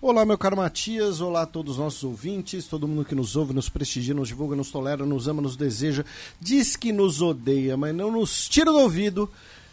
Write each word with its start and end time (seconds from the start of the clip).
Olá, 0.00 0.24
meu 0.24 0.38
caro 0.38 0.56
Matias, 0.56 1.20
olá 1.20 1.42
a 1.42 1.46
todos 1.46 1.72
os 1.72 1.78
nossos 1.78 2.04
ouvintes, 2.04 2.68
todo 2.68 2.86
mundo 2.86 3.04
que 3.04 3.16
nos 3.16 3.34
ouve, 3.34 3.52
nos 3.52 3.68
prestigia, 3.68 4.14
nos 4.14 4.28
divulga, 4.28 4.54
nos 4.54 4.70
tolera, 4.70 5.04
nos 5.04 5.26
ama, 5.26 5.42
nos 5.42 5.56
deseja, 5.56 6.04
diz 6.40 6.76
que 6.76 6.92
nos 6.92 7.20
odeia, 7.20 7.76
mas 7.76 7.92
não 7.92 8.12
nos 8.12 8.48
tira 8.48 8.70
do 8.70 8.78
ouvido. 8.78 9.28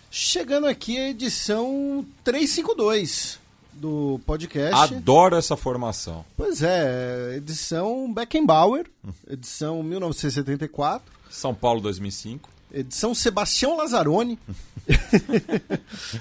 Chegando 0.10 0.66
aqui 0.66 0.98
a 0.98 1.10
edição 1.10 2.04
352 2.24 3.38
do 3.74 4.20
podcast. 4.26 4.96
Adoro 4.96 5.36
essa 5.36 5.56
formação. 5.56 6.26
Pois 6.36 6.64
é, 6.64 7.36
edição 7.36 8.12
Beckenbauer, 8.12 8.88
edição 9.30 9.84
1974. 9.84 11.06
São 11.30 11.54
Paulo 11.54 11.82
2005 11.82 12.55
edição 12.74 13.16
Sebastião 13.16 13.78
Lazzaroni. 13.78 14.38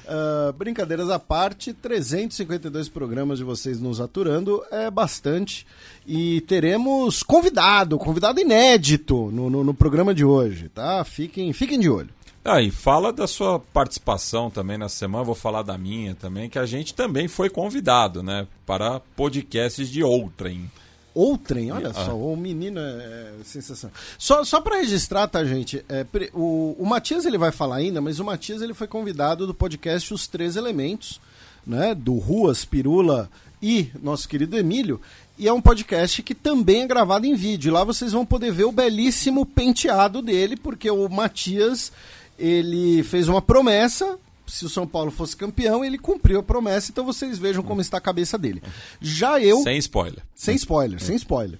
uh, 0.06 0.53
brincadeiras 0.56 1.11
à 1.11 1.19
parte, 1.19 1.73
352 1.73 2.89
programas 2.89 3.39
de 3.39 3.45
vocês 3.45 3.81
nos 3.81 4.00
aturando 4.00 4.65
é 4.70 4.91
bastante. 4.91 5.67
E 6.06 6.41
teremos 6.42 7.22
convidado, 7.22 7.98
convidado 7.98 8.41
inédito 8.41 9.31
no, 9.31 9.50
no, 9.50 9.65
no 9.65 9.75
programa 9.75 10.15
de 10.15 10.25
hoje, 10.25 10.69
tá? 10.69 11.05
Fiquem, 11.05 11.53
fiquem 11.53 11.78
de 11.78 11.89
olho. 11.89 12.11
Ah, 12.45 12.61
e 12.61 12.70
fala 12.70 13.11
da 13.11 13.27
sua 13.27 13.59
participação 13.59 14.50
também 14.50 14.77
na 14.77 14.91
semana, 14.91 15.25
vou 15.25 15.34
falar 15.34 15.62
da 15.62 15.78
minha 15.78 16.15
também, 16.15 16.50
que 16.50 16.59
a 16.59 16.67
gente 16.67 16.92
também 16.92 17.27
foi 17.27 17.48
convidado, 17.48 18.22
né, 18.22 18.47
para 18.67 19.00
podcasts 19.17 19.89
de 19.89 20.03
outrem. 20.03 20.70
Outrem, 21.14 21.70
olha 21.70 21.90
ah. 21.90 21.94
só, 21.94 22.16
o 22.16 22.36
menino 22.36 22.80
é, 22.80 22.82
é 22.82 23.34
sensação. 23.44 23.88
Só, 24.18 24.42
só 24.42 24.60
para 24.60 24.78
registrar, 24.78 25.28
tá, 25.28 25.44
gente? 25.44 25.84
É, 25.88 26.04
o, 26.32 26.76
o 26.76 26.84
Matias 26.84 27.24
ele 27.24 27.38
vai 27.38 27.52
falar 27.52 27.76
ainda, 27.76 28.00
mas 28.00 28.18
o 28.18 28.24
Matias 28.24 28.60
ele 28.60 28.74
foi 28.74 28.88
convidado 28.88 29.46
do 29.46 29.54
podcast 29.54 30.12
Os 30.12 30.26
Três 30.26 30.56
Elementos, 30.56 31.20
né? 31.64 31.94
Do 31.94 32.14
Ruas, 32.14 32.64
Pirula 32.64 33.30
e 33.62 33.90
nosso 34.02 34.28
querido 34.28 34.58
Emílio. 34.58 35.00
E 35.38 35.46
é 35.46 35.52
um 35.52 35.60
podcast 35.60 36.20
que 36.22 36.34
também 36.34 36.82
é 36.82 36.86
gravado 36.86 37.26
em 37.26 37.36
vídeo. 37.36 37.72
Lá 37.72 37.84
vocês 37.84 38.12
vão 38.12 38.26
poder 38.26 38.52
ver 38.52 38.64
o 38.64 38.72
belíssimo 38.72 39.46
penteado 39.46 40.20
dele, 40.20 40.56
porque 40.56 40.90
o 40.90 41.08
Matias 41.08 41.92
ele 42.36 43.04
fez 43.04 43.28
uma 43.28 43.40
promessa 43.40 44.18
se 44.47 44.64
o 44.64 44.69
São 44.69 44.87
Paulo 44.87 45.11
fosse 45.11 45.37
campeão, 45.37 45.84
ele 45.84 45.98
cumpriu 45.98 46.41
a 46.41 46.42
promessa, 46.42 46.91
então 46.91 47.05
vocês 47.05 47.39
vejam 47.39 47.62
como 47.62 47.81
está 47.81 47.98
a 47.98 48.00
cabeça 48.00 48.37
dele. 48.39 48.62
Já 49.00 49.41
eu. 49.41 49.62
Sem 49.62 49.78
spoiler. 49.78 50.23
Sem 50.34 50.56
spoiler, 50.56 51.00
sem 51.00 51.17
spoiler. 51.17 51.59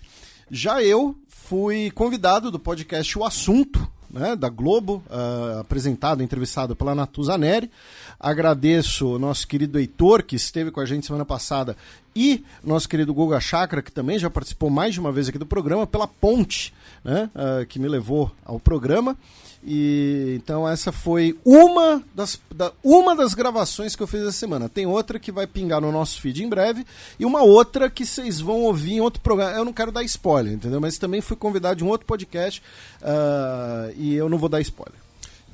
Já 0.51 0.83
eu 0.83 1.17
fui 1.29 1.91
convidado 1.91 2.51
do 2.51 2.59
podcast 2.59 3.19
O 3.19 3.25
Assunto, 3.25 3.87
né, 4.15 4.37
da 4.37 4.49
Globo, 4.49 5.03
uh, 5.11 5.59
apresentado, 5.59 6.23
entrevistado 6.23 6.77
pela 6.77 6.95
Natuzaneri. 6.95 7.71
Agradeço 8.19 9.15
o 9.15 9.19
nosso 9.19 9.47
querido 9.47 9.78
Heitor, 9.78 10.23
que 10.23 10.37
esteve 10.37 10.71
com 10.71 10.81
a 10.81 10.87
gente 10.87 11.05
semana 11.05 11.25
passada, 11.25 11.77
e 12.15 12.44
nosso 12.62 12.89
querido 12.89 13.12
Guga 13.12 13.41
Chakra, 13.41 13.83
que 13.83 13.91
também 13.91 14.19
já 14.19 14.31
participou 14.31 14.71
mais 14.71 14.94
de 14.94 15.00
uma 15.00 15.11
vez 15.11 15.28
aqui 15.28 15.37
do 15.37 15.44
programa, 15.44 15.87
pela 15.87 16.06
ponte 16.06 16.73
né, 17.03 17.28
uh, 17.34 17.67
que 17.67 17.81
me 17.81 17.89
levou 17.89 18.31
ao 18.44 18.61
programa. 18.61 19.17
E 19.66 20.34
então 20.36 20.69
essa 20.69 20.92
foi 20.92 21.38
uma 21.42 22.02
das, 22.14 22.38
da, 22.54 22.70
uma 22.82 23.16
das 23.16 23.32
gravações 23.32 23.97
que 23.97 24.02
eu 24.02 24.06
fiz 24.06 24.20
essa 24.20 24.32
semana. 24.32 24.69
Tem 24.69 24.84
outra 24.84 25.19
que 25.19 25.32
vai 25.32 25.47
pingar 25.47 25.80
no 25.80 25.91
nosso 25.91 26.20
feed 26.20 26.44
em 26.44 26.48
breve 26.48 26.84
e 27.19 27.25
uma 27.25 27.42
outra 27.42 27.88
que 27.88 28.04
vocês 28.04 28.41
vão 28.41 28.60
ouvir 28.60 28.94
em 28.94 29.00
outro 29.00 29.22
programa. 29.22 29.52
Eu 29.52 29.64
não 29.64 29.72
quero 29.72 29.91
dar 29.91 30.02
spoiler, 30.02 30.52
entendeu? 30.52 30.80
Mas 30.80 30.98
também 30.98 31.22
fui 31.22 31.36
convidado 31.36 31.76
de 31.76 31.84
um 31.84 31.88
outro 31.88 32.06
podcast 32.06 32.62
uh, 33.00 33.94
e 33.97 34.14
eu 34.14 34.28
não 34.28 34.36
vou 34.36 34.50
dar 34.50 34.60
spoiler. 34.60 34.98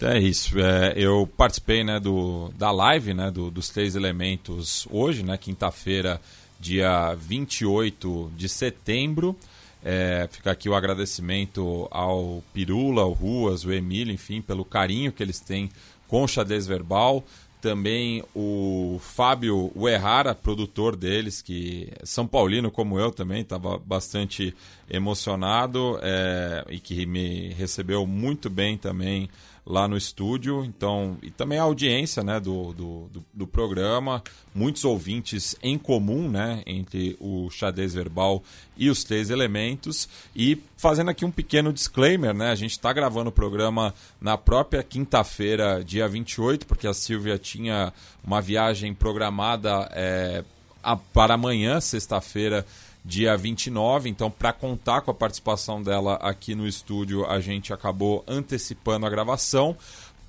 É 0.03 0.19
isso. 0.19 0.59
É, 0.59 0.95
eu 0.97 1.29
participei 1.37 1.85
né, 1.85 2.01
do, 2.01 2.51
da 2.57 2.73
live 2.73 3.15
né, 3.15 3.31
do, 3.31 3.51
dos 3.51 3.69
três 3.69 3.95
elementos 3.95 4.89
hoje, 4.91 5.23
né, 5.23 5.37
quinta-feira, 5.37 6.21
dia 6.59 7.15
28 7.15 8.33
de 8.37 8.49
setembro. 8.49 9.37
É, 9.83 10.29
fica 10.31 10.51
aqui 10.51 10.69
o 10.69 10.75
agradecimento 10.75 11.89
ao 11.91 12.43
Pirula, 12.53 13.03
ao 13.03 13.13
Ruas, 13.13 13.65
o 13.65 13.73
Emílio, 13.73 14.13
enfim, 14.13 14.43
pelo 14.43 14.65
carinho 14.65 15.13
que 15.13 15.23
eles 15.23 15.41
têm 15.41 15.71
com 16.07 16.25
o 16.25 16.29
xadrez 16.29 16.67
verbal. 16.67 17.25
Também 17.61 18.25
o 18.35 18.99
Fábio 19.03 19.71
Uerrara, 19.77 20.35
produtor 20.35 20.97
deles, 20.97 21.43
que 21.43 21.89
é 22.01 22.07
São 22.07 22.27
Paulino 22.27 22.71
como 22.71 22.99
eu 22.99 23.11
também, 23.11 23.43
estava 23.43 23.79
bastante 23.79 24.55
emocionado 24.89 25.99
é, 26.03 26.65
e 26.71 26.81
que 26.81 27.05
me 27.05 27.53
recebeu 27.53 28.07
muito 28.07 28.49
bem 28.49 28.79
também 28.79 29.29
lá 29.71 29.87
no 29.87 29.97
estúdio, 29.97 30.65
então 30.65 31.17
e 31.23 31.31
também 31.31 31.59
a 31.59 31.63
audiência 31.63 32.25
né, 32.25 32.41
do, 32.41 32.73
do, 32.73 33.09
do, 33.13 33.25
do, 33.33 33.47
programa, 33.47 34.21
muitos 34.53 34.85
ouvintes 34.85 35.55
em 35.63 35.79
comum 35.79 36.29
né, 36.29 36.63
entre 36.67 37.17
o 37.21 37.49
xadrez 37.51 37.95
verbal 37.95 38.43
e 38.77 38.91
os 38.91 39.05
três 39.05 39.31
elementos. 39.31 40.09
E 40.35 40.61
fazendo 40.77 41.11
aqui 41.11 41.25
um 41.25 41.31
pequeno 41.31 41.73
disclaimer, 41.73 42.35
né, 42.35 42.51
a 42.51 42.57
gente 42.57 42.73
está 42.73 42.93
gravando 42.93 43.31
o 43.31 43.33
programa 43.33 43.95
na 44.21 44.37
própria 44.37 44.83
quinta-feira, 44.83 45.85
dia 45.85 46.09
28, 46.09 46.67
porque 46.67 46.89
a 46.89 46.93
Silvia 46.93 47.39
tinha 47.39 47.93
uma 48.25 48.43
viagem 48.43 48.93
programada 48.93 49.89
é, 49.93 50.43
a, 50.83 50.97
para 50.97 51.35
amanhã, 51.35 51.81
sexta-feira, 51.81 52.67
dia 53.05 53.37
29. 53.37 54.09
Então, 54.09 54.31
para 54.31 54.53
contar 54.53 55.01
com 55.01 55.11
a 55.11 55.15
participação 55.15 55.83
dela 55.83 56.15
aqui 56.17 56.55
no 56.55 56.67
estúdio, 56.67 57.27
a 57.27 57.41
gente 57.41 57.73
acabou 57.73 58.25
antecipando 58.27 59.07
a 59.07 59.11
gravação. 59.11 59.77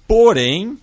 Porém, 0.08 0.78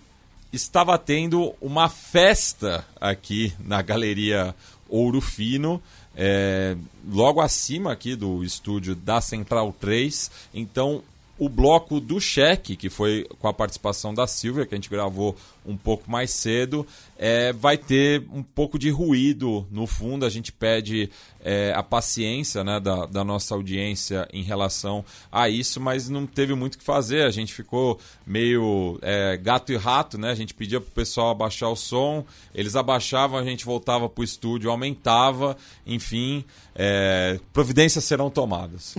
estava 0.51 0.97
tendo 0.97 1.53
uma 1.61 1.89
festa 1.89 2.85
aqui 2.99 3.53
na 3.59 3.81
Galeria 3.81 4.55
Ouro 4.87 5.21
Fino. 5.21 5.81
É, 6.15 6.75
logo 7.09 7.39
acima 7.39 7.91
aqui 7.91 8.15
do 8.15 8.43
estúdio 8.43 8.95
da 8.95 9.21
Central 9.21 9.73
3. 9.79 10.31
Então, 10.53 11.03
o 11.37 11.47
bloco 11.47 12.01
do 12.01 12.19
cheque, 12.19 12.75
que 12.75 12.89
foi 12.89 13.25
com 13.39 13.47
a 13.47 13.53
participação 13.53 14.13
da 14.13 14.27
Silvia, 14.27 14.65
que 14.65 14.75
a 14.75 14.77
gente 14.77 14.89
gravou 14.89 15.37
um 15.65 15.77
pouco 15.77 16.11
mais 16.11 16.31
cedo, 16.31 16.85
é, 17.21 17.51
vai 17.51 17.77
ter 17.77 18.25
um 18.31 18.41
pouco 18.41 18.79
de 18.79 18.89
ruído 18.89 19.67
no 19.69 19.85
fundo. 19.85 20.25
A 20.25 20.29
gente 20.29 20.53
pede 20.53 21.09
é, 21.41 21.73
a 21.75 21.83
paciência 21.83 22.63
né, 22.63 22.79
da, 22.79 23.05
da, 23.05 23.25
nossa 23.25 23.53
audiência 23.53 24.25
em 24.31 24.41
relação 24.41 25.03
a 25.29 25.49
isso, 25.49 25.81
mas 25.81 26.07
não 26.07 26.25
teve 26.25 26.55
muito 26.55 26.75
o 26.75 26.77
que 26.77 26.83
fazer. 26.83 27.23
A 27.23 27.29
gente 27.29 27.53
ficou 27.53 27.99
meio 28.25 28.97
é, 29.01 29.35
gato 29.35 29.73
e 29.73 29.75
rato, 29.75 30.17
né? 30.17 30.31
A 30.31 30.35
gente 30.35 30.53
pedia 30.53 30.79
para 30.79 30.87
o 30.87 30.91
pessoal 30.91 31.31
abaixar 31.31 31.69
o 31.69 31.75
som, 31.75 32.25
eles 32.55 32.77
abaixavam, 32.77 33.37
a 33.37 33.43
gente 33.43 33.65
voltava 33.65 34.07
para 34.07 34.21
o 34.21 34.23
estúdio, 34.23 34.71
aumentava, 34.71 35.57
enfim, 35.85 36.45
é, 36.73 37.37
providências 37.51 38.05
serão 38.05 38.29
tomadas. 38.29 38.95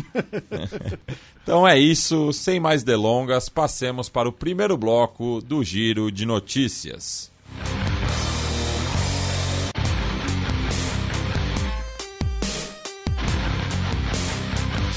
então 1.42 1.66
é 1.66 1.78
isso, 1.78 2.34
sem 2.34 2.60
mais 2.60 2.82
delongas, 2.82 3.48
passemos 3.48 4.10
para 4.10 4.28
o 4.28 4.32
primeiro 4.32 4.76
bloco 4.76 5.40
do 5.40 5.64
Giro 5.64 6.12
de 6.12 6.26
Notícias. 6.26 7.30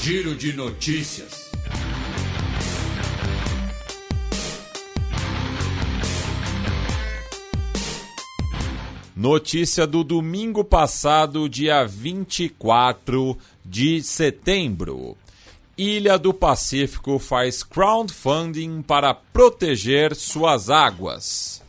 Giro 0.04 0.34
de 0.34 0.52
Notícias. 0.52 1.50
Notícia 9.16 9.86
do 9.86 10.04
domingo 10.04 10.62
passado, 10.62 11.48
dia 11.48 11.86
24 11.86 13.38
de 13.64 14.02
setembro. 14.02 15.16
Ilha 15.74 16.18
do 16.18 16.34
Pacífico 16.34 17.18
faz 17.18 17.62
crowdfunding 17.62 18.82
para 18.82 19.14
proteger 19.14 20.14
suas 20.14 20.68
águas. 20.68 21.62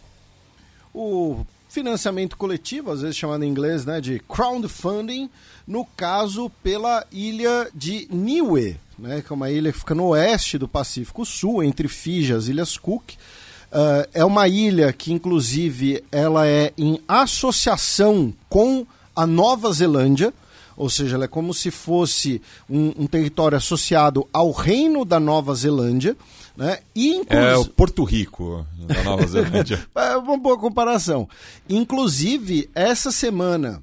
O 0.93 1.45
financiamento 1.69 2.35
coletivo, 2.35 2.91
às 2.91 3.01
vezes 3.01 3.15
chamado 3.15 3.45
em 3.45 3.49
inglês 3.49 3.85
né, 3.85 4.01
de 4.01 4.19
crowdfunding, 4.19 5.29
no 5.67 5.85
caso 5.85 6.49
pela 6.61 7.05
ilha 7.11 7.69
de 7.73 8.07
Niue, 8.11 8.77
né, 8.97 9.21
que 9.21 9.31
é 9.31 9.35
uma 9.35 9.49
ilha 9.49 9.71
que 9.71 9.79
fica 9.79 9.95
no 9.95 10.07
oeste 10.07 10.57
do 10.57 10.67
Pacífico 10.67 11.25
Sul, 11.25 11.63
entre 11.63 11.87
Fiji 11.87 12.31
e 12.31 12.35
as 12.35 12.47
Ilhas 12.47 12.77
Cook. 12.77 13.11
Uh, 13.11 14.07
é 14.13 14.23
uma 14.23 14.47
ilha 14.47 14.93
que, 14.93 15.11
inclusive, 15.11 16.03
ela 16.11 16.47
é 16.47 16.71
em 16.77 16.99
associação 17.07 18.33
com 18.47 18.85
a 19.15 19.25
Nova 19.25 19.71
Zelândia, 19.73 20.33
ou 20.77 20.89
seja, 20.89 21.15
ela 21.15 21.25
é 21.25 21.27
como 21.27 21.53
se 21.53 21.71
fosse 21.71 22.41
um, 22.69 22.93
um 22.97 23.07
território 23.07 23.57
associado 23.57 24.27
ao 24.31 24.51
Reino 24.51 25.05
da 25.05 25.19
Nova 25.19 25.55
Zelândia. 25.55 26.15
Né? 26.55 26.79
E, 26.95 27.21
É 27.29 27.57
o 27.57 27.65
Porto 27.65 28.03
Rico 28.03 28.65
da 28.77 29.03
Nova 29.03 29.25
Zelândia. 29.27 29.85
é 29.95 30.17
uma 30.17 30.37
boa 30.37 30.57
comparação. 30.57 31.27
Inclusive, 31.69 32.69
essa 32.75 33.11
semana, 33.11 33.81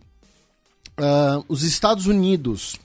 uh, 0.99 1.45
os 1.49 1.63
Estados 1.63 2.07
Unidos 2.07 2.79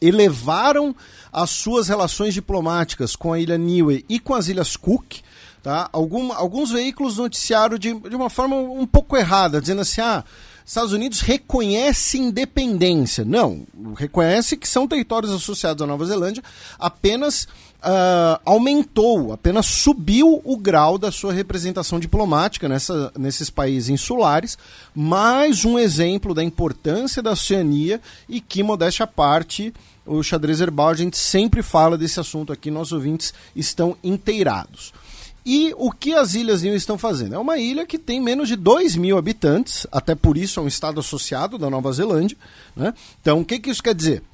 elevaram 0.00 0.94
as 1.32 1.50
suas 1.50 1.88
relações 1.88 2.34
diplomáticas 2.34 3.14
com 3.14 3.32
a 3.32 3.38
ilha 3.38 3.56
Niue 3.56 4.04
e 4.08 4.18
com 4.18 4.34
as 4.34 4.48
ilhas 4.48 4.76
Cook. 4.76 5.16
Tá? 5.62 5.88
Algum, 5.92 6.32
alguns 6.32 6.70
veículos 6.70 7.16
noticiaram 7.16 7.76
de, 7.76 7.92
de 7.92 8.14
uma 8.14 8.30
forma 8.30 8.56
um 8.56 8.86
pouco 8.86 9.16
errada, 9.16 9.60
dizendo 9.60 9.80
assim: 9.82 10.00
ah, 10.00 10.24
Estados 10.64 10.92
Unidos 10.92 11.20
reconhece 11.20 12.18
independência. 12.18 13.24
Não, 13.24 13.66
reconhece 13.96 14.56
que 14.56 14.68
são 14.68 14.86
territórios 14.86 15.32
associados 15.32 15.82
à 15.82 15.86
Nova 15.86 16.04
Zelândia, 16.04 16.42
apenas 16.78 17.48
uh, 17.86 18.40
aumentou, 18.44 19.32
apenas 19.32 19.66
subiu 19.66 20.42
o 20.44 20.56
grau 20.56 20.98
da 20.98 21.12
sua 21.12 21.32
representação 21.32 22.00
diplomática 22.00 22.68
nessa, 22.68 23.12
nesses 23.16 23.48
países 23.48 23.88
insulares. 23.88 24.58
Mais 24.94 25.64
um 25.64 25.78
exemplo 25.78 26.34
da 26.34 26.42
importância 26.42 27.22
da 27.22 27.32
Oceania 27.32 28.00
e 28.28 28.40
que, 28.40 28.62
modéstia 28.62 29.04
à 29.04 29.06
parte, 29.06 29.72
o 30.04 30.22
xadrez 30.22 30.60
herbal, 30.60 30.88
a 30.88 30.94
gente 30.94 31.16
sempre 31.16 31.62
fala 31.62 31.96
desse 31.96 32.18
assunto 32.18 32.52
aqui, 32.52 32.70
nossos 32.70 32.92
ouvintes 32.92 33.32
estão 33.54 33.96
inteirados. 34.02 34.92
E 35.44 35.72
o 35.76 35.92
que 35.92 36.12
as 36.12 36.34
Ilhas 36.34 36.62
Niue 36.62 36.74
estão 36.74 36.98
fazendo? 36.98 37.36
É 37.36 37.38
uma 37.38 37.56
ilha 37.56 37.86
que 37.86 37.98
tem 37.98 38.20
menos 38.20 38.48
de 38.48 38.56
2 38.56 38.96
mil 38.96 39.16
habitantes, 39.16 39.86
até 39.92 40.12
por 40.12 40.36
isso 40.36 40.58
é 40.58 40.62
um 40.62 40.66
estado 40.66 40.98
associado 40.98 41.56
da 41.56 41.70
Nova 41.70 41.92
Zelândia. 41.92 42.36
Né? 42.74 42.92
Então, 43.20 43.40
o 43.40 43.44
que, 43.44 43.60
que 43.60 43.70
isso 43.70 43.80
quer 43.80 43.94
dizer? 43.94 44.24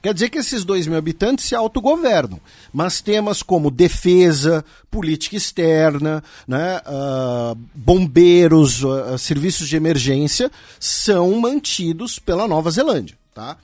Quer 0.00 0.14
dizer 0.14 0.28
que 0.28 0.38
esses 0.38 0.64
2 0.64 0.86
mil 0.86 0.96
habitantes 0.96 1.46
se 1.46 1.54
autogovernam, 1.56 2.40
mas 2.72 3.00
temas 3.00 3.42
como 3.42 3.70
defesa, 3.70 4.64
política 4.90 5.36
externa, 5.36 6.22
né, 6.46 6.80
uh, 6.86 7.58
bombeiros, 7.74 8.84
uh, 8.84 9.18
serviços 9.18 9.68
de 9.68 9.76
emergência 9.76 10.52
são 10.78 11.40
mantidos 11.40 12.18
pela 12.18 12.46
Nova 12.46 12.70
Zelândia. 12.70 13.18
Tá? 13.34 13.56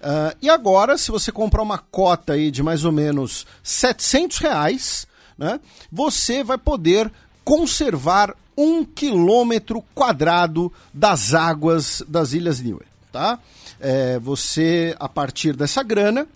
Uh, 0.00 0.36
e 0.42 0.50
agora, 0.50 0.98
se 0.98 1.10
você 1.10 1.30
comprar 1.30 1.62
uma 1.62 1.78
cota 1.78 2.32
aí 2.32 2.50
de 2.50 2.62
mais 2.62 2.84
ou 2.84 2.90
menos 2.90 3.46
700 3.62 4.38
reais, 4.38 5.06
né, 5.38 5.60
você 5.90 6.42
vai 6.42 6.58
poder 6.58 7.12
conservar 7.44 8.34
um 8.56 8.84
quilômetro 8.84 9.84
quadrado 9.94 10.72
das 10.92 11.34
águas 11.34 12.02
das 12.08 12.32
Ilhas 12.32 12.60
Niue, 12.60 12.82
tá? 13.12 13.38
É, 13.80 14.18
você, 14.18 14.94
a 14.98 15.08
partir 15.08 15.54
dessa 15.54 15.82
grana, 15.82 16.26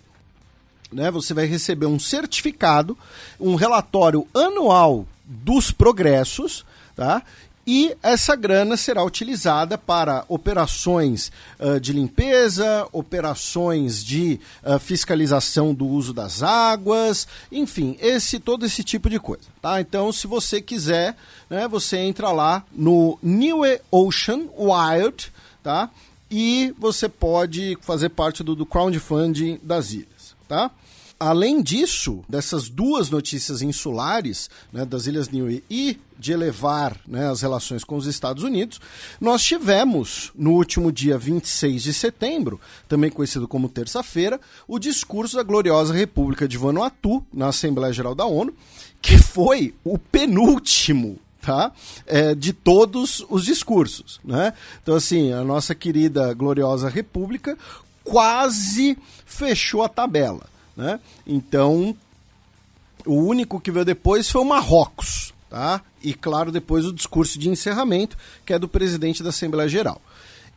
né, 0.92 1.10
você 1.10 1.32
vai 1.32 1.46
receber 1.46 1.86
um 1.86 1.98
certificado, 1.98 2.96
um 3.38 3.54
relatório 3.54 4.26
anual 4.34 5.06
dos 5.24 5.70
progressos, 5.70 6.64
tá? 6.96 7.22
e 7.66 7.96
essa 8.02 8.34
grana 8.34 8.76
será 8.76 9.04
utilizada 9.04 9.76
para 9.78 10.24
operações 10.28 11.30
uh, 11.58 11.78
de 11.78 11.92
limpeza, 11.92 12.86
operações 12.90 14.02
de 14.02 14.40
uh, 14.64 14.78
fiscalização 14.78 15.72
do 15.72 15.86
uso 15.86 16.12
das 16.12 16.42
águas, 16.42 17.28
enfim, 17.52 17.96
esse 18.00 18.40
todo 18.40 18.66
esse 18.66 18.82
tipo 18.82 19.08
de 19.08 19.20
coisa, 19.20 19.44
tá? 19.62 19.80
Então, 19.80 20.10
se 20.10 20.26
você 20.26 20.60
quiser, 20.60 21.14
né, 21.48 21.68
você 21.68 21.98
entra 21.98 22.32
lá 22.32 22.64
no 22.72 23.18
New 23.22 23.60
Ocean 23.90 24.48
Wild, 24.58 25.32
tá? 25.62 25.90
E 26.30 26.74
você 26.78 27.08
pode 27.08 27.76
fazer 27.80 28.10
parte 28.10 28.42
do, 28.42 28.54
do 28.54 28.64
crowdfunding 28.64 29.58
das 29.62 29.92
ilhas, 29.92 30.36
tá? 30.48 30.70
além 31.20 31.62
disso, 31.62 32.24
dessas 32.26 32.70
duas 32.70 33.10
notícias 33.10 33.60
insulares, 33.60 34.48
né, 34.72 34.86
das 34.86 35.06
Ilhas 35.06 35.28
Niue 35.28 35.62
e 35.68 35.98
de 36.18 36.32
elevar 36.32 36.98
né, 37.06 37.30
as 37.30 37.42
relações 37.42 37.84
com 37.84 37.96
os 37.96 38.06
Estados 38.06 38.42
Unidos, 38.42 38.80
nós 39.20 39.42
tivemos, 39.44 40.32
no 40.34 40.52
último 40.52 40.90
dia 40.90 41.18
26 41.18 41.82
de 41.82 41.92
setembro, 41.92 42.58
também 42.88 43.10
conhecido 43.10 43.46
como 43.46 43.68
terça-feira, 43.68 44.40
o 44.66 44.78
discurso 44.78 45.36
da 45.36 45.42
gloriosa 45.42 45.92
República 45.92 46.48
de 46.48 46.56
Vanuatu, 46.56 47.24
na 47.32 47.48
Assembleia 47.48 47.92
Geral 47.92 48.14
da 48.14 48.24
ONU, 48.24 48.54
que 49.02 49.18
foi 49.18 49.74
o 49.84 49.98
penúltimo 49.98 51.18
tá? 51.40 51.72
É, 52.06 52.34
de 52.34 52.52
todos 52.52 53.24
os 53.28 53.44
discursos. 53.44 54.20
Né? 54.24 54.52
Então, 54.82 54.94
assim, 54.94 55.32
a 55.32 55.42
nossa 55.42 55.74
querida 55.74 56.32
gloriosa 56.34 56.88
República 56.88 57.56
quase 58.04 58.96
fechou 59.24 59.82
a 59.82 59.88
tabela. 59.88 60.46
Né? 60.76 61.00
Então, 61.26 61.96
o 63.06 63.14
único 63.14 63.60
que 63.60 63.70
veio 63.70 63.84
depois 63.84 64.30
foi 64.30 64.40
o 64.40 64.44
Marrocos. 64.44 65.32
Tá? 65.48 65.82
E, 66.02 66.14
claro, 66.14 66.52
depois 66.52 66.86
o 66.86 66.92
discurso 66.92 67.38
de 67.38 67.48
encerramento, 67.48 68.16
que 68.46 68.52
é 68.52 68.58
do 68.58 68.68
presidente 68.68 69.22
da 69.22 69.30
Assembleia 69.30 69.68
Geral. 69.68 70.00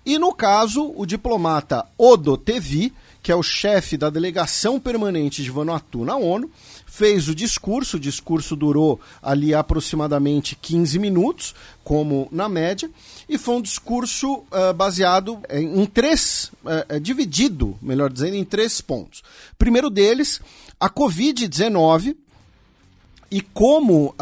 E, 0.05 0.19
no 0.19 0.33
caso, 0.33 0.93
o 0.95 1.05
diplomata 1.05 1.85
Odo 1.97 2.37
Tevi, 2.37 2.93
que 3.21 3.31
é 3.31 3.35
o 3.35 3.41
chefe 3.41 3.95
da 3.97 4.09
delegação 4.09 4.79
permanente 4.79 5.41
de 5.41 5.49
Vanuatu 5.49 6.03
na 6.03 6.17
ONU, 6.17 6.51
fez 6.93 7.27
o 7.27 7.33
discurso. 7.33 7.97
O 7.97 7.99
discurso 7.99 8.55
durou 8.55 8.99
ali 9.21 9.51
aproximadamente 9.51 10.55
15 10.55 10.99
minutos, 10.99 11.55
como 11.83 12.27
na 12.31 12.47
média, 12.47 12.89
e 13.27 13.35
foi 13.35 13.55
um 13.55 13.61
discurso 13.61 14.43
uh, 14.51 14.73
baseado 14.75 15.39
em 15.49 15.87
três, 15.87 16.51
uh, 16.63 16.99
dividido, 16.99 17.75
melhor 17.81 18.11
dizendo, 18.11 18.35
em 18.35 18.45
três 18.45 18.79
pontos. 18.79 19.23
Primeiro 19.57 19.89
deles, 19.89 20.39
a 20.79 20.87
Covid-19 20.87 22.15
e 23.31 23.41
como 23.41 24.09
uh, 24.09 24.15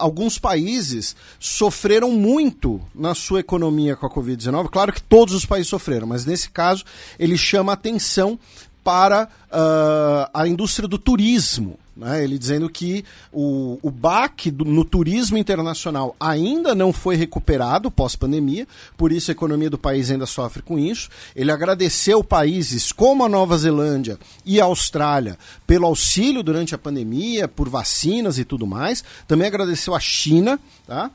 alguns 0.00 0.36
países 0.36 1.14
sofreram 1.38 2.10
muito 2.10 2.80
na 2.92 3.14
sua 3.14 3.38
economia 3.38 3.94
com 3.94 4.04
a 4.04 4.10
Covid-19. 4.10 4.68
Claro 4.68 4.92
que 4.92 5.00
todos 5.00 5.32
os 5.32 5.46
países 5.46 5.68
sofreram, 5.68 6.08
mas 6.08 6.26
nesse 6.26 6.50
caso 6.50 6.84
ele 7.20 7.38
chama 7.38 7.72
atenção 7.72 8.36
para 8.82 9.24
uh, 9.24 10.28
a 10.34 10.48
indústria 10.48 10.88
do 10.88 10.98
turismo. 10.98 11.78
Né? 11.96 12.22
Ele 12.22 12.38
dizendo 12.38 12.68
que 12.68 13.04
o, 13.32 13.78
o 13.82 13.90
baque 13.90 14.50
do, 14.50 14.64
no 14.64 14.84
turismo 14.84 15.38
internacional 15.38 16.14
ainda 16.20 16.74
não 16.74 16.92
foi 16.92 17.16
recuperado 17.16 17.90
pós-pandemia, 17.90 18.68
por 18.96 19.10
isso 19.10 19.30
a 19.30 19.32
economia 19.32 19.70
do 19.70 19.78
país 19.78 20.10
ainda 20.10 20.26
sofre 20.26 20.62
com 20.62 20.78
isso. 20.78 21.08
Ele 21.34 21.50
agradeceu 21.50 22.22
países 22.22 22.92
como 22.92 23.24
a 23.24 23.28
Nova 23.28 23.56
Zelândia 23.56 24.18
e 24.44 24.60
a 24.60 24.64
Austrália 24.64 25.38
pelo 25.66 25.86
auxílio 25.86 26.42
durante 26.42 26.74
a 26.74 26.78
pandemia, 26.78 27.48
por 27.48 27.68
vacinas 27.68 28.38
e 28.38 28.44
tudo 28.44 28.66
mais. 28.66 29.02
Também 29.26 29.46
agradeceu 29.46 29.94
a 29.94 30.00
China. 30.00 30.60
Tá? 30.86 31.10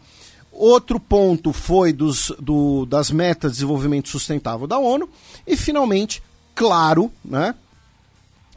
Outro 0.51 1.00
ponto 1.00 1.53
foi 1.53 1.93
dos, 1.93 2.33
do, 2.39 2.85
das 2.85 3.09
metas 3.09 3.51
de 3.51 3.57
desenvolvimento 3.57 4.09
sustentável 4.09 4.67
da 4.67 4.77
ONU. 4.77 5.07
E, 5.45 5.55
finalmente, 5.55 6.21
claro, 6.53 7.11
né, 7.23 7.55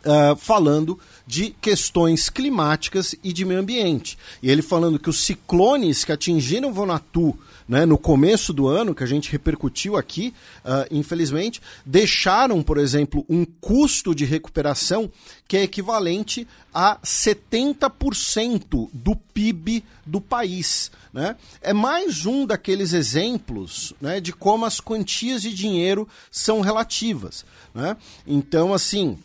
uh, 0.05 0.37
falando 0.37 0.99
de 1.27 1.51
questões 1.61 2.29
climáticas 2.29 3.15
e 3.23 3.33
de 3.33 3.45
meio 3.45 3.61
ambiente. 3.61 4.19
E 4.43 4.51
ele 4.51 4.63
falando 4.63 4.99
que 4.99 5.11
os 5.11 5.25
ciclones 5.25 6.05
que 6.05 6.13
atingiram 6.13 6.73
Vonatu 6.73 7.39
né, 7.67 7.87
no 7.87 7.97
começo 7.97 8.53
do 8.53 8.69
ano, 8.69 8.95
que 8.95 9.03
a 9.03 9.07
gente 9.07 9.33
repercutiu 9.33 9.97
aqui, 9.97 10.35
uh, 10.65 10.87
infelizmente, 10.91 11.63
deixaram, 11.85 12.63
por 12.63 12.77
exemplo, 12.79 13.25
um 13.29 13.45
custo 13.45 14.15
de 14.15 14.25
recuperação 14.25 15.11
que 15.49 15.57
é 15.57 15.63
equivalente 15.63 16.47
a 16.73 16.99
70% 16.99 18.91
do 18.93 19.17
PIB 19.17 19.83
do 20.05 20.21
país. 20.21 20.91
Né? 21.13 21.37
É 21.63 21.73
mais 21.73 22.27
um 22.27 22.45
daqueles 22.45 22.93
exemplos 22.93 23.95
né, 24.01 24.21
de 24.21 24.33
como 24.33 24.67
as 24.67 24.81
quantias 24.81 25.43
de 25.43 25.55
dinheiro 25.55 26.07
são 26.31 26.61
relativas. 26.61 27.47
Né? 27.75 27.97
Então, 28.27 28.75
assim 28.75 29.19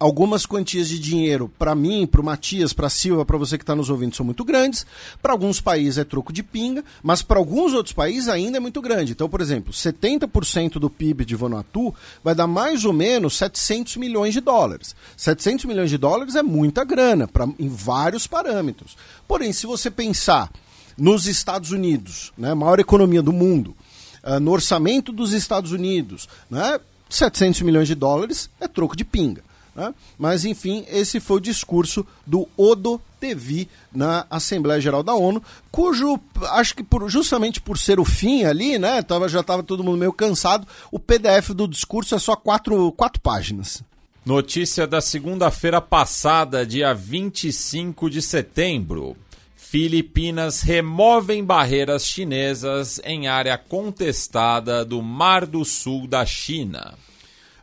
algumas 0.00 0.46
quantias 0.46 0.88
de 0.88 0.98
dinheiro 0.98 1.52
para 1.58 1.74
mim, 1.74 2.06
para 2.06 2.22
o 2.22 2.24
Matias, 2.24 2.72
para 2.72 2.86
a 2.86 2.90
Silva, 2.90 3.24
para 3.26 3.36
você 3.36 3.58
que 3.58 3.62
está 3.62 3.76
nos 3.76 3.90
ouvindo, 3.90 4.16
são 4.16 4.24
muito 4.24 4.42
grandes. 4.42 4.86
Para 5.20 5.32
alguns 5.32 5.60
países 5.60 5.98
é 5.98 6.04
troco 6.04 6.32
de 6.32 6.42
pinga, 6.42 6.82
mas 7.02 7.20
para 7.20 7.38
alguns 7.38 7.74
outros 7.74 7.92
países 7.92 8.26
ainda 8.26 8.56
é 8.56 8.60
muito 8.60 8.80
grande. 8.80 9.12
Então, 9.12 9.28
por 9.28 9.42
exemplo, 9.42 9.74
70% 9.74 10.78
do 10.78 10.88
PIB 10.88 11.26
de 11.26 11.36
Vanuatu 11.36 11.94
vai 12.24 12.34
dar 12.34 12.46
mais 12.46 12.86
ou 12.86 12.94
menos 12.94 13.36
700 13.36 13.98
milhões 13.98 14.32
de 14.32 14.40
dólares. 14.40 14.96
700 15.18 15.66
milhões 15.66 15.90
de 15.90 15.98
dólares 15.98 16.34
é 16.34 16.42
muita 16.42 16.82
grana 16.82 17.28
pra, 17.28 17.46
em 17.58 17.68
vários 17.68 18.26
parâmetros. 18.26 18.96
Porém, 19.28 19.52
se 19.52 19.66
você 19.66 19.90
pensar 19.90 20.50
nos 20.96 21.26
Estados 21.26 21.72
Unidos, 21.72 22.32
né, 22.38 22.54
maior 22.54 22.80
economia 22.80 23.20
do 23.20 23.34
mundo, 23.34 23.76
uh, 24.24 24.40
no 24.40 24.50
orçamento 24.50 25.12
dos 25.12 25.34
Estados 25.34 25.72
Unidos, 25.72 26.26
né, 26.50 26.80
700 27.10 27.60
milhões 27.60 27.86
de 27.86 27.94
dólares 27.94 28.48
é 28.58 28.66
troco 28.66 28.96
de 28.96 29.04
pinga. 29.04 29.49
Né? 29.74 29.94
Mas, 30.18 30.44
enfim, 30.44 30.84
esse 30.88 31.20
foi 31.20 31.36
o 31.36 31.40
discurso 31.40 32.06
do 32.26 32.48
Odo 32.56 33.00
Tevi 33.20 33.68
na 33.92 34.26
Assembleia 34.30 34.80
Geral 34.80 35.02
da 35.02 35.14
ONU, 35.14 35.42
cujo, 35.70 36.18
acho 36.52 36.74
que 36.74 36.82
por, 36.82 37.08
justamente 37.08 37.60
por 37.60 37.78
ser 37.78 38.00
o 38.00 38.04
fim 38.04 38.44
ali, 38.44 38.78
né, 38.78 39.02
tava, 39.02 39.28
já 39.28 39.40
estava 39.40 39.62
todo 39.62 39.84
mundo 39.84 39.98
meio 39.98 40.12
cansado, 40.12 40.66
o 40.90 40.98
PDF 40.98 41.50
do 41.50 41.68
discurso 41.68 42.14
é 42.14 42.18
só 42.18 42.34
quatro, 42.34 42.90
quatro 42.92 43.20
páginas. 43.20 43.82
Notícia 44.24 44.86
da 44.86 45.00
segunda-feira 45.00 45.80
passada, 45.80 46.66
dia 46.66 46.92
25 46.92 48.10
de 48.10 48.20
setembro. 48.20 49.16
Filipinas 49.56 50.62
removem 50.62 51.44
barreiras 51.44 52.04
chinesas 52.04 53.00
em 53.04 53.28
área 53.28 53.56
contestada 53.56 54.84
do 54.84 55.00
Mar 55.00 55.46
do 55.46 55.64
Sul 55.64 56.06
da 56.06 56.26
China. 56.26 56.94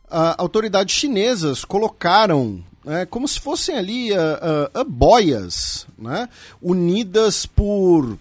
Autoridades 0.10 0.96
chinesas 0.96 1.66
colocaram 1.66 2.64
é, 2.88 3.06
como 3.06 3.28
se 3.28 3.40
fossem 3.40 3.76
ali 3.76 4.12
uh, 4.14 4.16
uh, 4.80 4.86
boias 4.86 5.86
né, 5.98 6.30
unidas 6.62 7.46
por. 7.46 8.18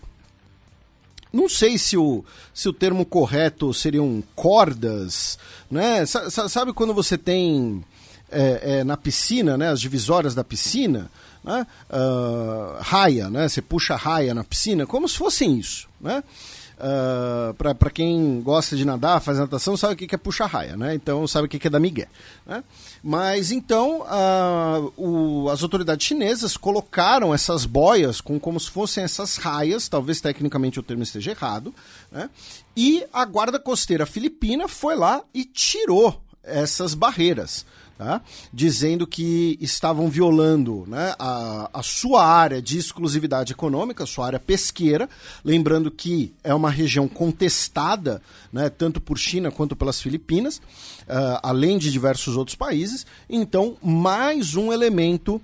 Não 1.33 1.49
sei 1.49 1.79
se 1.79 1.97
o, 1.97 2.25
se 2.53 2.69
o 2.69 2.73
termo 2.73 3.05
correto 3.05 3.73
seriam 3.73 4.23
cordas, 4.35 5.39
né? 5.71 6.05
sabe 6.07 6.73
quando 6.73 6.95
você 6.95 7.19
tem 7.19 7.85
é, 8.31 8.79
é, 8.79 8.85
na 8.85 8.97
piscina, 8.97 9.57
né, 9.57 9.69
as 9.69 9.81
divisórias 9.81 10.35
da 10.35 10.43
piscina, 10.43 11.11
né, 11.45 11.67
uh, 11.91 12.81
raia, 12.81 13.29
né, 13.29 13.49
você 13.49 13.61
puxa 13.61 13.97
raia 13.97 14.35
na 14.35 14.43
piscina, 14.43 14.87
como 14.87 15.09
se 15.09 15.17
fossem 15.17 15.59
isso, 15.59 15.89
né? 16.01 16.25
Uh, 16.79 17.55
ah, 17.59 17.75
para 17.75 17.91
quem 17.91 18.43
gosta 18.43 18.77
de 18.77 18.85
nadar, 18.85 19.21
faz 19.21 19.39
natação, 19.39 19.77
sabe 19.77 19.95
o 19.95 19.97
que 19.97 20.15
é 20.15 20.19
puxa-raia, 20.19 20.77
né? 20.77 20.95
Então 20.95 21.27
sabe 21.27 21.47
o 21.47 21.49
que 21.49 21.67
é 21.67 21.71
da 21.71 21.81
migué. 21.81 22.07
Né? 22.47 22.63
Mas 23.03 23.51
então 23.51 24.03
uh, 24.03 24.93
o, 24.97 25.49
as 25.49 25.63
autoridades 25.63 26.07
chinesas 26.07 26.57
colocaram 26.57 27.33
essas 27.33 27.65
boias 27.65 28.21
com 28.21 28.39
como 28.39 28.61
se 28.61 28.71
fossem 28.71 29.05
essas 29.05 29.37
raias, 29.37 29.89
talvez 29.89 30.21
tecnicamente 30.21 30.79
o 30.79 30.83
termo 30.83 31.03
esteja 31.03 31.31
errado, 31.31 31.75
né? 32.13 32.29
e 32.77 33.05
a 33.11 33.25
guarda 33.25 33.59
costeira 33.59 34.05
filipina 34.05 34.69
foi 34.69 34.97
lá 34.97 35.23
e 35.33 35.45
tirou 35.45 36.21
essas 36.43 36.95
barreiras 36.95 37.65
tá? 37.99 38.21
dizendo 38.53 39.07
que 39.07 39.59
estavam 39.61 40.09
violando 40.09 40.85
né, 40.87 41.15
a, 41.19 41.71
a 41.73 41.83
sua 41.83 42.25
área 42.25 42.61
de 42.61 42.79
exclusividade 42.79 43.53
econômica, 43.53 44.05
a 44.05 44.07
sua 44.07 44.27
área 44.27 44.41
pesqueira, 44.41 45.09
lembrando 45.45 45.91
que 45.91 46.33
é 46.45 46.55
uma 46.55 46.71
região 46.71 47.09
contestada 47.09 48.21
né, 48.53 48.69
tanto 48.69 49.01
por 49.01 49.19
China 49.19 49.51
quanto 49.51 49.75
pelas 49.75 50.01
Filipinas, 50.01 50.59
uh, 50.59 51.41
além 51.43 51.79
de 51.79 51.91
diversos 51.91 52.37
outros 52.37 52.57
países. 52.57 53.07
Então, 53.29 53.77
mais 53.83 54.55
um 54.55 54.73
elemento 54.73 55.41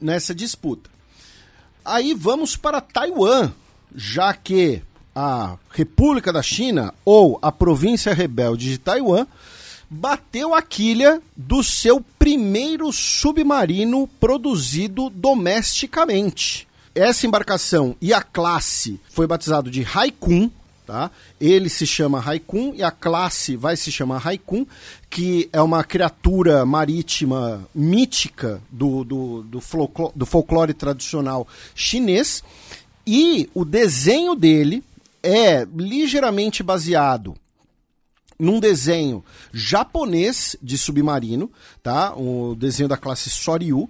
nessa 0.00 0.34
disputa. 0.34 0.90
Aí 1.84 2.14
vamos 2.14 2.56
para 2.56 2.80
Taiwan, 2.80 3.52
já 3.94 4.34
que 4.34 4.82
a 5.14 5.56
República 5.70 6.32
da 6.32 6.42
China 6.42 6.92
ou 7.04 7.38
a 7.40 7.50
província 7.50 8.12
rebelde 8.12 8.70
de 8.70 8.78
Taiwan 8.78 9.26
bateu 9.88 10.54
a 10.54 10.62
quilha 10.62 11.20
do 11.36 11.62
seu 11.62 12.04
primeiro 12.18 12.92
submarino 12.92 14.06
produzido 14.20 15.08
domesticamente. 15.10 16.66
Essa 16.94 17.26
embarcação 17.26 17.94
e 18.00 18.12
a 18.12 18.22
classe 18.22 18.98
foi 19.10 19.26
batizado 19.26 19.70
de 19.70 19.84
Haikun, 19.84 20.50
tá? 20.86 21.10
Ele 21.40 21.68
se 21.68 21.86
chama 21.86 22.22
Haikun 22.24 22.72
e 22.74 22.82
a 22.82 22.90
classe 22.90 23.54
vai 23.56 23.76
se 23.76 23.92
chamar 23.92 24.26
Haikun, 24.26 24.66
que 25.10 25.48
é 25.52 25.60
uma 25.60 25.84
criatura 25.84 26.64
marítima 26.64 27.68
mítica 27.74 28.62
do, 28.70 29.04
do, 29.04 29.42
do, 29.42 29.60
folclore, 29.60 30.12
do 30.16 30.24
folclore 30.24 30.72
tradicional 30.72 31.46
chinês. 31.74 32.42
E 33.06 33.50
o 33.54 33.64
desenho 33.64 34.34
dele 34.34 34.82
é 35.22 35.66
ligeiramente 35.76 36.62
baseado 36.62 37.36
num 38.38 38.60
desenho 38.60 39.24
japonês 39.52 40.56
de 40.62 40.76
submarino, 40.76 41.50
tá? 41.82 42.14
O 42.16 42.54
desenho 42.54 42.88
da 42.88 42.96
classe 42.96 43.30
Soryu. 43.30 43.88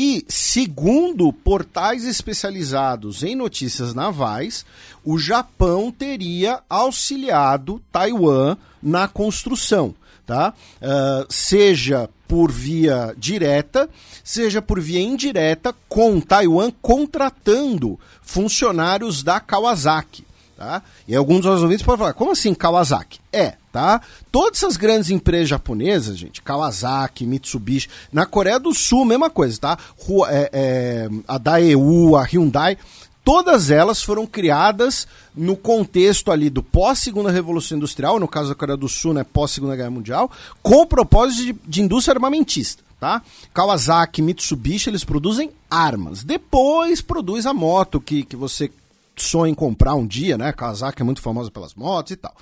E, 0.00 0.24
segundo 0.28 1.32
portais 1.32 2.04
especializados 2.04 3.24
em 3.24 3.34
notícias 3.34 3.94
navais, 3.94 4.64
o 5.04 5.18
Japão 5.18 5.90
teria 5.90 6.60
auxiliado 6.70 7.82
Taiwan 7.90 8.56
na 8.80 9.08
construção, 9.08 9.92
tá? 10.24 10.54
Uh, 10.80 11.26
seja 11.28 12.08
por 12.28 12.52
via 12.52 13.12
direta, 13.16 13.90
seja 14.22 14.62
por 14.62 14.78
via 14.78 15.00
indireta, 15.00 15.74
com 15.88 16.20
Taiwan 16.20 16.70
contratando 16.80 17.98
funcionários 18.22 19.24
da 19.24 19.40
Kawasaki. 19.40 20.27
Tá? 20.58 20.82
E 21.06 21.14
alguns 21.14 21.42
dos 21.42 21.62
ouvintes 21.62 21.84
podem 21.84 21.98
falar, 21.98 22.14
como 22.14 22.32
assim 22.32 22.52
Kawasaki? 22.52 23.20
É, 23.32 23.54
tá? 23.72 24.00
Todas 24.32 24.58
essas 24.58 24.76
grandes 24.76 25.08
empresas 25.08 25.48
japonesas, 25.48 26.18
gente, 26.18 26.42
Kawasaki, 26.42 27.24
Mitsubishi, 27.24 27.88
na 28.12 28.26
Coreia 28.26 28.58
do 28.58 28.74
Sul, 28.74 29.04
mesma 29.04 29.30
coisa, 29.30 29.56
tá? 29.60 29.78
É, 30.28 30.50
é, 30.52 31.08
a 31.28 31.38
Daewoo, 31.38 32.16
a 32.16 32.24
Hyundai, 32.24 32.76
todas 33.24 33.70
elas 33.70 34.02
foram 34.02 34.26
criadas 34.26 35.06
no 35.32 35.56
contexto 35.56 36.32
ali 36.32 36.50
do 36.50 36.60
pós-segunda 36.60 37.30
revolução 37.30 37.76
industrial, 37.76 38.18
no 38.18 38.26
caso 38.26 38.48
da 38.48 38.56
Coreia 38.56 38.76
do 38.76 38.88
Sul, 38.88 39.14
né, 39.14 39.22
pós-segunda 39.22 39.76
guerra 39.76 39.90
mundial, 39.90 40.28
com 40.60 40.80
o 40.80 40.86
propósito 40.86 41.44
de, 41.44 41.56
de 41.68 41.82
indústria 41.82 42.16
armamentista. 42.16 42.82
Tá? 42.98 43.22
Kawasaki, 43.54 44.20
Mitsubishi, 44.20 44.90
eles 44.90 45.04
produzem 45.04 45.52
armas. 45.70 46.24
Depois 46.24 47.00
produz 47.00 47.46
a 47.46 47.54
moto 47.54 48.00
que, 48.00 48.24
que 48.24 48.34
você 48.34 48.68
sonha 49.22 49.50
em 49.50 49.54
comprar 49.54 49.94
um 49.94 50.06
dia, 50.06 50.36
né? 50.38 50.52
Kawasaki 50.52 51.02
é 51.02 51.04
muito 51.04 51.22
famosa 51.22 51.50
pelas 51.50 51.74
motos 51.74 52.12
e 52.12 52.16
tal. 52.16 52.34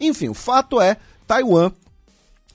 Enfim, 0.00 0.28
o 0.28 0.34
fato 0.34 0.80
é, 0.80 0.96
Taiwan 1.26 1.72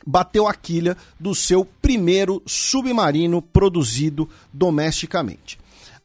bateu 0.05 0.47
a 0.47 0.53
quilha 0.53 0.97
do 1.19 1.35
seu 1.35 1.65
primeiro 1.65 2.41
submarino 2.45 3.41
produzido 3.41 4.29
domesticamente. 4.51 5.59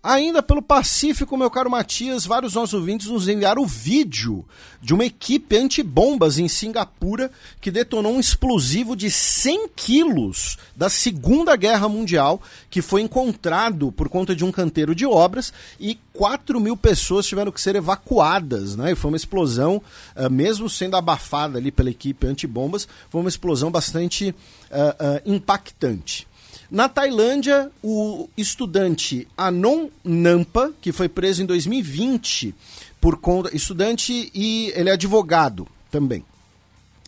Ainda 0.04 0.42
pelo 0.42 0.60
Pacífico, 0.60 1.34
meu 1.34 1.50
caro 1.50 1.70
Matias, 1.70 2.26
vários 2.26 2.52
nossos 2.52 2.74
ouvintes 2.74 3.06
nos 3.06 3.26
enviaram 3.26 3.62
o 3.62 3.66
vídeo 3.66 4.44
de 4.78 4.92
uma 4.92 5.06
equipe 5.06 5.56
antibombas 5.56 6.38
em 6.38 6.46
Singapura 6.46 7.30
que 7.58 7.70
detonou 7.70 8.12
um 8.12 8.20
explosivo 8.20 8.94
de 8.94 9.10
100 9.10 9.70
quilos 9.74 10.58
da 10.76 10.90
Segunda 10.90 11.56
Guerra 11.56 11.88
Mundial 11.88 12.42
que 12.68 12.82
foi 12.82 13.00
encontrado 13.00 13.90
por 13.90 14.10
conta 14.10 14.36
de 14.36 14.44
um 14.44 14.52
canteiro 14.52 14.94
de 14.94 15.06
obras 15.06 15.54
e 15.80 15.98
4 16.12 16.60
mil 16.60 16.76
pessoas 16.76 17.24
tiveram 17.24 17.50
que 17.50 17.58
ser 17.58 17.74
evacuadas. 17.74 18.76
Né? 18.76 18.92
E 18.92 18.94
foi 18.94 19.10
uma 19.10 19.16
explosão, 19.16 19.80
uh, 20.14 20.28
mesmo 20.28 20.68
sendo 20.68 20.98
abafada 20.98 21.56
ali 21.56 21.72
pela 21.72 21.88
equipe 21.88 22.26
antibombas, 22.26 22.86
foi 23.08 23.22
uma 23.22 23.30
explosão 23.30 23.70
bastante 23.70 24.34
uh, 24.70 25.16
uh, 25.16 25.22
impactante. 25.24 26.26
Na 26.70 26.88
Tailândia, 26.88 27.70
o 27.82 28.28
estudante 28.36 29.28
Anon 29.36 29.88
Nampa, 30.02 30.72
que 30.80 30.92
foi 30.92 31.08
preso 31.08 31.42
em 31.42 31.46
2020 31.46 32.54
por 33.00 33.18
conta. 33.18 33.54
Estudante 33.54 34.30
e 34.34 34.72
ele 34.74 34.88
é 34.88 34.92
advogado 34.92 35.66
também. 35.90 36.24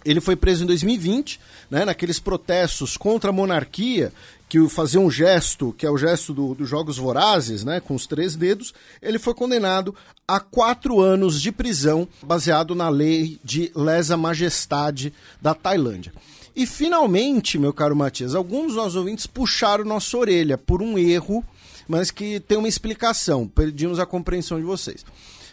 Ele 0.04 0.20
foi 0.20 0.36
preso 0.36 0.62
em 0.62 0.66
2020, 0.66 1.40
né, 1.68 1.84
naqueles 1.84 2.20
protestos 2.20 2.96
contra 2.96 3.30
a 3.30 3.32
monarquia, 3.32 4.12
que 4.48 4.68
fazia 4.68 5.00
um 5.00 5.10
gesto, 5.10 5.74
que 5.76 5.84
é 5.84 5.90
o 5.90 5.98
gesto 5.98 6.32
do, 6.32 6.54
dos 6.54 6.68
Jogos 6.68 6.96
Vorazes, 6.96 7.64
né, 7.64 7.80
com 7.80 7.94
os 7.94 8.06
três 8.06 8.36
dedos. 8.36 8.72
Ele 9.02 9.18
foi 9.18 9.34
condenado 9.34 9.94
a 10.28 10.38
quatro 10.38 11.00
anos 11.00 11.42
de 11.42 11.50
prisão, 11.50 12.06
baseado 12.22 12.74
na 12.74 12.88
lei 12.88 13.40
de 13.42 13.72
lesa 13.74 14.16
majestade 14.16 15.12
da 15.42 15.54
Tailândia. 15.54 16.12
E 16.56 16.64
finalmente, 16.64 17.58
meu 17.58 17.70
caro 17.70 17.94
Matias, 17.94 18.34
alguns 18.34 18.68
dos 18.68 18.76
nossos 18.76 18.96
ouvintes 18.96 19.26
puxaram 19.26 19.84
nossa 19.84 20.16
orelha 20.16 20.56
por 20.56 20.80
um 20.80 20.96
erro, 20.96 21.44
mas 21.86 22.10
que 22.10 22.40
tem 22.40 22.56
uma 22.56 22.66
explicação. 22.66 23.46
Pedimos 23.46 23.98
a 23.98 24.06
compreensão 24.06 24.58
de 24.58 24.64
vocês. 24.64 25.04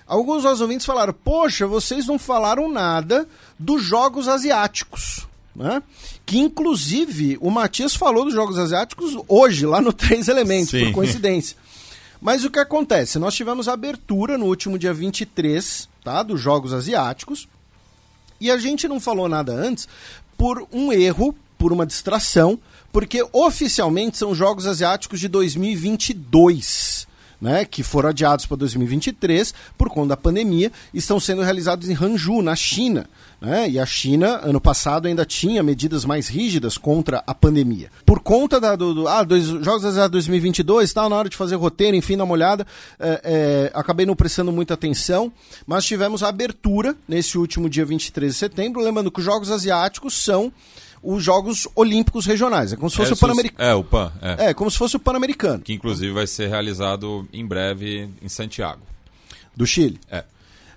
Alguns 0.08 0.36
dos 0.38 0.44
nossos 0.46 0.62
ouvintes 0.62 0.86
falaram: 0.86 1.14
Poxa, 1.14 1.68
vocês 1.68 2.08
não 2.08 2.18
falaram 2.18 2.72
nada 2.72 3.28
dos 3.60 3.84
jogos 3.84 4.30
asiáticos. 4.30 5.28
Né? 5.54 5.84
Que 6.26 6.40
inclusive 6.40 7.38
o 7.42 7.52
Matias 7.52 7.94
falou 7.94 8.24
dos 8.24 8.34
jogos 8.34 8.58
asiáticos 8.58 9.16
hoje, 9.28 9.66
lá 9.66 9.82
no 9.82 9.92
Três 9.94 10.30
Elementos, 10.30 10.72
Sim. 10.72 10.86
por 10.86 10.94
coincidência. 10.94 11.58
Mas 12.22 12.46
o 12.46 12.50
que 12.50 12.60
acontece? 12.60 13.20
Nós 13.20 13.36
tivemos 13.36 13.68
a 13.68 13.74
abertura 13.74 14.38
no 14.38 14.46
último 14.46 14.80
dia 14.80 14.94
23 14.94 15.90
tá, 16.02 16.24
dos 16.24 16.40
Jogos 16.40 16.72
Asiáticos. 16.72 17.50
E 18.40 18.50
a 18.50 18.58
gente 18.58 18.88
não 18.88 19.00
falou 19.00 19.30
nada 19.30 19.54
antes 19.54 19.88
por 20.44 20.68
um 20.74 20.92
erro, 20.92 21.34
por 21.58 21.72
uma 21.72 21.86
distração, 21.86 22.60
porque 22.92 23.26
oficialmente 23.32 24.18
são 24.18 24.36
Jogos 24.36 24.68
Asiáticos 24.68 25.22
de 25.22 25.30
2022. 25.30 27.08
né, 27.40 27.64
que 27.64 27.82
foram 27.82 28.10
adiados 28.10 28.46
para 28.46 28.58
2023 28.58 29.54
por 29.78 29.90
conta 29.90 30.10
da 30.10 30.18
pandemia, 30.18 30.70
estão 30.94 31.18
sendo 31.18 31.42
realizados 31.42 31.90
em 31.90 31.94
Hangzhou, 31.94 32.42
na 32.42 32.58
China. 32.58 33.10
Né? 33.44 33.72
E 33.72 33.78
a 33.78 33.86
China, 33.86 34.40
ano 34.42 34.62
passado, 34.62 35.06
ainda 35.06 35.26
tinha 35.26 35.62
medidas 35.62 36.06
mais 36.06 36.30
rígidas 36.30 36.78
contra 36.78 37.22
a 37.28 37.36
pandemia. 37.36 37.92
Por 38.06 38.22
conta 38.22 38.58
da, 38.58 38.74
do, 38.74 38.94
do 38.94 39.08
ah, 39.08 39.22
dois, 39.22 39.44
Jogos 39.44 39.84
Asiáticos 39.84 40.12
2022, 40.12 40.94
tal, 40.94 41.10
na 41.10 41.18
hora 41.18 41.28
de 41.28 41.36
fazer 41.36 41.58
roteiro, 41.58 41.98
enfim, 41.98 42.16
dar 42.16 42.24
uma 42.24 42.32
olhada, 42.32 42.66
é, 42.98 43.22
é, 43.26 43.72
acabei 43.74 44.06
não 44.06 44.16
prestando 44.16 44.50
muita 44.50 44.76
atenção, 44.76 45.30
mas 45.68 45.84
tivemos 45.84 46.24
a 46.24 46.30
abertura 46.30 46.96
nesse 47.06 47.38
último 47.38 47.70
dia 47.70 47.84
23 47.84 48.32
de 48.32 48.40
setembro, 48.40 48.82
lembrando 48.82 49.12
que 49.12 49.20
os 49.20 49.26
Jogos 49.26 49.52
Asiáticos 49.52 50.14
são 50.14 50.50
os 51.04 51.22
Jogos 51.22 51.68
Olímpicos 51.76 52.26
Regionais. 52.26 52.72
É 52.72 52.78
como 52.78 52.90
se 52.90 52.96
fosse 52.96 53.12
É, 53.12 53.14
o 53.14 53.18
Pan-Americano. 53.18 53.70
É, 53.70 53.76
o 53.76 53.84
PAN. 53.84 54.14
É. 54.22 54.46
É, 54.46 54.54
como 54.54 54.72
se 54.72 54.78
fosse 54.78 54.96
o 54.96 55.00
Pan-Americano 55.00 55.60
Que 55.60 55.74
inclusive 55.74 56.14
vai 56.14 56.26
ser 56.26 56.48
realizado 56.48 57.28
em 57.34 57.46
breve 57.46 58.10
em 58.22 58.30
Santiago. 58.30 58.82
do 59.54 59.68
Chile. 59.68 60.00
É. 60.10 60.24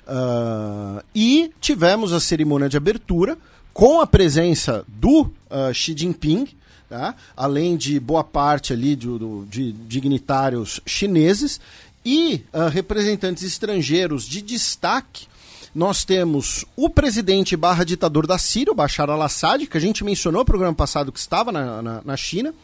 Ah, 0.06 1.02
e 1.14 1.50
tivemos 1.60 2.12
a 2.12 2.20
cerimônia 2.20 2.68
de 2.68 2.76
abertura 2.76 3.36
com 3.74 4.00
a 4.00 4.06
presença 4.06 4.84
do 4.88 5.30
ah, 5.50 5.72
Xi 5.72 5.94
Jinping, 5.96 6.46
tá? 6.88 7.14
além 7.36 7.76
de 7.76 7.98
boa 7.98 8.22
parte 8.24 8.72
ali 8.72 8.94
do- 8.96 9.44
de 9.50 9.72
dignitários 9.72 10.80
chineses 10.86 11.60
e 12.04 12.42
ah, 12.52 12.68
representantes 12.68 13.42
estrangeiros 13.42 14.24
de 14.24 14.40
destaque. 14.40 15.26
Nós 15.74 16.04
temos 16.06 16.64
o 16.74 16.88
presidente 16.88 17.54
barra 17.54 17.84
ditador 17.84 18.26
da 18.26 18.38
Síria, 18.38 18.72
o 18.72 18.76
Bashar 18.76 19.10
al-Assad, 19.10 19.66
que 19.66 19.76
a 19.76 19.80
gente 19.80 20.02
mencionou 20.04 20.40
no 20.40 20.46
programa 20.46 20.74
passado 20.74 21.12
que 21.12 21.18
estava 21.18 21.52
na, 21.52 21.82
na, 21.82 22.00
na 22.02 22.16
China. 22.16 22.54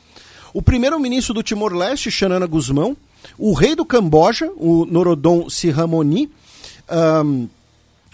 O 0.55 0.63
primeiro-ministro 0.63 1.35
do 1.35 1.43
Timor-Leste, 1.43 2.11
Xanana 2.11 2.47
Guzmão. 2.47 2.97
O 3.37 3.53
rei 3.53 3.75
do 3.75 3.85
Camboja, 3.85 4.51
o 4.57 4.87
Norodom 4.87 5.51
Sihamoni. 5.51 6.31
Ahn, 6.89 7.49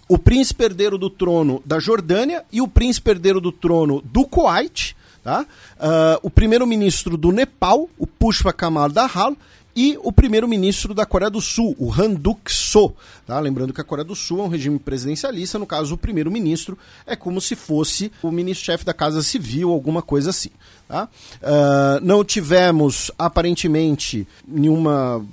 o 0.08 0.16
príncipe 0.18 0.64
herdeiro 0.64 0.96
do 0.96 1.10
trono 1.10 1.62
da 1.64 1.78
Jordânia 1.78 2.44
e 2.50 2.60
o 2.60 2.68
príncipe 2.68 3.10
herdeiro 3.10 3.40
do 3.40 3.52
trono 3.52 4.02
do 4.02 4.24
Kuwait, 4.24 4.96
tá? 5.22 5.44
Ah, 5.78 6.18
o 6.22 6.30
primeiro-ministro 6.30 7.16
do 7.16 7.30
Nepal, 7.30 7.88
o 7.98 8.06
Pushpa 8.06 8.52
Kamal 8.52 8.88
Dahal, 8.88 9.36
e 9.76 9.96
o 10.02 10.10
primeiro-ministro 10.10 10.92
da 10.92 11.06
Coreia 11.06 11.30
do 11.30 11.40
Sul, 11.40 11.76
o 11.78 11.92
Han 11.92 12.14
Duck-so. 12.14 12.92
Tá? 13.24 13.38
Lembrando 13.38 13.72
que 13.72 13.80
a 13.80 13.84
Coreia 13.84 14.04
do 14.04 14.16
Sul 14.16 14.40
é 14.40 14.42
um 14.42 14.48
regime 14.48 14.76
presidencialista, 14.76 15.56
no 15.56 15.66
caso, 15.66 15.94
o 15.94 15.98
primeiro-ministro 15.98 16.76
é 17.06 17.14
como 17.14 17.40
se 17.40 17.54
fosse 17.54 18.10
o 18.20 18.32
ministro-chefe 18.32 18.84
da 18.84 18.92
Casa 18.92 19.22
Civil, 19.22 19.70
alguma 19.70 20.02
coisa 20.02 20.30
assim. 20.30 20.50
Tá? 20.88 21.08
Ah, 21.40 22.00
não 22.02 22.24
tivemos, 22.24 23.12
aparentemente, 23.16 24.26
nenhuma 24.44 25.24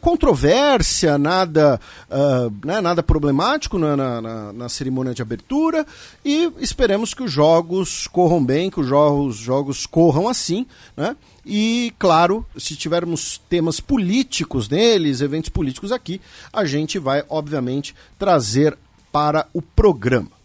controvérsia, 0.00 1.16
nada, 1.18 1.80
ah, 2.10 2.50
né, 2.64 2.80
nada 2.80 3.02
problemático 3.02 3.78
na, 3.78 3.96
na- 3.96 4.20
na- 4.20 4.52
na 4.52 4.68
cerimônia 4.68 5.14
de 5.14 5.22
abertura 5.22 5.86
e 6.24 6.50
esperemos 6.58 7.14
que 7.14 7.22
os 7.22 7.30
jogos 7.32 8.06
corram 8.06 8.44
bem, 8.44 8.70
que 8.70 8.80
os 8.80 8.86
jogos, 8.86 9.36
jogos 9.36 9.86
corram 9.86 10.28
assim, 10.28 10.66
né? 10.96 11.16
E, 11.44 11.92
claro, 11.98 12.44
se 12.56 12.76
tivermos 12.76 13.40
temas 13.48 13.80
políticos 13.80 14.68
neles, 14.68 15.20
eventos 15.20 15.48
políticos 15.48 15.90
aqui, 15.90 16.20
a 16.52 16.64
gente 16.64 16.98
vai, 16.98 17.24
obviamente, 17.28 17.94
trazer 18.18 18.76
para 19.10 19.46
o 19.52 19.60
programa. 19.62 20.39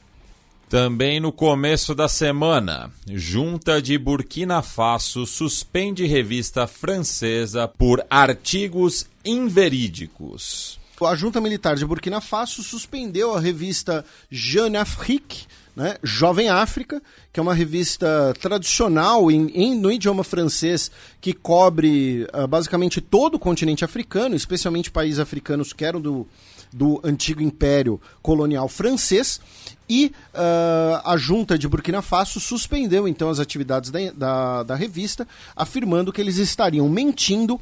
Também 0.69 1.19
no 1.19 1.31
começo 1.31 1.93
da 1.93 2.07
semana, 2.07 2.91
Junta 3.07 3.81
de 3.81 3.97
Burkina 3.97 4.61
Faso 4.63 5.25
suspende 5.25 6.05
revista 6.07 6.65
francesa 6.65 7.67
por 7.67 8.03
artigos 8.09 9.05
inverídicos. 9.23 10.79
A 11.01 11.13
junta 11.15 11.39
militar 11.39 11.75
de 11.75 11.85
Burkina 11.85 12.19
Faso 12.19 12.63
suspendeu 12.63 13.35
a 13.35 13.39
revista 13.39 14.03
Jeune 14.31 14.77
Afrique, 14.77 15.45
né, 15.75 15.97
Jovem 16.01 16.49
África, 16.49 17.01
que 17.33 17.39
é 17.39 17.43
uma 17.43 17.53
revista 17.53 18.33
tradicional 18.41 19.29
em, 19.29 19.47
em- 19.53 19.75
no 19.77 19.91
idioma 19.91 20.23
francês 20.23 20.89
que 21.19 21.33
cobre 21.33 22.25
ah, 22.33 22.47
basicamente 22.47 23.01
todo 23.01 23.35
o 23.35 23.39
continente 23.39 23.83
africano, 23.85 24.35
especialmente 24.35 24.89
países 24.89 25.19
africanos 25.19 25.73
que 25.73 25.83
eram 25.83 25.99
do, 25.99 26.25
do 26.71 27.01
antigo 27.03 27.41
império 27.41 27.99
colonial 28.21 28.69
francês. 28.69 29.41
E 29.89 30.11
ah, 30.33 31.01
a 31.05 31.17
junta 31.17 31.57
de 31.57 31.67
Burkina 31.67 32.01
Faso 32.01 32.39
suspendeu 32.39 33.07
então 33.07 33.29
as 33.29 33.39
atividades 33.39 33.91
da, 33.91 33.99
da, 34.11 34.63
da 34.63 34.75
revista, 34.75 35.27
afirmando 35.55 36.11
que 36.11 36.19
eles 36.19 36.37
estariam 36.37 36.89
mentindo 36.89 37.59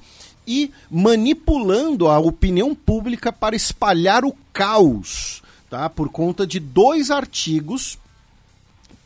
e 0.48 0.72
manipulando 0.90 2.08
a 2.08 2.20
opinião 2.20 2.76
pública 2.76 3.32
para 3.32 3.56
espalhar 3.56 4.26
o 4.26 4.36
caos, 4.52 5.42
tá? 5.70 5.90
Por 5.90 6.10
conta 6.10 6.46
de 6.46 6.60
dois 6.60 7.12
artigos 7.12 7.98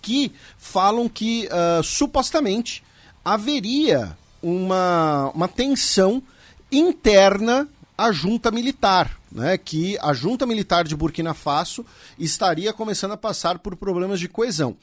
que 0.01 0.31
falam 0.57 1.09
que 1.09 1.47
ah, 1.51 1.81
supostamente 1.83 2.83
haveria 3.25 4.15
uma, 4.41 5.31
uma 5.33 5.47
tensão 5.47 6.21
interna 6.71 7.67
à 7.97 8.11
junta 8.11 8.51
militar, 8.51 9.17
né? 9.31 9.57
Que 9.57 9.97
a 10.01 10.13
junta 10.13 10.45
militar 10.45 10.85
de 10.85 10.95
Burkina 10.95 11.33
Faso 11.33 11.85
estaria 12.19 12.71
começando 12.71 13.13
a 13.13 13.17
passar 13.17 13.57
por 13.59 13.75
problemas 13.75 14.19
de 14.19 14.27
coesão. 14.27 14.77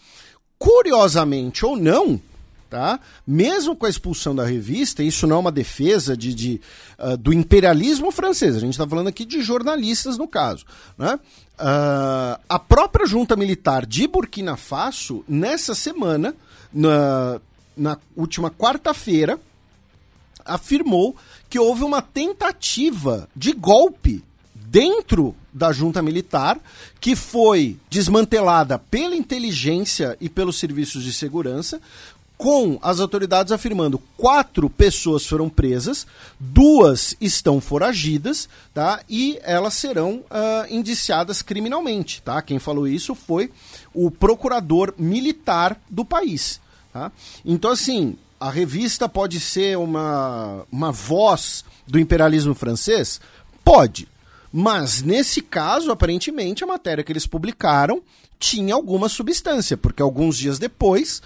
Curiosamente 0.58 1.64
ou 1.64 1.76
não, 1.76 2.20
tá? 2.68 2.98
Mesmo 3.24 3.76
com 3.76 3.86
a 3.86 3.88
expulsão 3.88 4.34
da 4.34 4.44
revista, 4.44 5.02
isso 5.02 5.26
não 5.26 5.36
é 5.36 5.38
uma 5.38 5.52
defesa 5.52 6.16
de, 6.16 6.34
de, 6.34 6.60
ah, 6.98 7.14
do 7.14 7.32
imperialismo 7.32 8.10
francês, 8.10 8.56
a 8.56 8.60
gente 8.60 8.72
está 8.72 8.86
falando 8.86 9.06
aqui 9.08 9.24
de 9.24 9.40
jornalistas 9.42 10.18
no 10.18 10.26
caso. 10.26 10.64
Né? 10.98 11.18
Ah, 11.56 12.40
a 12.48 12.58
própria 12.58 13.06
junta 13.06 13.36
militar 13.36 13.86
de 13.86 14.08
Burkina 14.08 14.56
Faso, 14.56 15.24
nessa 15.28 15.74
semana, 15.74 16.34
na, 16.72 17.40
na 17.76 17.98
última 18.16 18.50
quarta-feira, 18.50 19.38
afirmou 20.44 21.16
que 21.54 21.58
houve 21.60 21.84
uma 21.84 22.02
tentativa 22.02 23.28
de 23.36 23.52
golpe 23.52 24.24
dentro 24.52 25.36
da 25.52 25.70
junta 25.70 26.02
militar 26.02 26.58
que 27.00 27.14
foi 27.14 27.76
desmantelada 27.88 28.76
pela 28.76 29.14
inteligência 29.14 30.16
e 30.20 30.28
pelos 30.28 30.58
serviços 30.58 31.04
de 31.04 31.12
segurança 31.12 31.80
com 32.36 32.76
as 32.82 32.98
autoridades 32.98 33.52
afirmando 33.52 34.00
quatro 34.16 34.68
pessoas 34.68 35.24
foram 35.24 35.48
presas, 35.48 36.08
duas 36.40 37.16
estão 37.20 37.60
foragidas, 37.60 38.48
tá? 38.74 39.00
E 39.08 39.38
elas 39.44 39.74
serão 39.74 40.24
ah, 40.28 40.66
indiciadas 40.68 41.40
criminalmente, 41.40 42.20
tá? 42.20 42.42
Quem 42.42 42.58
falou 42.58 42.88
isso 42.88 43.14
foi 43.14 43.52
o 43.94 44.10
procurador 44.10 44.92
militar 44.98 45.80
do 45.88 46.04
país, 46.04 46.60
tá? 46.92 47.12
Então 47.44 47.70
assim, 47.70 48.16
a 48.44 48.50
revista 48.50 49.08
pode 49.08 49.40
ser 49.40 49.78
uma, 49.78 50.66
uma 50.70 50.92
voz 50.92 51.64
do 51.86 51.98
imperialismo 51.98 52.54
francês? 52.54 53.18
Pode. 53.64 54.06
Mas 54.52 55.00
nesse 55.00 55.40
caso, 55.40 55.90
aparentemente, 55.90 56.62
a 56.62 56.66
matéria 56.66 57.02
que 57.02 57.10
eles 57.10 57.26
publicaram 57.26 58.02
tinha 58.38 58.74
alguma 58.74 59.08
substância, 59.08 59.78
porque 59.78 60.02
alguns 60.02 60.36
dias 60.36 60.58
depois, 60.58 61.22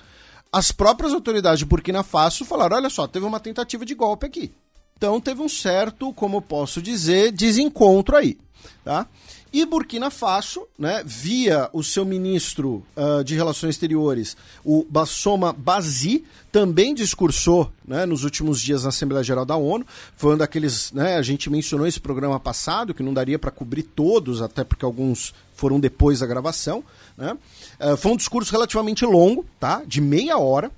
as 0.52 0.70
próprias 0.70 1.12
autoridades 1.12 1.58
de 1.58 1.64
Burkina 1.64 2.04
Faso 2.04 2.44
falaram: 2.44 2.76
olha 2.76 2.88
só, 2.88 3.08
teve 3.08 3.26
uma 3.26 3.40
tentativa 3.40 3.84
de 3.84 3.96
golpe 3.96 4.24
aqui. 4.24 4.52
Então 4.96 5.20
teve 5.20 5.42
um 5.42 5.48
certo, 5.48 6.12
como 6.12 6.40
posso 6.40 6.80
dizer, 6.80 7.32
desencontro 7.32 8.16
aí. 8.16 8.38
Tá? 8.84 9.08
E 9.50 9.64
Burkina 9.64 10.10
Faso, 10.10 10.66
né, 10.78 11.02
via 11.04 11.70
o 11.72 11.82
seu 11.82 12.04
ministro 12.04 12.84
ah, 12.94 13.22
de 13.22 13.34
Relações 13.34 13.70
Exteriores, 13.76 14.36
o 14.62 14.86
Bassoma 14.88 15.54
Bazi, 15.54 16.24
também 16.52 16.94
discursou 16.94 17.72
né, 17.86 18.04
nos 18.04 18.24
últimos 18.24 18.60
dias 18.60 18.82
na 18.82 18.90
Assembleia 18.90 19.24
Geral 19.24 19.46
da 19.46 19.56
ONU. 19.56 19.86
Foi 20.16 20.34
um 20.34 20.36
daqueles. 20.36 20.92
Né, 20.92 21.16
a 21.16 21.22
gente 21.22 21.48
mencionou 21.48 21.86
esse 21.86 21.98
programa 21.98 22.38
passado, 22.38 22.92
que 22.92 23.02
não 23.02 23.14
daria 23.14 23.38
para 23.38 23.50
cobrir 23.50 23.84
todos, 23.84 24.42
até 24.42 24.64
porque 24.64 24.84
alguns 24.84 25.34
foram 25.54 25.80
depois 25.80 26.20
da 26.20 26.26
gravação. 26.26 26.84
Né? 27.16 27.36
Ah, 27.80 27.96
foi 27.96 28.12
um 28.12 28.16
discurso 28.16 28.52
relativamente 28.52 29.04
longo, 29.06 29.46
tá? 29.58 29.82
de 29.86 30.00
meia 30.00 30.36
hora. 30.36 30.70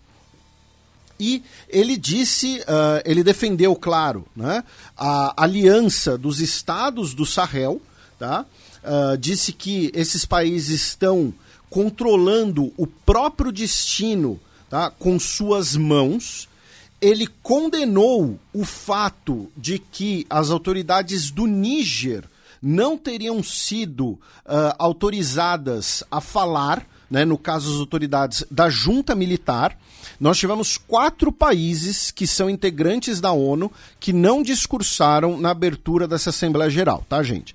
E 1.19 1.43
ele 1.69 1.97
disse, 1.97 2.63
ah, 2.69 3.03
ele 3.05 3.25
defendeu, 3.25 3.75
claro, 3.75 4.25
né, 4.35 4.65
a 4.97 5.35
aliança 5.43 6.17
dos 6.17 6.41
estados 6.41 7.13
do 7.13 7.27
Sahel, 7.27 7.83
tá? 8.19 8.47
Ah, 8.83 9.17
disse 9.19 9.53
que 9.53 9.91
esses 9.95 10.25
países 10.25 10.83
estão 10.83 11.33
controlando 11.69 12.73
o 12.77 12.87
próprio 12.87 13.53
destino 13.53 14.41
tá, 14.69 14.91
com 14.91 15.19
suas 15.19 15.77
mãos. 15.77 16.49
Ele 17.01 17.27
condenou 17.43 18.39
o 18.53 18.65
fato 18.65 19.51
de 19.57 19.79
que 19.79 20.27
as 20.29 20.51
autoridades 20.51 21.31
do 21.31 21.47
Níger 21.47 22.25
não 22.63 22.97
teriam 22.97 23.43
sido 23.43 24.19
ah, 24.45 24.75
autorizadas 24.79 26.03
a 26.11 26.21
falar 26.21 26.87
né, 27.11 27.25
no 27.25 27.37
caso 27.37 27.75
as 27.75 27.81
autoridades 27.81 28.45
da 28.49 28.71
junta 28.71 29.17
militar, 29.17 29.77
nós 30.21 30.39
tivemos 30.39 30.79
quatro 30.79 31.33
países 31.33 32.13
que 32.13 32.25
são 32.25 32.49
integrantes 32.49 33.21
da 33.21 33.33
ONU 33.33 33.71
que 33.99 34.13
não 34.13 34.45
discursaram 34.45 35.37
na 35.37 35.51
abertura 35.51 36.07
dessa 36.07 36.31
Assembleia 36.31 36.71
Geral, 36.71 37.05
tá, 37.09 37.21
gente? 37.23 37.55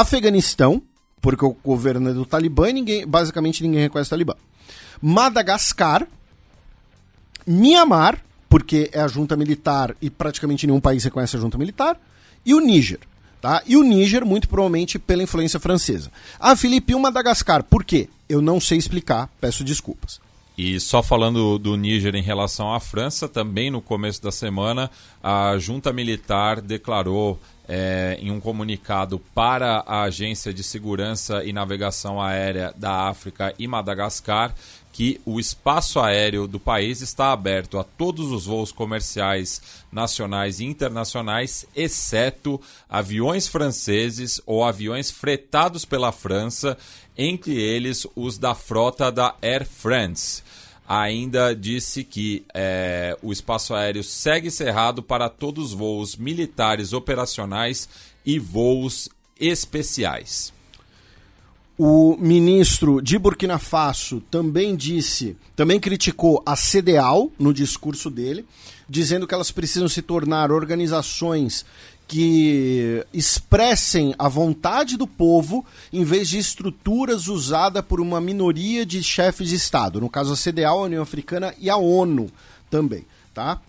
Afeganistão, 0.00 0.82
porque 1.20 1.44
o 1.44 1.56
governo 1.64 2.10
é 2.10 2.12
do 2.12 2.26
Talibã 2.26 2.68
e 2.68 2.72
ninguém, 2.72 3.06
basicamente 3.06 3.62
ninguém 3.62 3.82
reconhece 3.82 4.08
o 4.08 4.10
Talibã. 4.10 4.34
Madagascar, 5.00 6.06
Mianmar, 7.46 8.22
porque 8.48 8.90
é 8.92 9.00
a 9.00 9.08
junta 9.08 9.36
militar 9.36 9.94
e 10.00 10.10
praticamente 10.10 10.66
nenhum 10.66 10.80
país 10.80 11.04
reconhece 11.04 11.36
a 11.36 11.40
junta 11.40 11.58
militar, 11.58 12.00
e 12.44 12.54
o 12.54 12.60
Níger. 12.60 13.00
Tá? 13.40 13.62
E 13.66 13.76
o 13.76 13.82
Níger, 13.82 14.24
muito 14.24 14.48
provavelmente 14.48 14.98
pela 14.98 15.22
influência 15.22 15.60
francesa. 15.60 16.10
Ah, 16.38 16.56
Felipe, 16.56 16.92
e 16.92 16.94
o 16.94 17.00
Madagascar, 17.00 17.62
por 17.62 17.84
quê? 17.84 18.08
Eu 18.28 18.40
não 18.40 18.60
sei 18.60 18.78
explicar, 18.78 19.30
peço 19.40 19.62
desculpas. 19.62 20.20
E 20.56 20.80
só 20.80 21.02
falando 21.02 21.58
do 21.58 21.76
Níger 21.76 22.14
em 22.14 22.22
relação 22.22 22.72
à 22.72 22.80
França, 22.80 23.28
também 23.28 23.70
no 23.70 23.82
começo 23.82 24.22
da 24.22 24.32
semana, 24.32 24.90
a 25.22 25.58
junta 25.58 25.92
militar 25.92 26.62
declarou 26.62 27.38
é, 27.68 28.16
em 28.20 28.30
um 28.30 28.40
comunicado 28.40 29.18
para 29.34 29.84
a 29.86 30.02
Agência 30.02 30.54
de 30.54 30.62
Segurança 30.62 31.44
e 31.44 31.52
Navegação 31.52 32.22
Aérea 32.22 32.72
da 32.74 33.08
África 33.08 33.54
e 33.58 33.66
Madagascar 33.66 34.54
que 34.96 35.20
o 35.26 35.38
espaço 35.38 36.00
aéreo 36.00 36.48
do 36.48 36.58
país 36.58 37.02
está 37.02 37.30
aberto 37.30 37.78
a 37.78 37.84
todos 37.84 38.32
os 38.32 38.46
voos 38.46 38.72
comerciais 38.72 39.60
nacionais 39.92 40.58
e 40.58 40.64
internacionais, 40.64 41.66
exceto 41.76 42.58
aviões 42.88 43.46
franceses 43.46 44.40
ou 44.46 44.64
aviões 44.64 45.10
fretados 45.10 45.84
pela 45.84 46.12
França, 46.12 46.78
entre 47.14 47.60
eles 47.60 48.06
os 48.16 48.38
da 48.38 48.54
frota 48.54 49.12
da 49.12 49.34
Air 49.42 49.68
France 49.68 50.42
ainda 50.88 51.54
disse 51.54 52.02
que 52.02 52.46
é, 52.54 53.18
o 53.20 53.32
espaço 53.32 53.74
aéreo 53.74 54.02
segue 54.02 54.50
cerrado 54.50 55.02
para 55.02 55.28
todos 55.28 55.72
os 55.72 55.72
voos 55.74 56.16
militares 56.16 56.94
operacionais 56.94 57.86
e 58.24 58.38
voos 58.38 59.10
especiais. 59.38 60.55
O 61.78 62.16
ministro 62.18 63.02
de 63.02 63.18
Burkina 63.18 63.58
Faso 63.58 64.22
também 64.30 64.74
disse, 64.74 65.36
também 65.54 65.78
criticou 65.78 66.42
a 66.46 66.56
CDAO 66.56 67.30
no 67.38 67.52
discurso 67.52 68.08
dele, 68.08 68.46
dizendo 68.88 69.26
que 69.26 69.34
elas 69.34 69.50
precisam 69.50 69.86
se 69.86 70.00
tornar 70.00 70.50
organizações 70.50 71.66
que 72.08 73.04
expressem 73.12 74.14
a 74.18 74.26
vontade 74.26 74.96
do 74.96 75.06
povo 75.06 75.66
em 75.92 76.02
vez 76.02 76.28
de 76.28 76.38
estruturas 76.38 77.26
usadas 77.28 77.84
por 77.84 78.00
uma 78.00 78.22
minoria 78.22 78.86
de 78.86 79.02
chefes 79.02 79.50
de 79.50 79.56
Estado, 79.56 80.00
no 80.00 80.08
caso 80.08 80.32
a 80.32 80.36
CDAO, 80.36 80.78
a 80.78 80.86
União 80.86 81.02
Africana 81.02 81.52
e 81.58 81.68
a 81.68 81.76
ONU 81.76 82.30
também, 82.70 83.04
tá? 83.34 83.60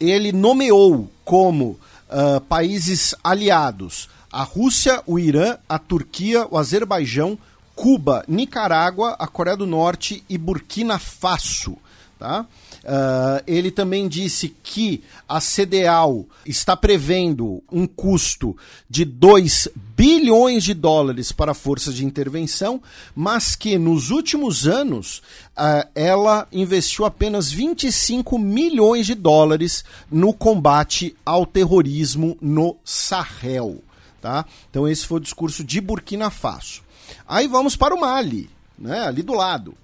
Ele 0.00 0.32
nomeou 0.32 1.08
como 1.24 1.78
uh, 2.08 2.40
países 2.48 3.14
aliados 3.22 4.08
a 4.34 4.42
Rússia, 4.42 5.00
o 5.06 5.16
Irã, 5.16 5.56
a 5.68 5.78
Turquia, 5.78 6.44
o 6.50 6.58
Azerbaijão, 6.58 7.38
Cuba, 7.76 8.24
Nicarágua, 8.26 9.14
a 9.16 9.28
Coreia 9.28 9.56
do 9.56 9.64
Norte 9.64 10.24
e 10.28 10.36
Burkina 10.36 10.98
Faso. 10.98 11.76
Tá? 12.18 12.42
Uh, 12.42 13.42
ele 13.46 13.70
também 13.70 14.08
disse 14.08 14.54
que 14.62 15.04
a 15.28 15.40
CDAO 15.40 16.26
está 16.44 16.76
prevendo 16.76 17.62
um 17.70 17.86
custo 17.86 18.56
de 18.90 19.04
2 19.04 19.68
bilhões 19.96 20.64
de 20.64 20.74
dólares 20.74 21.30
para 21.30 21.54
forças 21.54 21.94
de 21.94 22.04
intervenção, 22.04 22.82
mas 23.14 23.54
que 23.54 23.78
nos 23.78 24.10
últimos 24.10 24.66
anos 24.66 25.18
uh, 25.56 25.88
ela 25.94 26.48
investiu 26.50 27.04
apenas 27.04 27.52
25 27.52 28.36
milhões 28.36 29.06
de 29.06 29.14
dólares 29.14 29.84
no 30.10 30.32
combate 30.32 31.14
ao 31.24 31.46
terrorismo 31.46 32.36
no 32.40 32.76
Sahel. 32.84 33.80
Tá? 34.24 34.46
Então 34.70 34.88
esse 34.88 35.06
foi 35.06 35.18
o 35.18 35.20
discurso 35.20 35.62
de 35.62 35.82
Burkina 35.82 36.30
Faso. 36.30 36.80
Aí 37.28 37.46
vamos 37.46 37.76
para 37.76 37.94
o 37.94 38.00
Mali, 38.00 38.48
né, 38.78 39.00
ali 39.00 39.22
do 39.22 39.34
lado. 39.34 39.74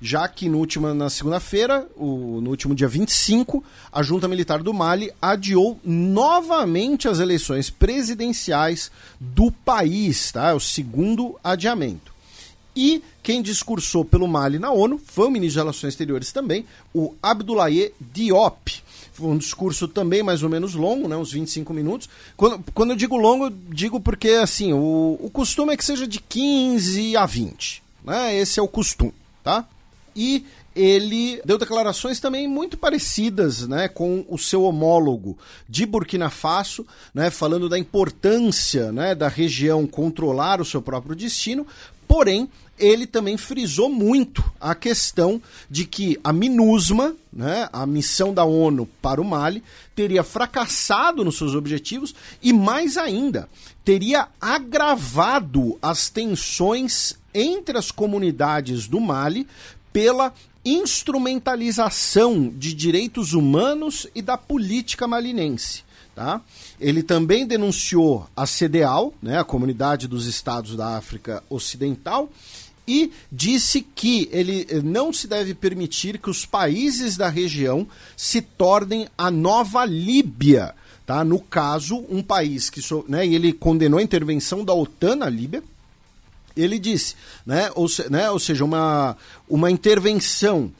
Já 0.00 0.28
que 0.28 0.48
no 0.48 0.58
último, 0.58 0.94
na 0.94 1.10
segunda-feira, 1.10 1.84
no 1.98 2.48
último 2.48 2.76
dia 2.76 2.86
25, 2.86 3.64
a 3.90 4.00
junta 4.00 4.28
militar 4.28 4.62
do 4.62 4.72
Mali 4.72 5.10
adiou 5.20 5.80
novamente 5.82 7.08
as 7.08 7.18
eleições 7.18 7.70
presidenciais 7.70 8.88
do 9.18 9.50
país, 9.50 10.30
tá? 10.30 10.50
É 10.50 10.54
o 10.54 10.60
segundo 10.60 11.36
adiamento. 11.42 12.12
E 12.76 13.02
quem 13.20 13.42
discursou 13.42 14.04
pelo 14.04 14.28
Mali 14.28 14.60
na 14.60 14.70
ONU 14.70 15.00
foi 15.04 15.26
o 15.26 15.30
ministro 15.32 15.54
de 15.54 15.58
Relações 15.58 15.94
Exteriores 15.94 16.30
também, 16.30 16.64
o 16.94 17.16
Abdoulaye 17.20 17.92
Diop 18.00 18.80
um 19.20 19.36
discurso 19.36 19.88
também 19.88 20.22
mais 20.22 20.42
ou 20.42 20.48
menos 20.48 20.74
longo, 20.74 21.08
né, 21.08 21.16
uns 21.16 21.32
25 21.32 21.72
minutos. 21.72 22.08
Quando, 22.36 22.64
quando 22.74 22.90
eu 22.90 22.96
digo 22.96 23.16
longo, 23.16 23.46
eu 23.46 23.50
digo 23.70 24.00
porque 24.00 24.30
assim, 24.30 24.72
o, 24.72 25.18
o 25.20 25.30
costume 25.30 25.72
é 25.72 25.76
que 25.76 25.84
seja 25.84 26.06
de 26.06 26.20
15 26.20 27.16
a 27.16 27.26
20. 27.26 27.82
Né? 28.04 28.36
Esse 28.36 28.60
é 28.60 28.62
o 28.62 28.68
costume, 28.68 29.14
tá? 29.42 29.66
E 30.14 30.44
ele 30.74 31.40
deu 31.44 31.58
declarações 31.58 32.20
também 32.20 32.46
muito 32.46 32.76
parecidas 32.76 33.66
né, 33.66 33.88
com 33.88 34.24
o 34.28 34.38
seu 34.38 34.62
homólogo 34.62 35.36
de 35.68 35.84
Burkina 35.84 36.30
Faso, 36.30 36.86
né, 37.12 37.30
falando 37.30 37.68
da 37.68 37.78
importância 37.78 38.92
né, 38.92 39.14
da 39.14 39.28
região 39.28 39.86
controlar 39.86 40.60
o 40.60 40.64
seu 40.64 40.80
próprio 40.80 41.16
destino, 41.16 41.66
porém 42.06 42.48
ele 42.78 43.06
também 43.06 43.36
frisou 43.36 43.88
muito 43.88 44.44
a 44.60 44.74
questão 44.74 45.40
de 45.70 45.84
que 45.84 46.18
a 46.22 46.32
MINUSMA, 46.32 47.14
né, 47.32 47.68
a 47.72 47.86
missão 47.86 48.32
da 48.32 48.44
ONU 48.44 48.88
para 49.02 49.20
o 49.20 49.24
Mali, 49.24 49.62
teria 49.94 50.22
fracassado 50.22 51.24
nos 51.24 51.36
seus 51.36 51.54
objetivos 51.54 52.14
e, 52.42 52.52
mais 52.52 52.96
ainda, 52.96 53.48
teria 53.84 54.28
agravado 54.40 55.78
as 55.80 56.08
tensões 56.08 57.14
entre 57.34 57.78
as 57.78 57.90
comunidades 57.90 58.86
do 58.86 59.00
Mali 59.00 59.46
pela 59.92 60.32
instrumentalização 60.64 62.50
de 62.50 62.74
direitos 62.74 63.32
humanos 63.32 64.06
e 64.14 64.20
da 64.20 64.36
política 64.36 65.06
malinense. 65.06 65.82
Tá? 66.14 66.40
Ele 66.80 67.02
também 67.02 67.46
denunciou 67.46 68.28
a 68.36 68.44
CDAO, 68.44 69.14
né, 69.22 69.38
a 69.38 69.44
Comunidade 69.44 70.08
dos 70.08 70.26
Estados 70.26 70.76
da 70.76 70.96
África 70.96 71.44
Ocidental, 71.48 72.28
e 72.88 73.12
disse 73.30 73.82
que 73.82 74.30
ele 74.32 74.66
eh, 74.70 74.80
não 74.82 75.12
se 75.12 75.28
deve 75.28 75.52
permitir 75.52 76.18
que 76.18 76.30
os 76.30 76.46
países 76.46 77.18
da 77.18 77.28
região 77.28 77.86
se 78.16 78.40
tornem 78.40 79.06
a 79.16 79.30
nova 79.30 79.84
Líbia. 79.84 80.74
Tá? 81.04 81.22
No 81.22 81.38
caso, 81.38 82.04
um 82.08 82.22
país 82.22 82.70
que. 82.70 82.80
So, 82.80 83.04
né, 83.06 83.26
ele 83.26 83.52
condenou 83.52 83.98
a 83.98 84.02
intervenção 84.02 84.64
da 84.64 84.72
OTAN 84.72 85.16
na 85.16 85.28
Líbia. 85.28 85.62
Ele 86.56 86.78
disse, 86.78 87.14
né, 87.46 87.70
ou, 87.74 87.86
né, 88.10 88.30
ou 88.30 88.38
seja, 88.38 88.64
uma, 88.64 89.16
uma 89.48 89.70
intervenção 89.70 90.72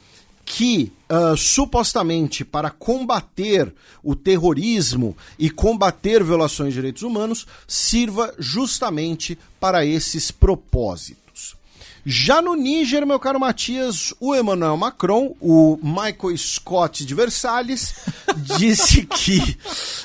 que 0.45 0.91
uh, 1.11 1.37
supostamente 1.37 2.43
para 2.43 2.71
combater 2.71 3.73
o 4.03 4.17
terrorismo 4.17 5.15
e 5.39 5.51
combater 5.51 6.25
violações 6.25 6.71
de 6.71 6.81
direitos 6.81 7.03
humanos 7.03 7.47
sirva 7.67 8.35
justamente 8.39 9.39
para 9.61 9.85
esses 9.85 10.31
propósitos. 10.31 11.28
Já 12.11 12.41
no 12.41 12.55
Níger, 12.55 13.07
meu 13.07 13.21
caro 13.21 13.39
Matias, 13.39 14.15
o 14.19 14.35
Emmanuel 14.35 14.79
Macron, 14.79 15.37
o 15.43 15.79
Michael 15.83 16.39
Scott 16.39 17.05
de 17.05 17.15
Versalhes, 17.15 17.97
disse 18.57 19.05
que. 19.05 19.59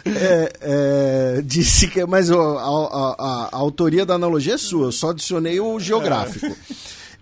É, 0.05 0.53
é, 0.59 1.41
disse 1.41 1.87
que. 1.87 2.05
Mas 2.05 2.29
a, 2.29 2.35
a, 2.35 2.37
a, 2.37 3.49
a, 3.53 3.55
autoria 3.55 4.05
da 4.05 4.15
analogia 4.15 4.55
é 4.55 4.57
sua, 4.57 4.87
eu 4.87 4.91
só 4.91 5.11
adicionei 5.11 5.61
o 5.61 5.79
geográfico. 5.79 6.53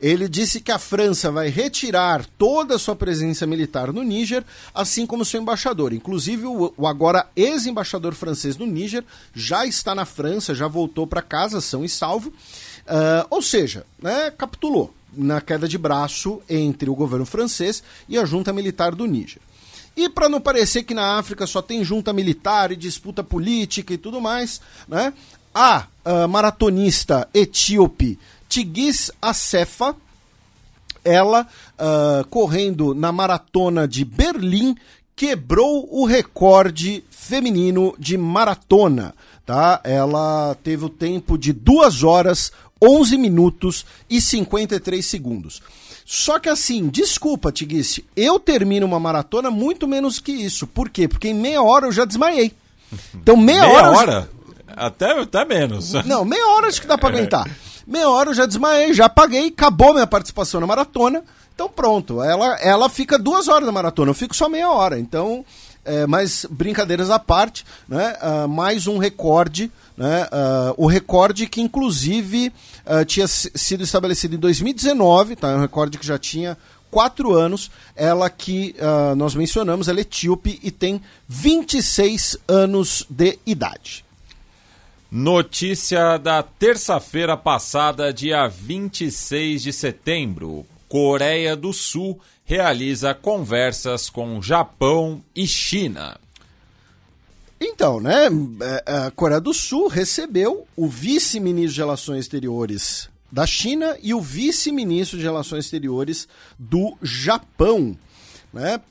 Ele 0.02 0.28
disse 0.28 0.60
que 0.60 0.72
a 0.72 0.80
França 0.80 1.30
vai 1.30 1.50
retirar 1.50 2.26
toda 2.36 2.74
a 2.74 2.80
sua 2.80 2.96
presença 2.96 3.46
militar 3.46 3.94
no 3.94 4.02
Níger, 4.02 4.44
assim 4.74 5.06
como 5.06 5.24
seu 5.24 5.40
embaixador. 5.40 5.94
Inclusive, 5.94 6.48
o, 6.48 6.74
o 6.76 6.88
agora 6.88 7.28
ex-embaixador 7.36 8.16
francês 8.16 8.58
no 8.58 8.66
Níger 8.66 9.04
já 9.32 9.64
está 9.64 9.94
na 9.94 10.06
França, 10.06 10.56
já 10.56 10.68
voltou 10.68 11.06
para 11.06 11.22
casa, 11.22 11.62
são 11.62 11.86
e 11.86 11.90
salvo. 11.90 12.34
Uh, 12.92 13.26
ou 13.30 13.42
seja, 13.42 13.86
né, 14.02 14.30
capitulou 14.38 14.94
na 15.14 15.40
queda 15.40 15.66
de 15.66 15.78
braço 15.78 16.42
entre 16.50 16.90
o 16.90 16.96
governo 16.96 17.26
francês 17.26 17.82
e 18.10 18.18
a 18.18 18.26
junta 18.26 18.52
militar 18.52 18.94
do 18.94 19.06
Níger. 19.06 19.42
E 19.96 20.10
para 20.10 20.28
não 20.28 20.42
parecer 20.42 20.84
que 20.84 20.94
na 20.94 21.18
África 21.18 21.48
só 21.48 21.62
tem 21.62 21.86
junta 21.86 22.12
militar 22.12 22.70
e 22.70 22.76
disputa 22.76 23.24
política 23.24 23.94
e 23.94 23.98
tudo 23.98 24.20
mais, 24.20 24.60
né, 24.90 25.14
a 25.56 25.88
uh, 26.06 26.28
maratonista 26.28 27.30
etíope 27.34 28.20
Tigis 28.50 29.10
Acefa, 29.22 29.96
ela, 31.06 31.48
uh, 31.80 32.28
correndo 32.28 32.94
na 32.94 33.10
maratona 33.12 33.88
de 33.88 34.04
Berlim, 34.04 34.76
quebrou 35.16 35.88
o 35.90 36.06
recorde 36.06 37.04
feminino 37.10 37.96
de 37.98 38.18
maratona. 38.18 39.16
Tá? 39.46 39.80
Ela 39.84 40.56
teve 40.64 40.86
o 40.86 40.90
tempo 40.90 41.38
de 41.38 41.54
2 41.54 42.04
horas, 42.04 42.52
11 42.82 43.18
minutos 43.18 43.86
e 44.10 44.20
53 44.22 45.06
segundos. 45.06 45.62
Só 46.06 46.40
que 46.40 46.50
assim, 46.50 46.88
desculpa, 46.90 47.52
Tiguice, 47.52 48.04
eu 48.16 48.40
termino 48.40 48.86
uma 48.86 49.00
maratona 49.00 49.50
muito 49.52 49.88
menos 49.88 50.20
que 50.20 50.32
isso. 50.32 50.66
Por 50.68 50.90
quê? 50.90 51.08
Porque 51.08 51.30
em 51.30 51.34
meia 51.34 51.62
hora 51.62 51.86
eu 51.86 51.92
já 51.92 52.06
desmaiei. 52.06 52.54
Então 53.16 53.38
meia, 53.38 53.62
Meia 53.62 53.74
hora... 53.74 53.98
hora? 53.98 54.30
Até, 54.76 55.12
até 55.12 55.46
menos. 55.46 55.94
Não, 56.06 56.26
meia 56.26 56.46
hora 56.50 56.68
acho 56.68 56.82
que 56.82 56.88
dá 56.88 56.98
pra 56.98 57.10
aguentar. 57.16 57.50
Meia 57.86 58.10
hora 58.10 58.30
eu 58.30 58.34
já 58.34 58.46
desmaiei, 58.46 58.94
já 58.94 59.08
paguei, 59.10 59.48
acabou 59.48 59.94
minha 59.94 60.08
participação 60.08 60.60
na 60.60 60.68
maratona. 60.68 61.24
Então 61.54 61.70
pronto, 61.70 62.24
ela, 62.24 62.58
ela 62.60 62.90
fica 62.90 63.20
duas 63.20 63.48
horas 63.48 63.66
na 63.66 63.72
maratona, 63.72 64.10
eu 64.10 64.16
fico 64.16 64.36
só 64.36 64.50
meia 64.50 64.70
hora. 64.72 64.98
Então, 65.00 65.46
é, 65.84 66.06
mas 66.08 66.46
brincadeiras 66.50 67.10
à 67.10 67.18
parte, 67.20 67.66
né? 67.88 68.16
ah, 68.22 68.48
mais 68.48 68.88
um 68.88 68.98
recorde, 68.98 69.72
né? 69.98 70.28
ah, 70.32 70.74
o 70.78 70.86
recorde 70.88 71.48
que 71.48 71.62
inclusive 71.62 72.52
ah, 72.86 73.04
tinha 73.06 73.28
si- 73.28 73.52
sido 73.56 73.84
estabelecido 73.84 74.36
em 74.36 74.40
2019, 74.40 75.36
tá? 75.36 75.50
É 75.52 75.56
um 75.56 75.62
recorde 75.62 75.98
que 75.98 76.06
já 76.06 76.18
tinha 76.18 76.58
quatro 76.90 77.34
anos. 77.34 77.72
Ela 77.96 78.30
que 78.30 78.76
nós 79.16 79.34
mencionamos, 79.36 79.88
ela 79.88 80.00
é 80.00 80.02
etíope 80.02 80.60
e 80.62 80.70
tem 80.72 81.02
26 81.28 82.38
anos 82.48 83.06
de 83.10 83.40
idade. 83.46 84.04
Notícia 85.12 86.18
da 86.18 86.42
terça-feira 86.42 87.36
passada, 87.36 88.14
dia 88.14 88.48
26 88.48 89.62
de 89.62 89.74
setembro. 89.74 90.66
Coreia 90.88 91.56
do 91.56 91.74
Sul 91.74 92.20
realiza 92.52 93.14
conversas 93.14 94.10
com 94.10 94.42
Japão 94.42 95.24
e 95.34 95.48
China. 95.48 96.20
Então, 97.62 98.02
né, 98.02 98.28
é, 98.86 99.06
a 99.06 99.12
Coreia 99.12 99.40
do 99.40 99.54
Sul 99.54 99.88
recebeu 99.88 100.68
o 100.76 100.86
vice-ministro 100.86 101.76
de 101.76 101.80
Relações 101.80 102.26
Exteriores 102.26 103.08
da 103.32 103.48
China 103.48 103.98
e 104.04 104.14
o 104.14 104.20
vice-ministro 104.20 105.18
de 105.18 105.24
Relações 105.24 105.64
Exteriores 105.64 106.28
do 106.60 106.98
Japão, 107.02 107.98
né? 108.52 108.82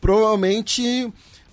Provavelmente 0.00 0.82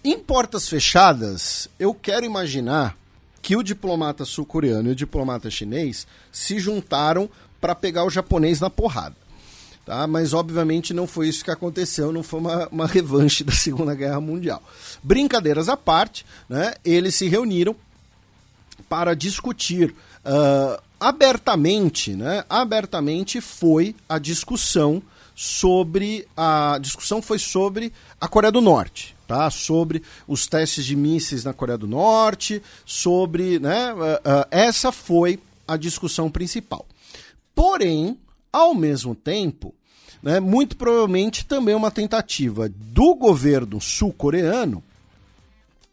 em 0.03 0.17
portas 0.17 0.67
fechadas, 0.67 1.69
eu 1.77 1.93
quero 1.93 2.25
imaginar 2.25 2.97
que 3.39 3.55
o 3.55 3.61
diplomata 3.61 4.25
sul-coreano 4.25 4.89
e 4.89 4.93
o 4.93 4.95
diplomata 4.95 5.51
chinês 5.51 6.07
se 6.31 6.57
juntaram 6.57 7.29
para 7.61 7.75
pegar 7.75 8.03
o 8.03 8.09
japonês 8.09 8.59
na 8.59 8.71
porrada. 8.71 9.24
Tá? 9.85 10.07
Mas 10.07 10.33
obviamente 10.33 10.93
não 10.93 11.05
foi 11.05 11.29
isso 11.29 11.43
que 11.43 11.51
aconteceu, 11.51 12.11
não 12.11 12.23
foi 12.23 12.39
uma, 12.39 12.67
uma 12.69 12.87
revanche 12.87 13.43
da 13.43 13.53
Segunda 13.53 13.93
Guerra 13.93 14.19
Mundial. 14.19 14.61
Brincadeiras 15.03 15.69
à 15.69 15.77
parte, 15.77 16.25
né? 16.49 16.73
eles 16.83 17.15
se 17.15 17.27
reuniram 17.27 17.75
para 18.89 19.13
discutir 19.13 19.93
ah, 20.25 20.81
abertamente, 20.99 22.15
né? 22.15 22.43
Abertamente 22.49 23.39
foi 23.39 23.95
a 24.09 24.17
discussão 24.17 25.01
sobre 25.35 26.25
a 26.35 26.77
discussão 26.81 27.21
foi 27.21 27.37
sobre 27.37 27.91
a 28.19 28.27
Coreia 28.27 28.51
do 28.51 28.61
Norte, 28.61 29.15
tá? 29.27 29.49
Sobre 29.51 30.01
os 30.27 30.47
testes 30.47 30.85
de 30.85 30.95
mísseis 30.95 31.43
na 31.43 31.53
Coreia 31.53 31.77
do 31.77 31.87
Norte, 31.87 32.63
sobre, 32.85 33.59
né? 33.59 33.93
ah, 33.99 34.21
ah, 34.25 34.47
essa 34.49 34.91
foi 34.91 35.39
a 35.67 35.77
discussão 35.77 36.31
principal. 36.31 36.85
Porém, 37.53 38.17
ao 38.55 38.73
mesmo 38.73 39.13
tempo, 39.13 39.75
né, 40.23 40.39
muito 40.39 40.77
provavelmente 40.77 41.45
também 41.45 41.75
uma 41.75 41.91
tentativa 41.91 42.69
do 42.69 43.13
governo 43.13 43.81
sul-coreano 43.81 44.81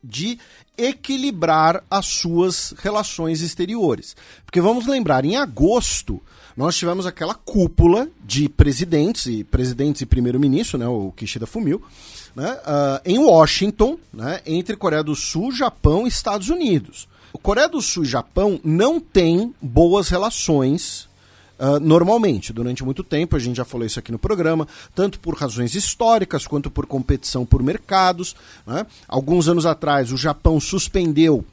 de 0.02 0.38
equilibrar 0.78 1.82
as 1.90 2.06
suas 2.06 2.72
relações 2.78 3.40
exteriores. 3.40 4.16
Porque 4.44 4.60
vamos 4.60 4.86
lembrar, 4.86 5.24
em 5.24 5.36
agosto 5.36 6.22
nós 6.56 6.76
tivemos 6.76 7.04
aquela 7.04 7.34
cúpula 7.34 8.08
de 8.24 8.48
presidentes 8.48 9.26
e 9.26 9.42
presidentes 9.42 10.02
e 10.02 10.06
primeiro-ministro, 10.06 10.78
né, 10.78 10.86
o 10.86 11.12
Kishida 11.16 11.46
Fumio, 11.46 11.82
né, 12.36 12.60
ah, 12.64 13.02
em 13.04 13.18
Washington, 13.18 13.98
né, 14.12 14.40
entre 14.46 14.76
Coreia 14.76 15.02
do 15.02 15.16
Sul, 15.16 15.50
Japão 15.50 16.04
e 16.04 16.08
Estados 16.08 16.48
Unidos. 16.48 17.08
O 17.32 17.38
Coreia 17.38 17.68
do 17.68 17.80
Sul 17.80 18.04
e 18.04 18.06
Japão 18.06 18.60
não 18.62 19.00
têm 19.00 19.52
boas 19.60 20.10
relações 20.10 21.08
Uh, 21.58 21.78
normalmente, 21.80 22.52
durante 22.52 22.84
muito 22.84 23.04
tempo, 23.04 23.36
a 23.36 23.38
gente 23.38 23.56
já 23.56 23.64
falou 23.64 23.86
isso 23.86 23.98
aqui 23.98 24.10
no 24.10 24.18
programa, 24.18 24.66
tanto 24.94 25.20
por 25.20 25.34
razões 25.34 25.74
históricas 25.74 26.46
quanto 26.46 26.70
por 26.70 26.86
competição 26.86 27.46
por 27.46 27.62
mercados. 27.62 28.34
né? 28.66 28.86
Alguns 29.06 29.48
anos 29.48 29.66
atrás, 29.66 30.12
o 30.12 30.16
Japão 30.16 30.58
suspendeu 30.58 31.44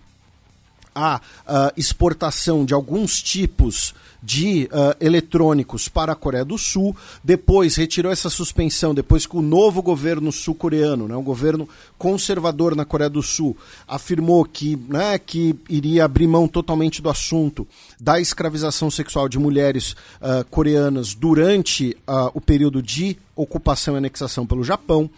a 1.00 1.22
ah, 1.48 1.74
exportação 1.78 2.66
de 2.66 2.74
alguns 2.74 3.24
tipos 3.24 3.94
de 4.22 4.68
ah, 4.72 4.98
eletrônicos 5.00 5.88
para 5.88 6.12
a 6.12 6.16
Coreia 6.16 6.44
do 6.44 6.58
Sul, 6.58 6.96
depois 7.24 7.78
retirou 7.78 8.12
essa 8.12 8.30
suspensão, 8.30 8.94
depois 8.94 9.26
que 9.26 9.38
o 9.38 9.42
novo 9.42 9.82
governo 9.82 10.30
sul-coreano, 10.30 11.08
né, 11.08 11.16
um 11.16 11.24
governo 11.24 11.70
conservador 11.98 12.76
na 12.76 12.84
Coreia 12.84 13.10
do 13.10 13.24
Sul, 13.24 13.56
afirmou 13.88 14.44
que, 14.44 14.76
né, 14.90 15.18
que 15.18 15.56
iria 15.70 16.04
abrir 16.04 16.28
mão 16.28 16.48
totalmente 16.48 17.02
do 17.02 17.10
assunto 17.10 17.66
da 17.98 18.20
escravização 18.20 18.92
sexual 18.92 19.30
de 19.30 19.40
mulheres 19.40 19.96
ah, 20.22 20.46
coreanas 20.52 21.14
durante 21.16 21.96
ah, 22.06 22.30
o 22.34 22.42
período 22.42 22.84
de 22.84 23.18
ocupação 23.36 23.96
e 23.96 23.98
anexação 24.00 24.46
pelo 24.46 24.66
Japão. 24.66 25.10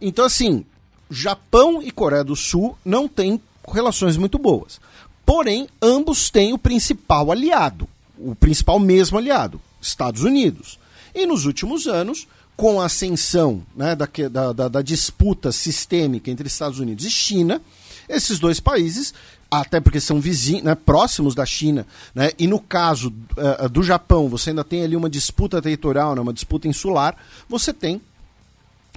Então, 0.00 0.24
assim, 0.24 0.64
Japão 1.10 1.82
e 1.82 1.90
Coreia 1.90 2.24
do 2.24 2.34
Sul 2.34 2.78
não 2.84 3.06
têm 3.06 3.40
relações 3.68 4.16
muito 4.16 4.38
boas. 4.38 4.80
Porém, 5.24 5.68
ambos 5.80 6.30
têm 6.30 6.52
o 6.52 6.58
principal 6.58 7.30
aliado, 7.32 7.88
o 8.18 8.34
principal 8.34 8.78
mesmo 8.78 9.16
aliado, 9.18 9.60
Estados 9.80 10.22
Unidos. 10.22 10.78
E 11.14 11.26
nos 11.26 11.46
últimos 11.46 11.86
anos, 11.86 12.26
com 12.56 12.80
a 12.80 12.86
ascensão 12.86 13.62
né, 13.74 13.96
da, 13.96 14.06
da- 14.52 14.68
da- 14.68 14.82
disputa 14.82 15.50
sistêmica 15.50 16.30
entre 16.30 16.46
Estados 16.46 16.78
Unidos 16.78 17.04
e 17.04 17.10
China, 17.10 17.60
esses 18.08 18.38
dois 18.38 18.60
países, 18.60 19.14
até 19.50 19.80
porque 19.80 20.00
são 20.00 20.20
vizinhos, 20.20 20.62
né, 20.62 20.74
próximos 20.74 21.34
da 21.34 21.46
China, 21.46 21.86
né, 22.14 22.30
e 22.38 22.46
no 22.46 22.60
caso 22.60 23.12
eh, 23.36 23.68
do 23.68 23.82
Japão, 23.82 24.28
você 24.28 24.50
ainda 24.50 24.62
tem 24.64 24.82
ali 24.84 24.94
uma 24.94 25.08
disputa 25.08 25.62
territorial, 25.62 26.14
né, 26.14 26.20
uma 26.20 26.32
disputa 26.32 26.68
insular, 26.68 27.16
você 27.48 27.72
tem 27.72 28.00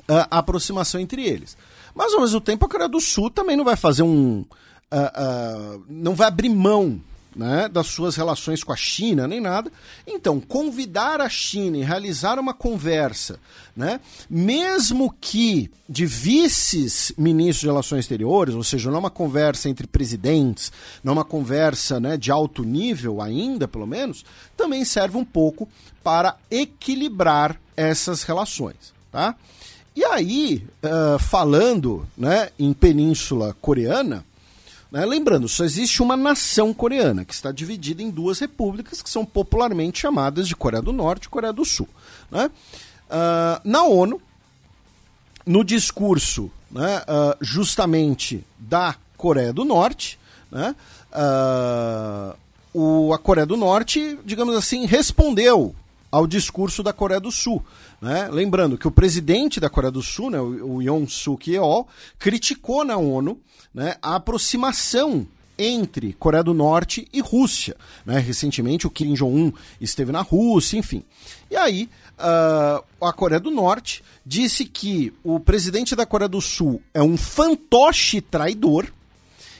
ah, 0.08 0.28
a 0.30 0.40
aproximação 0.40 1.00
entre 1.00 1.24
eles. 1.24 1.56
Mas 1.98 2.14
ao 2.14 2.22
mesmo 2.22 2.40
tempo 2.40 2.64
a 2.64 2.70
Coreia 2.70 2.88
do 2.88 3.02
Sul 3.02 3.32
também 3.32 3.58
não 3.58 3.66
vai 3.66 3.76
fazer 3.76 4.04
um. 4.04 4.46
ah, 4.92 5.12
ah, 5.16 5.80
não 5.90 6.14
vai 6.14 6.28
abrir 6.28 6.48
mão 6.48 7.02
né, 7.36 7.68
das 7.68 7.88
suas 7.88 8.16
relações 8.16 8.64
com 8.64 8.72
a 8.72 8.76
China 8.76 9.28
nem 9.28 9.42
nada. 9.42 9.72
Então, 10.06 10.40
convidar 10.40 11.20
a 11.20 11.28
China 11.28 11.76
e 11.76 11.84
realizar 11.84 12.38
uma 12.38 12.54
conversa, 12.54 13.40
né, 13.76 14.00
mesmo 14.30 15.12
que 15.20 15.72
de 15.90 16.06
vices-ministros 16.06 17.62
de 17.62 17.68
relações 17.68 18.02
exteriores, 18.02 18.54
ou 18.54 18.64
seja, 18.64 18.90
não 18.90 18.98
é 18.98 19.00
uma 19.00 19.10
conversa 19.10 19.68
entre 19.68 19.88
presidentes, 19.88 20.72
não 21.04 21.14
é 21.14 21.16
uma 21.16 21.26
conversa 21.26 22.00
né, 22.00 22.16
de 22.16 22.32
alto 22.32 22.64
nível 22.64 23.24
ainda, 23.24 23.68
pelo 23.68 23.88
menos, 23.88 24.24
também 24.56 24.86
serve 24.86 25.18
um 25.18 25.26
pouco 25.26 25.68
para 26.04 26.38
equilibrar 26.52 27.60
essas 27.76 28.22
relações. 28.22 28.96
Tá? 29.12 29.36
E 29.98 30.06
aí, 30.06 30.64
ah, 30.84 31.18
falando 31.18 32.08
né, 32.16 32.52
em 32.60 32.72
Península 32.72 33.58
Coreana, 33.60 34.24
né, 34.92 35.04
lembrando, 35.04 35.50
só 35.50 35.64
existe 35.66 36.04
uma 36.04 36.16
nação 36.16 36.72
coreana, 36.72 37.26
que 37.26 37.34
está 37.34 37.52
dividida 37.52 38.04
em 38.04 38.12
duas 38.12 38.38
repúblicas, 38.38 39.02
que 39.02 39.10
são 39.10 39.26
popularmente 39.26 40.02
chamadas 40.02 40.48
de 40.48 40.56
Coreia 40.56 40.84
do 40.84 40.94
Norte 40.94 41.24
e 41.24 41.30
Coreia 41.30 41.52
do 41.52 41.66
Sul. 41.66 41.90
né? 42.30 42.52
Ah, 43.10 43.60
na 43.64 43.86
ONU, 43.86 44.22
no 45.44 45.64
discurso 45.64 46.52
né, 46.70 47.02
ah, 47.08 47.36
justamente 47.42 48.46
da 48.60 48.96
Coreia 49.18 49.52
do 49.52 49.66
Norte, 49.66 50.20
né, 50.52 50.76
ah, 51.12 52.36
o, 52.72 53.12
a 53.16 53.18
Coreia 53.18 53.48
do 53.48 53.58
Norte, 53.58 54.20
digamos 54.24 54.56
assim, 54.56 54.86
respondeu 54.86 55.74
ao 56.18 56.26
discurso 56.26 56.82
da 56.82 56.92
Coreia 56.92 57.20
do 57.20 57.32
Sul. 57.32 57.64
né? 58.02 58.28
Lembrando 58.32 58.78
que 58.78 58.88
o 58.88 58.92
presidente 58.92 59.60
da 59.60 59.70
Coreia 59.70 59.92
do 59.92 60.02
Sul, 60.02 60.32
né, 60.32 60.42
o, 60.42 60.82
Yoon 60.82 61.08
Suk 61.08 61.52
Yeol, 61.52 61.88
criticou 62.18 62.84
na 62.84 62.98
ONU 62.98 63.40
né, 63.74 63.96
a 64.02 64.16
aproximação 64.16 65.28
entre 65.60 66.14
Coreia 66.14 66.44
do 66.44 66.54
Norte 66.54 67.08
e 67.14 67.22
Rússia. 67.22 67.76
né? 68.06 68.20
Recentemente 68.20 68.88
o 68.88 68.90
Kim 68.90 69.14
Jong-un 69.14 69.52
esteve 69.80 70.12
na 70.12 70.22
Rússia, 70.22 70.78
enfim. 70.78 71.04
E 71.52 71.56
aí 71.56 71.90
ah, 72.18 72.84
a 73.00 73.14
Coreia 73.14 73.40
do 73.40 73.52
Norte 73.52 74.04
disse 74.26 74.66
que 74.66 75.14
o 75.24 75.40
presidente 75.40 75.96
da 75.96 76.06
Coreia 76.06 76.28
do 76.28 76.42
Sul 76.42 76.82
é 76.94 77.02
um 77.02 77.16
fantoche 77.16 78.22
traidor 78.22 78.88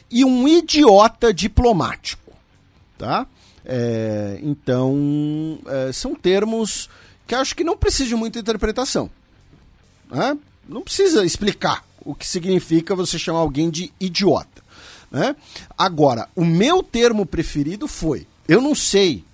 e 0.10 0.26
um 0.26 0.48
idiota 0.48 1.32
diplomático. 1.32 2.34
Tá? 2.98 3.28
É, 3.70 4.40
então, 4.42 5.60
é, 5.68 5.92
são 5.92 6.16
termos 6.16 6.90
que 7.28 7.36
acho 7.36 7.54
que 7.54 7.66
não 7.66 7.76
precisam 7.76 8.08
de 8.08 8.16
muita 8.16 8.40
interpretação. 8.40 9.10
né? 10.10 10.38
Não 10.68 10.82
precisa 10.82 11.26
explicar 11.26 11.86
o 12.00 12.16
que 12.16 12.26
significa 12.26 12.96
você 12.96 13.20
chamar 13.20 13.40
alguém 13.40 13.70
de 13.70 13.92
idiota. 14.00 14.64
né? 15.12 15.36
Agora, 15.78 16.30
o 16.34 16.46
meu 16.46 16.82
termo 16.82 17.26
preferido 17.26 17.88
foi: 17.88 18.26
eu 18.48 18.62
não 18.62 18.74
sei 18.74 19.26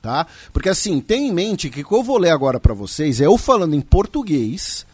Tá? 0.00 0.26
Porque 0.52 0.70
assim, 0.70 0.98
tem 0.98 1.28
em 1.28 1.32
mente 1.32 1.68
que 1.68 1.82
o 1.82 1.84
que 1.86 1.94
eu 1.94 2.02
vou 2.02 2.16
ler 2.16 2.30
agora 2.30 2.58
para 2.58 2.72
vocês 2.72 3.20
é 3.20 3.26
eu 3.26 3.36
falando 3.36 3.74
em 3.74 3.82
português, 3.82 4.86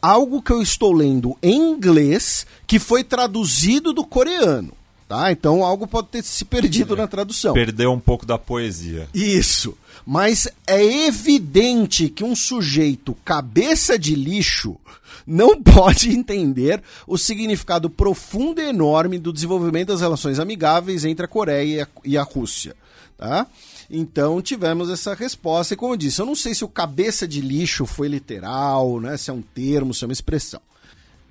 algo 0.00 0.40
que 0.40 0.52
eu 0.52 0.62
estou 0.62 0.90
lendo 0.92 1.36
em 1.42 1.72
inglês 1.72 2.46
que 2.66 2.78
foi 2.78 3.04
traduzido 3.04 3.92
do 3.92 4.04
coreano. 4.06 4.72
Tá? 5.14 5.30
Então 5.30 5.62
algo 5.62 5.86
pode 5.86 6.08
ter 6.08 6.24
se 6.24 6.44
perdido 6.44 6.96
na 6.96 7.06
tradução. 7.06 7.54
Perdeu 7.54 7.92
um 7.92 8.00
pouco 8.00 8.26
da 8.26 8.36
poesia. 8.36 9.08
Isso. 9.14 9.78
Mas 10.04 10.48
é 10.66 11.06
evidente 11.06 12.08
que 12.08 12.24
um 12.24 12.34
sujeito 12.34 13.16
cabeça 13.24 13.96
de 13.96 14.16
lixo 14.16 14.76
não 15.24 15.54
pode 15.62 16.10
entender 16.10 16.82
o 17.06 17.16
significado 17.16 17.88
profundo 17.88 18.60
e 18.60 18.64
enorme 18.64 19.16
do 19.20 19.32
desenvolvimento 19.32 19.88
das 19.88 20.00
relações 20.00 20.40
amigáveis 20.40 21.04
entre 21.04 21.26
a 21.26 21.28
Coreia 21.28 21.62
e 21.62 21.80
a, 21.80 21.88
e 22.04 22.18
a 22.18 22.22
Rússia. 22.24 22.74
Tá? 23.16 23.46
Então 23.88 24.42
tivemos 24.42 24.90
essa 24.90 25.14
resposta, 25.14 25.74
e 25.74 25.76
como 25.76 25.92
eu 25.92 25.96
disse, 25.96 26.20
eu 26.20 26.26
não 26.26 26.34
sei 26.34 26.56
se 26.56 26.64
o 26.64 26.68
cabeça 26.68 27.28
de 27.28 27.40
lixo 27.40 27.86
foi 27.86 28.08
literal, 28.08 28.98
né, 28.98 29.16
se 29.16 29.30
é 29.30 29.32
um 29.32 29.42
termo, 29.42 29.94
se 29.94 30.02
é 30.02 30.08
uma 30.08 30.12
expressão. 30.12 30.60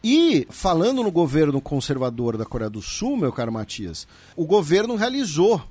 E 0.03 0.45
falando 0.49 1.01
no 1.01 1.09
governo 1.09 1.61
conservador 1.61 2.35
da 2.35 2.43
Coreia 2.43 2.69
do 2.69 2.81
Sul, 2.81 3.15
meu 3.15 3.31
caro 3.31 3.53
Matias, 3.53 4.05
o 4.35 4.45
governo 4.45 4.95
realizou 4.95 5.63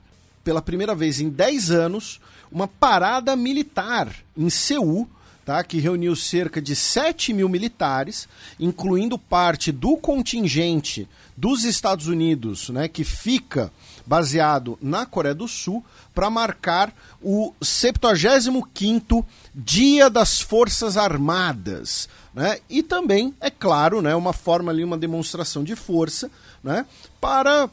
pela 0.42 0.62
primeira 0.62 0.94
vez 0.94 1.20
em 1.20 1.28
10 1.28 1.70
anos 1.70 2.18
uma 2.50 2.66
parada 2.66 3.36
militar 3.36 4.10
em 4.34 4.48
Seul, 4.48 5.06
tá, 5.44 5.62
que 5.62 5.78
reuniu 5.80 6.16
cerca 6.16 6.62
de 6.62 6.74
7 6.74 7.34
mil 7.34 7.46
militares, 7.46 8.26
incluindo 8.58 9.18
parte 9.18 9.70
do 9.70 9.98
contingente 9.98 11.06
dos 11.36 11.64
Estados 11.64 12.06
Unidos, 12.06 12.70
né, 12.70 12.88
que 12.88 13.04
fica 13.04 13.70
baseado 14.06 14.78
na 14.80 15.06
Coreia 15.06 15.34
do 15.34 15.48
Sul, 15.48 15.84
para 16.14 16.30
marcar 16.30 16.92
o 17.20 17.52
75º 17.62 19.24
Dia 19.54 20.10
das 20.10 20.40
Forças 20.40 20.96
Armadas. 20.96 22.08
Né? 22.34 22.58
E 22.68 22.82
também, 22.82 23.34
é 23.40 23.50
claro, 23.50 24.00
né, 24.00 24.14
uma 24.14 24.32
forma 24.32 24.70
ali, 24.70 24.84
uma 24.84 24.98
demonstração 24.98 25.62
de 25.62 25.76
força 25.76 26.30
né, 26.62 26.86
para 27.20 27.68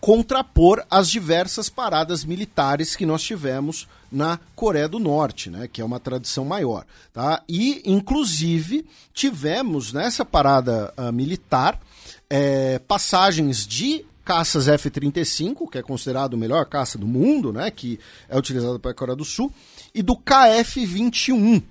contrapor 0.00 0.84
as 0.90 1.08
diversas 1.08 1.68
paradas 1.68 2.24
militares 2.24 2.94
que 2.94 3.06
nós 3.06 3.22
tivemos 3.22 3.88
na 4.12 4.38
Coreia 4.54 4.88
do 4.88 4.98
Norte, 4.98 5.50
né, 5.50 5.66
que 5.66 5.80
é 5.80 5.84
uma 5.84 5.98
tradição 5.98 6.44
maior. 6.44 6.84
Tá? 7.12 7.42
E, 7.48 7.82
inclusive, 7.84 8.86
tivemos 9.12 9.92
nessa 9.92 10.24
parada 10.24 10.92
uh, 10.96 11.12
militar 11.12 11.80
é, 12.30 12.78
passagens 12.80 13.66
de 13.66 14.04
caças 14.26 14.66
F-35, 14.66 15.70
que 15.70 15.78
é 15.78 15.82
considerado 15.82 16.34
o 16.34 16.36
melhor 16.36 16.66
caça 16.66 16.98
do 16.98 17.06
mundo, 17.06 17.52
né, 17.52 17.70
que 17.70 17.98
é 18.28 18.36
utilizado 18.36 18.80
para 18.80 18.90
a 18.90 18.94
Coreia 18.94 19.14
do 19.14 19.24
Sul, 19.24 19.54
e 19.94 20.02
do 20.02 20.16
KF-21, 20.16 21.62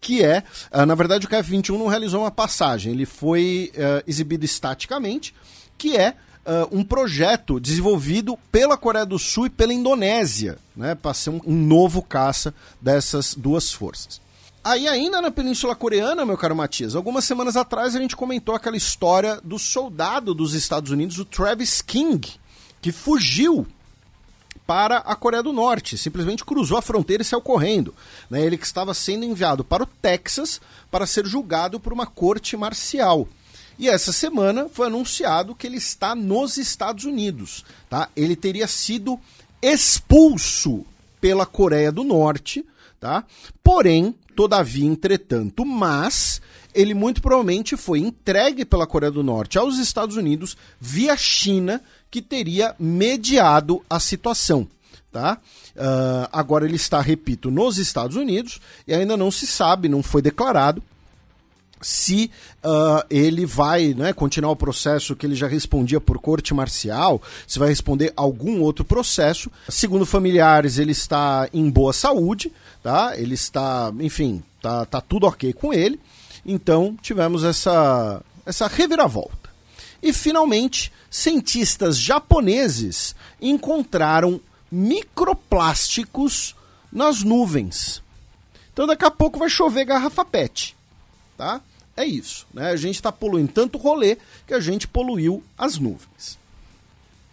que 0.00 0.22
é, 0.22 0.44
uh, 0.72 0.86
na 0.86 0.94
verdade, 0.94 1.26
o 1.26 1.28
KF-21 1.28 1.76
não 1.76 1.88
realizou 1.88 2.20
uma 2.20 2.30
passagem, 2.30 2.92
ele 2.92 3.04
foi 3.04 3.72
uh, 3.74 4.04
exibido 4.06 4.44
estaticamente, 4.44 5.34
que 5.76 5.96
é 5.96 6.10
uh, 6.10 6.68
um 6.70 6.84
projeto 6.84 7.58
desenvolvido 7.58 8.38
pela 8.52 8.76
Coreia 8.76 9.04
do 9.04 9.18
Sul 9.18 9.46
e 9.46 9.50
pela 9.50 9.74
Indonésia, 9.74 10.58
né, 10.76 10.94
para 10.94 11.12
ser 11.14 11.30
um, 11.30 11.40
um 11.44 11.66
novo 11.66 12.00
caça 12.00 12.54
dessas 12.80 13.34
duas 13.34 13.72
forças. 13.72 14.24
Aí, 14.68 14.88
ainda 14.88 15.22
na 15.22 15.30
Península 15.30 15.76
Coreana, 15.76 16.26
meu 16.26 16.36
caro 16.36 16.56
Matias, 16.56 16.96
algumas 16.96 17.24
semanas 17.24 17.56
atrás 17.56 17.94
a 17.94 18.00
gente 18.00 18.16
comentou 18.16 18.52
aquela 18.52 18.76
história 18.76 19.40
do 19.44 19.60
soldado 19.60 20.34
dos 20.34 20.54
Estados 20.54 20.90
Unidos, 20.90 21.20
o 21.20 21.24
Travis 21.24 21.80
King, 21.80 22.28
que 22.82 22.90
fugiu 22.90 23.64
para 24.66 24.96
a 24.96 25.14
Coreia 25.14 25.40
do 25.40 25.52
Norte, 25.52 25.96
simplesmente 25.96 26.44
cruzou 26.44 26.76
a 26.76 26.82
fronteira 26.82 27.22
e 27.22 27.24
saiu 27.24 27.40
correndo. 27.40 27.94
Né? 28.28 28.44
Ele 28.44 28.58
que 28.58 28.66
estava 28.66 28.92
sendo 28.92 29.24
enviado 29.24 29.62
para 29.62 29.84
o 29.84 29.86
Texas 29.86 30.60
para 30.90 31.06
ser 31.06 31.26
julgado 31.26 31.78
por 31.78 31.92
uma 31.92 32.04
corte 32.04 32.56
marcial. 32.56 33.28
E 33.78 33.88
essa 33.88 34.12
semana 34.12 34.68
foi 34.68 34.88
anunciado 34.88 35.54
que 35.54 35.68
ele 35.68 35.76
está 35.76 36.12
nos 36.12 36.56
Estados 36.56 37.04
Unidos. 37.04 37.64
Tá? 37.88 38.08
Ele 38.16 38.34
teria 38.34 38.66
sido 38.66 39.16
expulso 39.62 40.84
pela 41.20 41.46
Coreia 41.46 41.92
do 41.92 42.02
Norte, 42.02 42.66
tá? 43.00 43.24
Porém, 43.62 44.14
todavia, 44.34 44.86
entretanto, 44.86 45.64
mas 45.64 46.40
ele 46.74 46.92
muito 46.92 47.22
provavelmente 47.22 47.76
foi 47.76 48.00
entregue 48.00 48.64
pela 48.64 48.86
Coreia 48.86 49.10
do 49.10 49.22
Norte 49.22 49.58
aos 49.58 49.78
Estados 49.78 50.16
Unidos 50.16 50.56
via 50.80 51.16
China, 51.16 51.82
que 52.10 52.20
teria 52.20 52.74
mediado 52.78 53.82
a 53.88 53.98
situação. 53.98 54.68
Tá? 55.10 55.38
Uh, 55.74 56.28
agora 56.30 56.66
ele 56.66 56.76
está, 56.76 57.00
repito, 57.00 57.50
nos 57.50 57.78
Estados 57.78 58.16
Unidos 58.16 58.60
e 58.86 58.92
ainda 58.92 59.16
não 59.16 59.30
se 59.30 59.46
sabe, 59.46 59.88
não 59.88 60.02
foi 60.02 60.20
declarado 60.20 60.82
se 61.80 62.30
uh, 62.64 63.04
ele 63.10 63.44
vai 63.44 63.94
né, 63.94 64.12
continuar 64.12 64.52
o 64.52 64.56
processo 64.56 65.14
que 65.14 65.26
ele 65.26 65.34
já 65.34 65.46
respondia 65.46 66.00
por 66.00 66.18
corte 66.18 66.54
marcial, 66.54 67.20
se 67.46 67.58
vai 67.58 67.68
responder 67.68 68.12
algum 68.16 68.60
outro 68.60 68.84
processo. 68.84 69.50
Segundo 69.68 70.06
familiares, 70.06 70.78
ele 70.78 70.92
está 70.92 71.48
em 71.52 71.68
boa 71.68 71.92
saúde, 71.92 72.52
tá? 72.82 73.12
Ele 73.16 73.34
está, 73.34 73.92
enfim, 74.00 74.42
tá, 74.60 74.84
tá 74.86 75.00
tudo 75.00 75.26
ok 75.26 75.52
com 75.52 75.72
ele. 75.72 76.00
Então 76.44 76.96
tivemos 77.02 77.44
essa, 77.44 78.22
essa 78.44 78.66
reviravolta. 78.66 79.50
E 80.02 80.12
finalmente, 80.12 80.92
cientistas 81.10 81.98
japoneses 81.98 83.14
encontraram 83.40 84.40
microplásticos 84.70 86.54
nas 86.92 87.22
nuvens. 87.22 88.02
Então 88.72 88.86
daqui 88.86 89.04
a 89.04 89.10
pouco 89.10 89.38
vai 89.38 89.48
chover 89.48 89.84
garrafa 89.84 90.24
PET 90.24 90.75
tá? 91.36 91.60
É 91.96 92.04
isso, 92.04 92.46
né? 92.52 92.70
A 92.70 92.76
gente 92.76 92.96
está 92.96 93.10
poluindo 93.10 93.52
tanto 93.52 93.78
rolê 93.78 94.18
que 94.46 94.52
a 94.52 94.60
gente 94.60 94.86
poluiu 94.86 95.42
as 95.56 95.78
nuvens. 95.78 96.38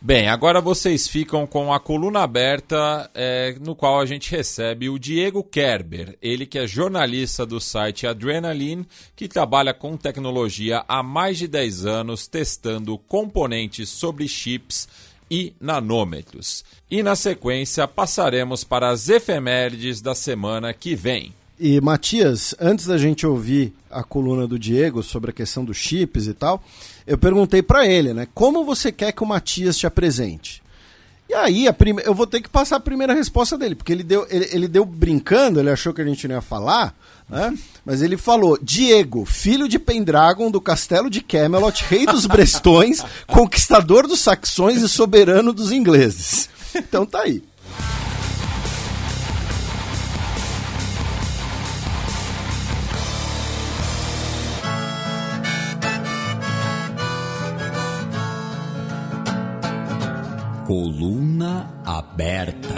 Bem, 0.06 0.28
agora 0.28 0.60
vocês 0.60 1.08
ficam 1.08 1.48
com 1.48 1.72
a 1.72 1.80
coluna 1.80 2.24
aberta, 2.24 3.10
é, 3.16 3.56
no 3.62 3.74
qual 3.74 4.02
a 4.02 4.06
gente 4.06 4.30
recebe 4.30 4.90
o 4.90 5.00
Diego 5.00 5.42
Kerber, 5.42 6.18
ele 6.22 6.46
que 6.46 6.60
é 6.60 6.68
jornalista 6.68 7.46
do 7.46 7.58
site 7.62 8.06
Adrenaline, 8.06 8.86
que 9.16 9.30
trabalha 9.30 9.74
com 9.74 9.96
tecnologia 9.96 10.84
há 10.90 11.02
mais 11.02 11.38
de 11.38 11.48
10 11.48 11.86
anos, 11.86 12.28
testando 12.28 12.98
componentes 12.98 13.88
sobre 13.88 14.28
chips 14.28 14.90
e 15.32 15.54
nanômetros. 15.58 16.66
E 16.92 17.02
na 17.02 17.16
sequência 17.16 17.88
passaremos 17.88 18.66
para 18.66 18.90
as 18.90 19.08
efemérides 19.08 20.02
da 20.02 20.14
semana 20.14 20.74
que 20.74 20.96
vem. 20.96 21.34
E 21.60 21.80
Matias, 21.80 22.56
antes 22.60 22.88
da 22.88 22.98
gente 22.98 23.26
ouvir 23.26 23.74
a 23.90 24.04
coluna 24.04 24.48
do 24.48 24.58
Diego 24.58 25.04
sobre 25.04 25.30
a 25.30 25.34
questão 25.34 25.64
dos 25.64 25.78
chips 25.78 26.28
e 26.28 26.34
tal, 26.34 26.64
eu 27.06 27.18
perguntei 27.18 27.62
para 27.62 27.86
ele, 27.86 28.14
né? 28.14 28.28
Como 28.34 28.66
você 28.66 28.92
quer 28.92 29.12
que 29.12 29.24
o 29.24 29.28
Matias 29.28 29.78
te 29.78 29.86
apresente? 29.86 30.64
E 31.30 31.34
aí, 31.34 31.68
a 31.68 31.74
prime... 31.74 32.02
eu 32.06 32.14
vou 32.14 32.28
ter 32.28 32.42
que 32.42 32.50
passar 32.50 32.76
a 32.76 32.82
primeira 32.82 33.14
resposta 33.14 33.58
dele, 33.58 33.76
porque 33.76 33.92
ele 33.92 34.04
deu, 34.04 34.28
ele, 34.30 34.50
ele 34.52 34.68
deu 34.68 34.84
brincando, 34.84 35.60
ele 35.60 35.70
achou 35.70 35.94
que 35.94 36.02
a 36.02 36.06
gente 36.06 36.28
não 36.28 36.36
ia 36.36 36.42
falar, 36.42 36.94
né? 37.30 37.54
Mas 37.86 38.02
ele 38.02 38.18
falou: 38.18 38.58
Diego, 38.62 39.26
filho 39.26 39.68
de 39.68 39.80
Pendragon 39.80 40.52
do 40.52 40.62
castelo 40.62 41.10
de 41.10 41.22
Camelot, 41.22 41.84
rei 41.86 42.06
dos 42.06 42.26
Brestões, 42.26 43.04
conquistador 43.28 44.08
dos 44.08 44.20
saxões 44.20 44.82
e 44.82 44.90
soberano 44.90 45.54
dos 45.54 45.72
ingleses. 45.72 46.50
Então 46.76 47.06
tá 47.06 47.22
aí. 47.22 47.44
Coluna 60.74 61.70
aberta. 61.86 62.74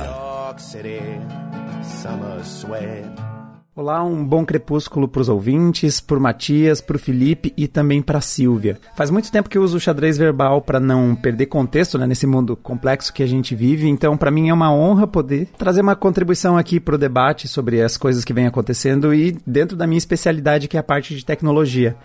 Olá, 3.73 4.03
um 4.03 4.21
bom 4.21 4.45
crepúsculo 4.45 5.07
para 5.07 5.21
os 5.21 5.29
ouvintes, 5.29 6.01
para 6.01 6.19
Matias, 6.19 6.81
para 6.81 6.99
Felipe 6.99 7.53
e 7.55 7.69
também 7.69 8.01
para 8.01 8.19
Silvia. 8.19 8.77
Faz 8.97 9.09
muito 9.09 9.31
tempo 9.31 9.47
que 9.47 9.57
eu 9.57 9.63
uso 9.63 9.77
o 9.77 9.79
xadrez 9.79 10.17
verbal 10.17 10.61
para 10.61 10.77
não 10.77 11.15
perder 11.15 11.45
contexto 11.45 11.97
né, 11.97 12.05
nesse 12.05 12.27
mundo 12.27 12.57
complexo 12.57 13.13
que 13.13 13.23
a 13.23 13.27
gente 13.27 13.55
vive, 13.55 13.87
então 13.87 14.17
para 14.17 14.29
mim 14.29 14.49
é 14.49 14.53
uma 14.53 14.73
honra 14.73 15.07
poder 15.07 15.47
trazer 15.57 15.79
uma 15.79 15.95
contribuição 15.95 16.57
aqui 16.57 16.81
para 16.81 16.95
o 16.95 16.97
debate 16.97 17.47
sobre 17.47 17.81
as 17.81 17.95
coisas 17.95 18.25
que 18.25 18.33
vêm 18.33 18.45
acontecendo 18.45 19.13
e 19.13 19.37
dentro 19.47 19.77
da 19.77 19.87
minha 19.87 19.97
especialidade 19.97 20.67
que 20.67 20.75
é 20.75 20.81
a 20.81 20.83
parte 20.83 21.15
de 21.15 21.23
tecnologia. 21.23 21.95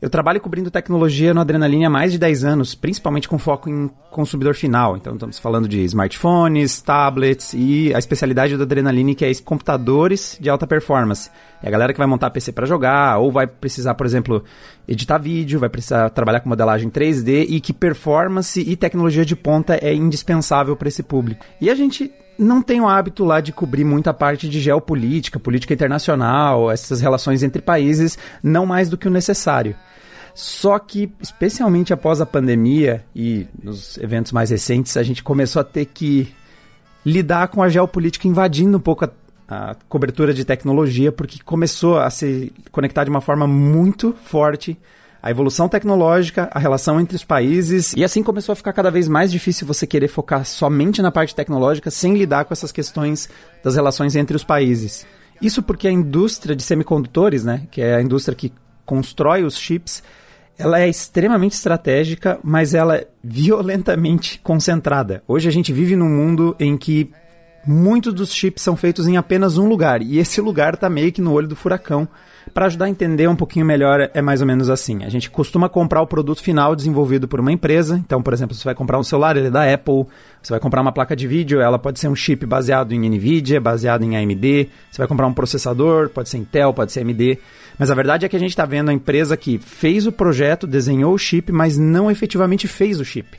Eu 0.00 0.08
trabalho 0.08 0.40
cobrindo 0.40 0.70
tecnologia 0.70 1.34
no 1.34 1.42
Adrenaline 1.42 1.84
há 1.84 1.90
mais 1.90 2.10
de 2.10 2.18
10 2.18 2.42
anos, 2.42 2.74
principalmente 2.74 3.28
com 3.28 3.38
foco 3.38 3.68
em 3.68 3.90
consumidor 4.10 4.54
final. 4.54 4.96
Então, 4.96 5.12
estamos 5.12 5.38
falando 5.38 5.68
de 5.68 5.84
smartphones, 5.84 6.80
tablets 6.80 7.52
e 7.52 7.92
a 7.94 7.98
especialidade 7.98 8.56
do 8.56 8.62
Adrenaline 8.62 9.14
que 9.14 9.26
é 9.26 9.34
computadores 9.44 10.38
de 10.40 10.48
alta 10.48 10.66
performance. 10.66 11.30
É 11.62 11.68
a 11.68 11.70
galera 11.70 11.92
que 11.92 11.98
vai 11.98 12.06
montar 12.06 12.30
PC 12.30 12.50
para 12.50 12.64
jogar, 12.64 13.18
ou 13.18 13.30
vai 13.30 13.46
precisar, 13.46 13.92
por 13.92 14.06
exemplo, 14.06 14.42
editar 14.88 15.18
vídeo, 15.18 15.60
vai 15.60 15.68
precisar 15.68 16.08
trabalhar 16.08 16.40
com 16.40 16.48
modelagem 16.48 16.88
3D 16.88 17.44
e 17.50 17.60
que 17.60 17.74
performance 17.74 18.58
e 18.58 18.76
tecnologia 18.76 19.26
de 19.26 19.36
ponta 19.36 19.78
é 19.82 19.92
indispensável 19.92 20.74
para 20.76 20.88
esse 20.88 21.02
público. 21.02 21.44
E 21.60 21.68
a 21.68 21.74
gente 21.74 22.10
não 22.38 22.62
tem 22.62 22.80
o 22.80 22.88
hábito 22.88 23.24
lá 23.24 23.40
de 23.40 23.52
cobrir 23.52 23.84
muita 23.84 24.14
parte 24.14 24.48
de 24.48 24.60
geopolítica, 24.60 25.38
política 25.38 25.74
internacional, 25.74 26.70
essas 26.70 27.00
relações 27.00 27.42
entre 27.42 27.60
países, 27.60 28.18
não 28.42 28.64
mais 28.64 28.88
do 28.88 28.96
que 28.96 29.08
o 29.08 29.10
necessário. 29.10 29.74
Só 30.34 30.78
que, 30.78 31.12
especialmente 31.20 31.92
após 31.92 32.20
a 32.20 32.26
pandemia 32.26 33.04
e 33.14 33.46
nos 33.62 33.98
eventos 33.98 34.32
mais 34.32 34.50
recentes, 34.50 34.96
a 34.96 35.02
gente 35.02 35.22
começou 35.22 35.60
a 35.60 35.64
ter 35.64 35.86
que 35.86 36.32
lidar 37.04 37.48
com 37.48 37.62
a 37.62 37.68
geopolítica 37.68 38.28
invadindo 38.28 38.78
um 38.78 38.80
pouco 38.80 39.04
a, 39.04 39.10
a 39.48 39.76
cobertura 39.88 40.32
de 40.32 40.44
tecnologia, 40.44 41.10
porque 41.10 41.40
começou 41.44 41.98
a 41.98 42.08
se 42.10 42.52
conectar 42.70 43.04
de 43.04 43.10
uma 43.10 43.20
forma 43.20 43.46
muito 43.46 44.14
forte 44.24 44.78
a 45.22 45.30
evolução 45.30 45.68
tecnológica, 45.68 46.48
a 46.52 46.58
relação 46.58 47.00
entre 47.00 47.16
os 47.16 47.24
países, 47.24 47.92
e 47.96 48.02
assim 48.02 48.22
começou 48.22 48.52
a 48.52 48.56
ficar 48.56 48.72
cada 48.72 48.90
vez 48.90 49.06
mais 49.08 49.30
difícil 49.30 49.66
você 49.66 49.86
querer 49.86 50.08
focar 50.08 50.44
somente 50.44 51.02
na 51.02 51.10
parte 51.12 51.34
tecnológica 51.34 51.90
sem 51.90 52.16
lidar 52.16 52.44
com 52.44 52.54
essas 52.54 52.72
questões 52.72 53.28
das 53.62 53.74
relações 53.74 54.16
entre 54.16 54.36
os 54.36 54.44
países. 54.44 55.06
Isso 55.40 55.62
porque 55.62 55.88
a 55.88 55.92
indústria 55.92 56.56
de 56.56 56.62
semicondutores, 56.62 57.44
né, 57.44 57.62
que 57.70 57.80
é 57.80 57.96
a 57.96 58.02
indústria 58.02 58.36
que 58.36 58.52
constrói 58.84 59.44
os 59.44 59.58
chips, 59.58 60.02
ela 60.58 60.78
é 60.78 60.88
extremamente 60.88 61.52
estratégica, 61.52 62.38
mas 62.44 62.74
ela 62.74 62.96
é 62.96 63.06
violentamente 63.24 64.38
concentrada. 64.42 65.22
Hoje 65.26 65.48
a 65.48 65.52
gente 65.52 65.72
vive 65.72 65.96
num 65.96 66.08
mundo 66.08 66.54
em 66.60 66.76
que 66.76 67.10
muitos 67.66 68.12
dos 68.12 68.32
chips 68.32 68.62
são 68.62 68.76
feitos 68.76 69.06
em 69.06 69.16
apenas 69.16 69.58
um 69.58 69.68
lugar, 69.68 70.02
e 70.02 70.18
esse 70.18 70.40
lugar 70.40 70.74
está 70.74 70.88
meio 70.88 71.12
que 71.12 71.20
no 71.20 71.32
olho 71.32 71.48
do 71.48 71.56
furacão. 71.56 72.08
Para 72.54 72.66
ajudar 72.66 72.86
a 72.86 72.88
entender 72.88 73.28
um 73.28 73.36
pouquinho 73.36 73.64
melhor, 73.64 74.10
é 74.12 74.20
mais 74.20 74.40
ou 74.40 74.46
menos 74.46 74.68
assim. 74.68 75.04
A 75.04 75.08
gente 75.08 75.30
costuma 75.30 75.68
comprar 75.68 76.02
o 76.02 76.06
produto 76.06 76.42
final 76.42 76.74
desenvolvido 76.74 77.28
por 77.28 77.38
uma 77.38 77.52
empresa. 77.52 77.96
Então, 78.04 78.22
por 78.22 78.32
exemplo, 78.32 78.56
você 78.56 78.64
vai 78.64 78.74
comprar 78.74 78.98
um 78.98 79.04
celular, 79.04 79.36
ele 79.36 79.48
é 79.48 79.50
da 79.50 79.72
Apple. 79.72 80.06
Você 80.42 80.52
vai 80.52 80.58
comprar 80.58 80.80
uma 80.80 80.90
placa 80.90 81.14
de 81.14 81.28
vídeo, 81.28 81.60
ela 81.60 81.78
pode 81.78 82.00
ser 82.00 82.08
um 82.08 82.14
chip 82.14 82.44
baseado 82.46 82.92
em 82.92 83.08
NVIDIA, 83.08 83.60
baseado 83.60 84.02
em 84.02 84.16
AMD. 84.16 84.68
Você 84.90 84.98
vai 84.98 85.06
comprar 85.06 85.26
um 85.26 85.32
processador, 85.32 86.08
pode 86.08 86.28
ser 86.28 86.38
Intel, 86.38 86.74
pode 86.74 86.90
ser 86.90 87.00
AMD. 87.00 87.38
Mas 87.78 87.90
a 87.90 87.94
verdade 87.94 88.26
é 88.26 88.28
que 88.28 88.36
a 88.36 88.40
gente 88.40 88.50
está 88.50 88.64
vendo 88.64 88.90
a 88.90 88.94
empresa 88.94 89.36
que 89.36 89.58
fez 89.58 90.06
o 90.06 90.12
projeto, 90.12 90.66
desenhou 90.66 91.14
o 91.14 91.18
chip, 91.18 91.52
mas 91.52 91.78
não 91.78 92.10
efetivamente 92.10 92.66
fez 92.66 92.98
o 92.98 93.04
chip. 93.04 93.38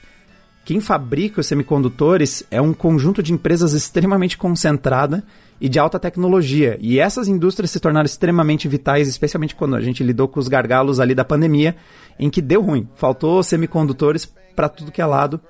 Quem 0.63 0.79
fabrica 0.79 1.41
os 1.41 1.47
semicondutores 1.47 2.43
é 2.51 2.61
um 2.61 2.73
conjunto 2.73 3.23
de 3.23 3.33
empresas 3.33 3.73
extremamente 3.73 4.37
concentrada 4.37 5.23
e 5.59 5.67
de 5.67 5.79
alta 5.79 5.99
tecnologia. 5.99 6.77
E 6.79 6.99
essas 6.99 7.27
indústrias 7.27 7.71
se 7.71 7.79
tornaram 7.79 8.05
extremamente 8.05 8.67
vitais, 8.67 9.07
especialmente 9.07 9.55
quando 9.55 9.75
a 9.75 9.81
gente 9.81 10.03
lidou 10.03 10.27
com 10.27 10.39
os 10.39 10.47
gargalos 10.47 10.99
ali 10.99 11.15
da 11.15 11.25
pandemia, 11.25 11.75
em 12.19 12.29
que 12.29 12.41
deu 12.41 12.61
ruim. 12.61 12.87
Faltou 12.95 13.41
semicondutores 13.41 14.25
para 14.55 14.69
tudo 14.69 14.91
que 14.91 15.01
é 15.01 15.05
lado. 15.05 15.41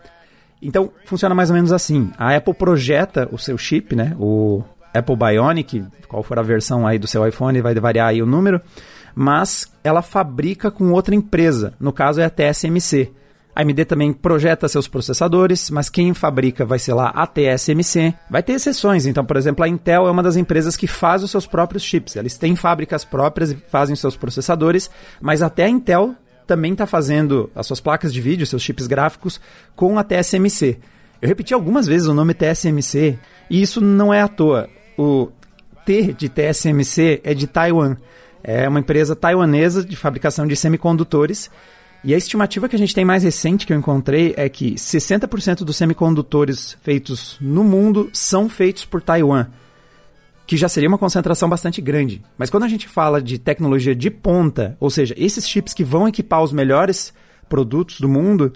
Então, 0.62 0.92
funciona 1.06 1.36
mais 1.36 1.50
ou 1.50 1.56
menos 1.56 1.72
assim. 1.72 2.12
A 2.18 2.36
Apple 2.36 2.54
projeta 2.54 3.28
o 3.32 3.38
seu 3.38 3.58
chip, 3.58 3.96
né? 3.96 4.16
O 4.20 4.64
Apple 4.94 5.16
Bionic, 5.16 5.84
qual 6.08 6.24
for 6.24 6.38
a 6.40 6.44
versão 6.44 6.86
aí 6.86 7.00
do 7.00 7.08
seu 7.08 7.26
iPhone, 7.28 7.62
vai 7.62 7.74
variar 7.76 8.10
aí 8.10 8.22
o 8.22 8.26
número, 8.26 8.62
mas 9.16 9.72
ela 9.84 10.02
fabrica 10.02 10.70
com 10.70 10.92
outra 10.92 11.16
empresa. 11.16 11.74
No 11.80 11.92
caso 11.92 12.22
é 12.22 12.26
a 12.26 12.30
TSMC. 12.30 13.12
A 13.54 13.62
AMD 13.62 13.86
também 13.86 14.14
projeta 14.14 14.68
seus 14.68 14.88
processadores, 14.88 15.70
mas 15.70 15.90
quem 15.90 16.14
fabrica 16.14 16.66
vai 16.66 16.80
ser 16.80 16.94
lá 16.94 17.10
a 17.10 17.28
TSMC. 17.28 18.14
Vai 18.30 18.42
ter 18.42 18.54
exceções, 18.54 19.06
então, 19.06 19.26
por 19.26 19.36
exemplo, 19.36 19.64
a 19.64 19.68
Intel 19.68 20.08
é 20.08 20.12
uma 20.12 20.24
das 20.24 20.38
empresas 20.38 20.78
que 20.78 20.88
faz 20.88 21.22
os 21.22 21.32
seus 21.32 21.46
próprios 21.46 21.84
chips. 21.84 22.16
Eles 22.16 22.38
têm 22.38 22.56
fábricas 22.56 23.04
próprias 23.04 23.52
e 23.52 23.56
fazem 23.56 23.96
seus 23.96 24.16
processadores, 24.16 24.90
mas 25.20 25.42
até 25.42 25.66
a 25.66 25.70
Intel 25.70 26.16
também 26.48 26.72
está 26.72 26.86
fazendo 26.86 27.50
as 27.54 27.68
suas 27.68 27.82
placas 27.82 28.14
de 28.14 28.22
vídeo, 28.22 28.48
seus 28.48 28.62
chips 28.62 28.88
gráficos, 28.88 29.40
com 29.76 30.00
a 30.00 30.04
TSMC. 30.04 30.78
Eu 31.22 31.28
repeti 31.28 31.54
algumas 31.54 31.86
vezes 31.86 32.08
o 32.08 32.14
nome 32.14 32.34
TSMC, 32.34 33.20
e 33.50 33.62
isso 33.62 33.82
não 33.82 34.14
é 34.14 34.22
à 34.22 34.28
toa. 34.28 34.70
O 34.98 35.30
T 35.86 36.14
de 36.14 36.30
TSMC 36.30 37.22
é 37.24 37.34
de 37.34 37.48
Taiwan. 37.48 37.98
É 38.44 38.68
uma 38.68 38.80
empresa 38.80 39.16
taiwanesa 39.16 39.84
de 39.84 39.96
fabricação 39.96 40.48
de 40.48 40.56
semicondutores 40.56 41.52
e 42.04 42.16
a 42.16 42.18
estimativa 42.18 42.68
que 42.68 42.76
a 42.76 42.80
gente 42.80 42.96
tem 42.96 43.06
mais 43.06 43.24
recente 43.24 43.66
que 43.66 43.72
eu 43.72 43.78
encontrei 43.78 44.34
é 44.36 44.50
que 44.50 44.74
60% 44.74 45.58
dos 45.64 45.76
semicondutores 45.76 46.76
feitos 46.82 47.38
no 47.40 47.64
mundo 47.64 48.10
são 48.12 48.50
feitos 48.50 48.86
por 48.86 49.02
Taiwan, 49.04 49.48
que 50.48 50.58
já 50.58 50.68
seria 50.68 50.90
uma 50.90 50.98
concentração 50.98 51.48
bastante 51.48 51.80
grande. 51.80 52.24
Mas 52.38 52.50
quando 52.50 52.64
a 52.64 52.68
gente 52.68 52.88
fala 52.88 53.22
de 53.22 53.38
tecnologia 53.38 53.94
de 53.96 54.10
ponta, 54.10 54.76
ou 54.80 54.90
seja, 54.90 55.14
esses 55.16 55.48
chips 55.48 55.74
que 55.74 55.84
vão 55.84 56.08
equipar 56.08 56.42
os 56.42 56.52
melhores 56.52 57.14
produtos 57.48 58.00
do 58.02 58.10
mundo, 58.10 58.52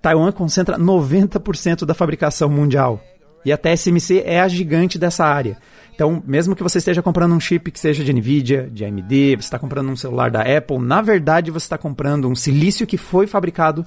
Taiwan 0.00 0.30
concentra 0.30 0.78
90% 0.78 1.84
da 1.84 1.94
fabricação 1.94 2.48
mundial. 2.48 3.02
E 3.44 3.50
a 3.50 3.56
TSMC 3.56 4.22
é 4.24 4.40
a 4.40 4.46
gigante 4.46 4.98
dessa 4.98 5.24
área. 5.24 5.58
Então, 5.98 6.22
mesmo 6.24 6.54
que 6.54 6.62
você 6.62 6.78
esteja 6.78 7.02
comprando 7.02 7.34
um 7.34 7.40
chip 7.40 7.72
que 7.72 7.80
seja 7.80 8.04
de 8.04 8.12
Nvidia, 8.12 8.70
de 8.72 8.84
AMD, 8.84 9.34
você 9.34 9.38
está 9.38 9.58
comprando 9.58 9.88
um 9.88 9.96
celular 9.96 10.30
da 10.30 10.42
Apple, 10.42 10.78
na 10.78 11.02
verdade 11.02 11.50
você 11.50 11.64
está 11.64 11.76
comprando 11.76 12.28
um 12.28 12.36
silício 12.36 12.86
que 12.86 12.96
foi 12.96 13.26
fabricado 13.26 13.84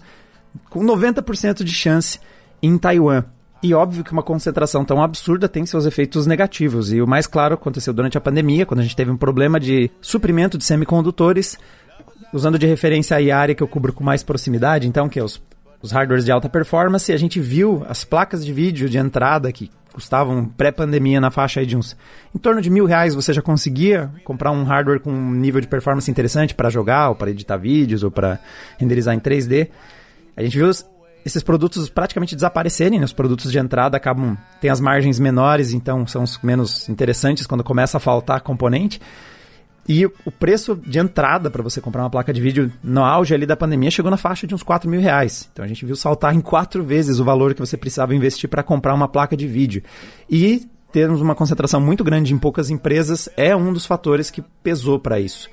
com 0.70 0.84
90% 0.84 1.64
de 1.64 1.72
chance 1.72 2.20
em 2.62 2.78
Taiwan. 2.78 3.24
E 3.64 3.74
óbvio 3.74 4.04
que 4.04 4.12
uma 4.12 4.22
concentração 4.22 4.84
tão 4.84 5.02
absurda 5.02 5.48
tem 5.48 5.66
seus 5.66 5.86
efeitos 5.86 6.28
negativos. 6.28 6.92
E 6.92 7.02
o 7.02 7.08
mais 7.08 7.28
claro 7.28 7.54
aconteceu 7.54 7.94
durante 7.94 8.18
a 8.18 8.22
pandemia, 8.22 8.66
quando 8.66 8.82
a 8.82 8.84
gente 8.84 8.96
teve 8.96 9.10
um 9.10 9.16
problema 9.16 9.58
de 9.58 9.90
suprimento 10.02 10.58
de 10.58 10.66
semicondutores, 10.66 11.58
usando 12.34 12.60
de 12.60 12.68
referência 12.68 13.16
a 13.16 13.40
área 13.40 13.56
que 13.56 13.64
eu 13.64 13.70
cubro 13.70 13.94
com 13.94 14.04
mais 14.04 14.22
proximidade, 14.22 14.86
então, 14.86 15.08
que 15.08 15.18
é 15.18 15.24
os, 15.24 15.42
os 15.82 15.94
hardwares 15.94 16.26
de 16.26 16.32
alta 16.34 16.50
performance, 16.50 17.10
a 17.14 17.18
gente 17.18 17.40
viu 17.40 17.86
as 17.88 18.04
placas 18.04 18.46
de 18.46 18.52
vídeo 18.52 18.90
de 18.90 18.98
entrada 18.98 19.50
que 19.50 19.72
custavam 19.94 20.46
pré-pandemia 20.46 21.20
na 21.20 21.30
faixa 21.30 21.60
aí 21.60 21.66
de 21.66 21.76
uns 21.76 21.96
em 22.34 22.40
torno 22.40 22.62
de 22.62 22.70
mil 22.70 22.86
reais 22.86 23.14
você 23.14 23.34
já 23.34 23.42
conseguia 23.42 24.10
comprar 24.24 24.52
um 24.52 24.64
hardware 24.64 25.00
com 25.00 25.12
um 25.12 25.32
nível 25.32 25.60
de 25.62 25.68
performance 25.68 26.10
interessante 26.10 26.56
para 26.56 26.70
jogar 26.70 27.10
ou 27.10 27.16
para 27.16 27.32
editar 27.32 27.58
vídeos 27.58 28.04
ou 28.04 28.12
para 28.12 28.40
renderizar 28.78 29.14
em 29.14 29.20
3D. 29.20 29.70
A 30.36 30.44
gente 30.44 30.58
viu 30.58 30.70
esses 31.26 31.44
produtos 31.44 31.90
praticamente 31.90 32.36
desaparecerem, 32.36 33.00
né? 33.00 33.06
os 33.06 33.14
produtos 33.14 33.52
de 33.52 33.60
entrada 33.60 33.98
acabam 33.98 34.38
tem 34.60 34.70
as 34.70 34.80
margens 34.80 35.20
menores, 35.20 35.74
então 35.74 36.08
são 36.08 36.24
os 36.24 36.40
menos 36.42 36.90
interessantes 36.90 37.46
quando 37.46 37.64
começa 37.64 37.98
a 37.98 38.00
faltar 38.00 38.42
componente. 38.42 39.00
E 39.88 40.06
o 40.06 40.32
preço 40.32 40.76
de 40.76 41.00
entrada 41.00 41.50
para 41.50 41.64
você 41.64 41.82
comprar 41.82 42.04
uma 42.04 42.10
placa 42.10 42.32
de 42.32 42.40
vídeo 42.40 42.72
no 42.84 43.04
auge 43.04 43.34
ali 43.34 43.46
da 43.46 43.58
pandemia 43.58 43.90
chegou 43.90 44.12
na 44.12 44.18
faixa 44.18 44.46
de 44.46 44.54
uns 44.54 44.64
4 44.64 44.90
mil 44.90 45.02
reais. 45.02 45.50
Então 45.52 45.66
a 45.66 45.68
gente 45.68 45.86
viu 45.86 45.96
saltar 45.96 46.36
em 46.36 46.42
quatro 46.42 46.84
vezes 46.84 47.20
o 47.20 47.24
valor 47.24 47.54
que 47.54 47.60
você 47.60 47.76
precisava 47.76 48.16
investir 48.16 48.50
para 48.50 48.64
comprar 48.64 48.94
uma 48.94 49.08
placa 49.08 49.36
de 49.36 49.48
vídeo. 49.48 49.84
E 50.30 50.68
termos 50.92 51.22
uma 51.22 51.34
concentração 51.34 51.82
muito 51.82 52.04
grande 52.04 52.34
em 52.34 52.38
poucas 52.38 52.70
empresas 52.70 53.28
é 53.36 53.56
um 53.56 53.74
dos 53.74 53.86
fatores 53.86 54.30
que 54.30 54.44
pesou 54.64 55.00
para 55.00 55.20
isso. 55.20 55.50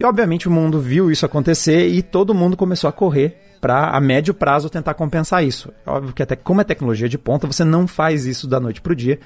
E 0.00 0.04
obviamente 0.04 0.48
o 0.48 0.50
mundo 0.50 0.80
viu 0.80 1.10
isso 1.10 1.26
acontecer 1.26 1.88
e 1.88 2.02
todo 2.02 2.34
mundo 2.34 2.56
começou 2.56 2.88
a 2.88 2.92
correr 2.92 3.36
para 3.60 3.90
a 3.90 4.00
médio 4.00 4.32
prazo 4.32 4.70
tentar 4.70 4.94
compensar 4.94 5.44
isso. 5.44 5.72
Óbvio 5.84 6.14
que 6.14 6.22
até 6.22 6.36
como 6.36 6.60
é 6.60 6.64
tecnologia 6.64 7.08
de 7.08 7.18
ponta, 7.18 7.46
você 7.46 7.64
não 7.64 7.86
faz 7.86 8.24
isso 8.24 8.46
da 8.46 8.60
noite 8.60 8.80
para 8.80 8.92
o 8.92 8.96
dia 8.96 9.18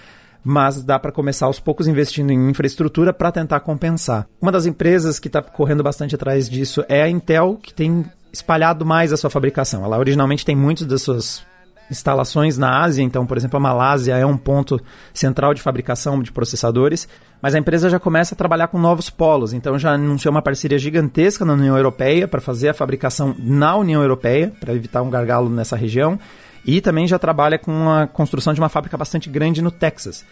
mas 0.45 0.83
dá 0.83 0.99
para 0.99 1.13
começar 1.13 1.47
aos 1.47 1.61
poucos 1.61 1.87
investindo 1.87 2.31
em 2.31 2.51
infraestrutura 2.51 3.13
para 3.13 3.33
tentar 3.33 3.61
compensar. 3.61 4.27
Uma 4.41 4.53
das 4.53 4.67
empresas 4.67 5.19
que 5.19 5.29
está 5.29 5.41
correndo 5.43 5.83
bastante 5.83 6.15
atrás 6.15 6.49
disso 6.49 6.85
é 6.89 7.03
a 7.03 7.09
Intel, 7.09 7.59
que 7.63 7.73
tem 7.73 8.05
espalhado 8.33 8.85
mais 8.85 9.13
a 9.13 9.17
sua 9.17 9.31
fabricação. 9.31 9.85
Ela 9.85 9.99
originalmente 9.99 10.45
tem 10.45 10.57
muitas 10.57 10.87
das 10.87 11.03
suas 11.03 11.45
instalações 11.91 12.57
na 12.57 12.83
Ásia, 12.83 13.03
então, 13.03 13.27
por 13.27 13.37
exemplo, 13.37 13.59
a 13.59 13.61
Malásia 13.61 14.17
é 14.17 14.25
um 14.25 14.37
ponto 14.37 14.81
central 15.13 15.53
de 15.53 15.61
fabricação 15.61 16.23
de 16.23 16.33
processadores, 16.33 17.07
mas 17.41 17.55
a 17.55 17.59
empresa 17.59 17.91
já 17.91 18.01
começa 18.01 18.35
a 18.35 18.39
trabalhar 18.39 18.69
com 18.69 18.79
novos 18.79 19.11
polos, 19.11 19.53
então 19.53 19.79
já 19.79 19.93
anunciou 19.93 20.33
uma 20.33 20.41
parceria 20.41 20.79
gigantesca 20.79 21.45
na 21.45 21.53
União 21.53 21.77
Europeia 21.77 22.27
para 22.27 22.41
fazer 22.41 22.71
a 22.71 22.75
fabricação 22.75 23.35
na 23.39 23.77
União 23.77 24.01
Europeia, 24.01 24.53
para 24.59 24.73
evitar 24.73 25.03
um 25.03 25.11
gargalo 25.11 25.51
nessa 25.51 25.77
região. 25.77 26.19
E 26.65 26.81
também 26.81 27.07
já 27.07 27.19
trabalha 27.19 27.59
com 27.59 27.91
a 27.91 28.07
construção 28.07 28.55
de 28.55 28.61
uma 28.61 28.69
fábrica 28.69 28.97
bastante 28.97 29.29
grande 29.29 29.61
no 29.61 29.71
Texas. 29.71 30.25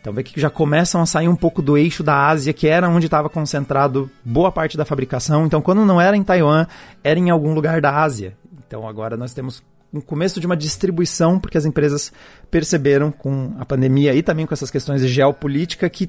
Então 0.00 0.12
vê 0.12 0.22
que 0.22 0.40
já 0.40 0.48
começam 0.48 1.00
a 1.02 1.06
sair 1.06 1.28
um 1.28 1.36
pouco 1.36 1.60
do 1.60 1.76
eixo 1.76 2.02
da 2.02 2.26
Ásia, 2.28 2.52
que 2.52 2.66
era 2.66 2.88
onde 2.88 3.06
estava 3.06 3.28
concentrado 3.28 4.10
boa 4.24 4.50
parte 4.50 4.76
da 4.76 4.84
fabricação. 4.84 5.46
Então 5.46 5.60
quando 5.60 5.84
não 5.84 6.00
era 6.00 6.16
em 6.16 6.22
Taiwan, 6.22 6.66
era 7.04 7.18
em 7.18 7.28
algum 7.30 7.54
lugar 7.54 7.80
da 7.80 8.02
Ásia. 8.02 8.36
Então 8.66 8.88
agora 8.88 9.16
nós 9.16 9.34
temos 9.34 9.62
um 9.92 10.00
começo 10.00 10.40
de 10.40 10.46
uma 10.46 10.56
distribuição, 10.56 11.38
porque 11.38 11.58
as 11.58 11.66
empresas 11.66 12.12
perceberam 12.50 13.10
com 13.10 13.54
a 13.58 13.64
pandemia 13.64 14.14
e 14.14 14.22
também 14.22 14.46
com 14.46 14.54
essas 14.54 14.70
questões 14.70 15.02
de 15.02 15.08
geopolítica 15.08 15.90
que 15.90 16.08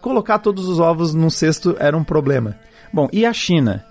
colocar 0.00 0.38
todos 0.38 0.68
os 0.68 0.78
ovos 0.78 1.14
num 1.14 1.30
cesto 1.30 1.76
era 1.78 1.96
um 1.96 2.04
problema. 2.04 2.56
Bom, 2.92 3.08
e 3.12 3.24
a 3.24 3.32
China? 3.32 3.84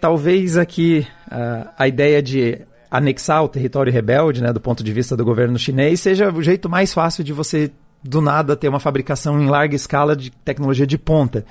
Talvez 0.00 0.56
aqui 0.56 1.06
uh, 1.26 1.68
a 1.78 1.86
ideia 1.86 2.22
de 2.22 2.60
anexar 2.94 3.42
o 3.42 3.48
território 3.48 3.92
rebelde, 3.92 4.40
né, 4.40 4.52
do 4.52 4.60
ponto 4.60 4.84
de 4.84 4.92
vista 4.92 5.16
do 5.16 5.24
governo 5.24 5.58
chinês, 5.58 5.98
seja 5.98 6.30
o 6.32 6.40
jeito 6.40 6.68
mais 6.68 6.94
fácil 6.94 7.24
de 7.24 7.32
você, 7.32 7.72
do 8.04 8.20
nada, 8.20 8.54
ter 8.54 8.68
uma 8.68 8.78
fabricação 8.78 9.42
em 9.42 9.48
larga 9.48 9.74
escala 9.74 10.14
de 10.14 10.30
tecnologia 10.30 10.86
de 10.86 10.96
ponta. 10.96 11.44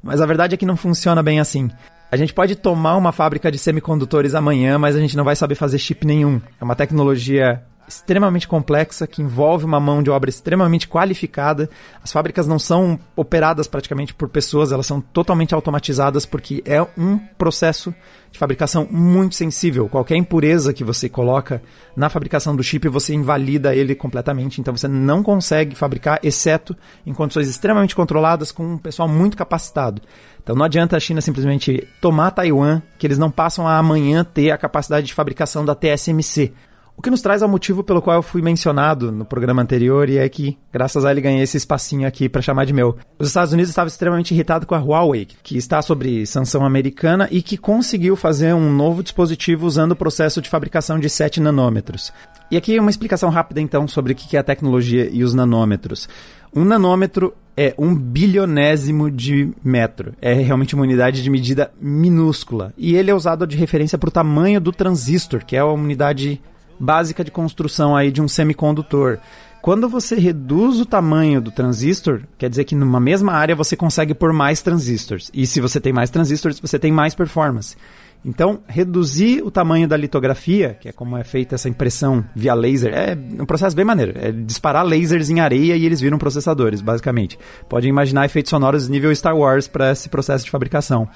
Mas 0.00 0.20
a 0.20 0.26
verdade 0.26 0.54
é 0.54 0.56
que 0.56 0.64
não 0.64 0.76
funciona 0.76 1.20
bem 1.20 1.40
assim. 1.40 1.68
A 2.12 2.16
gente 2.16 2.32
pode 2.32 2.54
tomar 2.54 2.96
uma 2.96 3.10
fábrica 3.10 3.50
de 3.50 3.58
semicondutores 3.58 4.36
amanhã, 4.36 4.78
mas 4.78 4.94
a 4.94 5.00
gente 5.00 5.16
não 5.16 5.24
vai 5.24 5.34
saber 5.34 5.56
fazer 5.56 5.78
chip 5.78 6.06
nenhum. 6.06 6.40
É 6.60 6.64
uma 6.64 6.76
tecnologia 6.76 7.60
extremamente 7.88 8.46
complexa, 8.46 9.06
que 9.06 9.22
envolve 9.22 9.64
uma 9.64 9.80
mão 9.80 10.02
de 10.02 10.10
obra 10.10 10.28
extremamente 10.28 10.86
qualificada. 10.86 11.70
As 12.02 12.12
fábricas 12.12 12.46
não 12.46 12.58
são 12.58 12.98
operadas 13.16 13.66
praticamente 13.66 14.12
por 14.14 14.28
pessoas, 14.28 14.70
elas 14.70 14.86
são 14.86 15.00
totalmente 15.00 15.54
automatizadas 15.54 16.26
porque 16.26 16.62
é 16.66 16.82
um 16.96 17.18
processo 17.38 17.94
de 18.30 18.38
fabricação 18.38 18.86
muito 18.90 19.34
sensível. 19.34 19.88
Qualquer 19.88 20.16
impureza 20.16 20.72
que 20.72 20.84
você 20.84 21.08
coloca 21.08 21.62
na 21.96 22.08
fabricação 22.08 22.54
do 22.54 22.62
chip, 22.62 22.86
você 22.88 23.14
invalida 23.14 23.74
ele 23.74 23.94
completamente. 23.94 24.60
Então 24.60 24.76
você 24.76 24.86
não 24.86 25.22
consegue 25.22 25.74
fabricar, 25.74 26.20
exceto 26.22 26.76
em 27.06 27.14
condições 27.14 27.48
extremamente 27.48 27.96
controladas, 27.96 28.52
com 28.52 28.74
um 28.74 28.78
pessoal 28.78 29.08
muito 29.08 29.36
capacitado. 29.36 30.02
Então 30.42 30.54
não 30.54 30.64
adianta 30.64 30.96
a 30.96 31.00
China 31.00 31.20
simplesmente 31.20 31.86
tomar 32.00 32.30
Taiwan, 32.30 32.82
que 32.98 33.06
eles 33.06 33.18
não 33.18 33.30
passam 33.30 33.66
a 33.66 33.78
amanhã 33.78 34.24
ter 34.24 34.50
a 34.50 34.58
capacidade 34.58 35.06
de 35.06 35.14
fabricação 35.14 35.64
da 35.64 35.74
TSMC. 35.74 36.52
O 36.98 37.00
que 37.00 37.10
nos 37.10 37.22
traz 37.22 37.44
ao 37.44 37.48
motivo 37.48 37.84
pelo 37.84 38.02
qual 38.02 38.16
eu 38.16 38.22
fui 38.24 38.42
mencionado 38.42 39.12
no 39.12 39.24
programa 39.24 39.62
anterior 39.62 40.10
e 40.10 40.18
é 40.18 40.28
que, 40.28 40.58
graças 40.72 41.04
a 41.04 41.12
ele, 41.12 41.20
ganhei 41.20 41.40
esse 41.40 41.56
espacinho 41.56 42.08
aqui 42.08 42.28
para 42.28 42.42
chamar 42.42 42.64
de 42.64 42.72
meu. 42.72 42.96
Os 43.16 43.28
Estados 43.28 43.52
Unidos 43.52 43.70
estavam 43.70 43.86
extremamente 43.86 44.34
irritados 44.34 44.66
com 44.66 44.74
a 44.74 44.80
Huawei, 44.80 45.28
que 45.44 45.56
está 45.56 45.80
sob 45.80 46.26
sanção 46.26 46.66
americana 46.66 47.28
e 47.30 47.40
que 47.40 47.56
conseguiu 47.56 48.16
fazer 48.16 48.52
um 48.52 48.72
novo 48.72 49.00
dispositivo 49.00 49.64
usando 49.64 49.92
o 49.92 49.96
processo 49.96 50.42
de 50.42 50.50
fabricação 50.50 50.98
de 50.98 51.08
7 51.08 51.40
nanômetros. 51.40 52.12
E 52.50 52.56
aqui 52.56 52.76
uma 52.80 52.90
explicação 52.90 53.30
rápida 53.30 53.60
então 53.60 53.86
sobre 53.86 54.12
o 54.12 54.16
que 54.16 54.36
é 54.36 54.40
a 54.40 54.42
tecnologia 54.42 55.08
e 55.08 55.22
os 55.22 55.32
nanômetros. 55.32 56.08
Um 56.52 56.64
nanômetro 56.64 57.32
é 57.56 57.74
um 57.78 57.94
bilionésimo 57.94 59.08
de 59.08 59.52
metro. 59.62 60.14
É 60.20 60.32
realmente 60.32 60.74
uma 60.74 60.82
unidade 60.82 61.22
de 61.22 61.30
medida 61.30 61.70
minúscula. 61.80 62.74
E 62.76 62.96
ele 62.96 63.12
é 63.12 63.14
usado 63.14 63.46
de 63.46 63.56
referência 63.56 63.96
para 63.96 64.08
o 64.08 64.12
tamanho 64.12 64.60
do 64.60 64.72
transistor, 64.72 65.44
que 65.44 65.54
é 65.54 65.60
a 65.60 65.66
unidade 65.66 66.40
básica 66.78 67.24
de 67.24 67.30
construção 67.30 67.96
aí 67.96 68.10
de 68.10 68.22
um 68.22 68.28
semicondutor. 68.28 69.18
Quando 69.60 69.88
você 69.88 70.14
reduz 70.14 70.80
o 70.80 70.86
tamanho 70.86 71.40
do 71.40 71.50
transistor, 71.50 72.22
quer 72.38 72.48
dizer 72.48 72.64
que 72.64 72.76
numa 72.76 73.00
mesma 73.00 73.32
área 73.32 73.56
você 73.56 73.76
consegue 73.76 74.14
pôr 74.14 74.32
mais 74.32 74.62
transistores. 74.62 75.30
E 75.34 75.46
se 75.46 75.60
você 75.60 75.80
tem 75.80 75.92
mais 75.92 76.10
transistores, 76.10 76.60
você 76.60 76.78
tem 76.78 76.92
mais 76.92 77.14
performance. 77.14 77.76
Então, 78.24 78.60
reduzir 78.66 79.42
o 79.42 79.50
tamanho 79.50 79.86
da 79.86 79.96
litografia, 79.96 80.76
que 80.80 80.88
é 80.88 80.92
como 80.92 81.16
é 81.16 81.22
feita 81.22 81.54
essa 81.54 81.68
impressão 81.68 82.24
via 82.34 82.52
laser, 82.54 82.92
é 82.92 83.16
um 83.40 83.46
processo 83.46 83.76
bem 83.76 83.84
maneiro. 83.84 84.12
É 84.16 84.32
disparar 84.32 84.84
lasers 84.84 85.30
em 85.30 85.40
areia 85.40 85.76
e 85.76 85.86
eles 85.86 86.00
viram 86.00 86.18
processadores, 86.18 86.80
basicamente. 86.80 87.38
Pode 87.68 87.86
imaginar 87.88 88.24
efeitos 88.26 88.50
sonoros 88.50 88.88
nível 88.88 89.14
Star 89.14 89.36
Wars 89.36 89.68
para 89.68 89.92
esse 89.92 90.08
processo 90.08 90.44
de 90.44 90.50
fabricação. 90.50 91.08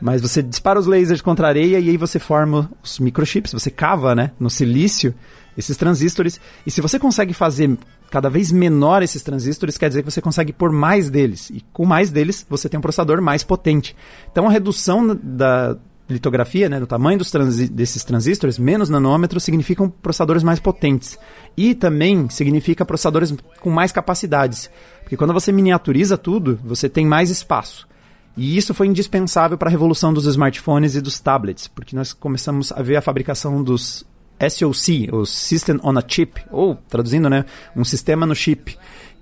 Mas 0.00 0.20
você 0.20 0.42
dispara 0.42 0.78
os 0.78 0.86
lasers 0.86 1.20
contra 1.20 1.46
a 1.46 1.50
areia 1.50 1.78
e 1.80 1.88
aí 1.88 1.96
você 1.96 2.18
forma 2.18 2.70
os 2.82 2.98
microchips, 2.98 3.52
você 3.52 3.70
cava, 3.70 4.14
né, 4.14 4.30
no 4.38 4.48
silício 4.48 5.14
esses 5.56 5.76
transistores. 5.76 6.40
E 6.64 6.70
se 6.70 6.80
você 6.80 6.98
consegue 7.00 7.34
fazer 7.34 7.76
cada 8.10 8.30
vez 8.30 8.52
menor 8.52 9.02
esses 9.02 9.22
transistores, 9.22 9.76
quer 9.76 9.88
dizer 9.88 10.02
que 10.02 10.10
você 10.10 10.22
consegue 10.22 10.52
pôr 10.52 10.70
mais 10.70 11.10
deles. 11.10 11.50
E 11.50 11.64
com 11.72 11.84
mais 11.84 12.10
deles, 12.10 12.46
você 12.48 12.68
tem 12.68 12.78
um 12.78 12.80
processador 12.80 13.20
mais 13.20 13.42
potente. 13.42 13.96
Então 14.30 14.46
a 14.46 14.50
redução 14.50 15.18
da 15.20 15.76
litografia, 16.08 16.68
né, 16.68 16.78
do 16.78 16.86
tamanho 16.86 17.18
dos 17.18 17.30
transi 17.30 17.68
desses 17.68 18.04
transistores, 18.04 18.56
menos 18.56 18.88
nanômetros, 18.88 19.42
significam 19.42 19.90
processadores 19.90 20.44
mais 20.44 20.60
potentes. 20.60 21.18
E 21.56 21.74
também 21.74 22.30
significa 22.30 22.84
processadores 22.84 23.34
com 23.60 23.70
mais 23.70 23.90
capacidades. 23.90 24.70
Porque 25.02 25.16
quando 25.16 25.34
você 25.34 25.50
miniaturiza 25.50 26.16
tudo, 26.16 26.58
você 26.64 26.88
tem 26.88 27.04
mais 27.04 27.30
espaço. 27.30 27.87
E 28.36 28.56
isso 28.56 28.72
foi 28.72 28.86
indispensável 28.86 29.58
para 29.58 29.68
a 29.68 29.70
revolução 29.70 30.12
dos 30.12 30.26
smartphones 30.26 30.94
e 30.94 31.00
dos 31.00 31.18
tablets, 31.18 31.66
porque 31.66 31.96
nós 31.96 32.12
começamos 32.12 32.70
a 32.70 32.82
ver 32.82 32.96
a 32.96 33.02
fabricação 33.02 33.62
dos 33.62 34.06
SoC, 34.40 35.08
o 35.12 35.26
System 35.26 35.80
on 35.82 35.98
a 35.98 36.04
Chip, 36.06 36.40
ou 36.50 36.76
traduzindo, 36.88 37.28
né, 37.28 37.44
um 37.74 37.84
sistema 37.84 38.24
no 38.24 38.34
chip, 38.34 38.78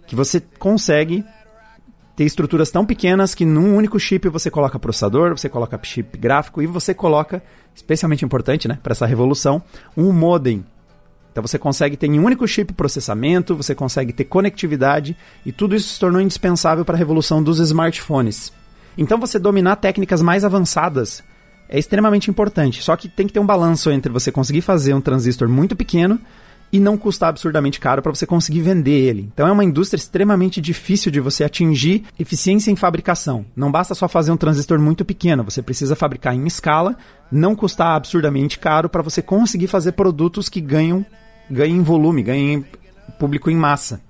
que 0.07 0.15
você 0.15 0.41
consegue 0.59 1.25
ter 2.15 2.25
estruturas 2.25 2.71
tão 2.71 2.85
pequenas 2.85 3.35
que 3.35 3.45
num 3.45 3.77
único 3.77 3.99
chip 3.99 4.29
você 4.29 4.51
coloca 4.51 4.79
processador, 4.79 5.37
você 5.37 5.49
coloca 5.49 5.79
chip 5.83 6.17
gráfico 6.17 6.63
e 6.63 6.67
você 6.67 6.95
coloca, 6.95 7.43
especialmente 7.75 8.25
importante, 8.25 8.69
né, 8.69 8.79
para 8.83 8.93
essa 8.93 9.07
revolução, 9.07 9.63
um 9.97 10.13
modem. 10.13 10.65
Então 11.31 11.47
você 11.47 11.59
consegue 11.59 11.99
ter 11.99 12.07
em 12.07 12.19
um 12.19 12.25
único 12.25 12.49
chip 12.49 12.73
processamento, 12.73 13.55
você 13.55 13.75
consegue 13.75 14.13
ter 14.13 14.25
conectividade 14.25 15.15
e 15.45 15.53
tudo 15.53 15.77
isso 15.77 15.91
se 15.91 16.01
tornou 16.01 16.21
indispensável 16.21 16.85
para 16.85 16.95
a 16.95 16.99
revolução 16.99 17.43
dos 17.43 17.59
smartphones. 17.59 18.51
Então 18.97 19.19
você 19.19 19.39
dominar 19.39 19.77
técnicas 19.77 20.23
mais 20.23 20.45
avançadas 20.45 21.23
é 21.69 21.79
extremamente 21.79 22.31
importante. 22.31 22.83
Só 22.83 22.97
que 22.97 23.09
tem 23.09 23.27
que 23.27 23.33
ter 23.33 23.41
um 23.41 23.47
balanço 23.47 23.91
entre 23.91 24.13
você 24.13 24.33
conseguir 24.33 24.61
fazer 24.61 24.95
um 24.95 25.01
transistor 25.01 25.49
muito 25.49 25.77
pequeno 25.77 26.21
e 26.73 26.81
não 26.81 26.97
custar 26.97 27.29
absurdamente 27.29 27.79
caro 27.79 28.03
para 28.03 28.13
você 28.13 28.27
conseguir 28.27 28.61
vender 28.61 28.91
ele. 28.91 29.29
Então 29.33 29.47
é 29.47 29.53
uma 29.53 29.65
indústria 29.65 29.99
extremamente 29.99 30.61
difícil 30.61 31.13
de 31.13 31.21
você 31.21 31.45
atingir 31.45 32.05
eficiência 32.19 32.71
em 32.71 32.77
fabricação. 32.77 33.47
Não 33.55 33.71
basta 33.71 33.95
só 33.95 34.09
fazer 34.09 34.33
um 34.33 34.37
transistor 34.37 34.79
muito 34.79 35.05
pequeno, 35.05 35.45
você 35.45 35.63
precisa 35.63 35.95
fabricar 35.95 36.35
em 36.35 36.47
escala, 36.47 36.97
não 37.31 37.55
custar 37.55 37.95
absurdamente 37.95 38.59
caro 38.59 38.89
para 38.89 39.03
você 39.03 39.23
conseguir 39.23 39.69
fazer 39.69 39.93
produtos 39.93 40.49
que 40.49 40.61
ganham, 40.61 41.07
ganhem 41.51 41.83
volume, 41.83 42.23
ganhem 42.23 42.65
público 43.19 43.49
em 43.49 43.57
massa. 43.57 44.01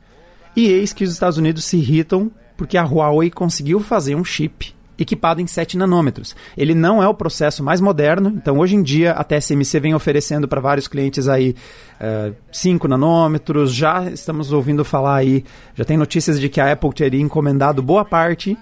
E 0.56 0.66
eis 0.68 0.92
que 0.92 1.04
os 1.04 1.12
Estados 1.12 1.36
Unidos 1.36 1.64
se 1.64 1.76
irritam 1.76 2.30
porque 2.56 2.78
a 2.78 2.84
Huawei 2.84 3.30
conseguiu 3.30 3.80
fazer 3.80 4.14
um 4.14 4.24
chip 4.24 4.74
equipado 4.98 5.40
em 5.40 5.46
7 5.46 5.76
nanômetros. 5.76 6.34
Ele 6.56 6.74
não 6.74 7.02
é 7.02 7.08
o 7.08 7.14
processo 7.14 7.62
mais 7.62 7.80
moderno, 7.80 8.32
então 8.36 8.58
hoje 8.58 8.76
em 8.76 8.82
dia 8.82 9.12
a 9.12 9.24
TSMC 9.24 9.80
vem 9.80 9.94
oferecendo 9.94 10.48
para 10.48 10.60
vários 10.60 10.88
clientes 10.88 11.28
aí 11.28 11.50
uh, 11.50 11.54
eh, 12.00 12.32
5 12.52 12.88
nanômetros, 12.88 13.72
já 13.72 14.04
estamos 14.10 14.52
ouvindo 14.52 14.84
falar 14.84 15.16
aí, 15.16 15.44
já 15.74 15.84
tem 15.84 15.96
notícias 15.96 16.40
de 16.40 16.48
que 16.48 16.60
a 16.60 16.72
Apple 16.72 16.92
teria 16.92 17.20
encomendado 17.20 17.82
boa 17.82 18.04
parte 18.04 18.56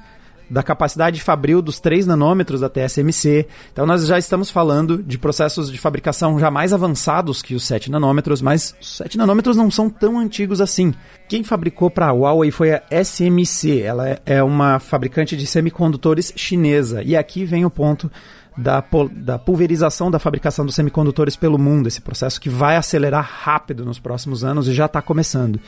da 0.49 0.63
capacidade 0.63 1.21
fabril 1.21 1.63
dos 1.63 1.81
3 1.81 2.07
nanômetros 2.07 2.61
da 2.61 2.69
TSMC. 2.69 3.47
Então 3.73 3.87
nós 3.87 4.07
já 4.07 4.19
estamos 4.19 4.51
falando 4.51 5.03
de 5.03 5.19
processos 5.19 5.71
de 5.71 5.79
fabricação 5.79 6.39
já 6.39 6.51
mais 6.51 6.73
avançados 6.73 7.43
que 7.43 7.55
os 7.55 7.65
7 7.65 7.91
nanômetros, 7.91 8.43
mas 8.43 8.75
os 8.81 8.97
7 8.97 9.19
nanômetros 9.19 9.57
não 9.57 9.71
são 9.71 9.89
tão 9.89 10.19
antigos 10.19 10.61
assim. 10.61 10.95
Quem 11.29 11.43
fabricou 11.43 11.91
para 11.91 12.09
a 12.09 12.13
Huawei 12.13 12.51
foi 12.51 12.73
a 12.73 12.83
SMC, 12.91 13.81
ela 13.81 14.19
é 14.25 14.43
uma 14.43 14.79
fabricante 14.79 15.37
de 15.37 15.47
semicondutores 15.47 16.33
chinesa. 16.37 17.03
E 17.03 17.17
aqui 17.17 17.45
vem 17.45 17.65
o 17.65 17.71
ponto 17.71 18.11
da, 18.57 18.85
da, 19.13 19.39
pulverização 19.39 20.11
da 20.11 20.19
fabricação 20.19 20.65
dos 20.65 20.75
semicondutores 20.75 21.37
pelo 21.37 21.59
mundo, 21.59 21.89
esse 21.89 22.01
processo 22.01 22.41
que 22.41 22.49
vai 22.49 22.77
acelerar 22.77 23.29
rápido 23.29 23.85
nos 23.85 23.99
próximos 23.99 24.45
anos 24.45 24.69
e 24.69 24.75
já 24.75 24.87
está 24.87 25.03
começando. 25.03 25.59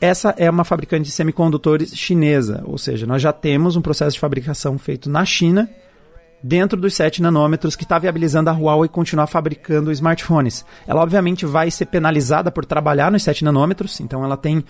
Essa 0.00 0.34
é 0.38 0.48
uma 0.48 0.64
fabricante 0.64 1.04
de 1.04 1.10
semicondutores 1.10 1.94
chinesa, 1.94 2.62
ou 2.64 2.78
seja, 2.78 3.06
nós 3.06 3.20
já 3.20 3.32
temos 3.32 3.76
um 3.76 3.82
processo 3.82 4.14
de 4.14 4.20
fabricação 4.20 4.78
feito 4.78 5.10
na 5.10 5.24
China 5.26 5.68
dentro 6.42 6.80
dos 6.80 6.94
7 6.94 7.20
nanômetros 7.20 7.76
que 7.76 7.82
está 7.82 7.98
viabilizando 7.98 8.48
a 8.48 8.52
Huawei 8.54 8.88
continuar 8.88 9.26
fabricando 9.26 9.92
smartphones. 9.92 10.64
Ela 10.86 11.02
obviamente 11.02 11.44
vai 11.44 11.70
ser 11.70 11.86
penalizada 11.86 12.50
por 12.50 12.64
trabalhar 12.64 13.10
nos 13.10 13.22
7 13.22 13.44
nanômetros, 13.44 14.00
então 14.00 14.24
ela 14.24 14.38
tem 14.38 14.64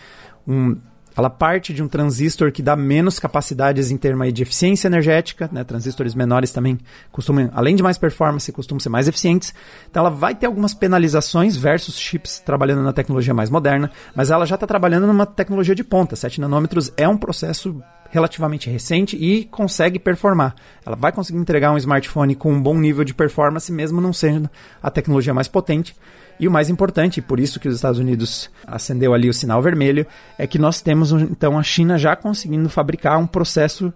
um, 0.46 0.76
ela 1.16 1.28
parte 1.28 1.72
de 1.72 1.82
um 1.82 1.88
transistor 1.88 2.52
que 2.52 2.62
dá 2.62 2.76
menos 2.76 3.18
capacidades 3.18 3.90
em 3.90 3.96
termos 3.96 4.32
de 4.32 4.42
eficiência 4.42 4.88
energética, 4.88 5.48
né? 5.52 5.64
transistores 5.64 6.14
menores 6.14 6.52
também 6.52 6.78
costumam, 7.10 7.50
além 7.54 7.74
de 7.74 7.82
mais 7.82 7.98
performance, 7.98 8.50
costumam 8.52 8.80
ser 8.80 8.88
mais 8.88 9.08
eficientes. 9.08 9.54
Então 9.90 10.00
ela 10.00 10.10
vai 10.10 10.34
ter 10.34 10.46
algumas 10.46 10.74
penalizações 10.74 11.56
versus 11.56 11.98
chips 11.98 12.38
trabalhando 12.38 12.82
na 12.82 12.92
tecnologia 12.92 13.34
mais 13.34 13.50
moderna, 13.50 13.90
mas 14.14 14.30
ela 14.30 14.46
já 14.46 14.54
está 14.54 14.66
trabalhando 14.66 15.06
numa 15.06 15.26
tecnologia 15.26 15.74
de 15.74 15.84
ponta. 15.84 16.16
7 16.16 16.40
nanômetros 16.40 16.92
é 16.96 17.08
um 17.08 17.16
processo 17.16 17.82
relativamente 18.10 18.68
recente 18.68 19.16
e 19.16 19.44
consegue 19.44 19.98
performar. 19.98 20.54
Ela 20.84 20.96
vai 20.96 21.12
conseguir 21.12 21.38
entregar 21.38 21.70
um 21.72 21.78
smartphone 21.78 22.34
com 22.34 22.52
um 22.52 22.60
bom 22.60 22.76
nível 22.76 23.04
de 23.04 23.14
performance, 23.14 23.72
mesmo 23.72 24.00
não 24.00 24.12
sendo 24.12 24.50
a 24.82 24.90
tecnologia 24.90 25.32
mais 25.32 25.48
potente. 25.48 25.94
E 26.40 26.48
o 26.48 26.50
mais 26.50 26.70
importante, 26.70 27.20
por 27.20 27.38
isso 27.38 27.60
que 27.60 27.68
os 27.68 27.76
Estados 27.76 28.00
Unidos 28.00 28.50
acendeu 28.66 29.12
ali 29.12 29.28
o 29.28 29.34
sinal 29.34 29.60
vermelho, 29.60 30.06
é 30.38 30.46
que 30.46 30.58
nós 30.58 30.80
temos 30.80 31.12
então 31.12 31.58
a 31.58 31.62
China 31.62 31.98
já 31.98 32.16
conseguindo 32.16 32.66
fabricar 32.70 33.18
um 33.18 33.26
processo 33.26 33.92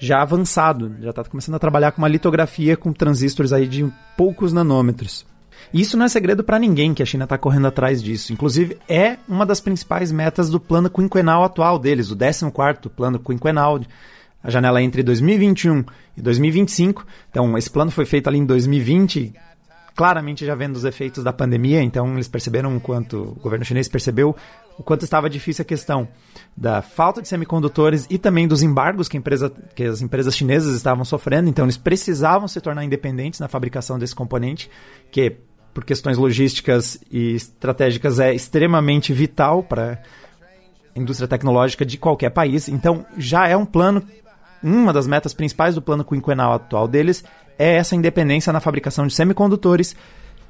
já 0.00 0.20
avançado, 0.20 0.92
já 1.00 1.10
está 1.10 1.22
começando 1.22 1.54
a 1.54 1.58
trabalhar 1.60 1.92
com 1.92 2.02
uma 2.02 2.08
litografia 2.08 2.76
com 2.76 2.92
transistores 2.92 3.52
aí 3.52 3.68
de 3.68 3.88
poucos 4.16 4.52
nanômetros. 4.52 5.24
Isso 5.72 5.96
não 5.96 6.04
é 6.04 6.08
segredo 6.08 6.42
para 6.42 6.58
ninguém 6.58 6.92
que 6.92 7.02
a 7.02 7.06
China 7.06 7.24
está 7.24 7.38
correndo 7.38 7.68
atrás 7.68 8.02
disso. 8.02 8.32
Inclusive, 8.32 8.76
é 8.88 9.16
uma 9.28 9.46
das 9.46 9.60
principais 9.60 10.10
metas 10.10 10.50
do 10.50 10.58
plano 10.58 10.90
quinquenal 10.90 11.44
atual 11.44 11.78
deles, 11.78 12.10
o 12.10 12.16
14º 12.16 12.90
plano 12.90 13.20
quinquenal, 13.20 13.80
a 14.42 14.50
janela 14.50 14.82
entre 14.82 15.02
2021 15.02 15.84
e 16.16 16.20
2025. 16.20 17.06
Então, 17.30 17.56
esse 17.56 17.70
plano 17.70 17.92
foi 17.92 18.04
feito 18.04 18.26
ali 18.28 18.38
em 18.38 18.44
2020, 18.44 19.32
claramente 19.94 20.44
já 20.44 20.54
vendo 20.54 20.76
os 20.76 20.84
efeitos 20.84 21.22
da 21.22 21.32
pandemia, 21.32 21.82
então 21.82 22.14
eles 22.14 22.28
perceberam 22.28 22.76
o 22.76 22.80
quanto, 22.80 23.34
o 23.36 23.40
governo 23.40 23.64
chinês 23.64 23.88
percebeu 23.88 24.34
o 24.76 24.82
quanto 24.82 25.04
estava 25.04 25.30
difícil 25.30 25.62
a 25.62 25.64
questão 25.64 26.08
da 26.56 26.82
falta 26.82 27.22
de 27.22 27.28
semicondutores 27.28 28.06
e 28.10 28.18
também 28.18 28.48
dos 28.48 28.62
embargos 28.62 29.08
que, 29.08 29.16
empresa, 29.16 29.52
que 29.74 29.84
as 29.84 30.02
empresas 30.02 30.36
chinesas 30.36 30.74
estavam 30.74 31.04
sofrendo, 31.04 31.48
então 31.48 31.64
eles 31.64 31.76
precisavam 31.76 32.48
se 32.48 32.60
tornar 32.60 32.84
independentes 32.84 33.38
na 33.38 33.46
fabricação 33.46 33.98
desse 33.98 34.14
componente, 34.14 34.68
que 35.12 35.36
por 35.74 35.84
questões 35.84 36.16
logísticas 36.16 37.00
e 37.10 37.34
estratégicas, 37.34 38.20
é 38.20 38.32
extremamente 38.32 39.12
vital 39.12 39.62
para 39.62 40.00
a 40.94 40.98
indústria 40.98 41.26
tecnológica 41.26 41.84
de 41.84 41.98
qualquer 41.98 42.30
país. 42.30 42.68
Então, 42.68 43.04
já 43.18 43.48
é 43.48 43.56
um 43.56 43.66
plano, 43.66 44.00
uma 44.64 44.94
das 44.94 45.06
metas 45.06 45.34
principais 45.34 45.74
do 45.74 45.82
plano 45.82 46.02
quinquenal 46.02 46.54
atual 46.54 46.88
deles 46.88 47.22
é 47.58 47.76
essa 47.76 47.94
independência 47.94 48.52
na 48.52 48.60
fabricação 48.60 49.06
de 49.06 49.14
semicondutores. 49.14 49.94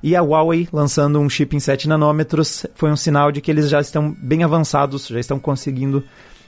E 0.02 0.14
a 0.14 0.22
Huawei 0.22 0.68
lançando 0.72 1.18
um 1.18 1.28
chip 1.28 1.56
em 1.56 1.60
7 1.60 1.88
nanômetros 1.88 2.64
foi 2.76 2.92
um 2.92 2.96
sinal 2.96 3.32
de 3.32 3.40
que 3.40 3.50
eles 3.50 3.68
já 3.68 3.80
estão 3.80 4.14
bem 4.22 4.44
avançados, 4.44 5.08
já 5.08 5.18
estão 5.18 5.38
conseguindo 5.40 6.04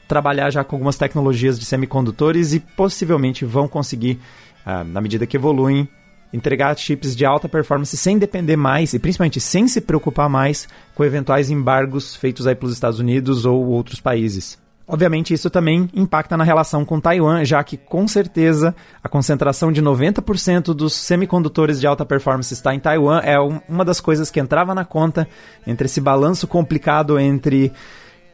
trabalhar 0.07 0.51
já 0.51 0.63
com 0.63 0.77
algumas 0.77 0.97
tecnologias 0.97 1.59
de 1.59 1.65
semicondutores 1.65 2.53
e 2.53 2.61
possivelmente 2.61 3.45
vão 3.45 3.67
conseguir, 3.67 4.21
ah, 4.65 4.85
na 4.85 5.01
medida 5.01 5.27
que 5.27 5.37
evoluem, 5.37 5.89
entregar 6.33 6.77
chips 6.77 7.17
de 7.17 7.25
alta 7.25 7.49
performance 7.49 7.97
sem 7.97 8.19
depender 8.19 8.57
mais 8.57 8.93
e 8.93 8.99
principalmente 8.99 9.41
sem 9.41 9.67
se 9.67 9.81
preocupar 9.81 10.29
mais 10.29 10.69
com 10.95 11.05
eventuais 11.05 11.51
embargos 11.51 12.15
feitos 12.15 12.47
aí 12.47 12.55
pelos 12.55 12.75
Estados 12.75 13.01
Unidos 13.01 13.45
ou 13.45 13.67
outros 13.67 14.01
países. 14.01 14.66
Obviamente, 14.89 15.35
isso 15.35 15.51
também 15.51 15.91
impacta 15.93 16.37
na 16.37 16.45
relação 16.45 16.85
com 16.85 17.01
Taiwan, 17.01 17.45
já 17.45 17.63
que, 17.65 17.77
com 17.77 18.07
certeza, 18.07 18.75
a 19.03 19.09
concentração 19.09 19.73
de 19.73 19.83
90% 19.83 20.73
dos 20.73 20.93
semicondutores 20.93 21.81
de 21.81 21.89
alta 21.89 22.05
performance 22.05 22.55
está 22.55 22.73
em 22.73 22.79
Taiwan. 22.79 23.19
É 23.25 23.37
uma 23.69 23.85
das 23.85 24.01
coisas 24.01 24.31
que 24.31 24.39
entrava 24.39 24.77
na 24.77 24.85
conta 24.85 25.29
entre 25.67 25.87
esse 25.87 26.01
balanço 26.01 26.47
complicado 26.47 27.19
entre 27.19 27.73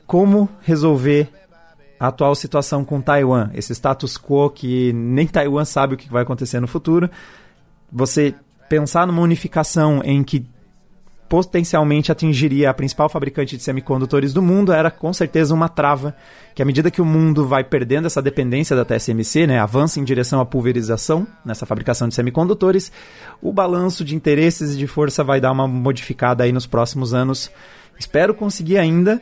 como 0.07 0.47
resolver 0.61 1.31
a 1.99 2.09
atual 2.09 2.35
situação 2.35 2.85
com 2.85 3.01
Taiwan, 3.01 3.49
esse 3.55 3.73
status 3.73 4.19
quo 4.19 4.51
que 4.51 4.93
nem 4.93 5.27
Taiwan 5.27 5.65
sabe 5.65 5.95
o 5.95 5.97
que 5.97 6.11
vai 6.11 6.23
acontecer 6.23 6.61
no 6.61 6.67
futuro. 6.67 7.09
Você 7.91 8.35
pensar 8.69 9.07
numa 9.07 9.23
unificação 9.23 10.03
em 10.05 10.23
que 10.23 10.45
potencialmente 11.33 12.13
atingiria 12.13 12.69
a 12.69 12.75
principal 12.75 13.09
fabricante 13.09 13.57
de 13.57 13.63
semicondutores 13.63 14.35
do 14.35 14.43
mundo, 14.43 14.71
era 14.71 14.91
com 14.91 15.11
certeza 15.15 15.55
uma 15.55 15.67
trava 15.67 16.15
que 16.55 16.61
à 16.61 16.65
medida 16.67 16.91
que 16.91 17.01
o 17.01 17.07
mundo 17.07 17.49
vai 17.49 17.65
perdendo 17.65 18.05
essa 18.05 18.21
dependência 18.21 18.77
da 18.77 18.85
TSMC, 18.85 19.47
né, 19.47 19.59
avança 19.59 19.99
em 19.99 20.05
direção 20.05 20.43
à 20.43 20.45
pulverização 20.45 21.27
nessa 21.43 21.65
fabricação 21.65 22.07
de 22.07 22.15
semicondutores, 22.15 22.93
o 23.41 23.51
balanço 23.51 24.05
de 24.05 24.15
interesses 24.15 24.75
e 24.75 24.77
de 24.77 24.87
força 24.87 25.25
vai 25.25 25.41
dar 25.41 25.53
uma 25.53 25.67
modificada 25.67 26.45
aí 26.45 26.53
nos 26.53 26.67
próximos 26.67 27.15
anos. 27.15 27.51
Espero 27.99 28.35
conseguir 28.35 28.77
ainda 28.77 29.19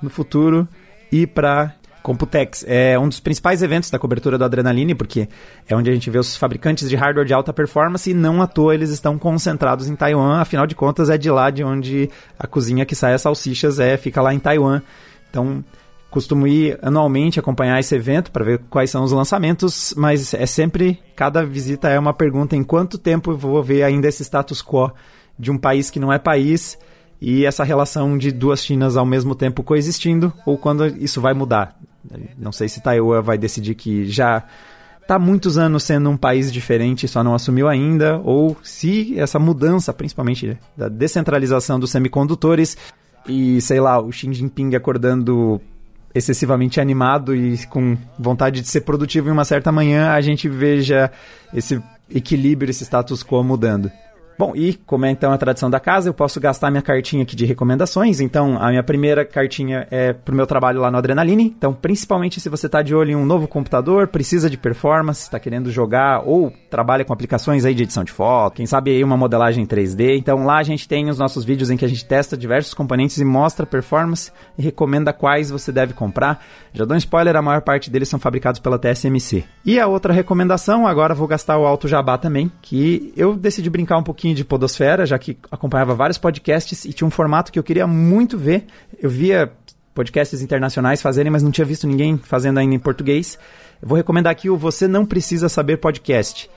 no 0.00 0.08
futuro 0.08 0.66
ir 1.12 1.26
para 1.26 1.74
Computex 2.02 2.64
é 2.66 2.98
um 2.98 3.08
dos 3.08 3.20
principais 3.20 3.62
eventos 3.62 3.90
da 3.90 3.98
cobertura 3.98 4.38
do 4.38 4.44
Adrenaline, 4.44 4.94
porque 4.94 5.28
é 5.68 5.76
onde 5.76 5.90
a 5.90 5.92
gente 5.92 6.08
vê 6.10 6.18
os 6.18 6.36
fabricantes 6.36 6.88
de 6.88 6.96
hardware 6.96 7.26
de 7.26 7.34
alta 7.34 7.52
performance 7.52 8.10
e 8.10 8.14
não 8.14 8.40
à 8.40 8.46
toa 8.46 8.74
eles 8.74 8.90
estão 8.90 9.18
concentrados 9.18 9.88
em 9.88 9.94
Taiwan, 9.94 10.40
afinal 10.40 10.66
de 10.66 10.74
contas 10.74 11.10
é 11.10 11.18
de 11.18 11.30
lá 11.30 11.50
de 11.50 11.62
onde 11.62 12.10
a 12.38 12.46
cozinha 12.46 12.86
que 12.86 12.94
sai 12.94 13.14
as 13.14 13.22
salsichas 13.22 13.78
é, 13.78 13.96
fica 13.96 14.22
lá 14.22 14.32
em 14.32 14.38
Taiwan. 14.38 14.80
Então, 15.28 15.62
costumo 16.10 16.46
ir 16.46 16.78
anualmente 16.82 17.38
acompanhar 17.38 17.78
esse 17.78 17.94
evento 17.94 18.30
para 18.30 18.44
ver 18.44 18.60
quais 18.70 18.90
são 18.90 19.04
os 19.04 19.12
lançamentos, 19.12 19.94
mas 19.96 20.34
é 20.34 20.46
sempre, 20.46 20.98
cada 21.14 21.44
visita 21.44 21.88
é 21.88 21.98
uma 21.98 22.12
pergunta 22.12 22.56
em 22.56 22.64
quanto 22.64 22.98
tempo 22.98 23.30
eu 23.30 23.36
vou 23.36 23.62
ver 23.62 23.82
ainda 23.82 24.08
esse 24.08 24.24
status 24.24 24.62
quo 24.62 24.90
de 25.38 25.50
um 25.50 25.58
país 25.58 25.90
que 25.90 26.00
não 26.00 26.12
é 26.12 26.18
país 26.18 26.78
e 27.20 27.44
essa 27.44 27.62
relação 27.62 28.16
de 28.16 28.32
duas 28.32 28.64
Chinas 28.64 28.96
ao 28.96 29.04
mesmo 29.04 29.34
tempo 29.34 29.62
coexistindo, 29.62 30.32
ou 30.46 30.56
quando 30.56 30.86
isso 30.86 31.20
vai 31.20 31.34
mudar. 31.34 31.78
Não 32.38 32.52
sei 32.52 32.68
se 32.68 32.82
Taiwan 32.82 33.22
vai 33.22 33.36
decidir 33.36 33.74
que 33.74 34.06
já 34.06 34.44
está 35.00 35.18
muitos 35.18 35.58
anos 35.58 35.82
sendo 35.82 36.08
um 36.08 36.16
país 36.16 36.52
diferente, 36.52 37.08
só 37.08 37.24
não 37.24 37.34
assumiu 37.34 37.68
ainda, 37.68 38.20
ou 38.24 38.56
se 38.62 39.18
essa 39.18 39.38
mudança, 39.38 39.92
principalmente 39.92 40.56
da 40.76 40.88
descentralização 40.88 41.80
dos 41.80 41.90
semicondutores 41.90 42.76
e, 43.26 43.60
sei 43.60 43.80
lá, 43.80 44.00
o 44.00 44.12
Xi 44.12 44.32
Jinping 44.32 44.74
acordando 44.76 45.60
excessivamente 46.14 46.80
animado 46.80 47.34
e 47.34 47.58
com 47.66 47.96
vontade 48.18 48.60
de 48.60 48.68
ser 48.68 48.82
produtivo 48.82 49.28
em 49.28 49.32
uma 49.32 49.44
certa 49.44 49.70
manhã, 49.70 50.10
a 50.10 50.20
gente 50.20 50.48
veja 50.48 51.10
esse 51.52 51.82
equilíbrio, 52.08 52.70
esse 52.70 52.84
status 52.84 53.22
quo 53.22 53.42
mudando. 53.42 53.90
Bom, 54.40 54.56
e 54.56 54.72
como 54.86 55.04
é 55.04 55.10
então 55.10 55.30
a 55.32 55.36
tradição 55.36 55.68
da 55.68 55.78
casa, 55.78 56.08
eu 56.08 56.14
posso 56.14 56.40
gastar 56.40 56.70
minha 56.70 56.80
cartinha 56.80 57.24
aqui 57.24 57.36
de 57.36 57.44
recomendações. 57.44 58.22
Então, 58.22 58.56
a 58.58 58.70
minha 58.70 58.82
primeira 58.82 59.22
cartinha 59.22 59.86
é 59.90 60.14
pro 60.14 60.34
meu 60.34 60.46
trabalho 60.46 60.80
lá 60.80 60.90
no 60.90 60.96
Adrenaline. 60.96 61.54
Então, 61.58 61.74
principalmente 61.74 62.40
se 62.40 62.48
você 62.48 62.64
está 62.64 62.80
de 62.80 62.94
olho 62.94 63.10
em 63.10 63.14
um 63.14 63.26
novo 63.26 63.46
computador, 63.46 64.08
precisa 64.08 64.48
de 64.48 64.56
performance, 64.56 65.24
está 65.24 65.38
querendo 65.38 65.70
jogar 65.70 66.22
ou 66.26 66.50
trabalha 66.70 67.04
com 67.04 67.12
aplicações 67.12 67.66
aí 67.66 67.74
de 67.74 67.82
edição 67.82 68.02
de 68.02 68.12
foto, 68.12 68.54
quem 68.54 68.64
sabe 68.64 68.92
aí 68.92 69.04
uma 69.04 69.14
modelagem 69.14 69.66
3D. 69.66 70.16
Então, 70.16 70.46
lá 70.46 70.56
a 70.56 70.62
gente 70.62 70.88
tem 70.88 71.10
os 71.10 71.18
nossos 71.18 71.44
vídeos 71.44 71.68
em 71.68 71.76
que 71.76 71.84
a 71.84 71.88
gente 71.88 72.06
testa 72.06 72.34
diversos 72.34 72.72
componentes 72.72 73.18
e 73.18 73.24
mostra 73.26 73.66
performance 73.66 74.32
e 74.56 74.62
recomenda 74.62 75.12
quais 75.12 75.50
você 75.50 75.70
deve 75.70 75.92
comprar. 75.92 76.42
Já 76.72 76.86
dou 76.86 76.94
um 76.94 76.98
spoiler, 76.98 77.36
a 77.36 77.42
maior 77.42 77.60
parte 77.60 77.90
deles 77.90 78.08
são 78.08 78.18
fabricados 78.18 78.58
pela 78.58 78.78
TSMC. 78.78 79.44
E 79.66 79.78
a 79.78 79.86
outra 79.86 80.14
recomendação, 80.14 80.86
agora 80.86 81.14
vou 81.14 81.28
gastar 81.28 81.58
o 81.58 81.66
alto 81.66 81.86
jabá 81.86 82.16
também, 82.16 82.50
que 82.62 83.12
eu 83.14 83.36
decidi 83.36 83.68
brincar 83.68 83.98
um 83.98 84.02
pouquinho 84.02 84.29
pouquinho 84.30 84.34
de 84.34 84.44
Podosfera, 84.44 85.06
já 85.06 85.18
que 85.18 85.36
acompanhava 85.50 85.94
vários 85.94 86.18
podcasts 86.18 86.84
e 86.84 86.92
tinha 86.92 87.06
um 87.06 87.10
formato 87.10 87.52
que 87.52 87.58
eu 87.58 87.62
queria 87.62 87.86
muito 87.86 88.38
ver. 88.38 88.66
Eu 89.00 89.10
via 89.10 89.52
podcasts 89.94 90.40
internacionais 90.40 91.02
fazerem, 91.02 91.30
mas 91.30 91.42
não 91.42 91.50
tinha 91.50 91.64
visto 91.64 91.86
ninguém 91.86 92.16
fazendo 92.16 92.58
ainda 92.58 92.74
em 92.74 92.78
português. 92.78 93.38
Eu 93.82 93.88
vou 93.88 93.96
recomendar 93.96 94.30
aqui 94.30 94.48
o 94.48 94.56
Você 94.56 94.86
Não 94.86 95.04
Precisa 95.04 95.48
Saber 95.48 95.78
Podcast. 95.78 96.50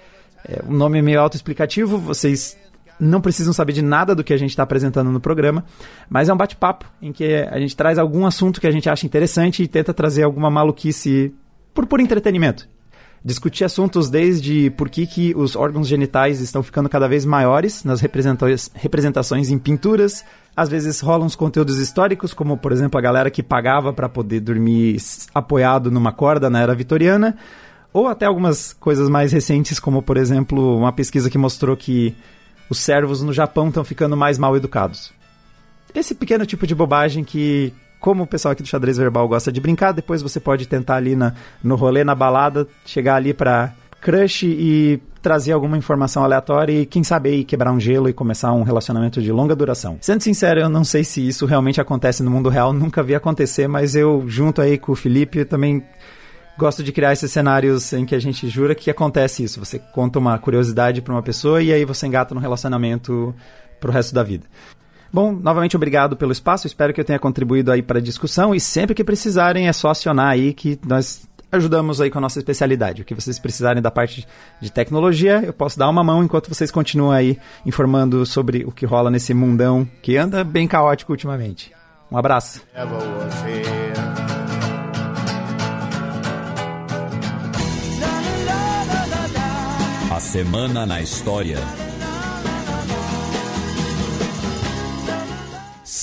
É, 0.47 0.61
o 0.67 0.73
nome 0.73 0.99
é 0.99 1.01
meio 1.01 1.19
autoexplicativo, 1.19 1.97
vocês 1.97 2.57
não 2.99 3.21
precisam 3.21 3.53
saber 3.53 3.73
de 3.73 3.81
nada 3.81 4.13
do 4.13 4.23
que 4.23 4.33
a 4.33 4.37
gente 4.37 4.51
está 4.51 4.63
apresentando 4.63 5.09
no 5.09 5.19
programa, 5.19 5.65
mas 6.09 6.29
é 6.29 6.33
um 6.33 6.37
bate-papo 6.37 6.85
em 7.01 7.11
que 7.11 7.33
a 7.33 7.59
gente 7.59 7.75
traz 7.75 7.97
algum 7.97 8.25
assunto 8.25 8.61
que 8.61 8.67
a 8.67 8.71
gente 8.71 8.89
acha 8.89 9.05
interessante 9.05 9.63
e 9.63 9.67
tenta 9.67 9.93
trazer 9.93 10.23
alguma 10.23 10.49
maluquice 10.49 11.33
por, 11.73 11.85
por 11.85 11.99
entretenimento 11.99 12.67
discutir 13.23 13.63
assuntos 13.63 14.09
desde 14.09 14.69
por 14.71 14.89
que, 14.89 15.07
que 15.07 15.33
os 15.35 15.55
órgãos 15.55 15.87
genitais 15.87 16.41
estão 16.41 16.61
ficando 16.61 16.89
cada 16.89 17.07
vez 17.07 17.23
maiores 17.23 17.83
nas 17.83 18.01
representações 18.01 19.49
em 19.49 19.57
pinturas. 19.57 20.25
Às 20.55 20.69
vezes 20.69 20.99
rolam 20.99 21.25
uns 21.25 21.35
conteúdos 21.35 21.77
históricos, 21.77 22.33
como 22.33 22.57
por 22.57 22.71
exemplo 22.71 22.97
a 22.97 23.01
galera 23.01 23.31
que 23.31 23.41
pagava 23.41 23.93
para 23.93 24.09
poder 24.09 24.41
dormir 24.41 24.97
apoiado 25.33 25.89
numa 25.89 26.11
corda 26.11 26.49
na 26.49 26.59
era 26.59 26.75
vitoriana, 26.75 27.37
ou 27.93 28.07
até 28.07 28.25
algumas 28.25 28.73
coisas 28.73 29.07
mais 29.09 29.31
recentes, 29.31 29.79
como 29.79 30.01
por 30.01 30.17
exemplo 30.17 30.77
uma 30.77 30.91
pesquisa 30.91 31.29
que 31.29 31.37
mostrou 31.37 31.77
que 31.77 32.13
os 32.69 32.79
servos 32.79 33.21
no 33.21 33.31
Japão 33.31 33.69
estão 33.69 33.83
ficando 33.83 34.17
mais 34.17 34.37
mal 34.37 34.55
educados. 34.55 35.11
Esse 35.95 36.15
pequeno 36.15 36.45
tipo 36.45 36.65
de 36.65 36.73
bobagem 36.73 37.23
que 37.23 37.71
como 38.03 38.23
o 38.23 38.27
pessoal 38.27 38.51
aqui 38.51 38.61
do 38.61 38.67
xadrez 38.67 38.97
verbal 38.97 39.25
gosta 39.29 39.49
de 39.49 39.61
brincar, 39.61 39.93
depois 39.93 40.21
você 40.21 40.37
pode 40.37 40.67
tentar 40.67 40.97
ali 40.97 41.15
na, 41.15 41.33
no 41.63 41.77
rolê, 41.77 42.03
na 42.03 42.13
balada, 42.13 42.67
chegar 42.85 43.15
ali 43.15 43.33
pra 43.33 43.73
crush 44.01 44.43
e 44.43 45.01
trazer 45.21 45.53
alguma 45.53 45.77
informação 45.77 46.21
aleatória 46.21 46.81
e 46.81 46.85
quem 46.85 47.01
sabe 47.01 47.29
aí 47.29 47.43
quebrar 47.45 47.71
um 47.71 47.79
gelo 47.79 48.09
e 48.09 48.13
começar 48.13 48.51
um 48.51 48.63
relacionamento 48.63 49.21
de 49.21 49.31
longa 49.31 49.55
duração. 49.55 49.97
Sendo 50.01 50.21
sincero, 50.21 50.59
eu 50.59 50.67
não 50.67 50.83
sei 50.83 51.05
se 51.05 51.25
isso 51.25 51.45
realmente 51.45 51.79
acontece 51.79 52.21
no 52.21 52.29
mundo 52.29 52.49
real, 52.49 52.73
nunca 52.75 53.01
vi 53.01 53.15
acontecer, 53.15 53.69
mas 53.69 53.95
eu 53.95 54.25
junto 54.27 54.61
aí 54.61 54.77
com 54.77 54.91
o 54.91 54.95
Felipe 54.95 55.45
também 55.45 55.81
gosto 56.57 56.83
de 56.83 56.91
criar 56.91 57.13
esses 57.13 57.31
cenários 57.31 57.93
em 57.93 58.05
que 58.05 58.13
a 58.13 58.19
gente 58.19 58.49
jura 58.49 58.75
que 58.75 58.91
acontece 58.91 59.45
isso. 59.45 59.61
Você 59.61 59.79
conta 59.79 60.19
uma 60.19 60.37
curiosidade 60.37 61.01
para 61.01 61.13
uma 61.13 61.23
pessoa 61.23 61.63
e 61.63 61.71
aí 61.71 61.85
você 61.85 62.05
engata 62.05 62.35
no 62.35 62.41
relacionamento 62.41 63.33
pro 63.79 63.93
resto 63.93 64.13
da 64.13 64.23
vida. 64.23 64.45
Bom, 65.13 65.31
novamente 65.31 65.75
obrigado 65.75 66.17
pelo 66.17 66.31
espaço, 66.31 66.65
espero 66.65 66.91
que 66.91 66.99
eu 66.99 67.05
tenha 67.05 67.19
contribuído 67.19 67.71
aí 67.71 67.83
para 67.83 67.99
a 67.99 68.01
discussão 68.01 68.55
e 68.55 68.59
sempre 68.59 68.95
que 68.95 69.03
precisarem 69.03 69.67
é 69.67 69.73
só 69.73 69.91
acionar 69.91 70.29
aí 70.29 70.53
que 70.53 70.79
nós 70.83 71.29
ajudamos 71.51 72.01
aí 72.01 72.09
com 72.09 72.17
a 72.17 72.21
nossa 72.21 72.39
especialidade. 72.39 73.03
O 73.03 73.05
que 73.05 73.13
vocês 73.13 73.37
precisarem 73.37 73.79
da 73.79 73.91
parte 73.91 74.27
de 74.59 74.71
tecnologia, 74.71 75.43
eu 75.45 75.53
posso 75.53 75.77
dar 75.77 75.87
uma 75.87 76.03
mão 76.03 76.23
enquanto 76.23 76.49
vocês 76.49 76.71
continuam 76.71 77.11
aí 77.11 77.37
informando 77.63 78.25
sobre 78.25 78.65
o 78.65 78.71
que 78.71 78.87
rola 78.87 79.11
nesse 79.11 79.35
mundão 79.35 79.87
que 80.01 80.17
anda 80.17 80.43
bem 80.43 80.67
caótico 80.67 81.11
ultimamente. 81.11 81.71
Um 82.11 82.17
abraço. 82.17 82.63
A 90.11 90.19
semana 90.19 90.87
na 90.87 91.01
história. 91.01 91.59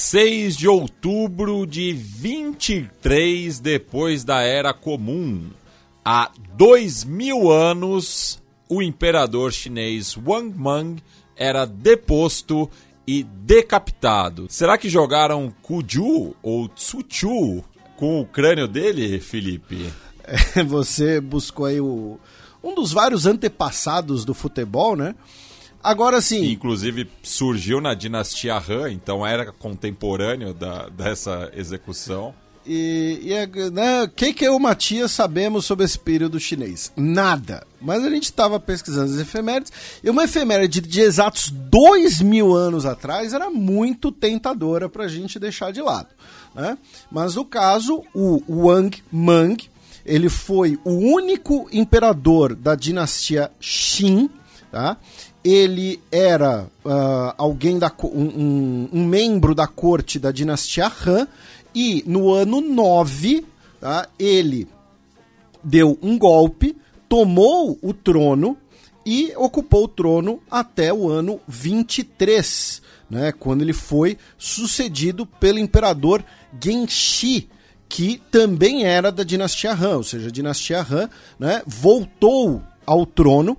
6 0.01 0.57
de 0.57 0.67
outubro 0.67 1.67
de 1.67 1.93
23 1.93 3.61
depois 3.61 4.25
da 4.25 4.41
Era 4.41 4.73
Comum. 4.73 5.51
Há 6.03 6.33
dois 6.57 7.05
mil 7.05 7.51
anos, 7.51 8.43
o 8.67 8.81
imperador 8.81 9.53
chinês 9.53 10.17
Wang 10.17 10.57
Mang 10.57 11.03
era 11.37 11.67
deposto 11.67 12.69
e 13.07 13.23
decapitado. 13.23 14.47
Será 14.49 14.79
que 14.79 14.89
jogaram 14.89 15.55
Kuju 15.61 16.35
ou 16.43 16.67
Tsuchu 16.69 17.63
com 17.97 18.23
o 18.23 18.27
crânio 18.27 18.67
dele, 18.67 19.21
Felipe? 19.21 19.93
Você 20.67 21.21
buscou 21.21 21.67
aí 21.67 21.79
o, 21.79 22.19
um 22.65 22.75
dos 22.75 22.91
vários 22.91 23.27
antepassados 23.27 24.25
do 24.25 24.33
futebol, 24.33 24.97
né? 24.97 25.15
Agora 25.83 26.21
sim. 26.21 26.51
Inclusive 26.51 27.09
surgiu 27.23 27.81
na 27.81 27.95
dinastia 27.95 28.57
Han, 28.57 28.91
então 28.93 29.27
era 29.27 29.51
contemporâneo 29.53 30.53
da, 30.53 30.89
dessa 30.89 31.51
execução. 31.55 32.35
E, 32.67 33.21
e 33.23 33.33
é, 33.33 33.47
né, 33.71 34.03
o 34.03 34.09
que, 34.09 34.35
que 34.35 34.45
eu 34.45 34.55
o 34.55 34.61
Matias 34.61 35.11
sabemos 35.13 35.65
sobre 35.65 35.85
esse 35.85 35.99
período 35.99 36.39
chinês? 36.39 36.93
Nada. 36.95 37.67
Mas 37.81 38.05
a 38.05 38.11
gente 38.11 38.25
estava 38.25 38.61
pesquisando 38.61 39.15
as 39.15 39.19
efemérides, 39.19 39.73
e 40.05 40.11
uma 40.11 40.25
efeméride 40.25 40.83
de 40.83 41.01
exatos 41.01 41.51
dois 41.51 42.21
mil 42.21 42.55
anos 42.55 42.85
atrás 42.85 43.33
era 43.33 43.49
muito 43.49 44.13
tentadora 44.13 44.89
para 44.89 45.05
a 45.05 45.09
gente 45.09 45.39
deixar 45.39 45.73
de 45.73 45.81
lado. 45.81 46.09
Né? 46.55 46.77
Mas 47.11 47.35
no 47.35 47.45
caso, 47.45 48.05
o 48.15 48.43
Wang 48.67 49.03
Mang, 49.11 49.57
ele 50.05 50.29
foi 50.29 50.79
o 50.85 50.93
único 50.93 51.67
imperador 51.73 52.55
da 52.55 52.75
dinastia 52.75 53.51
Qin, 53.59 54.29
tá? 54.71 54.99
Ele 55.43 56.01
era 56.13 56.67
uh, 56.85 57.35
alguém 57.37 57.79
da 57.79 57.91
um, 58.05 58.21
um, 58.21 58.89
um, 58.93 59.05
membro 59.07 59.55
da 59.55 59.67
corte 59.67 60.19
da 60.19 60.31
dinastia 60.31 60.93
Han 61.07 61.27
e 61.75 62.05
no 62.07 62.33
ano 62.33 62.61
9 62.61 63.47
tá, 63.81 64.09
ele 64.19 64.69
deu 65.65 65.99
um 66.03 66.19
golpe, 66.19 66.77
tomou 67.09 67.79
o 67.83 67.95
trono 67.95 68.57
e 69.05 69.33
ocupou 69.37 69.85
o 69.85 69.89
trono 69.89 70.41
até 70.51 70.93
o 70.93 71.09
ano 71.09 71.41
23, 71.49 72.83
né, 73.09 73.33
quando 73.33 73.63
ele 73.63 73.73
foi 73.73 74.19
sucedido 74.37 75.25
pelo 75.25 75.59
imperador 75.59 76.23
Genshi, 76.63 77.49
que 77.89 78.21
também 78.31 78.85
era 78.85 79.11
da 79.11 79.25
dinastia 79.25 79.73
Han, 79.73 79.97
ou 79.97 80.05
seja, 80.05 80.29
a 80.29 80.33
dinastia 80.33 80.87
Han 80.89 81.09
né, 81.39 81.63
voltou 81.67 82.63
ao 82.87 83.07
trono 83.07 83.57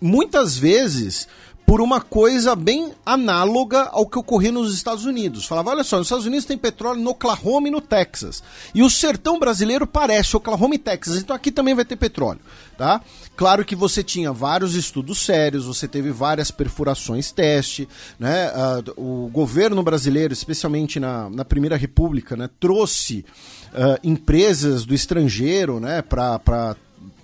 Muitas 0.00 0.56
vezes 0.56 1.28
por 1.70 1.80
uma 1.80 2.00
coisa 2.00 2.56
bem 2.56 2.92
análoga 3.06 3.82
ao 3.92 4.04
que 4.04 4.18
ocorria 4.18 4.50
nos 4.50 4.74
Estados 4.74 5.04
Unidos. 5.04 5.44
Falava, 5.44 5.70
olha 5.70 5.84
só, 5.84 5.98
nos 5.98 6.08
Estados 6.08 6.26
Unidos 6.26 6.44
tem 6.44 6.58
petróleo 6.58 7.00
no 7.00 7.10
Oklahoma 7.10 7.68
e 7.68 7.70
no 7.70 7.80
Texas. 7.80 8.42
E 8.74 8.82
o 8.82 8.90
sertão 8.90 9.38
brasileiro 9.38 9.86
parece 9.86 10.36
Oklahoma 10.36 10.74
e 10.74 10.78
Texas, 10.78 11.18
então 11.18 11.36
aqui 11.36 11.52
também 11.52 11.72
vai 11.72 11.84
ter 11.84 11.94
petróleo, 11.94 12.40
tá? 12.76 13.00
Claro 13.36 13.64
que 13.64 13.76
você 13.76 14.02
tinha 14.02 14.32
vários 14.32 14.74
estudos 14.74 15.24
sérios, 15.24 15.64
você 15.64 15.86
teve 15.86 16.10
várias 16.10 16.50
perfurações 16.50 17.30
teste, 17.30 17.88
né? 18.18 18.50
Uh, 18.96 19.26
o 19.26 19.28
governo 19.28 19.80
brasileiro, 19.80 20.32
especialmente 20.32 20.98
na, 20.98 21.30
na 21.30 21.44
Primeira 21.44 21.76
República, 21.76 22.36
né, 22.36 22.50
trouxe 22.58 23.24
uh, 23.68 23.96
empresas 24.02 24.84
do 24.84 24.92
estrangeiro, 24.92 25.78
né, 25.78 26.02
para 26.02 26.74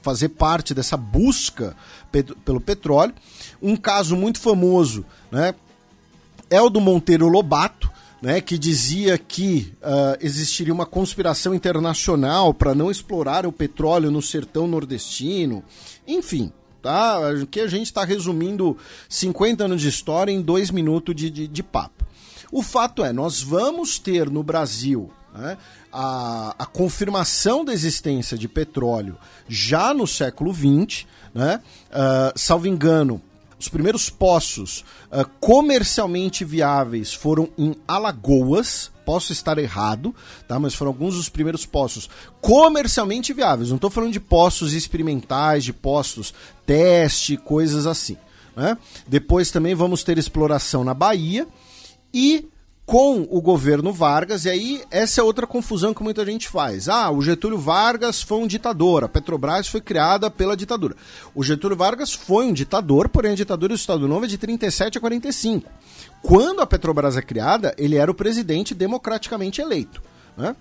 fazer 0.02 0.28
parte 0.28 0.72
dessa 0.72 0.96
busca 0.96 1.74
pelo 2.44 2.60
petróleo. 2.60 3.12
Um 3.60 3.76
caso 3.76 4.16
muito 4.16 4.38
famoso 4.38 5.04
né, 5.30 5.54
é 6.50 6.60
o 6.60 6.70
do 6.70 6.80
Monteiro 6.80 7.28
Lobato, 7.28 7.90
né, 8.20 8.40
que 8.40 8.58
dizia 8.58 9.18
que 9.18 9.72
uh, 9.82 10.16
existiria 10.20 10.72
uma 10.72 10.86
conspiração 10.86 11.54
internacional 11.54 12.54
para 12.54 12.74
não 12.74 12.90
explorar 12.90 13.46
o 13.46 13.52
petróleo 13.52 14.10
no 14.10 14.22
sertão 14.22 14.66
nordestino. 14.66 15.62
Enfim, 16.06 16.52
tá? 16.82 17.20
que 17.50 17.60
a 17.60 17.66
gente 17.66 17.86
está 17.86 18.04
resumindo 18.04 18.76
50 19.08 19.64
anos 19.64 19.82
de 19.82 19.88
história 19.88 20.32
em 20.32 20.40
dois 20.40 20.70
minutos 20.70 21.14
de, 21.14 21.30
de, 21.30 21.48
de 21.48 21.62
papo. 21.62 22.06
O 22.50 22.62
fato 22.62 23.04
é, 23.04 23.12
nós 23.12 23.42
vamos 23.42 23.98
ter 23.98 24.30
no 24.30 24.42
Brasil 24.42 25.10
né, 25.34 25.58
a, 25.92 26.54
a 26.58 26.66
confirmação 26.66 27.64
da 27.64 27.72
existência 27.72 28.38
de 28.38 28.48
petróleo 28.48 29.16
já 29.48 29.92
no 29.92 30.06
século 30.06 30.54
XX, 30.54 31.06
né? 31.34 31.60
Uh, 31.90 32.38
salvo 32.38 32.66
engano, 32.66 33.20
os 33.66 33.68
primeiros 33.68 34.08
poços 34.08 34.84
uh, 35.10 35.28
comercialmente 35.40 36.44
viáveis 36.44 37.12
foram 37.12 37.48
em 37.58 37.74
Alagoas. 37.86 38.92
Posso 39.04 39.32
estar 39.32 39.58
errado, 39.58 40.14
tá? 40.48 40.58
Mas 40.58 40.74
foram 40.74 40.90
alguns 40.90 41.16
dos 41.16 41.28
primeiros 41.28 41.66
poços 41.66 42.08
comercialmente 42.40 43.32
viáveis. 43.32 43.68
Não 43.68 43.76
estou 43.76 43.90
falando 43.90 44.12
de 44.12 44.20
poços 44.20 44.72
experimentais, 44.72 45.64
de 45.64 45.72
poços 45.72 46.32
teste, 46.64 47.36
coisas 47.36 47.86
assim. 47.86 48.16
Né? 48.54 48.76
Depois 49.06 49.50
também 49.50 49.74
vamos 49.74 50.02
ter 50.02 50.16
exploração 50.16 50.82
na 50.82 50.94
Bahia 50.94 51.46
e 52.12 52.48
com 52.86 53.26
o 53.28 53.40
governo 53.40 53.92
Vargas, 53.92 54.44
e 54.44 54.48
aí 54.48 54.82
essa 54.92 55.20
é 55.20 55.24
outra 55.24 55.44
confusão 55.44 55.92
que 55.92 56.04
muita 56.04 56.24
gente 56.24 56.48
faz. 56.48 56.88
Ah, 56.88 57.10
o 57.10 57.20
Getúlio 57.20 57.58
Vargas 57.58 58.22
foi 58.22 58.38
um 58.38 58.46
ditador, 58.46 59.02
a 59.02 59.08
Petrobras 59.08 59.66
foi 59.66 59.80
criada 59.80 60.30
pela 60.30 60.56
ditadura. 60.56 60.94
O 61.34 61.42
Getúlio 61.42 61.76
Vargas 61.76 62.14
foi 62.14 62.46
um 62.46 62.52
ditador, 62.52 63.08
porém 63.08 63.32
a 63.32 63.36
ditadura 63.36 63.74
do 63.74 63.78
Estado 63.78 64.06
Novo 64.06 64.24
é 64.24 64.28
de 64.28 64.38
37 64.38 64.98
a 64.98 65.00
45. 65.00 65.68
Quando 66.22 66.60
a 66.60 66.66
Petrobras 66.66 67.16
é 67.16 67.22
criada, 67.22 67.74
ele 67.76 67.96
era 67.96 68.10
o 68.10 68.14
presidente 68.14 68.72
democraticamente 68.72 69.60
eleito. 69.60 70.00
Né? 70.36 70.54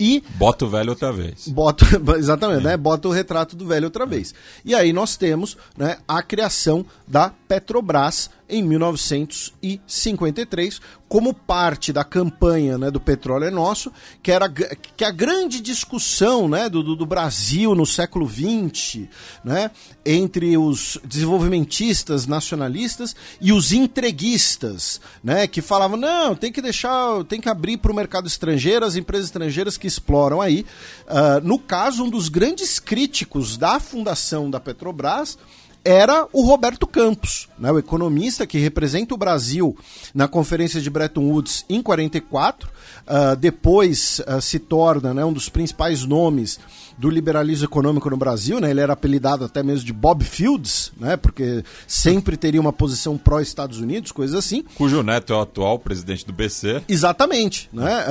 E 0.00 0.24
bota 0.36 0.64
o 0.64 0.68
velho 0.68 0.90
outra 0.90 1.12
vez. 1.12 1.46
Bota, 1.46 1.84
exatamente, 2.18 2.60
é. 2.60 2.70
né? 2.70 2.76
Bota 2.76 3.06
o 3.06 3.12
retrato 3.12 3.54
do 3.54 3.66
velho 3.66 3.84
outra 3.84 4.04
vez. 4.04 4.34
E 4.64 4.74
aí 4.74 4.92
nós 4.92 5.16
temos 5.16 5.56
né, 5.76 5.98
a 6.08 6.22
criação 6.22 6.84
da 7.06 7.32
Petrobras 7.50 8.30
em 8.48 8.62
1953, 8.62 10.80
como 11.08 11.34
parte 11.34 11.92
da 11.92 12.04
campanha 12.04 12.78
né, 12.78 12.92
do 12.92 13.00
Petróleo 13.00 13.46
é 13.46 13.50
Nosso, 13.50 13.92
que 14.22 14.30
era 14.30 14.48
que 14.48 15.04
a 15.04 15.10
grande 15.10 15.60
discussão 15.60 16.48
né, 16.48 16.68
do, 16.68 16.94
do 16.94 17.04
Brasil 17.04 17.74
no 17.74 17.84
século 17.84 18.28
XX, 18.28 19.08
né, 19.42 19.72
entre 20.06 20.56
os 20.56 20.96
desenvolvimentistas 21.04 22.28
nacionalistas 22.28 23.16
e 23.40 23.52
os 23.52 23.72
entreguistas, 23.72 25.00
né, 25.22 25.46
que 25.48 25.60
falavam, 25.60 25.96
não, 25.96 26.36
tem 26.36 26.52
que 26.52 26.62
deixar, 26.62 27.24
tem 27.24 27.40
que 27.40 27.48
abrir 27.48 27.78
para 27.78 27.90
o 27.90 27.96
mercado 27.96 28.28
estrangeiro, 28.28 28.86
as 28.86 28.94
empresas 28.94 29.26
estrangeiras 29.26 29.76
que 29.76 29.88
exploram 29.88 30.40
aí. 30.40 30.64
Uh, 31.08 31.40
no 31.42 31.58
caso, 31.58 32.04
um 32.04 32.10
dos 32.10 32.28
grandes 32.28 32.78
críticos 32.78 33.56
da 33.56 33.80
fundação 33.80 34.48
da 34.48 34.60
Petrobras 34.60 35.36
era 35.84 36.26
o 36.32 36.44
Roberto 36.44 36.86
Campos, 36.86 37.48
né, 37.58 37.70
o 37.72 37.78
economista 37.78 38.46
que 38.46 38.58
representa 38.58 39.14
o 39.14 39.18
Brasil 39.18 39.76
na 40.14 40.28
Conferência 40.28 40.80
de 40.80 40.90
Bretton 40.90 41.22
Woods 41.22 41.64
em 41.68 41.82
44, 41.82 42.68
uh, 42.68 42.70
ah, 43.06 43.34
depois 43.34 44.20
uh, 44.20 44.40
se 44.40 44.58
torna 44.58 45.14
né, 45.14 45.24
um 45.24 45.32
dos 45.32 45.48
principais 45.48 46.04
nomes 46.04 46.58
do 46.98 47.08
liberalismo 47.08 47.64
econômico 47.64 48.10
no 48.10 48.16
Brasil, 48.16 48.60
né? 48.60 48.70
Ele 48.70 48.80
era 48.80 48.92
apelidado 48.92 49.42
até 49.42 49.62
mesmo 49.62 49.86
de 49.86 49.92
Bob 49.92 50.22
Fields, 50.22 50.92
né? 50.98 51.16
Porque 51.16 51.64
sempre 51.86 52.36
teria 52.36 52.60
uma 52.60 52.74
posição 52.74 53.16
pró-Estados 53.16 53.80
Unidos, 53.80 54.12
coisas 54.12 54.36
assim. 54.36 54.62
Cujo 54.74 55.02
neto 55.02 55.32
é 55.32 55.36
o 55.36 55.40
atual 55.40 55.78
presidente 55.78 56.26
do 56.26 56.32
BC. 56.32 56.82
Exatamente, 56.86 57.70
né? 57.72 58.04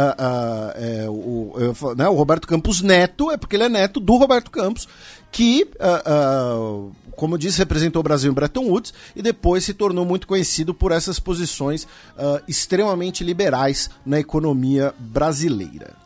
é, 0.76 1.06
o, 1.08 1.54
eu, 1.58 1.96
né? 1.96 2.10
o 2.10 2.16
Roberto 2.16 2.48
Campos 2.48 2.82
Neto 2.82 3.30
é 3.30 3.38
porque 3.38 3.56
ele 3.56 3.66
é 3.66 3.70
neto 3.70 4.00
do 4.00 4.16
Roberto 4.18 4.50
Campos, 4.50 4.88
que 5.32 5.70
uh, 5.80 6.92
como 7.20 7.36
eu 7.36 7.38
disse, 7.38 7.58
representou 7.58 8.00
o 8.00 8.04
Brasil 8.04 8.32
em 8.32 8.34
Bretton 8.34 8.64
Woods 8.64 8.94
e 9.14 9.22
depois 9.22 9.66
se 9.66 9.74
tornou 9.74 10.06
muito 10.06 10.26
conhecido 10.26 10.74
por 10.74 10.94
essas 10.94 11.20
posições 11.20 11.84
uh, 11.84 12.42
extremamente 12.48 13.26
liberais 13.26 13.90
na 14.06 14.22
economia 14.22 14.94
brasileira. 14.98 15.98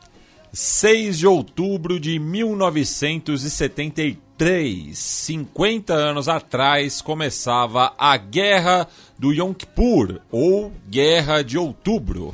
6 0.52 1.20
de 1.20 1.28
outubro 1.28 2.00
de 2.00 2.18
1973, 2.18 4.98
50 4.98 5.94
anos 5.94 6.28
atrás, 6.28 7.00
começava 7.00 7.94
a 7.96 8.18
Guerra 8.18 8.88
do 9.18 9.32
Yom 9.32 9.54
Kippur, 9.54 10.20
ou 10.32 10.74
Guerra 10.90 11.44
de 11.44 11.60
Outubro. 11.60 12.34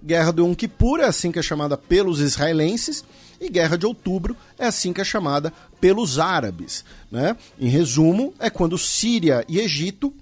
Guerra 0.00 0.30
do 0.30 0.44
Yom 0.44 0.54
Kippur 0.54 1.00
é 1.00 1.06
assim 1.06 1.32
que 1.32 1.40
é 1.40 1.42
chamada 1.42 1.76
pelos 1.76 2.20
israelenses 2.20 3.02
e 3.40 3.48
Guerra 3.48 3.76
de 3.76 3.86
Outubro 3.86 4.36
é 4.58 4.66
assim 4.66 4.92
que 4.92 5.00
é 5.00 5.04
chamada 5.04 5.52
pelos 5.80 6.18
árabes. 6.18 6.84
Né? 7.10 7.36
Em 7.58 7.68
resumo, 7.68 8.34
é 8.38 8.50
quando 8.50 8.76
Síria 8.78 9.44
e 9.48 9.58
Egito 9.58 10.12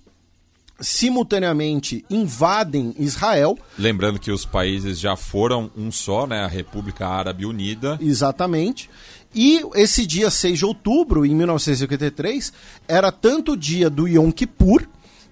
simultaneamente 0.81 2.05
invadem 2.09 2.95
Israel. 2.99 3.59
Lembrando 3.77 4.19
que 4.19 4.31
os 4.31 4.45
países 4.45 4.99
já 4.99 5.17
foram 5.17 5.71
um 5.77 5.91
só, 5.91 6.27
né? 6.27 6.45
A 6.45 6.49
República 6.49 7.07
Árabe 7.07 7.45
Unida. 7.45 7.99
Exatamente. 8.01 8.89
E 9.35 9.61
esse 9.75 10.07
dia 10.07 10.31
6 10.31 10.59
de 10.59 10.65
outubro, 10.65 11.27
em 11.27 11.35
1953, 11.35 12.53
era 12.87 13.13
tanto 13.13 13.53
o 13.53 13.57
dia 13.57 13.91
do 13.91 14.07
Yom 14.07 14.31
Kippur, 14.31 14.87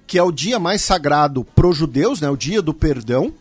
que 0.06 0.18
é 0.18 0.22
o 0.22 0.32
dia 0.32 0.58
mais 0.58 0.82
sagrado 0.82 1.44
para 1.44 1.66
os 1.66 1.76
judeus, 1.76 2.20
né? 2.20 2.28
O 2.28 2.36
dia 2.36 2.60
do 2.60 2.74
perdão, 2.74 3.32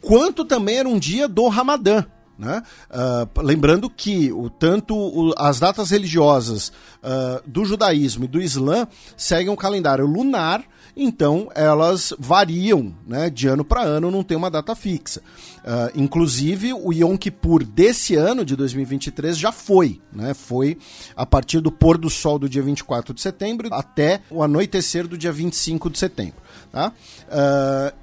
quanto 0.00 0.44
também 0.44 0.76
era 0.76 0.88
um 0.88 0.98
dia 0.98 1.28
do 1.28 1.48
Ramadã, 1.48 2.04
né? 2.38 2.62
Uh, 2.88 3.42
lembrando 3.42 3.90
que 3.90 4.32
o, 4.32 4.48
tanto 4.48 4.94
o, 4.96 5.34
as 5.36 5.58
datas 5.58 5.90
religiosas 5.90 6.68
uh, 7.02 7.42
do 7.44 7.64
judaísmo 7.64 8.24
e 8.24 8.28
do 8.28 8.40
islã 8.40 8.86
seguem 9.16 9.50
um 9.50 9.56
calendário 9.56 10.06
lunar, 10.06 10.62
então 10.96 11.48
elas 11.54 12.12
variam 12.18 12.94
né, 13.06 13.28
de 13.28 13.48
ano 13.48 13.64
para 13.64 13.82
ano, 13.82 14.10
não 14.10 14.22
tem 14.22 14.36
uma 14.36 14.50
data 14.50 14.74
fixa. 14.74 15.20
Uh, 15.58 16.00
inclusive, 16.00 16.72
o 16.72 16.92
Yom 16.92 17.16
Kippur 17.16 17.64
desse 17.64 18.14
ano, 18.14 18.44
de 18.44 18.54
2023, 18.54 19.36
já 19.36 19.50
foi. 19.50 20.00
Né, 20.12 20.32
foi 20.32 20.78
a 21.16 21.26
partir 21.26 21.60
do 21.60 21.72
pôr 21.72 21.98
do 21.98 22.08
sol 22.08 22.38
do 22.38 22.48
dia 22.48 22.62
24 22.62 23.12
de 23.12 23.20
setembro 23.20 23.68
até 23.72 24.20
o 24.30 24.42
anoitecer 24.42 25.08
do 25.08 25.18
dia 25.18 25.32
25 25.32 25.90
de 25.90 25.98
setembro. 25.98 26.48
Tá? 26.70 26.92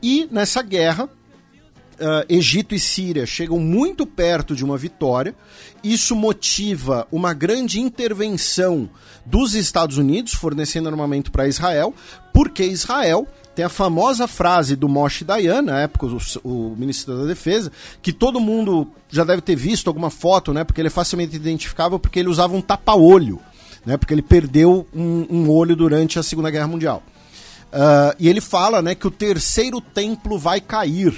e 0.01 0.27
nessa 0.31 0.61
guerra, 0.63 1.07
uh, 2.00 2.26
Egito 2.28 2.76
e 2.76 2.80
Síria 2.80 3.26
chegam 3.26 3.60
muito 3.60 4.06
perto 4.06 4.56
de 4.56 4.64
uma 4.64 4.78
vitória. 4.78 5.36
Isso 5.84 6.16
motiva 6.16 7.08
uma 7.12 7.34
grande 7.34 7.80
intervenção 7.80 8.89
dos 9.26 9.54
Estados 9.54 9.98
Unidos, 9.98 10.34
fornecendo 10.34 10.89
armamento 10.89 11.32
para 11.32 11.48
Israel, 11.48 11.93
porque 12.34 12.64
Israel 12.64 13.28
tem 13.56 13.64
a 13.64 13.70
famosa 13.70 14.28
frase 14.28 14.76
do 14.76 14.89
Moshe 14.89 15.24
Dayan, 15.24 15.62
na 15.62 15.80
época 15.80 16.08
o, 16.08 16.20
o, 16.43 16.76
ministro 16.76 17.18
da 17.18 17.26
Defesa, 17.26 17.72
que 18.02 18.12
todo 18.12 18.39
mundo 18.39 18.88
já 19.10 19.24
deve 19.24 19.41
ter 19.41 19.56
visto 19.56 19.88
alguma 19.88 20.10
foto, 20.10 20.54
né? 20.54 20.64
Porque 20.64 20.82
ele 20.82 20.89
é 20.89 20.91
facilmente 20.91 21.36
identificável 21.36 21.98
porque 21.98 22.20
ele 22.20 22.28
usava 22.28 22.54
um 22.54 22.62
tapa-olho, 22.62 23.39
né? 23.86 23.96
Porque 23.96 24.14
ele 24.14 24.22
perdeu 24.22 24.86
um, 24.93 25.26
um, 25.30 25.50
olho 25.50 25.76
durante 25.76 26.20
a 26.20 26.24
Segunda 26.24 26.52
Guerra 26.52 26.68
Mundial. 26.68 27.02
Uh, 27.72 28.16
e 28.20 28.28
ele 28.28 28.41
fala, 28.41 28.82
né, 28.82 28.96
que 28.96 29.08
o 29.08 29.12
terceiro 29.12 29.82
templo 29.82 30.38
vai 30.38 30.62
cair 30.62 31.14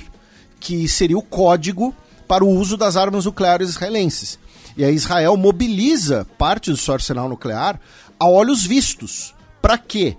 que 0.60 0.88
seria 0.88 1.18
o 1.18 1.22
código 1.22 1.94
para 2.28 2.44
o 2.44 2.50
uso 2.50 2.76
das 2.76 2.96
armas 2.96 3.26
nucleares 3.26 3.70
israelenses. 3.70 4.38
E 4.76 4.84
aí 4.84 4.94
Israel 4.94 5.36
mobiliza 5.36 6.28
parte 6.38 6.70
do 6.70 6.78
seu 6.78 6.94
arsenal 6.94 7.28
nuclear 7.28 7.80
a 8.20 8.28
olhos 8.28 8.66
vistos. 8.66 9.34
Para 9.62 9.78
quê? 9.78 10.16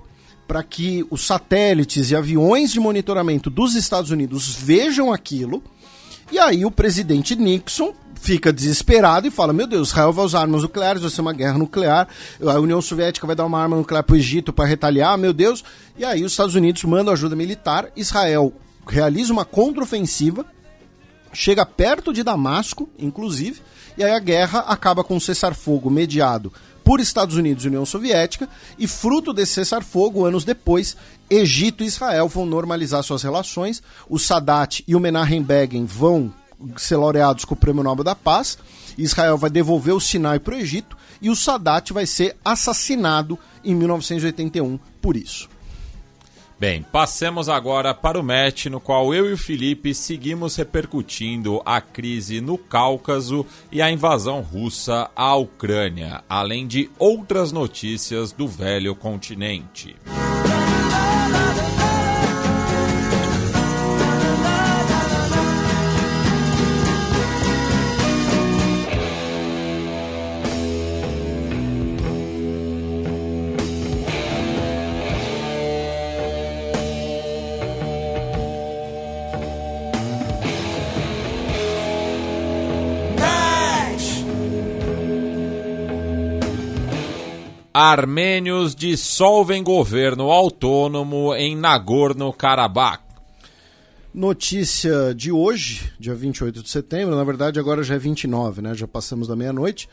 Para 0.47 0.63
que 0.63 1.07
os 1.11 1.27
satélites 1.27 2.11
e 2.11 2.17
aviões 2.17 2.73
de 2.73 2.81
monitoramento 2.81 3.51
dos 3.51 3.75
Estados 3.75 4.11
Unidos 4.11 4.55
vejam 4.55 5.13
aquilo. 5.13 5.63
E 6.33 6.39
aí 6.39 6.65
o 6.65 6.71
presidente 6.71 7.37
Nixon 7.37 7.95
fica 8.21 8.53
desesperado 8.53 9.27
e 9.27 9.31
fala: 9.31 9.53
Meu 9.53 9.67
Deus, 9.67 9.89
Israel 9.89 10.13
vai 10.13 10.25
usar 10.25 10.41
armas 10.41 10.63
nucleares, 10.63 11.03
vai 11.03 11.11
ser 11.11 11.21
uma 11.21 11.33
guerra 11.33 11.59
nuclear. 11.59 12.09
A 12.45 12.59
União 12.59 12.81
Soviética 12.81 13.27
vai 13.27 13.37
dar 13.37 13.47
uma 13.47 13.61
arma 13.61 13.77
nuclear 13.77 14.03
para 14.03 14.15
o 14.15 14.17
Egito 14.17 14.53
para 14.53 14.67
retaliar, 14.67 15.17
meu 15.17 15.33
Deus. 15.33 15.63
E 15.97 16.05
aí 16.05 16.25
os 16.25 16.33
Estados 16.33 16.55
Unidos 16.55 16.83
mandam 16.85 17.13
ajuda 17.13 17.37
militar. 17.37 17.91
Israel 17.95 18.53
realiza 18.89 19.33
uma 19.33 19.45
contraofensiva, 19.45 20.45
chega 21.33 21.65
perto 21.65 22.13
de 22.13 22.23
Damasco, 22.23 22.89
inclusive, 22.99 23.61
e 23.97 24.05
aí 24.05 24.13
a 24.13 24.19
guerra 24.19 24.61
acaba 24.61 25.05
com 25.05 25.17
um 25.17 25.21
cessar-fogo 25.21 25.91
mediado 25.91 26.53
por 26.85 27.01
Estados 27.01 27.37
Unidos 27.37 27.65
e 27.65 27.69
União 27.69 27.85
Soviética, 27.85 28.49
e 28.79 28.87
fruto 28.87 29.33
desse 29.33 29.53
cessar-fogo, 29.53 30.25
anos 30.25 30.45
depois, 30.45 30.97
Egito 31.29 31.85
e 31.85 31.87
Israel 31.87 32.29
vão 32.29 32.47
normalizar 32.47 33.03
suas 33.03 33.23
relações, 33.23 33.83
o 34.09 34.19
Sadat 34.19 34.83
e 34.89 34.97
o 34.97 35.01
Menachem 35.01 35.43
Begin 35.43 35.85
vão 35.85 36.33
ser 36.77 36.97
laureados 36.97 37.45
com 37.45 37.55
o 37.55 37.57
Prêmio 37.59 37.83
Nobel 37.83 38.05
da 38.05 38.15
Paz, 38.15 38.57
Israel 38.97 39.37
vai 39.37 39.51
devolver 39.51 39.95
o 39.95 40.01
Sinai 40.01 40.39
para 40.39 40.55
o 40.55 40.59
Egito, 40.59 40.97
e 41.21 41.29
o 41.29 41.37
Sadat 41.37 41.93
vai 41.93 42.07
ser 42.07 42.37
assassinado 42.45 43.39
em 43.63 43.75
1981 43.75 44.79
por 45.01 45.17
isso. 45.17 45.49
Bem, 46.61 46.83
passemos 46.83 47.49
agora 47.49 47.95
para 47.95 48.19
o 48.19 48.23
match 48.23 48.67
no 48.67 48.81
qual 48.81 49.15
eu 49.15 49.31
e 49.31 49.33
o 49.33 49.39
Felipe 49.39 49.95
seguimos 49.95 50.57
repercutindo 50.57 51.63
a 51.65 51.81
crise 51.81 52.41
no 52.41 52.59
Cáucaso 52.59 53.47
e 53.71 53.81
a 53.81 53.89
invasão 53.93 54.41
russa 54.41 55.09
à 55.15 55.37
Ucrânia, 55.37 56.25
além 56.29 56.67
de 56.67 56.91
outras 56.99 57.53
notícias 57.53 58.33
do 58.33 58.49
velho 58.49 58.97
continente. 58.97 59.95
Armênios 87.81 88.75
dissolvem 88.75 89.63
governo 89.63 90.33
autônomo 90.33 91.33
em 91.37 91.57
Nagorno-Karabakh. 91.57 93.05
Notícia 94.13 95.15
de 95.15 95.31
hoje, 95.31 95.93
dia 95.97 96.13
28 96.13 96.61
de 96.61 96.69
setembro, 96.69 97.15
na 97.15 97.23
verdade 97.23 97.61
agora 97.61 97.85
já 97.85 97.95
é 97.95 97.99
29, 97.99 98.63
né? 98.63 98.75
Já 98.75 98.89
passamos 98.89 99.29
da 99.29 99.37
meia-noite. 99.37 99.89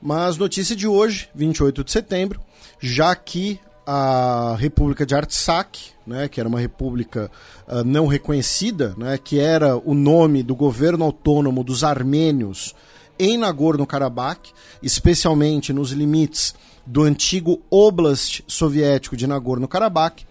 Mas 0.00 0.38
notícia 0.38 0.76
de 0.76 0.86
hoje, 0.86 1.28
28 1.34 1.82
de 1.82 1.90
setembro, 1.90 2.40
já 2.78 3.12
que 3.16 3.58
a 3.84 4.54
República 4.56 5.04
de 5.04 5.16
Artsakh, 5.16 5.76
né, 6.06 6.28
que 6.28 6.38
era 6.38 6.48
uma 6.48 6.60
república 6.60 7.28
uh, 7.66 7.82
não 7.82 8.06
reconhecida, 8.06 8.94
né, 8.96 9.18
que 9.18 9.40
era 9.40 9.76
o 9.76 9.94
nome 9.94 10.44
do 10.44 10.54
governo 10.54 11.04
autônomo 11.04 11.64
dos 11.64 11.82
armênios 11.82 12.72
em 13.18 13.36
Nagorno-Karabakh, 13.36 14.52
especialmente 14.80 15.72
nos 15.72 15.90
limites 15.90 16.54
do 16.86 17.02
antigo 17.02 17.62
Oblast 17.70 18.44
soviético 18.46 19.16
de 19.16 19.26
Nagorno-Karabakh, 19.26 20.22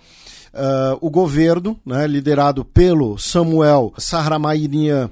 uh, 0.54 0.98
o 1.02 1.10
governo, 1.10 1.80
né, 1.86 2.08
liderado 2.08 2.64
pelo 2.64 3.18
Samuel 3.18 3.94
Sahramayinian, 3.98 5.10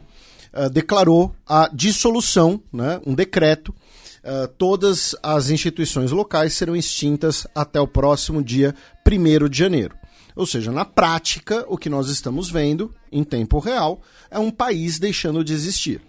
uh, 0.54 0.70
declarou 0.70 1.36
a 1.46 1.70
dissolução, 1.72 2.62
né, 2.72 3.02
um 3.06 3.14
decreto. 3.14 3.76
Uh, 4.24 4.48
todas 4.58 5.16
as 5.22 5.50
instituições 5.50 6.12
locais 6.12 6.54
serão 6.54 6.76
extintas 6.76 7.46
até 7.54 7.80
o 7.80 7.88
próximo 7.88 8.42
dia 8.42 8.74
1 9.06 9.50
de 9.50 9.58
janeiro. 9.58 9.96
Ou 10.36 10.48
seja, 10.48 10.72
na 10.72 10.86
prática, 10.86 11.66
o 11.68 11.78
que 11.78 11.90
nós 11.90 12.08
estamos 12.08 12.50
vendo 12.50 12.94
em 13.12 13.24
tempo 13.24 13.60
real 13.60 14.02
é 14.32 14.40
um 14.40 14.50
país 14.50 14.98
deixando 14.98 15.44
de 15.44 15.54
existir. 15.54 16.02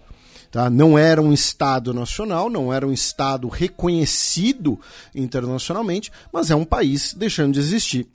Tá? 0.55 0.69
Não 0.69 0.97
era 0.97 1.21
um 1.21 1.33
Estado 1.33 1.93
nacional, 1.93 2.49
não 2.49 2.71
era 2.71 2.87
um 2.87 2.93
Estado 2.93 3.49
reconhecido 3.49 4.79
internacionalmente, 5.13 6.09
mas 6.31 6.49
é 6.49 6.55
um 6.55 6.63
país 6.63 7.13
deixando 7.13 7.55
de 7.55 7.59
existir, 7.59 8.07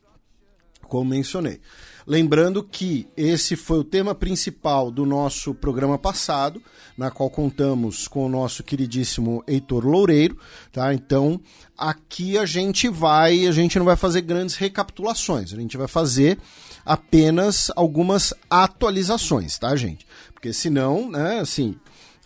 como 0.88 1.10
mencionei. 1.10 1.60
Lembrando 2.06 2.62
que 2.62 3.06
esse 3.14 3.56
foi 3.56 3.80
o 3.80 3.84
tema 3.84 4.14
principal 4.14 4.90
do 4.90 5.04
nosso 5.04 5.52
programa 5.54 5.98
passado, 5.98 6.62
na 6.96 7.10
qual 7.10 7.28
contamos 7.28 8.08
com 8.08 8.24
o 8.24 8.28
nosso 8.30 8.64
queridíssimo 8.64 9.44
Heitor 9.46 9.84
Loureiro, 9.84 10.38
tá? 10.72 10.94
Então, 10.94 11.38
aqui 11.76 12.38
a 12.38 12.46
gente 12.46 12.88
vai, 12.88 13.46
a 13.46 13.52
gente 13.52 13.78
não 13.78 13.84
vai 13.84 13.96
fazer 13.96 14.22
grandes 14.22 14.54
recapitulações, 14.54 15.52
a 15.52 15.56
gente 15.56 15.76
vai 15.76 15.86
fazer 15.86 16.38
apenas 16.86 17.70
algumas 17.76 18.32
atualizações, 18.48 19.58
tá, 19.58 19.76
gente? 19.76 20.06
Porque 20.32 20.54
senão, 20.54 21.10
né, 21.10 21.40
assim, 21.40 21.76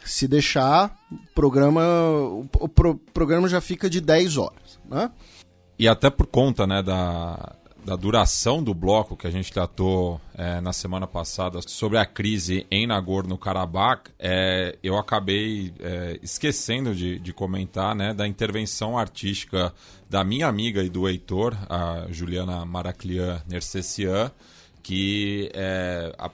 se 0.05 0.29
deixar, 0.29 0.97
programa, 1.35 1.83
o 2.61 2.69
pro, 2.69 2.97
programa 3.13 3.49
já 3.49 3.61
fica 3.61 3.89
de 3.89 4.01
10 4.01 4.37
horas. 4.37 4.79
Né? 4.89 5.11
E 5.79 5.89
até 5.89 6.11
por 6.11 6.27
conta 6.27 6.67
né, 6.67 6.83
da, 6.83 7.57
da 7.85 7.97
duração 7.97 8.63
do 8.63 8.73
bloco 8.73 9.17
que 9.17 9.27
a 9.27 9.31
gente 9.31 9.53
tratou 9.53 10.21
é, 10.35 10.61
na 10.61 10.73
semana 10.73 11.07
passada 11.07 11.61
sobre 11.67 11.99
a 11.99 12.07
crise 12.07 12.67
em 12.71 12.87
Nagorno-Karabakh, 12.87 14.11
é, 14.19 14.79
eu 14.83 14.97
acabei 14.97 15.73
é, 15.81 16.19
esquecendo 16.23 16.95
de, 16.95 17.19
de, 17.19 17.33
comentar 17.33 17.95
né, 17.95 18.15
da 18.15 18.27
intervenção 18.27 18.97
artística 18.97 19.73
da 20.09 20.25
minha 20.25 20.47
amiga 20.47 20.83
e 20.83 20.89
do 20.89 21.09
Heitor, 21.09 21.57
a 21.69 22.07
Juliana 22.11 22.65
Maraclian 22.65 23.43
Nercessian, 23.49 24.31
que 24.83 25.51
é, 25.55 26.15
a, 26.19 26.31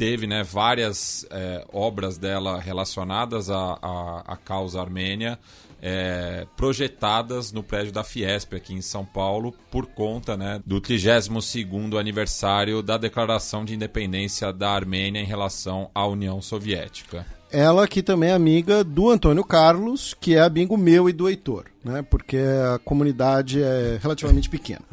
teve 0.00 0.26
né, 0.26 0.42
várias 0.42 1.26
é, 1.30 1.62
obras 1.70 2.16
dela 2.16 2.58
relacionadas 2.58 3.50
à, 3.50 3.78
à, 3.82 4.22
à 4.28 4.36
causa 4.38 4.80
armênia 4.80 5.38
é, 5.82 6.46
projetadas 6.56 7.52
no 7.52 7.62
prédio 7.62 7.92
da 7.92 8.02
Fiesp 8.02 8.54
aqui 8.54 8.72
em 8.72 8.80
São 8.80 9.04
Paulo 9.04 9.54
por 9.70 9.84
conta 9.84 10.38
né, 10.38 10.58
do 10.64 10.80
32º 10.80 12.00
aniversário 12.00 12.82
da 12.82 12.96
declaração 12.96 13.62
de 13.62 13.74
independência 13.74 14.50
da 14.54 14.70
Armênia 14.70 15.20
em 15.20 15.26
relação 15.26 15.90
à 15.94 16.06
União 16.06 16.40
Soviética. 16.40 17.26
Ela 17.52 17.86
que 17.86 18.02
também 18.02 18.30
é 18.30 18.32
amiga 18.32 18.82
do 18.82 19.10
Antônio 19.10 19.44
Carlos, 19.44 20.16
que 20.18 20.34
é 20.34 20.40
amigo 20.40 20.78
meu 20.78 21.10
e 21.10 21.12
do 21.12 21.28
Heitor, 21.28 21.66
né? 21.84 22.00
porque 22.00 22.38
a 22.38 22.78
comunidade 22.78 23.62
é 23.62 23.98
relativamente 24.00 24.48
pequena. 24.48 24.84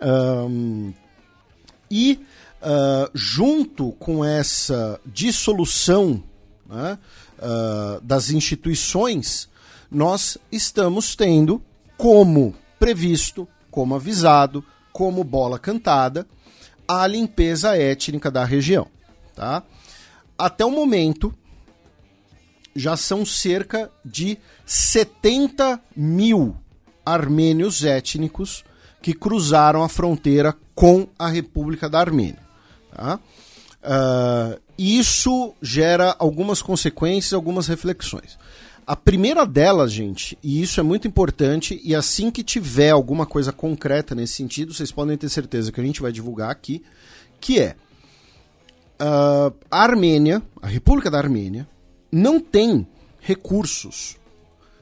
Um, 0.00 0.94
e 1.90 2.20
uh, 2.62 3.10
junto 3.14 3.92
com 3.92 4.24
essa 4.24 5.00
dissolução 5.04 6.22
né, 6.66 6.98
uh, 7.38 8.00
das 8.00 8.30
instituições, 8.30 9.48
nós 9.90 10.38
estamos 10.50 11.14
tendo 11.14 11.62
como 11.96 12.54
previsto, 12.78 13.48
como 13.70 13.94
avisado, 13.94 14.64
como 14.92 15.24
bola 15.24 15.58
cantada, 15.58 16.26
a 16.88 17.06
limpeza 17.06 17.76
étnica 17.76 18.30
da 18.30 18.44
região. 18.44 18.86
Tá? 19.34 19.62
Até 20.38 20.64
o 20.64 20.70
momento, 20.70 21.34
já 22.74 22.96
são 22.96 23.24
cerca 23.24 23.90
de 24.04 24.38
70 24.64 25.80
mil 25.96 26.56
armênios 27.04 27.84
étnicos 27.84 28.64
que 29.00 29.14
cruzaram 29.14 29.82
a 29.82 29.88
fronteira 29.88 30.54
com 30.74 31.06
a 31.18 31.28
República 31.28 31.88
da 31.88 32.00
Armênia. 32.00 32.45
Tá? 32.96 33.20
Uh, 33.82 34.58
isso 34.78 35.54
gera 35.60 36.16
algumas 36.18 36.62
consequências, 36.62 37.34
algumas 37.34 37.66
reflexões. 37.66 38.38
A 38.86 38.96
primeira 38.96 39.44
delas, 39.44 39.92
gente, 39.92 40.38
e 40.42 40.62
isso 40.62 40.80
é 40.80 40.82
muito 40.82 41.06
importante, 41.06 41.78
e 41.84 41.94
assim 41.94 42.30
que 42.30 42.42
tiver 42.42 42.90
alguma 42.90 43.26
coisa 43.26 43.52
concreta 43.52 44.14
nesse 44.14 44.34
sentido, 44.34 44.72
vocês 44.72 44.90
podem 44.90 45.16
ter 45.16 45.28
certeza 45.28 45.70
que 45.70 45.80
a 45.80 45.84
gente 45.84 46.00
vai 46.00 46.10
divulgar 46.10 46.50
aqui, 46.50 46.82
que 47.38 47.60
é 47.60 47.76
uh, 49.00 49.54
a 49.70 49.82
Armênia, 49.82 50.40
a 50.62 50.68
República 50.68 51.10
da 51.10 51.18
Armênia, 51.18 51.68
não 52.10 52.40
tem 52.40 52.86
recursos 53.20 54.16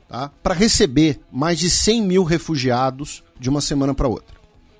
tá, 0.08 0.30
para 0.40 0.54
receber 0.54 1.18
mais 1.32 1.58
de 1.58 1.68
100 1.68 2.02
mil 2.02 2.22
refugiados 2.22 3.24
de 3.40 3.48
uma 3.48 3.60
semana 3.60 3.92
para 3.92 4.06
outra. 4.06 4.33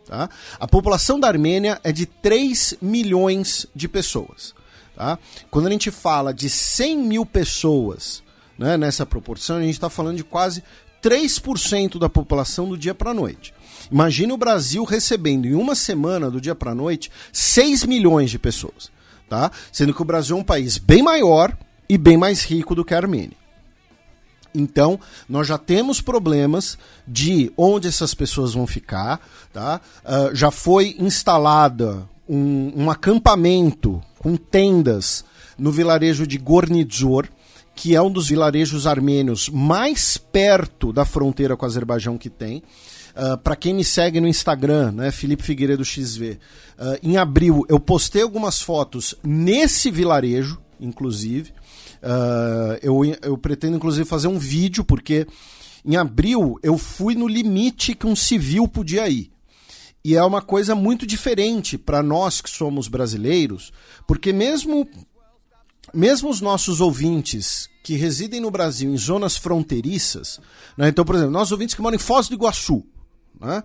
Tá? 0.07 0.29
A 0.61 0.67
população 0.67 1.19
da 1.19 1.29
Armênia 1.29 1.81
é 1.83 1.91
de 1.91 2.07
3 2.07 2.77
milhões 2.81 3.67
de 3.75 3.89
pessoas. 3.89 4.55
Tá? 4.95 5.19
Quando 5.51 5.67
a 5.67 5.71
gente 5.71 5.91
fala 5.91 6.33
de 6.33 6.49
100 6.49 6.99
mil 6.99 7.27
pessoas 7.27 8.23
né, 8.59 8.77
nessa 8.77 9.05
proporção, 9.05 9.57
a 9.57 9.63
gente 9.63 9.75
está 9.75 9.91
falando 9.91 10.17
de 10.17 10.25
quase 10.25 10.63
3% 11.03 11.99
da 11.99 12.09
população 12.09 12.69
do 12.69 12.79
dia 12.79 12.95
para 12.95 13.11
a 13.11 13.15
noite. 13.15 13.53
Imagine 13.91 14.33
o 14.33 14.39
Brasil 14.39 14.85
recebendo 14.85 15.47
em 15.47 15.55
uma 15.55 15.75
semana, 15.75 16.31
do 16.31 16.41
dia 16.41 16.55
para 16.55 16.71
a 16.71 16.75
noite, 16.75 17.11
6 17.33 17.85
milhões 17.85 18.31
de 18.31 18.39
pessoas. 18.39 18.91
Tá? 19.29 19.51
Sendo 19.73 19.93
que 19.93 20.03
o 20.03 20.05
Brasil 20.05 20.37
é 20.37 20.41
um 20.41 20.45
país 20.45 20.79
bem 20.79 21.03
maior 21.03 21.57
e 21.89 21.99
bem 21.99 22.17
mais 22.17 22.43
rico 22.45 22.75
do 22.75 22.85
que 22.85 22.95
a 22.95 22.99
Armênia. 22.99 23.44
Então, 24.55 25.01
nós 25.29 25.49
já 25.49 25.59
temos 25.59 26.01
problemas 26.01 26.79
de 27.07 27.53
onde 27.57 27.89
essas 27.89 28.15
pessoas 28.15 28.55
vão 28.55 28.67
ficar. 28.67 29.21
Tá? 29.53 29.81
Uh, 30.05 30.35
já 30.35 30.51
foi 30.51 30.97
instalada 30.99 32.09
um, 32.29 32.85
um, 32.85 32.91
acampamento 32.91 34.01
com 34.19 34.37
tendas 34.37 35.25
no 35.59 35.73
vilarejo 35.73 36.27
de 36.27 36.39
Gornidzor, 36.39 37.29
que 37.75 37.97
é 37.97 38.01
um 38.01 38.11
dos 38.11 38.29
vilarejos 38.29 38.87
armênios 38.87 39.49
mais 39.49 40.17
perto 40.17 40.93
da 40.93 41.05
fronteira 41.05 41.57
com 41.57 41.67
o 41.67 41.69
Azerbaijão 41.69 42.17
que 42.17 42.31
tem. 42.31 42.59
Uh, 42.59 42.63
ah, 43.17 43.37
para 43.37 43.57
quem 43.57 43.75
me 43.75 43.85
segue 43.85 44.21
no 44.21 44.27
Instagram, 44.27 44.93
né, 44.93 45.11
Felipe 45.11 45.43
Figueiredo 45.43 45.85
XV, 45.85 46.39
uh, 46.79 46.99
em 47.03 47.17
abril 47.17 47.65
eu 47.69 47.79
postei 47.79 48.23
algumas 48.23 48.61
fotos 48.61 49.15
nesse 49.23 49.91
vilarejo, 49.91 50.61
inclusive. 50.81 51.53
Uh, 52.05 52.79
eu, 52.83 53.03
eu 53.23 53.39
pretendo, 53.39 53.77
inclusive, 53.77 54.07
fazer 54.07 54.29
um 54.29 54.39
vídeo, 54.39 54.85
porque 54.85 55.27
em 55.83 55.97
abril 55.97 56.59
eu 56.63 56.77
fui 56.77 57.15
no 57.15 57.27
limite 57.27 57.95
que 57.95 58.07
um 58.07 58.15
civil 58.15 58.69
podia 58.69 59.09
ir. 59.09 59.31
E 60.05 60.15
é 60.15 60.23
uma 60.23 60.43
coisa 60.43 60.75
muito 60.75 61.07
diferente 61.07 61.79
para 61.79 62.03
nós 62.03 62.43
que 62.43 62.51
somos 62.51 62.89
brasileiros, 62.89 63.73
porque 64.07 64.35
mesmo, 64.35 64.87
mesmo 65.95 66.29
os 66.29 66.43
nossos 66.43 66.83
ouvintes 66.83 67.71
que 67.83 67.97
residem 67.97 68.39
no 68.39 68.51
Brasil 68.51 68.93
em 68.93 68.99
zonas 68.99 69.39
fronteiriças, 69.39 70.41
né, 70.77 70.89
então, 70.89 71.07
por 71.07 71.15
exemplo, 71.15 71.33
nossos 71.33 71.53
ouvintes 71.53 71.75
que 71.75 71.81
moram 71.81 71.97
em 71.97 71.99
Foz 71.99 72.29
do 72.29 72.35
Iguaçu, 72.35 72.85
né, 73.41 73.63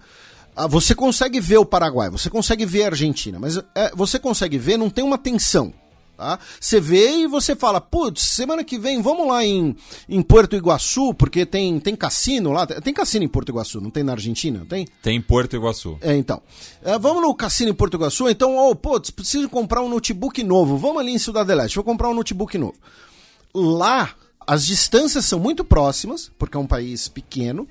ah, 0.55 0.65
você 0.65 0.95
consegue 0.95 1.41
ver 1.41 1.57
o 1.57 1.65
Paraguai, 1.65 2.09
você 2.09 2.29
consegue 2.29 2.65
ver 2.65 2.83
a 2.83 2.87
Argentina, 2.87 3.37
mas 3.37 3.57
é, 3.75 3.91
você 3.93 4.17
consegue 4.17 4.57
ver, 4.57 4.77
não 4.77 4.89
tem 4.89 5.03
uma 5.03 5.17
tensão. 5.17 5.73
Tá? 6.19 6.37
Você 6.59 6.81
vê 6.81 7.11
e 7.19 7.27
você 7.27 7.55
fala, 7.55 7.79
putz, 7.79 8.21
semana 8.21 8.61
que 8.61 8.77
vem 8.77 9.01
vamos 9.01 9.25
lá 9.25 9.45
em, 9.45 9.73
em 10.09 10.21
Porto 10.21 10.53
Iguaçu, 10.53 11.13
porque 11.13 11.45
tem, 11.45 11.79
tem 11.79 11.95
cassino 11.95 12.51
lá. 12.51 12.67
Tem 12.67 12.93
cassino 12.93 13.23
em 13.23 13.27
Porto 13.29 13.47
Iguaçu, 13.47 13.79
não 13.79 13.89
tem 13.89 14.03
na 14.03 14.11
Argentina? 14.11 14.65
Tem? 14.67 14.85
Tem 15.01 15.15
em 15.15 15.21
Porto 15.21 15.55
Iguaçu. 15.55 15.97
É, 16.01 16.13
então. 16.13 16.41
É, 16.83 16.99
vamos 16.99 17.21
no 17.21 17.33
cassino 17.33 17.71
em 17.71 17.73
Porto 17.73 17.95
Iguaçu, 17.95 18.27
então, 18.27 18.57
oh, 18.57 18.75
putz, 18.75 19.09
preciso 19.11 19.47
comprar 19.47 19.81
um 19.81 19.87
notebook 19.87 20.43
novo. 20.43 20.75
Vamos 20.75 20.97
ali 20.97 21.13
em 21.13 21.17
Cidade 21.17 21.55
Leste, 21.55 21.75
vou 21.75 21.85
comprar 21.85 22.09
um 22.09 22.13
notebook 22.13 22.57
novo. 22.57 22.75
Lá, 23.55 24.13
as 24.45 24.65
distâncias 24.65 25.23
são 25.23 25.39
muito 25.39 25.63
próximas, 25.63 26.29
porque 26.37 26.57
é 26.57 26.59
um 26.59 26.67
país 26.67 27.07
pequeno, 27.07 27.65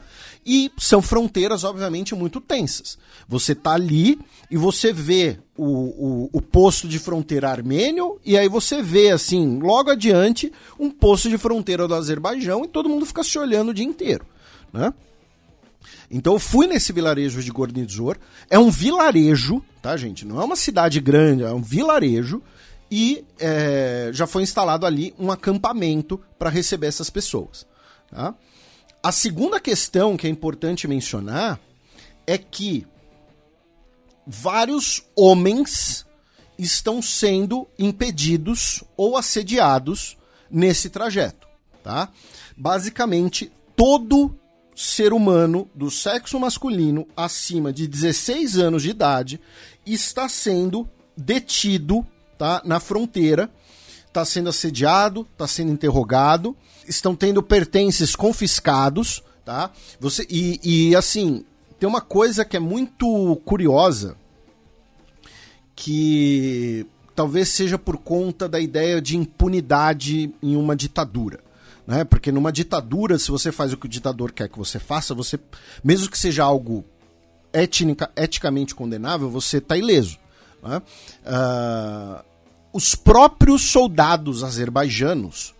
e 0.48 0.72
são 0.78 1.02
fronteiras, 1.02 1.62
obviamente, 1.62 2.14
muito 2.14 2.40
tensas. 2.40 2.96
Você 3.28 3.54
tá 3.54 3.74
ali 3.74 4.18
e 4.50 4.56
você 4.56 4.94
vê 4.94 5.38
o, 5.54 5.66
o, 5.66 6.30
o, 6.32 6.40
posto 6.40 6.88
de 6.88 6.98
fronteira 6.98 7.50
armênio, 7.50 8.18
e 8.24 8.34
aí 8.34 8.48
você 8.48 8.82
vê, 8.82 9.10
assim, 9.10 9.58
logo 9.58 9.90
adiante, 9.90 10.50
um 10.80 10.90
posto 10.90 11.28
de 11.28 11.36
fronteira 11.36 11.86
do 11.86 11.94
Azerbaijão, 11.94 12.64
e 12.64 12.68
todo 12.68 12.88
mundo 12.88 13.04
fica 13.04 13.22
se 13.22 13.38
olhando 13.38 13.68
o 13.68 13.74
dia 13.74 13.84
inteiro. 13.84 14.24
Né? 14.72 14.94
Então 16.10 16.32
eu 16.32 16.38
fui 16.38 16.66
nesse 16.66 16.94
vilarejo 16.94 17.42
de 17.42 17.50
Gornidzor. 17.50 18.16
É 18.48 18.58
um 18.58 18.70
vilarejo, 18.70 19.62
tá, 19.82 19.98
gente? 19.98 20.24
Não 20.24 20.40
é 20.40 20.44
uma 20.44 20.56
cidade 20.56 20.98
grande, 20.98 21.42
é 21.42 21.52
um 21.52 21.60
vilarejo. 21.60 22.42
E 22.90 23.22
é, 23.38 24.08
já 24.14 24.26
foi 24.26 24.42
instalado 24.42 24.86
ali 24.86 25.14
um 25.18 25.30
acampamento 25.30 26.18
para 26.38 26.48
receber 26.48 26.86
essas 26.86 27.10
pessoas. 27.10 27.66
Tá? 28.10 28.34
A 29.02 29.12
segunda 29.12 29.60
questão 29.60 30.16
que 30.16 30.26
é 30.26 30.30
importante 30.30 30.88
mencionar 30.88 31.60
é 32.26 32.36
que 32.36 32.86
vários 34.26 35.02
homens 35.16 36.04
estão 36.58 37.00
sendo 37.00 37.66
impedidos 37.78 38.82
ou 38.96 39.16
assediados 39.16 40.18
nesse 40.50 40.90
trajeto, 40.90 41.46
tá? 41.82 42.10
Basicamente, 42.56 43.52
todo 43.76 44.36
ser 44.74 45.12
humano 45.12 45.70
do 45.74 45.90
sexo 45.90 46.38
masculino 46.38 47.06
acima 47.16 47.72
de 47.72 47.86
16 47.86 48.58
anos 48.58 48.82
de 48.82 48.90
idade 48.90 49.40
está 49.86 50.28
sendo 50.28 50.88
detido, 51.16 52.04
tá, 52.36 52.60
na 52.64 52.80
fronteira, 52.80 53.50
está 54.06 54.24
sendo 54.24 54.48
assediado, 54.48 55.26
está 55.32 55.46
sendo 55.46 55.72
interrogado, 55.72 56.56
estão 56.88 57.14
tendo 57.14 57.42
pertences 57.42 58.16
confiscados, 58.16 59.22
tá? 59.44 59.70
Você 60.00 60.26
e, 60.28 60.60
e 60.62 60.96
assim, 60.96 61.44
tem 61.78 61.88
uma 61.88 62.00
coisa 62.00 62.44
que 62.44 62.56
é 62.56 62.60
muito 62.60 63.40
curiosa 63.44 64.16
que 65.76 66.86
talvez 67.14 67.48
seja 67.48 67.78
por 67.78 67.98
conta 67.98 68.48
da 68.48 68.58
ideia 68.58 69.00
de 69.00 69.16
impunidade 69.16 70.34
em 70.42 70.56
uma 70.56 70.74
ditadura. 70.74 71.40
Né? 71.86 72.04
Porque 72.04 72.30
numa 72.30 72.52
ditadura, 72.52 73.18
se 73.18 73.30
você 73.30 73.50
faz 73.50 73.72
o 73.72 73.76
que 73.76 73.86
o 73.86 73.88
ditador 73.88 74.32
quer 74.32 74.48
que 74.48 74.58
você 74.58 74.78
faça, 74.78 75.14
você, 75.14 75.38
mesmo 75.82 76.10
que 76.10 76.18
seja 76.18 76.44
algo 76.44 76.84
etnica, 77.52 78.10
eticamente 78.16 78.74
condenável, 78.74 79.30
você 79.30 79.58
está 79.58 79.76
ileso. 79.76 80.18
Né? 80.62 80.82
Uh, 81.24 82.24
os 82.72 82.94
próprios 82.94 83.62
soldados 83.62 84.44
azerbaijanos 84.44 85.54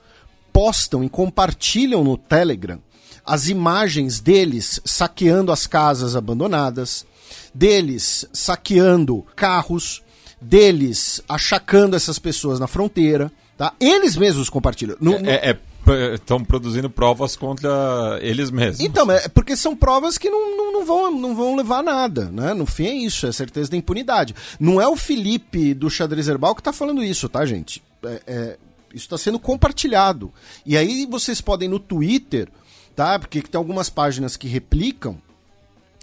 postam 0.59 1.04
e 1.04 1.09
compartilham 1.09 2.02
no 2.02 2.16
Telegram 2.16 2.80
as 3.24 3.48
imagens 3.48 4.18
deles 4.18 4.80
saqueando 4.84 5.52
as 5.52 5.68
casas 5.68 6.16
abandonadas, 6.16 7.06
deles 7.54 8.26
saqueando 8.32 9.24
carros, 9.36 10.02
deles 10.40 11.22
achacando 11.28 11.94
essas 11.94 12.18
pessoas 12.18 12.59
na 12.59 12.66
fronteira, 12.66 13.30
tá? 13.56 13.72
Eles 13.78 14.16
mesmos 14.16 14.50
compartilham. 14.50 14.96
No, 15.00 15.14
é, 15.14 15.56
é, 15.86 16.14
estão 16.14 16.42
produzindo 16.42 16.90
provas 16.90 17.36
contra 17.36 18.18
eles 18.20 18.50
mesmos. 18.50 18.80
Então, 18.80 19.09
é 19.12 19.28
porque 19.28 19.56
são 19.56 19.76
provas 19.76 20.18
que 20.18 20.28
não, 20.28 20.56
não, 20.56 20.72
não, 20.72 20.84
vão, 20.84 21.11
não 21.12 21.36
vão 21.36 21.54
levar 21.54 21.78
a 21.78 21.82
nada, 21.84 22.24
né? 22.32 22.52
No 22.52 22.66
fim 22.66 22.86
é 22.86 22.94
isso, 22.94 23.28
é 23.28 23.30
certeza 23.30 23.70
da 23.70 23.76
impunidade. 23.76 24.34
Não 24.59 24.80
é 24.80 24.88
o 24.88 24.96
Felipe 24.96 25.72
do 25.72 25.88
Xadrez 25.88 26.26
Herbal 26.26 26.56
que 26.56 26.62
está 26.62 26.72
falando 26.72 27.00
isso, 27.04 27.28
tá, 27.28 27.46
gente? 27.46 27.80
É, 28.02 28.22
é, 28.26 28.59
isso 28.95 29.05
está 29.05 29.18
sendo 29.18 29.39
compartilhado. 29.39 30.32
E 30.64 30.76
aí 30.76 31.07
vocês 31.07 31.41
podem 31.41 31.68
no 31.68 31.78
Twitter, 31.78 32.49
tá? 32.95 33.18
Porque 33.18 33.43
tem 33.43 33.59
algumas 33.59 33.91
páginas 33.91 34.36
que 34.36 34.49
replicam, 34.49 35.20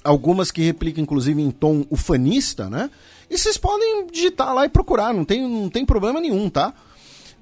algumas 0.03 0.51
que 0.51 0.61
replicam 0.61 1.03
inclusive 1.03 1.41
em 1.41 1.51
tom 1.51 1.85
ufanista, 1.89 2.69
né? 2.69 2.89
E 3.29 3.37
vocês 3.37 3.57
podem 3.57 4.07
digitar 4.07 4.53
lá 4.53 4.65
e 4.65 4.69
procurar, 4.69 5.13
não 5.13 5.25
tem, 5.25 5.41
não 5.47 5.69
tem 5.69 5.85
problema 5.85 6.21
nenhum, 6.21 6.49
tá? 6.49 6.73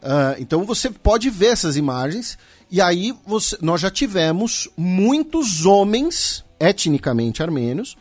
Uh, 0.01 0.35
então 0.39 0.65
você 0.65 0.89
pode 0.89 1.29
ver 1.29 1.47
essas 1.47 1.77
imagens 1.77 2.37
e 2.69 2.81
aí 2.81 3.15
você, 3.25 3.57
nós 3.61 3.79
já 3.79 3.89
tivemos 3.89 4.67
muitos 4.75 5.65
homens 5.65 6.43
etnicamente 6.59 7.41
armênios 7.41 7.95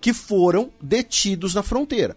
que 0.00 0.12
foram 0.12 0.70
detidos 0.80 1.54
na 1.54 1.62
fronteira. 1.62 2.16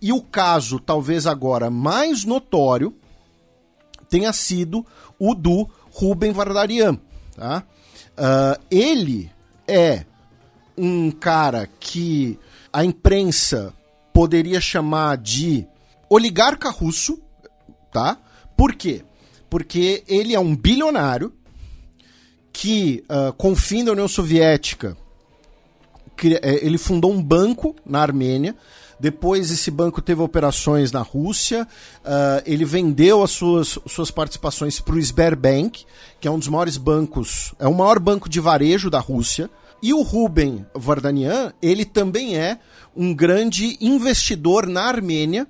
E 0.00 0.12
o 0.12 0.20
caso, 0.20 0.78
talvez 0.78 1.26
agora 1.26 1.70
mais 1.70 2.24
notório, 2.24 2.94
tenha 4.08 4.32
sido 4.32 4.84
o 5.18 5.34
do 5.34 5.68
Rubem 5.90 6.32
Vardarian. 6.32 6.98
Tá? 7.34 7.64
Uh, 8.16 8.62
ele 8.70 9.30
é 9.66 10.04
um 10.76 11.10
cara 11.10 11.68
que 11.80 12.38
a 12.72 12.84
imprensa 12.84 13.72
poderia 14.12 14.60
chamar 14.60 15.16
de 15.16 15.66
oligarca 16.08 16.70
russo, 16.70 17.20
tá? 17.92 18.18
Por 18.56 18.74
quê? 18.74 19.02
Porque 19.50 20.04
ele 20.08 20.34
é 20.34 20.40
um 20.40 20.54
bilionário 20.54 21.32
que, 22.52 23.04
uh, 23.10 23.32
com 23.34 23.52
o 23.52 23.56
fim 23.56 23.84
da 23.84 23.92
União 23.92 24.08
Soviética, 24.08 24.96
é, 26.42 26.64
ele 26.64 26.78
fundou 26.78 27.12
um 27.12 27.22
banco 27.22 27.76
na 27.84 28.00
Armênia. 28.00 28.56
Depois 28.98 29.50
esse 29.50 29.70
banco 29.70 30.00
teve 30.00 30.22
operações 30.22 30.90
na 30.90 31.02
Rússia. 31.02 31.66
Uh, 32.04 32.42
ele 32.46 32.64
vendeu 32.64 33.22
as 33.22 33.30
suas, 33.30 33.78
suas 33.86 34.10
participações 34.10 34.80
para 34.80 34.94
o 34.94 34.98
Sberbank, 34.98 35.84
que 36.20 36.26
é 36.26 36.30
um 36.30 36.38
dos 36.38 36.48
maiores 36.48 36.76
bancos, 36.76 37.54
é 37.58 37.68
o 37.68 37.74
maior 37.74 37.98
banco 37.98 38.28
de 38.28 38.40
varejo 38.40 38.90
da 38.90 38.98
Rússia. 38.98 39.50
E 39.82 39.92
o 39.92 40.02
Ruben 40.02 40.64
Vardanian, 40.74 41.52
ele 41.60 41.84
também 41.84 42.36
é 42.36 42.58
um 42.96 43.14
grande 43.14 43.76
investidor 43.80 44.66
na 44.66 44.84
Armênia 44.84 45.46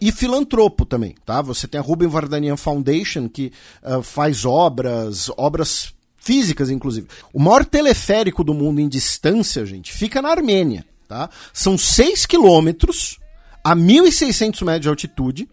e 0.00 0.10
filantropo 0.10 0.86
também, 0.86 1.14
tá? 1.26 1.42
Você 1.42 1.68
tem 1.68 1.78
a 1.78 1.82
Ruben 1.82 2.08
Vardanian 2.08 2.56
Foundation 2.56 3.28
que 3.28 3.52
uh, 3.82 4.02
faz 4.02 4.46
obras, 4.46 5.30
obras 5.36 5.92
físicas 6.16 6.70
inclusive. 6.70 7.06
O 7.34 7.38
maior 7.38 7.64
teleférico 7.64 8.42
do 8.42 8.54
mundo 8.54 8.80
em 8.80 8.88
distância, 8.88 9.66
gente, 9.66 9.92
fica 9.92 10.22
na 10.22 10.30
Armênia, 10.30 10.86
tá? 11.10 11.28
São 11.52 11.76
6 11.76 12.24
quilômetros 12.24 13.18
a 13.64 13.74
1.600 13.74 14.64
metros 14.64 14.82
de 14.82 14.88
altitude 14.88 15.48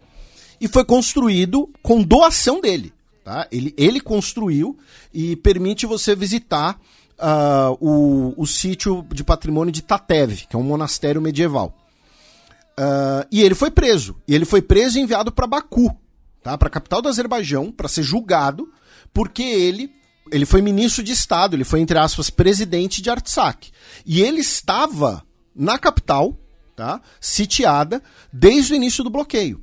e 0.60 0.68
foi 0.68 0.84
construído 0.84 1.68
com 1.82 2.00
doação 2.00 2.60
dele, 2.60 2.92
tá? 3.24 3.48
Ele, 3.50 3.74
ele 3.76 4.00
construiu 4.00 4.78
e 5.12 5.34
permite 5.34 5.84
você 5.84 6.14
visitar 6.14 6.80
uh, 7.18 7.76
o, 7.80 8.34
o 8.40 8.46
sítio 8.46 9.04
de 9.12 9.24
patrimônio 9.24 9.72
de 9.72 9.82
Tatev, 9.82 10.46
que 10.48 10.54
é 10.54 10.58
um 10.58 10.62
monastério 10.62 11.20
medieval. 11.20 11.76
Uh, 12.78 13.26
e 13.32 13.42
ele 13.42 13.56
foi 13.56 13.72
preso. 13.72 14.14
E 14.28 14.36
ele 14.36 14.44
foi 14.44 14.62
preso 14.62 14.96
e 14.96 15.02
enviado 15.02 15.32
para 15.32 15.48
Baku, 15.48 15.90
tá? 16.40 16.56
para 16.56 16.68
a 16.68 16.70
capital 16.70 17.02
do 17.02 17.08
Azerbaijão, 17.08 17.72
para 17.72 17.88
ser 17.88 18.04
julgado, 18.04 18.72
porque 19.12 19.42
ele, 19.42 19.90
ele 20.30 20.46
foi 20.46 20.62
ministro 20.62 21.02
de 21.02 21.10
Estado, 21.10 21.56
ele 21.56 21.64
foi, 21.64 21.80
entre 21.80 21.98
aspas, 21.98 22.30
presidente 22.30 23.02
de 23.02 23.10
Artsakh. 23.10 23.72
E 24.06 24.22
ele 24.22 24.40
estava 24.40 25.26
na 25.58 25.78
capital, 25.78 26.34
tá? 26.76 27.00
sitiada, 27.20 28.02
desde 28.32 28.72
o 28.72 28.76
início 28.76 29.02
do 29.02 29.10
bloqueio. 29.10 29.62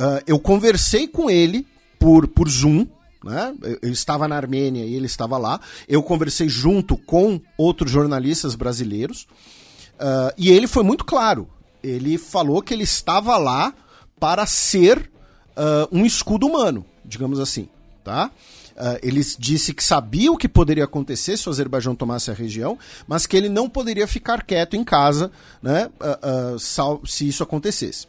Uh, 0.00 0.22
eu 0.26 0.38
conversei 0.38 1.08
com 1.08 1.28
ele 1.28 1.66
por, 1.98 2.28
por 2.28 2.48
Zoom, 2.48 2.86
né? 3.22 3.54
Eu 3.82 3.90
estava 3.90 4.28
na 4.28 4.36
Armênia 4.36 4.84
e 4.84 4.94
ele 4.94 5.06
estava 5.06 5.36
lá. 5.36 5.60
Eu 5.88 6.02
conversei 6.02 6.48
junto 6.48 6.96
com 6.96 7.40
outros 7.58 7.90
jornalistas 7.90 8.54
brasileiros. 8.54 9.26
Uh, 9.94 10.32
e 10.36 10.50
ele 10.50 10.66
foi 10.66 10.82
muito 10.82 11.04
claro 11.04 11.48
ele 11.84 12.16
falou 12.16 12.62
que 12.62 12.72
ele 12.72 12.82
estava 12.82 13.36
lá 13.36 13.74
para 14.18 14.46
ser 14.46 15.10
uh, 15.50 15.86
um 15.92 16.06
escudo 16.06 16.46
humano, 16.46 16.84
digamos 17.04 17.38
assim, 17.38 17.68
tá? 18.02 18.30
Uh, 18.74 18.98
ele 19.02 19.20
disse 19.38 19.72
que 19.72 19.84
sabia 19.84 20.32
o 20.32 20.36
que 20.36 20.48
poderia 20.48 20.84
acontecer 20.84 21.36
se 21.36 21.48
o 21.48 21.50
Azerbaijão 21.50 21.94
tomasse 21.94 22.30
a 22.30 22.34
região, 22.34 22.76
mas 23.06 23.24
que 23.24 23.36
ele 23.36 23.48
não 23.48 23.68
poderia 23.68 24.06
ficar 24.06 24.42
quieto 24.42 24.74
em 24.74 24.82
casa 24.82 25.30
né, 25.62 25.88
uh, 26.00 26.56
uh, 26.56 27.06
se 27.06 27.28
isso 27.28 27.42
acontecesse. 27.42 28.08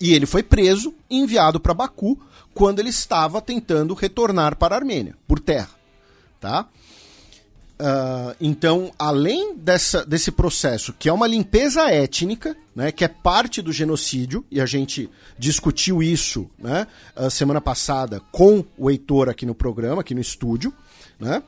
E 0.00 0.12
ele 0.12 0.26
foi 0.26 0.42
preso 0.42 0.94
e 1.10 1.18
enviado 1.18 1.58
para 1.58 1.74
Baku 1.74 2.20
quando 2.52 2.78
ele 2.78 2.90
estava 2.90 3.40
tentando 3.40 3.94
retornar 3.94 4.56
para 4.56 4.76
a 4.76 4.78
Armênia, 4.78 5.16
por 5.26 5.40
terra. 5.40 5.70
Tá? 6.40 6.68
Uh, 7.74 8.36
então, 8.40 8.92
além 8.96 9.56
dessa, 9.56 10.06
desse 10.06 10.30
processo, 10.30 10.92
que 10.96 11.08
é 11.08 11.12
uma 11.12 11.26
limpeza 11.26 11.90
étnica, 11.90 12.56
né, 12.74 12.92
que 12.92 13.04
é 13.04 13.08
parte 13.08 13.60
do 13.60 13.72
genocídio, 13.72 14.44
e 14.48 14.60
a 14.60 14.66
gente 14.66 15.10
discutiu 15.36 16.00
isso 16.00 16.48
né, 16.56 16.86
a 17.16 17.28
semana 17.28 17.60
passada 17.60 18.20
com 18.30 18.64
o 18.78 18.90
Heitor 18.90 19.28
aqui 19.28 19.44
no 19.44 19.54
programa, 19.54 20.02
aqui 20.02 20.14
no 20.14 20.20
estúdio, 20.20 20.72
né? 21.18 21.42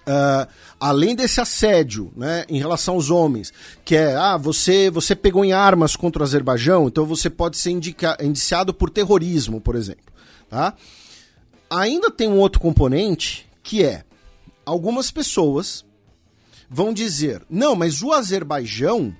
Uh, 0.00 0.48
além 0.80 1.14
desse 1.14 1.40
assédio 1.40 2.10
né, 2.16 2.44
em 2.48 2.58
relação 2.58 2.94
aos 2.94 3.10
homens, 3.10 3.52
que 3.84 3.94
é, 3.94 4.16
ah, 4.16 4.36
você, 4.36 4.90
você 4.90 5.14
pegou 5.14 5.44
em 5.44 5.52
armas 5.52 5.94
contra 5.94 6.22
o 6.22 6.24
Azerbaijão, 6.24 6.88
então 6.88 7.04
você 7.04 7.28
pode 7.28 7.58
ser 7.58 7.70
indica, 7.70 8.16
indiciado 8.20 8.72
por 8.72 8.90
terrorismo, 8.90 9.60
por 9.60 9.76
exemplo. 9.76 10.12
Tá? 10.48 10.74
Ainda 11.68 12.10
tem 12.10 12.28
um 12.28 12.38
outro 12.38 12.60
componente 12.60 13.46
que 13.62 13.84
é 13.84 14.04
algumas 14.64 15.10
pessoas 15.10 15.84
vão 16.68 16.92
dizer: 16.92 17.42
não, 17.48 17.74
mas 17.74 18.02
o 18.02 18.12
Azerbaijão, 18.12 19.14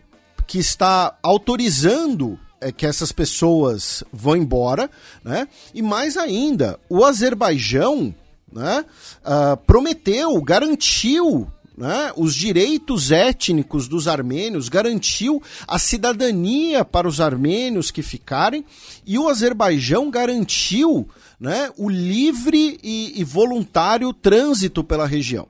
que 0.46 0.58
está 0.58 1.18
autorizando 1.22 2.38
é, 2.60 2.70
que 2.70 2.86
essas 2.86 3.10
pessoas 3.10 4.04
vão 4.12 4.36
embora, 4.36 4.90
né? 5.24 5.48
E 5.74 5.82
mais 5.82 6.16
ainda, 6.16 6.78
o 6.88 7.04
Azerbaijão 7.04 8.14
né, 8.52 8.84
uh, 9.24 9.56
prometeu, 9.58 10.40
garantiu 10.42 11.46
né, 11.76 12.12
os 12.16 12.34
direitos 12.34 13.10
étnicos 13.10 13.88
dos 13.88 14.06
armênios, 14.06 14.68
garantiu 14.68 15.42
a 15.66 15.78
cidadania 15.78 16.84
para 16.84 17.08
os 17.08 17.20
armênios 17.20 17.90
que 17.90 18.02
ficarem, 18.02 18.64
e 19.06 19.18
o 19.18 19.28
Azerbaijão 19.28 20.10
garantiu 20.10 21.08
né, 21.40 21.70
o 21.78 21.88
livre 21.88 22.78
e, 22.82 23.18
e 23.18 23.24
voluntário 23.24 24.12
trânsito 24.12 24.84
pela 24.84 25.06
região. 25.06 25.48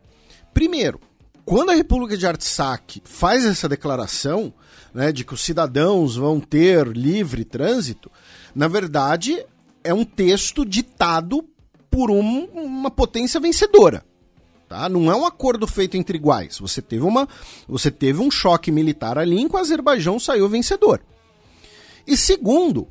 Primeiro, 0.54 1.00
quando 1.44 1.70
a 1.70 1.74
República 1.74 2.16
de 2.16 2.26
Artsakh 2.26 3.00
faz 3.04 3.44
essa 3.44 3.68
declaração, 3.68 4.54
né, 4.94 5.10
de 5.10 5.24
que 5.24 5.34
os 5.34 5.40
cidadãos 5.40 6.14
vão 6.14 6.38
ter 6.38 6.86
livre 6.86 7.44
trânsito, 7.44 8.10
na 8.54 8.68
verdade 8.68 9.44
é 9.82 9.92
um 9.92 10.04
texto 10.04 10.64
ditado 10.64 11.44
por 11.90 12.10
um, 12.10 12.44
uma 12.44 12.90
potência 12.90 13.40
vencedora. 13.40 14.04
Tá? 14.68 14.88
Não 14.88 15.10
é 15.10 15.16
um 15.16 15.26
acordo 15.26 15.66
feito 15.66 15.96
entre 15.96 16.16
iguais. 16.16 16.58
Você 16.60 16.80
teve, 16.80 17.02
uma, 17.02 17.28
você 17.66 17.90
teve 17.90 18.20
um 18.20 18.30
choque 18.30 18.70
militar 18.70 19.18
ali 19.18 19.40
em 19.40 19.48
que 19.48 19.56
o 19.56 19.58
Azerbaijão 19.58 20.20
saiu 20.20 20.48
vencedor. 20.48 21.00
E 22.06 22.16
segundo, 22.16 22.86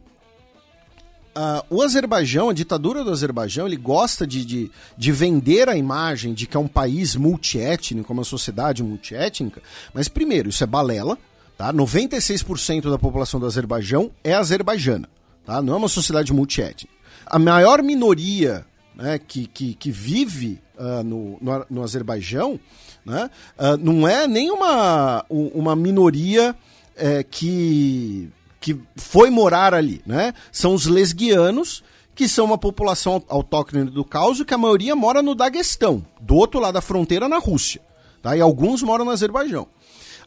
Uh, 1.36 1.64
o 1.78 1.82
Azerbaijão, 1.82 2.50
a 2.50 2.54
ditadura 2.54 3.04
do 3.04 3.12
Azerbaijão, 3.12 3.68
ele 3.68 3.78
gosta 3.78 4.26
de, 4.26 4.44
de, 4.44 4.72
de, 4.98 5.12
vender 5.12 5.70
a 5.70 5.78
imagem 5.78 6.34
de 6.34 6.48
que 6.48 6.58
é 6.58 6.60
um 6.60 6.68
país 6.68 7.16
multiétnico, 7.16 8.12
uma 8.12 8.24
sociedade 8.24 8.84
multiétnica, 8.84 9.62
mas 9.94 10.08
primeiro, 10.08 10.50
isso 10.50 10.64
é 10.64 10.68
balela, 10.68 11.18
tá? 11.56 11.72
96% 11.72 12.90
da 12.90 12.98
população 12.98 13.40
do 13.40 13.46
Azerbaijão 13.46 14.12
é 14.24 14.34
azerbaijana, 14.34 15.08
tá? 15.46 15.62
Não 15.62 15.76
é 15.76 15.78
uma 15.78 15.88
sociedade 15.88 16.34
multiétnica. 16.34 16.92
A 17.26 17.38
maior 17.38 17.84
minoria 17.84 18.66
né, 18.96 19.20
que, 19.20 19.46
que, 19.46 19.76
que 19.76 19.92
vive 19.92 20.60
uh, 20.78 21.04
no, 21.04 21.38
no, 21.40 21.66
no, 21.70 21.84
Azerbaijão 21.84 22.60
né, 23.06 23.30
uh, 23.58 23.78
não 23.78 24.08
é 24.08 24.28
nem 24.28 24.52
uma, 24.52 25.24
uma 25.30 25.76
minoria 25.76 26.56
é, 26.98 27.24
que 27.24 28.30
que 28.60 28.78
foi 28.96 29.30
morar 29.30 29.74
ali, 29.74 30.02
né? 30.06 30.34
São 30.52 30.74
os 30.74 30.86
lesguianos, 30.86 31.84
que 32.14 32.28
são 32.28 32.46
uma 32.46 32.58
população 32.58 33.24
autóctone 33.30 33.90
do 33.90 34.04
Cáucaso, 34.04 34.44
que 34.44 34.54
a 34.54 34.58
maioria 34.58 34.96
mora 34.96 35.22
no 35.22 35.34
Daguestão, 35.34 36.06
do 36.20 36.36
outro 36.36 36.60
lado 36.60 36.74
da 36.74 36.82
fronteira 36.82 37.30
na 37.30 37.38
Rússia, 37.38 37.82
tá? 38.22 38.36
E 38.36 38.42
alguns 38.42 38.84
moram 38.84 39.06
no 39.06 39.12
Azerbaijão. 39.12 39.68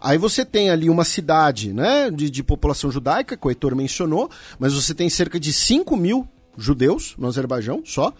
Aí 0.01 0.19
você 0.19 0.45
tem 0.45 0.69
ali 0.69 0.91
uma 0.91 1.05
cidade 1.05 1.73
né, 1.73 2.11
de, 2.11 2.29
de 2.29 2.43
população 2.43 2.91
judaica, 2.91 3.37
que 3.37 3.47
o 3.47 3.51
Heitor 3.51 3.77
mencionou, 3.77 4.29
mas 4.59 4.75
você 4.75 4.93
tem 4.93 5.09
cerca 5.09 5.39
de 5.39 5.53
5 5.53 5.97
mil 5.97 6.27
judeus 6.57 7.15
no 7.17 7.29
Azerbaijão 7.29 7.83
só. 7.85 8.13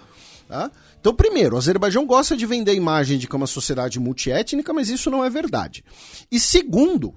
Tá? 0.47 0.71
Então, 1.01 1.13
primeiro, 1.13 1.57
o 1.57 1.59
Azerbaijão 1.59 2.07
gosta 2.07 2.37
de 2.37 2.47
vender 2.47 2.71
a 2.71 2.75
imagem 2.75 3.19
de 3.19 3.27
que 3.27 3.35
é 3.35 3.37
uma 3.37 3.49
sociedade 3.49 3.99
multiétnica, 3.99 4.73
mas 4.73 4.89
isso 4.89 5.11
não 5.11 5.25
é 5.25 5.29
verdade. 5.29 5.85
E 6.31 6.39
segundo, 6.39 7.15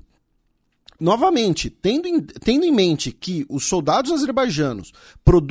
novamente, 0.99 1.69
tendo 1.69 2.07
em, 2.07 2.19
tendo 2.19 2.65
em 2.65 2.71
mente 2.71 3.11
que 3.11 3.45
os 3.49 3.65
soldados 3.65 4.11
azerbaijanos 4.11 4.91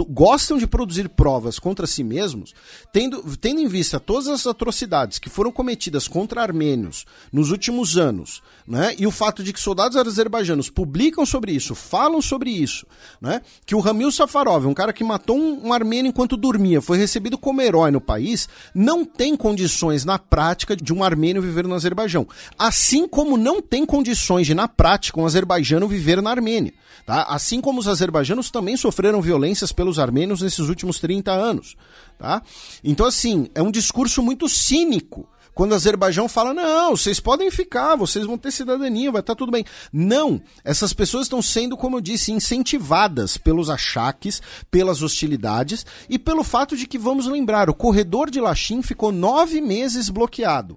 gostam 0.08 0.56
de 0.56 0.66
produzir 0.66 1.08
provas 1.08 1.58
contra 1.58 1.86
si 1.86 2.04
mesmos, 2.04 2.54
tendo, 2.92 3.22
tendo 3.36 3.60
em 3.60 3.66
vista 3.66 3.98
todas 3.98 4.28
as 4.28 4.46
atrocidades 4.46 5.18
que 5.18 5.28
foram 5.28 5.50
cometidas 5.50 6.08
contra 6.08 6.42
armênios 6.42 7.04
nos 7.32 7.50
últimos 7.50 7.96
anos, 7.96 8.42
né, 8.66 8.94
e 8.98 9.06
o 9.06 9.10
fato 9.10 9.42
de 9.42 9.52
que 9.52 9.60
soldados 9.60 9.96
azerbaijanos 9.96 10.70
publicam 10.70 11.26
sobre 11.26 11.52
isso, 11.52 11.74
falam 11.74 12.22
sobre 12.22 12.50
isso, 12.50 12.86
né, 13.20 13.42
que 13.66 13.74
o 13.74 13.80
Ramil 13.80 14.10
Safarov, 14.10 14.66
um 14.66 14.74
cara 14.74 14.92
que 14.92 15.04
matou 15.04 15.36
um, 15.36 15.68
um 15.68 15.72
armênio 15.72 16.08
enquanto 16.08 16.36
dormia, 16.36 16.80
foi 16.80 16.96
recebido 16.96 17.36
como 17.36 17.60
herói 17.60 17.90
no 17.90 18.00
país, 18.00 18.48
não 18.74 19.04
tem 19.04 19.36
condições 19.36 20.04
na 20.04 20.18
prática 20.18 20.76
de 20.76 20.92
um 20.92 21.02
armênio 21.02 21.42
viver 21.42 21.66
no 21.66 21.74
Azerbaijão. 21.74 22.26
Assim 22.58 23.06
como 23.06 23.36
não 23.36 23.60
tem 23.60 23.84
condições 23.84 24.46
de, 24.46 24.54
na 24.54 24.68
prática, 24.68 25.20
um 25.20 25.26
azerbaijano 25.34 25.88
viver 25.88 26.22
na 26.22 26.30
Armênia. 26.30 26.72
Tá? 27.04 27.22
Assim 27.24 27.60
como 27.60 27.80
os 27.80 27.88
azerbaijanos 27.88 28.50
também 28.50 28.76
sofreram 28.76 29.20
violências 29.20 29.72
pelos 29.72 29.98
armênios 29.98 30.40
nesses 30.40 30.68
últimos 30.68 30.98
30 30.98 31.32
anos. 31.32 31.76
Tá? 32.18 32.42
Então, 32.82 33.06
assim, 33.06 33.48
é 33.54 33.62
um 33.62 33.70
discurso 33.70 34.22
muito 34.22 34.48
cínico 34.48 35.28
quando 35.54 35.72
o 35.72 35.74
Azerbaijão 35.74 36.28
fala: 36.28 36.52
não, 36.52 36.96
vocês 36.96 37.20
podem 37.20 37.50
ficar, 37.50 37.94
vocês 37.94 38.26
vão 38.26 38.36
ter 38.36 38.50
cidadania, 38.50 39.12
vai 39.12 39.20
estar 39.20 39.34
tá 39.34 39.38
tudo 39.38 39.52
bem. 39.52 39.64
Não, 39.92 40.42
essas 40.64 40.92
pessoas 40.92 41.26
estão 41.26 41.40
sendo, 41.40 41.76
como 41.76 41.96
eu 41.96 42.00
disse, 42.00 42.32
incentivadas 42.32 43.36
pelos 43.36 43.70
achaques, 43.70 44.42
pelas 44.70 45.02
hostilidades 45.02 45.86
e 46.08 46.18
pelo 46.18 46.42
fato 46.42 46.76
de 46.76 46.86
que, 46.86 46.98
vamos 46.98 47.26
lembrar, 47.26 47.70
o 47.70 47.74
corredor 47.74 48.30
de 48.30 48.40
Lachim 48.40 48.82
ficou 48.82 49.12
nove 49.12 49.60
meses 49.60 50.08
bloqueado. 50.08 50.76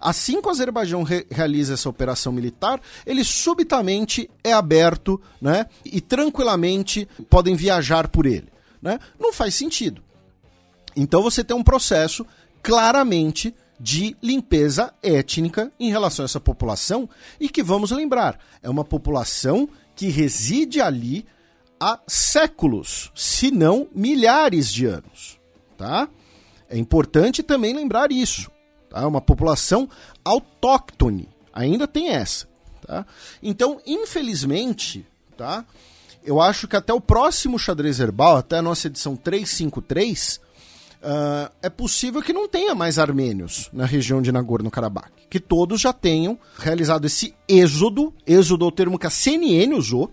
Assim 0.00 0.40
que 0.40 0.48
o 0.48 0.50
Azerbaijão 0.50 1.02
re 1.02 1.26
realiza 1.30 1.74
essa 1.74 1.88
operação 1.88 2.32
militar, 2.32 2.80
ele 3.04 3.24
subitamente 3.24 4.30
é 4.42 4.52
aberto 4.52 5.20
né, 5.40 5.66
e 5.84 6.00
tranquilamente 6.00 7.08
podem 7.28 7.54
viajar 7.54 8.08
por 8.08 8.26
ele. 8.26 8.48
Né? 8.80 8.98
Não 9.18 9.32
faz 9.32 9.54
sentido. 9.54 10.02
Então 10.96 11.22
você 11.22 11.44
tem 11.44 11.56
um 11.56 11.62
processo 11.62 12.24
claramente 12.62 13.54
de 13.78 14.16
limpeza 14.22 14.94
étnica 15.02 15.70
em 15.78 15.90
relação 15.90 16.24
a 16.24 16.26
essa 16.26 16.40
população 16.40 17.08
e 17.38 17.48
que, 17.48 17.62
vamos 17.62 17.90
lembrar, 17.90 18.38
é 18.62 18.70
uma 18.70 18.84
população 18.84 19.68
que 19.94 20.08
reside 20.08 20.80
ali 20.80 21.26
há 21.78 22.00
séculos, 22.06 23.10
se 23.14 23.50
não 23.50 23.88
milhares 23.94 24.72
de 24.72 24.86
anos. 24.86 25.38
Tá? 25.76 26.08
É 26.68 26.78
importante 26.78 27.42
também 27.42 27.74
lembrar 27.74 28.10
isso. 28.10 28.50
Tá? 28.90 29.06
Uma 29.06 29.20
população 29.20 29.88
autóctone. 30.24 31.28
Ainda 31.52 31.86
tem 31.86 32.10
essa. 32.10 32.46
Tá? 32.86 33.06
Então, 33.42 33.80
infelizmente, 33.86 35.06
tá? 35.36 35.64
eu 36.26 36.40
acho 36.40 36.66
que 36.66 36.76
até 36.76 36.92
o 36.92 37.00
próximo 37.00 37.58
xadrez 37.58 38.00
herbal, 38.00 38.36
até 38.36 38.58
a 38.58 38.62
nossa 38.62 38.88
edição 38.88 39.14
353, 39.16 40.40
uh, 40.96 41.52
é 41.62 41.70
possível 41.70 42.20
que 42.20 42.32
não 42.32 42.48
tenha 42.48 42.74
mais 42.74 42.98
armênios 42.98 43.70
na 43.72 43.86
região 43.86 44.20
de 44.20 44.32
Nagorno-Karabakh. 44.32 45.12
Que 45.30 45.38
todos 45.38 45.80
já 45.80 45.92
tenham 45.92 46.38
realizado 46.58 47.06
esse 47.06 47.34
êxodo, 47.48 48.12
êxodo 48.26 48.64
é 48.64 48.68
o 48.68 48.72
termo 48.72 48.98
que 48.98 49.06
a 49.06 49.10
CNN 49.10 49.72
usou, 49.74 50.12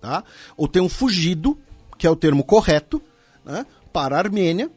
tá? 0.00 0.22
ou 0.56 0.68
tenham 0.68 0.88
fugido, 0.88 1.58
que 1.98 2.06
é 2.06 2.10
o 2.10 2.16
termo 2.16 2.44
correto, 2.44 3.02
né? 3.44 3.66
para 3.92 4.16
a 4.16 4.18
Armênia, 4.20 4.70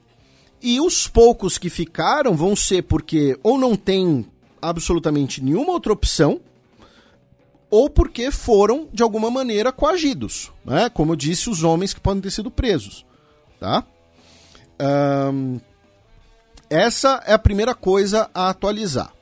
e 0.65 0.81
os 0.81 1.07
poucos 1.07 1.59
que 1.59 1.69
ficaram 1.69 2.35
vão 2.35 2.55
ser 2.55 2.81
porque 2.81 3.37
ou 3.43 3.55
não 3.55 3.75
tem 3.75 4.25
absolutamente 4.59 5.39
nenhuma 5.39 5.73
outra 5.73 5.93
opção, 5.93 6.41
ou 7.69 7.87
porque 7.87 8.31
foram, 8.31 8.89
de 8.91 9.03
alguma 9.03 9.29
maneira, 9.29 9.71
coagidos. 9.71 10.51
Né? 10.65 10.89
Como 10.89 11.11
eu 11.11 11.15
disse, 11.15 11.51
os 11.51 11.63
homens 11.63 11.93
que 11.93 11.99
podem 11.99 12.19
ter 12.19 12.31
sido 12.31 12.49
presos. 12.49 13.05
Tá? 13.59 13.85
Um, 15.31 15.59
essa 16.67 17.21
é 17.27 17.33
a 17.33 17.39
primeira 17.39 17.75
coisa 17.75 18.27
a 18.33 18.49
atualizar. 18.49 19.13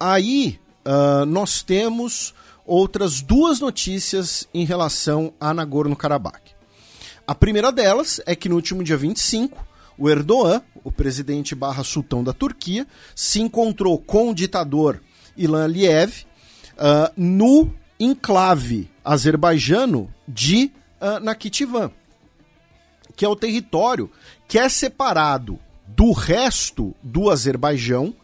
Aí 0.00 0.58
uh, 0.86 1.26
nós 1.26 1.62
temos 1.62 2.32
outras 2.64 3.20
duas 3.20 3.60
notícias 3.60 4.48
em 4.54 4.64
relação 4.64 5.34
a 5.38 5.52
Nagorno-Karabakh. 5.52 6.40
A 7.26 7.34
primeira 7.34 7.70
delas 7.70 8.22
é 8.24 8.34
que 8.34 8.48
no 8.48 8.54
último 8.54 8.82
dia 8.82 8.96
25, 8.96 9.65
o 9.98 10.08
Erdogan, 10.08 10.62
o 10.84 10.92
presidente 10.92 11.54
barra 11.54 11.82
sultão 11.82 12.22
da 12.22 12.32
Turquia, 12.32 12.86
se 13.14 13.40
encontrou 13.40 13.98
com 13.98 14.30
o 14.30 14.34
ditador 14.34 15.00
Ilan 15.36 15.64
Aliyev 15.64 16.24
uh, 16.76 17.12
no 17.16 17.72
enclave 17.98 18.90
azerbaijano 19.04 20.12
de 20.26 20.70
uh, 21.00 21.76
que 23.14 23.24
é 23.24 23.28
o 23.28 23.36
território 23.36 24.10
que 24.46 24.58
é 24.58 24.68
separado 24.68 25.58
do 25.86 26.12
resto 26.12 26.94
do 27.02 27.30
Azerbaijão 27.30 28.14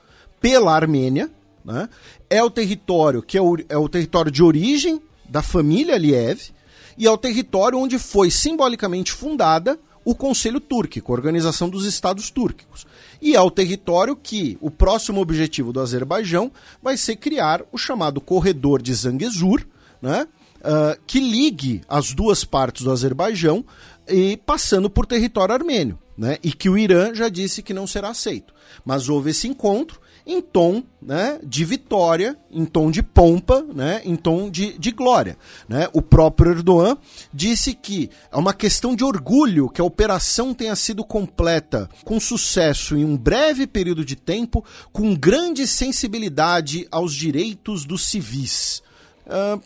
pela 0.41 0.75
Armênia, 0.75 1.31
né? 1.65 1.89
é 2.29 2.43
o 2.43 2.51
território 2.51 3.23
que 3.23 3.39
é 3.39 3.43
o, 3.43 3.57
é 3.69 3.77
o 3.77 3.89
território 3.89 4.31
de 4.31 4.43
origem 4.43 5.01
da 5.29 5.41
família 5.41 5.95
Aliyev 5.95 6.51
e 6.99 7.07
é 7.07 7.11
o 7.11 7.17
território 7.17 7.79
onde 7.79 7.99
foi 7.99 8.31
simbolicamente 8.31 9.13
fundada 9.13 9.79
o 10.05 10.15
Conselho 10.15 10.61
Túrquico, 10.61 11.13
a 11.13 11.17
Organização 11.17 11.69
dos 11.69 11.85
Estados 11.85 12.31
Túrquicos. 12.31 12.87
E 13.21 13.35
é 13.37 13.41
o 13.41 13.51
território 13.51 14.17
que 14.17 14.59
o 14.61 14.71
próximo 14.71 15.21
objetivo 15.21 15.73
do 15.73 15.81
Azerbaijão 15.81 16.51
vai 16.83 16.97
ser 16.97 17.17
criar 17.17 17.63
o 17.71 17.79
chamado 17.79 18.21
Corredor 18.21 18.83
de 18.83 18.93
Zangezur, 18.93 19.65
né? 20.01 20.27
Uh, 20.61 21.01
que 21.07 21.19
ligue 21.19 21.81
as 21.89 22.13
duas 22.13 22.45
partes 22.45 22.85
do 22.85 22.93
Azerbaijão 22.93 23.65
e 24.09 24.37
passando 24.37 24.89
por 24.89 25.07
território 25.07 25.55
armênio. 25.55 25.99
Né? 26.17 26.39
E 26.43 26.53
que 26.53 26.69
o 26.69 26.77
Irã 26.77 27.15
já 27.15 27.29
disse 27.29 27.63
que 27.63 27.75
não 27.75 27.87
será 27.87 28.11
aceito. 28.11 28.55
Mas 28.85 29.09
houve 29.09 29.31
esse 29.31 29.49
encontro 29.49 30.01
em 30.27 30.41
tom 30.41 30.83
né, 31.01 31.39
de 31.43 31.65
vitória, 31.65 32.37
em 32.51 32.65
tom 32.65 32.91
de 32.91 33.03
pompa, 33.03 33.63
né, 33.75 34.01
em 34.05 34.15
tom 34.15 34.49
de, 34.51 34.79
de 34.79 34.91
glória. 34.93 35.37
Né? 35.69 35.89
O 35.93 36.01
próprio 36.01 36.53
Erdogan 36.53 36.97
disse 37.33 37.75
que 37.75 38.09
é 38.31 38.37
uma 38.37 38.55
questão 38.55 38.95
de 38.95 39.05
orgulho 39.05 39.69
que 39.69 39.81
a 39.81 39.85
operação 39.85 40.55
tenha 40.55 40.77
sido 40.77 41.05
completa 41.05 41.89
com 42.05 42.21
sucesso 42.21 42.97
em 42.97 43.05
um 43.05 43.17
breve 43.17 43.67
período 43.67 44.05
de 44.05 44.15
tempo, 44.15 44.65
com 44.93 45.15
grande 45.15 45.67
sensibilidade 45.67 46.87
aos 46.91 47.13
direitos 47.15 47.85
dos 47.85 48.09
civis. 48.09 48.83
Uh, 49.27 49.61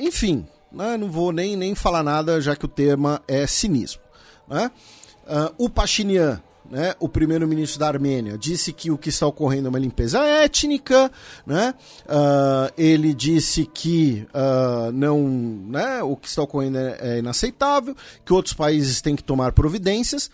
enfim, 0.00 0.46
né, 0.72 0.96
não 0.96 1.10
vou 1.10 1.32
nem, 1.32 1.56
nem 1.56 1.74
falar 1.74 2.02
nada, 2.02 2.40
já 2.40 2.56
que 2.56 2.64
o 2.64 2.68
tema 2.68 3.22
é 3.28 3.46
cinismo. 3.46 4.02
Né? 4.48 4.70
Uh, 5.24 5.64
o 5.64 5.68
Pachinian 5.68 6.42
né, 6.72 6.94
o 6.98 7.06
primeiro-ministro 7.06 7.78
da 7.78 7.86
Armênia 7.86 8.38
disse 8.38 8.72
que 8.72 8.90
o 8.90 8.96
que 8.96 9.10
está 9.10 9.26
ocorrendo 9.26 9.66
é 9.66 9.68
uma 9.68 9.78
limpeza 9.78 10.20
étnica, 10.20 11.12
né, 11.46 11.74
uh, 12.06 12.72
ele 12.78 13.12
disse 13.12 13.66
que 13.66 14.26
uh, 14.30 14.90
não, 14.90 15.20
né, 15.68 16.02
o 16.02 16.16
que 16.16 16.28
está 16.28 16.40
ocorrendo 16.40 16.78
é, 16.78 16.96
é 16.98 17.18
inaceitável, 17.18 17.94
que 18.24 18.32
outros 18.32 18.54
países 18.54 19.02
têm 19.02 19.14
que 19.14 19.22
tomar 19.22 19.52
providências. 19.52 20.30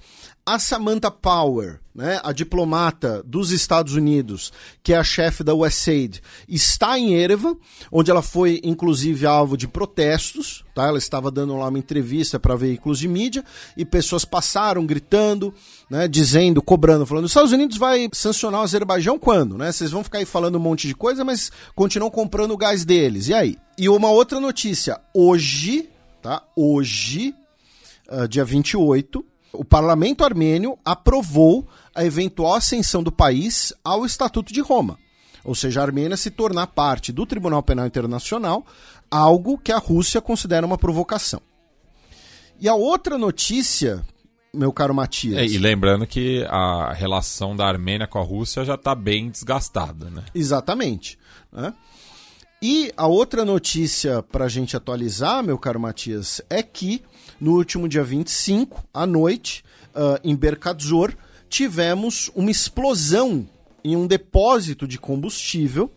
A 0.49 0.59
Samantha 0.59 1.11
Power, 1.11 1.79
né, 1.95 2.23
a 2.25 2.33
diplomata 2.33 3.23
dos 3.23 3.51
Estados 3.51 3.93
Unidos, 3.93 4.51
que 4.83 4.95
é 4.95 4.97
a 4.97 5.05
chefe 5.05 5.45
da 5.45 5.53
USAID, 5.53 6.23
está 6.49 6.99
em 6.99 7.13
Erevan, 7.13 7.55
onde 7.93 8.11
ela 8.11 8.23
foi 8.23 8.59
inclusive 8.65 9.27
alvo 9.27 9.59
de 9.59 9.69
protestos. 9.69 10.65
Tá? 10.75 10.87
Ela 10.87 10.97
estava 10.97 11.31
dando 11.31 11.55
lá 11.55 11.69
uma 11.69 11.79
entrevista 11.79 12.41
para 12.41 12.57
veículos 12.57 12.99
de 12.99 13.07
mídia 13.07 13.45
e 13.77 13.85
pessoas 13.85 14.25
passaram 14.25 14.87
gritando, 14.87 15.53
né, 15.91 16.09
dizendo, 16.09 16.63
cobrando, 16.63 17.05
falando: 17.05 17.27
os 17.27 17.31
Estados 17.31 17.53
Unidos 17.53 17.77
vai 17.77 18.09
sancionar 18.15 18.63
o 18.63 18.65
Azerbaijão 18.65 19.19
quando? 19.19 19.59
Né? 19.59 19.71
Vocês 19.71 19.91
vão 19.91 20.03
ficar 20.03 20.17
aí 20.17 20.25
falando 20.25 20.57
um 20.57 20.63
monte 20.63 20.89
de 20.89 20.95
coisa, 20.95 21.27
mas 21.27 21.53
continuam 21.75 22.11
comprando 22.11 22.53
o 22.53 22.57
gás 22.57 22.87
deles. 22.87 23.29
E 23.29 23.35
aí? 23.35 23.59
E 23.77 23.87
uma 23.87 24.09
outra 24.09 24.41
notícia: 24.41 24.99
hoje, 25.13 25.91
tá? 26.23 26.43
Hoje, 26.57 27.35
uh, 28.11 28.27
dia 28.27 28.47
28 28.47 29.28
o 29.53 29.65
parlamento 29.65 30.25
armênio 30.25 30.79
aprovou 30.85 31.67
a 31.95 32.05
eventual 32.05 32.55
ascensão 32.55 33.03
do 33.03 33.11
país 33.11 33.73
ao 33.83 34.05
Estatuto 34.05 34.53
de 34.53 34.61
Roma, 34.61 34.99
ou 35.45 35.55
seja, 35.55 35.81
a 35.81 35.85
Armênia 35.85 36.17
se 36.17 36.31
tornar 36.31 36.69
parte 36.69 37.11
do 37.13 37.25
Tribunal 37.25 37.63
Penal 37.63 37.87
Internacional, 37.87 38.67
algo 39.11 39.59
que 39.59 39.73
a 39.73 39.79
Rússia 39.79 40.21
considera 40.21 40.67
uma 40.67 40.79
provocação. 40.79 41.41
E 42.61 42.69
a 42.69 42.75
outra 42.75 43.17
notícia, 43.17 44.05
meu 44.53 44.73
caro 44.73 44.95
Matias. 44.95 45.39
É, 45.39 45.47
e 45.47 45.59
lembrando 45.59 46.07
que 46.07 46.45
a 46.49 46.93
relação 46.93 47.57
da 47.57 47.67
Armênia 47.67 48.07
com 48.07 48.19
a 48.19 48.25
Rússia 48.25 48.65
já 48.65 48.75
está 48.75 48.95
bem 48.95 49.31
desgastada, 49.31 50.11
né? 50.11 50.25
Exatamente. 50.35 51.19
Né? 51.53 51.73
E 52.61 52.93
a 52.97 53.07
outra 53.07 53.45
notícia 53.45 54.23
para 54.23 54.47
a 54.47 54.49
gente 54.49 54.77
atualizar, 54.77 55.43
meu 55.45 55.57
caro 55.57 55.79
Matias, 55.79 56.43
é 56.51 56.63
que 56.63 57.03
no 57.41 57.53
último 57.57 57.89
dia 57.89 58.03
25, 58.03 58.85
à 58.93 59.07
noite, 59.07 59.65
uh, 59.95 60.19
em 60.25 60.35
Berkadzor, 60.35 61.15
tivemos 61.49 62.31
uma 62.35 62.51
explosão 62.51 63.49
em 63.85 63.97
um 63.97 64.07
depósito 64.07 64.87
de 64.87 64.99
combustível. 64.99 65.91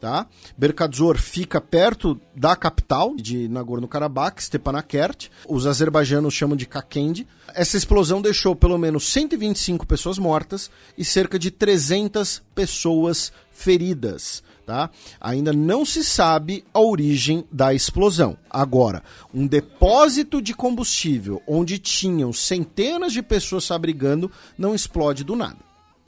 Tá? 0.00 0.28
Berkadzor 0.56 1.18
fica 1.18 1.60
perto 1.60 2.20
da 2.32 2.54
capital 2.54 3.16
de 3.16 3.48
Nagorno-Karabakh, 3.48 4.40
Stepanakert. 4.40 5.28
Os 5.48 5.66
azerbaijanos 5.66 6.34
chamam 6.34 6.56
de 6.56 6.66
Kakendi. 6.66 7.26
Essa 7.52 7.76
explosão 7.76 8.22
deixou 8.22 8.54
pelo 8.54 8.78
menos 8.78 9.08
125 9.08 9.84
pessoas 9.86 10.16
mortas 10.16 10.70
e 10.96 11.04
cerca 11.04 11.36
de 11.36 11.50
300 11.50 12.42
pessoas 12.54 13.32
feridas. 13.50 14.44
Tá? 14.68 14.90
Ainda 15.18 15.50
não 15.50 15.82
se 15.82 16.04
sabe 16.04 16.62
a 16.74 16.80
origem 16.80 17.42
da 17.50 17.72
explosão. 17.72 18.36
Agora, 18.50 19.02
um 19.32 19.46
depósito 19.46 20.42
de 20.42 20.52
combustível 20.52 21.40
onde 21.46 21.78
tinham 21.78 22.34
centenas 22.34 23.14
de 23.14 23.22
pessoas 23.22 23.64
se 23.64 23.72
abrigando 23.72 24.30
não 24.58 24.74
explode 24.74 25.24
do 25.24 25.34
nada. 25.34 25.56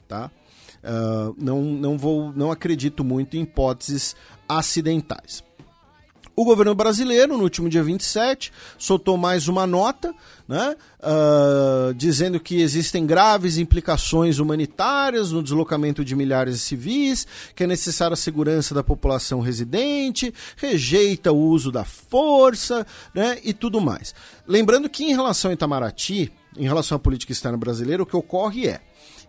Tá? 0.07 0.29
Uh, 0.83 1.35
não, 1.39 1.63
não, 1.63 1.97
vou, 1.97 2.31
não 2.35 2.51
acredito 2.51 3.03
muito 3.03 3.35
em 3.35 3.41
hipóteses 3.41 4.15
acidentais. 4.47 5.43
O 6.35 6.45
governo 6.45 6.73
brasileiro, 6.73 7.37
no 7.37 7.43
último 7.43 7.67
dia 7.67 7.83
27, 7.83 8.53
soltou 8.77 9.17
mais 9.17 9.49
uma 9.49 9.67
nota, 9.67 10.15
né, 10.47 10.75
uh, 10.99 11.93
dizendo 11.93 12.39
que 12.39 12.61
existem 12.61 13.05
graves 13.05 13.57
implicações 13.57 14.39
humanitárias 14.39 15.31
no 15.31 15.43
deslocamento 15.43 16.05
de 16.05 16.15
milhares 16.15 16.55
de 16.55 16.61
civis, 16.61 17.27
que 17.53 17.65
é 17.65 17.67
necessária 17.67 18.13
a 18.13 18.17
segurança 18.17 18.73
da 18.73 18.81
população 18.81 19.41
residente, 19.41 20.33
rejeita 20.55 21.33
o 21.33 21.37
uso 21.37 21.69
da 21.69 21.83
força 21.83 22.87
né, 23.13 23.37
e 23.43 23.53
tudo 23.53 23.81
mais. 23.81 24.15
Lembrando 24.47 24.89
que, 24.89 25.03
em 25.03 25.13
relação 25.13 25.51
a 25.51 25.53
Itamaraty, 25.53 26.31
em 26.57 26.63
relação 26.63 26.95
à 26.95 26.99
política 26.99 27.33
externa 27.33 27.57
brasileira, 27.57 28.03
o 28.03 28.05
que 28.05 28.15
ocorre 28.15 28.67
é, 28.67 28.81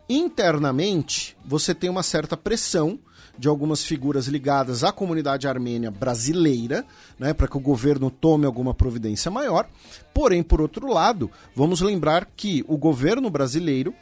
internamente, 0.09 1.37
você 1.45 1.74
tem 1.74 1.91
uma 1.91 2.03
certa 2.03 2.37
pressão 2.37 2.99
de 3.39 3.49
algumas 3.49 3.83
figuras 3.83 4.27
ligadas 4.27 4.85
à 4.85 4.93
comunidade 4.93 5.49
armênia 5.49 5.91
brasileira, 5.91 6.85
né, 7.19 7.33
para 7.33 7.49
que 7.49 7.57
o 7.57 7.61
governo 7.61 8.11
tome 8.11 8.47
alguma 8.47 8.75
providência 8.75 9.31
maior. 9.31 9.69
Porém, 10.15 10.43
por 10.43 10.61
outro 10.61 10.87
lado, 10.87 11.31
vamos 11.55 11.81
lembrar 11.81 12.29
que 12.37 12.65
o 12.69 12.77
governo 12.77 13.31
brasileiro 13.31 13.95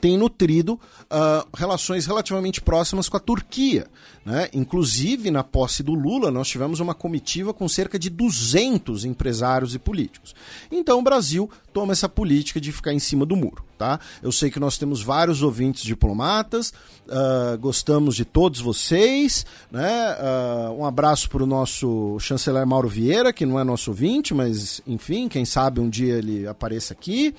tem 0.00 0.16
nutrido 0.16 0.74
uh, 1.04 1.46
relações 1.54 2.06
relativamente 2.06 2.60
próximas 2.60 3.08
com 3.08 3.16
a 3.16 3.20
Turquia. 3.20 3.86
Né? 4.24 4.48
Inclusive, 4.52 5.30
na 5.30 5.44
posse 5.44 5.82
do 5.82 5.94
Lula, 5.94 6.30
nós 6.30 6.48
tivemos 6.48 6.80
uma 6.80 6.94
comitiva 6.94 7.54
com 7.54 7.68
cerca 7.68 7.98
de 7.98 8.10
200 8.10 9.04
empresários 9.04 9.74
e 9.74 9.78
políticos. 9.78 10.34
Então, 10.70 10.98
o 10.98 11.02
Brasil 11.02 11.48
toma 11.72 11.92
essa 11.92 12.08
política 12.08 12.60
de 12.60 12.72
ficar 12.72 12.92
em 12.92 12.98
cima 12.98 13.24
do 13.24 13.36
muro. 13.36 13.64
Tá? 13.78 14.00
Eu 14.22 14.32
sei 14.32 14.50
que 14.50 14.58
nós 14.58 14.78
temos 14.78 15.02
vários 15.02 15.42
ouvintes 15.42 15.84
diplomatas, 15.84 16.72
uh, 17.06 17.58
gostamos 17.60 18.16
de 18.16 18.24
todos 18.24 18.58
vocês. 18.58 19.44
Né? 19.70 20.16
Uh, 20.16 20.80
um 20.80 20.84
abraço 20.86 21.28
para 21.28 21.42
o 21.42 21.46
nosso 21.46 22.18
chanceler 22.18 22.66
Mauro 22.66 22.88
Vieira, 22.88 23.34
que 23.34 23.44
não 23.44 23.60
é 23.60 23.64
nosso 23.64 23.90
ouvinte, 23.90 24.32
mas 24.32 24.80
enfim, 24.86 25.28
quem 25.28 25.44
sabe 25.44 25.78
um 25.78 25.90
dia 25.90 26.14
ele 26.14 26.48
apareça 26.48 26.94
aqui. 26.94 27.34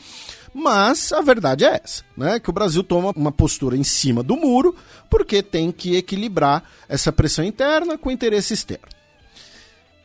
Mas 0.59 1.13
a 1.13 1.21
verdade 1.21 1.65
é 1.65 1.79
essa, 1.83 2.03
né? 2.17 2.39
Que 2.39 2.49
o 2.49 2.53
Brasil 2.53 2.81
toma 2.81 3.13
uma 3.15 3.31
postura 3.31 3.77
em 3.77 3.83
cima 3.83 4.23
do 4.23 4.35
muro, 4.35 4.75
porque 5.07 5.43
tem 5.43 5.71
que 5.71 5.95
equilibrar 5.95 6.63
essa 6.89 7.11
pressão 7.11 7.45
interna 7.45 7.95
com 7.95 8.09
o 8.09 8.11
interesse 8.11 8.55
externo. 8.55 8.87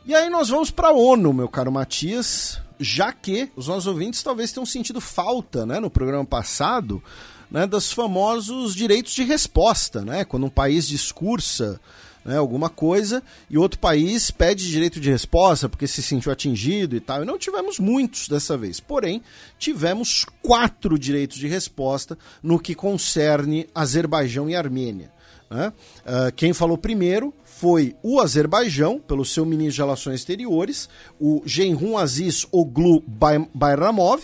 E 0.05 0.13
aí 0.13 0.29
nós 0.29 0.49
vamos 0.49 0.69
para 0.69 0.89
a 0.89 0.93
ONU, 0.93 1.33
meu 1.33 1.49
caro 1.49 1.71
Matias, 1.71 2.61
já 2.79 3.11
que 3.11 3.49
os 3.55 3.67
nossos 3.67 3.87
ouvintes 3.87 4.21
talvez 4.21 4.51
tenham 4.51 4.63
sentido 4.63 5.01
falta, 5.01 5.65
né, 5.65 5.79
no 5.79 5.89
programa 5.89 6.23
passado, 6.23 7.01
né, 7.49 7.65
dos 7.65 7.91
famosos 7.91 8.75
direitos 8.75 9.13
de 9.13 9.23
resposta, 9.23 10.05
né? 10.05 10.23
Quando 10.23 10.45
um 10.45 10.51
país 10.51 10.87
discursa 10.87 11.81
né, 12.25 12.37
alguma 12.37 12.69
coisa, 12.69 13.21
e 13.49 13.57
outro 13.57 13.79
país 13.79 14.31
pede 14.31 14.69
direito 14.69 14.99
de 14.99 15.09
resposta 15.09 15.67
porque 15.67 15.87
se 15.87 16.01
sentiu 16.01 16.31
atingido 16.31 16.95
e 16.95 16.99
tal. 16.99 17.23
E 17.23 17.25
não 17.25 17.37
tivemos 17.37 17.79
muitos 17.79 18.27
dessa 18.27 18.57
vez. 18.57 18.79
Porém, 18.79 19.21
tivemos 19.57 20.25
quatro 20.41 20.97
direitos 20.97 21.37
de 21.37 21.47
resposta 21.47 22.17
no 22.41 22.59
que 22.59 22.75
concerne 22.75 23.67
Azerbaijão 23.73 24.49
e 24.49 24.55
Armênia. 24.55 25.11
Né? 25.49 25.71
Uh, 25.99 26.31
quem 26.35 26.51
falou 26.51 26.77
primeiro 26.77 27.33
foi 27.43 27.95
o 28.01 28.19
Azerbaijão, 28.19 28.99
pelo 28.99 29.23
seu 29.23 29.45
ministro 29.45 29.75
de 29.75 29.81
Relações 29.81 30.19
Exteriores, 30.19 30.89
o 31.19 31.43
Genrun 31.45 31.97
Aziz 31.97 32.47
Oglu 32.51 33.03
Bayramov, 33.53 34.21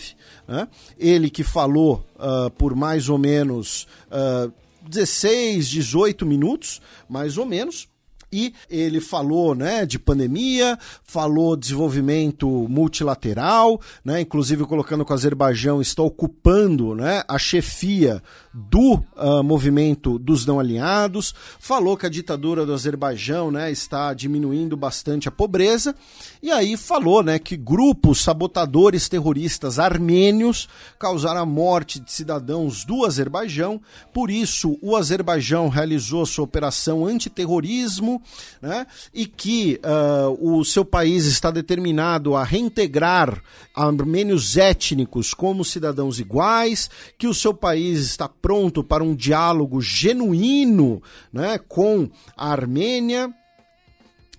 né? 0.48 0.66
ele 0.98 1.30
que 1.30 1.44
falou 1.44 2.04
uh, 2.16 2.50
por 2.50 2.74
mais 2.74 3.08
ou 3.08 3.16
menos 3.16 3.86
uh, 4.10 4.52
16, 4.88 5.68
18 5.68 6.26
minutos, 6.26 6.82
mais 7.08 7.38
ou 7.38 7.46
menos 7.46 7.88
e 8.32 8.54
ele 8.68 9.00
falou 9.00 9.54
né, 9.54 9.84
de 9.84 9.98
pandemia, 9.98 10.78
falou 11.02 11.56
desenvolvimento 11.56 12.48
multilateral, 12.68 13.80
né, 14.04 14.20
inclusive 14.20 14.64
colocando 14.64 15.04
que 15.04 15.12
o 15.12 15.14
Azerbaijão 15.14 15.80
está 15.80 16.02
ocupando 16.02 16.94
né, 16.94 17.22
a 17.28 17.38
chefia 17.38 18.22
do 18.52 18.94
uh, 18.94 19.42
movimento 19.44 20.18
dos 20.18 20.44
não 20.44 20.58
alinhados, 20.58 21.32
falou 21.58 21.96
que 21.96 22.06
a 22.06 22.10
ditadura 22.10 22.66
do 22.66 22.74
Azerbaijão 22.74 23.50
né, 23.50 23.70
está 23.70 24.12
diminuindo 24.12 24.76
bastante 24.76 25.28
a 25.28 25.30
pobreza, 25.30 25.94
e 26.42 26.50
aí 26.50 26.76
falou 26.76 27.22
né, 27.22 27.38
que 27.38 27.56
grupos 27.56 28.22
sabotadores 28.22 29.08
terroristas 29.08 29.78
armênios 29.78 30.68
causaram 30.98 31.42
a 31.42 31.46
morte 31.46 32.00
de 32.00 32.10
cidadãos 32.10 32.84
do 32.84 33.04
Azerbaijão, 33.04 33.80
por 34.12 34.30
isso 34.30 34.76
o 34.82 34.96
Azerbaijão 34.96 35.68
realizou 35.68 36.26
sua 36.26 36.44
operação 36.44 37.06
antiterrorismo 37.06 38.20
né, 38.60 38.86
e 39.14 39.26
que 39.26 39.80
uh, 39.84 40.58
o 40.58 40.64
seu 40.64 40.84
país 40.84 41.26
está 41.26 41.52
determinado 41.52 42.34
a 42.34 42.42
reintegrar 42.42 43.42
armênios 43.74 44.56
étnicos 44.56 45.32
como 45.32 45.64
cidadãos 45.64 46.18
iguais, 46.18 46.90
que 47.16 47.28
o 47.28 47.34
seu 47.34 47.54
país 47.54 48.00
está 48.00 48.28
pronto 48.40 48.82
para 48.82 49.04
um 49.04 49.14
diálogo 49.14 49.80
genuíno 49.80 51.02
né, 51.32 51.58
com 51.58 52.08
a 52.36 52.50
Armênia. 52.50 53.32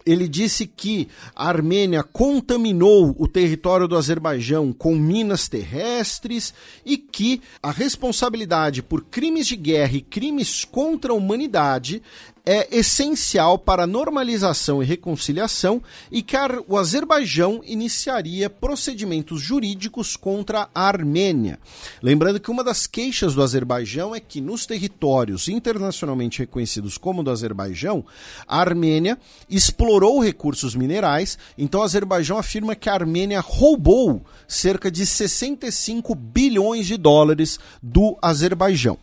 Ele 0.03 0.27
disse 0.27 0.65
que 0.65 1.07
a 1.35 1.47
Armênia 1.47 2.01
contaminou 2.01 3.15
o 3.19 3.27
território 3.27 3.87
do 3.87 3.95
Azerbaijão 3.95 4.73
com 4.73 4.95
minas 4.95 5.47
terrestres 5.47 6.53
e 6.83 6.97
que 6.97 7.39
a 7.61 7.71
responsabilidade 7.71 8.81
por 8.81 9.03
crimes 9.03 9.45
de 9.45 9.55
guerra 9.55 9.93
e 9.93 10.01
crimes 10.01 10.65
contra 10.65 11.11
a 11.11 11.15
humanidade 11.15 12.01
é 12.45 12.67
essencial 12.75 13.57
para 13.57 13.85
normalização 13.85 14.81
e 14.81 14.85
reconciliação 14.85 15.81
e 16.11 16.21
que 16.21 16.35
o 16.67 16.77
Azerbaijão 16.77 17.61
iniciaria 17.65 18.49
procedimentos 18.49 19.41
jurídicos 19.41 20.15
contra 20.15 20.67
a 20.73 20.87
Armênia. 20.87 21.59
Lembrando 22.01 22.39
que 22.39 22.49
uma 22.49 22.63
das 22.63 22.87
queixas 22.87 23.35
do 23.35 23.43
Azerbaijão 23.43 24.15
é 24.15 24.19
que 24.19 24.41
nos 24.41 24.65
territórios 24.65 25.47
internacionalmente 25.47 26.39
reconhecidos 26.39 26.97
como 26.97 27.23
do 27.23 27.31
Azerbaijão, 27.31 28.03
a 28.47 28.59
Armênia 28.59 29.17
explorou 29.49 30.19
recursos 30.19 30.75
minerais, 30.75 31.37
então 31.57 31.81
o 31.81 31.83
Azerbaijão 31.83 32.37
afirma 32.37 32.75
que 32.75 32.89
a 32.89 32.93
Armênia 32.93 33.39
roubou 33.39 34.25
cerca 34.47 34.89
de 34.89 35.05
65 35.05 36.15
bilhões 36.15 36.87
de 36.87 36.97
dólares 36.97 37.59
do 37.81 38.17
Azerbaijão. 38.21 38.97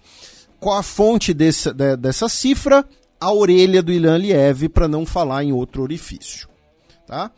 Qual 0.59 0.77
a 0.77 0.83
fonte 0.83 1.33
desse, 1.33 1.73
dessa 1.73 2.29
cifra? 2.29 2.85
A 3.21 3.33
orelha 3.33 3.83
do 3.83 3.93
Ilan 3.93 4.19
Liev 4.19 4.69
para 4.69 4.89
não 4.89 5.05
falar 5.05 5.45
em 5.45 5.53
outro 5.53 5.83
orifício. 5.83 6.49
Tá? 7.07 7.31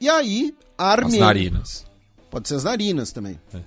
E 0.00 0.08
aí, 0.08 0.54
a 0.76 0.92
Armênia. 0.92 1.20
As 1.20 1.26
narinas. 1.26 1.86
Pode 2.30 2.48
ser 2.48 2.56
as 2.56 2.64
narinas 2.64 3.12
também. 3.12 3.40
É. 3.54 3.60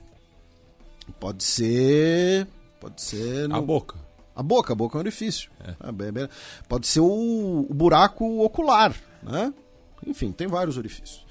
Pode 1.19 1.43
ser. 1.43 2.47
Pode 2.79 3.01
ser. 3.01 3.47
No... 3.47 3.55
A 3.55 3.61
boca. 3.61 3.95
A 4.35 4.43
boca, 4.43 4.73
a 4.73 4.75
boca 4.75 4.95
é 4.95 4.97
um 4.97 5.01
orifício. 5.01 5.49
É. 5.63 5.71
É, 5.71 6.29
pode 6.67 6.85
ser 6.85 6.99
o, 6.99 7.65
o, 7.67 7.73
buraco 7.73 8.43
ocular. 8.43 8.95
Né? 9.23 9.51
Enfim, 10.05 10.31
tem 10.31 10.47
vários 10.47 10.77
orifícios. 10.77 11.25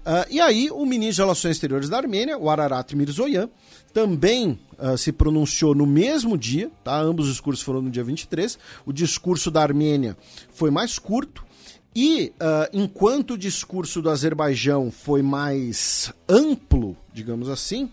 Uh, 0.00 0.26
e 0.28 0.40
aí, 0.40 0.70
o 0.70 0.84
ministro 0.84 1.16
de 1.16 1.22
Relações 1.22 1.56
Exteriores 1.56 1.88
da 1.88 1.96
Armênia, 1.96 2.36
o 2.36 2.50
Ararat 2.50 2.92
Mirzoyan, 2.92 3.48
também 3.92 4.58
uh, 4.78 4.96
se 4.96 5.12
pronunciou 5.12 5.74
no 5.74 5.86
mesmo 5.86 6.36
dia, 6.36 6.70
tá? 6.82 6.98
ambos 7.00 7.26
os 7.26 7.32
discursos 7.32 7.64
foram 7.64 7.82
no 7.82 7.90
dia 7.90 8.04
23. 8.04 8.58
O 8.86 8.92
discurso 8.92 9.50
da 9.50 9.62
Armênia 9.62 10.16
foi 10.52 10.70
mais 10.70 10.98
curto. 10.98 11.44
E 11.94 12.32
uh, 12.36 12.70
enquanto 12.72 13.32
o 13.34 13.38
discurso 13.38 14.00
do 14.00 14.10
Azerbaijão 14.10 14.90
foi 14.90 15.22
mais 15.22 16.12
amplo, 16.28 16.96
digamos 17.12 17.48
assim, 17.48 17.90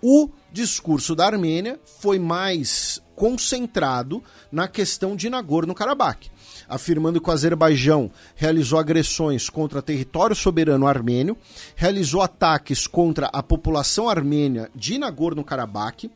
o 0.00 0.30
discurso 0.52 1.14
da 1.16 1.26
Armênia 1.26 1.80
foi 2.00 2.20
mais 2.20 3.00
concentrado 3.16 4.22
na 4.50 4.68
questão 4.68 5.16
de 5.16 5.28
Nagorno-Karabakh 5.28 6.30
afirmando 6.72 7.20
que 7.20 7.28
o 7.28 7.32
Azerbaijão 7.32 8.10
realizou 8.34 8.78
agressões 8.78 9.50
contra 9.50 9.82
território 9.82 10.34
soberano 10.34 10.86
armênio, 10.86 11.36
realizou 11.76 12.22
ataques 12.22 12.86
contra 12.86 13.26
a 13.26 13.42
população 13.42 14.08
armênia 14.08 14.70
de 14.74 14.98
Nagorno-Karabakh, 14.98 16.10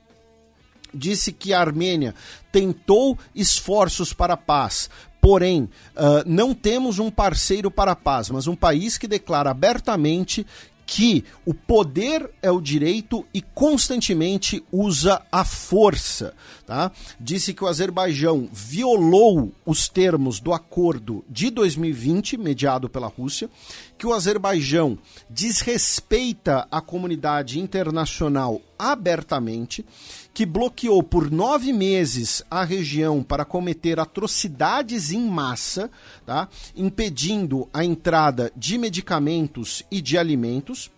disse 0.94 1.30
que 1.30 1.52
a 1.52 1.60
Armênia 1.60 2.14
tentou 2.50 3.18
esforços 3.34 4.14
para 4.14 4.34
a 4.34 4.38
paz, 4.38 4.88
porém 5.20 5.62
uh, 5.62 6.22
não 6.24 6.54
temos 6.54 6.98
um 6.98 7.10
parceiro 7.10 7.70
para 7.70 7.92
a 7.92 7.96
paz, 7.96 8.30
mas 8.30 8.46
um 8.46 8.56
país 8.56 8.96
que 8.96 9.06
declara 9.06 9.50
abertamente 9.50 10.46
que 10.86 11.24
o 11.44 11.52
poder 11.52 12.30
é 12.40 12.50
o 12.50 12.60
direito 12.60 13.26
e 13.34 13.42
constantemente 13.42 14.64
usa 14.70 15.20
a 15.32 15.44
força. 15.44 16.32
Tá? 16.66 16.90
Disse 17.20 17.54
que 17.54 17.62
o 17.62 17.68
Azerbaijão 17.68 18.48
violou 18.52 19.52
os 19.64 19.88
termos 19.88 20.40
do 20.40 20.52
acordo 20.52 21.24
de 21.30 21.48
2020, 21.48 22.36
mediado 22.36 22.88
pela 22.88 23.06
Rússia, 23.06 23.48
que 23.96 24.04
o 24.04 24.12
Azerbaijão 24.12 24.98
desrespeita 25.30 26.66
a 26.68 26.80
comunidade 26.80 27.60
internacional 27.60 28.60
abertamente, 28.76 29.86
que 30.34 30.44
bloqueou 30.44 31.04
por 31.04 31.30
nove 31.30 31.72
meses 31.72 32.42
a 32.50 32.64
região 32.64 33.22
para 33.22 33.44
cometer 33.44 34.00
atrocidades 34.00 35.12
em 35.12 35.24
massa, 35.24 35.88
tá? 36.26 36.48
impedindo 36.74 37.68
a 37.72 37.84
entrada 37.84 38.50
de 38.56 38.76
medicamentos 38.76 39.84
e 39.88 40.00
de 40.00 40.18
alimentos. 40.18 40.90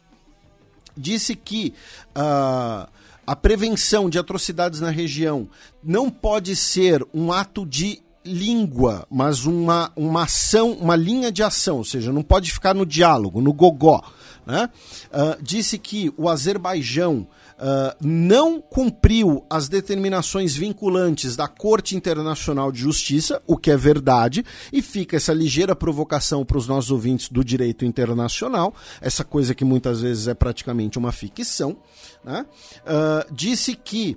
Disse 0.97 1.37
que 1.37 1.75
uh, 2.17 2.89
a 3.29 3.37
prevenção 3.37 4.09
de 4.09 4.19
atrocidades 4.19 4.81
na 4.81 4.89
região 4.89 5.51
não 5.85 6.09
pode 6.09 6.57
ser 6.57 7.07
um 7.13 7.31
ato 7.31 7.67
de 7.67 8.01
língua, 8.25 9.07
mas 9.11 9.45
uma, 9.45 9.93
uma 9.95 10.23
ação, 10.23 10.73
uma 10.73 10.97
linha 10.97 11.31
de 11.31 11.43
ação, 11.43 11.77
ou 11.77 11.85
seja, 11.85 12.11
não 12.11 12.23
pode 12.23 12.51
ficar 12.51 12.73
no 12.73 12.87
diálogo, 12.87 13.43
no 13.43 13.53
gogó. 13.53 14.03
Né? 14.47 14.71
Uh, 15.13 15.43
disse 15.43 15.77
que 15.77 16.11
o 16.17 16.27
Azerbaijão 16.27 17.27
uh, 17.59 17.97
não 18.01 18.61
cumpriu 18.61 19.45
as 19.51 19.69
determinações 19.69 20.55
vinculantes 20.55 21.37
da 21.37 21.49
Corte 21.49 21.97
Internacional 21.97 22.71
de 22.71 22.81
Justiça, 22.81 23.43
o 23.47 23.57
que 23.57 23.71
é 23.71 23.77
verdade, 23.77 24.45
e 24.73 24.81
fica 24.81 25.17
essa 25.17 25.33
ligeira 25.33 25.75
provocação 25.75 26.45
para 26.45 26.59
os 26.59 26.67
nossos 26.67 26.91
ouvintes 26.91 27.29
do 27.29 27.45
direito 27.45 27.85
internacional, 27.85 28.75
essa 29.01 29.25
coisa 29.25 29.55
que 29.55 29.65
muitas 29.65 30.01
vezes 30.01 30.29
é 30.29 30.35
praticamente 30.35 30.99
uma 30.99 31.13
ficção. 31.13 31.77
Né? 32.25 32.47
Uh, 32.83 33.35
disse 33.35 33.75
que 33.75 34.17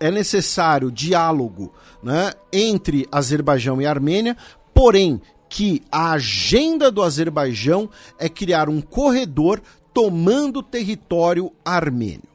é 0.00 0.10
necessário 0.10 0.90
diálogo 0.90 1.72
né, 2.02 2.32
entre 2.52 3.06
Azerbaijão 3.12 3.80
e 3.80 3.86
Armênia, 3.86 4.36
porém 4.74 5.20
que 5.48 5.82
a 5.92 6.12
agenda 6.12 6.90
do 6.90 7.02
Azerbaijão 7.02 7.88
é 8.18 8.26
criar 8.26 8.70
um 8.70 8.80
corredor 8.80 9.62
tomando 9.92 10.62
território 10.62 11.52
armênio. 11.64 12.28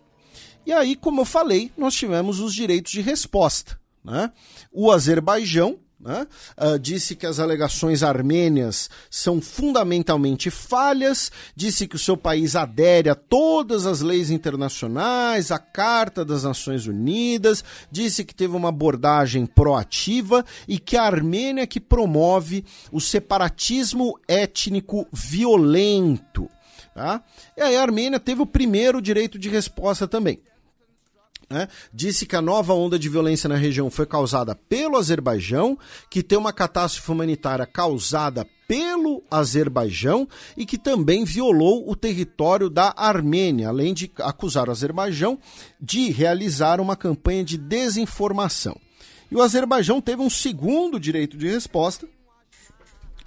E 0.65 0.73
aí, 0.73 0.95
como 0.95 1.21
eu 1.21 1.25
falei, 1.25 1.71
nós 1.77 1.93
tivemos 1.93 2.39
os 2.39 2.53
direitos 2.53 2.91
de 2.91 3.01
resposta. 3.01 3.79
Né? 4.03 4.31
O 4.71 4.91
Azerbaijão 4.91 5.79
né? 5.99 6.27
Uh, 6.55 6.77
disse 6.77 7.15
que 7.15 7.25
as 7.25 7.39
alegações 7.39 8.03
armênias 8.03 8.87
são 9.09 9.41
fundamentalmente 9.41 10.51
falhas, 10.51 11.31
disse 11.55 11.87
que 11.87 11.95
o 11.95 11.99
seu 11.99 12.15
país 12.15 12.55
adere 12.55 13.09
a 13.09 13.15
todas 13.15 13.87
as 13.87 14.01
leis 14.01 14.29
internacionais, 14.29 15.51
a 15.51 15.57
Carta 15.57 16.23
das 16.23 16.43
Nações 16.43 16.85
Unidas, 16.85 17.63
disse 17.91 18.23
que 18.23 18.35
teve 18.35 18.55
uma 18.55 18.69
abordagem 18.69 19.45
proativa 19.45 20.45
e 20.67 20.77
que 20.77 20.95
a 20.95 21.03
Armênia 21.03 21.65
que 21.65 21.79
promove 21.79 22.63
o 22.91 23.01
separatismo 23.01 24.19
étnico 24.27 25.07
violento. 25.11 26.47
Tá? 26.97 27.21
E 27.55 27.61
aí 27.61 27.77
a 27.77 27.81
Armênia 27.83 28.19
teve 28.19 28.41
o 28.41 28.45
primeiro 28.47 28.99
direito 28.99 29.37
de 29.37 29.49
resposta 29.49 30.07
também. 30.07 30.39
Né? 31.47 31.67
Disse 31.93 32.25
que 32.25 32.35
a 32.35 32.41
nova 32.41 32.73
onda 32.73 32.97
de 32.97 33.07
violência 33.07 33.47
na 33.47 33.55
região 33.55 33.91
foi 33.91 34.07
causada 34.07 34.55
pelo 34.55 34.97
Azerbaijão, 34.97 35.77
que 36.09 36.23
tem 36.23 36.39
uma 36.39 36.51
catástrofe 36.51 37.11
humanitária 37.11 37.67
causada 37.67 38.47
pelo 38.67 39.23
Azerbaijão 39.29 40.27
e 40.57 40.65
que 40.65 40.75
também 40.75 41.23
violou 41.23 41.87
o 41.87 41.95
território 41.95 42.67
da 42.67 42.91
Armênia, 42.97 43.69
além 43.69 43.93
de 43.93 44.11
acusar 44.17 44.67
o 44.67 44.71
Azerbaijão 44.71 45.37
de 45.79 46.09
realizar 46.09 46.81
uma 46.81 46.95
campanha 46.95 47.43
de 47.43 47.59
desinformação. 47.59 48.75
E 49.29 49.35
o 49.35 49.43
Azerbaijão 49.43 50.01
teve 50.01 50.23
um 50.23 50.31
segundo 50.31 50.99
direito 50.99 51.37
de 51.37 51.47
resposta, 51.47 52.09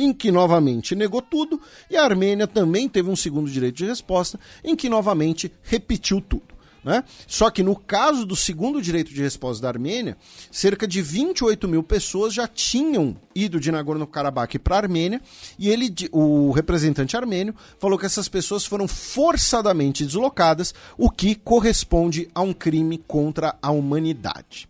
em 0.01 0.15
que 0.15 0.33
novamente 0.33 0.95
negou 0.95 1.21
tudo, 1.21 1.61
e 1.91 1.97
a 1.97 2.05
Armênia 2.05 2.47
também 2.47 2.89
teve 2.89 3.11
um 3.11 3.17
segundo 3.17 3.51
direito 3.51 3.77
de 3.77 3.85
resposta, 3.85 4.41
em 4.65 4.75
que 4.75 4.89
novamente 4.89 5.53
repetiu 5.63 6.23
tudo. 6.23 6.61
Né? 6.83 7.05
Só 7.27 7.51
que 7.51 7.63
no 7.63 7.77
caso 7.77 8.25
do 8.25 8.35
segundo 8.35 8.81
direito 8.81 9.13
de 9.13 9.21
resposta 9.21 9.63
da 9.63 9.69
Armênia, 9.69 10.17
cerca 10.51 10.89
de 10.89 11.03
28 11.03 11.69
mil 11.69 11.83
pessoas 11.83 12.33
já 12.33 12.49
tinham 12.49 13.15
ido 13.35 13.61
de 13.61 13.71
Nagorno-Karabakh 13.71 14.59
para 14.59 14.77
a 14.77 14.79
Armênia 14.79 15.21
e 15.59 15.69
ele, 15.69 15.95
o 16.11 16.51
representante 16.53 17.15
armênio 17.19 17.55
falou 17.79 17.99
que 17.99 18.07
essas 18.07 18.29
pessoas 18.29 18.65
foram 18.65 18.89
forçadamente 18.89 20.07
deslocadas, 20.07 20.73
o 20.97 21.11
que 21.11 21.35
corresponde 21.35 22.31
a 22.35 22.41
um 22.41 22.55
crime 22.55 22.97
contra 23.07 23.55
a 23.61 23.71
humanidade. 23.71 24.70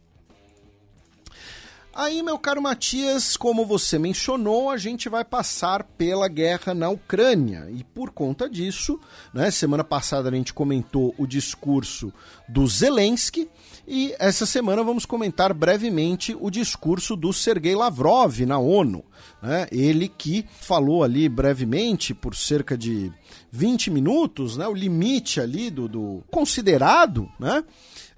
Aí, 2.02 2.22
meu 2.22 2.39
caro 2.39 2.62
Matias, 2.62 3.36
como 3.36 3.66
você 3.66 3.98
mencionou, 3.98 4.70
a 4.70 4.78
gente 4.78 5.06
vai 5.06 5.22
passar 5.22 5.85
pela 5.85 6.28
guerra 6.28 6.72
na 6.72 6.89
Ucrânia. 6.89 7.68
E 7.70 7.85
por 7.85 8.10
conta 8.10 8.48
disso, 8.48 8.98
né, 9.35 9.51
semana 9.51 9.85
passada 9.85 10.31
a 10.31 10.32
gente 10.32 10.55
comentou 10.55 11.14
o 11.18 11.27
discurso 11.27 12.10
do 12.48 12.66
Zelensky. 12.66 13.51
E 13.86 14.14
essa 14.18 14.47
semana 14.47 14.82
vamos 14.82 15.05
comentar 15.05 15.52
brevemente 15.52 16.35
o 16.40 16.48
discurso 16.48 17.14
do 17.14 17.35
Sergei 17.35 17.77
Lavrov 17.77 18.47
na 18.47 18.59
ONU. 18.59 19.05
Né? 19.43 19.66
Ele 19.70 20.09
que 20.09 20.47
falou 20.59 21.05
ali 21.05 21.28
brevemente, 21.28 22.14
por 22.14 22.35
cerca 22.35 22.78
de 22.78 23.12
20 23.52 23.90
minutos, 23.90 24.56
né? 24.56 24.66
o 24.66 24.72
limite 24.72 25.39
ali 25.39 25.68
do, 25.68 25.86
do 25.86 26.24
considerado, 26.31 27.28
né? 27.39 27.62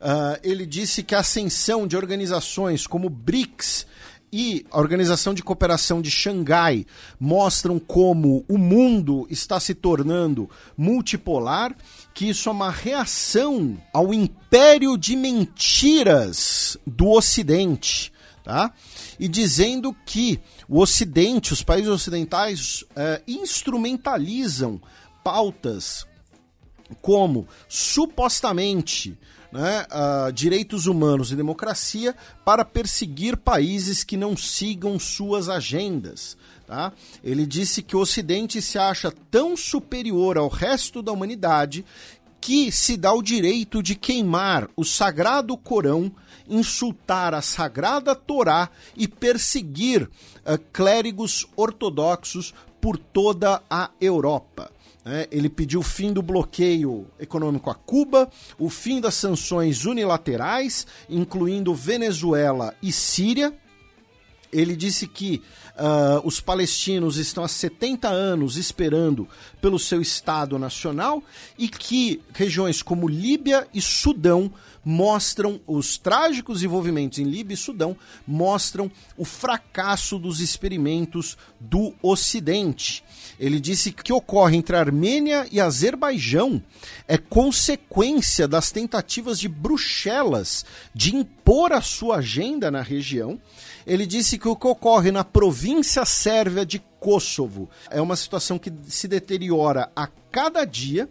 Uh, 0.03 0.37
ele 0.43 0.67
disse 0.67 1.05
que 1.05 1.15
a 1.15 1.21
ascensão 1.21 1.87
de 1.87 1.97
organizações 1.97 2.89
como 2.89 3.09
BRICS 3.09 3.87
e 4.33 4.67
a 4.69 4.81
Organização 4.81 5.33
de 5.33 5.45
Cooperação 5.45 6.03
de 6.03 6.11
Xangai 6.11 6.85
mostram 7.21 7.79
como 7.79 8.45
o 8.49 8.59
mundo 8.59 9.29
está 9.31 9.61
se 9.61 9.75
tornando 9.75 10.51
multipolar, 10.77 11.77
que 12.13 12.31
isso 12.31 12.49
é 12.49 12.53
uma 12.53 12.71
reação 12.71 13.81
ao 13.93 14.13
império 14.13 14.97
de 14.97 15.15
mentiras 15.15 16.77
do 16.85 17.11
Ocidente. 17.11 18.13
tá? 18.43 18.73
E 19.21 19.29
dizendo 19.29 19.95
que 20.05 20.41
o 20.69 20.81
Ocidente, 20.81 21.53
os 21.53 21.63
países 21.63 21.91
ocidentais, 21.91 22.83
é, 22.97 23.23
instrumentalizam 23.29 24.81
pautas 25.23 26.07
como 27.01 27.47
supostamente 27.69 29.17
né, 29.53 29.87
uh, 29.91 30.33
direitos 30.33 30.87
humanos 30.87 31.31
e 31.31 31.37
democracia 31.37 32.17
para 32.45 32.65
perseguir 32.65 33.37
países 33.37 34.03
que 34.03 34.17
não 34.17 34.37
sigam 34.37 34.99
suas 34.99 35.49
agendas. 35.49 36.37
Tá? 36.67 36.93
Ele 37.23 37.45
disse 37.45 37.83
que 37.83 37.95
o 37.95 38.01
Ocidente 38.01 38.63
se 38.63 38.79
acha 38.79 39.13
tão 39.31 39.57
superior 39.57 40.39
ao 40.39 40.49
resto 40.49 41.03
da 41.03 41.13
humanidade 41.13 41.85
que 42.41 42.73
se 42.73 42.97
dá 42.97 43.13
o 43.13 43.23
direito 43.23 43.83
de 43.83 43.95
queimar 43.95 44.69
o 44.75 44.85
sagrado 44.85 45.57
Corão, 45.57 46.11
insultar 46.49 47.35
a 47.35 47.43
sagrada 47.43 48.17
Torá 48.17 48.71
e 48.97 49.07
perseguir 49.07 50.05
uh, 50.05 50.59
clérigos 50.73 51.47
ortodoxos 51.55 52.55
por 52.81 52.97
toda 52.97 53.63
a 53.71 53.91
Europa. 54.01 54.73
É, 55.05 55.29
ele 55.33 55.49
pediu 55.49 55.81
o 55.81 55.85
fim 55.85 56.13
do 56.13 56.23
bloqueio 56.23 57.07
econômico 57.19 57.69
a 57.69 57.75
Cuba, 57.75 58.31
o 58.57 58.71
fim 58.71 59.01
das 59.01 59.15
sanções 59.15 59.85
unilaterais, 59.85 60.87
incluindo 61.11 61.75
Venezuela 61.75 62.73
e 62.81 62.93
Síria. 62.93 63.53
Ele 64.53 64.77
disse 64.77 65.09
que 65.09 65.43
uh, 65.73 66.27
os 66.27 66.41
palestinos 66.41 67.17
estão 67.17 67.43
há 67.43 67.49
70 67.49 68.09
anos 68.09 68.57
esperando 68.57 69.27
pelo 69.61 69.79
seu 69.79 70.01
Estado 70.01 70.59
Nacional 70.59 71.23
e 71.59 71.69
que 71.69 72.23
regiões 72.33 72.83
como 72.83 73.09
Líbia 73.09 73.67
e 73.75 73.81
Sudão 73.81 74.53
mostram 74.85 75.61
os 75.67 75.97
trágicos 75.97 76.63
envolvimentos 76.63 77.19
em 77.19 77.25
Líbia 77.25 77.55
e 77.55 77.57
Sudão 77.57 77.97
mostram 78.27 78.91
o 79.17 79.25
fracasso 79.25 80.19
dos 80.19 80.41
experimentos 80.41 81.37
do 81.59 81.95
Ocidente. 82.03 83.03
Ele 83.43 83.59
disse 83.59 83.91
que 83.91 84.13
o 84.13 84.19
ocorre 84.19 84.57
entre 84.57 84.77
Armênia 84.77 85.49
e 85.51 85.61
Azerbaijão 85.61 86.63
é 87.09 87.19
consequência 87.19 88.47
das 88.47 88.71
tentativas 88.71 89.37
de 89.37 89.49
Bruxelas 89.49 90.65
de 90.95 91.17
impor 91.17 91.73
a 91.73 91.81
sua 91.81 92.19
agenda 92.19 92.71
na 92.71 92.83
região. 92.83 93.41
Ele 93.85 94.07
disse 94.07 94.39
que 94.39 94.47
o 94.47 94.55
que 94.55 94.69
ocorre 94.69 95.11
na 95.11 95.25
província 95.25 96.05
sérvia 96.05 96.65
de 96.65 96.79
Kosovo 97.01 97.69
é 97.91 98.01
uma 98.01 98.15
situação 98.15 98.61
que 98.61 98.73
se 98.85 99.09
deteriora 99.09 99.91
a 99.97 100.07
cada 100.31 100.65
dia 100.65 101.09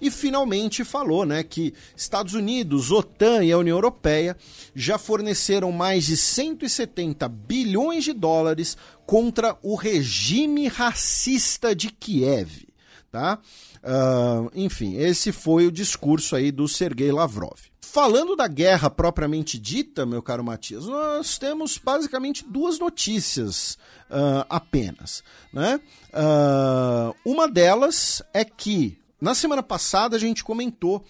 e 0.00 0.10
finalmente 0.10 0.84
falou 0.84 1.24
né, 1.24 1.42
que 1.42 1.74
Estados 1.96 2.34
Unidos, 2.34 2.92
OTAN 2.92 3.44
e 3.44 3.50
a 3.50 3.58
União 3.58 3.76
Europeia 3.76 4.36
já 4.74 4.98
forneceram 4.98 5.70
mais 5.70 6.06
de 6.06 6.16
170 6.16 7.28
bilhões 7.28 8.04
de 8.04 8.12
dólares 8.12 8.76
contra 9.12 9.58
o 9.62 9.74
regime 9.74 10.68
racista 10.68 11.76
de 11.76 11.90
Kiev. 11.90 12.66
Tá? 13.10 13.38
Uh, 13.82 14.50
enfim, 14.54 14.96
esse 14.96 15.30
foi 15.32 15.66
o 15.66 15.70
discurso 15.70 16.34
aí 16.34 16.50
do 16.50 16.66
Sergei 16.66 17.12
Lavrov. 17.12 17.60
Falando 17.82 18.34
da 18.34 18.48
guerra 18.48 18.88
propriamente 18.88 19.58
dita, 19.58 20.06
meu 20.06 20.22
caro 20.22 20.42
Matias, 20.42 20.86
nós 20.86 21.36
temos 21.36 21.76
basicamente 21.76 22.42
duas 22.48 22.78
notícias 22.78 23.74
uh, 24.10 24.46
apenas. 24.48 25.22
Né? 25.52 25.78
Uh, 26.08 27.14
uma 27.22 27.46
delas 27.46 28.22
é 28.32 28.46
que 28.46 28.96
na 29.20 29.34
semana 29.34 29.62
passada 29.62 30.16
a 30.16 30.18
gente 30.18 30.42
comentou 30.42 31.04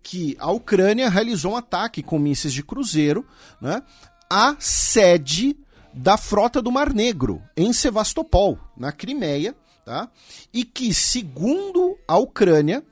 que 0.00 0.36
a 0.38 0.52
Ucrânia 0.52 1.08
realizou 1.08 1.54
um 1.54 1.56
ataque 1.56 2.04
com 2.04 2.20
mísseis 2.20 2.54
de 2.54 2.62
cruzeiro 2.62 3.26
né, 3.60 3.82
à 4.30 4.54
sede 4.60 5.56
da 5.92 6.16
frota 6.16 6.60
do 6.62 6.70
Mar 6.70 6.92
Negro, 6.92 7.42
em 7.56 7.72
Sevastopol, 7.72 8.58
na 8.76 8.92
Crimeia, 8.92 9.54
tá? 9.84 10.08
e 10.52 10.64
que, 10.64 10.92
segundo 10.92 11.98
a 12.06 12.18
Ucrânia, 12.18 12.84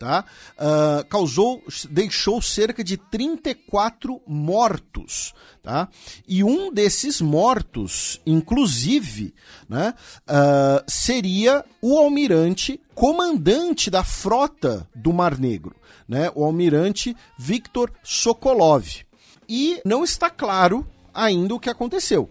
tá? 0.00 0.24
Uh, 0.56 1.04
causou, 1.08 1.62
deixou 1.90 2.40
cerca 2.40 2.82
de 2.82 2.96
34 2.96 4.20
mortos, 4.26 5.34
tá? 5.62 5.88
E 6.26 6.42
um 6.42 6.72
desses 6.72 7.20
mortos, 7.20 8.18
inclusive, 8.24 9.34
né, 9.68 9.92
uh, 10.22 10.82
seria 10.88 11.62
o 11.82 11.98
almirante 11.98 12.80
comandante 12.94 13.90
da 13.90 14.02
frota 14.02 14.88
do 14.94 15.12
Mar 15.12 15.38
Negro, 15.38 15.76
né? 16.08 16.32
O 16.34 16.44
almirante 16.44 17.14
Viktor 17.38 17.92
Sokolov. 18.02 19.04
E 19.46 19.82
não 19.84 20.02
está 20.02 20.30
claro 20.30 20.86
ainda 21.24 21.54
o 21.54 21.60
que 21.60 21.70
aconteceu, 21.70 22.30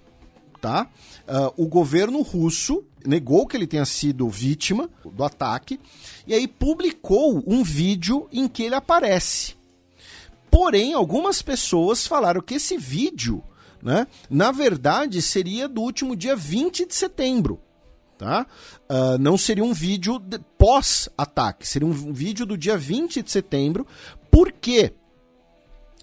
tá? 0.62 0.88
Uh, 1.28 1.64
o 1.64 1.68
governo 1.68 2.22
russo 2.22 2.84
negou 3.06 3.48
que 3.48 3.56
ele 3.56 3.68
tenha 3.68 3.86
sido 3.86 4.28
vítima 4.28 4.90
do 5.06 5.24
ataque 5.24 5.80
e 6.26 6.34
aí 6.34 6.48
publicou 6.48 7.44
um 7.46 7.64
vídeo 7.64 8.28
em 8.32 8.48
que 8.48 8.64
ele 8.64 8.76
aparece. 8.76 9.56
Porém, 10.50 10.94
algumas 10.94 11.42
pessoas 11.42 12.08
falaram 12.08 12.42
que 12.42 12.56
esse 12.56 12.78
vídeo, 12.78 13.44
né, 13.82 14.08
na 14.30 14.52
verdade, 14.52 15.22
seria 15.22 15.68
do 15.68 15.82
último 15.82 16.16
dia 16.16 16.36
20 16.36 16.88
de 16.88 16.96
setembro. 16.96 17.60
Tá? 18.18 18.46
Uh, 18.90 19.18
não 19.18 19.38
seria 19.38 19.64
um 19.64 19.74
vídeo 19.74 20.22
pós-ataque, 20.58 21.66
seria 21.66 21.88
um 21.88 22.12
vídeo 22.12 22.46
do 22.46 22.58
dia 22.58 22.78
20 22.78 23.22
de 23.22 23.32
setembro. 23.32 23.88
Por 24.30 24.52
quê? 24.52 24.94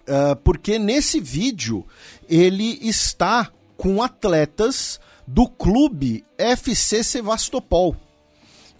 Uh, 0.07 0.37
porque 0.45 0.79
nesse 0.79 1.21
vídeo 1.21 1.85
ele 2.29 2.79
está 2.81 3.51
com 3.77 4.03
atletas 4.03 5.01
do 5.27 5.49
clube 5.49 6.25
FC 6.39 7.03
Sevastopol, 7.03 7.97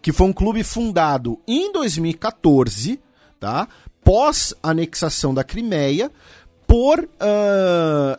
que 0.01 0.13
foi 0.13 0.27
um 0.29 0.33
clube 0.33 0.63
fundado 0.63 1.41
em 1.47 1.73
2014, 1.73 3.01
tá? 3.41 3.69
Pós 4.05 4.55
anexação 4.63 5.35
da 5.35 5.43
Crimeia, 5.43 6.13
por 6.67 7.01
uh, 7.01 7.09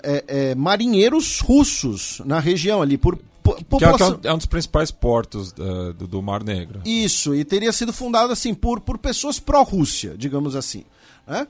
é, 0.03 0.23
é, 0.27 0.55
marinheiros 0.55 1.39
russos 1.39 2.21
na 2.25 2.39
região 2.39 2.81
ali, 2.81 2.97
por 2.97 3.17
população... 3.43 4.17
Que 4.17 4.27
é, 4.27 4.29
é, 4.29 4.33
um 4.33 4.37
dos 4.37 4.45
principais 4.45 4.91
portos 4.91 5.51
uh, 5.51 5.93
do, 5.93 6.07
do, 6.07 6.21
Mar 6.21 6.43
Negro. 6.43 6.81
Isso, 6.85 7.35
e 7.35 7.43
teria 7.45 7.71
sido 7.71 7.93
fundado 7.93 8.31
assim 8.31 8.53
por, 8.53 8.81
por 8.81 8.97
pessoas 8.97 9.39
pró-Rússia, 9.39 10.15
digamos 10.17 10.55
assim. 10.55 10.83
Né? 11.25 11.47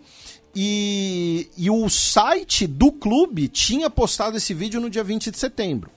E, 0.60 1.52
e 1.56 1.70
o 1.70 1.88
site 1.88 2.66
do 2.66 2.92
clube 2.92 3.48
tinha 3.48 3.92
postado 3.92 4.38
esse 4.38 4.56
vídeo 4.56 4.82
no 4.82 4.90
dia 4.90 5.04
20 5.04 5.30
de 5.30 5.38
setembro. 5.38 5.92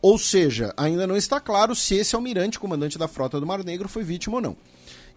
Ou 0.00 0.16
seja, 0.16 0.72
ainda 0.76 1.08
não 1.08 1.16
está 1.16 1.40
claro 1.40 1.74
se 1.74 1.96
esse 1.96 2.14
almirante, 2.14 2.60
comandante 2.60 2.96
da 2.96 3.08
frota 3.08 3.40
do 3.40 3.46
Mar 3.46 3.64
Negro, 3.64 3.88
foi 3.88 4.04
vítima 4.04 4.36
ou 4.36 4.40
não. 4.40 4.56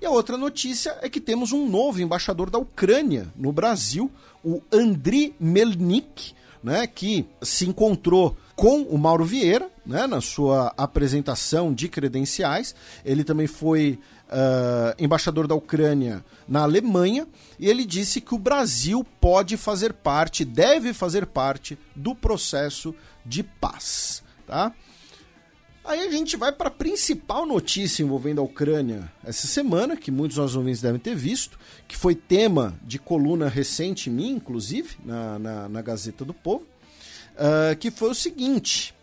E 0.01 0.07
a 0.07 0.09
outra 0.09 0.37
notícia 0.37 0.97
é 1.03 1.07
que 1.07 1.21
temos 1.21 1.51
um 1.51 1.69
novo 1.69 2.01
embaixador 2.01 2.49
da 2.49 2.57
Ucrânia 2.57 3.27
no 3.35 3.51
Brasil, 3.51 4.09
o 4.43 4.59
Andriy 4.71 5.35
Melnik, 5.39 6.33
né, 6.63 6.87
que 6.87 7.27
se 7.43 7.67
encontrou 7.67 8.35
com 8.55 8.81
o 8.81 8.97
Mauro 8.97 9.23
Vieira 9.23 9.69
né, 9.85 10.07
na 10.07 10.19
sua 10.19 10.73
apresentação 10.75 11.71
de 11.71 11.87
credenciais. 11.87 12.73
Ele 13.05 13.23
também 13.23 13.45
foi 13.45 13.99
uh, 14.29 14.95
embaixador 14.97 15.47
da 15.47 15.55
Ucrânia 15.55 16.23
na 16.47 16.61
Alemanha 16.61 17.27
e 17.57 17.67
ele 17.67 17.85
disse 17.85 18.21
que 18.21 18.33
o 18.33 18.39
Brasil 18.39 19.05
pode 19.19 19.57
fazer 19.57 19.93
parte, 19.93 20.45
deve 20.45 20.93
fazer 20.93 21.25
parte 21.25 21.77
do 21.95 22.15
processo 22.15 22.93
de 23.25 23.43
paz. 23.43 24.23
Tá? 24.45 24.73
Aí 25.83 26.07
a 26.07 26.11
gente 26.11 26.37
vai 26.37 26.51
para 26.51 26.67
a 26.67 26.71
principal 26.71 27.45
notícia 27.45 28.03
envolvendo 28.03 28.39
a 28.39 28.43
Ucrânia 28.43 29.11
essa 29.23 29.47
semana, 29.47 29.97
que 29.97 30.11
muitos 30.11 30.37
dos 30.37 30.55
ouvintes 30.55 30.81
devem 30.81 30.99
ter 30.99 31.15
visto, 31.15 31.57
que 31.87 31.97
foi 31.97 32.13
tema 32.13 32.77
de 32.83 32.99
coluna 32.99 33.47
recente 33.47 34.09
minha, 34.09 34.31
inclusive, 34.31 34.97
na, 35.03 35.39
na, 35.39 35.69
na 35.69 35.81
Gazeta 35.81 36.23
do 36.23 36.33
Povo, 36.33 36.67
uh, 37.33 37.75
que 37.77 37.89
foi 37.89 38.11
o 38.11 38.15
seguinte: 38.15 38.93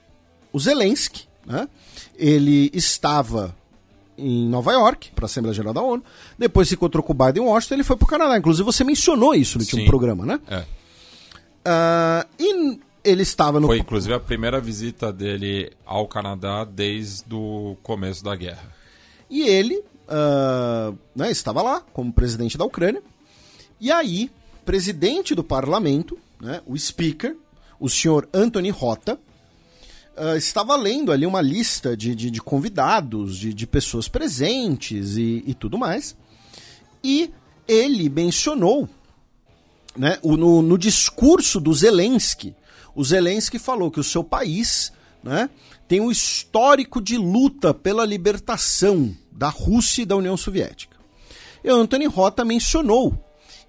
o 0.53 0.61
Zelensky, 0.61 1.27
né, 1.45 1.69
ele 2.17 2.71
estava 2.73 3.53
em 4.19 4.49
Nova 4.49 4.73
York, 4.73 5.11
para 5.15 5.25
a 5.25 5.27
Assembleia 5.27 5.55
Geral 5.55 5.75
da 5.75 5.83
ONU, 5.83 6.03
depois 6.39 6.69
se 6.69 6.75
encontrou 6.75 7.03
com 7.03 7.13
o 7.13 7.17
Biden 7.17 7.43
em 7.43 7.47
Washington, 7.47 7.75
ele 7.75 7.85
foi 7.85 7.97
para 7.97 8.05
o 8.05 8.09
Canadá. 8.09 8.39
Inclusive 8.39 8.65
você 8.65 8.85
mencionou 8.85 9.35
isso 9.35 9.59
no 9.59 9.65
último 9.65 9.85
programa, 9.87 10.25
né? 10.25 10.41
É. 10.49 10.65
Uh, 11.69 12.27
e 12.39 12.81
ele 13.05 13.23
estava 13.23 13.61
no. 13.61 13.67
Foi 13.67 13.79
inclusive 13.79 14.15
a 14.15 14.21
primeira 14.21 14.61
visita 14.61 15.13
dele 15.13 15.73
ao 15.85 16.07
Canadá 16.07 16.65
desde 16.65 17.35
o 17.35 17.77
começo 17.83 18.25
da 18.25 18.35
guerra. 18.35 18.75
E 19.29 19.43
ele 19.43 19.77
uh, 19.79 20.97
né, 21.15 21.31
estava 21.31 21.63
lá 21.63 21.83
como 21.93 22.13
presidente 22.13 22.57
da 22.57 22.65
Ucrânia. 22.65 23.03
E 23.81 23.91
aí, 23.91 24.31
presidente 24.65 25.35
do 25.35 25.45
parlamento, 25.45 26.19
né, 26.41 26.61
o 26.67 26.77
speaker, 26.79 27.37
o 27.79 27.89
senhor 27.89 28.29
Anthony 28.33 28.71
Rota, 28.71 29.19
uh, 30.17 30.37
estava 30.37 30.77
lendo 30.77 31.13
ali 31.13 31.27
uma 31.27 31.41
lista 31.41 31.97
de, 31.97 32.15
de, 32.15 32.31
de 32.31 32.41
convidados, 32.41 33.37
de, 33.37 33.53
de, 33.53 33.67
pessoas 33.67 34.09
presentes 34.09 35.17
e, 35.17 35.43
e, 35.47 35.55
tudo 35.55 35.79
mais. 35.79 36.17
E 37.03 37.31
ele 37.69 38.09
mencionou, 38.09 38.89
né, 39.97 40.19
o, 40.23 40.37
no, 40.37 40.63
no 40.63 40.79
discurso 40.79 41.61
do 41.61 41.73
Zelensky, 41.73 42.55
o 42.95 43.05
Zelensky 43.05 43.59
falou 43.59 43.91
que 43.91 44.01
o 44.01 44.05
seu 44.05 44.25
país 44.25 44.93
né, 45.23 45.51
tem 45.87 46.01
um 46.01 46.11
histórico 46.11 47.01
de 47.01 47.17
luta 47.17 47.75
pela 47.75 48.05
libertação 48.05 49.15
da 49.31 49.49
Rússia 49.49 50.03
e 50.03 50.07
da 50.07 50.17
União 50.17 50.37
Soviética. 50.37 50.97
E 51.63 51.69
Anthony 51.69 52.07
Rota 52.07 52.45
mencionou 52.45 53.23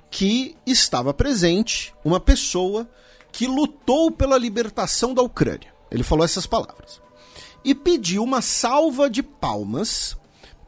que 0.09 0.55
estava 0.65 1.13
presente 1.13 1.93
uma 2.05 2.19
pessoa 2.19 2.87
que 3.31 3.45
lutou 3.47 4.09
pela 4.09 4.37
libertação 4.37 5.13
da 5.13 5.21
Ucrânia. 5.21 5.76
Ele 5.91 6.03
falou 6.03 6.25
essas 6.25 6.45
palavras. 6.45 7.01
E 7.63 7.73
pediu 7.75 8.23
uma 8.23 8.41
salva 8.41 9.09
de 9.09 9.23
palmas 9.23 10.15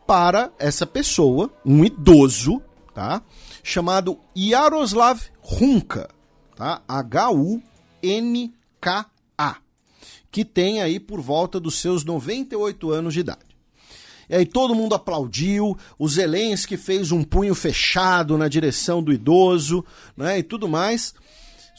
para 0.08 0.52
essa 0.58 0.86
pessoa, 0.86 1.54
um 1.66 1.86
idoso, 1.86 2.62
tá? 2.94 3.22
Chamado 3.64 4.18
Yaroslav 4.36 5.22
Hunka, 5.44 6.10
tá? 6.56 6.82
H-U-N-K-A, 6.88 7.62
que 10.32 10.44
tem 10.44 10.82
aí 10.82 11.00
por 11.00 11.22
volta 11.22 11.60
dos 11.60 11.76
seus 11.80 12.04
98 12.04 12.92
anos 12.92 13.14
de 13.14 13.20
idade. 13.20 13.50
E 14.30 14.36
aí 14.36 14.46
todo 14.46 14.76
mundo 14.76 14.94
aplaudiu, 14.94 15.78
o 15.98 16.08
Zelensky 16.08 16.78
fez 16.78 17.12
um 17.12 17.24
punho 17.24 17.56
fechado 17.56 18.38
na 18.38 18.48
direção 18.48 19.02
do 19.02 19.12
idoso, 19.12 19.84
né, 20.16 20.40
e 20.40 20.44
tudo 20.44 20.68
mais. 20.68 21.16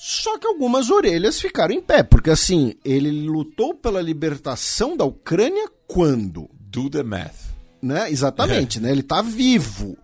Só 0.02 0.38
que 0.38 0.46
algumas 0.46 0.88
orelhas 0.88 1.38
ficaram 1.38 1.74
em 1.74 1.80
pé, 1.82 2.02
porque 2.02 2.30
assim, 2.30 2.72
ele 2.82 3.10
lutou 3.10 3.74
pela 3.74 4.00
libertação 4.00 4.96
da 4.96 5.04
Ucrânia 5.04 5.68
quando? 5.86 6.48
Do 6.58 6.88
the 6.88 7.02
math. 7.02 7.36
Né? 7.82 8.10
Exatamente, 8.10 8.78
é. 8.78 8.80
né? 8.80 8.92
Ele 8.92 9.02
tá 9.02 9.20
vivo. 9.20 9.98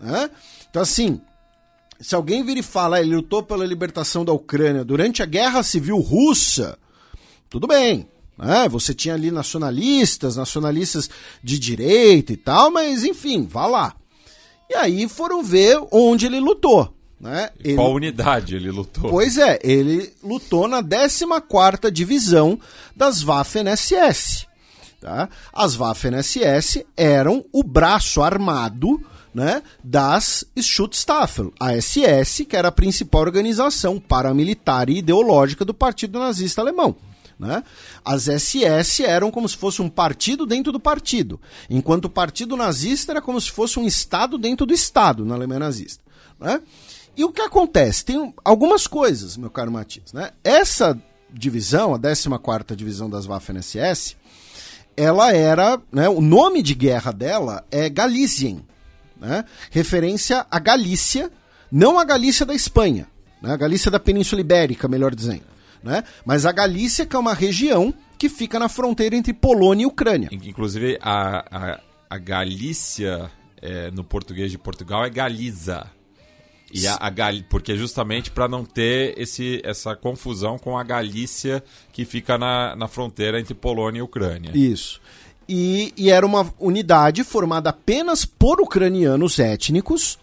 Né? 0.00 0.30
Então, 0.70 0.80
assim, 0.80 1.20
se 2.00 2.14
alguém 2.14 2.42
vir 2.42 2.56
e 2.56 2.62
fala, 2.62 3.02
ele 3.02 3.16
lutou 3.16 3.42
pela 3.42 3.66
libertação 3.66 4.24
da 4.24 4.32
Ucrânia 4.32 4.82
durante 4.82 5.22
a 5.22 5.26
Guerra 5.26 5.62
Civil 5.62 5.98
Russa, 5.98 6.78
tudo 7.50 7.66
bem. 7.66 8.08
Né? 8.38 8.66
Você 8.70 8.94
tinha 8.94 9.12
ali 9.12 9.30
nacionalistas, 9.30 10.36
nacionalistas 10.36 11.10
de 11.42 11.58
direita 11.58 12.32
e 12.32 12.36
tal, 12.38 12.70
mas 12.70 13.04
enfim, 13.04 13.46
vá 13.46 13.66
lá. 13.66 13.94
E 14.70 14.74
aí 14.74 15.06
foram 15.06 15.44
ver 15.44 15.78
onde 15.92 16.24
ele 16.24 16.40
lutou. 16.40 16.93
Né? 17.24 17.48
Ele... 17.58 17.76
Qual 17.76 17.94
unidade 17.94 18.54
ele 18.54 18.70
lutou? 18.70 19.08
Pois 19.08 19.38
é, 19.38 19.58
ele 19.64 20.12
lutou 20.22 20.68
na 20.68 20.82
14ª 20.82 21.90
Divisão 21.90 22.60
das 22.94 23.22
Waffen-SS. 23.22 24.46
Tá? 25.00 25.30
As 25.50 25.74
Waffen-SS 25.74 26.84
eram 26.94 27.42
o 27.50 27.62
braço 27.64 28.22
armado 28.22 29.00
né, 29.32 29.62
das 29.82 30.44
Schutzstaffel, 30.60 31.50
a 31.58 31.72
SS, 31.72 32.44
que 32.44 32.54
era 32.54 32.68
a 32.68 32.72
principal 32.72 33.22
organização 33.22 33.98
paramilitar 33.98 34.90
e 34.90 34.98
ideológica 34.98 35.64
do 35.64 35.72
Partido 35.72 36.18
Nazista 36.18 36.60
Alemão. 36.60 36.94
Né? 37.38 37.64
As 38.04 38.24
SS 38.24 39.02
eram 39.02 39.30
como 39.30 39.48
se 39.48 39.56
fosse 39.56 39.80
um 39.80 39.88
partido 39.88 40.44
dentro 40.44 40.70
do 40.70 40.78
partido, 40.78 41.40
enquanto 41.70 42.04
o 42.04 42.10
Partido 42.10 42.54
Nazista 42.54 43.12
era 43.12 43.22
como 43.22 43.40
se 43.40 43.50
fosse 43.50 43.78
um 43.78 43.86
Estado 43.86 44.36
dentro 44.36 44.66
do 44.66 44.74
Estado 44.74 45.24
na 45.24 45.34
Alemanha 45.34 45.60
nazista. 45.60 46.04
Né? 46.38 46.60
E 47.16 47.24
o 47.24 47.32
que 47.32 47.40
acontece? 47.40 48.04
Tem 48.04 48.34
algumas 48.44 48.86
coisas, 48.86 49.36
meu 49.36 49.50
caro 49.50 49.70
Matias. 49.70 50.12
Né? 50.12 50.30
Essa 50.42 51.00
divisão, 51.32 51.94
a 51.94 51.98
14ª 51.98 52.74
Divisão 52.74 53.10
das 53.10 53.26
Waffen-SS, 53.26 54.16
ela 54.96 55.32
era, 55.32 55.80
né, 55.90 56.08
o 56.08 56.20
nome 56.20 56.62
de 56.62 56.74
guerra 56.74 57.12
dela 57.12 57.64
é 57.70 57.88
Galizien, 57.88 58.64
né? 59.20 59.44
referência 59.70 60.46
à 60.50 60.58
Galícia, 60.58 61.30
não 61.70 61.98
a 61.98 62.04
Galícia 62.04 62.46
da 62.46 62.54
Espanha, 62.54 63.08
né? 63.42 63.52
a 63.52 63.56
Galícia 63.56 63.90
da 63.90 63.98
Península 63.98 64.40
Ibérica, 64.40 64.86
melhor 64.86 65.14
dizendo. 65.14 65.42
Né? 65.82 66.02
Mas 66.24 66.46
a 66.46 66.52
Galícia, 66.52 67.04
que 67.04 67.14
é 67.14 67.18
uma 67.18 67.34
região 67.34 67.92
que 68.16 68.28
fica 68.28 68.58
na 68.58 68.68
fronteira 68.68 69.16
entre 69.16 69.34
Polônia 69.34 69.82
e 69.82 69.86
Ucrânia. 69.86 70.28
Inclusive, 70.32 70.98
a, 71.02 71.44
a, 71.50 71.80
a 72.08 72.18
Galícia, 72.18 73.30
é, 73.60 73.90
no 73.90 74.02
português 74.04 74.50
de 74.50 74.56
Portugal, 74.56 75.04
é 75.04 75.10
Galiza. 75.10 75.86
E 76.74 76.86
a, 76.86 76.96
a 77.00 77.08
Gal... 77.08 77.34
Porque 77.48 77.76
justamente 77.76 78.30
para 78.30 78.48
não 78.48 78.64
ter 78.64 79.14
esse, 79.16 79.60
essa 79.64 79.94
confusão 79.94 80.58
com 80.58 80.76
a 80.76 80.82
Galícia 80.82 81.62
que 81.92 82.04
fica 82.04 82.36
na, 82.36 82.74
na 82.74 82.88
fronteira 82.88 83.38
entre 83.38 83.54
Polônia 83.54 84.00
e 84.00 84.02
Ucrânia. 84.02 84.50
Isso. 84.54 85.00
E, 85.48 85.92
e 85.96 86.10
era 86.10 86.26
uma 86.26 86.52
unidade 86.58 87.22
formada 87.22 87.70
apenas 87.70 88.24
por 88.24 88.60
ucranianos 88.60 89.38
étnicos 89.38 90.18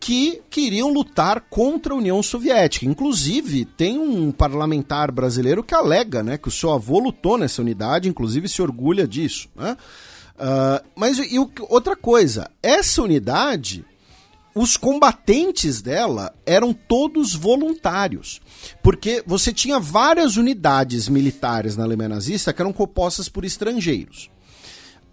que 0.00 0.42
queriam 0.50 0.92
lutar 0.92 1.42
contra 1.48 1.94
a 1.94 1.96
União 1.96 2.20
Soviética. 2.20 2.84
Inclusive, 2.84 3.64
tem 3.64 4.00
um 4.00 4.32
parlamentar 4.32 5.12
brasileiro 5.12 5.62
que 5.62 5.76
alega 5.76 6.24
né, 6.24 6.36
que 6.36 6.48
o 6.48 6.50
seu 6.50 6.72
avô 6.72 6.98
lutou 6.98 7.38
nessa 7.38 7.62
unidade, 7.62 8.08
inclusive 8.08 8.48
se 8.48 8.60
orgulha 8.60 9.06
disso. 9.06 9.48
Né? 9.54 9.76
Uh, 10.34 10.84
mas 10.96 11.18
e, 11.18 11.38
outra 11.68 11.94
coisa, 11.94 12.50
essa 12.60 13.00
unidade, 13.00 13.84
os 14.54 14.76
combatentes 14.76 15.80
dela 15.80 16.34
eram 16.44 16.72
todos 16.72 17.34
voluntários. 17.34 18.40
Porque 18.82 19.22
você 19.26 19.52
tinha 19.52 19.78
várias 19.78 20.36
unidades 20.36 21.08
militares 21.08 21.76
na 21.76 21.84
Alemanha 21.84 22.10
nazista 22.10 22.52
que 22.52 22.60
eram 22.60 22.72
compostas 22.72 23.28
por 23.28 23.44
estrangeiros. 23.44 24.30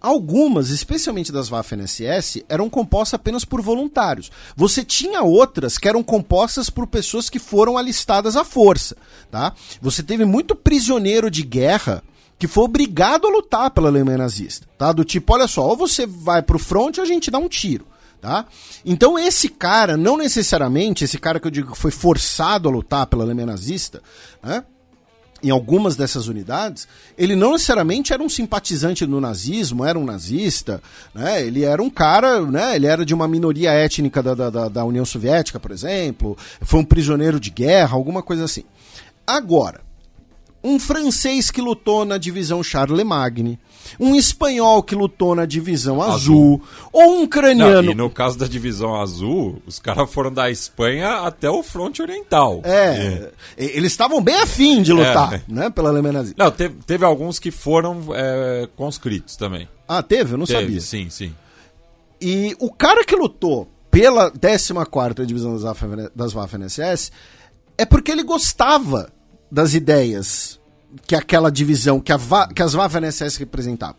Algumas, 0.00 0.70
especialmente 0.70 1.30
das 1.30 1.50
Waffen-SS, 1.50 2.44
eram 2.48 2.70
compostas 2.70 3.14
apenas 3.14 3.44
por 3.44 3.60
voluntários. 3.60 4.30
Você 4.56 4.82
tinha 4.82 5.22
outras 5.22 5.76
que 5.76 5.86
eram 5.86 6.02
compostas 6.02 6.70
por 6.70 6.86
pessoas 6.86 7.28
que 7.28 7.38
foram 7.38 7.76
alistadas 7.76 8.34
à 8.34 8.42
força, 8.42 8.96
tá? 9.30 9.52
Você 9.82 10.02
teve 10.02 10.24
muito 10.24 10.54
prisioneiro 10.54 11.30
de 11.30 11.42
guerra 11.42 12.02
que 12.38 12.48
foi 12.48 12.64
obrigado 12.64 13.26
a 13.26 13.30
lutar 13.30 13.70
pela 13.70 13.90
Alemanha 13.90 14.16
nazista, 14.16 14.66
tá? 14.78 14.90
Do 14.90 15.04
tipo, 15.04 15.34
olha 15.34 15.46
só, 15.46 15.68
ou 15.68 15.76
você 15.76 16.06
vai 16.06 16.40
pro 16.40 16.58
front 16.58 16.96
ou 16.96 17.04
a 17.04 17.06
gente 17.06 17.30
dá 17.30 17.38
um 17.38 17.48
tiro, 17.48 17.86
tá? 18.20 18.46
Então 18.84 19.18
esse 19.18 19.48
cara, 19.48 19.96
não 19.96 20.16
necessariamente, 20.16 21.04
esse 21.04 21.18
cara 21.18 21.40
que 21.40 21.46
eu 21.46 21.50
digo 21.50 21.72
que 21.72 21.78
foi 21.78 21.90
forçado 21.90 22.68
a 22.68 22.72
lutar 22.72 23.06
pela 23.06 23.24
Alemanha 23.24 23.46
nazista, 23.46 24.02
né? 24.42 24.64
em 25.42 25.48
algumas 25.48 25.96
dessas 25.96 26.28
unidades, 26.28 26.86
ele 27.16 27.34
não 27.34 27.52
necessariamente 27.52 28.12
era 28.12 28.22
um 28.22 28.28
simpatizante 28.28 29.06
do 29.06 29.20
nazismo, 29.20 29.84
era 29.84 29.98
um 29.98 30.04
nazista, 30.04 30.82
né? 31.14 31.42
ele 31.42 31.64
era 31.64 31.82
um 31.82 31.88
cara, 31.88 32.42
né? 32.42 32.76
ele 32.76 32.86
era 32.86 33.04
de 33.06 33.14
uma 33.14 33.26
minoria 33.26 33.72
étnica 33.72 34.22
da, 34.22 34.34
da, 34.34 34.68
da 34.68 34.84
União 34.84 35.04
Soviética, 35.04 35.58
por 35.58 35.70
exemplo, 35.70 36.36
foi 36.60 36.80
um 36.80 36.84
prisioneiro 36.84 37.40
de 37.40 37.50
guerra, 37.50 37.94
alguma 37.94 38.22
coisa 38.22 38.44
assim. 38.44 38.64
Agora, 39.26 39.80
um 40.62 40.78
francês 40.78 41.50
que 41.50 41.60
lutou 41.60 42.04
na 42.04 42.18
divisão 42.18 42.62
Charlemagne, 42.62 43.58
um 43.98 44.14
espanhol 44.14 44.82
que 44.82 44.94
lutou 44.94 45.34
na 45.34 45.46
divisão 45.46 46.02
azul, 46.02 46.12
azul. 46.12 46.62
ou 46.92 47.18
um 47.18 47.22
ucraniano. 47.22 47.82
Não, 47.82 47.92
e 47.92 47.94
no 47.94 48.10
caso 48.10 48.38
da 48.38 48.46
divisão 48.46 49.00
azul, 49.00 49.60
os 49.66 49.78
caras 49.78 50.12
foram 50.12 50.32
da 50.32 50.50
Espanha 50.50 51.20
até 51.20 51.48
o 51.50 51.62
fronte 51.62 52.02
oriental. 52.02 52.60
É, 52.64 52.70
é. 52.76 53.32
eles 53.56 53.92
estavam 53.92 54.22
bem 54.22 54.36
afim 54.36 54.82
de 54.82 54.92
lutar, 54.92 55.34
é. 55.34 55.42
né, 55.48 55.70
pela 55.70 55.88
Alemanha 55.88 56.12
nazista. 56.14 56.42
Não, 56.42 56.50
teve, 56.50 56.74
teve 56.86 57.04
alguns 57.04 57.38
que 57.38 57.50
foram 57.50 58.02
é, 58.14 58.68
conscritos 58.76 59.36
também. 59.36 59.68
Ah, 59.88 60.02
teve? 60.02 60.34
Eu 60.34 60.38
não 60.38 60.46
teve, 60.46 60.60
sabia. 60.60 60.80
Sim, 60.80 61.08
sim. 61.10 61.34
E 62.20 62.54
o 62.60 62.70
cara 62.70 63.04
que 63.04 63.16
lutou 63.16 63.66
pela 63.90 64.30
14ª 64.30 65.24
divisão 65.24 65.56
das 66.14 66.32
Waffen-SS 66.32 67.10
é 67.76 67.86
porque 67.86 68.12
ele 68.12 68.22
gostava 68.22 69.10
das 69.50 69.74
ideias 69.74 70.60
que 71.06 71.14
aquela 71.14 71.50
divisão, 71.50 72.00
que, 72.00 72.12
que 72.54 72.62
as 72.62 72.74
Waffen-SS 72.74 73.38
representavam. 73.38 73.96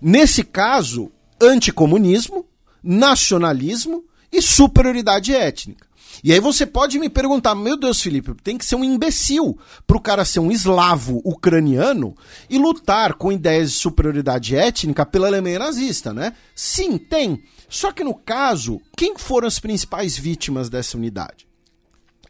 Nesse 0.00 0.42
caso, 0.42 1.10
anticomunismo, 1.40 2.46
nacionalismo 2.82 4.04
e 4.32 4.40
superioridade 4.40 5.34
étnica. 5.34 5.90
E 6.22 6.32
aí 6.32 6.40
você 6.40 6.66
pode 6.66 6.98
me 6.98 7.08
perguntar, 7.08 7.54
meu 7.54 7.76
Deus, 7.76 8.02
Felipe, 8.02 8.34
tem 8.42 8.58
que 8.58 8.64
ser 8.64 8.76
um 8.76 8.84
imbecil 8.84 9.58
para 9.86 9.96
o 9.96 10.00
cara 10.00 10.24
ser 10.24 10.40
um 10.40 10.50
eslavo 10.50 11.22
ucraniano 11.24 12.14
e 12.48 12.58
lutar 12.58 13.14
com 13.14 13.32
ideias 13.32 13.72
de 13.72 13.78
superioridade 13.78 14.54
étnica 14.54 15.06
pela 15.06 15.28
Alemanha 15.28 15.60
nazista, 15.60 16.12
né? 16.12 16.34
Sim, 16.54 16.98
tem. 16.98 17.42
Só 17.68 17.92
que 17.92 18.04
no 18.04 18.14
caso, 18.14 18.80
quem 18.96 19.16
foram 19.16 19.48
as 19.48 19.58
principais 19.58 20.18
vítimas 20.18 20.68
dessa 20.68 20.96
unidade? 20.96 21.49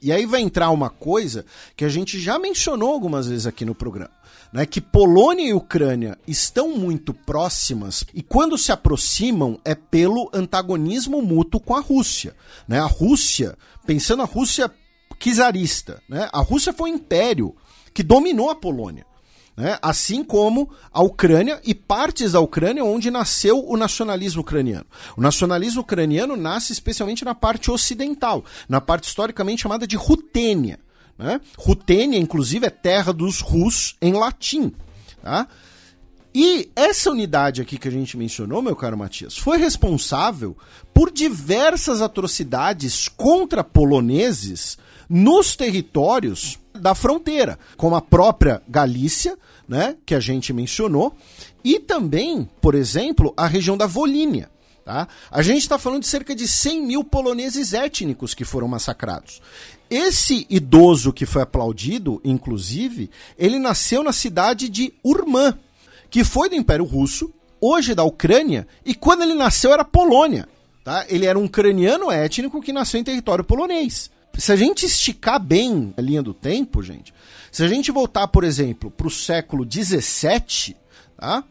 E 0.03 0.11
aí 0.11 0.25
vai 0.25 0.41
entrar 0.41 0.71
uma 0.71 0.89
coisa 0.89 1.45
que 1.77 1.85
a 1.85 1.89
gente 1.89 2.19
já 2.19 2.39
mencionou 2.39 2.91
algumas 2.91 3.27
vezes 3.29 3.47
aqui 3.47 3.65
no 3.65 3.75
programa. 3.75 4.11
Né, 4.53 4.67
que 4.67 4.81
Polônia 4.81 5.47
e 5.47 5.55
Ucrânia 5.55 6.19
estão 6.27 6.77
muito 6.77 7.15
próximas 7.15 8.05
e 8.13 8.21
quando 8.21 8.59
se 8.59 8.73
aproximam 8.73 9.61
é 9.65 9.77
pelo 9.77 10.29
antagonismo 10.33 11.23
mútuo 11.23 11.61
com 11.61 11.77
a 11.77 11.81
Rússia. 11.81 12.35
Né? 12.67 12.81
A 12.81 12.87
Rússia, 12.87 13.57
pensando 13.87 14.23
a 14.23 14.27
Rússia 14.27 14.69
czarista, 15.21 16.03
né? 16.09 16.29
a 16.33 16.41
Rússia 16.41 16.73
foi 16.73 16.91
um 16.91 16.95
império 16.95 17.55
que 17.95 18.03
dominou 18.03 18.51
a 18.51 18.57
Polônia 18.57 19.07
né? 19.57 19.79
assim 19.83 20.25
como 20.25 20.71
a 20.93 21.03
Ucrânia 21.03 21.61
e 21.65 21.75
partes 21.75 22.33
da 22.33 22.41
Ucrânia 22.41 22.85
onde 22.85 23.11
nasceu 23.11 23.65
o 23.67 23.77
nacionalismo 23.77 24.41
ucraniano. 24.43 24.87
O 25.17 25.21
nacionalismo 25.21 25.83
ucraniano 25.83 26.37
nasce 26.37 26.73
especialmente 26.73 27.25
na 27.25 27.35
parte 27.35 27.71
ocidental, 27.71 28.45
na 28.69 28.81
parte 28.81 29.05
historicamente 29.05 29.63
chamada 29.63 29.87
de 29.87 29.97
Rutênia. 29.97 30.79
Né? 31.19 31.41
Rutênia, 31.59 32.19
inclusive, 32.19 32.67
é 32.67 32.71
terra 32.71 33.13
dos 33.13 33.41
Rus 33.41 33.97
em 34.01 34.15
latim. 34.15 34.73
Tá? 35.23 35.47
E 36.35 36.71
essa 36.77 37.11
unidade 37.11 37.61
aqui 37.61 37.77
que 37.77 37.89
a 37.89 37.91
gente 37.91 38.17
mencionou, 38.17 38.63
meu 38.63 38.77
caro 38.77 38.97
Matias, 38.97 39.37
foi 39.37 39.59
responsável 39.59 40.57
por 40.95 41.11
diversas 41.11 42.01
atrocidades 42.01 43.09
contra 43.09 43.65
poloneses 43.65 44.79
nos 45.09 45.57
territórios 45.57 46.60
da 46.81 46.95
fronteira, 46.95 47.59
como 47.77 47.95
a 47.95 48.01
própria 48.01 48.63
Galícia, 48.69 49.37
né, 49.69 49.97
que 50.05 50.15
a 50.15 50.21
gente 50.21 50.53
mencionou, 50.53 51.15
e 51.63 51.79
também, 51.79 52.49
por 52.61 52.75
exemplo, 52.75 53.33
a 53.37 53.47
região 53.47 53.77
da 53.77 53.87
Volínia. 53.87 54.51
Tá? 54.85 55.07
A 55.31 55.43
gente 55.43 55.61
está 55.61 55.79
falando 55.79 56.03
de 56.03 56.09
cerca 56.09 56.35
de 56.35 56.49
100 56.49 56.83
mil 56.83 57.05
poloneses 57.05 57.75
étnicos 57.75 58.35
que 58.35 58.45
foram 58.45 58.67
massacrados. 58.67 59.41
Esse 59.89 60.47
idoso 60.49 61.13
que 61.13 61.27
foi 61.27 61.43
aplaudido, 61.43 62.21
inclusive, 62.25 63.11
ele 63.37 63.59
nasceu 63.59 64.03
na 64.03 64.13
cidade 64.13 64.69
de 64.69 64.93
Urmã, 65.05 65.59
que 66.09 66.25
foi 66.25 66.49
do 66.49 66.55
Império 66.55 66.85
Russo, 66.85 67.33
hoje 67.61 67.95
da 67.95 68.03
Ucrânia, 68.03 68.67
e 68.85 68.95
quando 68.95 69.23
ele 69.23 69.35
nasceu 69.35 69.73
era 69.73 69.85
Polônia. 69.85 70.49
Tá? 70.83 71.05
Ele 71.09 71.27
era 71.27 71.39
um 71.39 71.45
ucraniano 71.45 72.11
étnico 72.11 72.61
que 72.61 72.73
nasceu 72.73 72.99
em 72.99 73.05
território 73.05 73.45
polonês. 73.45 74.11
Se 74.41 74.53
a 74.53 74.57
gente 74.57 74.87
esticar 74.87 75.39
bem 75.39 75.93
a 75.99 76.01
linha 76.01 76.23
do 76.23 76.33
tempo, 76.33 76.83
gente, 76.83 77.13
se 77.53 77.63
a 77.63 77.69
gente 77.69 77.93
voltar, 77.93 78.27
por 78.29 78.43
exemplo, 78.43 78.91
para 78.91 79.07
o 79.07 79.11
século 79.11 79.69
XVII, 79.71 80.75
tá? 81.15 81.45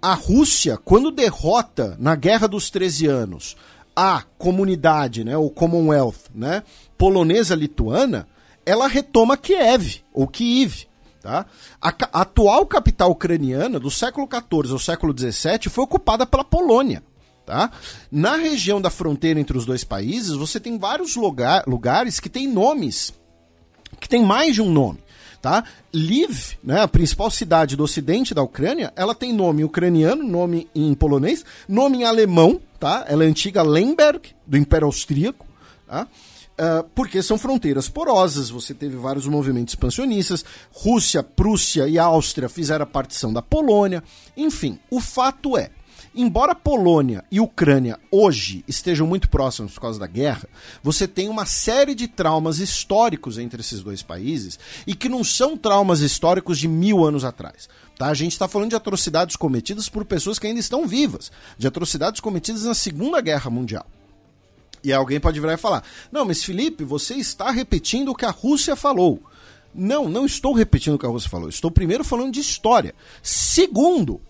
a 0.00 0.14
Rússia, 0.14 0.78
quando 0.78 1.10
derrota 1.10 1.94
na 2.00 2.14
Guerra 2.14 2.48
dos 2.48 2.70
13 2.70 3.06
Anos 3.08 3.56
a 3.94 4.22
comunidade, 4.38 5.22
né, 5.22 5.36
o 5.36 5.50
Commonwealth, 5.50 6.30
né, 6.34 6.62
polonesa-lituana, 6.96 8.26
ela 8.64 8.88
retoma 8.88 9.36
Kiev, 9.36 10.02
ou 10.12 10.26
Kiev. 10.26 10.86
Tá? 11.20 11.44
A, 11.80 11.88
a, 11.90 12.20
atual 12.22 12.64
capital 12.64 13.10
ucraniana, 13.10 13.78
do 13.78 13.90
século 13.90 14.26
XIV 14.26 14.72
ao 14.72 14.78
século 14.78 15.14
XVII, 15.16 15.68
foi 15.68 15.84
ocupada 15.84 16.24
pela 16.24 16.42
Polônia. 16.42 17.02
Tá? 17.46 17.70
Na 18.10 18.36
região 18.36 18.80
da 18.80 18.88
fronteira 18.88 19.38
entre 19.38 19.56
os 19.56 19.66
dois 19.66 19.84
países, 19.84 20.32
você 20.32 20.58
tem 20.58 20.78
vários 20.78 21.14
lugar, 21.14 21.64
lugares 21.66 22.18
que 22.18 22.30
têm 22.30 22.48
nomes, 22.48 23.12
que 24.00 24.08
tem 24.08 24.24
mais 24.24 24.54
de 24.54 24.62
um 24.62 24.70
nome. 24.70 24.98
Tá? 25.42 25.62
Lviv, 25.92 26.56
né, 26.64 26.80
a 26.80 26.88
principal 26.88 27.30
cidade 27.30 27.76
do 27.76 27.84
ocidente 27.84 28.32
da 28.32 28.42
Ucrânia, 28.42 28.90
ela 28.96 29.14
tem 29.14 29.30
nome 29.30 29.62
ucraniano, 29.62 30.24
nome 30.26 30.70
em 30.74 30.94
polonês, 30.94 31.44
nome 31.68 31.98
em 31.98 32.04
alemão, 32.04 32.58
tá? 32.80 33.04
Ela 33.06 33.24
é 33.24 33.26
antiga 33.26 33.62
Lemberg, 33.62 34.30
do 34.46 34.56
Império 34.56 34.86
Austríaco, 34.86 35.46
tá? 35.86 36.08
Uh, 36.54 36.88
porque 36.94 37.20
são 37.20 37.36
fronteiras 37.36 37.88
porosas, 37.88 38.48
você 38.48 38.72
teve 38.72 38.96
vários 38.96 39.26
movimentos 39.26 39.72
expansionistas, 39.72 40.44
Rússia, 40.72 41.22
Prússia 41.22 41.88
e 41.88 41.98
Áustria 41.98 42.48
fizeram 42.48 42.84
a 42.84 42.86
partição 42.86 43.30
da 43.30 43.42
Polônia. 43.42 44.02
Enfim, 44.36 44.78
o 44.88 45.00
fato 45.00 45.58
é, 45.58 45.70
embora 46.14 46.54
Polônia 46.54 47.24
e 47.30 47.40
Ucrânia 47.40 47.98
hoje 48.10 48.64
estejam 48.68 49.06
muito 49.06 49.28
próximos 49.28 49.74
por 49.74 49.80
causa 49.80 49.98
da 49.98 50.06
guerra, 50.06 50.48
você 50.82 51.08
tem 51.08 51.28
uma 51.28 51.46
série 51.46 51.94
de 51.94 52.08
traumas 52.08 52.58
históricos 52.58 53.38
entre 53.38 53.60
esses 53.60 53.82
dois 53.82 54.02
países 54.02 54.58
e 54.86 54.94
que 54.94 55.08
não 55.08 55.24
são 55.24 55.56
traumas 55.56 56.00
históricos 56.00 56.58
de 56.58 56.68
mil 56.68 57.04
anos 57.04 57.24
atrás. 57.24 57.68
Tá? 57.96 58.08
A 58.08 58.14
gente 58.14 58.32
está 58.32 58.48
falando 58.48 58.70
de 58.70 58.76
atrocidades 58.76 59.36
cometidas 59.36 59.88
por 59.88 60.04
pessoas 60.04 60.38
que 60.38 60.46
ainda 60.46 60.60
estão 60.60 60.86
vivas, 60.86 61.30
de 61.56 61.66
atrocidades 61.66 62.20
cometidas 62.20 62.64
na 62.64 62.74
Segunda 62.74 63.20
Guerra 63.20 63.50
Mundial. 63.50 63.86
E 64.82 64.92
alguém 64.92 65.18
pode 65.18 65.40
virar 65.40 65.54
e 65.54 65.58
falar: 65.58 65.82
Não, 66.12 66.24
mas 66.24 66.44
Felipe, 66.44 66.84
você 66.84 67.14
está 67.14 67.50
repetindo 67.50 68.10
o 68.10 68.14
que 68.14 68.26
a 68.26 68.30
Rússia 68.30 68.76
falou. 68.76 69.22
Não, 69.74 70.08
não 70.08 70.24
estou 70.24 70.52
repetindo 70.52 70.94
o 70.94 70.98
que 70.98 71.06
a 71.06 71.08
Rússia 71.08 71.30
falou. 71.30 71.48
Estou 71.48 71.70
primeiro 71.70 72.04
falando 72.04 72.32
de 72.32 72.40
história. 72.40 72.94
Segundo, 73.22 74.20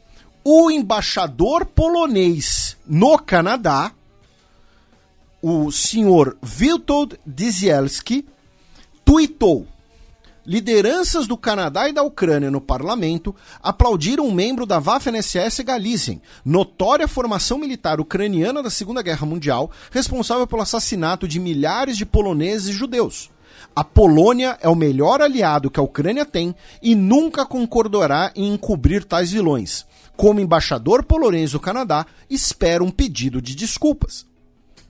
o 0.45 0.71
embaixador 0.71 1.65
polonês 1.65 2.77
no 2.87 3.19
Canadá, 3.19 3.93
o 5.41 5.73
senhor 5.73 6.37
Witold 6.61 7.19
Dzielski, 7.27 8.27
tuitou 9.05 9.67
Lideranças 10.47 11.27
do 11.27 11.39
Canadá 11.39 11.89
e 11.89 11.93
da 11.93 12.03
Ucrânia 12.03 12.51
no 12.51 12.61
parlamento 12.61 13.35
aplaudiram 13.63 14.27
um 14.27 14.31
membro 14.31 14.67
da 14.67 14.79
Waffen-SS 14.79 15.63
Galizien, 15.63 16.21
notória 16.45 17.09
formação 17.09 17.57
militar 17.57 17.99
ucraniana 17.99 18.63
da 18.63 18.69
Segunda 18.69 19.01
Guerra 19.01 19.27
Mundial, 19.27 19.71
responsável 19.91 20.47
pelo 20.47 20.61
assassinato 20.61 21.27
de 21.27 21.41
milhares 21.41 21.97
de 21.97 22.05
poloneses 22.05 22.69
e 22.69 22.73
judeus. 22.73 23.31
A 23.75 23.83
Polônia 23.83 24.59
é 24.61 24.69
o 24.69 24.75
melhor 24.75 25.23
aliado 25.23 25.71
que 25.71 25.81
a 25.81 25.83
Ucrânia 25.83 26.27
tem 26.27 26.55
e 26.83 26.95
nunca 26.95 27.47
concordará 27.47 28.31
em 28.37 28.53
encobrir 28.53 29.03
tais 29.03 29.33
vilões. 29.33 29.87
Como 30.17 30.41
embaixador 30.41 31.05
polonês 31.05 31.53
do 31.53 31.61
Canadá, 31.61 32.07
espero 32.31 32.85
um 32.85 32.91
pedido 32.91 33.43
de 33.43 33.55
desculpas. 33.55 34.27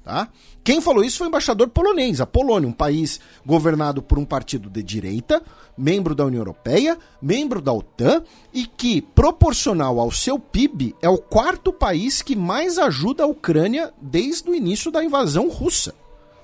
Tá? 0.04 0.28
Quem 0.62 0.82
falou 0.82 1.02
isso 1.02 1.18
foi 1.18 1.26
o 1.26 1.28
embaixador 1.28 1.68
polonês, 1.68 2.20
a 2.20 2.26
Polônia, 2.26 2.68
um 2.68 2.72
país 2.72 3.18
governado 3.44 4.02
por 4.02 4.18
um 4.18 4.24
partido 4.24 4.68
de 4.68 4.82
direita, 4.82 5.42
membro 5.76 6.14
da 6.14 6.26
União 6.26 6.40
Europeia, 6.40 6.98
membro 7.20 7.60
da 7.60 7.72
OTAN 7.72 8.22
e 8.52 8.66
que, 8.66 9.00
proporcional 9.00 9.98
ao 9.98 10.10
seu 10.10 10.38
PIB, 10.38 10.94
é 11.00 11.08
o 11.08 11.16
quarto 11.16 11.72
país 11.72 12.20
que 12.20 12.36
mais 12.36 12.78
ajuda 12.78 13.24
a 13.24 13.26
Ucrânia 13.26 13.92
desde 14.00 14.48
o 14.48 14.54
início 14.54 14.90
da 14.90 15.02
invasão 15.02 15.48
russa. 15.48 15.94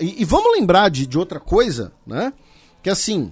E, 0.01 0.23
e 0.23 0.25
vamos 0.25 0.53
lembrar 0.59 0.89
de, 0.89 1.07
de 1.07 1.19
outra 1.19 1.39
coisa, 1.39 1.93
né? 2.07 2.33
Que 2.83 2.89
assim, 2.89 3.31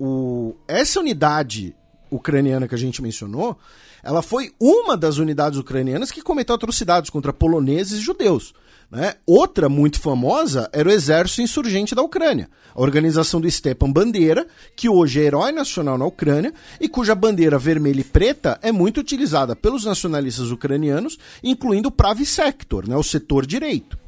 o, 0.00 0.54
essa 0.66 0.98
unidade 0.98 1.74
ucraniana 2.10 2.66
que 2.66 2.74
a 2.74 2.78
gente 2.78 3.02
mencionou, 3.02 3.58
ela 4.06 4.22
foi 4.22 4.52
uma 4.60 4.96
das 4.96 5.18
unidades 5.18 5.58
ucranianas 5.58 6.12
que 6.12 6.22
cometeu 6.22 6.54
atrocidades 6.54 7.10
contra 7.10 7.32
poloneses 7.32 7.98
e 7.98 8.02
judeus. 8.02 8.54
Né? 8.88 9.14
Outra 9.26 9.68
muito 9.68 9.98
famosa 9.98 10.70
era 10.72 10.88
o 10.88 10.92
Exército 10.92 11.42
Insurgente 11.42 11.92
da 11.92 12.02
Ucrânia, 12.02 12.48
a 12.72 12.80
organização 12.80 13.40
do 13.40 13.50
Stepan 13.50 13.90
Bandeira, 13.90 14.46
que 14.76 14.88
hoje 14.88 15.20
é 15.20 15.24
herói 15.24 15.50
nacional 15.50 15.98
na 15.98 16.06
Ucrânia 16.06 16.54
e 16.80 16.88
cuja 16.88 17.16
bandeira 17.16 17.58
vermelha 17.58 18.00
e 18.00 18.04
preta 18.04 18.60
é 18.62 18.70
muito 18.70 19.00
utilizada 19.00 19.56
pelos 19.56 19.84
nacionalistas 19.84 20.52
ucranianos, 20.52 21.18
incluindo 21.42 21.88
o 21.88 21.92
Pravi 21.92 22.24
Sector, 22.24 22.88
né? 22.88 22.96
o 22.96 23.02
setor 23.02 23.44
direito. 23.44 23.98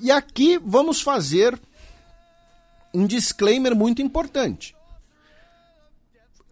E 0.00 0.10
aqui 0.10 0.58
vamos 0.58 1.00
fazer 1.00 1.56
um 2.92 3.06
disclaimer 3.06 3.72
muito 3.76 4.02
importante. 4.02 4.74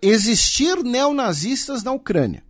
Existir 0.00 0.84
neonazistas 0.84 1.82
na 1.82 1.90
Ucrânia 1.90 2.43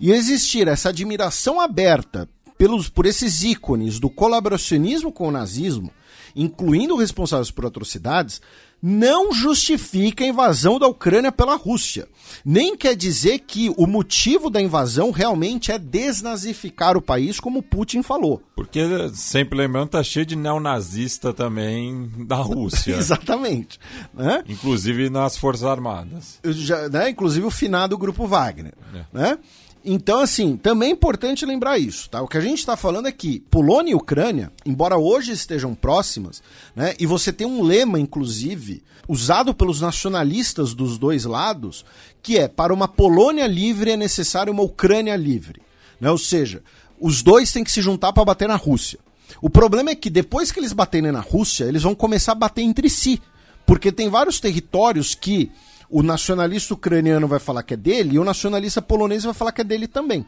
e 0.00 0.12
existir 0.12 0.68
essa 0.68 0.88
admiração 0.88 1.60
aberta 1.60 2.28
pelos, 2.58 2.88
por 2.88 3.06
esses 3.06 3.42
ícones 3.42 3.98
do 3.98 4.08
colaboracionismo 4.08 5.12
com 5.12 5.28
o 5.28 5.32
nazismo, 5.32 5.90
incluindo 6.34 6.96
responsáveis 6.96 7.50
por 7.50 7.66
atrocidades, 7.66 8.40
não 8.82 9.32
justifica 9.32 10.22
a 10.22 10.28
invasão 10.28 10.78
da 10.78 10.86
Ucrânia 10.86 11.32
pela 11.32 11.56
Rússia. 11.56 12.06
Nem 12.44 12.76
quer 12.76 12.94
dizer 12.94 13.40
que 13.40 13.72
o 13.76 13.86
motivo 13.86 14.50
da 14.50 14.60
invasão 14.60 15.10
realmente 15.10 15.72
é 15.72 15.78
desnazificar 15.78 16.96
o 16.96 17.02
país, 17.02 17.40
como 17.40 17.62
Putin 17.62 18.02
falou. 18.02 18.42
Porque, 18.54 18.80
sempre 19.14 19.58
lembrando, 19.58 19.90
tá 19.90 20.02
cheio 20.02 20.26
de 20.26 20.36
neonazista 20.36 21.32
também 21.32 22.10
da 22.26 22.36
Rússia. 22.36 22.94
Exatamente. 22.96 23.80
Né? 24.12 24.44
Inclusive 24.48 25.08
nas 25.08 25.36
Forças 25.36 25.64
Armadas. 25.64 26.38
Já, 26.44 26.88
né? 26.88 27.10
Inclusive 27.10 27.46
o 27.46 27.50
finado 27.50 27.96
Grupo 27.96 28.26
Wagner. 28.26 28.74
É. 28.94 29.04
Né? 29.12 29.38
Então, 29.88 30.18
assim, 30.18 30.56
também 30.56 30.88
é 30.88 30.92
importante 30.92 31.46
lembrar 31.46 31.78
isso, 31.78 32.10
tá? 32.10 32.20
O 32.20 32.26
que 32.26 32.36
a 32.36 32.40
gente 32.40 32.58
está 32.58 32.76
falando 32.76 33.06
é 33.06 33.12
que 33.12 33.38
Polônia 33.48 33.92
e 33.92 33.94
Ucrânia, 33.94 34.50
embora 34.64 34.98
hoje 34.98 35.30
estejam 35.30 35.76
próximas, 35.76 36.42
né? 36.74 36.94
E 36.98 37.06
você 37.06 37.32
tem 37.32 37.46
um 37.46 37.62
lema, 37.62 38.00
inclusive, 38.00 38.82
usado 39.08 39.54
pelos 39.54 39.80
nacionalistas 39.80 40.74
dos 40.74 40.98
dois 40.98 41.24
lados, 41.24 41.84
que 42.20 42.36
é 42.36 42.48
para 42.48 42.74
uma 42.74 42.88
Polônia 42.88 43.46
livre 43.46 43.92
é 43.92 43.96
necessário 43.96 44.52
uma 44.52 44.64
Ucrânia 44.64 45.14
livre. 45.14 45.62
Né? 46.00 46.10
Ou 46.10 46.18
seja, 46.18 46.64
os 47.00 47.22
dois 47.22 47.52
têm 47.52 47.62
que 47.62 47.70
se 47.70 47.80
juntar 47.80 48.12
para 48.12 48.24
bater 48.24 48.48
na 48.48 48.56
Rússia. 48.56 48.98
O 49.40 49.48
problema 49.48 49.90
é 49.90 49.94
que 49.94 50.10
depois 50.10 50.50
que 50.50 50.58
eles 50.58 50.72
baterem 50.72 51.12
na 51.12 51.20
Rússia, 51.20 51.64
eles 51.64 51.84
vão 51.84 51.94
começar 51.94 52.32
a 52.32 52.36
bater 52.36 52.62
entre 52.62 52.90
si. 52.90 53.22
Porque 53.64 53.92
tem 53.92 54.08
vários 54.08 54.40
territórios 54.40 55.14
que 55.14 55.50
o 55.90 56.02
nacionalista 56.02 56.74
ucraniano 56.74 57.28
vai 57.28 57.38
falar 57.38 57.62
que 57.62 57.74
é 57.74 57.76
dele 57.76 58.16
e 58.16 58.18
o 58.18 58.24
nacionalista 58.24 58.82
polonês 58.82 59.24
vai 59.24 59.34
falar 59.34 59.52
que 59.52 59.60
é 59.60 59.64
dele 59.64 59.86
também. 59.86 60.26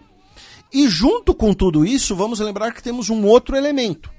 E 0.72 0.89
junto 0.89 1.35
com 1.35 1.55
tudo 1.55 1.85
isso, 1.85 2.14
vamos 2.14 2.40
lembrar 2.40 2.72
que 2.72 2.82
temos 2.82 3.09
um 3.09 3.24
outro 3.24 3.56
elemento. 3.56 4.10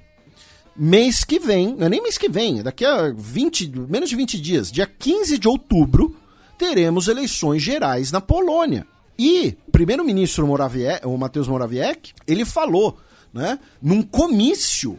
Mês 0.75 1.23
que 1.23 1.39
vem, 1.39 1.75
não 1.75 1.87
é 1.87 1.89
nem 1.89 2.01
mês 2.01 2.17
que 2.17 2.29
vem, 2.29 2.59
é 2.59 2.63
daqui 2.63 2.85
a 2.85 3.11
20, 3.15 3.69
menos 3.89 4.09
de 4.09 4.15
20 4.15 4.39
dias, 4.39 4.71
dia 4.71 4.87
15 4.87 5.37
de 5.37 5.47
outubro, 5.47 6.15
teremos 6.57 7.07
eleições 7.07 7.61
gerais 7.61 8.11
na 8.11 8.21
Polônia. 8.21 8.87
E 9.17 9.57
o 9.67 9.71
primeiro-ministro 9.71 10.47
Morawiecki, 10.47 11.05
o 11.05 11.17
Mateusz 11.17 11.49
Morawiecki, 11.49 12.13
ele 12.25 12.45
falou, 12.45 12.97
né, 13.33 13.59
num 13.81 14.01
comício 14.01 14.97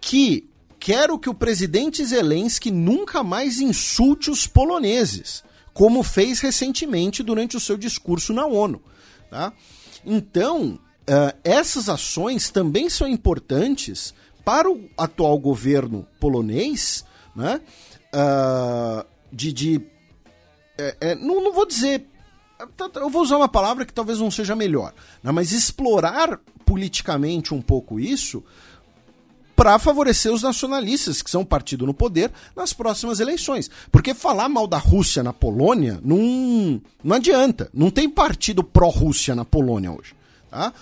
que 0.00 0.48
quero 0.80 1.18
que 1.18 1.28
o 1.28 1.34
presidente 1.34 2.04
Zelensky 2.04 2.70
nunca 2.70 3.22
mais 3.22 3.60
insulte 3.60 4.30
os 4.30 4.46
poloneses, 4.46 5.44
como 5.78 6.02
fez 6.02 6.40
recentemente 6.40 7.22
durante 7.22 7.56
o 7.56 7.60
seu 7.60 7.76
discurso 7.76 8.32
na 8.32 8.44
ONU. 8.44 8.82
Tá? 9.30 9.52
Então, 10.04 10.72
uh, 10.72 11.38
essas 11.44 11.88
ações 11.88 12.50
também 12.50 12.90
são 12.90 13.06
importantes 13.06 14.12
para 14.44 14.68
o 14.68 14.90
atual 14.98 15.38
governo 15.38 16.04
polonês, 16.18 17.04
né? 17.36 17.60
Uh, 18.12 19.06
de, 19.32 19.52
de 19.52 19.86
é, 20.76 20.96
é, 21.00 21.14
não, 21.14 21.44
não 21.44 21.52
vou 21.52 21.64
dizer 21.64 22.04
eu 22.96 23.08
vou 23.08 23.22
usar 23.22 23.36
uma 23.36 23.48
palavra 23.48 23.86
que 23.86 23.92
talvez 23.92 24.18
não 24.18 24.32
seja 24.32 24.56
melhor, 24.56 24.92
né? 25.22 25.30
mas 25.30 25.52
explorar 25.52 26.40
politicamente 26.66 27.54
um 27.54 27.62
pouco 27.62 28.00
isso 28.00 28.42
para 29.58 29.76
favorecer 29.76 30.32
os 30.32 30.44
nacionalistas, 30.44 31.20
que 31.20 31.28
são 31.28 31.44
partido 31.44 31.84
no 31.84 31.92
poder, 31.92 32.30
nas 32.54 32.72
próximas 32.72 33.18
eleições. 33.18 33.68
Porque 33.90 34.14
falar 34.14 34.48
mal 34.48 34.68
da 34.68 34.78
Rússia 34.78 35.20
na 35.20 35.32
Polônia 35.32 35.98
não, 36.00 36.80
não 37.02 37.16
adianta. 37.16 37.68
Não 37.74 37.90
tem 37.90 38.08
partido 38.08 38.62
pró-Rússia 38.62 39.34
na 39.34 39.44
Polônia 39.44 39.90
hoje. 39.90 40.14
Tá? 40.48 40.72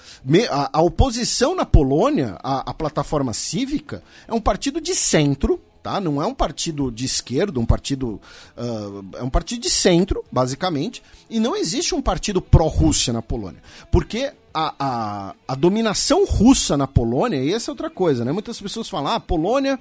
A, 0.50 0.78
a, 0.78 0.82
oposição 0.82 1.54
na 1.54 1.64
Polônia, 1.64 2.36
a, 2.42 2.70
a 2.70 2.74
plataforma 2.74 3.32
cívica, 3.32 4.02
é 4.28 4.34
um 4.34 4.40
partido 4.42 4.78
de 4.78 4.94
centro 4.94 5.58
tá? 5.82 6.00
Não 6.00 6.20
é 6.20 6.26
um 6.26 6.34
partido 6.34 6.90
de 6.90 7.04
esquerda, 7.04 7.60
um 7.60 7.64
partido. 7.64 8.20
Uh, 8.56 9.18
é 9.18 9.22
um 9.22 9.30
partido 9.30 9.62
de 9.62 9.70
centro, 9.70 10.24
basicamente, 10.32 11.00
e 11.30 11.38
não 11.38 11.54
existe 11.54 11.94
um 11.94 12.02
partido 12.02 12.42
pró-Rússia 12.42 13.12
na 13.12 13.22
Polônia. 13.22 13.62
Porque 13.88 14.32
a, 14.58 14.74
a, 14.78 15.34
a, 15.46 15.54
dominação 15.54 16.24
russa 16.24 16.78
na 16.78 16.86
Polônia, 16.86 17.44
e 17.44 17.52
essa 17.52 17.70
é 17.70 17.72
outra 17.72 17.90
coisa, 17.90 18.24
né? 18.24 18.32
Muitas 18.32 18.58
pessoas 18.58 18.88
falam, 18.88 19.12
ah, 19.12 19.16
a 19.16 19.20
Polônia 19.20 19.78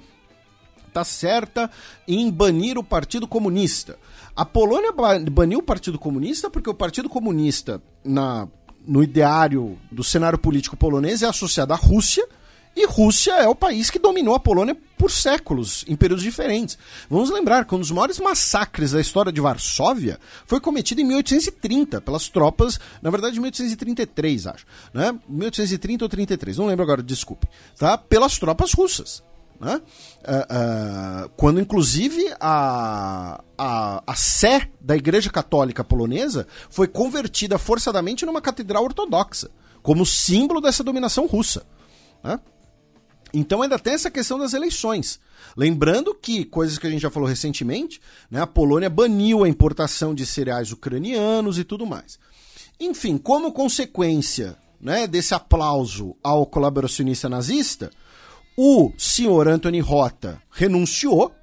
tá 0.91 1.06
certa 1.06 1.72
em 2.06 2.30
banir 2.30 2.77
o 2.77 2.84
Partido 2.84 3.26
Comunista. 3.26 3.97
A 4.35 4.43
Polônia 4.43 4.91
baniu 5.31 5.60
o 5.60 5.64
Partido 5.64 5.97
Comunista 5.97 6.49
porque 6.49 6.69
o 6.69 6.73
Partido 6.73 7.07
Comunista, 7.07 7.81
na, 8.03 8.49
no 8.85 9.02
ideário 9.02 9.80
do 9.89 10.03
cenário 10.03 10.38
político 10.38 10.76
polonês, 10.76 11.22
é 11.22 11.27
associado 11.27 11.72
à 11.72 11.77
Rússia 11.77 12.27
e 12.76 12.85
Rússia 12.85 13.34
é 13.34 13.47
o 13.47 13.56
país 13.56 13.89
que 13.89 13.97
dominou 13.97 14.35
a 14.35 14.39
Polônia 14.39 14.76
por 14.97 15.10
séculos, 15.10 15.85
em 15.88 15.95
períodos 15.95 16.23
diferentes. 16.23 16.77
Vamos 17.10 17.30
lembrar 17.30 17.65
que 17.65 17.73
um 17.73 17.80
dos 17.80 17.91
maiores 17.91 18.19
massacres 18.19 18.91
da 18.91 18.99
história 18.99 19.31
de 19.31 19.39
Varsóvia 19.39 20.19
foi 20.45 20.60
cometido 20.60 20.99
em 20.99 21.06
1830 21.06 22.02
pelas 22.02 22.27
tropas, 22.27 22.80
na 23.02 23.10
verdade 23.10 23.39
1833, 23.39 24.47
acho, 24.47 24.65
né? 24.93 25.18
1830 25.27 26.06
ou 26.06 26.10
33, 26.10 26.57
não 26.57 26.68
lembro 26.68 26.84
agora, 26.84 27.02
desculpe, 27.02 27.47
tá? 27.77 27.97
Pelas 27.97 28.38
tropas 28.38 28.73
russas. 28.73 29.23
Né? 29.60 29.77
Uh, 29.77 31.26
uh, 31.26 31.30
quando 31.38 31.61
inclusive 31.61 32.34
a, 32.41 33.41
a, 33.57 34.03
a 34.06 34.15
sé 34.15 34.69
da 34.81 34.97
Igreja 34.97 35.30
Católica 35.30 35.81
Polonesa 35.81 36.45
foi 36.69 36.89
convertida 36.89 37.57
forçadamente 37.57 38.26
numa 38.26 38.41
catedral 38.41 38.84
ortodoxa, 38.84 39.49
como 39.81 40.06
símbolo 40.06 40.60
dessa 40.60 40.84
dominação 40.84 41.26
russa. 41.26 41.65
Né? 42.22 42.38
Então 43.34 43.61
ainda 43.61 43.77
tem 43.77 43.93
essa 43.93 44.11
questão 44.11 44.38
das 44.38 44.53
eleições. 44.53 45.19
Lembrando 45.57 46.14
que, 46.14 46.45
coisas 46.45 46.77
que 46.77 46.88
a 46.88 46.89
gente 46.89 47.02
já 47.02 47.10
falou 47.10 47.27
recentemente, 47.27 48.02
né, 48.30 48.41
a 48.41 48.47
Polônia 48.47 48.89
baniu 48.89 49.43
a 49.43 49.49
importação 49.49 50.14
de 50.14 50.26
cereais 50.26 50.72
ucranianos 50.72 51.57
e 51.60 51.64
tudo 51.64 51.85
mais. 51.85 52.18
Enfim, 52.80 53.18
como 53.18 53.52
consequência 53.52 54.57
né, 54.80 55.07
desse 55.07 55.34
aplauso 55.34 56.15
ao 56.23 56.45
colaboracionista 56.45 57.30
nazista, 57.30 57.91
o 58.57 58.91
senhor 58.97 59.47
Anthony 59.47 59.80
Rota 59.80 60.41
renunciou, 60.52 61.34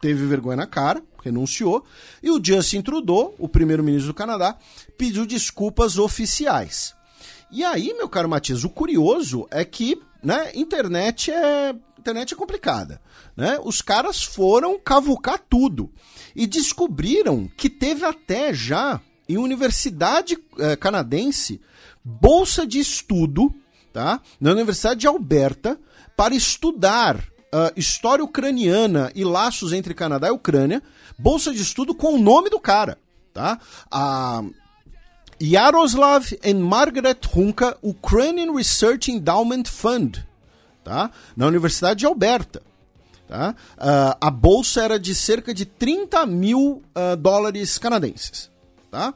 teve 0.00 0.26
vergonha 0.26 0.56
na 0.56 0.66
cara, 0.66 1.02
renunciou, 1.22 1.84
e 2.22 2.30
o 2.30 2.40
Justin 2.42 2.82
Trudeau, 2.82 3.34
o 3.38 3.48
primeiro-ministro 3.48 4.12
do 4.12 4.16
Canadá, 4.16 4.56
pediu 4.96 5.26
desculpas 5.26 5.98
oficiais. 5.98 6.94
E 7.50 7.64
aí, 7.64 7.94
meu 7.94 8.08
caro 8.08 8.28
Matias, 8.28 8.64
o 8.64 8.70
curioso 8.70 9.46
é 9.50 9.64
que 9.64 10.00
né? 10.22 10.50
Internet 10.54 11.30
é 11.30 11.74
internet 11.98 12.32
é 12.32 12.36
complicada, 12.36 13.00
né? 13.36 13.58
Os 13.62 13.82
caras 13.82 14.22
foram 14.22 14.78
cavucar 14.78 15.38
tudo 15.48 15.90
e 16.34 16.46
descobriram 16.46 17.48
que 17.56 17.68
teve 17.68 18.04
até 18.04 18.54
já 18.54 19.00
em 19.28 19.36
universidade 19.36 20.38
eh, 20.58 20.76
canadense 20.76 21.60
bolsa 22.04 22.66
de 22.66 22.78
estudo, 22.78 23.52
tá? 23.92 24.20
Na 24.40 24.52
Universidade 24.52 25.00
de 25.00 25.06
Alberta 25.06 25.78
para 26.16 26.34
estudar 26.34 27.16
uh, 27.16 27.72
história 27.76 28.24
ucraniana 28.24 29.12
e 29.14 29.24
laços 29.24 29.72
entre 29.72 29.94
Canadá 29.94 30.28
e 30.28 30.32
Ucrânia, 30.32 30.82
bolsa 31.18 31.52
de 31.52 31.60
estudo 31.62 31.94
com 31.94 32.14
o 32.14 32.18
nome 32.18 32.48
do 32.48 32.58
cara, 32.58 32.98
tá? 33.32 33.60
A 33.90 34.42
Yaroslav 35.40 36.32
and 36.44 36.60
Margaret 36.60 37.20
Hunka 37.34 37.76
Ukrainian 37.82 38.54
Research 38.54 39.10
Endowment 39.10 39.64
Fund, 39.64 40.26
tá? 40.82 41.10
na 41.36 41.46
Universidade 41.46 42.00
de 42.00 42.06
Alberta. 42.06 42.62
Tá? 43.28 43.54
Uh, 43.76 44.16
a 44.20 44.30
bolsa 44.30 44.82
era 44.82 44.98
de 44.98 45.14
cerca 45.14 45.52
de 45.52 45.66
30 45.66 46.24
mil 46.26 46.82
uh, 46.94 47.16
dólares 47.16 47.76
canadenses. 47.76 48.50
Tá? 48.90 49.12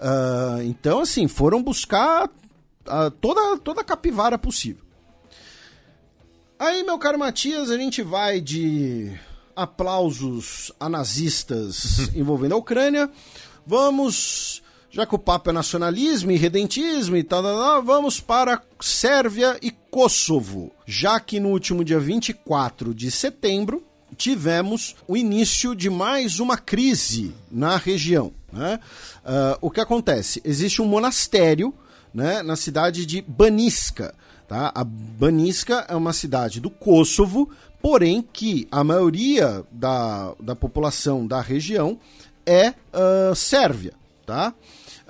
Uh, 0.00 0.62
então, 0.62 1.00
assim, 1.00 1.28
foram 1.28 1.62
buscar 1.62 2.28
toda, 3.20 3.56
toda 3.58 3.80
a 3.80 3.84
capivara 3.84 4.36
possível. 4.36 4.82
Aí, 6.58 6.82
meu 6.82 6.98
caro 6.98 7.18
Matias, 7.18 7.70
a 7.70 7.76
gente 7.76 8.02
vai 8.02 8.40
de 8.40 9.16
aplausos 9.54 10.72
a 10.78 10.88
nazistas 10.88 12.10
envolvendo 12.14 12.54
a 12.54 12.58
Ucrânia. 12.58 13.10
Vamos 13.66 14.61
já 14.92 15.06
que 15.06 15.14
o 15.14 15.18
papo 15.18 15.48
é 15.48 15.52
nacionalismo 15.54 16.30
e 16.30 16.36
redentismo 16.36 17.16
e 17.16 17.24
tal, 17.24 17.42
tal, 17.42 17.56
tal, 17.56 17.82
vamos 17.82 18.20
para 18.20 18.60
Sérvia 18.78 19.58
e 19.62 19.70
Kosovo. 19.90 20.70
Já 20.84 21.18
que 21.18 21.40
no 21.40 21.48
último 21.48 21.82
dia 21.82 21.98
24 21.98 22.94
de 22.94 23.10
setembro 23.10 23.82
tivemos 24.18 24.94
o 25.08 25.16
início 25.16 25.74
de 25.74 25.88
mais 25.88 26.40
uma 26.40 26.58
crise 26.58 27.34
na 27.50 27.78
região. 27.78 28.32
Né? 28.52 28.78
Uh, 29.24 29.58
o 29.62 29.70
que 29.70 29.80
acontece? 29.80 30.42
Existe 30.44 30.82
um 30.82 30.86
monastério 30.86 31.72
né, 32.12 32.42
na 32.42 32.54
cidade 32.54 33.06
de 33.06 33.22
Baniska. 33.22 34.14
Tá? 34.46 34.70
A 34.74 34.84
Baniska 34.84 35.86
é 35.88 35.96
uma 35.96 36.12
cidade 36.12 36.60
do 36.60 36.68
Kosovo, 36.68 37.48
porém 37.80 38.20
que 38.30 38.68
a 38.70 38.84
maioria 38.84 39.64
da, 39.72 40.34
da 40.38 40.54
população 40.54 41.26
da 41.26 41.40
região 41.40 41.98
é 42.44 42.74
uh, 42.92 43.34
sérvia. 43.34 43.94
Tá? 44.26 44.54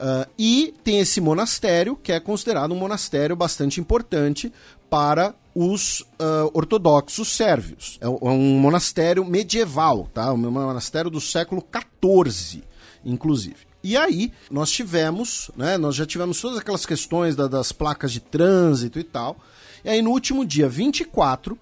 Uh, 0.03 0.29
e 0.37 0.75
tem 0.83 0.99
esse 0.99 1.21
monastério, 1.21 1.95
que 1.95 2.11
é 2.11 2.19
considerado 2.19 2.73
um 2.73 2.77
monastério 2.77 3.37
bastante 3.37 3.81
importante 3.81 4.53
para 4.91 5.33
os 5.55 6.01
uh, 6.01 6.51
ortodoxos 6.53 7.29
sérvios. 7.29 8.01
É, 8.01 8.07
é 8.07 8.09
um 8.09 8.59
monastério 8.59 9.25
medieval, 9.25 10.09
tá? 10.13 10.33
Um 10.33 10.51
monastério 10.51 11.09
do 11.09 11.21
século 11.21 11.63
XIV, 11.63 12.65
inclusive. 13.05 13.59
E 13.81 13.97
aí, 13.97 14.33
nós 14.51 14.73
tivemos, 14.73 15.53
né? 15.57 15.79
Nós 15.79 15.95
já 15.95 16.05
tivemos 16.05 16.41
todas 16.41 16.59
aquelas 16.59 16.85
questões 16.85 17.37
da, 17.37 17.47
das 17.47 17.71
placas 17.71 18.11
de 18.11 18.19
trânsito 18.19 18.99
e 18.99 19.05
tal. 19.05 19.37
E 19.85 19.89
aí, 19.89 20.03
no 20.03 20.11
último 20.11 20.45
dia 20.45 20.69
24, 20.69 21.57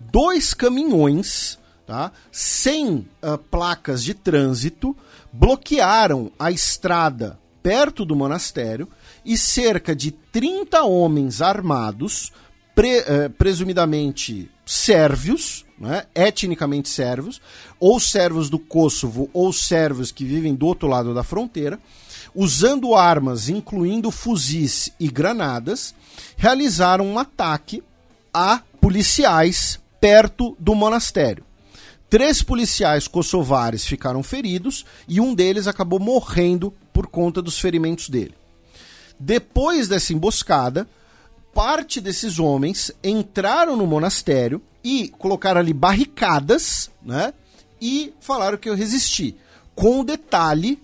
dois 0.00 0.52
caminhões, 0.52 1.60
tá? 1.86 2.10
Sem 2.32 3.06
uh, 3.22 3.38
placas 3.52 4.02
de 4.02 4.14
trânsito, 4.14 4.96
bloquearam 5.32 6.32
a 6.36 6.50
estrada 6.50 7.38
perto 7.64 8.04
do 8.04 8.14
monastério 8.14 8.86
e 9.24 9.38
cerca 9.38 9.96
de 9.96 10.10
30 10.10 10.84
homens 10.84 11.40
armados, 11.40 12.30
pre, 12.74 12.98
eh, 12.98 13.30
presumidamente 13.30 14.50
sérvios, 14.66 15.64
né, 15.78 16.04
etnicamente 16.14 16.90
sérvios, 16.90 17.40
ou 17.80 17.98
sérvios 17.98 18.50
do 18.50 18.58
Kosovo, 18.58 19.30
ou 19.32 19.50
sérvios 19.50 20.12
que 20.12 20.26
vivem 20.26 20.54
do 20.54 20.66
outro 20.66 20.86
lado 20.86 21.14
da 21.14 21.22
fronteira, 21.22 21.80
usando 22.34 22.94
armas, 22.94 23.48
incluindo 23.48 24.10
fuzis 24.10 24.90
e 25.00 25.08
granadas, 25.08 25.94
realizaram 26.36 27.06
um 27.06 27.18
ataque 27.18 27.82
a 28.32 28.60
policiais 28.78 29.80
perto 29.98 30.54
do 30.60 30.74
monastério. 30.74 31.44
Três 32.10 32.42
policiais 32.42 33.08
kosovares 33.08 33.86
ficaram 33.86 34.22
feridos 34.22 34.84
e 35.08 35.18
um 35.18 35.34
deles 35.34 35.66
acabou 35.66 35.98
morrendo 35.98 36.74
por 36.94 37.08
conta 37.08 37.42
dos 37.42 37.58
ferimentos 37.58 38.08
dele. 38.08 38.34
Depois 39.20 39.88
dessa 39.88 40.14
emboscada, 40.14 40.88
parte 41.52 42.00
desses 42.00 42.38
homens 42.38 42.90
entraram 43.02 43.76
no 43.76 43.86
monastério 43.86 44.62
e 44.82 45.08
colocaram 45.18 45.60
ali 45.60 45.72
barricadas, 45.72 46.90
né? 47.02 47.34
E 47.80 48.14
falaram 48.20 48.56
que 48.56 48.68
eu 48.68 48.74
resisti. 48.74 49.36
Com 49.74 50.00
o 50.00 50.04
detalhe 50.04 50.80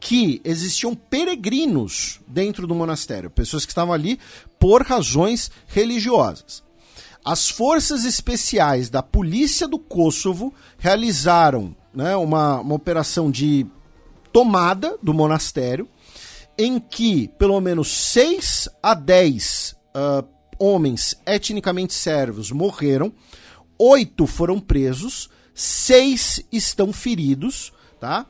que 0.00 0.40
existiam 0.44 0.94
peregrinos 0.94 2.20
dentro 2.26 2.66
do 2.66 2.74
monastério, 2.74 3.30
pessoas 3.30 3.64
que 3.64 3.72
estavam 3.72 3.94
ali 3.94 4.18
por 4.58 4.82
razões 4.82 5.50
religiosas. 5.66 6.62
as 7.24 7.48
forças 7.48 8.04
especiais 8.04 8.90
da 8.90 9.02
polícia 9.02 9.66
do 9.66 9.78
Kosovo 9.78 10.52
realizaram 10.76 11.74
né, 11.94 12.14
uma, 12.16 12.60
uma 12.60 12.74
operação 12.74 13.30
de 13.30 13.66
tomada 14.34 14.98
do 15.00 15.14
monastério, 15.14 15.88
em 16.58 16.80
que 16.80 17.28
pelo 17.38 17.60
menos 17.60 17.88
6 17.88 18.68
a 18.82 18.92
10 18.92 19.76
uh, 19.94 20.28
homens 20.58 21.14
etnicamente 21.24 21.94
sérvios 21.94 22.50
morreram, 22.50 23.12
oito 23.78 24.26
foram 24.26 24.58
presos, 24.58 25.30
seis 25.54 26.44
estão 26.50 26.92
feridos, 26.92 27.72
tá? 28.00 28.26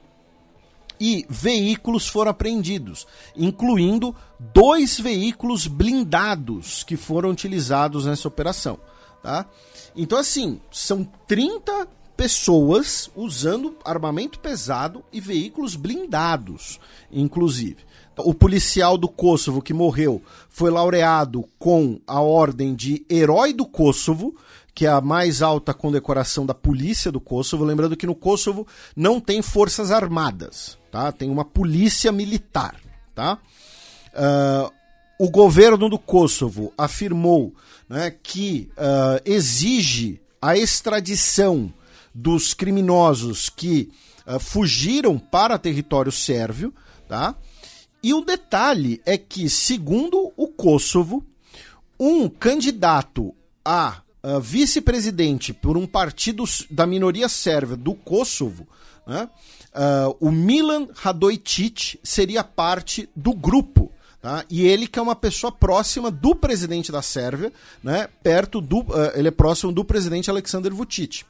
E 1.01 1.25
veículos 1.27 2.07
foram 2.07 2.33
apreendidos, 2.33 3.07
incluindo 3.35 4.15
dois 4.53 5.01
veículos 5.01 5.67
blindados 5.67 6.85
que 6.85 6.99
foram 6.99 7.31
utilizados 7.31 8.05
nessa 8.05 8.29
operação, 8.29 8.79
tá? 9.23 9.47
Então, 9.97 10.19
assim, 10.19 10.61
são 10.71 11.03
30 11.27 11.89
pessoas 12.17 13.11
usando 13.15 13.77
armamento 13.85 14.39
pesado 14.39 15.05
e 15.13 15.21
veículos 15.21 15.77
blindados, 15.77 16.79
inclusive. 17.11 17.79
O 18.17 18.33
policial 18.33 18.97
do 18.97 19.09
Kosovo 19.09 19.61
que 19.61 19.75
morreu 19.75 20.23
foi 20.49 20.71
laureado 20.71 21.45
com 21.59 22.01
a 22.07 22.21
ordem 22.21 22.75
de 22.75 23.05
Herói 23.11 23.53
do 23.53 23.67
Kosovo, 23.67 24.37
que 24.73 24.87
é 24.87 24.89
a 24.89 25.01
mais 25.01 25.43
alta 25.43 25.75
condecoração 25.75 26.47
da 26.47 26.55
polícia 26.55 27.11
do 27.11 27.21
Kosovo. 27.21 27.65
Lembrando 27.65 27.97
que 27.97 28.07
no 28.07 28.15
Kosovo 28.15 28.67
não 28.95 29.21
tem 29.21 29.43
forças 29.43 29.91
armadas, 29.91 30.79
tá? 30.93 31.11
Tem 31.11 31.29
uma 31.29 31.45
polícia 31.45 32.13
militar, 32.13 32.77
tá? 33.15 33.39
Uh, 34.13 34.73
o 35.19 35.29
governo 35.29 35.89
do 35.89 35.99
Kosovo 35.99 36.73
afirmou 36.79 37.53
né, 37.89 38.15
que 38.23 38.71
uh, 38.73 39.21
exige 39.25 40.21
a 40.41 40.57
extradição 40.57 41.73
dos 42.15 42.55
criminosos 42.55 43.49
que 43.49 43.91
uh, 44.27 44.39
fugiram 44.39 45.19
para 45.19 45.59
território 45.59 46.13
sérvio, 46.13 46.73
tá? 47.09 47.35
E 48.03 48.13
o 48.13 48.21
detalhe 48.21 49.01
é 49.07 49.17
que, 49.17 49.49
segundo 49.49 50.31
o 50.37 50.49
Kosovo, 50.49 51.25
um 51.99 52.29
candidato 52.29 53.35
a 53.65 54.03
uh, 54.23 54.41
vice-presidente 54.41 55.55
por 55.55 55.77
um 55.77 55.87
partido 55.87 56.45
da 56.71 56.87
minoria 56.87 57.29
sérvia 57.29 57.77
do 57.77 57.95
Kosovo, 57.95 58.69
né, 59.07 59.29
uh, 59.75 60.17
o 60.21 60.31
Milan 60.31 60.89
Radojcic 60.95 61.99
seria 62.03 62.45
parte 62.45 63.09
do 63.17 63.33
grupo. 63.33 63.91
Tá? 64.21 64.43
E 64.49 64.67
ele 64.67 64.87
que 64.87 64.99
é 64.99 65.03
uma 65.03 65.15
pessoa 65.15 65.53
próxima 65.53 66.11
do 66.11 66.35
presidente 66.35 66.91
da 66.91 67.03
Sérvia, 67.03 67.53
né, 67.83 68.09
perto 68.23 68.59
do, 68.59 68.79
uh, 68.79 69.13
ele 69.15 69.29
é 69.29 69.31
próximo 69.31 69.71
do 69.71 69.85
presidente 69.85 70.31
Alexander 70.31 70.73
Vučić. 70.73 71.27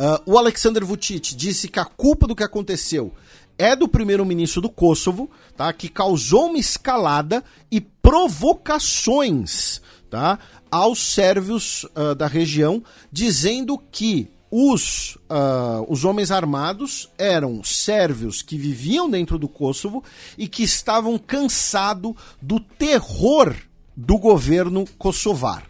Uh, 0.00 0.22
o 0.26 0.38
Alexander 0.38 0.84
Vucic 0.84 1.34
disse 1.34 1.68
que 1.68 1.80
a 1.80 1.84
culpa 1.84 2.26
do 2.26 2.36
que 2.36 2.44
aconteceu 2.44 3.12
é 3.58 3.74
do 3.74 3.88
primeiro-ministro 3.88 4.60
do 4.60 4.70
Kosovo, 4.70 5.28
tá? 5.56 5.72
Que 5.72 5.88
causou 5.88 6.46
uma 6.46 6.58
escalada 6.58 7.42
e 7.68 7.80
provocações, 7.80 9.82
tá? 10.08 10.38
Aos 10.70 11.14
sérvios 11.14 11.82
uh, 11.96 12.14
da 12.14 12.28
região, 12.28 12.80
dizendo 13.10 13.76
que 13.90 14.30
os, 14.50 15.16
uh, 15.28 15.84
os 15.88 16.04
homens 16.04 16.30
armados 16.30 17.10
eram 17.18 17.62
sérvios 17.64 18.40
que 18.40 18.56
viviam 18.56 19.10
dentro 19.10 19.38
do 19.38 19.48
Kosovo 19.48 20.04
e 20.38 20.46
que 20.46 20.62
estavam 20.62 21.18
cansados 21.18 22.14
do 22.40 22.60
terror 22.60 23.52
do 23.96 24.16
governo 24.16 24.84
kosovar, 24.96 25.64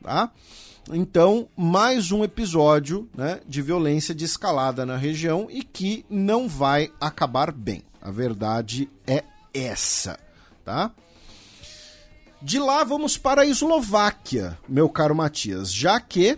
tá? 0.00 0.30
Então, 0.90 1.48
mais 1.56 2.10
um 2.10 2.24
episódio 2.24 3.08
né, 3.16 3.40
de 3.46 3.62
violência 3.62 4.14
de 4.14 4.24
escalada 4.24 4.84
na 4.84 4.96
região 4.96 5.46
e 5.48 5.62
que 5.62 6.04
não 6.10 6.48
vai 6.48 6.90
acabar 7.00 7.52
bem. 7.52 7.82
A 8.00 8.10
verdade 8.10 8.90
é 9.06 9.22
essa, 9.54 10.18
tá? 10.64 10.90
De 12.40 12.58
lá 12.58 12.82
vamos 12.82 13.16
para 13.16 13.42
a 13.42 13.46
Eslováquia, 13.46 14.58
meu 14.68 14.88
caro 14.88 15.14
Matias, 15.14 15.72
já 15.72 16.00
que 16.00 16.36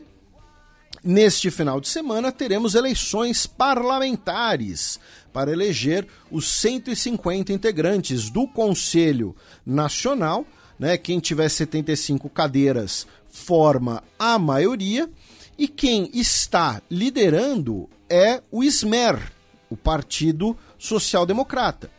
neste 1.02 1.50
final 1.50 1.80
de 1.80 1.88
semana 1.88 2.30
teremos 2.30 2.74
eleições 2.74 3.46
parlamentares 3.46 5.00
para 5.32 5.50
eleger 5.50 6.06
os 6.30 6.52
150 6.52 7.50
integrantes 7.50 8.28
do 8.28 8.46
Conselho 8.46 9.34
Nacional. 9.64 10.46
Né, 10.76 10.98
quem 10.98 11.20
tiver 11.20 11.48
75 11.48 12.28
cadeiras 12.28 13.06
forma 13.34 14.00
a 14.16 14.38
maioria 14.38 15.10
e 15.58 15.66
quem 15.66 16.08
está 16.14 16.80
liderando 16.88 17.90
é 18.08 18.40
o 18.50 18.62
SMER, 18.62 19.32
o 19.68 19.76
Partido 19.76 20.56
Social 20.78 21.26
Democrata. 21.26 21.90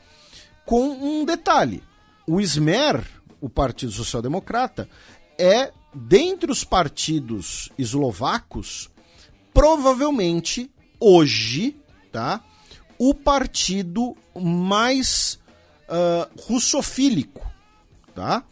Com 0.66 0.88
um 0.88 1.26
detalhe: 1.26 1.84
o 2.26 2.40
SMER, 2.40 3.06
o 3.42 3.50
Partido 3.50 3.92
Social 3.92 4.22
Democrata, 4.22 4.90
é, 5.38 5.74
dentre 5.94 6.50
os 6.50 6.64
partidos 6.64 7.70
eslovacos, 7.78 8.90
provavelmente 9.54 10.72
hoje, 11.00 11.76
tá? 12.14 12.42
O 12.98 13.14
partido 13.14 14.16
mais 14.34 15.38
uh, 15.90 16.42
russofílico, 16.48 17.46
tá? 18.14 18.44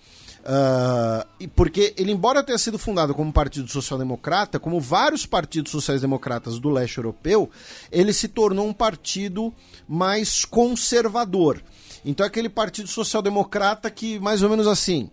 Uh, 0.43 1.47
porque 1.55 1.93
ele, 1.95 2.11
embora 2.11 2.43
tenha 2.43 2.57
sido 2.57 2.77
fundado 2.77 3.13
como 3.15 3.31
Partido 3.31 3.69
Social 3.69 3.97
Democrata, 3.97 4.59
como 4.59 4.77
vários 4.77 5.25
partidos 5.25 5.71
sociais-democratas 5.71 6.59
do 6.59 6.69
leste 6.69 6.97
europeu, 6.97 7.49
ele 7.89 8.11
se 8.11 8.27
tornou 8.27 8.67
um 8.67 8.73
partido 8.73 9.53
mais 9.87 10.43
conservador. 10.43 11.63
Então 12.03 12.25
é 12.25 12.27
aquele 12.27 12.49
Partido 12.49 12.89
Social-Democrata 12.89 13.89
que, 13.89 14.19
mais 14.19 14.43
ou 14.43 14.49
menos 14.49 14.67
assim, 14.67 15.09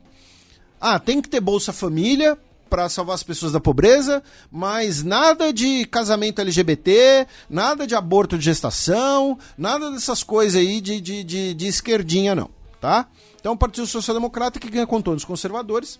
ah, 0.81 0.99
tem 0.99 1.23
que 1.23 1.29
ter 1.29 1.41
Bolsa 1.41 1.73
Família 1.73 2.37
para 2.69 2.89
salvar 2.89 3.15
as 3.15 3.23
pessoas 3.23 3.53
da 3.53 3.61
pobreza, 3.61 4.23
mas 4.51 5.03
nada 5.03 5.53
de 5.53 5.85
casamento 5.87 6.41
LGBT, 6.41 7.27
nada 7.49 7.87
de 7.87 7.95
aborto 7.95 8.37
de 8.37 8.45
gestação, 8.45 9.39
nada 9.59 9.91
dessas 9.91 10.23
coisas 10.23 10.61
aí 10.61 10.81
de, 10.81 11.01
de, 11.01 11.23
de, 11.23 11.55
de 11.55 11.67
esquerdinha, 11.67 12.35
não, 12.35 12.51
tá? 12.81 13.09
Então, 13.41 13.53
o 13.55 13.57
Partido 13.57 13.87
Social 13.87 14.15
Democrata 14.15 14.61
que 14.61 14.71
ganha 14.71 14.87
contornos 14.87 15.25
conservadores. 15.25 15.99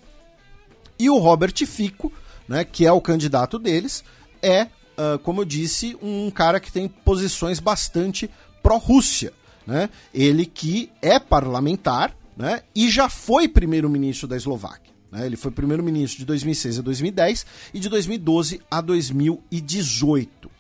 E 0.99 1.09
o 1.09 1.17
Robert 1.17 1.55
Fico, 1.67 2.13
né, 2.47 2.63
que 2.63 2.87
é 2.87 2.93
o 2.93 3.01
candidato 3.01 3.59
deles, 3.59 4.05
é, 4.43 4.65
uh, 4.65 5.19
como 5.23 5.41
eu 5.41 5.45
disse, 5.47 5.97
um 6.03 6.31
cara 6.31 6.61
que 6.61 6.71
tem 6.71 6.87
posições 6.87 7.59
bastante 7.59 8.31
pró-Rússia. 8.63 9.33
Né? 9.67 9.89
Ele 10.13 10.45
que 10.45 10.91
é 11.01 11.19
parlamentar 11.19 12.15
né, 12.37 12.63
e 12.75 12.91
já 12.91 13.09
foi 13.09 13.49
primeiro-ministro 13.49 14.29
da 14.29 14.37
Eslováquia. 14.37 14.93
Né? 15.11 15.25
Ele 15.25 15.37
foi 15.37 15.51
primeiro-ministro 15.51 16.19
de 16.19 16.27
2006 16.27 16.79
a 16.79 16.83
2010 16.83 17.47
e 17.73 17.81
de 17.81 17.89
2012 17.89 18.61
a 18.71 18.81
2018. 18.83 20.51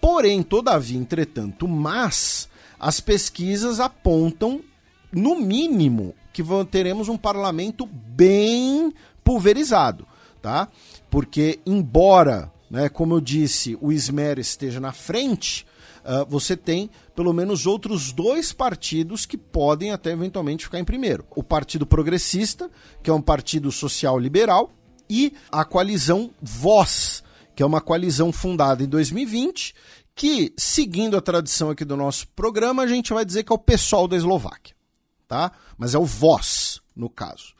Porém, 0.00 0.42
todavia, 0.42 0.98
entretanto, 0.98 1.66
mas 1.66 2.48
as 2.78 3.00
pesquisas 3.00 3.80
apontam 3.80 4.60
no 5.14 5.36
mínimo, 5.36 6.14
que 6.32 6.42
teremos 6.70 7.08
um 7.08 7.16
parlamento 7.16 7.86
bem 7.86 8.92
pulverizado, 9.22 10.06
tá? 10.42 10.68
Porque, 11.08 11.60
embora, 11.64 12.52
né, 12.70 12.88
como 12.88 13.14
eu 13.14 13.20
disse, 13.20 13.78
o 13.80 13.92
Ismer 13.92 14.38
esteja 14.38 14.80
na 14.80 14.92
frente, 14.92 15.64
uh, 16.04 16.28
você 16.28 16.56
tem 16.56 16.90
pelo 17.14 17.32
menos 17.32 17.66
outros 17.66 18.12
dois 18.12 18.52
partidos 18.52 19.24
que 19.24 19.38
podem 19.38 19.92
até 19.92 20.10
eventualmente 20.10 20.64
ficar 20.64 20.80
em 20.80 20.84
primeiro. 20.84 21.24
O 21.36 21.42
Partido 21.42 21.86
Progressista, 21.86 22.70
que 23.02 23.08
é 23.08 23.12
um 23.14 23.22
partido 23.22 23.70
social 23.70 24.18
liberal, 24.18 24.72
e 25.08 25.32
a 25.52 25.64
coalizão 25.64 26.30
Voz, 26.42 27.22
que 27.54 27.62
é 27.62 27.66
uma 27.66 27.80
coalizão 27.80 28.32
fundada 28.32 28.82
em 28.82 28.88
2020, 28.88 29.74
que, 30.16 30.52
seguindo 30.56 31.16
a 31.16 31.20
tradição 31.20 31.70
aqui 31.70 31.84
do 31.84 31.96
nosso 31.96 32.26
programa, 32.28 32.82
a 32.82 32.86
gente 32.86 33.12
vai 33.12 33.24
dizer 33.24 33.44
que 33.44 33.52
é 33.52 33.54
o 33.54 33.58
pessoal 33.58 34.08
da 34.08 34.16
Eslováquia 34.16 34.74
tá? 35.28 35.52
Mas 35.76 35.94
é 35.94 35.98
o 35.98 36.04
voz, 36.04 36.80
no 36.94 37.08
caso. 37.08 37.54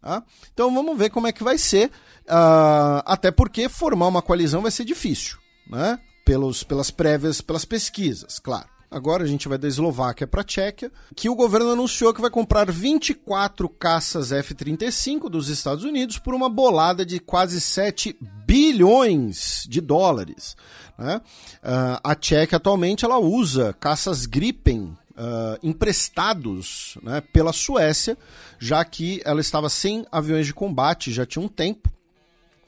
Tá? 0.00 0.22
Então 0.52 0.74
vamos 0.74 0.96
ver 0.98 1.10
como 1.10 1.26
é 1.26 1.32
que 1.32 1.44
vai 1.44 1.58
ser, 1.58 1.88
uh, 2.26 3.02
até 3.04 3.30
porque 3.30 3.68
formar 3.68 4.08
uma 4.08 4.22
coalizão 4.22 4.62
vai 4.62 4.70
ser 4.70 4.84
difícil, 4.84 5.36
né? 5.68 5.98
Pelos, 6.24 6.62
pelas 6.62 6.90
prévias, 6.90 7.40
pelas 7.40 7.64
pesquisas, 7.64 8.38
claro. 8.38 8.68
Agora 8.90 9.22
a 9.22 9.26
gente 9.26 9.46
vai 9.46 9.56
da 9.56 9.68
Eslováquia 9.68 10.26
para 10.26 10.40
a 10.40 10.44
Tchequia, 10.44 10.90
que 11.14 11.28
o 11.28 11.34
governo 11.36 11.70
anunciou 11.70 12.12
que 12.12 12.20
vai 12.20 12.30
comprar 12.30 12.68
24 12.68 13.68
caças 13.68 14.32
F-35 14.32 15.30
dos 15.30 15.48
Estados 15.48 15.84
Unidos 15.84 16.18
por 16.18 16.34
uma 16.34 16.48
bolada 16.48 17.06
de 17.06 17.20
quase 17.20 17.60
7 17.60 18.16
bilhões 18.44 19.64
de 19.68 19.80
dólares. 19.80 20.56
Né? 20.98 21.20
Uh, 21.62 22.00
a 22.02 22.14
Tchequia 22.16 22.56
atualmente 22.56 23.04
ela 23.04 23.18
usa 23.18 23.72
caças 23.78 24.26
Gripen 24.26 24.98
uh, 25.12 25.58
emprestados 25.62 26.96
né, 27.02 27.20
pela 27.20 27.52
Suécia, 27.52 28.16
já 28.58 28.84
que 28.84 29.20
ela 29.24 29.40
estava 29.40 29.68
sem 29.68 30.06
aviões 30.10 30.46
de 30.46 30.54
combate 30.54 31.12
já 31.12 31.26
tinha 31.26 31.44
um 31.44 31.48
tempo. 31.48 31.90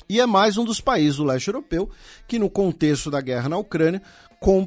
e 0.09 0.20
é 0.20 0.27
mais 0.27 0.56
um 0.56 0.64
dos 0.64 0.81
países 0.81 1.16
do 1.16 1.24
leste 1.24 1.48
europeu 1.48 1.89
que, 2.28 2.39
no 2.39 2.51
contexto 2.51 3.10
da 3.10 3.20
guerra 3.20 3.48
na 3.48 3.56
Ucrânia, 3.56 4.02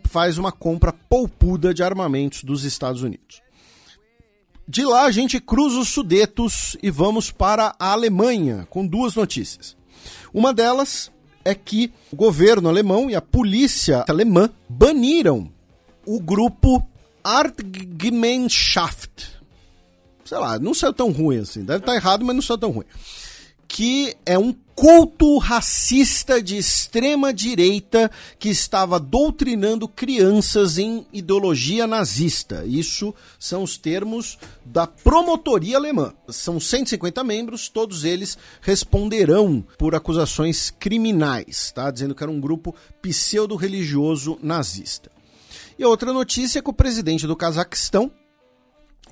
faz 0.05 0.37
uma 0.37 0.51
compra 0.51 0.93
poupuda 0.93 1.73
de 1.73 1.83
armamentos 1.83 2.43
dos 2.43 2.63
Estados 2.63 3.01
Unidos. 3.01 3.41
De 4.67 4.83
lá 4.83 5.03
a 5.03 5.11
gente 5.11 5.39
cruza 5.39 5.79
os 5.79 5.89
Sudetos 5.89 6.75
e 6.81 6.89
vamos 6.89 7.29
para 7.29 7.75
a 7.77 7.91
Alemanha 7.91 8.65
com 8.69 8.85
duas 8.85 9.15
notícias. 9.15 9.77
Uma 10.33 10.53
delas 10.53 11.11
é 11.43 11.53
que 11.53 11.93
o 12.11 12.15
governo 12.15 12.67
alemão 12.67 13.09
e 13.09 13.15
a 13.15 13.21
polícia 13.21 14.03
alemã 14.09 14.49
baniram 14.67 15.51
o 16.05 16.19
grupo 16.19 16.83
Artgemeinschaft. 17.25 19.35
Sei 20.23 20.37
lá, 20.37 20.59
não 20.59 20.73
saiu 20.73 20.93
tão 20.93 21.11
ruim 21.11 21.39
assim. 21.39 21.63
Deve 21.63 21.79
estar 21.79 21.95
errado, 21.95 22.23
mas 22.23 22.35
não 22.35 22.41
saiu 22.41 22.57
tão 22.57 22.71
ruim 22.71 22.85
que 23.67 24.15
é 24.25 24.37
um 24.37 24.53
culto 24.75 25.37
racista 25.37 26.41
de 26.41 26.57
extrema 26.57 27.33
direita 27.33 28.11
que 28.37 28.49
estava 28.49 28.99
doutrinando 28.99 29.87
crianças 29.87 30.77
em 30.77 31.07
ideologia 31.13 31.87
nazista. 31.87 32.65
Isso 32.65 33.13
são 33.39 33.63
os 33.63 33.77
termos 33.77 34.37
da 34.65 34.85
promotoria 34.85 35.77
alemã. 35.77 36.13
São 36.27 36.59
150 36.59 37.23
membros, 37.23 37.69
todos 37.69 38.03
eles 38.03 38.37
responderão 38.61 39.65
por 39.77 39.95
acusações 39.95 40.71
criminais, 40.71 41.71
tá? 41.71 41.89
Dizendo 41.89 42.13
que 42.13 42.23
era 42.23 42.31
um 42.31 42.41
grupo 42.41 42.75
pseudo-religioso 43.01 44.37
nazista. 44.41 45.14
E 45.77 45.85
outra 45.85 46.13
notícia 46.13 46.59
é 46.59 46.61
que 46.61 46.69
o 46.69 46.73
presidente 46.73 47.27
do 47.27 47.35
Cazaquistão, 47.35 48.11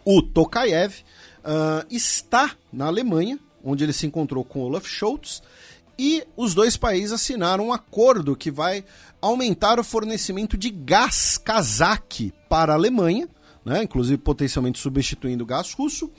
o 0.05 0.21
Tokayev, 0.21 1.03
uh, 1.39 1.85
está 1.89 2.51
na 2.71 2.85
Alemanha 2.87 3.39
onde 3.63 3.83
ele 3.83 3.93
se 3.93 4.05
encontrou 4.05 4.43
com 4.43 4.61
Olaf 4.61 4.85
Scholz, 4.85 5.41
e 5.97 6.23
os 6.35 6.53
dois 6.53 6.75
países 6.75 7.11
assinaram 7.11 7.67
um 7.67 7.73
acordo 7.73 8.35
que 8.35 8.51
vai 8.51 8.83
aumentar 9.21 9.79
o 9.79 9.83
fornecimento 9.83 10.57
de 10.57 10.69
gás 10.69 11.37
cazaque 11.37 12.33
para 12.49 12.73
a 12.73 12.75
Alemanha, 12.75 13.29
né, 13.63 13.83
inclusive 13.83 14.17
potencialmente 14.17 14.79
substituindo 14.79 15.43
o 15.43 15.47
gás 15.47 15.71
russo. 15.73 16.11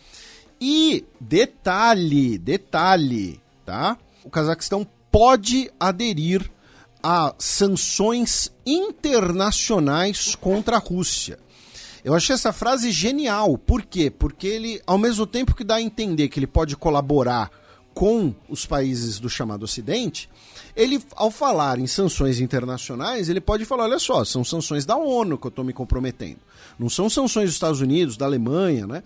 E 0.61 1.05
detalhe, 1.21 2.39
detalhe, 2.39 3.41
tá? 3.67 3.99
O 4.25 4.31
Cazaquistão 4.31 4.87
pode 5.11 5.71
aderir 5.79 6.51
a 7.07 7.35
sanções 7.39 8.51
internacionais 8.65 10.35
contra 10.35 10.77
a 10.77 10.79
Rússia. 10.79 11.39
Eu 12.03 12.15
achei 12.15 12.33
essa 12.33 12.51
frase 12.51 12.91
genial. 12.91 13.59
Por 13.59 13.83
quê? 13.83 14.11
Porque 14.11 14.47
ele, 14.47 14.81
ao 14.87 14.97
mesmo 14.97 15.27
tempo 15.27 15.55
que 15.55 15.63
dá 15.63 15.75
a 15.75 15.83
entender 15.83 16.31
que 16.31 16.39
ele 16.39 16.47
pode 16.47 16.75
colaborar 16.79 17.51
com 17.93 18.35
os 18.49 18.65
países 18.65 19.19
do 19.19 19.29
chamado 19.29 19.65
Ocidente, 19.65 20.31
ele, 20.75 20.99
ao 21.15 21.31
falar 21.31 21.79
em 21.79 21.87
sanções 21.87 22.41
internacionais, 22.41 23.29
ele 23.29 23.41
pode 23.41 23.67
falar: 23.67 23.85
olha 23.85 23.99
só, 23.99 24.25
são 24.25 24.43
sanções 24.43 24.87
da 24.87 24.97
ONU 24.97 25.37
que 25.37 25.47
eu 25.47 25.51
estou 25.51 25.65
me 25.65 25.75
comprometendo. 25.75 26.41
Não 26.79 26.89
são 26.89 27.11
sanções 27.11 27.47
dos 27.47 27.55
Estados 27.55 27.83
Unidos, 27.83 28.17
da 28.17 28.25
Alemanha, 28.25 28.87
né? 28.87 29.03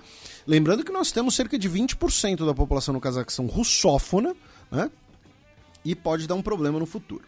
Lembrando 0.47 0.85
que 0.85 0.93
nós 0.93 1.11
temos 1.11 1.35
cerca 1.35 1.59
de 1.59 1.69
20% 1.69 2.47
da 2.47 2.55
população 2.55 2.95
no 2.95 3.01
Cazaquistão 3.01 3.47
russófona, 3.47 4.37
né? 4.71 4.89
E 5.85 5.97
pode 5.97 6.29
dar 6.29 6.37
um 6.37 6.43
problema 6.43 6.79
no 6.79 6.87
futuro. 6.87 7.25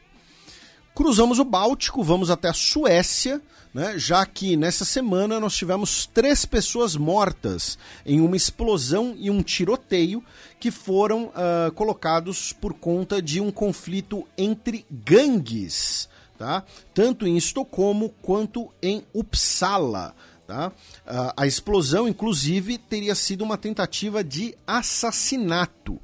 Cruzamos 0.95 1.39
o 1.39 1.45
Báltico, 1.45 2.03
vamos 2.03 2.31
até 2.31 2.49
a 2.49 2.53
Suécia, 2.53 3.41
né, 3.73 3.95
já 3.97 4.27
que 4.27 4.57
nessa 4.57 4.85
semana 4.85 5.39
nós 5.39 5.55
tivemos 5.55 6.05
três 6.07 6.45
pessoas 6.45 6.97
mortas 6.97 7.79
em 8.05 8.21
uma 8.21 8.37
explosão 8.37 9.15
e 9.17 9.31
um 9.31 9.43
tiroteio 9.43 10.23
que 10.59 10.71
foram 10.71 11.27
uh, 11.27 11.71
colocados 11.75 12.53
por 12.53 12.75
conta 12.75 13.23
de 13.23 13.41
um 13.41 13.53
conflito 13.53 14.27
entre 14.37 14.85
gangues, 14.91 16.09
tá? 16.37 16.65
tanto 16.93 17.27
em 17.27 17.37
Estocolmo 17.37 18.13
quanto 18.21 18.69
em 18.83 19.05
Uppsala. 19.15 20.15
Tá? 20.49 20.69
Uh, 21.07 21.33
a 21.37 21.47
explosão, 21.47 22.09
inclusive, 22.09 22.77
teria 22.77 23.15
sido 23.15 23.43
uma 23.43 23.57
tentativa 23.57 24.25
de 24.25 24.57
assassinato. 24.67 26.01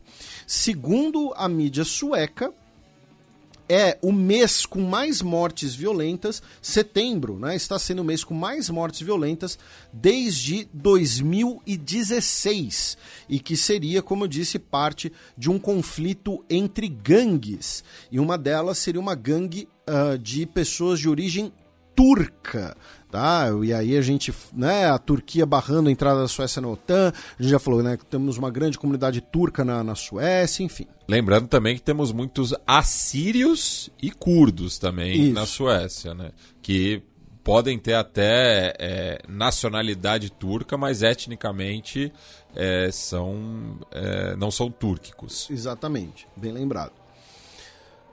Segundo 0.46 1.34
a 1.36 1.48
mídia 1.48 1.84
sueca, 1.84 2.54
é 3.68 3.98
o 4.02 4.12
mês 4.12 4.64
com 4.64 4.80
mais 4.80 5.20
mortes 5.22 5.74
violentas. 5.74 6.40
Setembro, 6.62 7.36
né? 7.38 7.56
Está 7.56 7.78
sendo 7.78 8.02
o 8.02 8.05
mês 8.05 8.22
com 8.24 8.34
mais 8.34 8.68
mortes 8.70 9.01
violentas 9.01 9.59
desde 9.93 10.68
2016 10.72 12.97
e 13.28 13.38
que 13.38 13.55
seria, 13.56 14.02
como 14.02 14.24
eu 14.24 14.28
disse, 14.28 14.59
parte 14.59 15.12
de 15.36 15.51
um 15.51 15.59
conflito 15.59 16.43
entre 16.48 16.88
gangues. 16.88 17.84
E 18.10 18.18
uma 18.20 18.38
delas 18.38 18.78
seria 18.78 19.01
uma 19.01 19.14
gangue 19.14 19.68
uh, 19.88 20.18
de 20.18 20.47
pessoas 20.47 20.98
de 20.98 21.09
origem 21.09 21.52
turca, 21.94 22.76
tá? 23.16 23.47
E 23.64 23.72
aí 23.72 23.97
a 23.97 24.02
gente, 24.02 24.32
né, 24.52 24.90
a 24.90 24.98
Turquia 24.98 25.47
barrando 25.47 25.88
a 25.88 25.93
entrada 25.93 26.20
da 26.20 26.28
Suécia 26.28 26.60
na 26.60 26.68
OTAN, 26.68 27.14
a 27.38 27.43
gente 27.43 27.51
já 27.51 27.59
falou, 27.59 27.82
né, 27.82 27.97
que 27.97 28.05
temos 28.05 28.36
uma 28.36 28.51
grande 28.51 28.78
comunidade 28.78 29.22
turca 29.22 29.64
na, 29.64 29.82
na 29.82 29.94
Suécia, 29.94 30.62
enfim. 30.62 30.86
Lembrando 31.09 31.48
também 31.48 31.74
que 31.76 31.82
temos 31.82 32.12
muitos 32.12 32.55
assírios 32.66 33.88
e 34.02 34.10
curdos 34.10 34.78
também 34.78 35.28
Isso. 35.28 35.34
na 35.34 35.47
Suécia, 35.47 36.12
né? 36.12 36.32
Que 36.60 37.02
podem 37.43 37.78
ter 37.78 37.94
até 37.94 38.74
é, 38.78 39.22
nacionalidade 39.28 40.30
turca, 40.30 40.76
mas 40.76 41.02
etnicamente 41.02 42.12
é, 42.55 42.90
são, 42.93 43.78
é, 43.93 44.36
não 44.36 44.51
são 44.51 44.70
túrquicos. 44.70 45.48
Exatamente, 45.48 46.26
bem 46.36 46.52
lembrado. 46.52 46.93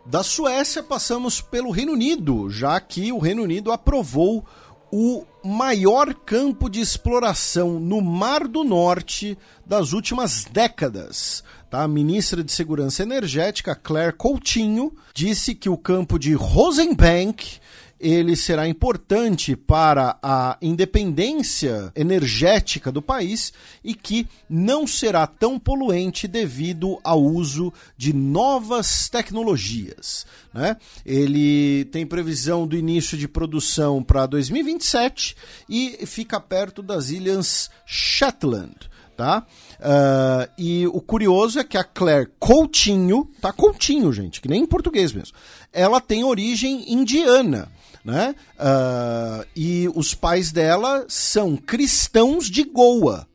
Da 0.06 0.22
Suécia 0.22 0.84
passamos 0.84 1.40
pelo 1.40 1.72
Reino 1.72 1.94
Unido, 1.94 2.50
já 2.50 2.80
que 2.80 3.12
o 3.12 3.20
Reino 3.20 3.42
Unido 3.42 3.72
aprovou 3.72 4.46
o 4.96 5.26
maior 5.44 6.14
campo 6.14 6.70
de 6.70 6.80
exploração 6.80 7.80
no 7.80 8.00
Mar 8.00 8.48
do 8.48 8.64
Norte 8.64 9.36
das 9.66 9.92
últimas 9.92 10.46
décadas. 10.46 11.44
Tá? 11.68 11.82
A 11.82 11.88
ministra 11.88 12.44
de 12.44 12.52
Segurança 12.52 13.02
Energética, 13.02 13.74
Claire 13.74 14.14
Coutinho, 14.14 14.94
disse 15.12 15.56
que 15.56 15.68
o 15.68 15.80
campo 15.80 16.20
de 16.20 16.36
Rosenbank 16.36 17.60
ele 18.04 18.36
será 18.36 18.68
importante 18.68 19.56
para 19.56 20.18
a 20.22 20.58
independência 20.62 21.90
energética 21.96 22.92
do 22.92 23.02
país 23.02 23.54
e 23.82 23.96
que 23.96 24.28
não 24.50 24.86
será 24.86 25.26
tão 25.26 25.58
poluente 25.58 26.28
devido 26.28 27.00
ao 27.02 27.24
uso 27.24 27.72
de 27.96 28.12
novas 28.12 29.08
tecnologias. 29.08 30.26
Né? 30.54 30.76
Ele 31.06 31.86
tem 31.86 32.06
previsão 32.06 32.68
do 32.68 32.76
início 32.76 33.18
de 33.18 33.28
produção 33.28 34.04
para 34.04 34.26
2027 34.26 35.38
e 35.70 36.06
fica 36.06 36.42
perto 36.42 36.84
das 36.84 37.10
ilhas 37.10 37.70
Shetland. 37.86 38.92
Tá? 39.16 39.46
Uh, 39.80 40.52
e 40.58 40.88
o 40.88 41.00
curioso 41.00 41.60
é 41.60 41.64
que 41.64 41.78
a 41.78 41.84
Claire 41.84 42.32
Coutinho, 42.40 43.30
tá 43.40 43.54
Coutinho, 43.54 44.12
gente, 44.12 44.42
que 44.42 44.50
nem 44.50 44.64
em 44.64 44.66
português 44.66 45.14
mesmo, 45.14 45.38
ela 45.72 46.02
tem 46.02 46.24
origem 46.24 46.92
indiana 46.92 47.70
né? 48.04 48.36
Uh, 48.60 49.46
e 49.56 49.90
os 49.96 50.14
pais 50.14 50.52
dela 50.52 51.06
são 51.08 51.56
cristãos 51.56 52.50
de 52.50 52.64
Goa. 52.64 53.28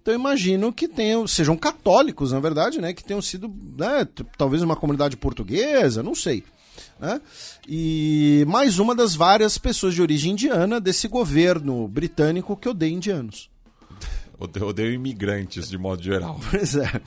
Então 0.00 0.14
imagino 0.14 0.72
que 0.72 0.86
tenham, 0.86 1.26
sejam 1.26 1.56
católicos, 1.56 2.32
na 2.32 2.40
verdade, 2.40 2.80
né? 2.80 2.92
Que 2.92 3.02
tenham 3.02 3.22
sido, 3.22 3.52
né, 3.76 4.06
talvez 4.36 4.62
uma 4.62 4.76
comunidade 4.76 5.16
portuguesa, 5.16 6.02
não 6.02 6.14
sei. 6.14 6.44
Né? 6.98 7.20
E 7.66 8.44
mais 8.46 8.78
uma 8.78 8.94
das 8.94 9.14
várias 9.14 9.56
pessoas 9.58 9.94
de 9.94 10.02
origem 10.02 10.32
indiana 10.32 10.80
desse 10.80 11.08
governo 11.08 11.88
britânico 11.88 12.56
que 12.56 12.68
odeia 12.68 12.92
indianos. 12.92 13.50
Odeio 14.38 14.92
imigrantes, 14.92 15.68
de 15.68 15.78
modo 15.78 16.02
geral. 16.02 16.38
Pois 16.50 16.76
é. 16.76 17.00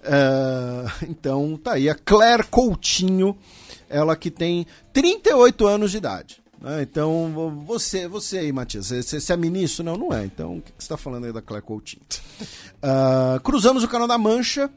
Uh, 0.00 1.06
então 1.08 1.56
tá 1.62 1.74
aí 1.74 1.88
a 1.88 1.94
Claire 1.94 2.44
Coutinho, 2.44 3.36
ela 3.88 4.16
que 4.16 4.30
tem 4.30 4.66
38 4.92 5.66
anos 5.66 5.90
de 5.90 5.98
idade. 5.98 6.39
Ah, 6.62 6.82
então, 6.82 7.62
você, 7.66 8.06
você 8.06 8.38
aí, 8.38 8.52
Matias, 8.52 8.88
você, 8.88 9.18
você 9.18 9.32
é 9.32 9.36
ministro? 9.36 9.82
Não, 9.82 9.96
não 9.96 10.12
é. 10.12 10.24
Então, 10.24 10.58
o 10.58 10.60
que, 10.60 10.70
você 10.70 10.84
está 10.84 10.96
falando 10.96 11.24
aí 11.24 11.32
da 11.32 11.40
Claire 11.40 11.64
Coutinho? 11.64 12.02
Uh, 12.82 13.40
cruzamos 13.40 13.82
o 13.82 13.88
Canal 13.88 14.06
da 14.06 14.18
Mancha, 14.18 14.70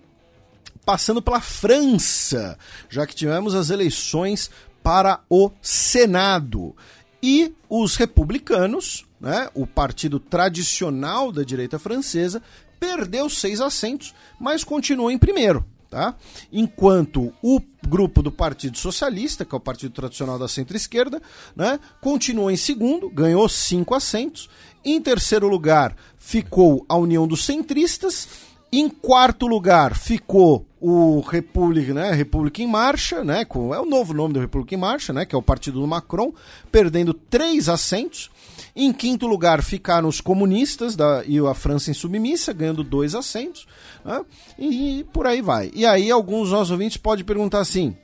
passando 0.86 1.22
pela 1.22 1.42
França, 1.42 2.58
já 2.90 3.06
que 3.06 3.16
tivemos 3.16 3.54
as 3.54 3.70
eleições 3.70 4.50
para 4.82 5.20
o 5.30 5.52
Senado. 5.62 6.76
E 7.22 7.54
os 7.70 7.96
republicanos, 7.96 9.06
né, 9.20 9.50
o 9.54 9.68
partido 9.68 10.20
tradicional 10.20 11.32
da 11.32 11.44
direita 11.44 11.78
francesa, 11.80 12.42
perdeu 12.80 13.30
seis 13.30 13.60
assentos, 13.60 14.14
mas 14.40 14.64
continuou 14.64 15.12
em 15.12 15.18
primeiro. 15.18 15.66
Tá? 15.94 16.16
Enquanto 16.52 17.32
o 17.40 17.62
grupo 17.88 18.24
do 18.24 18.32
Partido 18.32 18.80
Socialista, 18.80 19.46
que 19.46 19.54
é 19.54 19.58
o 19.58 19.62
partido 19.62 19.94
tradicional 19.94 20.40
da 20.40 20.48
centro-esquerda, 20.48 21.22
né, 21.56 21.80
continuou 22.02 22.50
em 22.50 22.58
segundo, 22.58 23.12
ganhou 23.12 23.48
cinco 23.48 23.94
assentos. 23.94 24.50
Em 24.84 25.00
terceiro 25.00 25.48
lugar 25.48 25.96
ficou 26.18 26.84
a 26.90 26.98
União 26.98 27.28
dos 27.28 27.46
Centristas. 27.46 28.28
Em 28.72 28.90
quarto 28.90 29.46
lugar 29.46 29.96
ficou 29.96 30.66
o 30.82 31.20
República, 31.20 31.94
né, 31.94 32.12
República 32.12 32.64
em 32.64 32.68
Marcha, 32.68 33.24
né, 33.24 33.46
com, 33.46 33.72
é 33.72 33.80
o 33.80 33.86
novo 33.86 34.16
nome 34.16 34.34
do 34.34 34.40
República 34.40 34.74
em 34.74 34.80
Marcha, 34.80 35.14
né, 35.14 35.28
que 35.28 35.36
é 35.36 35.38
o 35.38 35.44
partido 35.44 35.80
do 35.80 35.86
Macron, 35.86 36.34
perdendo 36.72 37.14
três 37.14 37.70
assentos. 37.70 38.32
Em 38.76 38.92
quinto 38.92 39.28
lugar 39.28 39.62
ficaram 39.62 40.08
os 40.08 40.20
comunistas 40.20 40.96
da, 40.96 41.24
e 41.26 41.38
a 41.40 41.54
França 41.54 41.92
em 41.92 41.94
submissa, 41.94 42.52
ganhando 42.54 42.84
dois 42.84 43.14
assentos. 43.14 43.68
Né, 44.04 44.26
e 44.58 45.06
por 45.14 45.28
aí 45.28 45.42
vai. 45.42 45.72
E 45.76 45.86
aí 45.86 46.10
alguns 46.10 46.52
nossos 46.52 46.72
ouvintes 46.72 46.98
podem 46.98 47.24
perguntar 47.24 47.60
assim, 47.60 47.96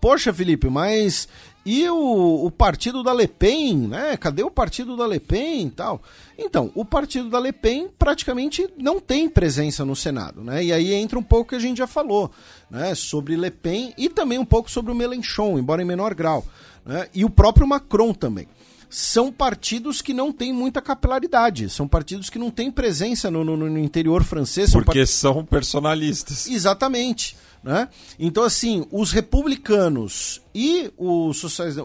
Poxa, 0.00 0.32
Felipe, 0.32 0.68
mas 0.68 1.28
e 1.64 1.88
o, 1.88 2.46
o, 2.46 2.50
partido 2.50 3.02
da 3.02 3.12
Le 3.12 3.28
Pen, 3.28 3.76
né? 3.88 4.16
Cadê 4.16 4.42
o 4.42 4.50
partido 4.50 4.96
da 4.96 5.06
Le 5.06 5.20
Pen 5.20 5.66
e 5.66 5.70
tal? 5.70 6.00
Então, 6.38 6.70
o 6.74 6.84
partido 6.84 7.28
da 7.28 7.38
Le 7.38 7.52
Pen 7.52 7.88
praticamente 7.98 8.68
não 8.78 8.98
tem 8.98 9.28
presença 9.28 9.84
no 9.84 9.94
Senado, 9.94 10.42
né? 10.42 10.64
E 10.64 10.72
aí 10.72 10.94
entra 10.94 11.18
um 11.18 11.22
pouco 11.22 11.50
que 11.50 11.56
a 11.56 11.60
gente 11.60 11.78
já 11.78 11.86
falou, 11.86 12.30
né? 12.70 12.94
Sobre 12.94 13.36
Le 13.36 13.50
Pen 13.50 13.92
e 13.98 14.08
também 14.08 14.38
um 14.38 14.44
pouco 14.44 14.70
sobre 14.70 14.90
o 14.92 14.94
Mélenchon, 14.94 15.58
embora 15.58 15.82
em 15.82 15.86
menor 15.86 16.14
grau, 16.14 16.44
né? 16.84 17.08
E 17.12 17.24
o 17.24 17.30
próprio 17.30 17.66
Macron 17.66 18.14
também. 18.14 18.48
São 18.90 19.30
partidos 19.30 20.02
que 20.02 20.12
não 20.12 20.32
têm 20.32 20.52
muita 20.52 20.82
capilaridade, 20.82 21.70
são 21.70 21.86
partidos 21.86 22.28
que 22.28 22.38
não 22.38 22.50
têm 22.50 22.70
presença 22.70 23.30
no, 23.30 23.44
no, 23.44 23.56
no 23.56 23.78
interior 23.78 24.24
francês. 24.24 24.72
Porque 24.72 24.98
part... 24.98 25.06
são 25.06 25.44
personalistas. 25.44 26.48
Exatamente. 26.48 27.36
Né? 27.62 27.88
Então, 28.18 28.42
assim, 28.42 28.86
os 28.90 29.12
republicanos 29.12 30.40
e 30.54 30.90
o, 30.96 31.30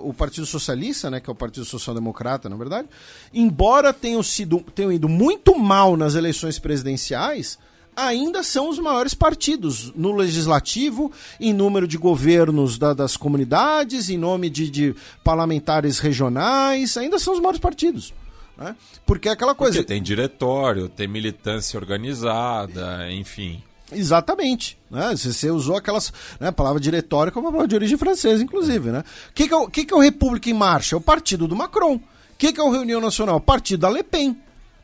o 0.03 0.14
Partido 0.14 0.45
Socialista, 0.45 1.11
né, 1.11 1.19
que 1.19 1.30
é 1.30 1.34
o 1.34 1.36
Partido 1.36 1.65
Social 1.65 1.94
Democrata, 1.94 2.48
na 2.48 2.56
verdade, 2.56 2.88
embora 3.34 3.91
tenham, 3.91 4.23
sido, 4.23 4.61
tenham 4.73 4.91
ido 4.91 5.10
muito 5.10 5.57
mal 5.60 5.98
nas 5.98 6.15
eleições 6.15 6.57
presidenciais, 6.57 7.60
ainda 7.95 8.43
são 8.43 8.69
os 8.69 8.80
maiores 8.80 9.13
partidos 9.13 9.91
no 9.95 10.13
legislativo, 10.13 11.11
em 11.39 11.53
número 11.53 11.88
de 11.88 11.97
governos 11.97 12.77
da, 12.77 12.93
das 12.93 13.15
comunidades, 13.15 14.09
em 14.09 14.17
nome 14.17 14.49
de, 14.49 14.69
de, 14.69 14.95
parlamentares 15.23 15.99
regionais, 15.99 16.97
ainda 16.97 17.17
são 17.19 17.34
os 17.34 17.39
maiores 17.39 17.59
partidos. 17.59 18.13
Né? 18.57 18.76
Porque 19.05 19.30
é 19.30 19.31
aquela 19.31 19.55
coisa. 19.55 19.77
Porque 19.77 19.88
tem 19.88 20.01
diretório, 20.01 20.88
tem 20.89 21.07
militância 21.07 21.77
organizada, 21.80 23.11
enfim. 23.11 23.61
Exatamente. 23.91 24.77
Né? 24.89 25.15
Você 25.15 25.51
usou 25.51 25.77
aquelas. 25.77 26.11
Né, 26.39 26.51
palavra 26.51 26.80
diretória 26.80 27.31
como 27.31 27.47
uma 27.47 27.51
palavra 27.51 27.67
de 27.67 27.76
origem 27.76 27.97
francesa, 27.97 28.43
inclusive. 28.43 28.91
Né? 28.91 29.03
O 29.30 29.34
que, 29.34 29.47
que, 29.47 29.53
é 29.53 29.57
o, 29.57 29.67
que, 29.67 29.85
que 29.85 29.93
é 29.93 29.97
o 29.97 30.01
República 30.01 30.49
em 30.49 30.53
Marcha? 30.53 30.95
É 30.95 30.97
o 30.97 31.01
partido 31.01 31.47
do 31.47 31.55
Macron. 31.55 31.95
O 31.95 32.01
que, 32.38 32.51
que 32.51 32.59
é 32.59 32.63
o 32.63 32.72
Reunião 32.72 32.99
Nacional? 32.99 33.38
O 33.38 33.41
partido 33.41 33.81
da 33.81 33.89
Le 33.89 34.03
Pen. 34.03 34.35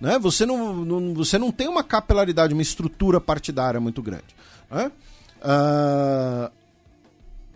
Né? 0.01 0.17
Você, 0.17 0.45
não, 0.45 0.75
não, 0.75 1.13
você 1.13 1.37
não 1.37 1.51
tem 1.51 1.67
uma 1.67 1.83
capilaridade, 1.83 2.53
uma 2.53 2.61
estrutura 2.61 3.21
partidária 3.21 3.79
muito 3.79 4.01
grande. 4.01 4.35
Né? 4.69 4.91
Uh, 5.41 6.51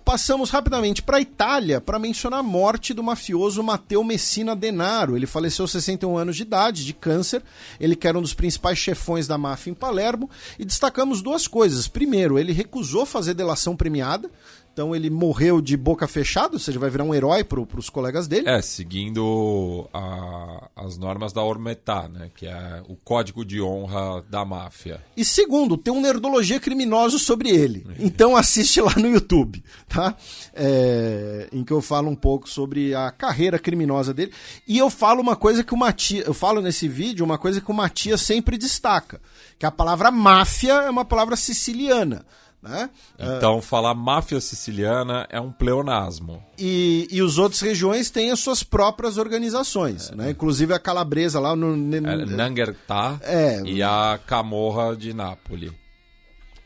Passamos 0.06 0.52
rapidamente 0.52 1.02
para 1.02 1.18
a 1.18 1.22
Itália 1.22 1.82
para 1.82 1.98
mencionar 1.98 2.42
a 2.42 2.44
morte 2.44 2.94
do 2.94 3.02
mafioso 3.02 3.64
Matteo 3.64 4.04
Messina 4.04 4.56
Denaro. 4.56 5.18
Ele 5.18 5.26
faleceu 5.26 5.64
aos 5.64 5.72
61 5.72 6.16
anos 6.16 6.36
de 6.36 6.44
idade, 6.44 6.86
de 6.86 6.94
câncer. 6.94 7.42
Ele 7.80 7.96
que 7.96 8.08
era 8.08 8.16
um 8.16 8.22
dos 8.22 8.36
principais 8.36 8.78
chefões 8.78 9.26
da 9.26 9.36
máfia 9.36 9.72
em 9.72 9.74
Palermo. 9.74 10.30
E 10.60 10.64
destacamos 10.64 11.24
duas 11.24 11.48
coisas. 11.48 11.88
Primeiro, 11.88 12.38
ele 12.38 12.54
recusou 12.54 13.04
fazer 13.04 13.34
delação 13.34 13.76
premiada. 13.76 14.30
Então 14.76 14.94
ele 14.94 15.10
morreu 15.10 15.62
de 15.62 15.78
boca 15.78 16.06
fechada, 16.06 16.56
ou 16.56 16.60
seja, 16.60 16.78
vai 16.78 16.90
virar 16.90 17.06
um 17.06 17.16
herói 17.16 17.46
para 17.46 17.62
os 17.62 17.90
colegas 17.90 18.28
dele. 18.28 18.50
É, 18.50 18.62
seguindo 18.62 19.88
a, 19.94 20.70
as 20.76 20.98
normas 20.98 21.32
da 21.32 21.42
Ormetá, 21.42 22.10
né, 22.10 22.30
que 22.36 22.46
é 22.46 22.84
o 22.90 22.98
código 22.98 23.46
de 23.46 23.62
honra 23.62 24.22
da 24.30 24.44
máfia. 24.44 25.02
E 25.16 25.24
segundo, 25.24 25.78
tem 25.78 25.94
um 25.94 26.02
Nerdologia 26.02 26.60
Criminoso 26.60 27.18
sobre 27.18 27.52
ele. 27.52 27.88
Então 27.98 28.36
assiste 28.36 28.82
lá 28.82 28.94
no 28.98 29.08
YouTube, 29.08 29.64
tá? 29.88 30.14
É, 30.54 31.48
em 31.54 31.64
que 31.64 31.72
eu 31.72 31.82
falo 31.82 32.10
um 32.10 32.16
pouco 32.16 32.50
sobre 32.50 32.94
a 32.94 33.12
carreira 33.12 33.58
criminosa 33.58 34.14
dele. 34.14 34.34
E 34.68 34.78
eu 34.78 34.90
falo 34.90 35.22
uma 35.22 35.38
coisa 35.38 35.64
que 35.64 35.74
o 35.74 35.78
Matias, 35.78 36.28
eu 36.28 36.34
falo 36.34 36.62
nesse 36.62 36.90
vídeo 36.90 37.24
uma 37.24 37.38
coisa 37.38 37.62
que 37.62 37.72
o 37.72 37.74
Matias 37.74 38.20
sempre 38.20 38.58
destaca, 38.58 39.22
que 39.58 39.66
a 39.66 39.72
palavra 39.72 40.12
máfia 40.12 40.74
é 40.74 40.90
uma 40.90 41.06
palavra 41.06 41.38
siciliana. 41.38 42.26
Né? 42.66 42.90
Então, 43.20 43.60
uh, 43.60 43.62
falar 43.62 43.94
máfia 43.94 44.42
siciliana 44.42 45.28
é 45.30 45.40
um 45.40 45.52
pleonasmo. 45.52 46.44
E, 46.58 47.08
e 47.12 47.22
os 47.22 47.38
outras 47.38 47.62
regiões 47.62 48.10
têm 48.10 48.32
as 48.32 48.40
suas 48.40 48.64
próprias 48.64 49.20
organizações, 49.20 50.10
é. 50.10 50.16
né? 50.16 50.32
inclusive 50.32 50.74
a 50.74 50.80
calabresa 50.80 51.40
lá 51.40 51.56
no. 51.56 51.76
no 51.76 51.96
é, 51.96 52.26
Nangertá 52.26 53.20
é, 53.22 53.62
e 53.64 53.84
a 53.84 54.20
Camorra 54.26 54.96
de 54.96 55.14
Nápoles. 55.14 55.72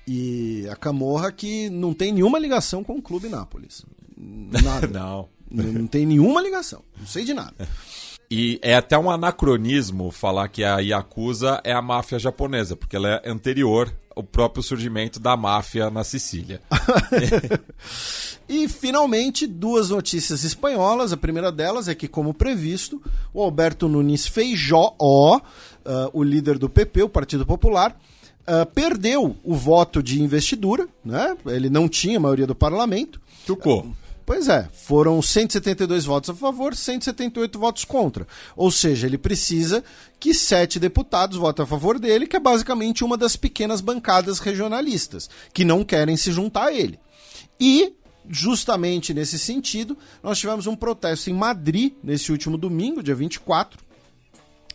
E 0.07 0.67
a 0.71 0.75
Camorra 0.77 1.33
que 1.33 1.69
não 1.69 1.93
tem 1.93 2.13
nenhuma 2.13 2.39
ligação 2.39 2.81
com 2.81 2.93
o 2.93 3.01
Clube 3.01 3.27
Nápoles. 3.27 3.85
Nada. 4.63 4.87
não. 4.87 5.27
Não 5.51 5.87
tem 5.87 6.05
nenhuma 6.05 6.41
ligação. 6.41 6.83
Não 6.97 7.07
sei 7.07 7.25
de 7.25 7.33
nada. 7.33 7.55
E 8.31 8.59
é 8.61 8.75
até 8.75 8.95
um 8.95 9.09
anacronismo 9.09 10.11
falar 10.11 10.47
que 10.49 10.63
a 10.63 10.77
Yakuza 10.77 11.59
é 11.63 11.73
a 11.73 11.81
máfia 11.81 12.19
japonesa, 12.19 12.75
porque 12.75 12.95
ela 12.95 13.09
é 13.09 13.27
anterior 13.27 13.91
ao 14.19 14.23
próprio 14.23 14.61
surgimento 14.61 15.17
da 15.17 15.37
máfia 15.37 15.89
na 15.89 16.03
Sicília. 16.03 16.61
e 18.49 18.67
finalmente, 18.67 19.47
duas 19.47 19.89
notícias 19.89 20.43
espanholas. 20.43 21.13
A 21.13 21.17
primeira 21.17 21.51
delas 21.51 21.87
é 21.87 21.95
que, 21.95 22.07
como 22.07 22.33
previsto, 22.33 23.01
o 23.33 23.41
Alberto 23.41 23.87
Nunes 23.87 24.27
Feijó, 24.27 24.93
uh, 24.99 25.41
o 26.11 26.21
líder 26.21 26.57
do 26.57 26.69
PP, 26.69 27.03
o 27.03 27.09
Partido 27.09 27.45
Popular, 27.45 27.97
uh, 28.41 28.65
perdeu 28.65 29.37
o 29.41 29.55
voto 29.55 30.03
de 30.03 30.21
investidura, 30.21 30.85
né? 31.03 31.37
ele 31.45 31.69
não 31.69 31.87
tinha 31.87 32.19
maioria 32.19 32.45
do 32.45 32.55
parlamento. 32.55 33.21
Trucou. 33.45 33.87
Pois 34.29 34.47
é, 34.47 34.69
foram 34.71 35.19
172 35.23 36.05
votos 36.05 36.29
a 36.29 36.35
favor, 36.35 36.75
178 36.75 37.57
votos 37.57 37.83
contra. 37.83 38.27
Ou 38.55 38.69
seja, 38.69 39.07
ele 39.07 39.17
precisa 39.17 39.83
que 40.19 40.35
sete 40.35 40.79
deputados 40.79 41.35
votem 41.35 41.63
a 41.63 41.67
favor 41.67 41.97
dele, 41.97 42.27
que 42.27 42.35
é 42.35 42.39
basicamente 42.39 43.03
uma 43.03 43.17
das 43.17 43.35
pequenas 43.35 43.81
bancadas 43.81 44.37
regionalistas, 44.37 45.31
que 45.51 45.65
não 45.65 45.83
querem 45.83 46.15
se 46.15 46.31
juntar 46.31 46.65
a 46.65 46.71
ele. 46.71 46.99
E 47.59 47.91
justamente 48.29 49.15
nesse 49.15 49.39
sentido, 49.39 49.97
nós 50.21 50.37
tivemos 50.37 50.67
um 50.67 50.75
protesto 50.75 51.31
em 51.31 51.33
Madrid 51.33 51.93
nesse 52.03 52.31
último 52.31 52.55
domingo, 52.55 53.01
dia 53.01 53.15
24, 53.15 53.79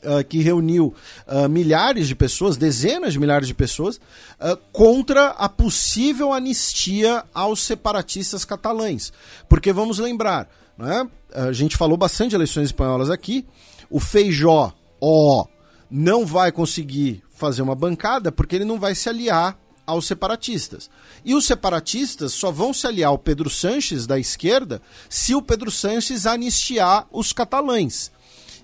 uh, 0.04 0.24
que 0.24 0.38
reuniu 0.38 0.94
uh, 1.26 1.48
milhares 1.48 2.06
de 2.06 2.14
pessoas, 2.14 2.56
dezenas 2.56 3.12
de 3.12 3.18
milhares 3.18 3.48
de 3.48 3.54
pessoas, 3.54 3.96
uh, 3.96 4.56
contra 4.72 5.28
a 5.30 5.48
possível 5.48 6.32
anistia 6.32 7.24
aos 7.32 7.60
separatistas 7.60 8.44
catalães. 8.44 9.12
Porque 9.48 9.72
vamos 9.72 9.98
lembrar, 9.98 10.48
né, 10.76 11.08
a 11.32 11.52
gente 11.52 11.76
falou 11.76 11.96
bastante 11.96 12.30
de 12.30 12.36
eleições 12.36 12.66
espanholas 12.66 13.10
aqui, 13.10 13.46
o 13.90 14.00
Feijó, 14.00 14.72
ó, 15.00 15.46
não 15.90 16.24
vai 16.24 16.50
conseguir 16.50 17.22
fazer 17.34 17.62
uma 17.62 17.74
bancada 17.74 18.32
porque 18.32 18.56
ele 18.56 18.64
não 18.64 18.78
vai 18.78 18.94
se 18.94 19.08
aliar 19.08 19.58
aos 19.86 20.06
separatistas. 20.06 20.90
E 21.24 21.34
os 21.34 21.46
separatistas 21.46 22.32
só 22.32 22.50
vão 22.50 22.72
se 22.72 22.86
aliar 22.86 23.10
ao 23.10 23.18
Pedro 23.18 23.50
Sanches 23.50 24.06
da 24.06 24.18
esquerda 24.18 24.80
se 25.08 25.34
o 25.34 25.42
Pedro 25.42 25.70
Sanches 25.70 26.26
anistiar 26.26 27.06
os 27.12 27.32
catalães. 27.32 28.10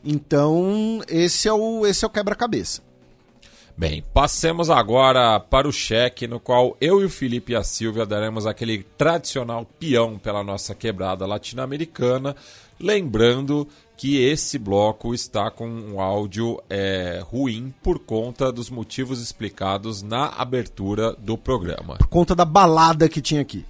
Então, 0.04 1.00
esse 1.08 1.48
é 1.48 1.52
o, 1.52 1.86
esse 1.86 2.04
é 2.04 2.08
o 2.08 2.10
quebra-cabeça. 2.10 2.82
Bem, 3.76 4.04
passemos 4.12 4.68
agora 4.68 5.40
para 5.40 5.66
o 5.66 5.72
cheque, 5.72 6.26
no 6.26 6.38
qual 6.38 6.76
eu 6.80 7.00
e 7.00 7.06
o 7.06 7.10
Felipe 7.10 7.52
e 7.52 7.56
a 7.56 7.62
Silvia 7.62 8.04
daremos 8.04 8.46
aquele 8.46 8.82
tradicional 8.98 9.64
peão 9.78 10.18
pela 10.18 10.44
nossa 10.44 10.74
quebrada 10.74 11.24
latino-americana. 11.24 12.36
Lembrando 12.78 13.66
que 13.96 14.22
esse 14.22 14.58
bloco 14.58 15.14
está 15.14 15.50
com 15.50 15.66
um 15.66 16.00
áudio 16.00 16.62
é, 16.68 17.22
ruim 17.24 17.72
por 17.82 17.98
conta 17.98 18.52
dos 18.52 18.68
motivos 18.68 19.20
explicados 19.20 20.02
na 20.02 20.26
abertura 20.26 21.14
do 21.14 21.38
programa. 21.38 21.96
Por 21.96 22.08
conta 22.08 22.34
da 22.34 22.44
balada 22.44 23.08
que 23.08 23.22
tinha 23.22 23.40
aqui. 23.40 23.64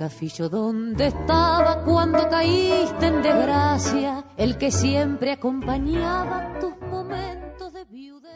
Castillo 0.00 0.48
donde 0.48 1.08
estaba 1.08 1.84
cuando 1.84 2.26
caíste 2.30 3.06
en 3.06 3.20
desgracia, 3.20 4.24
el 4.38 4.56
que 4.56 4.70
siempre 4.70 5.32
acompañaba 5.32 6.58
tus 6.58 6.74
momentos 6.88 7.70
de 7.74 7.84
viudez. 7.84 8.30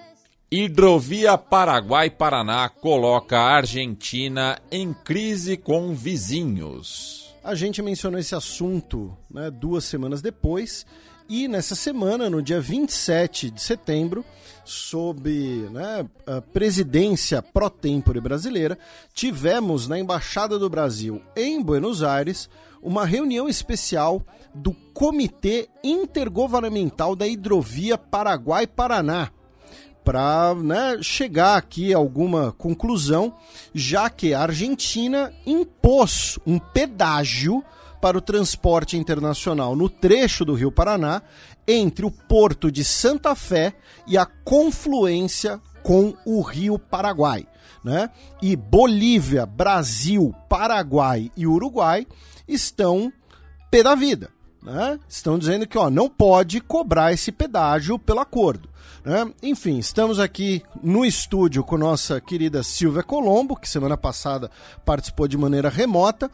Hidrovia 0.50 1.38
Paraguai-Paraná 1.38 2.68
coloca 2.68 3.40
a 3.40 3.56
Argentina 3.56 4.60
em 4.70 4.92
crise 4.92 5.56
com 5.56 5.94
vizinhos. 5.94 7.34
A 7.42 7.54
gente 7.54 7.80
mencionou 7.80 8.20
esse 8.20 8.34
assunto 8.34 9.16
né, 9.30 9.50
duas 9.50 9.84
semanas 9.84 10.20
depois 10.20 10.84
E 11.28 11.48
nessa 11.48 11.74
semana, 11.74 12.28
no 12.28 12.42
dia 12.42 12.60
27 12.60 13.50
de 13.50 13.62
setembro, 13.62 14.22
sob 14.64 15.30
né, 15.70 16.06
a 16.26 16.40
presidência 16.40 17.42
pró-tempore 17.42 18.20
brasileira, 18.20 18.78
tivemos 19.12 19.86
na 19.86 19.98
Embaixada 19.98 20.58
do 20.58 20.70
Brasil 20.70 21.20
em 21.36 21.62
Buenos 21.62 22.02
Aires 22.02 22.48
uma 22.82 23.04
reunião 23.04 23.48
especial 23.48 24.22
do 24.54 24.72
Comitê 24.92 25.68
Intergovernamental 25.82 27.16
da 27.16 27.26
Hidrovia 27.26 27.98
Paraguai-Paraná 27.98 29.30
para 30.04 30.54
né, 30.54 30.98
chegar 31.00 31.56
aqui 31.56 31.94
a 31.94 31.96
alguma 31.96 32.52
conclusão, 32.52 33.34
já 33.74 34.10
que 34.10 34.34
a 34.34 34.42
Argentina 34.42 35.32
impôs 35.46 36.38
um 36.46 36.58
pedágio 36.58 37.64
para 38.02 38.18
o 38.18 38.20
transporte 38.20 38.98
internacional 38.98 39.74
no 39.74 39.88
trecho 39.88 40.44
do 40.44 40.52
Rio 40.52 40.70
Paraná 40.70 41.22
entre 41.66 42.04
o 42.04 42.10
porto 42.10 42.70
de 42.70 42.84
Santa 42.84 43.34
Fé 43.34 43.74
e 44.06 44.16
a 44.18 44.26
confluência 44.26 45.60
com 45.82 46.14
o 46.24 46.40
Rio 46.40 46.78
Paraguai. 46.78 47.46
Né? 47.84 48.10
E 48.40 48.56
Bolívia, 48.56 49.44
Brasil, 49.44 50.34
Paraguai 50.48 51.30
e 51.36 51.46
Uruguai 51.46 52.06
estão 52.48 53.12
pé 53.70 53.82
da 53.82 53.94
vida. 53.94 54.30
Né? 54.62 54.98
Estão 55.06 55.38
dizendo 55.38 55.66
que 55.66 55.76
ó, 55.76 55.90
não 55.90 56.08
pode 56.08 56.60
cobrar 56.60 57.12
esse 57.12 57.30
pedágio 57.30 57.98
pelo 57.98 58.20
acordo. 58.20 58.70
Né? 59.04 59.30
Enfim, 59.42 59.78
estamos 59.78 60.18
aqui 60.18 60.62
no 60.82 61.04
estúdio 61.04 61.62
com 61.62 61.76
nossa 61.76 62.18
querida 62.20 62.62
Silvia 62.62 63.02
Colombo, 63.02 63.54
que 63.54 63.68
semana 63.68 63.98
passada 63.98 64.50
participou 64.84 65.28
de 65.28 65.36
maneira 65.36 65.68
remota. 65.68 66.30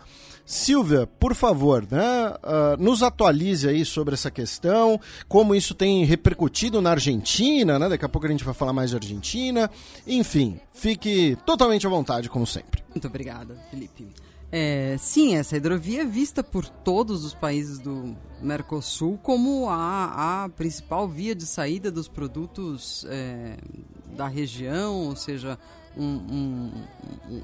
Silvia, 0.50 1.06
por 1.06 1.32
favor, 1.32 1.86
né, 1.88 2.34
uh, 2.42 2.82
nos 2.82 3.04
atualize 3.04 3.68
aí 3.68 3.84
sobre 3.84 4.14
essa 4.14 4.32
questão, 4.32 5.00
como 5.28 5.54
isso 5.54 5.76
tem 5.76 6.04
repercutido 6.04 6.82
na 6.82 6.90
Argentina, 6.90 7.78
né? 7.78 7.88
Daqui 7.88 8.04
a 8.04 8.08
pouco 8.08 8.26
a 8.26 8.30
gente 8.30 8.42
vai 8.42 8.52
falar 8.52 8.72
mais 8.72 8.90
de 8.90 8.96
Argentina. 8.96 9.70
Enfim, 10.04 10.58
fique 10.72 11.38
totalmente 11.46 11.86
à 11.86 11.90
vontade, 11.90 12.28
como 12.28 12.44
sempre. 12.48 12.82
Muito 12.88 13.06
obrigada, 13.06 13.56
Felipe. 13.70 14.08
É, 14.50 14.96
sim, 14.98 15.36
essa 15.36 15.56
hidrovia 15.56 16.02
é 16.02 16.04
vista 16.04 16.42
por 16.42 16.68
todos 16.68 17.24
os 17.24 17.32
países 17.32 17.78
do 17.78 18.16
Mercosul 18.42 19.20
como 19.22 19.70
a, 19.70 20.46
a 20.46 20.48
principal 20.48 21.06
via 21.06 21.32
de 21.32 21.46
saída 21.46 21.92
dos 21.92 22.08
produtos 22.08 23.06
é, 23.08 23.56
da 24.16 24.26
região, 24.26 24.96
ou 24.96 25.14
seja, 25.14 25.56
um, 25.96 26.04
um, 26.04 26.72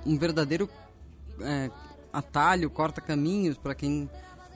um 0.04 0.18
verdadeiro 0.18 0.68
é, 1.40 1.70
atalho, 2.16 2.70
corta 2.70 3.00
caminhos 3.00 3.58
para 3.58 3.74
quem 3.74 4.08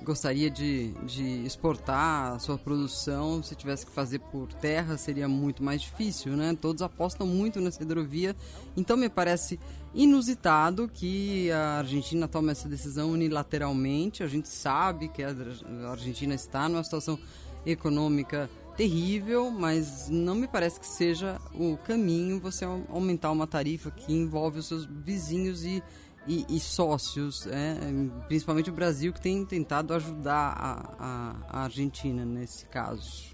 gostaria 0.02 0.50
de, 0.50 0.92
de 1.04 1.44
exportar 1.44 2.32
a 2.32 2.38
sua 2.38 2.56
produção, 2.56 3.42
se 3.42 3.54
tivesse 3.54 3.84
que 3.84 3.92
fazer 3.92 4.18
por 4.18 4.52
terra, 4.54 4.96
seria 4.96 5.28
muito 5.28 5.62
mais 5.62 5.82
difícil, 5.82 6.36
né? 6.36 6.56
Todos 6.58 6.80
apostam 6.80 7.26
muito 7.26 7.60
nessa 7.60 7.82
hidrovia, 7.82 8.34
então 8.76 8.96
me 8.96 9.10
parece 9.10 9.60
inusitado 9.94 10.88
que 10.88 11.50
a 11.50 11.78
Argentina 11.78 12.26
tome 12.26 12.50
essa 12.50 12.68
decisão 12.68 13.10
unilateralmente. 13.10 14.22
A 14.22 14.26
gente 14.26 14.48
sabe 14.48 15.08
que 15.08 15.22
a 15.22 15.34
Argentina 15.90 16.34
está 16.34 16.68
numa 16.68 16.82
situação 16.82 17.18
econômica 17.66 18.48
terrível, 18.76 19.50
mas 19.50 20.08
não 20.08 20.34
me 20.34 20.48
parece 20.48 20.80
que 20.80 20.86
seja 20.86 21.38
o 21.52 21.76
caminho 21.76 22.40
você 22.40 22.64
aumentar 22.64 23.30
uma 23.30 23.46
tarifa 23.46 23.90
que 23.90 24.12
envolve 24.12 24.60
os 24.60 24.66
seus 24.66 24.86
vizinhos 24.86 25.64
e 25.64 25.82
e, 26.26 26.44
e 26.48 26.60
sócios, 26.60 27.46
é, 27.46 27.76
principalmente 28.28 28.70
o 28.70 28.72
Brasil, 28.72 29.12
que 29.12 29.20
tem 29.20 29.44
tentado 29.44 29.94
ajudar 29.94 30.54
a, 30.56 30.94
a, 30.98 31.60
a 31.60 31.64
Argentina 31.64 32.24
nesse 32.24 32.66
caso. 32.66 33.30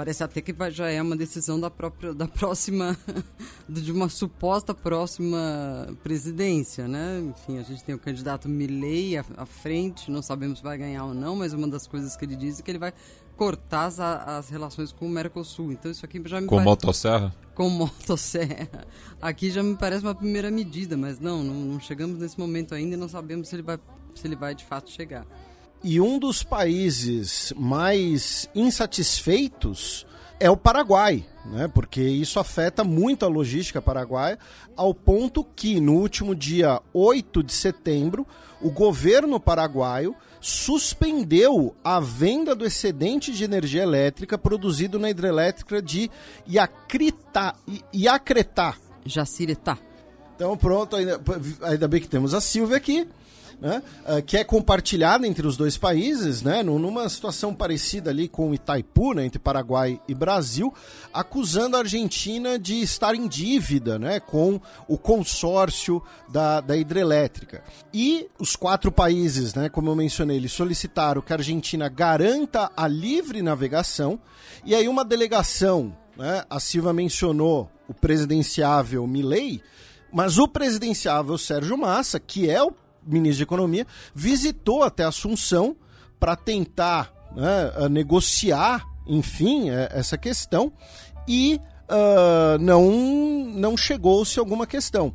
Parece 0.00 0.24
até 0.24 0.40
que 0.40 0.54
já 0.70 0.88
é 0.88 1.02
uma 1.02 1.14
decisão 1.14 1.60
da 1.60 1.68
própria 1.68 2.14
da 2.14 2.26
próxima 2.26 2.96
de 3.68 3.92
uma 3.92 4.08
suposta 4.08 4.72
próxima 4.72 5.94
presidência, 6.02 6.88
né? 6.88 7.20
Enfim, 7.20 7.58
a 7.58 7.62
gente 7.62 7.84
tem 7.84 7.94
o 7.94 7.98
candidato 7.98 8.48
Milley 8.48 9.18
à, 9.18 9.24
à, 9.36 9.44
frente, 9.44 10.10
não 10.10 10.22
sabemos 10.22 10.60
se 10.60 10.64
vai 10.64 10.78
ganhar 10.78 11.04
ou 11.04 11.12
não, 11.12 11.36
mas 11.36 11.52
uma 11.52 11.68
das 11.68 11.86
coisas 11.86 12.16
que 12.16 12.24
ele 12.24 12.34
diz 12.34 12.58
é 12.58 12.62
que 12.62 12.70
ele 12.70 12.78
vai 12.78 12.94
cortar 13.40 13.86
as, 13.86 13.98
as 13.98 14.50
relações 14.50 14.92
com 14.92 15.06
o 15.06 15.08
Mercosul. 15.08 15.72
Então 15.72 15.90
isso 15.90 16.04
aqui 16.04 16.20
já 16.26 16.42
me 16.42 16.46
com 16.46 16.56
parece... 16.56 16.68
motosserra? 16.68 17.34
Com 17.54 17.70
motosserra. 17.70 18.68
Aqui 19.18 19.50
já 19.50 19.62
me 19.62 19.74
parece 19.76 20.04
uma 20.04 20.14
primeira 20.14 20.50
medida, 20.50 20.94
mas 20.94 21.18
não, 21.18 21.42
não, 21.42 21.54
não 21.54 21.80
chegamos 21.80 22.18
nesse 22.18 22.38
momento 22.38 22.74
ainda 22.74 22.96
e 22.96 22.98
não 22.98 23.08
sabemos 23.08 23.48
se 23.48 23.56
ele 23.56 23.62
vai 23.62 23.78
se 24.14 24.26
ele 24.26 24.36
vai 24.36 24.54
de 24.54 24.62
fato 24.62 24.90
chegar. 24.90 25.24
E 25.82 25.98
um 26.02 26.18
dos 26.18 26.42
países 26.42 27.54
mais 27.56 28.46
insatisfeitos 28.54 30.06
é 30.38 30.50
o 30.50 30.56
Paraguai, 30.56 31.24
né? 31.46 31.66
porque 31.66 32.02
isso 32.02 32.38
afeta 32.38 32.84
muito 32.84 33.24
a 33.24 33.28
logística 33.28 33.80
paraguaia, 33.80 34.38
ao 34.76 34.92
ponto 34.92 35.42
que 35.42 35.80
no 35.80 35.94
último 35.94 36.34
dia 36.34 36.82
8 36.92 37.42
de 37.42 37.54
setembro, 37.54 38.26
o 38.60 38.70
governo 38.70 39.40
paraguaio 39.40 40.14
suspendeu 40.40 41.74
a 41.84 42.00
venda 42.00 42.54
do 42.54 42.64
excedente 42.64 43.32
de 43.32 43.44
energia 43.44 43.82
elétrica 43.82 44.38
produzido 44.38 44.98
na 44.98 45.10
hidrelétrica 45.10 45.82
de 45.82 46.10
Iacrita, 46.48 47.54
Iacretá. 47.94 48.74
Jaciretá. 49.04 49.78
Então 50.34 50.56
pronto, 50.56 50.96
ainda, 50.96 51.20
ainda 51.62 51.88
bem 51.88 52.00
que 52.00 52.08
temos 52.08 52.32
a 52.32 52.40
Silvia 52.40 52.76
aqui 52.76 53.06
né, 53.60 53.82
uh, 54.08 54.22
que 54.22 54.36
é 54.36 54.44
compartilhada 54.44 55.26
entre 55.26 55.46
os 55.46 55.56
dois 55.56 55.76
países, 55.76 56.42
né, 56.42 56.62
numa 56.62 57.08
situação 57.08 57.54
parecida 57.54 58.10
ali 58.10 58.26
com 58.26 58.54
Itaipu, 58.54 59.12
né, 59.12 59.26
entre 59.26 59.38
Paraguai 59.38 60.00
e 60.08 60.14
Brasil, 60.14 60.72
acusando 61.12 61.76
a 61.76 61.80
Argentina 61.80 62.58
de 62.58 62.80
estar 62.80 63.14
em 63.14 63.28
dívida 63.28 63.98
né, 63.98 64.18
com 64.18 64.60
o 64.88 64.96
consórcio 64.96 66.02
da, 66.28 66.60
da 66.60 66.76
hidrelétrica. 66.76 67.62
E 67.92 68.28
os 68.38 68.56
quatro 68.56 68.90
países, 68.90 69.54
né, 69.54 69.68
como 69.68 69.90
eu 69.90 69.96
mencionei, 69.96 70.38
eles 70.38 70.52
solicitaram 70.52 71.20
que 71.20 71.32
a 71.32 71.36
Argentina 71.36 71.88
garanta 71.88 72.70
a 72.74 72.88
livre 72.88 73.42
navegação, 73.42 74.18
e 74.64 74.74
aí 74.74 74.88
uma 74.88 75.04
delegação, 75.04 75.94
né, 76.16 76.44
a 76.48 76.58
Silva 76.58 76.92
mencionou 76.92 77.70
o 77.86 77.92
presidenciável 77.92 79.06
Milley, 79.06 79.62
mas 80.12 80.38
o 80.38 80.48
presidenciável 80.48 81.36
Sérgio 81.36 81.76
Massa, 81.76 82.18
que 82.18 82.48
é 82.48 82.62
o 82.62 82.72
ministro 83.10 83.38
de 83.38 83.42
Economia, 83.42 83.86
visitou 84.14 84.82
até 84.82 85.04
Assunção 85.04 85.76
para 86.18 86.36
tentar 86.36 87.12
né, 87.34 87.88
negociar, 87.88 88.86
enfim, 89.06 89.70
é, 89.70 89.88
essa 89.92 90.18
questão 90.18 90.72
e 91.26 91.60
uh, 91.88 92.58
não, 92.58 92.90
não 93.54 93.76
chegou-se 93.76 94.38
alguma 94.38 94.66
questão. 94.66 95.14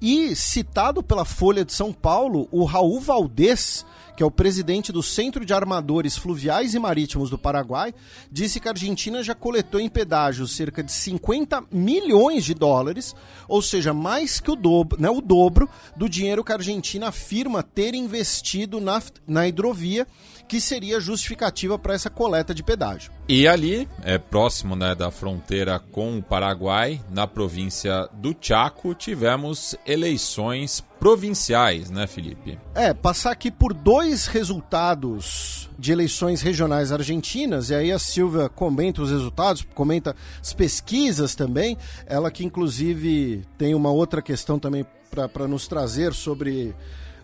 E 0.00 0.34
citado 0.36 1.02
pela 1.02 1.24
Folha 1.24 1.64
de 1.64 1.72
São 1.72 1.92
Paulo, 1.92 2.48
o 2.50 2.64
Raul 2.64 3.00
Valdez 3.00 3.84
que 4.18 4.22
é 4.24 4.26
o 4.26 4.32
presidente 4.32 4.90
do 4.90 5.00
Centro 5.00 5.46
de 5.46 5.54
Armadores 5.54 6.16
Fluviais 6.16 6.74
e 6.74 6.78
Marítimos 6.80 7.30
do 7.30 7.38
Paraguai, 7.38 7.94
disse 8.32 8.58
que 8.58 8.66
a 8.66 8.72
Argentina 8.72 9.22
já 9.22 9.32
coletou 9.32 9.80
em 9.80 9.88
pedágios 9.88 10.56
cerca 10.56 10.82
de 10.82 10.90
50 10.90 11.62
milhões 11.70 12.44
de 12.44 12.52
dólares, 12.52 13.14
ou 13.46 13.62
seja, 13.62 13.94
mais 13.94 14.40
que 14.40 14.50
o 14.50 14.56
dobro, 14.56 15.00
né, 15.00 15.08
o 15.08 15.20
dobro 15.20 15.70
do 15.94 16.08
dinheiro 16.08 16.42
que 16.42 16.50
a 16.50 16.56
Argentina 16.56 17.10
afirma 17.10 17.62
ter 17.62 17.94
investido 17.94 18.80
na, 18.80 19.00
na 19.24 19.46
hidrovia 19.46 20.04
que 20.48 20.60
seria 20.60 20.98
justificativa 20.98 21.78
para 21.78 21.94
essa 21.94 22.08
coleta 22.08 22.54
de 22.54 22.62
pedágio. 22.62 23.12
E 23.28 23.46
ali, 23.46 23.86
é 24.02 24.16
próximo 24.16 24.74
né, 24.74 24.94
da 24.94 25.10
fronteira 25.10 25.78
com 25.78 26.16
o 26.16 26.22
Paraguai, 26.22 27.00
na 27.10 27.26
província 27.26 28.08
do 28.14 28.34
Chaco, 28.40 28.94
tivemos 28.94 29.76
eleições 29.86 30.82
provinciais, 30.98 31.90
né, 31.90 32.06
Felipe? 32.06 32.58
É, 32.74 32.94
passar 32.94 33.32
aqui 33.32 33.50
por 33.50 33.74
dois 33.74 34.26
resultados 34.26 35.68
de 35.78 35.92
eleições 35.92 36.40
regionais 36.40 36.90
argentinas, 36.90 37.68
e 37.68 37.74
aí 37.74 37.92
a 37.92 37.98
Silvia 37.98 38.48
comenta 38.48 39.02
os 39.02 39.10
resultados, 39.10 39.64
comenta 39.74 40.16
as 40.40 40.54
pesquisas 40.54 41.34
também, 41.34 41.76
ela 42.06 42.30
que 42.30 42.44
inclusive 42.44 43.44
tem 43.58 43.74
uma 43.74 43.90
outra 43.90 44.22
questão 44.22 44.58
também 44.58 44.84
para 45.10 45.46
nos 45.46 45.68
trazer 45.68 46.14
sobre 46.14 46.74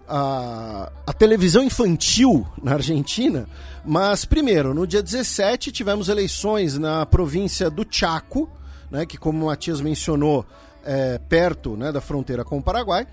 a, 0.09 0.90
a 1.06 1.12
televisão 1.12 1.62
infantil 1.62 2.47
na 2.62 2.74
Argentina, 2.74 3.47
mas 3.85 4.24
primeiro, 4.24 4.74
no 4.74 4.86
dia 4.86 5.02
17 5.02 5.72
tivemos 5.72 6.09
eleições 6.09 6.78
na 6.78 7.05
província 7.06 7.70
do 7.70 7.86
Chaco, 7.89 8.48
né, 8.90 9.06
que 9.06 9.16
como 9.16 9.43
o 9.43 9.47
Matias 9.47 9.81
mencionou, 9.81 10.44
é 10.85 11.18
perto 11.18 11.76
né, 11.76 11.90
da 11.90 12.01
fronteira 12.01 12.44
com 12.44 12.59
o 12.59 12.62
Paraguai, 12.62 13.06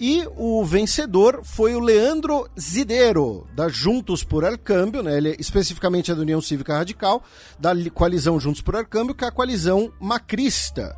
e 0.00 0.24
o 0.36 0.64
vencedor 0.64 1.40
foi 1.42 1.74
o 1.74 1.80
Leandro 1.80 2.48
Zidero, 2.58 3.48
da 3.52 3.68
Juntos 3.68 4.22
por 4.22 4.44
El 4.44 4.56
Câmbio, 4.56 5.02
né? 5.02 5.16
Ele 5.16 5.34
especificamente 5.40 6.12
é 6.12 6.14
da 6.14 6.20
União 6.20 6.40
Cívica 6.40 6.76
Radical, 6.76 7.20
da 7.58 7.72
coalizão 7.92 8.38
Juntos 8.38 8.62
por 8.62 8.76
El 8.76 8.86
Câmbio, 8.86 9.12
que 9.12 9.24
é 9.24 9.28
a 9.28 9.32
coalizão 9.32 9.92
macrista. 9.98 10.96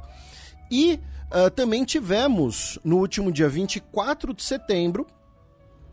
E 0.70 1.00
uh, 1.32 1.50
também 1.50 1.82
tivemos, 1.82 2.78
no 2.84 2.98
último 2.98 3.32
dia 3.32 3.48
24 3.48 4.34
de 4.34 4.42
setembro, 4.42 5.06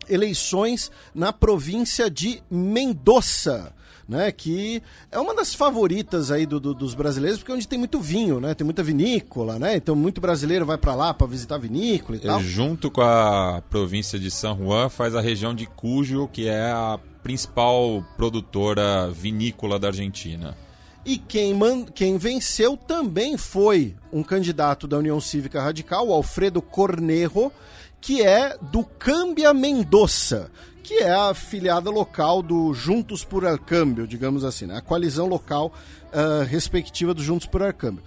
eleições 0.08 0.90
na 1.14 1.32
província 1.32 2.10
de 2.10 2.42
Mendoza, 2.50 3.72
né? 4.08 4.32
Que 4.32 4.82
é 5.10 5.18
uma 5.18 5.34
das 5.34 5.54
favoritas 5.54 6.30
aí 6.30 6.46
do, 6.46 6.58
do, 6.58 6.74
dos 6.74 6.94
brasileiros, 6.94 7.38
porque 7.38 7.52
é 7.52 7.54
onde 7.54 7.68
tem 7.68 7.78
muito 7.78 8.00
vinho, 8.00 8.40
né? 8.40 8.54
Tem 8.54 8.64
muita 8.64 8.82
vinícola, 8.82 9.58
né? 9.58 9.76
Então 9.76 9.94
muito 9.94 10.20
brasileiro 10.20 10.64
vai 10.64 10.78
para 10.78 10.94
lá 10.94 11.12
para 11.12 11.26
visitar 11.26 11.56
a 11.56 11.58
vinícola 11.58 12.16
e 12.16 12.20
tal. 12.20 12.40
Junto 12.40 12.90
com 12.90 13.02
a 13.02 13.62
província 13.68 14.18
de 14.18 14.30
San 14.30 14.56
Juan 14.56 14.88
faz 14.88 15.14
a 15.14 15.20
região 15.20 15.54
de 15.54 15.66
Cujo, 15.66 16.28
que 16.32 16.48
é 16.48 16.70
a 16.70 16.98
principal 17.22 18.04
produtora 18.16 19.10
vinícola 19.10 19.78
da 19.78 19.88
Argentina. 19.88 20.56
E 21.04 21.16
quem, 21.16 21.54
man... 21.54 21.84
quem 21.84 22.18
venceu 22.18 22.76
também 22.76 23.36
foi 23.38 23.94
um 24.12 24.22
candidato 24.22 24.86
da 24.86 24.98
União 24.98 25.20
Cívica 25.20 25.62
Radical, 25.62 26.08
o 26.08 26.12
Alfredo 26.12 26.60
Cornejo, 26.60 27.50
que 28.00 28.22
é 28.22 28.56
do 28.60 28.84
Cambia 28.84 29.52
Mendoza, 29.52 30.50
que 30.82 30.94
é 30.94 31.12
a 31.12 31.34
filiada 31.34 31.90
local 31.90 32.42
do 32.42 32.72
Juntos 32.72 33.24
por 33.24 33.44
Arcâmbio, 33.44 34.06
digamos 34.06 34.44
assim, 34.44 34.66
né? 34.66 34.76
a 34.76 34.80
coalizão 34.80 35.26
local 35.26 35.72
uh, 36.12 36.44
respectiva 36.44 37.12
do 37.12 37.22
Juntos 37.22 37.46
por 37.46 37.62
Arcâmbio. 37.62 38.02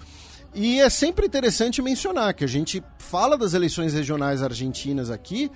E 0.53 0.81
é 0.81 0.89
sempre 0.89 1.25
interessante 1.25 1.81
mencionar 1.81 2.33
que 2.33 2.43
a 2.43 2.47
gente 2.47 2.83
fala 2.97 3.37
das 3.37 3.53
eleições 3.53 3.93
regionais 3.93 4.41
argentinas 4.41 5.09
aqui 5.09 5.49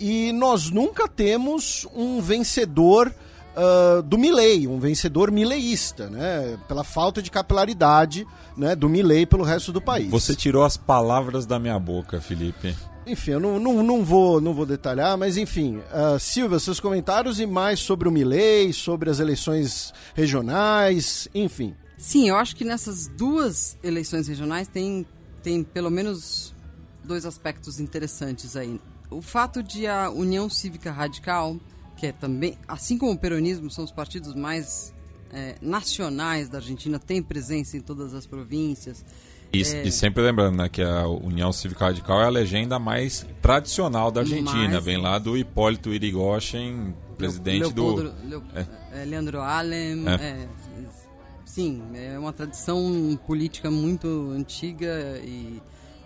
e 0.00 0.32
nós 0.32 0.70
nunca 0.70 1.06
temos 1.06 1.86
um 1.94 2.20
vencedor 2.20 3.14
uh, 3.56 4.02
do 4.02 4.18
Milley, 4.18 4.66
um 4.66 4.78
vencedor 4.78 5.30
mileísta, 5.30 6.10
né? 6.10 6.58
Pela 6.66 6.84
falta 6.84 7.22
de 7.22 7.30
capilaridade 7.30 8.26
né, 8.56 8.74
do 8.74 8.88
Milley 8.88 9.26
pelo 9.26 9.44
resto 9.44 9.72
do 9.72 9.80
país. 9.80 10.10
Você 10.10 10.34
tirou 10.34 10.64
as 10.64 10.76
palavras 10.76 11.46
da 11.46 11.58
minha 11.58 11.78
boca, 11.78 12.20
Felipe. 12.20 12.74
Enfim, 13.06 13.32
eu 13.32 13.40
não, 13.40 13.58
não, 13.58 13.82
não, 13.82 14.04
vou, 14.04 14.40
não 14.40 14.52
vou 14.52 14.66
detalhar, 14.66 15.16
mas 15.16 15.36
enfim. 15.36 15.78
Uh, 15.78 16.18
Silvia, 16.18 16.58
seus 16.58 16.80
comentários 16.80 17.38
e 17.38 17.46
mais 17.46 17.78
sobre 17.78 18.08
o 18.08 18.12
Milley, 18.12 18.72
sobre 18.72 19.08
as 19.08 19.20
eleições 19.20 19.94
regionais, 20.14 21.28
enfim. 21.34 21.74
Sim, 21.96 22.28
eu 22.28 22.36
acho 22.36 22.56
que 22.56 22.64
nessas 22.64 23.06
duas 23.06 23.78
eleições 23.82 24.26
regionais 24.28 24.68
tem, 24.68 25.06
tem 25.42 25.62
pelo 25.62 25.90
menos 25.90 26.54
dois 27.04 27.24
aspectos 27.24 27.78
interessantes 27.78 28.56
aí. 28.56 28.80
O 29.08 29.22
fato 29.22 29.62
de 29.62 29.86
a 29.86 30.10
União 30.10 30.50
Cívica 30.50 30.90
Radical 30.90 31.56
que 31.96 32.06
é 32.06 32.12
também, 32.12 32.56
assim 32.68 32.98
como 32.98 33.12
o 33.12 33.18
peronismo, 33.18 33.70
são 33.70 33.82
os 33.82 33.90
partidos 33.90 34.34
mais 34.34 34.94
é, 35.32 35.56
nacionais 35.60 36.48
da 36.48 36.58
Argentina, 36.58 36.98
tem 36.98 37.22
presença 37.22 37.76
em 37.76 37.80
todas 37.80 38.14
as 38.14 38.26
províncias. 38.26 39.04
E, 39.60 39.62
é... 39.62 39.86
e, 39.86 39.92
sempre 39.92 40.22
lembrando 40.22 40.56
né, 40.56 40.68
que 40.68 40.82
a 40.82 41.06
União 41.06 41.52
Cívica 41.52 41.86
Radical 41.86 42.20
é 42.22 42.26
a 42.26 42.28
legenda 42.28 42.78
mais 42.78 43.26
tradicional 43.40 44.10
da 44.10 44.20
Argentina. 44.20 44.68
Mais... 44.68 44.84
Vem 44.84 44.96
lá 44.98 45.18
do 45.18 45.36
Hipólito 45.36 45.92
Irigoyen, 45.92 46.94
presidente 47.16 47.62
Leopoldo, 47.64 48.10
do. 48.10 48.28
Leo... 48.28 48.42
É. 48.54 49.02
é. 49.02 49.04
Leandro 49.04 49.40
Alem. 49.40 50.04
É. 50.08 50.12
é. 50.12 50.48
sim, 51.44 51.82
é 51.94 52.18
uma 52.18 52.32
tradição 52.32 53.18
política 53.26 53.70
muito 53.70 54.30
antiga 54.30 55.20
e, 55.24 55.60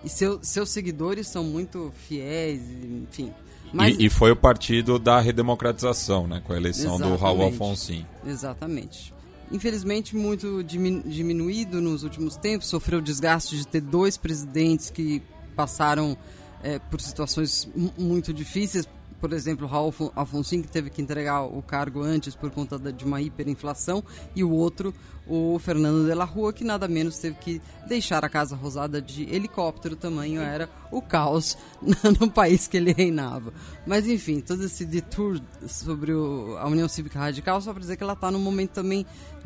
e 0.04 0.08
seu, 0.08 0.38
seus 0.42 0.70
seguidores 0.70 1.26
são 1.26 1.44
muito 1.44 1.92
fiéis, 2.08 2.60
enfim. 2.60 3.32
Mas... 3.72 3.96
E, 3.98 4.06
e, 4.06 4.10
foi 4.10 4.32
o 4.32 4.36
partido 4.36 4.98
da 4.98 5.20
redemocratização, 5.20 6.26
né? 6.26 6.42
Com 6.44 6.52
a 6.52 6.56
eleição 6.56 6.96
Exatamente. 6.96 7.18
do 7.18 7.22
Raul 7.22 7.42
Alfonsin. 7.42 8.04
Exatamente. 8.26 9.14
Infelizmente, 9.50 10.14
muito 10.14 10.62
diminuído 10.62 11.80
nos 11.80 12.04
últimos 12.04 12.36
tempos, 12.36 12.68
sofreu 12.68 13.00
o 13.00 13.02
desgaste 13.02 13.56
de 13.56 13.66
ter 13.66 13.80
dois 13.80 14.16
presidentes 14.16 14.90
que 14.90 15.20
passaram 15.56 16.16
é, 16.62 16.78
por 16.78 17.00
situações 17.00 17.68
muito 17.98 18.32
difíceis 18.32 18.86
por 19.20 19.32
exemplo, 19.32 19.66
Raul 19.66 19.92
Alfonsin, 20.16 20.62
que 20.62 20.68
teve 20.68 20.88
que 20.88 21.02
entregar 21.02 21.42
o 21.42 21.62
cargo 21.62 22.02
antes 22.02 22.34
por 22.34 22.50
conta 22.50 22.78
de 22.78 23.04
uma 23.04 23.20
hiperinflação, 23.20 24.02
e 24.34 24.42
o 24.42 24.50
outro, 24.50 24.94
o 25.26 25.58
Fernando 25.58 26.06
de 26.06 26.14
la 26.14 26.24
Rua, 26.24 26.52
que 26.52 26.64
nada 26.64 26.88
menos 26.88 27.18
teve 27.18 27.36
que 27.36 27.62
deixar 27.86 28.24
a 28.24 28.28
Casa 28.28 28.56
Rosada 28.56 29.00
de 29.00 29.22
helicóptero, 29.24 29.94
tamanho 29.94 30.40
era 30.40 30.70
o 30.90 31.02
caos 31.02 31.58
no 32.18 32.30
país 32.30 32.66
que 32.66 32.78
ele 32.78 32.92
reinava. 32.92 33.52
Mas 33.86 34.08
enfim, 34.08 34.40
todo 34.40 34.64
esse 34.64 34.86
detour 34.86 35.40
sobre 35.68 36.12
o, 36.12 36.56
a 36.58 36.66
União 36.66 36.88
Cívica 36.88 37.18
Radical, 37.18 37.60
só 37.60 37.72
para 37.72 37.80
dizer 37.80 37.96
que 37.96 38.02
ela 38.02 38.14
está 38.14 38.30
num 38.30 38.40
momento 38.40 38.70
também 38.70 39.04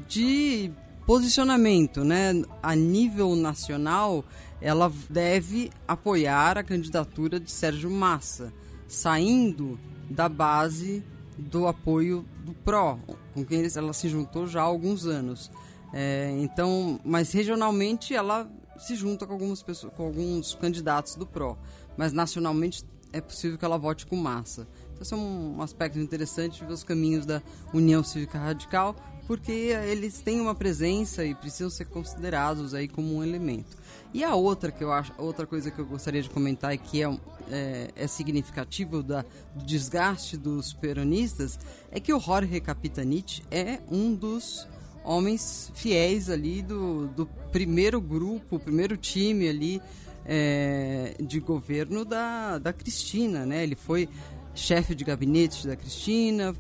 de 0.09 0.71
posicionamento, 1.05 2.05
né? 2.05 2.43
A 2.63 2.75
nível 2.77 3.35
nacional, 3.35 4.25
ela 4.61 4.91
deve 5.11 5.71
apoiar 5.87 6.57
a 6.57 6.63
candidatura 6.63 7.41
de 7.41 7.51
Sérgio 7.51 7.91
Massa 7.91 8.53
saindo 8.95 9.79
da 10.09 10.29
base 10.29 11.03
do 11.37 11.67
apoio 11.67 12.25
do 12.45 12.55
PRO, 12.55 12.99
com 13.33 13.45
quem 13.45 13.67
ela 13.75 13.93
se 13.93 14.09
juntou 14.09 14.47
já 14.47 14.61
há 14.61 14.65
alguns 14.65 15.07
anos. 15.07 15.51
É, 15.93 16.31
então, 16.41 17.01
mas 17.05 17.33
regionalmente 17.33 18.15
ela 18.15 18.51
se 18.79 18.97
junta 18.97 19.27
com 19.27 19.33
algumas 19.33 19.63
pessoas, 19.63 19.93
com 19.95 20.05
alguns 20.05 20.55
candidatos 20.55 21.15
do 21.15 21.27
PRO, 21.27 21.57
mas 21.97 22.13
nacionalmente 22.13 22.85
é 23.13 23.21
possível 23.21 23.57
que 23.57 23.65
ela 23.65 23.79
vote 23.79 24.07
com 24.07 24.17
massa. 24.17 24.67
Então, 24.93 25.03
esse 25.03 25.15
é 25.15 25.17
um 25.17 25.63
aspecto 25.63 25.99
interessante 25.99 26.65
ver 26.65 26.73
os 26.73 26.85
caminhos 26.85 27.25
da 27.25 27.43
União 27.73 28.03
Cívica 28.03 28.39
Radical, 28.39 28.97
porque 29.27 29.53
eles 29.53 30.21
têm 30.21 30.41
uma 30.41 30.55
presença 30.55 31.25
e 31.25 31.35
precisam 31.35 31.71
ser 31.71 31.87
considerados 31.87 32.75
aí 32.75 32.89
como 32.89 33.17
um 33.17 33.23
elemento. 33.23 33.77
E 34.13 34.23
a 34.23 34.35
outra 34.35 34.71
que 34.71 34.85
eu 34.85 34.93
acho, 34.93 35.13
outra 35.17 35.47
coisa 35.47 35.71
que 35.71 35.79
eu 35.79 35.87
gostaria 35.87 36.23
de 36.23 36.31
comentar 36.31 36.75
e 36.75 36.79
que 36.79 37.03
é, 37.03 37.19
é, 37.51 37.91
é 37.97 38.07
significativo 38.07 39.03
da, 39.03 39.25
do 39.55 39.65
desgaste 39.65 40.37
dos 40.37 40.73
peronistas 40.73 41.59
é 41.91 42.01
que 42.01 42.13
o 42.13 42.21
Jorge 42.21 42.61
Capitanich 42.61 43.43
é 43.51 43.81
um 43.91 44.15
dos 44.15 44.67
homens 45.05 45.71
fiéis 45.75 46.31
ali 46.31 46.63
do, 46.63 47.09
do 47.09 47.27
primeiro 47.53 48.01
grupo, 48.01 48.59
primeiro 48.59 48.97
time 48.97 49.49
ali 49.49 49.83
é, 50.25 51.15
de 51.21 51.41
governo 51.41 52.05
da, 52.05 52.59
da 52.59 52.73
Cristina, 52.73 53.45
né? 53.45 53.63
Ele 53.63 53.77
foi 53.77 54.09
chefe 54.55 54.95
de 54.95 55.05
gabinete 55.05 55.67
da 55.67 55.77
Cristina, 55.77 56.55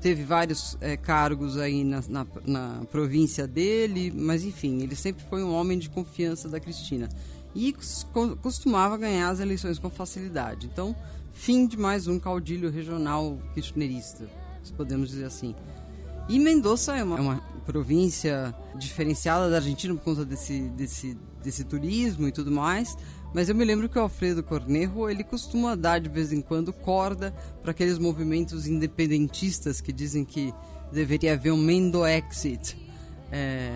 teve 0.00 0.22
vários 0.22 0.76
é, 0.80 0.96
cargos 0.96 1.56
aí 1.56 1.84
na, 1.84 2.02
na, 2.08 2.26
na, 2.46 2.84
província 2.90 3.46
dele, 3.46 4.12
mas 4.14 4.44
enfim, 4.44 4.82
ele 4.82 4.94
sempre 4.94 5.24
foi 5.28 5.42
um 5.42 5.52
homem 5.52 5.78
de 5.78 5.90
confiança 5.90 6.48
da 6.48 6.60
Cristina. 6.60 7.08
E 7.54 7.74
costumava 8.42 8.96
ganhar 8.96 9.28
as 9.28 9.40
eleições 9.40 9.78
com 9.78 9.90
facilidade. 9.90 10.66
Então, 10.66 10.94
fim 11.32 11.66
de 11.66 11.76
mais 11.76 12.06
um 12.06 12.18
caudilho 12.18 12.70
regional 12.70 13.38
kirchnerista, 13.54 14.28
se 14.62 14.72
podemos 14.72 15.10
dizer 15.10 15.24
assim. 15.24 15.54
E 16.28 16.38
Mendoza 16.38 16.96
é 16.96 17.02
uma, 17.02 17.18
é 17.18 17.20
uma 17.20 17.42
província 17.66 18.54
diferenciada 18.76 19.50
da 19.50 19.56
Argentina 19.56 19.94
por 19.94 20.02
conta 20.02 20.24
desse, 20.24 20.60
desse, 20.70 21.18
desse 21.42 21.64
turismo 21.64 22.28
e 22.28 22.32
tudo 22.32 22.52
mais, 22.52 22.96
mas 23.32 23.48
eu 23.48 23.54
me 23.54 23.64
lembro 23.64 23.88
que 23.88 23.98
o 23.98 24.02
Alfredo 24.02 24.42
Cornejo, 24.42 25.08
ele 25.08 25.22
costuma 25.22 25.74
dar 25.74 26.00
de 26.00 26.08
vez 26.08 26.32
em 26.32 26.40
quando 26.40 26.72
corda 26.72 27.32
para 27.62 27.70
aqueles 27.70 27.98
movimentos 27.98 28.66
independentistas 28.66 29.80
que 29.80 29.92
dizem 29.92 30.24
que 30.24 30.52
deveria 30.92 31.34
haver 31.34 31.52
um 31.52 31.56
Mendo 31.56 32.04
Exit. 32.06 32.76
É, 33.30 33.72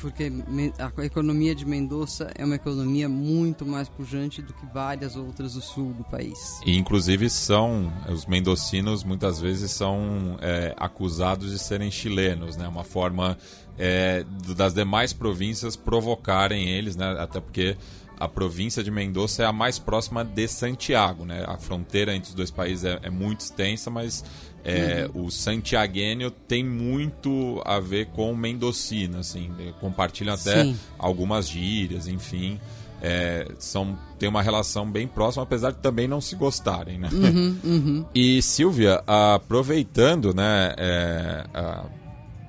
porque 0.00 0.32
a 0.78 1.04
economia 1.04 1.54
de 1.54 1.66
Mendoza 1.66 2.30
é 2.34 2.44
uma 2.44 2.54
economia 2.54 3.08
muito 3.08 3.66
mais 3.66 3.88
pujante 3.88 4.40
do 4.40 4.52
que 4.52 4.66
várias 4.72 5.16
outras 5.16 5.54
do 5.54 5.60
sul 5.60 5.92
do 5.92 6.04
país. 6.04 6.60
E 6.64 6.76
inclusive 6.76 7.28
são, 7.28 7.92
os 8.08 8.26
mendocinos 8.26 9.04
muitas 9.04 9.40
vezes 9.40 9.70
são 9.70 10.38
é, 10.40 10.74
acusados 10.76 11.50
de 11.50 11.58
serem 11.58 11.90
chilenos, 11.90 12.56
né? 12.56 12.66
Uma 12.66 12.84
forma 12.84 13.36
é, 13.78 14.24
das 14.56 14.74
demais 14.74 15.12
províncias 15.12 15.76
provocarem 15.76 16.68
eles, 16.68 16.96
né? 16.96 17.16
Até 17.18 17.40
porque 17.40 17.76
a 18.20 18.28
província 18.28 18.84
de 18.84 18.90
Mendoza 18.90 19.42
é 19.42 19.46
a 19.46 19.52
mais 19.52 19.78
próxima 19.78 20.22
de 20.22 20.46
Santiago, 20.46 21.24
né? 21.24 21.42
A 21.48 21.56
fronteira 21.56 22.14
entre 22.14 22.28
os 22.28 22.34
dois 22.34 22.50
países 22.50 22.84
é, 22.84 22.98
é 23.02 23.10
muito 23.10 23.40
extensa, 23.40 23.90
mas 23.90 24.22
é, 24.62 25.08
uhum. 25.14 25.24
o 25.24 25.30
santiaguenho 25.30 26.30
tem 26.30 26.62
muito 26.62 27.62
a 27.64 27.80
ver 27.80 28.08
com 28.08 28.34
mendocino, 28.34 29.18
assim, 29.18 29.50
compartilham 29.80 30.34
até 30.34 30.64
Sim. 30.64 30.78
algumas 30.98 31.48
gírias, 31.48 32.06
enfim. 32.06 32.60
É, 33.02 33.50
são, 33.58 33.98
tem 34.18 34.28
uma 34.28 34.42
relação 34.42 34.88
bem 34.90 35.08
próxima, 35.08 35.42
apesar 35.42 35.70
de 35.70 35.78
também 35.78 36.06
não 36.06 36.20
se 36.20 36.36
gostarem, 36.36 36.98
né? 36.98 37.08
Uhum, 37.10 37.56
uhum. 37.64 38.04
E 38.14 38.42
Silvia, 38.42 39.02
aproveitando, 39.06 40.34
né, 40.34 40.74
é, 40.76 41.44
a, 41.54 41.84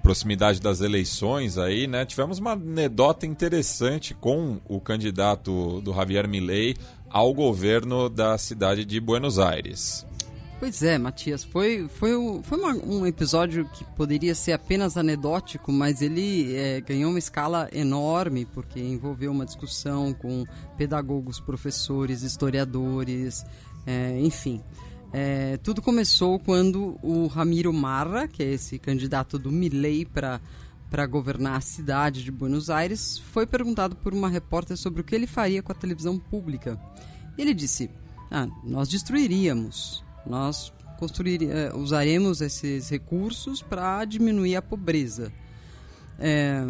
proximidade 0.02 0.60
das 0.60 0.82
eleições 0.82 1.58
aí, 1.58 1.88
né? 1.88 2.06
Tivemos 2.06 2.40
uma 2.40 2.52
anedota 2.52 3.26
interessante 3.26 4.14
com 4.14 4.60
o 4.68 4.80
candidato 4.80 5.82
do 5.82 5.94
Javier 5.94 6.28
Milei 6.28 6.76
ao 7.10 7.34
governo 7.34 8.10
da 8.10 8.38
cidade 8.38 8.86
de 8.86 9.00
Buenos 9.00 9.38
Aires. 9.38 10.06
Pois 10.62 10.84
é, 10.84 10.96
Matias, 10.96 11.44
foi, 11.44 11.88
foi, 11.88 12.12
foi 12.44 12.60
uma, 12.60 12.74
um 12.76 13.04
episódio 13.04 13.68
que 13.74 13.84
poderia 13.96 14.36
ser 14.36 14.52
apenas 14.52 14.96
anedótico, 14.96 15.72
mas 15.72 16.04
ele 16.04 16.56
é, 16.56 16.80
ganhou 16.82 17.10
uma 17.10 17.18
escala 17.18 17.68
enorme, 17.74 18.46
porque 18.46 18.80
envolveu 18.80 19.32
uma 19.32 19.44
discussão 19.44 20.14
com 20.14 20.46
pedagogos, 20.78 21.40
professores, 21.40 22.22
historiadores, 22.22 23.44
é, 23.88 24.20
enfim. 24.20 24.62
É, 25.14 25.58
tudo 25.58 25.82
começou 25.82 26.40
quando 26.40 26.98
o 27.02 27.28
Ramiro 27.28 27.74
Marra, 27.74 28.28
que 28.28 28.42
é 28.42 28.54
esse 28.54 28.80
candidato 28.80 29.38
do 29.38 29.52
Milei 29.52 30.06
para 30.06 31.06
governar 31.06 31.58
a 31.58 31.62
cidade 31.62 32.24
de 32.24 32.32
Buenos 32.32 32.70
Aires, 32.70 33.18
foi 33.18 33.46
perguntado 33.46 33.96
por 33.96 34.14
uma 34.14 34.30
repórter 34.30 34.78
sobre 34.78 35.02
o 35.02 35.04
que 35.04 35.14
ele 35.14 35.28
faria 35.28 35.62
com 35.62 35.72
a 35.72 35.76
televisão 35.76 36.18
pública. 36.18 36.80
Ele 37.38 37.54
disse: 37.54 37.90
ah, 38.30 38.48
nós 38.64 38.88
destruiríamos, 38.88 40.04
nós 40.26 40.72
construir, 40.98 41.42
usaremos 41.76 42.40
esses 42.40 42.90
recursos 42.90 43.62
para 43.62 44.06
diminuir 44.06 44.56
a 44.56 44.62
pobreza. 44.62 45.34
É, 46.18 46.64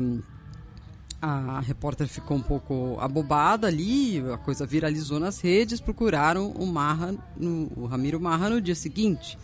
a 1.22 1.60
repórter 1.60 2.07
ficou 2.07 2.38
um 2.38 2.41
pouco 2.41 2.98
abobada 2.99 3.68
ali, 3.68 4.19
a 4.34 4.38
coisa 4.38 4.65
viralizou 4.65 5.19
nas 5.19 5.39
redes, 5.39 5.80
procuraram 5.80 6.49
o 6.52 6.65
Marra, 6.65 7.14
no, 7.38 7.72
o 7.77 7.85
Ramiro 7.85 8.19
Marra 8.19 8.49
no 8.49 8.60
dia 8.60 8.73
seguinte, 8.73 9.38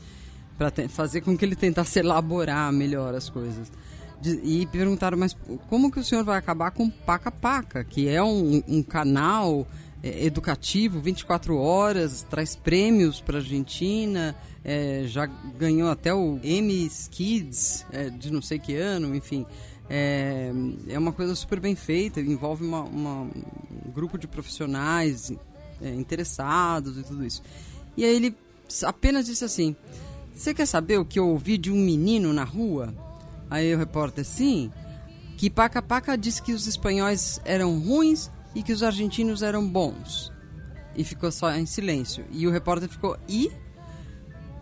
para 0.57 0.71
fazer 0.89 1.21
com 1.21 1.37
que 1.37 1.45
ele 1.45 1.55
tentasse 1.55 1.99
elaborar 1.99 2.73
melhor 2.73 3.13
as 3.13 3.29
coisas. 3.29 3.71
De, 4.19 4.31
e 4.43 4.65
perguntaram, 4.65 5.15
mas 5.15 5.37
como 5.69 5.91
que 5.91 5.99
o 5.99 6.03
senhor 6.03 6.23
vai 6.23 6.39
acabar 6.39 6.71
com 6.71 6.89
Paca 6.89 7.29
Paca, 7.29 7.83
que 7.83 8.09
é 8.09 8.23
um, 8.23 8.63
um 8.67 8.81
canal 8.81 9.67
é, 10.01 10.25
educativo, 10.25 10.99
24 10.99 11.55
horas, 11.55 12.25
traz 12.27 12.55
prêmios 12.55 13.21
para 13.21 13.37
a 13.37 13.39
Argentina, 13.39 14.35
é, 14.65 15.03
já 15.05 15.27
ganhou 15.57 15.89
até 15.91 16.11
o 16.13 16.39
Emmys 16.43 17.07
Kids 17.11 17.85
é, 17.91 18.09
de 18.09 18.31
não 18.31 18.41
sei 18.41 18.57
que 18.57 18.75
ano, 18.75 19.15
enfim. 19.15 19.45
É, 19.89 20.51
é 20.89 20.99
uma 20.99 21.14
coisa 21.14 21.34
super 21.34 21.59
bem 21.59 21.76
feita, 21.76 22.19
envolve 22.19 22.65
uma, 22.65 22.81
uma 22.81 23.22
um 23.22 23.91
grupo 23.91 24.18
de 24.18 24.27
profissionais 24.27 25.31
é, 25.81 25.93
interessados 25.93 26.97
e 26.97 27.03
tudo 27.03 27.26
isso. 27.26 27.41
E 27.95 28.03
aí 28.03 28.15
ele 28.15 28.35
apenas 28.84 29.26
disse 29.26 29.45
assim: 29.45 29.76
Você 30.34 30.53
quer 30.53 30.65
saber 30.65 30.97
o 30.97 31.05
que 31.05 31.19
eu 31.19 31.27
ouvi 31.27 31.57
de 31.57 31.72
um 31.72 31.77
menino 31.77 32.34
na 32.34 32.43
rua? 32.43 32.93
Aí 33.49 33.73
o 33.73 33.77
repórter, 33.77 34.26
sim, 34.26 34.72
que 35.38 35.49
Paca 35.49 35.81
Paca 35.81 36.18
disse 36.18 36.41
que 36.41 36.51
os 36.51 36.68
espanhóis 36.68 37.39
eram 37.45 37.80
ruins 37.80 38.30
e 38.53 38.61
que 38.61 38.73
os 38.73 38.84
argentinos 38.84 39.41
eram 39.41 39.65
bons. 39.68 40.31
E 40.95 41.03
ficou 41.03 41.31
só 41.31 41.53
em 41.53 41.65
silêncio. 41.65 42.26
E 42.31 42.47
o 42.47 42.51
repórter 42.51 42.89
ficou, 42.89 43.18
e? 43.30 43.51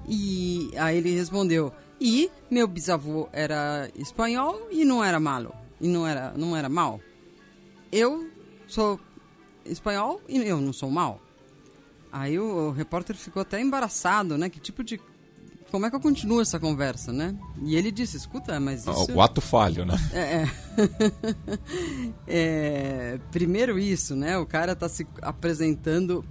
E 0.07 0.69
aí 0.77 0.97
ele 0.97 1.15
respondeu, 1.15 1.71
e 1.99 2.29
meu 2.49 2.67
bisavô 2.67 3.29
era 3.31 3.89
espanhol 3.95 4.67
e 4.71 4.83
não 4.83 5.03
era 5.03 5.19
malo. 5.19 5.53
E 5.79 5.87
não 5.87 6.07
era, 6.07 6.33
não 6.35 6.55
era 6.55 6.69
mal. 6.69 6.99
Eu 7.91 8.29
sou 8.67 8.99
espanhol 9.65 10.21
e 10.27 10.37
eu 10.37 10.59
não 10.61 10.73
sou 10.73 10.89
mal. 10.89 11.21
Aí 12.11 12.39
o, 12.39 12.69
o 12.69 12.71
repórter 12.71 13.15
ficou 13.15 13.41
até 13.41 13.59
embaraçado, 13.59 14.37
né? 14.37 14.49
Que 14.49 14.59
tipo 14.59 14.83
de 14.83 14.99
como 15.71 15.85
é 15.85 15.89
que 15.89 15.95
eu 15.95 15.99
continuo 15.99 16.39
essa 16.39 16.59
conversa, 16.59 17.11
né? 17.11 17.35
E 17.61 17.75
ele 17.75 17.91
disse, 17.91 18.15
escuta, 18.15 18.57
mas 18.59 18.87
ah, 18.87 18.91
isso... 18.91 19.11
O 19.13 19.21
ato 19.21 19.41
falho, 19.41 19.85
né? 19.85 19.95
É, 20.13 20.19
é. 20.19 20.49
é, 23.15 23.19
primeiro 23.31 23.77
isso, 23.77 24.15
né? 24.15 24.37
O 24.37 24.45
cara 24.45 24.71
está 24.71 24.87
se 24.87 25.05
apresentando 25.21 26.23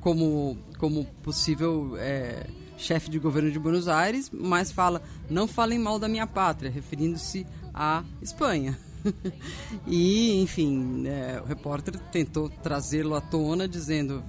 como, 0.00 0.56
como 0.78 1.04
possível 1.22 1.94
é, 1.98 2.46
chefe 2.76 3.10
de 3.10 3.18
governo 3.18 3.50
de 3.50 3.58
Buenos 3.58 3.88
Aires, 3.88 4.30
mas 4.32 4.70
fala, 4.70 5.02
não 5.30 5.46
falem 5.46 5.78
mal 5.78 5.98
da 5.98 6.08
minha 6.08 6.26
pátria, 6.26 6.70
referindo-se 6.70 7.46
à 7.74 8.04
Espanha. 8.20 8.78
e, 9.86 10.40
enfim, 10.42 11.06
é, 11.06 11.40
o 11.42 11.46
repórter 11.46 11.98
tentou 12.10 12.48
trazê-lo 12.48 13.14
à 13.14 13.20
tona, 13.20 13.68
dizendo: 13.68 14.22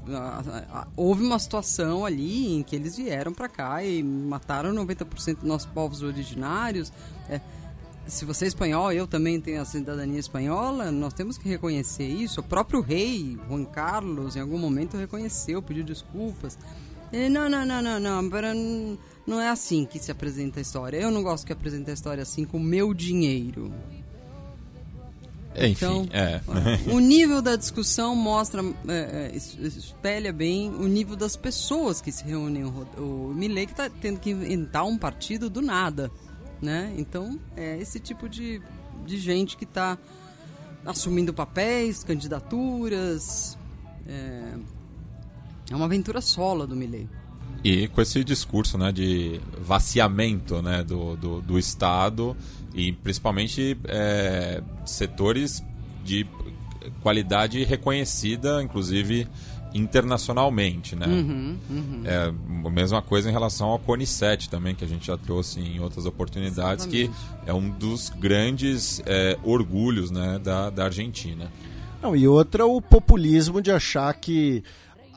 houve 0.96 1.24
uma 1.24 1.40
situação 1.40 2.06
ali 2.06 2.54
em 2.56 2.64
que 2.64 2.76
eles 2.76 2.98
vieram 2.98 3.34
para 3.34 3.50
cá 3.50 3.84
e 3.84 4.04
mataram 4.04 4.74
90% 4.74 5.36
dos 5.36 5.44
nossos 5.44 5.68
povos 5.72 6.02
originários. 6.04 6.92
É, 7.30 7.42
se 8.08 8.24
você 8.24 8.46
é 8.46 8.48
espanhol, 8.48 8.92
eu 8.94 9.06
também 9.06 9.40
tenho 9.42 9.62
a 9.62 9.66
cidadania 9.66 10.20
espanhola, 10.20 10.92
nós 10.92 11.14
temos 11.14 11.38
que 11.38 11.50
reconhecer 11.50 12.08
isso. 12.08 12.40
O 12.40 12.44
próprio 12.44 12.80
rei, 12.80 13.38
Juan 13.50 13.66
Carlos, 13.66 14.38
em 14.38 14.40
algum 14.40 14.58
momento 14.58 14.96
reconheceu, 14.96 15.62
pediu 15.62 15.84
desculpas. 15.84 16.58
Ele, 17.12 17.30
não, 17.30 17.50
não, 17.50 17.66
não, 17.66 17.82
não, 17.82 18.00
não, 18.00 18.22
não, 18.22 18.98
não 19.26 19.42
é 19.42 19.50
assim 19.50 19.86
que 19.86 20.00
se 20.00 20.12
apresenta 20.12 20.60
a 20.60 20.62
história. 20.62 20.98
Eu 20.98 21.12
não 21.12 21.24
gosto 21.24 21.46
que 21.46 21.54
apresente 21.54 21.90
a 21.90 21.94
história 21.94 22.22
assim 22.22 22.46
com 22.46 22.60
meu 22.60 22.94
dinheiro. 22.94 23.74
Enfim, 25.56 25.72
então, 25.72 26.08
é. 26.12 26.40
o 26.94 27.00
nível 27.00 27.42
da 27.42 27.56
discussão 27.56 28.16
mostra, 28.16 28.62
é, 28.88 29.32
é 29.34 29.36
espelha 29.36 30.32
bem 30.32 30.70
o 30.70 30.88
nível 30.88 31.16
das 31.16 31.36
pessoas 31.36 32.00
que 32.00 32.12
se 32.12 32.24
reúnem. 32.24 32.64
O, 32.64 32.88
o 32.98 33.34
Milley 33.34 33.66
que 33.66 33.72
está 33.72 33.90
tendo 33.90 34.20
que 34.20 34.30
inventar 34.30 34.86
um 34.86 34.98
partido 34.98 35.50
do 35.50 35.62
nada, 35.62 36.12
né? 36.62 36.94
Então, 36.96 37.40
é 37.56 37.76
esse 37.80 38.00
tipo 38.00 38.30
de, 38.30 38.62
de 39.04 39.18
gente 39.18 39.58
que 39.58 39.64
está 39.64 39.98
assumindo 40.86 41.34
papéis, 41.34 42.04
candidaturas. 42.04 43.58
É, 44.08 44.54
é 45.72 45.76
uma 45.76 45.86
aventura 45.86 46.22
sola 46.22 46.66
do 46.66 46.76
Milley. 46.76 47.08
E 47.64 47.88
com 47.88 48.02
esse 48.02 48.24
discurso 48.24 48.78
né, 48.78 48.92
de 48.92 49.42
vaciamento 49.60 50.62
né, 50.62 50.84
do, 50.84 51.16
do, 51.18 51.42
do 51.42 51.60
Estado 51.60 52.36
e 52.74 52.92
principalmente 52.92 53.78
é, 53.86 54.62
setores 54.86 55.64
de 56.04 56.26
qualidade 57.02 57.64
reconhecida, 57.64 58.62
inclusive 58.62 59.28
internacionalmente, 59.74 60.96
né? 60.96 61.06
Uhum, 61.06 61.58
uhum. 61.70 62.02
É 62.06 62.34
a 62.66 62.70
mesma 62.70 63.02
coisa 63.02 63.30
em 63.30 63.32
relação 63.32 63.68
ao 63.68 63.80
CONICET 63.80 64.50
também, 64.50 64.74
que 64.74 64.84
a 64.84 64.88
gente 64.88 65.08
já 65.08 65.18
trouxe 65.18 65.60
em 65.60 65.80
outras 65.80 66.06
oportunidades, 66.06 66.86
Exatamente. 66.86 67.12
que 67.44 67.50
é 67.50 67.54
um 67.54 67.70
dos 67.70 68.10
grandes 68.10 69.02
é, 69.06 69.38
orgulhos 69.44 70.10
né, 70.10 70.40
da, 70.42 70.70
da 70.70 70.86
Argentina. 70.86 71.52
Não, 72.02 72.16
e 72.16 72.28
outra 72.28 72.66
o 72.66 72.82
populismo 72.82 73.62
de 73.62 73.72
achar 73.72 74.14
que 74.14 74.64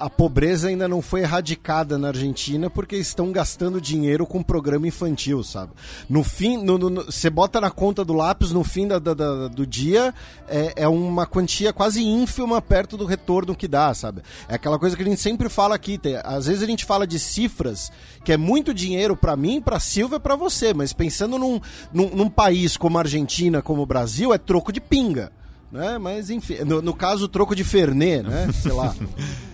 a 0.00 0.08
pobreza 0.08 0.68
ainda 0.68 0.88
não 0.88 1.02
foi 1.02 1.20
erradicada 1.20 1.98
na 1.98 2.08
Argentina 2.08 2.70
porque 2.70 2.96
estão 2.96 3.30
gastando 3.30 3.78
dinheiro 3.78 4.26
com 4.26 4.42
programa 4.42 4.88
infantil, 4.88 5.44
sabe? 5.44 5.72
No 6.08 6.24
fim, 6.24 6.64
você 7.04 7.28
bota 7.28 7.60
na 7.60 7.70
conta 7.70 8.02
do 8.02 8.14
lápis 8.14 8.50
no 8.50 8.64
fim 8.64 8.88
da, 8.88 8.98
da, 8.98 9.12
da, 9.12 9.48
do 9.48 9.66
dia, 9.66 10.14
é, 10.48 10.72
é, 10.74 10.88
uma 10.88 11.26
quantia 11.26 11.70
quase 11.70 12.02
ínfima 12.02 12.62
perto 12.62 12.96
do 12.96 13.04
retorno 13.04 13.54
que 13.54 13.68
dá, 13.68 13.92
sabe? 13.92 14.22
É 14.48 14.54
aquela 14.54 14.78
coisa 14.78 14.96
que 14.96 15.02
a 15.02 15.06
gente 15.06 15.20
sempre 15.20 15.50
fala 15.50 15.74
aqui. 15.74 15.98
Tem, 15.98 16.16
às 16.24 16.46
vezes 16.46 16.62
a 16.62 16.66
gente 16.66 16.86
fala 16.86 17.06
de 17.06 17.18
cifras 17.18 17.92
que 18.24 18.32
é 18.32 18.38
muito 18.38 18.72
dinheiro 18.72 19.14
para 19.14 19.36
mim, 19.36 19.60
para 19.60 19.78
Silvia, 19.78 20.18
para 20.18 20.34
você, 20.34 20.72
mas 20.72 20.94
pensando 20.94 21.38
num, 21.38 21.60
num, 21.92 22.08
num 22.08 22.30
país 22.30 22.74
como 22.74 22.96
a 22.96 23.02
Argentina, 23.02 23.60
como 23.60 23.82
o 23.82 23.86
Brasil, 23.86 24.32
é 24.32 24.38
troco 24.38 24.72
de 24.72 24.80
pinga. 24.80 25.30
Né? 25.70 25.98
Mas 25.98 26.30
enfim, 26.30 26.64
no, 26.64 26.80
no 26.80 26.94
caso, 26.94 27.28
troco 27.28 27.54
de 27.54 27.64
Fernet, 27.64 28.22
né? 28.22 28.50
Sei 28.52 28.72
lá. 28.72 28.94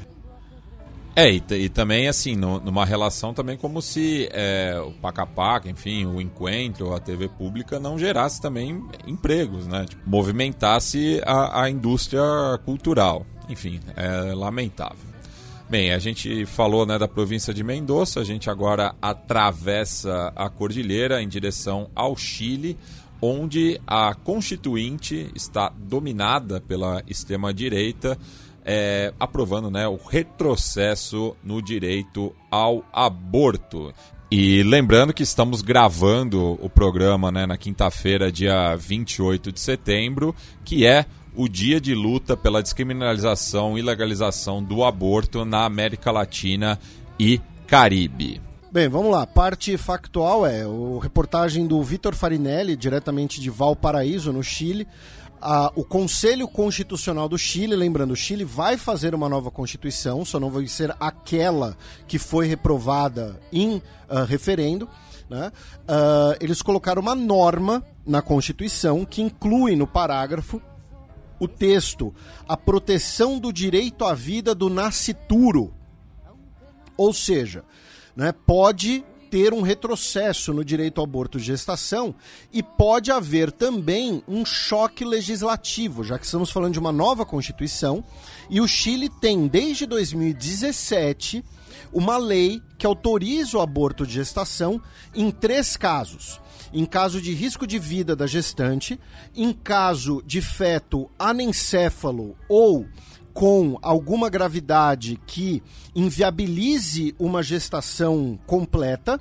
É, 1.18 1.32
e, 1.32 1.42
e 1.50 1.68
também, 1.70 2.08
assim, 2.08 2.36
no, 2.36 2.60
numa 2.60 2.84
relação 2.84 3.32
também 3.32 3.56
como 3.56 3.80
se 3.80 4.28
é, 4.32 4.78
o 4.86 4.92
Pacapaca, 4.92 5.66
enfim, 5.66 6.04
o 6.04 6.20
Encontro, 6.20 6.92
a 6.92 7.00
TV 7.00 7.26
pública 7.26 7.80
não 7.80 7.98
gerasse 7.98 8.38
também 8.38 8.84
empregos, 9.06 9.66
né? 9.66 9.86
Tipo, 9.88 10.02
movimentasse 10.04 11.22
a, 11.24 11.62
a 11.62 11.70
indústria 11.70 12.22
cultural. 12.66 13.24
Enfim, 13.48 13.80
é 13.96 14.34
lamentável. 14.34 15.06
Bem, 15.70 15.90
a 15.94 15.98
gente 15.98 16.44
falou 16.44 16.84
né, 16.84 16.98
da 16.98 17.08
província 17.08 17.54
de 17.54 17.64
Mendoza, 17.64 18.20
a 18.20 18.24
gente 18.24 18.50
agora 18.50 18.94
atravessa 19.00 20.30
a 20.36 20.50
cordilheira 20.50 21.22
em 21.22 21.28
direção 21.28 21.88
ao 21.94 22.14
Chile, 22.14 22.76
onde 23.22 23.80
a 23.86 24.14
Constituinte 24.14 25.30
está 25.34 25.72
dominada 25.76 26.60
pela 26.60 27.02
extrema-direita 27.06 28.18
é, 28.66 29.14
aprovando 29.18 29.70
né, 29.70 29.86
o 29.86 29.94
retrocesso 29.96 31.36
no 31.44 31.62
direito 31.62 32.34
ao 32.50 32.84
aborto. 32.92 33.94
E 34.28 34.64
lembrando 34.64 35.14
que 35.14 35.22
estamos 35.22 35.62
gravando 35.62 36.58
o 36.60 36.68
programa 36.68 37.30
né, 37.30 37.46
na 37.46 37.56
quinta-feira, 37.56 38.32
dia 38.32 38.74
28 38.74 39.52
de 39.52 39.60
setembro, 39.60 40.34
que 40.64 40.84
é 40.84 41.06
o 41.36 41.48
dia 41.48 41.80
de 41.80 41.94
luta 41.94 42.36
pela 42.36 42.60
descriminalização 42.60 43.78
e 43.78 43.82
legalização 43.82 44.60
do 44.60 44.82
aborto 44.82 45.44
na 45.44 45.64
América 45.64 46.10
Latina 46.10 46.76
e 47.20 47.40
Caribe. 47.68 48.40
Bem, 48.72 48.88
vamos 48.88 49.12
lá. 49.12 49.26
Parte 49.26 49.76
factual 49.76 50.44
é 50.44 50.66
o 50.66 50.98
reportagem 50.98 51.66
do 51.66 51.80
Vitor 51.82 52.14
Farinelli, 52.16 52.74
diretamente 52.74 53.40
de 53.40 53.48
Valparaíso, 53.48 54.32
no 54.32 54.42
Chile, 54.42 54.88
a, 55.48 55.70
o 55.76 55.84
Conselho 55.84 56.48
Constitucional 56.48 57.28
do 57.28 57.38
Chile, 57.38 57.76
lembrando, 57.76 58.10
o 58.10 58.16
Chile 58.16 58.42
vai 58.42 58.76
fazer 58.76 59.14
uma 59.14 59.28
nova 59.28 59.48
Constituição, 59.48 60.24
só 60.24 60.40
não 60.40 60.50
vai 60.50 60.66
ser 60.66 60.92
aquela 60.98 61.76
que 62.08 62.18
foi 62.18 62.48
reprovada 62.48 63.40
em 63.52 63.76
uh, 63.76 64.24
referendo. 64.26 64.88
Né? 65.30 65.52
Uh, 65.82 66.36
eles 66.40 66.62
colocaram 66.62 67.00
uma 67.00 67.14
norma 67.14 67.80
na 68.04 68.20
Constituição 68.20 69.04
que 69.04 69.22
inclui 69.22 69.76
no 69.76 69.86
parágrafo 69.86 70.60
o 71.38 71.46
texto 71.46 72.12
a 72.48 72.56
proteção 72.56 73.38
do 73.38 73.52
direito 73.52 74.04
à 74.04 74.14
vida 74.14 74.52
do 74.52 74.68
nascituro. 74.68 75.72
Ou 76.96 77.12
seja, 77.12 77.62
né, 78.16 78.32
pode 78.32 79.04
ter 79.36 79.52
um 79.52 79.60
retrocesso 79.60 80.50
no 80.54 80.64
direito 80.64 80.98
ao 80.98 81.04
aborto 81.04 81.36
de 81.36 81.44
gestação 81.44 82.14
e 82.50 82.62
pode 82.62 83.12
haver 83.12 83.52
também 83.52 84.22
um 84.26 84.46
choque 84.46 85.04
legislativo, 85.04 86.02
já 86.02 86.18
que 86.18 86.24
estamos 86.24 86.50
falando 86.50 86.72
de 86.72 86.78
uma 86.78 86.90
nova 86.90 87.26
Constituição 87.26 88.02
e 88.48 88.62
o 88.62 88.66
Chile 88.66 89.10
tem 89.10 89.46
desde 89.46 89.84
2017 89.84 91.44
uma 91.92 92.16
lei 92.16 92.62
que 92.78 92.86
autoriza 92.86 93.58
o 93.58 93.60
aborto 93.60 94.06
de 94.06 94.14
gestação 94.14 94.80
em 95.14 95.30
três 95.30 95.76
casos. 95.76 96.40
Em 96.72 96.86
caso 96.86 97.20
de 97.20 97.34
risco 97.34 97.66
de 97.66 97.78
vida 97.78 98.16
da 98.16 98.26
gestante, 98.26 98.98
em 99.34 99.52
caso 99.52 100.22
de 100.24 100.40
feto 100.40 101.10
anencéfalo 101.18 102.38
ou 102.48 102.86
com 103.36 103.78
alguma 103.82 104.30
gravidade 104.30 105.20
que 105.26 105.62
inviabilize 105.94 107.14
uma 107.18 107.42
gestação 107.42 108.38
completa 108.46 109.20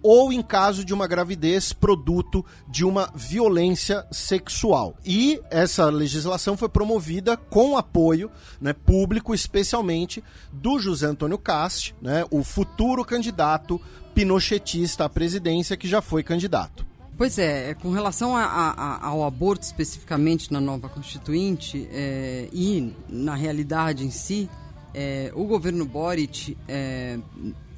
ou 0.00 0.32
em 0.32 0.40
caso 0.40 0.84
de 0.84 0.94
uma 0.94 1.08
gravidez 1.08 1.72
produto 1.72 2.46
de 2.68 2.84
uma 2.84 3.10
violência 3.12 4.06
sexual. 4.12 4.94
E 5.04 5.40
essa 5.50 5.86
legislação 5.86 6.56
foi 6.56 6.68
promovida 6.68 7.36
com 7.36 7.76
apoio 7.76 8.30
né, 8.60 8.72
público, 8.72 9.34
especialmente 9.34 10.22
do 10.52 10.78
José 10.78 11.08
Antônio 11.08 11.36
Cast, 11.36 11.92
né, 12.00 12.24
o 12.30 12.44
futuro 12.44 13.04
candidato 13.04 13.80
pinochetista 14.14 15.06
à 15.06 15.08
presidência 15.08 15.76
que 15.76 15.88
já 15.88 16.00
foi 16.00 16.22
candidato. 16.22 16.86
Pois 17.16 17.38
é, 17.38 17.70
é, 17.70 17.74
com 17.74 17.90
relação 17.90 18.36
a, 18.36 18.44
a, 18.44 19.06
ao 19.06 19.24
aborto 19.24 19.64
especificamente 19.64 20.52
na 20.52 20.60
nova 20.60 20.86
Constituinte 20.86 21.88
é, 21.90 22.46
e 22.52 22.92
na 23.08 23.34
realidade 23.34 24.04
em 24.04 24.10
si, 24.10 24.50
é, 24.92 25.32
o 25.34 25.44
governo 25.44 25.86
Boric 25.86 26.52
está 26.52 26.64
é, 26.68 27.18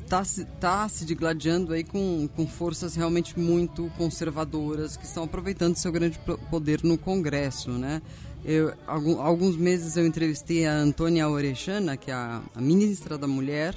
tá, 0.08 0.22
tá 0.58 0.88
se 0.88 1.04
digladiando 1.04 1.72
aí 1.72 1.84
com, 1.84 2.28
com 2.34 2.48
forças 2.48 2.96
realmente 2.96 3.38
muito 3.38 3.88
conservadoras 3.96 4.96
que 4.96 5.04
estão 5.04 5.22
aproveitando 5.22 5.76
seu 5.76 5.92
grande 5.92 6.18
poder 6.50 6.82
no 6.82 6.98
Congresso, 6.98 7.70
né? 7.70 8.02
Eu, 8.44 8.72
alguns 8.86 9.56
meses 9.56 9.96
eu 9.96 10.06
entrevistei 10.06 10.66
a 10.66 10.74
Antônia 10.74 11.28
Orechana, 11.28 11.96
que 11.96 12.10
é 12.10 12.14
a, 12.14 12.40
a 12.54 12.60
ministra 12.60 13.16
da 13.16 13.26
Mulher 13.26 13.74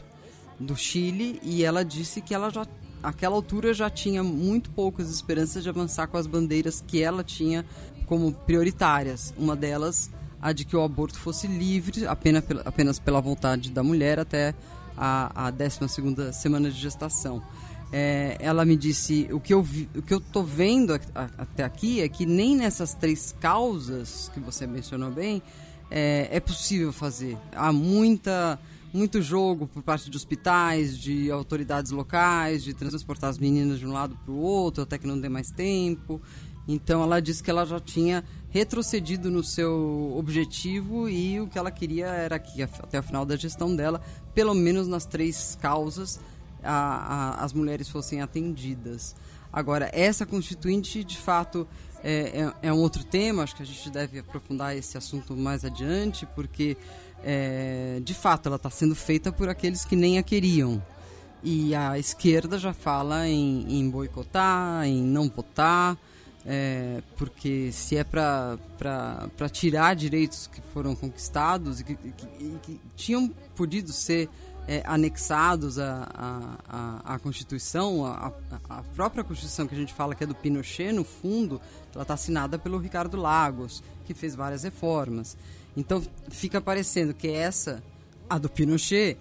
do 0.60 0.76
Chile, 0.76 1.40
e 1.44 1.64
ela 1.64 1.84
disse 1.84 2.22
que 2.22 2.34
ela 2.34 2.50
já 2.50 2.66
aquela 3.04 3.36
altura 3.36 3.74
já 3.74 3.90
tinha 3.90 4.24
muito 4.24 4.70
poucas 4.72 5.10
esperanças 5.10 5.64
de 5.64 5.70
avançar 5.70 6.08
com 6.08 6.18
as 6.18 6.28
bandeiras 6.28 6.84
que 6.86 7.02
ela 7.02 7.24
tinha 7.24 7.66
como 8.06 8.32
prioritárias. 8.32 9.34
Uma 9.38 9.56
delas, 9.56 10.10
a 10.42 10.52
de 10.52 10.66
que 10.66 10.76
o 10.76 10.84
aborto 10.84 11.20
fosse 11.20 11.48
livre 11.48 12.06
apenas 12.06 12.44
pela, 12.44 12.62
apenas 12.62 13.00
pela 13.00 13.22
vontade 13.22 13.72
da 13.72 13.84
mulher 13.84 14.20
até 14.20 14.54
a, 14.98 15.48
a 15.48 15.52
12 15.52 16.34
semana 16.34 16.70
de 16.70 16.80
gestação. 16.80 17.42
É, 17.94 18.38
ela 18.40 18.64
me 18.64 18.78
disse 18.78 19.28
o 19.32 19.40
que 19.40 19.54
eu 19.54 19.62
vi, 19.62 19.90
o 19.94 20.02
que 20.02 20.14
eu 20.14 20.22
tô 20.22 20.44
vendo 20.44 20.94
a, 20.94 21.00
a, 21.14 21.24
até 21.40 21.64
aqui 21.64 22.00
é 22.00 22.08
que 22.08 22.26
nem 22.26 22.56
nessas 22.56 22.94
três 22.94 23.36
causas 23.40 24.32
que 24.34 24.40
você 24.40 24.66
mencionou 24.66 25.12
bem 25.12 25.44
é, 25.90 26.30
é 26.32 26.40
possível 26.40 26.94
fazer. 26.94 27.38
Há 27.54 27.74
muita 27.74 28.58
muito 28.94 29.22
jogo 29.22 29.68
por 29.68 29.82
parte 29.82 30.10
de 30.10 30.18
hospitais, 30.18 30.98
de 30.98 31.32
autoridades 31.32 31.92
locais, 31.92 32.64
de 32.64 32.74
transportar 32.74 33.30
as 33.30 33.38
meninas 33.38 33.80
de 33.80 33.86
um 33.88 33.92
lado 33.92 34.18
para 34.24 34.32
o 34.34 34.38
outro, 34.38 34.84
até 34.84 34.98
que 34.98 35.08
não 35.08 35.20
dê 35.20 35.30
mais 35.30 35.50
tempo. 35.52 36.22
Então 36.68 37.02
ela 37.02 37.22
disse 37.22 37.42
que 37.42 37.50
ela 37.50 37.66
já 37.66 37.80
tinha 37.80 38.24
retrocedido 38.50 39.32
no 39.32 39.44
seu 39.44 40.14
objetivo 40.18 41.10
e 41.10 41.40
o 41.40 41.48
que 41.48 41.58
ela 41.58 41.72
queria 41.72 42.08
era 42.08 42.38
que 42.38 42.62
até 42.62 43.00
o 43.00 43.04
final 43.04 43.26
da 43.26 43.36
gestão 43.36 43.76
dela, 43.76 44.02
pelo 44.34 44.54
menos 44.54 44.88
nas 44.88 45.06
três 45.06 45.58
causas, 45.62 46.20
a, 46.64 46.74
a, 46.74 47.44
as 47.44 47.54
mulheres 47.54 47.90
fossem 47.90 48.22
atendidas. 48.22 49.16
Agora, 49.52 49.90
essa 49.94 50.26
constituinte, 50.26 51.04
de 51.04 51.18
fato, 51.18 51.68
é, 52.04 52.54
é, 52.62 52.70
é 52.70 52.74
um 52.74 52.80
outro 52.80 53.04
tema, 53.04 53.44
acho 53.44 53.56
que 53.56 53.64
a 53.64 53.66
gente 53.66 53.90
deve 53.90 54.20
aprofundar 54.20 54.76
esse 54.76 54.98
assunto 54.98 55.36
mais 55.36 55.66
adiante, 55.66 56.26
porque 56.36 56.78
é, 57.24 58.00
de 58.04 58.14
fato, 58.14 58.48
ela 58.48 58.56
está 58.56 58.70
sendo 58.70 58.96
feita 58.96 59.32
por 59.32 59.50
aqueles 59.50 59.86
que 59.86 59.96
nem 59.96 60.18
a 60.18 60.24
queriam. 60.24 60.82
E 61.44 61.74
a 61.74 61.98
esquerda 61.98 62.58
já 62.60 62.74
fala 62.74 63.28
em, 63.28 63.66
em 63.68 63.90
boicotar, 63.90 64.86
em 64.86 65.02
não 65.02 65.28
votar, 65.28 65.98
é, 66.46 67.02
porque 67.18 67.72
se 67.72 67.98
é 67.98 68.04
para 68.04 68.58
tirar 69.52 69.96
direitos 69.96 70.48
que 70.48 70.62
foram 70.74 70.96
conquistados 70.96 71.80
e 71.80 71.84
que, 71.84 71.96
que, 71.96 72.28
que 72.62 72.80
tinham 72.96 73.28
podido 73.56 73.92
ser 73.92 74.30
é, 74.68 74.84
anexados 74.86 75.80
à, 75.80 76.08
à, 76.68 77.16
à, 77.16 77.20
Constituição, 77.20 78.06
a, 78.06 78.32
a, 78.70 78.84
própria 78.96 79.24
Constituição 79.24 79.68
que 79.68 79.76
a 79.76 79.78
gente 79.78 79.94
fala 79.94 80.16
que 80.16 80.24
é 80.24 80.28
do 80.28 80.36
Pinochet, 80.36 80.92
no 80.92 81.04
fundo, 81.04 81.60
ela 81.94 82.04
está 82.04 82.14
assinada 82.14 82.60
pelo 82.60 82.78
Ricardo 82.78 83.18
Lagos, 83.18 83.84
que 84.06 84.14
fez 84.14 84.36
várias 84.36 84.64
reformas. 84.64 85.36
Então 85.76 86.02
fica 86.30 86.60
parecendo 86.60 87.14
que 87.14 87.28
essa, 87.28 87.82
a 88.30 88.38
do 88.38 88.50
Pinochet, 88.50 89.18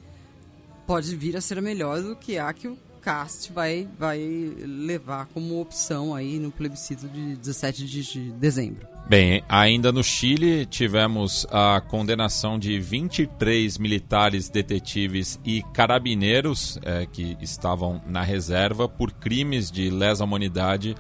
pode 0.87 1.15
vir 1.15 1.37
a 1.37 1.41
ser 1.41 1.61
melhor 1.63 2.03
do 2.03 2.17
que 2.17 2.39
a 2.39 2.53
que 2.53 2.67
o 2.67 2.77
Cast 3.01 3.53
vai, 3.53 3.89
vai 3.99 4.19
levar 4.19 5.27
como 5.27 5.61
opção 5.61 6.15
aí 6.15 6.39
no 6.39 6.51
plebiscito 6.51 7.09
de 7.09 7.37
17 7.37 7.87
de 7.87 8.31
dezembro. 8.33 8.87
Bem, 9.09 9.43
ainda 9.49 9.91
no 9.91 10.05
Chile 10.05 10.67
tivemos 10.67 11.47
a 11.51 11.81
condenação 11.81 12.59
de 12.59 12.79
23 12.79 13.79
militares, 13.79 14.49
detetives 14.49 15.41
e 15.45 15.63
carabineiros 15.73 16.79
é, 16.83 17.07
que 17.07 17.37
estavam 17.41 18.01
na 18.07 18.23
reserva 18.23 18.89
por 18.89 19.11
crimes 19.13 19.71
de 19.71 19.91
lesa 19.91 20.23
humanidade 20.23 20.95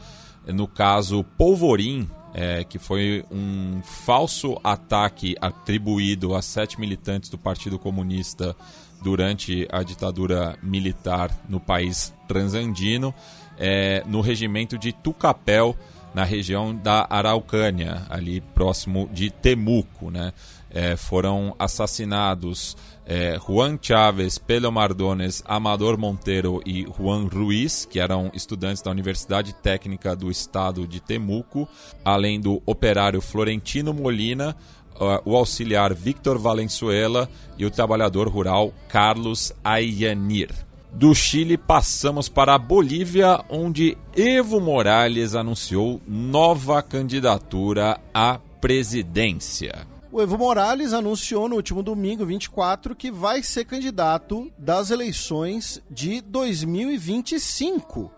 no 0.46 0.66
caso 0.66 1.22
Polvorim, 1.22 2.08
é, 2.32 2.64
que 2.64 2.78
foi 2.78 3.24
um 3.30 3.80
falso 3.82 4.58
ataque 4.62 5.34
atribuído 5.40 6.34
a 6.34 6.42
sete 6.42 6.78
militantes 6.78 7.28
do 7.30 7.38
Partido 7.38 7.78
Comunista 7.78 8.54
durante 9.02 9.66
a 9.72 9.82
ditadura 9.82 10.56
militar 10.62 11.30
no 11.48 11.58
país 11.58 12.14
transandino, 12.28 13.14
é, 13.58 14.04
no 14.06 14.20
regimento 14.20 14.78
de 14.78 14.92
Tucapel, 14.92 15.76
na 16.14 16.24
região 16.24 16.74
da 16.74 17.06
Araucânia, 17.08 18.02
ali 18.08 18.40
próximo 18.40 19.08
de 19.12 19.30
Temuco. 19.30 20.10
Né? 20.10 20.32
É, 20.72 20.96
foram 20.96 21.54
assassinados 21.58 22.76
é, 23.04 23.36
Juan 23.44 23.76
Chávez, 23.80 24.38
Pedro 24.38 24.70
Mardones, 24.70 25.42
Amador 25.44 25.98
Monteiro 25.98 26.62
e 26.64 26.86
Juan 26.96 27.26
Ruiz, 27.26 27.84
que 27.84 27.98
eram 27.98 28.30
estudantes 28.32 28.80
da 28.80 28.90
Universidade 28.90 29.52
Técnica 29.52 30.14
do 30.14 30.30
Estado 30.30 30.86
de 30.86 31.00
Temuco, 31.00 31.68
além 32.04 32.40
do 32.40 32.62
operário 32.64 33.20
Florentino 33.20 33.92
Molina, 33.92 34.56
o 35.24 35.34
auxiliar 35.34 35.94
Victor 35.94 36.38
Valenzuela 36.38 37.28
e 37.56 37.64
o 37.64 37.70
trabalhador 37.70 38.28
rural 38.28 38.72
Carlos 38.88 39.52
Ayanir. 39.64 40.50
Do 40.92 41.14
Chile 41.14 41.56
passamos 41.56 42.28
para 42.28 42.54
a 42.54 42.58
Bolívia, 42.58 43.42
onde 43.48 43.96
Evo 44.14 44.60
Morales 44.60 45.34
anunciou 45.34 46.00
nova 46.06 46.82
candidatura 46.82 47.98
à 48.12 48.38
presidência. 48.60 49.86
O 50.12 50.20
Evo 50.20 50.36
Morales 50.36 50.92
anunciou 50.92 51.48
no 51.48 51.54
último 51.54 51.84
domingo, 51.84 52.26
24, 52.26 52.96
que 52.96 53.12
vai 53.12 53.44
ser 53.44 53.64
candidato 53.64 54.50
das 54.58 54.90
eleições 54.90 55.80
de 55.88 56.20
2025. 56.20 58.10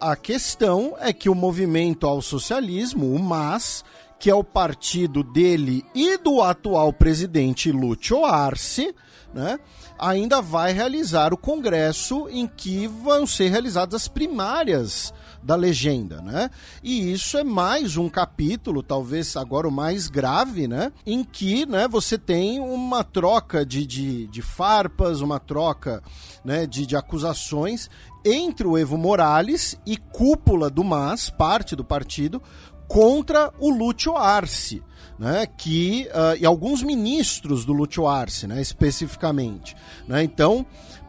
A 0.00 0.16
questão 0.16 0.96
é 0.98 1.12
que 1.12 1.28
o 1.28 1.36
movimento 1.36 2.08
ao 2.08 2.20
socialismo, 2.20 3.14
o 3.14 3.18
MAS, 3.20 3.84
que 4.18 4.28
é 4.28 4.34
o 4.34 4.42
partido 4.42 5.22
dele 5.22 5.84
e 5.94 6.18
do 6.18 6.42
atual 6.42 6.92
presidente 6.92 7.70
Lúcio 7.70 8.24
Arce, 8.24 8.92
né, 9.32 9.60
ainda 9.96 10.42
vai 10.42 10.72
realizar 10.72 11.32
o 11.32 11.38
congresso 11.38 12.28
em 12.30 12.48
que 12.48 12.88
vão 12.88 13.28
ser 13.28 13.48
realizadas 13.48 14.02
as 14.02 14.08
primárias 14.08 15.14
da 15.48 15.56
legenda, 15.56 16.20
né? 16.20 16.50
E 16.82 17.10
isso 17.10 17.38
é 17.38 17.42
mais 17.42 17.96
um 17.96 18.06
capítulo, 18.06 18.82
talvez 18.82 19.34
agora 19.34 19.66
o 19.66 19.72
mais 19.72 20.06
grave, 20.06 20.68
né? 20.68 20.92
Em 21.06 21.24
que, 21.24 21.64
né, 21.64 21.88
você 21.88 22.18
tem 22.18 22.60
uma 22.60 23.02
troca 23.02 23.64
de, 23.64 23.86
de, 23.86 24.26
de 24.26 24.42
farpas, 24.42 25.22
uma 25.22 25.40
troca 25.40 26.02
né, 26.44 26.66
de, 26.66 26.84
de 26.84 26.94
acusações 26.94 27.88
entre 28.22 28.66
o 28.66 28.76
Evo 28.76 28.98
Morales 28.98 29.74
e 29.86 29.96
cúpula 29.96 30.68
do 30.68 30.84
MAS, 30.84 31.30
parte 31.30 31.74
do 31.74 31.82
partido, 31.82 32.42
contra 32.86 33.50
o 33.58 33.70
Lúcio 33.70 34.18
Arce. 34.18 34.82
Né, 35.18 35.46
que 35.46 36.08
uh, 36.10 36.40
e 36.40 36.46
alguns 36.46 36.80
ministros 36.80 37.64
do 37.64 37.72
Lúcio 37.72 38.06
Arce, 38.06 38.46
né, 38.46 38.60
especificamente. 38.60 39.74
Né? 40.06 40.22
Então, 40.22 40.64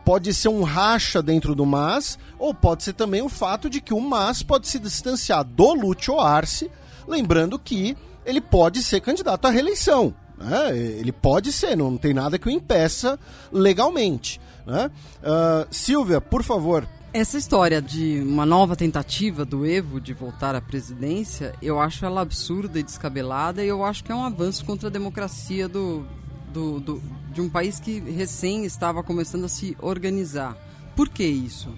pode 0.09 0.33
ser 0.33 0.49
um 0.49 0.63
racha 0.63 1.21
dentro 1.21 1.53
do 1.53 1.67
MAS, 1.67 2.17
ou 2.39 2.51
pode 2.51 2.83
ser 2.83 2.93
também 2.93 3.21
o 3.21 3.29
fato 3.29 3.69
de 3.69 3.79
que 3.79 3.93
o 3.93 4.01
MAS 4.01 4.41
pode 4.41 4.67
se 4.67 4.79
distanciar 4.79 5.43
do 5.43 5.71
Lúcio 5.71 6.19
Arce, 6.19 6.67
lembrando 7.07 7.59
que 7.59 7.95
ele 8.25 8.41
pode 8.41 8.81
ser 8.81 9.01
candidato 9.01 9.45
à 9.45 9.51
reeleição. 9.51 10.11
Né? 10.35 10.75
Ele 10.75 11.11
pode 11.11 11.51
ser, 11.51 11.77
não 11.77 11.95
tem 11.95 12.11
nada 12.11 12.39
que 12.39 12.47
o 12.47 12.49
impeça 12.49 13.19
legalmente. 13.51 14.41
Né? 14.65 14.89
Uh, 15.21 15.67
Silvia, 15.69 16.19
por 16.19 16.41
favor. 16.41 16.87
Essa 17.13 17.37
história 17.37 17.79
de 17.79 18.19
uma 18.19 18.47
nova 18.47 18.75
tentativa 18.75 19.45
do 19.45 19.63
Evo 19.63 20.01
de 20.01 20.15
voltar 20.15 20.55
à 20.55 20.61
presidência, 20.61 21.53
eu 21.61 21.79
acho 21.79 22.03
ela 22.03 22.21
absurda 22.21 22.79
e 22.79 22.83
descabelada 22.83 23.63
e 23.63 23.67
eu 23.67 23.85
acho 23.85 24.03
que 24.03 24.11
é 24.11 24.15
um 24.15 24.25
avanço 24.25 24.65
contra 24.65 24.89
a 24.89 24.91
democracia 24.91 25.67
do, 25.69 26.03
do, 26.51 26.79
do 26.79 27.01
de 27.31 27.41
um 27.41 27.49
país 27.49 27.79
que 27.79 27.99
recém 27.99 28.65
estava 28.65 29.03
começando 29.03 29.45
a 29.45 29.49
se 29.49 29.77
organizar. 29.79 30.57
Por 30.95 31.07
que 31.09 31.23
isso? 31.23 31.69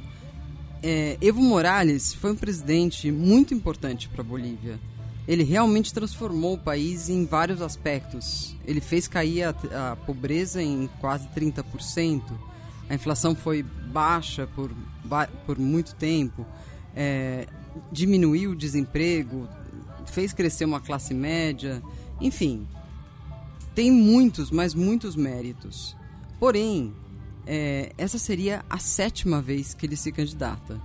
É, 0.82 1.18
Evo 1.22 1.42
Morales 1.42 2.14
foi 2.14 2.32
um 2.32 2.36
presidente 2.36 3.12
muito 3.12 3.54
importante 3.54 4.10
para 4.10 4.22
a 4.22 4.24
Bolívia 4.24 4.80
ele 5.28 5.44
realmente 5.44 5.94
transformou 5.94 6.56
o 6.56 6.58
país 6.58 7.10
em 7.10 7.26
vários 7.26 7.62
aspectos. 7.62 8.56
Ele 8.66 8.82
fez 8.82 9.08
cair 9.08 9.44
a, 9.44 9.92
a 9.92 9.96
pobreza 9.96 10.62
em 10.62 10.90
quase 11.00 11.28
30%. 11.30 12.22
A 12.90 12.96
inflação 12.96 13.36
foi 13.36 13.64
baixa 13.64 14.48
por, 14.48 14.72
por 15.46 15.60
muito 15.60 15.96
tempo. 15.96 16.46
É, 16.96 17.48
diminuiu 17.92 18.52
o 18.52 18.56
desemprego, 18.56 19.48
fez 20.06 20.34
crescer 20.34 20.66
uma 20.66 20.82
classe 20.82 21.14
média. 21.14 21.82
Enfim, 22.20 22.68
tem 23.74 23.92
muitos, 23.92 24.52
mas 24.52 24.74
muitos 24.74 25.16
méritos. 25.16 25.96
Porém, 26.40 26.94
é, 27.46 27.92
essa 27.98 28.18
seria 28.18 28.64
a 28.70 28.78
sétima 28.78 29.42
vez 29.42 29.74
que 29.74 29.86
ele 29.86 29.96
se 29.96 30.12
candidata. 30.12 30.82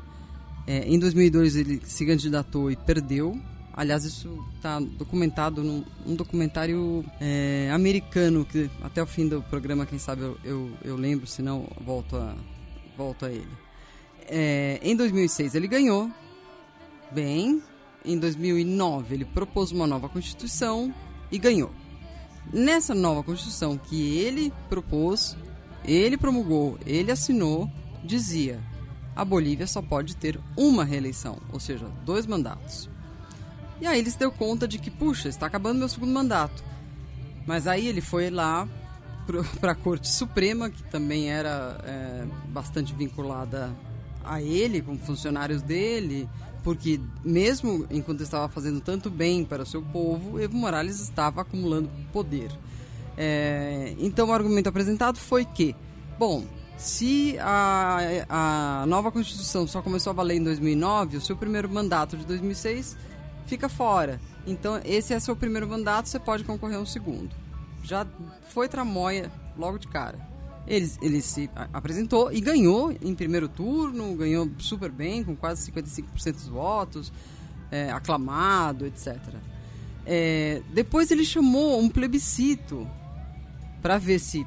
É, 0.67 0.89
em 0.89 0.99
2002 0.99 1.57
ele 1.57 1.81
se 1.85 2.05
candidatou 2.05 2.71
e 2.71 2.77
perdeu 2.77 3.41
Aliás, 3.77 4.07
isso 4.07 4.43
está 4.57 4.81
documentado 4.81 5.63
num 5.63 5.85
um 6.07 6.15
documentário 6.15 7.05
é, 7.21 7.71
americano, 7.71 8.43
que 8.43 8.71
até 8.83 9.03
o 9.03 9.07
fim 9.07 9.29
do 9.29 9.43
programa, 9.43 9.85
quem 9.85 9.99
sabe 9.99 10.23
eu, 10.23 10.39
eu, 10.43 10.71
eu 10.83 10.97
lembro, 10.97 11.27
senão 11.27 11.69
volto 11.85 12.17
a, 12.17 12.35
volto 12.97 13.27
a 13.27 13.31
ele. 13.31 13.47
É, 14.29 14.81
em 14.83 14.97
2006 14.97 15.55
ele 15.55 15.69
ganhou, 15.69 16.11
bem. 17.11 17.63
Em 18.03 18.19
2009 18.19 19.15
ele 19.15 19.25
propôs 19.27 19.73
uma 19.73 19.87
nova 19.87 20.09
Constituição 20.09 20.95
e 21.31 21.37
ganhou. 21.39 21.71
Nessa 22.53 22.95
nova 22.95 23.23
Constituição 23.23 23.77
que 23.77 24.19
ele 24.19 24.53
propôs, 24.69 25.37
ele 25.85 26.17
promulgou, 26.17 26.79
ele 26.87 27.11
assinou, 27.11 27.71
dizia: 28.05 28.61
a 29.15 29.25
Bolívia 29.25 29.67
só 29.67 29.81
pode 29.81 30.17
ter 30.17 30.39
uma 30.57 30.85
reeleição, 30.85 31.39
ou 31.53 31.59
seja, 31.59 31.87
dois 32.05 32.27
mandatos. 32.27 32.89
E 33.81 33.87
aí 33.87 33.99
ele 33.99 34.11
se 34.11 34.19
deu 34.19 34.31
conta 34.31 34.67
de 34.67 34.79
que, 34.79 34.91
puxa, 34.91 35.29
está 35.29 35.47
acabando 35.47 35.79
meu 35.79 35.89
segundo 35.89 36.13
mandato. 36.13 36.65
Mas 37.47 37.67
aí 37.67 37.87
ele 37.87 38.01
foi 38.01 38.31
lá 38.31 38.69
para 39.61 39.73
a 39.73 39.75
Corte 39.75 40.09
Suprema, 40.09 40.71
que 40.71 40.83
também 40.85 41.31
era 41.31 41.79
é, 41.85 42.27
bastante 42.49 42.95
vinculada 42.95 43.75
a 44.25 44.43
ele, 44.43 44.83
com 44.83 44.99
funcionários 44.99 45.63
dele, 45.63 46.29
porque 46.67 47.01
mesmo 47.25 47.87
enquanto 47.89 48.25
estava 48.25 48.49
fazendo 48.49 48.81
tanto 48.81 49.09
bem 49.09 49.45
para 49.45 49.63
o 49.63 49.67
seu 49.67 49.81
povo, 49.81 50.41
Evo 50.41 50.57
Morales 50.57 50.99
estava 50.99 51.43
acumulando 51.43 51.89
poder. 52.13 52.51
É, 53.17 53.95
então 54.01 54.31
o 54.31 54.33
argumento 54.33 54.69
apresentado 54.69 55.17
foi 55.17 55.45
que, 55.45 55.77
bom, 56.19 56.45
se 56.77 57.39
a, 57.39 57.99
a 58.29 58.85
nova 58.89 59.13
Constituição 59.13 59.65
só 59.69 59.81
começou 59.81 60.11
a 60.11 60.15
valer 60.15 60.39
em 60.39 60.43
2009, 60.43 61.19
o 61.19 61.21
seu 61.21 61.37
primeiro 61.37 61.71
mandato 61.71 62.17
de 62.17 62.27
2006 62.27 62.97
fica 63.47 63.69
fora. 63.69 64.21
Então, 64.45 64.81
esse 64.85 65.15
é 65.15 65.21
seu 65.21 65.37
primeiro 65.37 65.69
mandato, 65.69 66.09
você 66.09 66.19
pode 66.19 66.43
concorrer 66.43 66.79
a 66.79 66.81
um 66.81 66.87
segundo. 66.87 67.31
Já 67.85 68.05
foi 68.49 68.69
tramóia 68.69 69.31
logo 69.57 69.79
de 69.79 69.87
cara. 69.87 70.19
Ele, 70.67 70.91
ele 71.01 71.23
se 71.23 71.49
apresentou 71.73 72.33
e 72.33 72.41
ganhou 72.41 72.93
em 73.01 73.15
primeiro 73.15 73.49
turno, 73.49 74.15
ganhou 74.17 74.51
super 74.59 74.91
bem, 74.91 75.23
com 75.23 75.37
quase 75.37 75.71
55% 75.71 76.33
dos 76.33 76.49
votos, 76.49 77.13
é, 77.71 77.91
aclamado, 77.91 78.87
etc. 78.87 79.17
É, 80.05 80.63
depois 80.73 81.11
ele 81.11 81.25
chamou 81.25 81.81
um 81.81 81.89
plebiscito 81.89 82.89
para 83.81 83.99
ver 83.99 84.19
se 84.19 84.47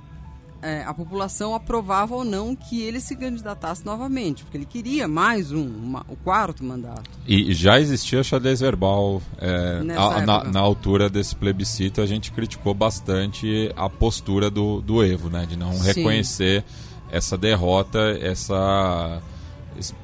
é, 0.61 0.83
a 0.83 0.93
população 0.93 1.55
aprovava 1.55 2.15
ou 2.15 2.23
não 2.23 2.55
que 2.55 2.81
ele 2.81 2.99
se 2.99 3.15
candidatasse 3.15 3.85
novamente, 3.85 4.43
porque 4.43 4.57
ele 4.57 4.65
queria 4.65 5.07
mais 5.07 5.51
um, 5.51 5.65
uma, 5.65 6.05
o 6.09 6.15
quarto 6.15 6.63
mandato. 6.63 7.09
E 7.27 7.53
já 7.53 7.79
existia 7.79 8.23
xadrez 8.23 8.59
verbal 8.59 9.21
é, 9.37 9.81
a, 9.95 10.21
na, 10.25 10.43
na, 10.43 10.59
altura 10.59 11.09
desse 11.09 11.35
plebiscito, 11.35 12.01
a 12.01 12.05
gente 12.05 12.31
criticou 12.31 12.73
bastante 12.73 13.71
a 13.75 13.89
postura 13.89 14.49
do, 14.49 14.81
do 14.81 15.03
Evo, 15.03 15.29
né, 15.29 15.45
de 15.45 15.55
não 15.55 15.73
Sim. 15.73 15.83
reconhecer 15.83 16.63
essa 17.11 17.37
derrota, 17.37 17.99
essa, 18.21 19.21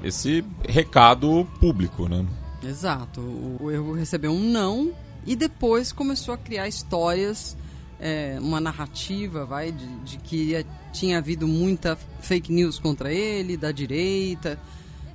esse, 0.03 0.43
recado 0.67 1.47
público. 1.59 2.07
Né? 2.07 2.25
Exato. 2.63 3.21
O, 3.21 3.57
o 3.63 3.71
Evo 3.71 3.93
recebeu 3.93 4.31
um 4.31 4.39
não 4.39 4.91
e 5.25 5.35
depois 5.35 5.91
começou 5.91 6.33
a 6.33 6.37
criar 6.37 6.67
histórias 6.67 7.55
é, 7.99 8.37
uma 8.39 8.59
narrativa 8.59 9.45
vai 9.45 9.71
de, 9.71 9.87
de 9.99 10.17
que 10.17 10.65
tinha 10.91 11.17
havido 11.17 11.47
muita 11.47 11.97
fake 12.21 12.51
news 12.51 12.79
contra 12.79 13.11
ele, 13.11 13.57
da 13.57 13.71
direita. 13.71 14.59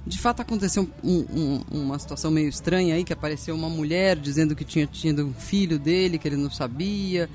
De 0.06 0.18
fato 0.18 0.40
aconteceu 0.40 0.88
um, 1.04 1.18
um, 1.18 1.60
uma 1.70 1.98
situação 1.98 2.30
meio 2.30 2.48
estranha 2.48 2.94
aí, 2.94 3.04
que 3.04 3.12
apareceu 3.12 3.54
uma 3.54 3.68
mulher 3.68 4.16
dizendo 4.16 4.56
que 4.56 4.64
tinha 4.64 4.86
tido 4.86 5.26
um 5.26 5.34
filho 5.34 5.78
dele, 5.78 6.18
que 6.18 6.26
ele 6.26 6.36
não 6.36 6.50
sabia. 6.50 7.28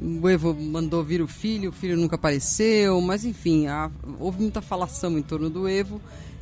O 0.00 0.28
Evo 0.28 0.54
mandou 0.54 1.04
vir 1.04 1.20
o 1.20 1.28
filho, 1.28 1.70
o 1.70 1.72
filho 1.72 1.96
nunca 1.96 2.16
apareceu, 2.16 3.00
mas 3.00 3.24
enfim, 3.24 3.66
houve 4.18 4.40
muita 4.40 4.60
falação 4.60 5.16
em 5.16 5.22
torno 5.22 5.48
do 5.48 5.68
Evo 5.68 6.00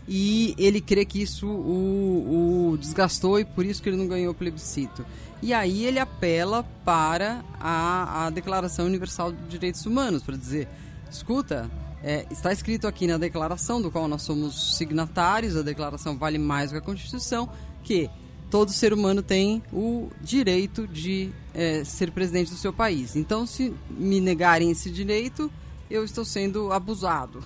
e 0.08 0.54
ele 0.58 0.80
crê 0.80 1.04
que 1.04 1.22
isso 1.22 1.46
o, 1.46 2.72
o 2.72 2.76
desgastou 2.78 3.38
e 3.38 3.44
por 3.44 3.64
isso 3.64 3.82
que 3.82 3.88
ele 3.88 3.96
não 3.96 4.08
ganhou 4.08 4.32
o 4.32 4.34
plebiscito. 4.34 5.04
E 5.42 5.54
aí 5.54 5.86
ele 5.86 5.98
apela 5.98 6.62
para 6.84 7.42
a, 7.58 8.26
a 8.26 8.30
Declaração 8.30 8.86
Universal 8.86 9.32
de 9.32 9.48
Direitos 9.48 9.86
Humanos, 9.86 10.22
para 10.22 10.36
dizer, 10.36 10.68
escuta, 11.10 11.70
é, 12.02 12.26
está 12.30 12.52
escrito 12.52 12.86
aqui 12.86 13.06
na 13.06 13.16
declaração, 13.16 13.80
do 13.80 13.90
qual 13.90 14.06
nós 14.06 14.22
somos 14.22 14.76
signatários, 14.76 15.56
a 15.56 15.62
declaração 15.62 16.16
vale 16.16 16.38
mais 16.38 16.70
do 16.70 16.72
que 16.74 16.78
a 16.78 16.82
Constituição, 16.82 17.48
que 17.82 18.10
todo 18.50 18.70
ser 18.70 18.92
humano 18.92 19.22
tem 19.22 19.62
o 19.72 20.10
direito 20.20 20.86
de 20.86 21.30
é, 21.54 21.84
ser 21.84 22.10
presidente 22.10 22.50
do 22.50 22.56
seu 22.56 22.72
país. 22.72 23.16
Então, 23.16 23.46
se 23.46 23.72
me 23.90 24.20
negarem 24.20 24.70
esse 24.70 24.90
direito, 24.90 25.50
eu 25.90 26.04
estou 26.04 26.24
sendo 26.24 26.72
abusado. 26.72 27.42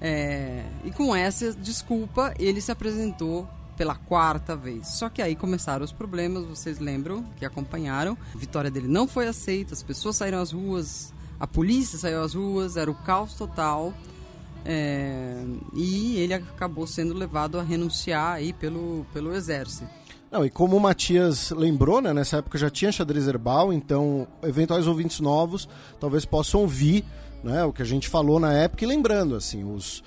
É, 0.00 0.64
e 0.84 0.90
com 0.90 1.14
essa 1.14 1.52
desculpa, 1.52 2.34
ele 2.38 2.60
se 2.60 2.70
apresentou 2.70 3.48
pela 3.82 3.96
quarta 3.96 4.54
vez. 4.54 4.86
Só 4.86 5.08
que 5.08 5.20
aí 5.20 5.34
começaram 5.34 5.84
os 5.84 5.90
problemas, 5.90 6.44
vocês 6.44 6.78
lembram 6.78 7.24
que 7.36 7.44
acompanharam. 7.44 8.16
A 8.32 8.38
vitória 8.38 8.70
dele 8.70 8.86
não 8.86 9.08
foi 9.08 9.26
aceita, 9.26 9.74
as 9.74 9.82
pessoas 9.82 10.14
saíram 10.14 10.40
às 10.40 10.52
ruas, 10.52 11.12
a 11.40 11.48
polícia 11.48 11.98
saiu 11.98 12.22
às 12.22 12.32
ruas, 12.32 12.76
era 12.76 12.88
o 12.88 12.94
caos 12.94 13.34
total. 13.34 13.92
É, 14.64 15.42
e 15.74 16.16
ele 16.18 16.32
acabou 16.32 16.86
sendo 16.86 17.12
levado 17.12 17.58
a 17.58 17.62
renunciar 17.64 18.34
aí 18.34 18.52
pelo, 18.52 19.04
pelo 19.12 19.34
exército. 19.34 19.84
Não, 20.30 20.46
e 20.46 20.50
como 20.50 20.76
o 20.76 20.80
Matias 20.80 21.50
lembrou, 21.50 22.00
né, 22.00 22.14
nessa 22.14 22.36
época 22.36 22.56
já 22.58 22.70
tinha 22.70 22.92
xadrez 22.92 23.26
herbal, 23.26 23.72
então 23.72 24.28
eventuais 24.44 24.86
ouvintes 24.86 25.18
novos 25.18 25.68
talvez 25.98 26.24
possam 26.24 26.60
ouvir 26.60 27.04
né, 27.42 27.64
o 27.64 27.72
que 27.72 27.82
a 27.82 27.84
gente 27.84 28.08
falou 28.08 28.38
na 28.38 28.52
época 28.52 28.84
e 28.84 28.86
lembrando, 28.86 29.34
assim, 29.34 29.64
os, 29.64 30.04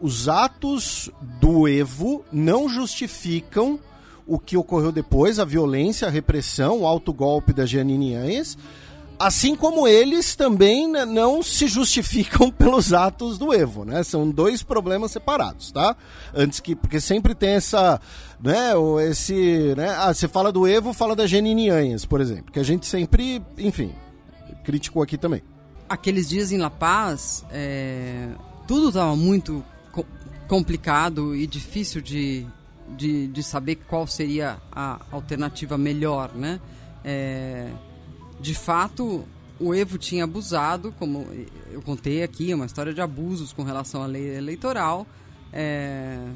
os 0.00 0.28
atos 0.28 1.10
do 1.40 1.66
Evo 1.68 2.24
não 2.32 2.68
justificam 2.68 3.78
o 4.26 4.38
que 4.38 4.56
ocorreu 4.56 4.92
depois, 4.92 5.38
a 5.38 5.44
violência, 5.44 6.06
a 6.06 6.10
repressão, 6.10 6.80
o 6.80 6.86
autogolpe 6.86 7.52
da 7.52 7.64
Janine 7.64 8.14
Anhes, 8.14 8.58
assim 9.18 9.56
como 9.56 9.88
eles 9.88 10.36
também 10.36 10.86
não 10.86 11.42
se 11.42 11.66
justificam 11.66 12.50
pelos 12.52 12.92
atos 12.92 13.38
do 13.38 13.52
Evo, 13.52 13.84
né? 13.84 14.02
São 14.04 14.30
dois 14.30 14.62
problemas 14.62 15.10
separados, 15.10 15.72
tá? 15.72 15.96
Antes 16.34 16.60
que 16.60 16.76
porque 16.76 17.00
sempre 17.00 17.34
tem 17.34 17.50
essa, 17.50 18.00
né, 18.40 18.74
ou 18.76 19.00
esse, 19.00 19.74
né? 19.76 19.88
Ah, 19.96 20.12
você 20.12 20.28
fala 20.28 20.52
do 20.52 20.66
Evo, 20.66 20.92
fala 20.92 21.16
da 21.16 21.26
Janine 21.26 21.70
Anhes, 21.70 22.04
por 22.04 22.20
exemplo, 22.20 22.52
que 22.52 22.60
a 22.60 22.64
gente 22.64 22.86
sempre, 22.86 23.42
enfim, 23.56 23.92
criticou 24.62 25.02
aqui 25.02 25.16
também. 25.16 25.42
Aqueles 25.88 26.28
dias 26.28 26.52
em 26.52 26.58
La 26.58 26.70
Paz, 26.70 27.44
é, 27.50 28.28
tudo 28.66 28.88
estava 28.88 29.16
muito 29.16 29.64
complicado 30.48 31.36
e 31.36 31.46
difícil 31.46 32.00
de, 32.00 32.46
de, 32.96 33.28
de, 33.28 33.42
saber 33.42 33.76
qual 33.86 34.06
seria 34.06 34.56
a 34.72 34.98
alternativa 35.12 35.76
melhor, 35.76 36.34
né? 36.34 36.58
É, 37.04 37.70
de 38.40 38.54
fato, 38.54 39.24
o 39.60 39.74
Evo 39.74 39.98
tinha 39.98 40.24
abusado, 40.24 40.92
como 40.98 41.26
eu 41.70 41.82
contei 41.82 42.22
aqui, 42.22 42.54
uma 42.54 42.64
história 42.64 42.94
de 42.94 43.00
abusos 43.00 43.52
com 43.52 43.62
relação 43.62 44.02
à 44.02 44.06
lei 44.06 44.36
eleitoral, 44.36 45.06
é, 45.52 46.26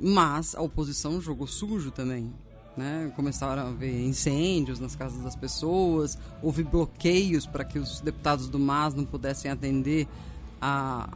mas 0.00 0.54
a 0.54 0.62
oposição 0.62 1.20
jogou 1.20 1.46
sujo 1.46 1.90
também. 1.90 2.32
Né? 2.76 3.10
Começaram 3.16 3.62
a 3.62 3.68
haver 3.70 4.00
incêndios 4.04 4.78
nas 4.78 4.94
casas 4.94 5.20
das 5.22 5.34
pessoas, 5.34 6.16
houve 6.40 6.62
bloqueios 6.62 7.44
para 7.44 7.64
que 7.64 7.76
os 7.76 8.00
deputados 8.00 8.48
do 8.48 8.58
MAS 8.58 8.94
não 8.94 9.04
pudessem 9.04 9.50
atender 9.50 10.06
a, 10.60 11.08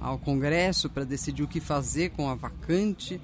a, 0.00 0.08
ao 0.08 0.18
Congresso 0.18 0.88
para 0.88 1.04
decidir 1.04 1.42
o 1.42 1.48
que 1.48 1.60
fazer 1.60 2.10
com 2.10 2.28
a 2.30 2.34
vacante. 2.34 3.20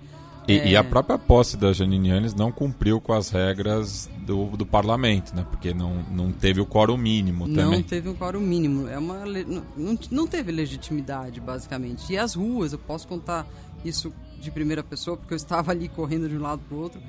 E, 0.48 0.58
É. 0.58 0.68
e 0.70 0.76
a 0.76 0.82
própria 0.82 1.16
posse 1.16 1.56
da 1.56 1.72
Janine 1.72 2.10
Anes 2.10 2.34
não 2.34 2.50
cumpriu 2.50 3.00
com 3.00 3.12
as 3.12 3.30
regras 3.30 4.10
do, 4.26 4.46
do 4.56 4.66
parlamento, 4.66 5.34
né? 5.36 5.46
Porque 5.48 5.72
não, 5.72 6.02
não 6.10 6.32
teve 6.32 6.60
o 6.60 6.66
quórum 6.66 6.96
mínimo 6.96 7.46
Não 7.46 7.54
também. 7.54 7.82
teve 7.82 8.08
um 8.08 8.14
quórum 8.14 8.40
mínimo. 8.40 8.88
É 8.88 8.98
uma, 8.98 9.24
não, 9.24 9.62
não, 9.76 9.98
não 10.10 10.26
teve 10.26 10.50
legitimidade, 10.50 11.40
basicamente. 11.40 12.12
E 12.12 12.18
as 12.18 12.34
ruas, 12.34 12.72
eu 12.72 12.78
posso 12.78 13.06
contar 13.06 13.46
isso 13.84 14.12
de 14.40 14.50
primeira 14.50 14.82
pessoa, 14.82 15.16
porque 15.16 15.32
eu 15.32 15.36
estava 15.36 15.70
ali 15.70 15.88
correndo 15.88 16.28
de 16.28 16.36
um 16.36 16.40
lado 16.42 16.60
para 16.68 16.76
o 16.76 16.80
outro 16.80 17.00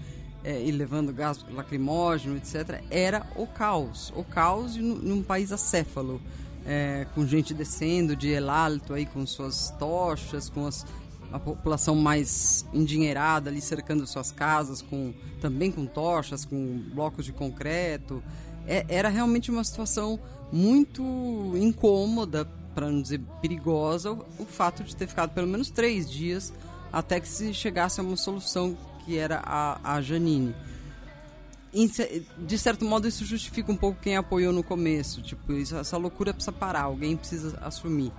é, 0.44 0.62
e 0.64 0.70
levando 0.72 1.12
gás 1.12 1.44
lacrimógeno, 1.52 2.38
etc. 2.38 2.84
Era 2.92 3.26
o 3.36 3.48
caos. 3.48 4.14
O 4.16 4.24
caos 4.24 4.76
num, 4.76 4.94
num 4.96 5.24
país 5.24 5.52
acéfalo. 5.52 6.22
É, 6.66 7.06
com 7.14 7.26
gente 7.26 7.54
descendo 7.54 8.16
de 8.16 8.30
El 8.30 8.50
Alto 8.50 8.94
aí 8.94 9.06
com 9.06 9.26
suas 9.26 9.72
tochas, 9.78 10.50
com 10.50 10.66
as, 10.66 10.86
a 11.32 11.40
população 11.40 11.96
mais 11.96 12.66
endinheirada 12.74 13.50
ali 13.50 13.62
cercando 13.62 14.06
suas 14.08 14.32
casas, 14.32 14.82
com 14.82 15.14
também 15.42 15.72
com 15.72 15.86
tochas, 15.86 16.46
com 16.46 16.82
blocos 16.94 17.26
de 17.26 17.34
concreto. 17.34 18.24
É- 18.66 18.86
era 18.88 19.10
realmente 19.10 19.52
uma 19.52 19.64
situação 19.64 20.20
muito 20.52 21.04
incômoda, 21.56 22.46
para 22.74 22.90
não 22.90 23.02
dizer 23.02 23.22
perigosa, 23.42 24.12
o, 24.12 24.26
o 24.40 24.46
fato 24.46 24.84
de 24.84 24.96
ter 24.96 25.08
ficado 25.08 25.32
pelo 25.32 25.48
menos 25.48 25.70
três 25.70 26.10
dias 26.10 26.54
até 26.92 27.20
que 27.20 27.28
se 27.28 27.54
chegasse 27.54 28.00
a 28.00 28.04
uma 28.04 28.16
solução 28.16 28.78
que 29.04 29.18
era 29.18 29.42
a, 29.44 29.96
a 29.96 30.02
Janine. 30.02 30.56
De 32.38 32.58
certo 32.58 32.86
modo 32.86 33.08
isso 33.08 33.26
justifica 33.26 33.72
um 33.72 33.76
pouco 33.76 34.00
quem 34.00 34.16
apoiou 34.16 34.54
no 34.54 34.64
começo. 34.64 35.22
Tipo 35.22 35.54
isso, 35.54 35.76
essa 35.76 35.98
loucura 35.98 36.34
precisa 36.34 36.52
parar 36.52 36.84
alguém 36.84 37.18
precisa 37.18 37.58
assumir. 37.62 38.12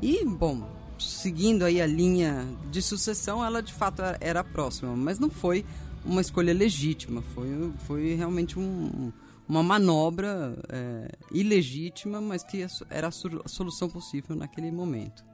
E 0.00 0.24
bom 0.24 0.66
seguindo 0.98 1.64
aí 1.64 1.80
a 1.82 1.86
linha 1.86 2.46
de 2.70 2.80
sucessão 2.80 3.44
ela 3.44 3.60
de 3.62 3.72
fato 3.72 4.00
era- 4.20 4.40
a 4.40 4.44
próxima. 4.44 4.96
Mas 4.96 5.18
não 5.18 5.28
foi 5.28 5.64
uma 6.04 6.20
escolha 6.20 6.52
legítima 6.54 7.22
foi 7.34 7.72
foi 7.86 8.14
realmente 8.14 8.58
um- 8.58 9.10
uma 9.48 9.62
manobra 9.62 10.56
é, 10.70 11.08
ilegítima 11.32 12.20
mas 12.20 12.42
que 12.42 12.66
era 12.90 13.08
a 13.08 13.48
solução 13.48 13.88
possível 13.90 14.34
naquele 14.36 14.70
momento 14.70 15.24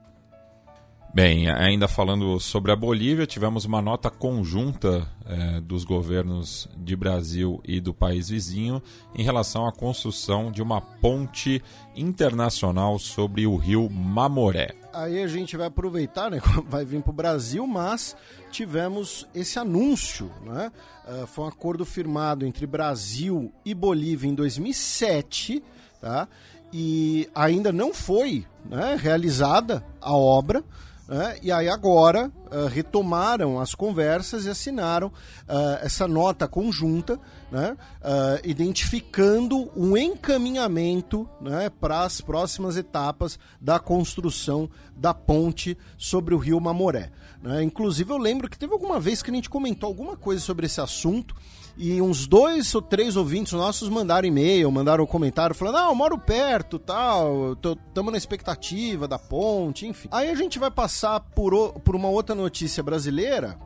Bem, 1.13 1.51
ainda 1.51 1.89
falando 1.89 2.39
sobre 2.39 2.71
a 2.71 2.77
Bolívia, 2.77 3.27
tivemos 3.27 3.65
uma 3.65 3.83
nota 3.83 4.09
conjunta 4.09 5.09
eh, 5.27 5.61
dos 5.61 5.83
governos 5.83 6.69
de 6.77 6.95
Brasil 6.95 7.61
e 7.65 7.81
do 7.81 7.93
país 7.93 8.29
vizinho 8.29 8.81
em 9.13 9.25
relação 9.25 9.67
à 9.67 9.73
construção 9.73 10.53
de 10.53 10.63
uma 10.63 10.81
ponte 10.81 11.61
internacional 11.97 12.97
sobre 12.97 13.45
o 13.45 13.57
rio 13.57 13.91
Mamoré. 13.91 14.71
Aí 14.93 15.21
a 15.21 15.27
gente 15.27 15.57
vai 15.57 15.67
aproveitar, 15.67 16.31
né? 16.31 16.41
Vai 16.69 16.85
vir 16.85 17.03
para 17.03 17.11
o 17.11 17.15
Brasil, 17.15 17.67
mas 17.67 18.17
tivemos 18.53 19.27
esse 19.35 19.59
anúncio, 19.59 20.31
né? 20.45 20.71
Ah, 21.05 21.27
foi 21.27 21.45
um 21.45 21.49
acordo 21.49 21.85
firmado 21.85 22.47
entre 22.47 22.67
Brasil 22.67 23.53
e 23.65 23.75
Bolívia 23.75 24.29
em 24.29 24.35
2007, 24.35 25.61
tá? 26.01 26.29
E 26.73 27.29
ainda 27.35 27.73
não 27.73 27.93
foi 27.93 28.47
né, 28.65 28.97
realizada 29.01 29.85
a 30.01 30.13
obra. 30.13 30.65
Né? 31.11 31.37
E 31.43 31.51
aí 31.51 31.69
agora 31.69 32.31
ah, 32.53 32.69
retomaram 32.69 33.59
as 33.59 33.75
conversas 33.75 34.45
e 34.45 34.49
assinaram 34.49 35.13
ah, 35.49 35.81
essa 35.83 36.07
nota 36.07 36.47
conjunta, 36.47 37.19
né? 37.51 37.77
ah, 38.01 38.39
identificando 38.45 39.73
um 39.77 39.97
encaminhamento 39.97 41.29
né, 41.41 41.69
para 41.69 42.05
as 42.05 42.21
próximas 42.21 42.77
etapas 42.77 43.41
da 43.61 43.81
construção 43.81 44.71
da 44.97 45.13
ponte 45.13 45.77
sobre 45.99 46.33
o 46.33 46.39
rio 46.39 46.61
Mamoré. 46.61 47.11
né? 47.43 47.61
Inclusive 47.61 48.13
eu 48.13 48.19
lembro 48.19 48.49
que 48.49 48.57
teve 48.57 48.73
alguma 48.73 49.01
vez 49.01 49.21
que 49.21 49.33
a 49.33 49.35
gente 49.35 49.51
comentou 49.51 49.89
alguma 49.89 50.17
coisa 50.17 50.41
sobre 50.41 50.67
esse 50.67 50.81
assunto 50.81 51.35
e 51.83 52.03
uns 52.03 52.27
dois 52.27 52.75
ou 52.75 52.83
três 52.83 53.17
ouvintes 53.17 53.53
nossos 53.55 53.89
mandaram 53.89 54.29
e-mail, 54.29 54.71
mandaram 54.71 55.07
comentário 55.07 55.55
falando: 55.55 55.77
Não, 55.77 55.89
eu 55.89 55.95
moro 55.95 56.19
perto, 56.19 56.79
tal, 56.79 57.53
estamos 57.55 58.13
na 58.13 58.19
expectativa 58.19 59.09
da 59.09 59.19
ponte, 59.19 59.87
enfim. 59.87 60.09
Aí 60.13 60.31
a 60.31 60.35
gente 60.35 60.59
vai 60.59 60.71
passar 60.71 61.21
por, 61.21 61.55
o- 61.55 61.73
por 61.81 61.97
uma 61.97 62.09
outra 62.09 62.35
notícia 62.35 62.83
brasileira, 62.83 63.59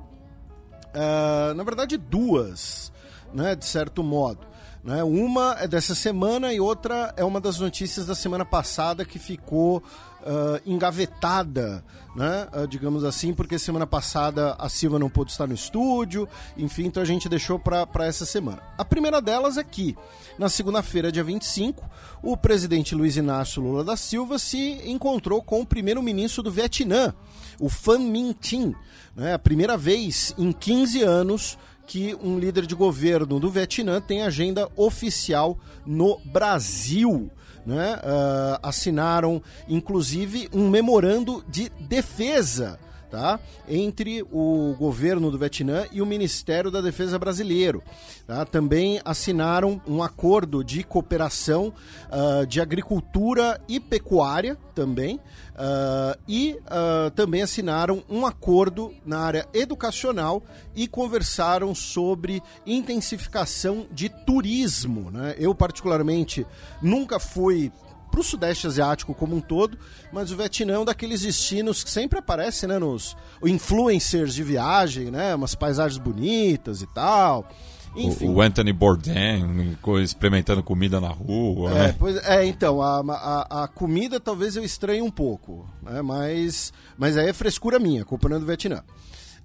ah, 0.94 1.52
na 1.55 1.65
verdade, 1.65 1.97
duas, 1.97 2.93
né, 3.33 3.55
de 3.55 3.65
certo 3.65 4.02
modo. 4.02 4.47
Né? 4.83 5.02
Uma 5.02 5.57
é 5.60 5.67
dessa 5.67 5.94
semana 5.94 6.52
e 6.52 6.60
outra 6.60 7.12
é 7.17 7.25
uma 7.25 7.41
das 7.41 7.59
notícias 7.59 8.05
da 8.07 8.15
semana 8.15 8.44
passada 8.44 9.02
que 9.05 9.18
ficou 9.18 9.83
ah, 10.25 10.61
engavetada, 10.65 11.85
né? 12.17 12.49
Ah, 12.51 12.67
digamos 12.67 13.05
assim, 13.05 13.35
porque 13.35 13.59
semana 13.59 13.86
passada 13.86 14.55
a 14.59 14.69
Silva 14.70 14.99
não 14.99 15.11
pôde 15.11 15.33
estar 15.33 15.47
no 15.47 15.55
estúdio, 15.55 16.27
enfim, 16.57 16.86
então 16.86 17.03
a 17.03 17.07
gente 17.07 17.28
deixou 17.28 17.59
para 17.59 18.07
essa 18.07 18.25
semana. 18.25 18.62
A 18.78 18.85
primeira 18.85 19.20
delas 19.20 19.59
é 19.59 19.65
que, 19.65 19.94
na 20.39 20.49
segunda-feira, 20.49 21.12
dia 21.12 21.23
25, 21.23 21.89
o 22.23 22.36
presidente 22.36 22.94
Luiz 22.94 23.17
Inácio 23.17 23.62
Lula 23.62 23.85
da 23.85 23.97
Silva 23.97 24.39
se 24.39 24.81
encontrou 24.86 25.43
com 25.43 25.61
o 25.61 25.67
primeiro-ministro 25.67 26.43
do 26.43 26.51
Vietnã, 26.51 27.12
o 27.61 27.69
Pham 27.69 27.99
Minh 27.99 28.35
Chinh, 28.41 28.75
né? 29.15 29.35
a 29.35 29.39
primeira 29.39 29.77
vez 29.77 30.35
em 30.39 30.53
15 30.53 31.03
anos 31.03 31.59
que 31.86 32.15
um 32.23 32.39
líder 32.39 32.65
de 32.65 32.75
governo 32.75 33.39
do 33.39 33.51
Vietnã 33.51 34.01
tem 34.01 34.23
agenda 34.23 34.70
oficial 34.75 35.59
no 35.85 36.19
Brasil. 36.25 37.31
Né? 37.67 37.99
Ah, 38.02 38.60
assinaram, 38.62 39.43
inclusive, 39.68 40.49
um 40.52 40.68
memorando 40.68 41.44
de 41.49 41.70
defesa 41.81 42.78
tá? 43.15 43.39
entre 43.68 44.26
o 44.33 44.75
governo 44.76 45.31
do 45.31 45.39
Vietnã 45.39 45.86
e 45.93 46.02
o 46.02 46.07
Ministério 46.07 46.68
da 46.68 46.81
Defesa 46.81 47.17
brasileiro. 47.17 47.81
tá? 48.26 48.44
Também 48.44 49.01
assinaram 49.05 49.81
um 49.86 50.02
acordo 50.02 50.65
de 50.65 50.83
cooperação 50.83 51.73
ah, 52.10 52.44
de 52.44 52.60
agricultura 52.60 53.60
e 53.68 53.78
pecuária 53.78 54.59
também. 54.75 55.20
ah, 55.55 56.18
e 56.26 56.59
ah, 56.67 57.12
também 57.15 57.43
assinaram 57.43 58.02
um 58.10 58.26
acordo 58.26 58.93
na 59.07 59.20
área 59.20 59.47
educacional 59.55 60.43
e 60.75 60.89
conversaram 60.89 61.73
sobre 61.73 62.43
intensificação 62.67 63.86
de 63.93 64.09
turismo. 64.09 65.12
Né? 65.12 65.36
Eu, 65.39 65.55
particularmente, 65.55 66.44
nunca 66.83 67.20
fui 67.20 67.70
para 68.15 68.20
o 68.20 68.25
Sudeste 68.25 68.68
Asiático 68.68 69.12
como 69.12 69.34
um 69.34 69.41
todo, 69.41 69.76
mas 70.12 70.31
o 70.31 70.36
Vietnã 70.36 70.75
é 70.75 70.78
um 70.78 70.84
daqueles 70.84 71.23
destinos 71.23 71.83
que 71.83 71.91
sempre 71.91 72.20
aparece 72.20 72.65
né, 72.65 72.78
nos 72.78 73.17
influencers 73.44 74.33
de 74.33 74.44
viagem, 74.44 75.10
né, 75.10 75.34
umas 75.34 75.57
paisagens 75.57 75.99
bonitas 75.99 76.81
e 76.81 76.86
tal. 76.86 77.49
Enfim. 77.97 78.28
O, 78.28 78.34
o 78.34 78.41
Anthony 78.41 78.73
Bourdain 78.73 79.76
experimentando 80.01 80.62
comida 80.62 81.01
na 81.01 81.09
rua. 81.09 81.70
É, 81.70 81.75
né? 81.75 81.97
pois, 81.99 82.17
é 82.25 82.44
então, 82.47 82.81
a, 82.81 83.01
a, 83.01 83.65
a 83.65 83.68
comida 83.68 84.20
talvez 84.20 84.55
eu 84.55 84.62
estranhe 84.62 85.02
um 85.02 85.10
pouco, 85.10 85.68
né, 85.83 86.01
mas, 86.01 86.73
mas 86.97 87.17
aí 87.17 87.28
é 87.28 87.33
frescura 87.33 87.81
minha, 87.81 88.05
culpa 88.05 88.28
não 88.28 88.36
é 88.36 88.41
do 88.41 88.47
Vietnã. 88.47 88.84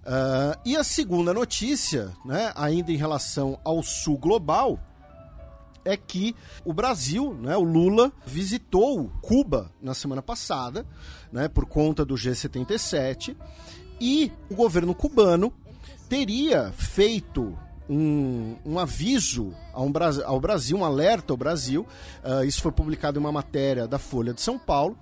Ah, 0.05 0.57
e 0.63 0.77
a 0.77 0.83
segunda 0.83 1.33
notícia, 1.33 2.11
né, 2.23 2.51
ainda 2.55 2.91
em 2.91 2.97
relação 2.97 3.59
ao 3.63 3.81
sul 3.81 4.17
global, 4.17 4.79
é 5.91 5.97
que 5.97 6.35
o 6.63 6.73
Brasil, 6.73 7.33
né, 7.33 7.57
o 7.57 7.63
Lula, 7.63 8.11
visitou 8.25 9.09
Cuba 9.21 9.71
na 9.81 9.93
semana 9.93 10.21
passada, 10.21 10.85
né, 11.31 11.47
por 11.47 11.65
conta 11.65 12.05
do 12.05 12.15
G77, 12.15 13.35
e 13.99 14.31
o 14.49 14.55
governo 14.55 14.93
cubano 14.95 15.51
teria 16.07 16.71
feito 16.71 17.57
um, 17.89 18.55
um 18.65 18.77
aviso 18.79 19.53
ao, 19.73 19.89
Bra- 19.89 20.23
ao 20.25 20.39
Brasil, 20.39 20.77
um 20.77 20.85
alerta 20.85 21.33
ao 21.33 21.37
Brasil, 21.37 21.85
ah, 22.23 22.45
isso 22.45 22.61
foi 22.61 22.71
publicado 22.71 23.17
em 23.17 23.21
uma 23.21 23.31
matéria 23.31 23.87
da 23.87 23.97
Folha 23.97 24.33
de 24.33 24.41
São 24.41 24.59
Paulo, 24.59 24.97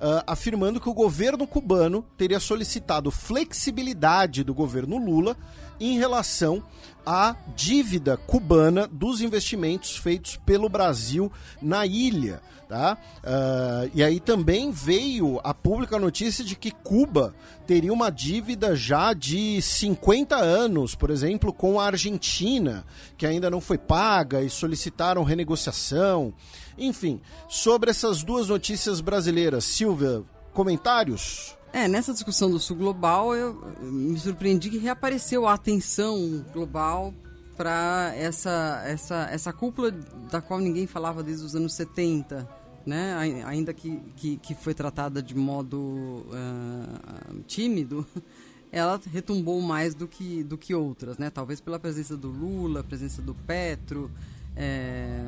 ah, 0.00 0.24
afirmando 0.26 0.80
que 0.80 0.88
o 0.88 0.94
governo 0.94 1.46
cubano 1.46 2.04
teria 2.16 2.40
solicitado 2.40 3.10
flexibilidade 3.10 4.42
do 4.42 4.54
governo 4.54 4.96
Lula 4.96 5.36
em 5.78 5.98
relação 5.98 6.62
à 7.10 7.34
dívida 7.56 8.16
cubana 8.16 8.86
dos 8.86 9.20
investimentos 9.20 9.96
feitos 9.96 10.36
pelo 10.46 10.68
Brasil 10.68 11.30
na 11.60 11.84
ilha. 11.84 12.40
Tá? 12.68 12.96
Ah, 13.24 13.88
e 13.92 14.00
aí 14.00 14.20
também 14.20 14.70
veio 14.70 15.40
a 15.42 15.52
pública 15.52 15.98
notícia 15.98 16.44
de 16.44 16.54
que 16.54 16.70
Cuba 16.70 17.34
teria 17.66 17.92
uma 17.92 18.10
dívida 18.10 18.76
já 18.76 19.12
de 19.12 19.60
50 19.60 20.36
anos, 20.36 20.94
por 20.94 21.10
exemplo, 21.10 21.52
com 21.52 21.80
a 21.80 21.86
Argentina, 21.86 22.86
que 23.18 23.26
ainda 23.26 23.50
não 23.50 23.60
foi 23.60 23.76
paga 23.76 24.40
e 24.40 24.48
solicitaram 24.48 25.24
renegociação. 25.24 26.32
Enfim, 26.78 27.20
sobre 27.48 27.90
essas 27.90 28.22
duas 28.22 28.46
notícias 28.46 29.00
brasileiras, 29.00 29.64
Silvia, 29.64 30.22
comentários? 30.52 31.56
É, 31.72 31.86
nessa 31.86 32.12
discussão 32.12 32.50
do 32.50 32.58
Sul 32.58 32.76
Global, 32.76 33.34
eu 33.34 33.54
me 33.80 34.18
surpreendi 34.18 34.70
que 34.70 34.78
reapareceu 34.78 35.46
a 35.46 35.54
atenção 35.54 36.44
global 36.52 37.14
para 37.56 38.12
essa, 38.16 38.82
essa, 38.84 39.28
essa 39.30 39.52
cúpula 39.52 39.92
da 40.30 40.40
qual 40.40 40.58
ninguém 40.58 40.86
falava 40.86 41.22
desde 41.22 41.44
os 41.44 41.54
anos 41.54 41.74
70, 41.74 42.48
né? 42.84 43.42
ainda 43.46 43.72
que, 43.72 44.00
que, 44.16 44.36
que 44.38 44.54
foi 44.54 44.74
tratada 44.74 45.22
de 45.22 45.36
modo 45.36 45.78
uh, 45.78 47.40
tímido, 47.46 48.04
ela 48.72 49.00
retumbou 49.12 49.60
mais 49.60 49.94
do 49.94 50.08
que, 50.08 50.42
do 50.42 50.58
que 50.58 50.74
outras, 50.74 51.18
né? 51.18 51.30
talvez 51.30 51.60
pela 51.60 51.78
presença 51.78 52.16
do 52.16 52.28
Lula, 52.28 52.80
a 52.80 52.84
presença 52.84 53.22
do 53.22 53.34
Petro, 53.34 54.10
é, 54.56 55.20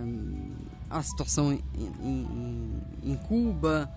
a 0.91 1.03
situação 1.03 1.53
em, 1.53 1.63
em, 2.03 3.13
em 3.13 3.17
Cuba. 3.17 3.89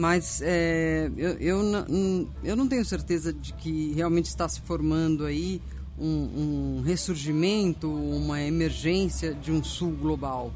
Mas 0.00 0.40
é, 0.42 1.10
eu, 1.14 1.32
eu, 1.32 1.62
não, 1.62 2.26
eu 2.42 2.56
não 2.56 2.66
tenho 2.66 2.82
certeza 2.86 3.34
de 3.34 3.52
que 3.52 3.92
realmente 3.92 4.28
está 4.28 4.48
se 4.48 4.58
formando 4.62 5.26
aí 5.26 5.60
um, 5.98 6.78
um 6.78 6.82
ressurgimento, 6.82 7.86
uma 7.86 8.40
emergência 8.40 9.34
de 9.34 9.52
um 9.52 9.62
sul 9.62 9.92
global. 9.92 10.54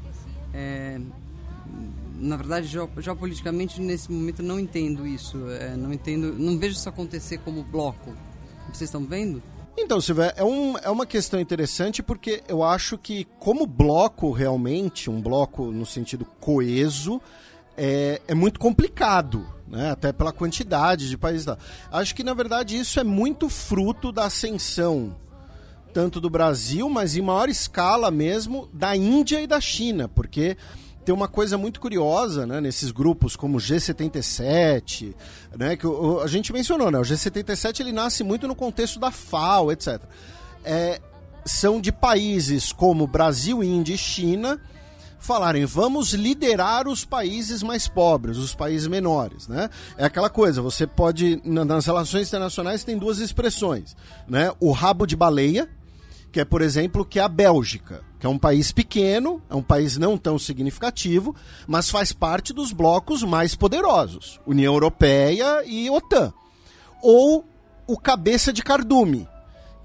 É, 0.51 0.99
na 2.17 2.37
verdade, 2.37 2.65
geopoliticamente, 2.97 3.79
nesse 3.79 4.11
momento, 4.11 4.41
não 4.41 4.59
entendo 4.59 5.05
isso. 5.05 5.37
É, 5.51 5.77
não 5.77 5.93
entendo, 5.93 6.33
não 6.33 6.57
vejo 6.57 6.75
isso 6.75 6.89
acontecer 6.89 7.37
como 7.37 7.61
bloco. 7.61 8.15
Vocês 8.73 8.89
estão 8.89 9.05
vendo? 9.05 9.43
Então, 9.77 10.01
Silvia, 10.01 10.33
é, 10.35 10.43
um, 10.43 10.75
é 10.79 10.89
uma 10.89 11.05
questão 11.05 11.39
interessante 11.39 12.01
porque 12.01 12.41
eu 12.47 12.63
acho 12.63 12.97
que, 12.97 13.27
como 13.37 13.67
bloco 13.67 14.31
realmente, 14.31 15.07
um 15.07 15.21
bloco 15.21 15.65
no 15.65 15.85
sentido 15.85 16.25
coeso, 16.39 17.21
é, 17.77 18.21
é 18.27 18.35
muito 18.35 18.59
complicado, 18.59 19.45
né? 19.67 19.91
até 19.91 20.11
pela 20.11 20.31
quantidade 20.31 21.09
de 21.09 21.17
países. 21.17 21.47
Acho 21.91 22.15
que, 22.15 22.23
na 22.23 22.33
verdade, 22.33 22.77
isso 22.77 22.99
é 22.99 23.03
muito 23.03 23.49
fruto 23.49 24.11
da 24.11 24.25
ascensão 24.25 25.15
tanto 25.95 26.19
do 26.19 26.29
Brasil, 26.29 26.89
mas 26.89 27.15
em 27.15 27.21
maior 27.21 27.47
escala 27.47 28.11
mesmo 28.11 28.67
da 28.73 28.97
Índia 28.97 29.39
e 29.39 29.47
da 29.47 29.61
China, 29.61 30.09
porque 30.09 30.57
tem 31.05 31.15
uma 31.15 31.29
coisa 31.29 31.57
muito 31.57 31.79
curiosa 31.79 32.45
né, 32.45 32.59
nesses 32.59 32.91
grupos 32.91 33.37
como 33.37 33.57
o 33.57 33.61
G77, 33.61 35.15
né, 35.57 35.77
que 35.77 35.87
o, 35.87 36.19
a 36.19 36.27
gente 36.27 36.51
mencionou, 36.51 36.91
né, 36.91 36.99
o 36.99 37.03
G77 37.03 37.79
ele 37.79 37.93
nasce 37.93 38.25
muito 38.25 38.45
no 38.45 38.53
contexto 38.53 38.99
da 38.99 39.09
FAO, 39.09 39.71
etc. 39.71 40.01
É, 40.65 40.99
são 41.45 41.79
de 41.79 41.93
países 41.93 42.73
como 42.73 43.07
Brasil, 43.07 43.63
Índia 43.63 43.93
e 43.93 43.97
China 43.97 44.59
falarem 45.25 45.65
vamos 45.65 46.13
liderar 46.13 46.87
os 46.87 47.03
países 47.03 47.63
mais 47.63 47.87
pobres, 47.87 48.37
os 48.37 48.53
países 48.53 48.87
menores, 48.87 49.47
né? 49.47 49.69
É 49.97 50.05
aquela 50.05 50.29
coisa, 50.29 50.61
você 50.61 50.85
pode 50.85 51.41
nas 51.43 51.85
relações 51.85 52.27
internacionais 52.27 52.83
tem 52.83 52.97
duas 52.97 53.19
expressões, 53.19 53.95
né? 54.27 54.51
O 54.59 54.71
rabo 54.71 55.05
de 55.05 55.15
baleia, 55.15 55.67
que 56.31 56.39
é, 56.39 56.45
por 56.45 56.61
exemplo, 56.61 57.03
que 57.03 57.19
é 57.19 57.23
a 57.23 57.27
Bélgica, 57.27 58.03
que 58.19 58.25
é 58.25 58.29
um 58.29 58.37
país 58.37 58.71
pequeno, 58.71 59.41
é 59.49 59.55
um 59.55 59.63
país 59.63 59.97
não 59.97 60.17
tão 60.17 60.37
significativo, 60.37 61.35
mas 61.67 61.89
faz 61.89 62.13
parte 62.13 62.53
dos 62.53 62.71
blocos 62.71 63.23
mais 63.23 63.55
poderosos, 63.55 64.39
União 64.45 64.73
Europeia 64.73 65.63
e 65.65 65.89
OTAN. 65.89 66.33
Ou 67.01 67.45
o 67.87 67.97
cabeça 67.97 68.51
de 68.51 68.61
cardume, 68.61 69.27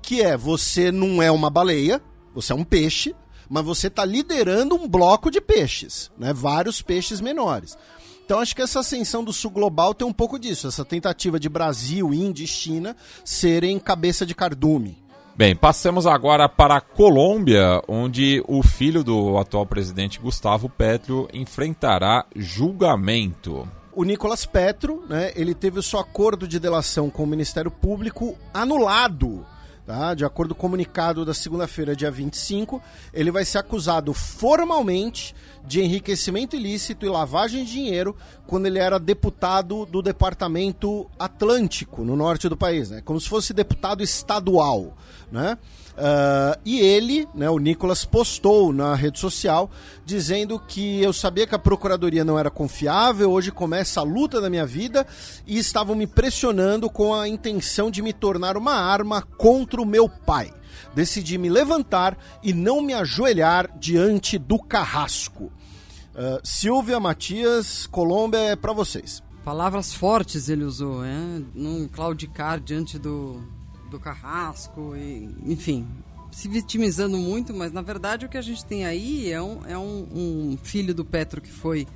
que 0.03 0.23
é 0.23 0.37
você 0.37 0.91
não 0.91 1.23
é 1.23 1.31
uma 1.31 1.51
baleia, 1.51 2.03
você 2.35 2.53
é 2.53 2.57
um 2.57 2.65
peixe, 2.65 3.15
mas 3.51 3.65
você 3.65 3.89
está 3.89 4.05
liderando 4.05 4.77
um 4.77 4.89
bloco 4.89 5.29
de 5.29 5.41
peixes, 5.41 6.09
né? 6.17 6.33
vários 6.33 6.81
peixes 6.81 7.21
menores. 7.21 7.77
Então 8.25 8.39
acho 8.39 8.55
que 8.55 8.63
essa 8.63 8.79
ascensão 8.79 9.25
do 9.25 9.33
sul 9.33 9.51
global 9.51 9.93
tem 9.93 10.07
um 10.07 10.13
pouco 10.13 10.39
disso, 10.39 10.69
essa 10.69 10.85
tentativa 10.85 11.41
de 11.41 11.49
Brasil, 11.49 12.15
Índia 12.15 12.45
e 12.45 12.47
China 12.47 12.97
serem 13.25 13.77
cabeça 13.81 14.25
de 14.25 14.37
cardume. 14.37 14.97
Bem, 15.37 15.57
passemos 15.57 16.07
agora 16.07 16.49
para 16.49 16.77
a 16.77 16.81
Colômbia, 16.81 17.83
onde 17.89 18.45
o 18.47 18.63
filho 18.63 19.03
do 19.03 19.37
atual 19.37 19.67
presidente 19.67 20.21
Gustavo 20.21 20.69
Petro 20.69 21.29
enfrentará 21.33 22.27
julgamento. 22.37 23.67
O 23.93 24.05
Nicolas 24.05 24.47
Petro, 24.47 25.03
né, 25.09 25.33
ele 25.35 25.55
teve 25.55 25.81
o 25.81 25.83
seu 25.83 25.99
acordo 25.99 26.47
de 26.47 26.61
delação 26.61 27.11
com 27.11 27.25
o 27.25 27.27
Ministério 27.27 27.71
Público 27.71 28.37
anulado 28.55 29.45
Tá? 29.91 30.15
De 30.15 30.25
acordo 30.25 30.55
com 30.55 30.61
o 30.61 30.71
comunicado 30.71 31.25
da 31.25 31.35
segunda-feira, 31.35 31.97
dia 31.97 32.13
25, 32.13 32.81
ele 33.13 33.33
vai 33.33 33.45
ser 33.45 33.59
acusado 33.59 34.15
formalmente 34.15 35.35
de 35.67 35.81
enriquecimento 35.81 36.57
ilícito 36.57 37.07
e 37.07 37.09
lavagem 37.09 37.65
de 37.65 37.73
dinheiro 37.73 38.17
quando 38.47 38.67
ele 38.67 38.79
era 38.79 38.99
deputado 38.99 39.87
do 39.87 40.03
Departamento 40.03 41.09
Atlântico, 41.19 42.05
no 42.05 42.17
norte 42.17 42.49
do 42.49 42.57
país, 42.57 42.91
né? 42.91 43.01
como 43.05 43.21
se 43.21 43.29
fosse 43.29 43.53
deputado 43.53 44.03
estadual. 44.03 44.97
Né? 45.31 45.57
Uh, 45.93 46.59
e 46.65 46.81
ele, 46.81 47.29
né, 47.35 47.49
o 47.51 47.59
Nicolas, 47.59 48.05
postou 48.05 48.73
na 48.73 48.95
rede 48.95 49.19
social 49.19 49.71
dizendo 50.05 50.59
que 50.59 51.03
eu 51.03 51.13
sabia 51.13 51.47
que 51.47 51.55
a 51.55 51.59
procuradoria 51.59 52.25
não 52.25 52.39
era 52.39 52.51
confiável, 52.51 53.31
hoje 53.31 53.53
começa 53.53 54.01
a 54.01 54.05
luta 54.05 54.41
da 54.41 54.51
minha 54.51 54.67
vida 54.67 55.07
e 55.47 55.59
estavam 55.59 55.95
me 55.95 56.07
pressionando 56.07 56.89
com 56.89 57.15
a 57.15 57.29
intenção 57.29 57.91
de 57.91 58.03
me 58.03 58.13
tornar 58.13 58.57
uma 58.57 58.75
arma 58.75 59.23
contra 59.23 59.81
o 59.81 59.87
meu 59.87 60.09
pai. 60.09 60.53
Decidi 60.95 61.39
me 61.39 61.49
levantar 61.49 62.19
e 62.43 62.53
não 62.53 62.83
me 62.83 62.93
ajoelhar 62.93 63.71
diante 63.79 64.39
do 64.39 64.59
carrasco. 64.59 65.45
Uh, 65.45 66.41
Silvia 66.43 66.99
Matias, 66.99 67.87
Colômbia, 67.87 68.39
é 68.39 68.57
para 68.57 68.73
vocês. 68.73 69.23
Palavras 69.45 69.95
fortes 69.95 70.49
ele 70.49 70.65
usou, 70.65 71.03
né? 71.03 71.43
Não 71.55 71.89
claudicar 71.89 72.61
diante 72.61 72.99
do, 72.99 73.43
do 73.91 73.99
Carrasco, 73.99 74.95
e, 74.97 75.29
enfim, 75.47 75.87
se 76.31 76.49
vitimizando 76.49 77.17
muito, 77.17 77.55
mas 77.55 77.73
na 77.73 77.83
verdade 77.83 78.27
o 78.27 78.29
que 78.29 78.39
a 78.39 78.43
gente 78.43 78.65
tem 78.65 78.85
aí 78.85 79.31
é 79.31 79.41
um, 79.41 79.67
é 79.67 79.79
um, 79.79 80.07
um 80.13 80.59
filho 80.63 80.95
do 80.95 81.05
Petro 81.05 81.41
que 81.41 81.51
foi 81.51 81.87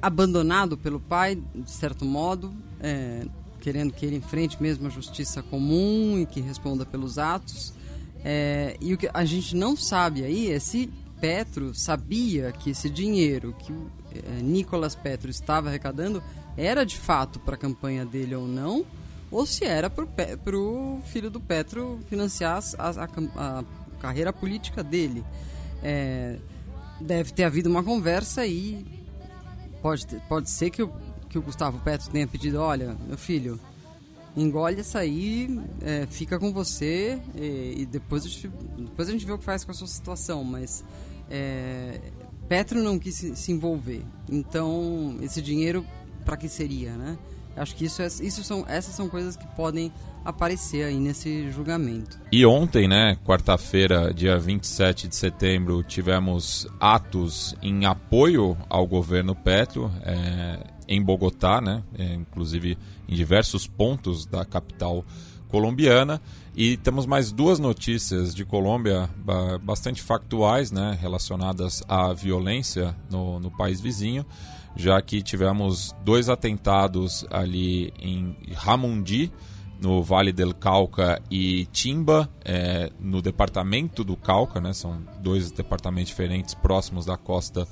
abandonado 0.00 0.76
pelo 0.76 1.00
pai, 1.00 1.36
de 1.54 1.70
certo 1.70 2.04
modo, 2.04 2.54
é, 2.80 3.26
querendo 3.60 3.92
que 3.92 4.06
ele 4.06 4.16
enfrente 4.16 4.62
mesmo 4.62 4.86
a 4.86 4.90
justiça 4.90 5.42
comum 5.42 6.18
e 6.18 6.26
que 6.26 6.40
responda 6.40 6.84
pelos 6.84 7.18
atos. 7.18 7.72
É, 8.28 8.76
e 8.80 8.92
o 8.92 8.98
que 8.98 9.08
a 9.14 9.24
gente 9.24 9.54
não 9.54 9.76
sabe 9.76 10.24
aí 10.24 10.50
é 10.50 10.58
se 10.58 10.90
Petro 11.20 11.72
sabia 11.72 12.50
que 12.50 12.70
esse 12.70 12.90
dinheiro 12.90 13.54
que 13.56 13.72
é, 13.72 14.42
Nicolas 14.42 14.96
Petro 14.96 15.30
estava 15.30 15.68
arrecadando 15.68 16.20
era 16.56 16.84
de 16.84 16.96
fato 16.98 17.38
para 17.38 17.54
a 17.54 17.58
campanha 17.58 18.04
dele 18.04 18.34
ou 18.34 18.48
não, 18.48 18.84
ou 19.30 19.46
se 19.46 19.64
era 19.64 19.88
para 19.88 20.56
o 20.58 21.00
filho 21.06 21.30
do 21.30 21.38
Petro 21.38 22.00
financiar 22.08 22.60
a, 22.76 22.88
a, 22.88 23.60
a 23.60 23.64
carreira 24.00 24.32
política 24.32 24.82
dele. 24.82 25.24
É, 25.80 26.36
deve 27.00 27.32
ter 27.32 27.44
havido 27.44 27.70
uma 27.70 27.84
conversa 27.84 28.44
e 28.44 28.84
pode, 29.80 30.04
pode 30.28 30.50
ser 30.50 30.70
que 30.70 30.82
o, 30.82 30.92
que 31.28 31.38
o 31.38 31.42
Gustavo 31.42 31.78
Petro 31.78 32.10
tenha 32.10 32.26
pedido, 32.26 32.60
olha, 32.60 32.96
meu 33.06 33.16
filho, 33.16 33.60
engole 34.36 34.80
essa 34.80 34.98
aí, 34.98 35.60
é, 35.80 36.06
fica 36.06 36.38
com 36.38 36.52
você 36.52 37.18
e, 37.34 37.82
e, 37.82 37.86
depois, 37.86 38.24
a 38.24 38.28
gente, 38.28 38.48
depois 38.78 39.08
a 39.08 39.12
gente 39.12 39.24
vê 39.24 39.32
o 39.32 39.38
que 39.38 39.44
faz 39.44 39.64
com 39.64 39.70
a 39.70 39.74
sua 39.74 39.86
situação, 39.86 40.44
mas 40.44 40.84
é, 41.30 42.00
Petro 42.48 42.82
não 42.82 42.98
quis 42.98 43.14
se, 43.14 43.34
se 43.34 43.52
envolver. 43.52 44.02
Então, 44.30 45.16
esse 45.22 45.40
dinheiro, 45.40 45.84
para 46.24 46.36
que 46.36 46.48
seria, 46.48 46.94
né? 46.96 47.18
Acho 47.56 47.74
que 47.74 47.86
isso, 47.86 48.02
é, 48.02 48.06
isso 48.06 48.44
são, 48.44 48.64
essas 48.68 48.94
são 48.94 49.08
coisas 49.08 49.34
que 49.34 49.46
podem 49.56 49.90
aparecer 50.24 50.84
aí 50.84 50.98
nesse 50.98 51.50
julgamento. 51.50 52.18
E 52.30 52.44
ontem, 52.44 52.86
né, 52.86 53.16
quarta-feira, 53.24 54.12
dia 54.12 54.38
27 54.38 55.08
de 55.08 55.16
setembro, 55.16 55.82
tivemos 55.82 56.66
atos 56.78 57.54
em 57.62 57.86
apoio 57.86 58.56
ao 58.68 58.86
governo 58.86 59.34
Petro 59.34 59.90
é, 60.02 60.58
em 60.88 61.02
Bogotá, 61.02 61.60
né, 61.60 61.82
é, 61.98 62.14
inclusive 62.14 62.78
em 63.08 63.14
diversos 63.14 63.66
pontos 63.66 64.26
da 64.26 64.44
capital 64.44 65.04
colombiana. 65.48 66.20
E 66.54 66.76
temos 66.78 67.04
mais 67.06 67.30
duas 67.30 67.58
notícias 67.58 68.34
de 68.34 68.44
Colômbia 68.44 69.10
bastante 69.62 70.00
factuais, 70.02 70.72
né, 70.72 70.96
relacionadas 71.00 71.82
à 71.86 72.12
violência 72.12 72.96
no, 73.10 73.38
no 73.38 73.50
país 73.50 73.80
vizinho 73.80 74.24
já 74.76 75.00
que 75.00 75.22
tivemos 75.22 75.96
dois 76.04 76.28
atentados 76.28 77.26
ali 77.30 77.92
em 77.98 78.36
Ramundi, 78.54 79.32
no 79.80 80.02
Vale 80.02 80.32
del 80.32 80.54
Cauca, 80.54 81.20
e 81.30 81.66
Timba, 81.66 82.28
é, 82.44 82.90
no 83.00 83.20
departamento 83.20 84.04
do 84.04 84.16
Cauca, 84.16 84.60
né? 84.60 84.72
são 84.72 85.02
dois 85.20 85.50
departamentos 85.50 86.08
diferentes 86.08 86.54
próximos 86.54 87.06
da 87.06 87.16
costa 87.16 87.66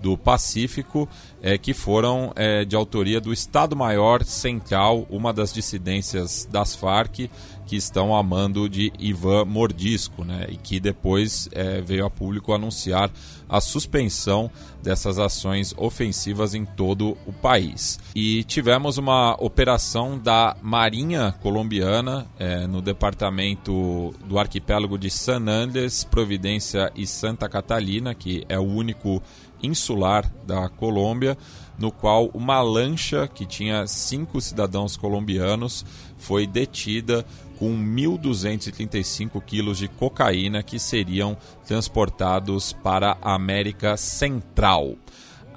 do 0.00 0.16
Pacífico, 0.16 1.08
é, 1.42 1.56
que 1.58 1.72
foram 1.72 2.32
é, 2.36 2.64
de 2.64 2.76
autoria 2.76 3.20
do 3.20 3.32
Estado-Maior 3.32 4.24
Central, 4.24 5.06
uma 5.10 5.32
das 5.32 5.52
dissidências 5.52 6.48
das 6.50 6.74
Farc, 6.74 7.28
que 7.68 7.76
estão 7.76 8.16
a 8.16 8.22
mando 8.22 8.66
de 8.66 8.90
Ivan 8.98 9.44
Mordisco, 9.44 10.24
né, 10.24 10.46
e 10.48 10.56
que 10.56 10.80
depois 10.80 11.50
é, 11.52 11.82
veio 11.82 12.06
a 12.06 12.10
público 12.10 12.54
anunciar 12.54 13.10
a 13.46 13.60
suspensão 13.60 14.50
dessas 14.82 15.18
ações 15.18 15.74
ofensivas 15.76 16.54
em 16.54 16.64
todo 16.64 17.16
o 17.26 17.32
país. 17.32 17.98
E 18.14 18.42
tivemos 18.44 18.96
uma 18.96 19.36
operação 19.38 20.18
da 20.18 20.56
Marinha 20.62 21.34
Colombiana 21.42 22.26
é, 22.38 22.66
no 22.66 22.80
departamento 22.80 24.14
do 24.24 24.38
arquipélago 24.38 24.96
de 24.96 25.10
San 25.10 25.46
Andes, 25.46 26.04
Providência 26.04 26.90
e 26.96 27.06
Santa 27.06 27.48
Catalina, 27.48 28.14
que 28.14 28.44
é 28.48 28.58
o 28.58 28.64
único 28.64 29.22
insular 29.62 30.30
da 30.46 30.68
Colômbia, 30.68 31.36
no 31.78 31.92
qual 31.92 32.30
uma 32.34 32.60
lancha 32.60 33.28
que 33.28 33.46
tinha 33.46 33.86
cinco 33.86 34.40
cidadãos 34.40 34.96
colombianos 34.96 35.84
foi 36.16 36.46
detida 36.46 37.24
com 37.58 37.76
1.235 37.76 39.42
quilos 39.44 39.78
de 39.78 39.88
cocaína 39.88 40.62
que 40.62 40.78
seriam 40.78 41.36
transportados 41.66 42.72
para 42.72 43.16
a 43.20 43.34
América 43.34 43.96
Central. 43.96 44.96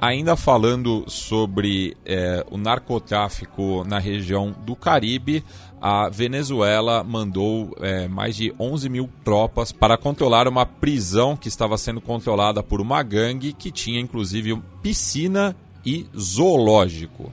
Ainda 0.02 0.36
falando 0.36 1.06
sobre 1.08 1.96
é, 2.04 2.44
o 2.50 2.58
narcotráfico 2.58 3.84
na 3.84 4.00
região 4.00 4.52
do 4.66 4.76
Caribe, 4.76 5.44
a 5.80 6.10
Venezuela 6.10 7.04
mandou 7.04 7.78
é, 7.80 8.08
mais 8.08 8.36
de 8.36 8.52
11 8.60 8.90
mil 8.90 9.08
tropas 9.24 9.72
para 9.72 10.00
controlar 10.00 10.48
uma 10.48 10.66
prisão 10.66 11.38
que 11.38 11.48
estava 11.48 11.78
sendo 11.78 12.02
controlada 12.02 12.64
por 12.64 12.82
uma 12.82 13.04
gangue 13.04 13.54
que 13.54 13.70
tinha 13.70 14.00
inclusive 14.00 14.60
piscina 14.82 15.56
e 15.86 16.08
zoológico. 16.18 17.32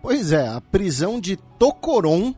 Pois 0.00 0.32
é, 0.32 0.48
a 0.48 0.62
prisão 0.62 1.20
de 1.20 1.36
Tocoron 1.36 2.34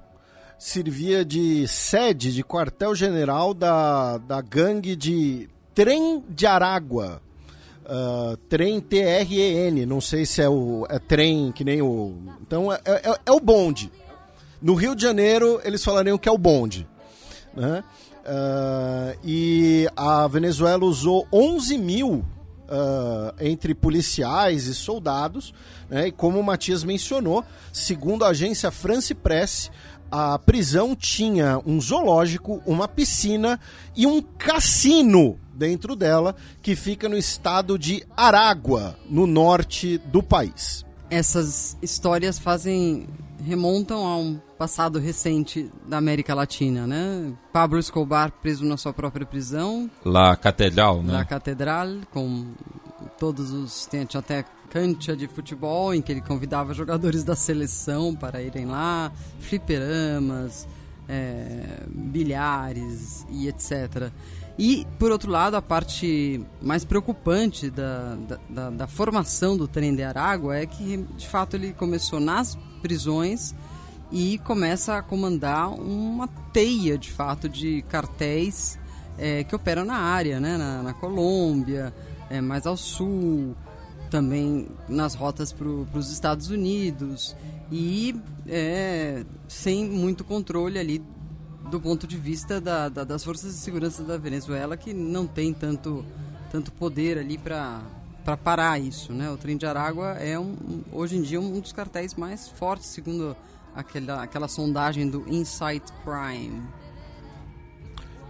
servia 0.58 1.24
de 1.24 1.68
sede 1.68 2.34
de 2.34 2.42
quartel-general 2.42 3.54
da, 3.54 4.18
da 4.18 4.40
gangue 4.40 4.96
de 4.96 5.48
Trem 5.72 6.24
de 6.28 6.44
Aragua. 6.44 7.22
Uh, 7.88 8.36
trem 8.50 8.80
T-R-E-N, 8.80 9.86
não 9.86 9.98
sei 9.98 10.26
se 10.26 10.42
é 10.42 10.48
o 10.48 10.86
é 10.90 10.98
trem 10.98 11.50
que 11.50 11.64
nem 11.64 11.80
o. 11.80 12.18
Então 12.42 12.70
é, 12.70 12.78
é, 12.84 13.18
é, 13.24 13.32
o 13.32 13.40
bonde. 13.40 13.90
No 14.60 14.74
Rio 14.74 14.94
de 14.94 15.00
Janeiro 15.00 15.58
eles 15.64 15.82
falariam 15.82 16.18
que 16.18 16.28
é 16.28 16.32
o 16.32 16.36
bonde. 16.36 16.86
Né? 17.56 17.82
Uh, 18.26 19.18
e 19.24 19.88
a 19.96 20.28
Venezuela 20.28 20.84
usou 20.84 21.26
11 21.32 21.78
mil 21.78 22.26
uh, 22.68 23.34
entre 23.40 23.74
policiais 23.74 24.66
e 24.66 24.74
soldados, 24.74 25.54
né? 25.88 26.08
e 26.08 26.12
como 26.12 26.38
o 26.38 26.44
Matias 26.44 26.84
mencionou, 26.84 27.42
segundo 27.72 28.22
a 28.22 28.28
agência 28.28 28.70
France 28.70 29.14
Press, 29.14 29.70
a 30.10 30.38
prisão 30.38 30.94
tinha 30.94 31.58
um 31.64 31.80
zoológico, 31.80 32.62
uma 32.66 32.86
piscina 32.86 33.58
e 33.96 34.06
um 34.06 34.20
cassino 34.20 35.38
dentro 35.58 35.96
dela, 35.96 36.36
que 36.62 36.76
fica 36.76 37.08
no 37.08 37.18
estado 37.18 37.76
de 37.78 38.04
Aragua, 38.16 38.96
no 39.10 39.26
norte 39.26 39.98
do 39.98 40.22
país. 40.22 40.86
Essas 41.10 41.76
histórias 41.82 42.38
fazem 42.38 43.06
remontam 43.44 44.06
a 44.06 44.16
um 44.16 44.38
passado 44.58 44.98
recente 44.98 45.70
da 45.86 45.96
América 45.98 46.34
Latina, 46.34 46.86
né? 46.86 47.32
Pablo 47.52 47.78
Escobar 47.78 48.30
preso 48.30 48.64
na 48.64 48.76
sua 48.76 48.92
própria 48.92 49.24
prisão. 49.24 49.90
La 50.04 50.36
Catedral, 50.36 51.02
né? 51.02 51.12
La 51.12 51.24
Catedral, 51.24 51.88
com 52.10 52.46
todos 53.18 53.52
os 53.52 53.86
tem 53.86 54.06
até 54.14 54.44
cancha 54.70 55.16
de 55.16 55.26
futebol 55.26 55.94
em 55.94 56.02
que 56.02 56.12
ele 56.12 56.20
convidava 56.20 56.74
jogadores 56.74 57.24
da 57.24 57.34
seleção 57.34 58.14
para 58.14 58.42
irem 58.42 58.66
lá, 58.66 59.10
fliperamas, 59.40 60.68
é, 61.08 61.84
bilhares 61.88 63.26
e 63.30 63.48
etc. 63.48 64.12
E, 64.58 64.84
por 64.98 65.12
outro 65.12 65.30
lado, 65.30 65.56
a 65.56 65.62
parte 65.62 66.44
mais 66.60 66.84
preocupante 66.84 67.70
da, 67.70 68.16
da, 68.50 68.70
da, 68.70 68.86
formação 68.88 69.56
do 69.56 69.68
trem 69.68 69.94
de 69.94 70.02
Aragua 70.02 70.56
é 70.56 70.66
que, 70.66 70.96
de 71.16 71.28
fato, 71.28 71.54
ele 71.54 71.72
começou 71.72 72.18
nas 72.18 72.58
prisões 72.82 73.54
e 74.10 74.38
começa 74.38 74.96
a 74.96 75.02
comandar 75.02 75.70
uma 75.70 76.26
teia, 76.52 76.98
de 76.98 77.08
fato, 77.08 77.48
de 77.48 77.82
cartéis 77.82 78.76
é, 79.16 79.44
que 79.44 79.54
operam 79.54 79.84
na 79.84 79.96
área, 79.96 80.40
né? 80.40 80.56
na, 80.56 80.82
na 80.82 80.92
Colômbia, 80.92 81.94
é, 82.28 82.40
mais 82.40 82.66
ao 82.66 82.76
sul, 82.76 83.54
também 84.10 84.68
nas 84.88 85.14
rotas 85.14 85.52
para 85.52 85.68
os 85.68 86.10
Estados 86.10 86.50
Unidos 86.50 87.36
e 87.70 88.16
é, 88.46 89.24
sem 89.46 89.88
muito 89.88 90.24
controle 90.24 90.78
ali 90.78 91.02
do 91.70 91.80
ponto 91.80 92.06
de 92.06 92.16
vista 92.16 92.60
da, 92.60 92.88
da, 92.88 93.04
das 93.04 93.22
forças 93.22 93.54
de 93.54 93.60
segurança 93.60 94.02
da 94.02 94.16
Venezuela 94.16 94.76
que 94.76 94.92
não 94.92 95.26
tem 95.26 95.52
tanto, 95.52 96.04
tanto 96.50 96.72
poder 96.72 97.18
ali 97.18 97.38
para 97.38 97.82
para 98.24 98.36
parar 98.36 98.78
isso, 98.78 99.10
né? 99.10 99.30
O 99.30 99.38
trem 99.38 99.56
de 99.56 99.64
Aragua 99.64 100.10
é 100.18 100.38
um, 100.38 100.82
hoje 100.92 101.16
em 101.16 101.22
dia 101.22 101.40
um 101.40 101.60
dos 101.60 101.72
cartéis 101.72 102.14
mais 102.14 102.46
fortes, 102.46 102.88
segundo 102.88 103.34
aquela, 103.74 104.22
aquela 104.22 104.48
sondagem 104.48 105.08
do 105.08 105.24
Insight 105.32 105.82
Crime. 106.04 106.62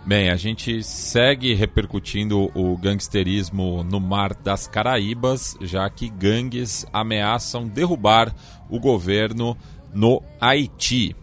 Bem, 0.07 0.31
a 0.31 0.37
gente 0.37 0.85
segue 0.85 1.53
repercutindo 1.53 2.49
o 2.55 2.77
gangsterismo 2.79 3.83
no 3.83 3.99
Mar 3.99 4.35
das 4.35 4.69
Caraíbas, 4.69 5.57
já 5.61 5.91
que 5.91 6.09
gangues 6.09 6.87
ameaçam 6.93 7.67
derrubar 7.67 8.33
o 8.71 8.79
governo 8.79 9.57
no 9.93 10.23
Haiti. 10.41 11.17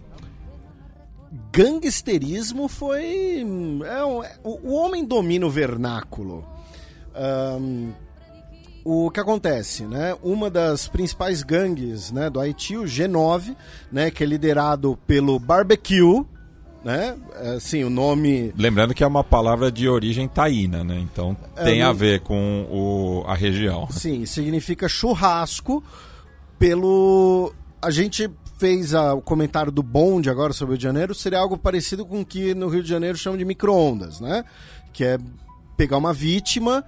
Gangsterismo 1.56 2.68
foi. 2.68 3.46
É, 3.86 4.04
o, 4.04 4.24
o, 4.44 4.74
homem 4.74 5.06
domina 5.06 5.46
o 5.46 5.50
vernáculo. 5.50 6.46
Um, 7.16 7.94
o 8.84 9.10
que 9.10 9.22
acontece, 9.22 9.84
né? 9.84 10.16
Uma 10.22 10.50
das 10.50 10.90
principais 10.90 11.42
gangues 11.42 12.12
né, 12.12 12.30
do 12.30 12.42
Haiti, 12.42 12.76
o 12.76 12.84
G9, 12.84 13.56
né, 13.92 14.12
que 14.12 14.24
é 14.24 14.28
liderado 14.28 15.00
pelo 15.08 15.40
Barbecue, 15.40 16.26
né? 16.84 17.16
Assim, 17.56 17.84
o 17.86 17.90
nome. 17.90 18.54
Lembrando 18.58 18.94
que 18.94 19.04
é 19.04 19.08
uma 19.08 19.24
palavra 19.24 19.72
de 19.72 19.88
origem 19.88 20.28
taína, 20.28 20.84
né? 20.84 21.00
Então 21.00 21.36
tem 21.64 21.80
é, 21.80 21.84
a 21.84 21.94
ver 21.94 22.20
com 22.20 22.68
o, 22.70 23.24
a 23.26 23.34
região. 23.34 23.88
Sim, 23.90 24.26
significa 24.26 24.90
churrasco. 24.90 25.82
Pelo. 26.60 27.54
A 27.82 27.90
gente 27.92 28.30
fez 28.58 28.94
a, 28.94 29.14
o 29.14 29.22
comentário 29.22 29.72
do 29.72 29.84
bonde 29.84 30.30
agora 30.30 30.54
sobre 30.54 30.72
o 30.72 30.74
Rio 30.74 30.80
de 30.80 30.84
Janeiro, 30.84 31.16
seria 31.16 31.40
algo 31.40 31.58
parecido 31.58 32.06
com 32.06 32.22
o 32.22 32.26
que 32.26 32.54
no 32.54 32.68
Rio 32.68 32.84
de 32.84 32.90
Janeiro 32.90 33.18
chamam 33.18 33.38
de 33.38 33.46
micro-ondas, 33.46 34.20
né? 34.20 34.44
Que 34.94 35.04
é 35.04 35.18
pegar 35.76 35.98
uma 35.98 36.14
vítima 36.14 36.84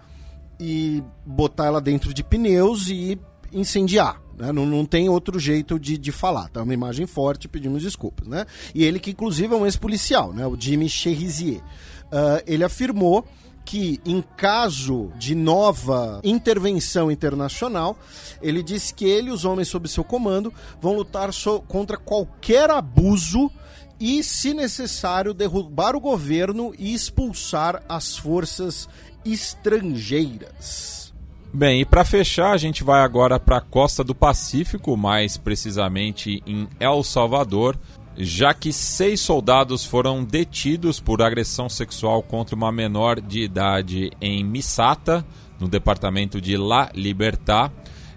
e 0.60 1.04
botar 1.26 1.66
ela 1.66 1.82
dentro 1.82 2.14
de 2.14 2.24
pneus 2.24 2.90
e 2.90 3.20
incendiar. 3.52 4.22
Né? 4.38 4.52
Não, 4.52 4.66
não 4.66 4.86
tem 4.86 5.10
outro 5.10 5.40
jeito 5.40 5.80
de, 5.80 5.98
de 5.98 6.12
falar. 6.12 6.50
Tá 6.50 6.62
uma 6.62 6.74
imagem 6.74 7.06
forte, 7.06 7.48
pedimos 7.48 7.84
desculpas. 7.84 8.28
Né? 8.28 8.46
E 8.74 8.84
ele, 8.84 9.00
que 9.00 9.12
inclusive 9.12 9.54
é 9.54 9.58
um 9.58 9.66
ex-policial, 9.66 10.34
né? 10.34 10.46
o 10.46 10.56
Jimmy 10.60 10.88
Cherizier, 10.88 11.60
uh, 11.60 12.42
ele 12.46 12.64
afirmou 12.64 13.26
que, 13.68 14.00
em 14.06 14.24
caso 14.38 15.12
de 15.18 15.36
nova 15.36 16.22
intervenção 16.24 17.12
internacional, 17.12 18.00
ele 18.42 18.64
disse 18.64 18.94
que 18.94 19.04
ele 19.04 19.28
e 19.28 19.32
os 19.32 19.44
homens 19.44 19.68
sob 19.68 19.90
seu 19.90 20.06
comando 20.06 20.54
vão 20.80 20.96
lutar 20.96 21.34
so 21.34 21.60
contra 21.68 21.98
qualquer 21.98 22.70
abuso 22.70 23.52
e, 24.00 24.24
se 24.24 24.54
necessário, 24.54 25.34
derrubar 25.34 25.98
o 25.98 26.00
governo 26.00 26.74
e 26.80 26.94
expulsar 26.94 27.84
as 27.90 28.16
forças 28.16 28.88
estrangeiras. 29.26 31.14
Bem, 31.54 31.82
e 31.82 31.86
para 31.86 32.06
fechar, 32.06 32.54
a 32.54 32.58
gente 32.58 32.86
vai 32.86 33.02
agora 33.02 33.38
para 33.38 33.58
a 33.58 33.62
costa 33.62 34.02
do 34.02 34.16
Pacífico, 34.16 34.96
mais 34.96 35.36
precisamente 35.36 36.42
em 36.46 36.70
El 36.80 37.04
Salvador, 37.04 37.78
já 38.18 38.54
que 38.54 38.74
seis 38.74 39.22
soldados 39.22 39.86
foram 39.86 40.24
detidos 40.24 41.00
por 41.00 41.22
agressão 41.22 41.70
sexual 41.70 42.24
contra 42.24 42.56
uma 42.56 42.72
menor 42.72 43.22
de 43.22 43.42
idade 43.42 44.12
em 44.20 44.44
Misata, 44.44 45.26
no 45.60 45.68
departamento 45.68 46.42
de 46.42 46.58
La 46.58 46.90
Libertad, 46.96 47.72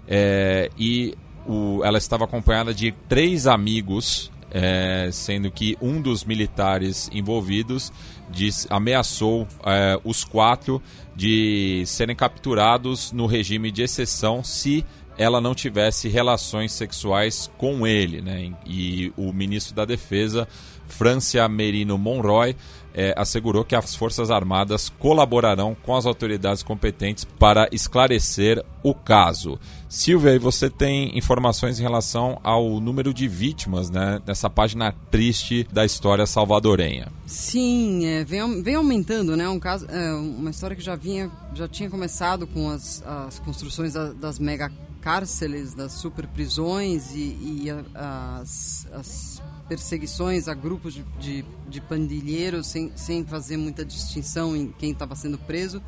é, 0.07 0.69
e 0.77 1.15
o, 1.47 1.81
ela 1.83 1.97
estava 1.97 2.25
acompanhada 2.25 2.73
de 2.73 2.91
três 3.07 3.45
amigos, 3.45 4.31
é, 4.49 5.09
sendo 5.11 5.49
que 5.51 5.77
um 5.79 6.01
dos 6.01 6.25
militares 6.25 7.09
envolvidos 7.13 7.91
diz, 8.29 8.67
ameaçou 8.69 9.47
é, 9.65 9.99
os 10.03 10.23
quatro 10.23 10.81
de 11.15 11.83
serem 11.85 12.15
capturados 12.15 13.11
no 13.11 13.25
regime 13.27 13.71
de 13.71 13.83
exceção 13.83 14.43
se 14.43 14.85
ela 15.17 15.41
não 15.41 15.53
tivesse 15.53 16.07
relações 16.07 16.71
sexuais 16.71 17.49
com 17.57 17.85
ele. 17.85 18.21
Né? 18.21 18.53
E 18.65 19.13
o 19.17 19.31
ministro 19.31 19.75
da 19.75 19.85
Defesa, 19.85 20.47
Francia 20.87 21.47
Merino 21.47 21.97
Monroy, 21.97 22.55
é, 22.93 23.13
assegurou 23.17 23.63
que 23.63 23.75
as 23.75 23.95
Forças 23.95 24.29
Armadas 24.29 24.89
colaborarão 24.89 25.75
com 25.81 25.95
as 25.95 26.05
autoridades 26.05 26.63
competentes 26.63 27.23
para 27.23 27.67
esclarecer 27.71 28.63
o 28.83 28.93
caso. 28.93 29.59
Silvia, 29.87 30.37
você 30.39 30.69
tem 30.69 31.17
informações 31.17 31.79
em 31.79 31.83
relação 31.83 32.39
ao 32.43 32.79
número 32.79 33.13
de 33.13 33.27
vítimas 33.27 33.89
né, 33.89 34.21
nessa 34.25 34.49
página 34.49 34.93
triste 35.09 35.67
da 35.71 35.85
história 35.85 36.25
salvadorenha? 36.25 37.07
Sim, 37.25 38.05
é, 38.05 38.23
vem, 38.23 38.61
vem, 38.61 38.75
aumentando, 38.75 39.35
né? 39.35 39.47
Um 39.47 39.59
caso, 39.59 39.85
é, 39.89 40.13
uma 40.13 40.49
história 40.49 40.75
que 40.75 40.83
já 40.83 40.95
vinha, 40.95 41.29
já 41.53 41.67
tinha 41.67 41.89
começado 41.89 42.47
com 42.47 42.69
as, 42.69 43.03
as 43.05 43.39
construções 43.39 43.93
da, 43.93 44.11
das 44.13 44.39
mega 44.39 44.71
cárceles, 45.01 45.73
das 45.73 45.93
super 45.93 46.27
prisões 46.27 47.11
e, 47.13 47.19
e 47.19 47.67
as, 47.95 48.87
as 48.93 49.41
perseguições 49.67 50.47
a 50.47 50.53
grupos 50.53 50.93
de, 50.93 51.03
de, 51.19 51.45
de 51.67 51.81
pandilheiros 51.81 52.67
sem, 52.67 52.91
sem 52.95 53.25
fazer 53.25 53.57
muita 53.57 53.83
distinção 53.83 54.55
em 54.55 54.71
quem 54.71 54.91
estava 54.91 55.15
sendo 55.15 55.37
preso. 55.37 55.81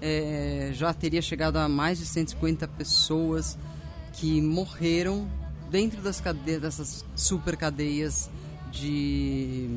É, 0.00 0.70
já 0.74 0.92
teria 0.92 1.22
chegado 1.22 1.56
a 1.56 1.68
mais 1.68 1.98
de 1.98 2.06
150 2.06 2.68
pessoas 2.68 3.58
que 4.12 4.40
morreram 4.40 5.28
dentro 5.70 6.00
das 6.02 6.20
cadeias, 6.20 6.60
dessas 6.62 7.04
super 7.16 7.56
cadeias 7.56 8.30
de, 8.70 9.68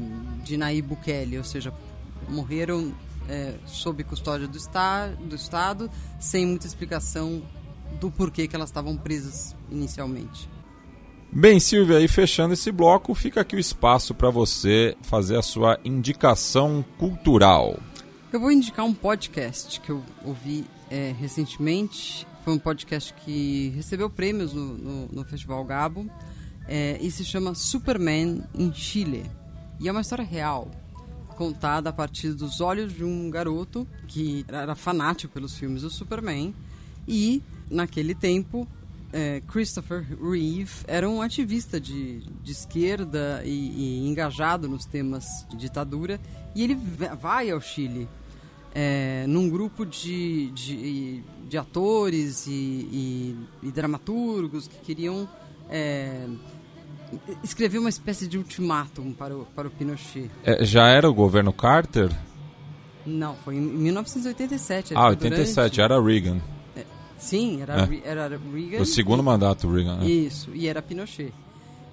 de 0.44 0.58
Nayib 0.58 0.90
Bukele, 0.90 1.38
ou 1.38 1.44
seja, 1.44 1.74
morreram 2.30 2.94
é, 3.30 3.56
sob 3.66 4.04
custódia 4.04 4.48
do, 4.48 4.58
esta, 4.58 5.08
do 5.08 5.36
Estado, 5.36 5.90
sem 6.20 6.46
muita 6.46 6.68
explicação 6.68 7.42
do 8.00 8.10
porquê 8.12 8.48
que 8.48 8.56
elas 8.56 8.70
estavam 8.70 8.96
presas 8.98 9.56
inicialmente. 9.70 10.50
Bem, 11.32 11.60
Silvia, 11.60 12.02
e 12.02 12.08
fechando 12.08 12.54
esse 12.54 12.72
bloco, 12.72 13.16
fica 13.16 13.42
aqui 13.42 13.56
o 13.56 13.60
espaço 13.60 14.14
para 14.14 14.30
você 14.30 14.98
fazer 15.02 15.38
a 15.38 15.42
sua 15.42 15.80
indicação 15.86 16.84
cultural. 16.98 17.80
Eu 18.34 18.40
vou 18.40 18.52
indicar 18.52 18.86
um 18.86 18.94
podcast 18.94 19.80
que 19.80 19.90
eu 19.90 20.04
ouvi 20.26 20.66
é, 20.90 21.16
recentemente. 21.18 22.28
Foi 22.44 22.54
um 22.54 22.60
podcast 22.60 23.14
que 23.14 23.72
recebeu 23.76 24.10
prêmios 24.10 24.54
no, 24.54 24.74
no, 24.78 25.08
no 25.08 25.24
Festival 25.24 25.64
Gabo 25.64 26.10
é, 26.68 26.98
e 27.02 27.10
se 27.10 27.24
chama 27.24 27.56
Superman 27.56 28.44
em 28.54 28.74
Chile. 28.74 29.30
E 29.80 29.88
é 29.88 29.92
uma 29.92 30.02
história 30.02 30.24
real, 30.24 30.70
contada 31.38 31.90
a 31.90 31.94
partir 31.94 32.34
dos 32.34 32.62
olhos 32.62 32.94
de 32.94 33.04
um 33.04 33.30
garoto 33.30 33.88
que 34.08 34.46
era 34.48 34.76
fanático 34.76 35.34
pelos 35.34 35.58
filmes 35.58 35.82
do 35.82 35.90
Superman 35.90 36.54
e, 37.08 37.42
naquele 37.72 38.14
tempo, 38.14 38.68
é, 39.14 39.42
Christopher 39.48 40.06
Reeve 40.22 40.72
era 40.88 41.10
um 41.10 41.22
ativista 41.22 41.80
de, 41.80 42.20
de 42.20 42.52
esquerda 42.52 43.42
e, 43.44 43.50
e, 43.50 44.08
engajado 44.08 44.70
nos 44.70 44.86
temas 44.86 45.46
de 45.50 45.58
ditadura 45.58 46.20
e 46.56 46.64
ele 46.64 46.76
vai 47.20 47.50
ao 47.50 47.60
Chile 47.60 48.08
é, 48.74 49.26
num 49.28 49.50
grupo 49.50 49.86
de, 49.86 50.50
de, 50.52 51.24
de 51.50 51.58
atores 51.58 52.48
e, 52.48 52.52
e, 52.52 53.38
e, 53.64 53.72
dramaturgos 53.72 54.68
que 54.68 54.78
queriam 54.80 55.28
é, 55.70 56.26
escrever 57.44 57.80
uma 57.80 57.90
espécie 57.90 58.28
de 58.28 58.38
ultimátum 58.38 59.12
para 59.12 59.36
o, 59.36 59.46
para 59.46 59.68
o 59.68 59.72
Pinochet. 59.72 60.30
É, 60.44 60.64
já 60.64 60.88
era 60.88 61.10
o 61.10 61.14
governo 61.14 61.52
Carter? 61.52 62.10
Não, 63.06 63.36
foi 63.36 63.56
em 63.56 63.62
1987. 63.62 64.94
Ah, 64.96 65.08
87, 65.08 65.56
durante... 65.56 65.82
era 65.82 66.02
Reagan. 66.02 66.40
Sim, 67.22 67.62
era, 67.62 67.84
é. 67.84 68.02
era 68.04 68.28
Reagan. 68.28 68.82
O 68.82 68.86
segundo 68.86 69.22
e, 69.22 69.26
mandato 69.26 69.72
Reagan. 69.72 69.98
Né? 69.98 70.08
Isso, 70.08 70.50
e 70.54 70.68
era 70.68 70.82
Pinochet. 70.82 71.32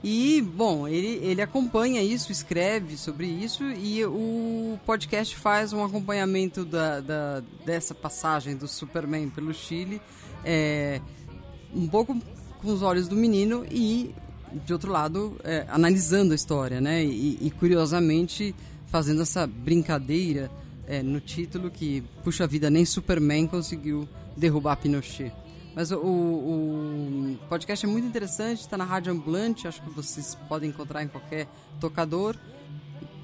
E, 0.02 0.40
bom, 0.40 0.86
ele, 0.86 1.18
ele 1.22 1.42
acompanha 1.42 2.02
isso, 2.02 2.30
escreve 2.30 2.96
sobre 2.96 3.26
isso 3.26 3.64
e 3.64 4.04
o 4.04 4.78
podcast 4.86 5.36
faz 5.36 5.72
um 5.72 5.84
acompanhamento 5.84 6.64
da, 6.64 7.00
da 7.00 7.42
dessa 7.66 7.94
passagem 7.94 8.56
do 8.56 8.68
Superman 8.68 9.28
pelo 9.28 9.52
Chile, 9.52 10.00
é, 10.44 11.00
um 11.74 11.88
pouco 11.88 12.16
com 12.62 12.72
os 12.72 12.80
olhos 12.80 13.08
do 13.08 13.16
menino 13.16 13.66
e, 13.68 14.14
de 14.64 14.72
outro 14.72 14.92
lado, 14.92 15.36
é, 15.42 15.66
analisando 15.68 16.32
a 16.32 16.36
história, 16.36 16.80
né? 16.80 17.04
E, 17.04 17.38
e 17.40 17.50
curiosamente 17.50 18.54
fazendo 18.86 19.22
essa 19.22 19.48
brincadeira 19.48 20.48
é, 20.86 21.02
no 21.02 21.20
título 21.20 21.70
que, 21.70 22.04
puxa 22.22 22.46
vida, 22.46 22.70
nem 22.70 22.84
Superman 22.84 23.48
conseguiu 23.48 24.08
derrubar 24.38 24.76
Pinochet. 24.76 25.32
Mas 25.74 25.92
o, 25.92 25.98
o, 25.98 27.38
podcast 27.48 27.84
é 27.84 27.88
muito 27.88 28.06
interessante, 28.06 28.60
está 28.60 28.76
na 28.76 28.84
Rádio 28.84 29.12
Ambulante, 29.12 29.68
acho 29.68 29.80
que 29.82 29.90
vocês 29.90 30.36
podem 30.48 30.70
encontrar 30.70 31.04
em 31.04 31.08
qualquer 31.08 31.46
tocador, 31.78 32.34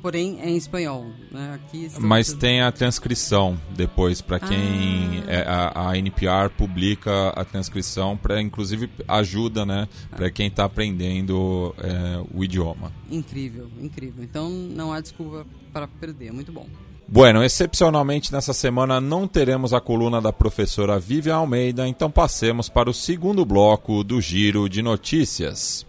porém 0.01 0.39
é 0.41 0.49
em 0.49 0.57
espanhol. 0.57 1.05
Né? 1.33 1.55
Aqui 1.55 1.89
Mas 1.99 2.33
tem 2.33 2.63
a 2.63 2.71
transcrição 2.71 3.59
depois, 3.71 4.21
para 4.21 4.39
quem. 4.39 5.25
Ah. 5.27 5.33
É, 5.33 5.43
a, 5.49 5.91
a, 5.91 5.99
NPR 5.99 6.49
publica 6.57 7.31
a 7.31 7.45
transcrição, 7.45 8.17
para 8.17 8.41
inclusive 8.41 8.89
ajuda 9.09 9.67
né, 9.67 9.89
ah. 10.13 10.17
para 10.17 10.31
quem 10.31 10.47
está 10.47 10.65
aprendendo 10.65 11.75
é, 11.79 12.23
o 12.33 12.45
idioma. 12.45 12.93
Incrível, 13.11 13.69
incrível. 13.81 14.23
Então 14.23 14.49
não 14.49 14.93
há 14.93 15.01
desculpa 15.01 15.45
para 15.73 15.89
perder, 15.89 16.33
muito 16.33 16.53
bom. 16.53 16.69
Bueno, 17.15 17.45
excepcionalmente 17.45 18.33
nessa 18.33 18.53
semana 18.53 19.01
não 19.01 19.29
teremos 19.29 19.73
a 19.73 19.81
coluna 19.81 20.21
da 20.21 20.33
professora 20.33 20.99
Vivian 20.99 21.37
Almeida, 21.37 21.87
então 21.87 22.11
passemos 22.11 22.69
para 22.69 22.91
o 22.91 22.93
segundo 22.93 23.45
bloco 23.45 24.03
do 24.03 24.21
Giro 24.21 24.69
de 24.69 24.83
Notícias. 24.83 25.87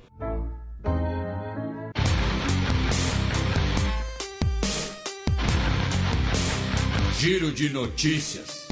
Giro 7.17 7.51
de 7.51 7.69
Notícias. 7.69 8.64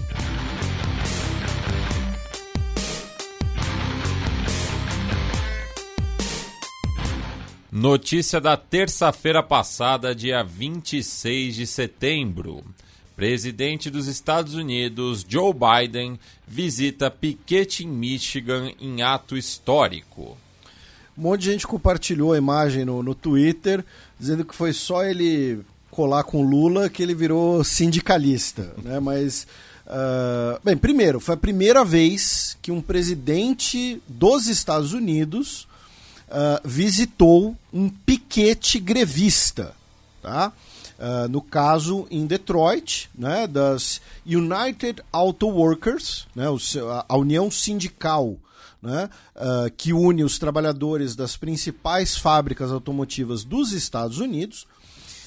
Notícia 7.75 8.39
da 8.39 8.55
terça-feira 8.55 9.41
passada, 9.41 10.13
dia 10.13 10.43
26 10.43 11.55
de 11.55 11.65
setembro. 11.65 12.63
Presidente 13.15 13.89
dos 13.89 14.05
Estados 14.05 14.53
Unidos, 14.53 15.25
Joe 15.27 15.51
Biden, 15.51 16.19
visita 16.47 17.09
Piquete 17.09 17.83
em 17.83 17.87
Michigan 17.87 18.71
em 18.79 19.01
ato 19.01 19.35
histórico. 19.35 20.37
Um 21.17 21.23
monte 21.23 21.41
de 21.41 21.51
gente 21.51 21.65
compartilhou 21.65 22.33
a 22.33 22.37
imagem 22.37 22.85
no, 22.85 23.01
no 23.01 23.15
Twitter, 23.15 23.83
dizendo 24.19 24.45
que 24.45 24.53
foi 24.53 24.71
só 24.71 25.03
ele 25.03 25.61
colar 25.89 26.25
com 26.25 26.43
Lula 26.43 26.91
que 26.91 27.01
ele 27.01 27.15
virou 27.15 27.63
sindicalista. 27.63 28.71
Né? 28.85 28.99
Mas, 28.99 29.47
uh, 29.87 30.59
bem, 30.63 30.77
primeiro, 30.77 31.19
foi 31.19 31.33
a 31.33 31.37
primeira 31.37 31.83
vez 31.83 32.55
que 32.61 32.71
um 32.71 32.83
presidente 32.83 33.99
dos 34.07 34.45
Estados 34.45 34.93
Unidos 34.93 35.67
uh, 36.29 36.67
visitou 36.67 37.55
um 37.71 37.89
piquete 37.89 38.79
grevista, 38.79 39.73
tá? 40.21 40.51
Uh, 40.99 41.27
no 41.27 41.41
caso 41.41 42.07
em 42.09 42.25
Detroit, 42.25 43.09
né, 43.13 43.47
das 43.47 43.99
United 44.25 45.03
Auto 45.11 45.47
Workers, 45.47 46.27
né, 46.35 46.45
a 47.09 47.17
União 47.17 47.49
Sindical, 47.51 48.37
né, 48.81 49.09
uh, 49.35 49.71
que 49.75 49.91
une 49.91 50.23
os 50.23 50.37
trabalhadores 50.37 51.15
das 51.15 51.35
principais 51.35 52.15
fábricas 52.15 52.71
automotivas 52.71 53.43
dos 53.43 53.71
Estados 53.71 54.19
Unidos. 54.19 54.67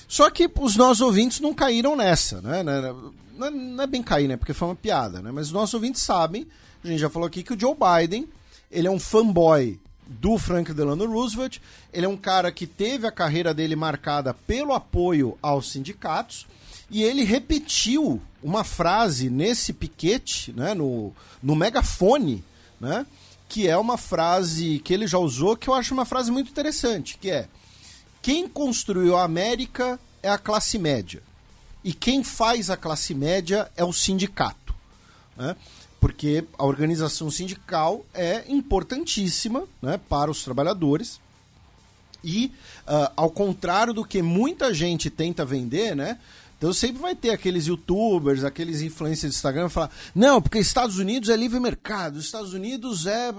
Só 0.09 0.31
que 0.31 0.49
os 0.61 0.77
nossos 0.77 1.01
ouvintes 1.01 1.41
não 1.41 1.53
caíram 1.53 1.97
nessa, 1.97 2.41
né? 2.41 2.63
Não, 2.63 3.51
não 3.51 3.83
é 3.83 3.87
bem 3.89 4.03
cair, 4.03 4.29
né? 4.29 4.37
Porque 4.37 4.55
foi 4.55 4.69
uma 4.69 4.77
piada, 4.77 5.21
né? 5.21 5.33
Mas 5.33 5.49
os 5.49 5.53
nossos 5.53 5.75
ouvintes 5.75 6.01
sabem, 6.03 6.47
a 6.85 6.87
gente 6.87 7.01
já 7.01 7.11
falou 7.11 7.27
aqui 7.27 7.43
que 7.43 7.53
o 7.53 7.59
Joe 7.59 7.75
Biden 7.75 8.29
ele 8.71 8.87
é 8.87 8.91
um 8.91 9.01
fanboy 9.01 9.81
do 10.07 10.39
Frank 10.39 10.73
Delano 10.73 11.07
Roosevelt. 11.07 11.59
Ele 11.93 12.07
é 12.07 12.09
um 12.09 12.17
cara 12.17 12.53
que 12.53 12.67
teve 12.67 13.07
a 13.07 13.13
carreira 13.13 13.53
dele 13.53 13.75
marcada 13.75 14.33
pelo 14.33 14.73
apoio 14.73 15.37
aos 15.43 15.71
sindicatos 15.71 16.47
e 16.91 17.03
ele 17.03 17.25
repetiu 17.25 18.23
uma 18.43 18.63
frase 18.63 19.29
nesse 19.29 19.73
piquete, 19.73 20.53
né, 20.53 20.73
no, 20.73 21.13
no 21.43 21.57
megafone, 21.57 22.45
né, 22.81 23.05
que 23.49 23.67
é 23.67 23.77
uma 23.77 23.99
frase 23.99 24.81
que 24.81 24.95
ele 24.95 25.07
já 25.07 25.19
usou, 25.19 25.57
que 25.57 25.69
eu 25.69 25.75
acho 25.75 25.93
uma 25.93 26.05
frase 26.05 26.31
muito 26.31 26.51
interessante, 26.51 27.19
que 27.19 27.31
é 27.31 27.49
quem 28.23 28.49
construiu 28.49 29.17
a 29.17 29.25
América 29.25 29.99
é 30.23 30.29
a 30.29 30.39
classe 30.39 30.79
média 30.79 31.23
e 31.83 31.93
quem 31.93 32.25
faz 32.25 32.71
a 32.71 32.77
classe 32.77 33.15
média 33.15 33.71
é 33.77 33.85
o 33.85 33.93
sindicato. 33.93 34.75
Né? 35.37 35.55
Porque 36.07 36.45
a 36.57 36.65
organização 36.65 37.29
sindical 37.33 38.07
é 38.15 38.45
importantíssima 38.47 39.65
né, 39.83 39.99
para 40.09 40.31
os 40.31 40.45
trabalhadores. 40.45 41.19
E, 42.23 42.53
uh, 42.87 43.11
ao 43.17 43.29
contrário 43.29 43.93
do 43.93 44.05
que 44.05 44.23
muita 44.23 44.73
gente 44.73 45.11
tenta 45.11 45.45
vender, 45.45 45.97
né, 45.97 46.21
Então 46.59 46.73
sempre 46.73 47.03
vai 47.03 47.17
ter 47.17 47.31
aqueles 47.31 47.67
youtubers, 47.67 48.45
aqueles 48.45 48.83
influencers 48.83 49.33
de 49.33 49.37
Instagram 49.37 49.69
falar: 49.69 49.91
não, 50.15 50.41
porque 50.41 50.61
Estados 50.61 50.97
Unidos 50.97 51.29
é 51.29 51.37
livre 51.37 51.59
mercado, 51.59 52.21
Estados 52.21 52.55
Unidos 52.55 53.05
é. 53.05 53.33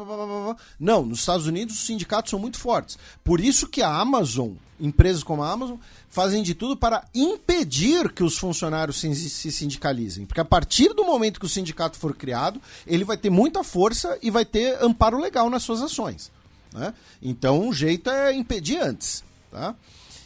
Não, 0.78 1.06
nos 1.06 1.20
Estados 1.20 1.48
Unidos 1.48 1.80
os 1.80 1.86
sindicatos 1.86 2.32
são 2.32 2.38
muito 2.38 2.60
fortes. 2.60 3.00
Por 3.24 3.40
isso 3.40 3.70
que 3.70 3.82
a 3.82 3.96
Amazon, 3.96 4.52
empresas 4.78 5.24
como 5.24 5.42
a 5.42 5.50
Amazon, 5.50 5.78
fazem 6.10 6.42
de 6.42 6.56
tudo 6.56 6.76
para 6.76 7.06
impedir 7.14 8.12
que 8.12 8.24
os 8.24 8.38
funcionários 8.38 9.00
se 9.00 9.52
sindicalizem. 9.52 10.26
Porque 10.26 10.42
a 10.42 10.46
partir 10.46 10.94
do 10.94 11.04
momento 11.04 11.40
que 11.40 11.46
o 11.46 11.50
sindicato 11.50 11.98
for 11.98 12.16
criado, 12.16 12.62
ele 12.86 13.04
vai 13.04 13.18
ter 13.18 13.30
muita 13.30 13.64
força 13.64 14.18
e 14.22 14.32
vai 14.32 14.46
ter 14.46 14.82
amparo 14.84 15.20
legal 15.20 15.50
nas 15.50 15.64
suas 15.64 15.82
ações. 15.82 16.32
Né? 16.74 16.94
Então, 17.22 17.68
um 17.68 17.74
jeito 17.74 18.10
é 18.10 18.34
impedir 18.34 18.80
antes. 18.80 19.24
Tá? 19.52 19.76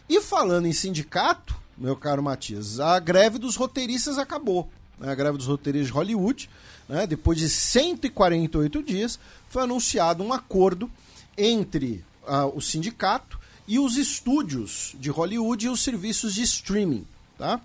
E 0.08 0.22
falando 0.22 0.68
em 0.68 0.74
sindicato, 0.74 1.56
meu 1.78 1.96
caro 1.96 2.22
Matias, 2.22 2.80
a 2.80 3.00
greve 3.00 3.38
dos 3.38 3.56
roteiristas 3.56 4.18
acabou. 4.18 4.70
Né? 5.00 5.12
A 5.12 5.16
greve 5.16 5.38
dos 5.38 5.48
roteiristas 5.48 5.88
de 5.88 5.94
Hollywood, 5.94 6.50
né? 6.88 7.08
depois 7.08 7.38
de 7.38 7.50
148 7.50 8.84
dias, 8.84 9.20
foi 9.50 9.64
anunciado 9.64 10.24
um 10.24 10.32
acordo 10.32 10.90
entre 11.38 12.04
uh, 12.24 12.56
o 12.56 12.62
sindicato 12.62 13.41
e 13.72 13.80
os 13.80 13.96
estúdios 13.96 14.94
de 15.00 15.10
Hollywood 15.10 15.66
e 15.66 15.70
os 15.70 15.82
serviços 15.82 16.36
de 16.36 16.42
streaming. 16.42 17.08
Tá? 17.38 17.58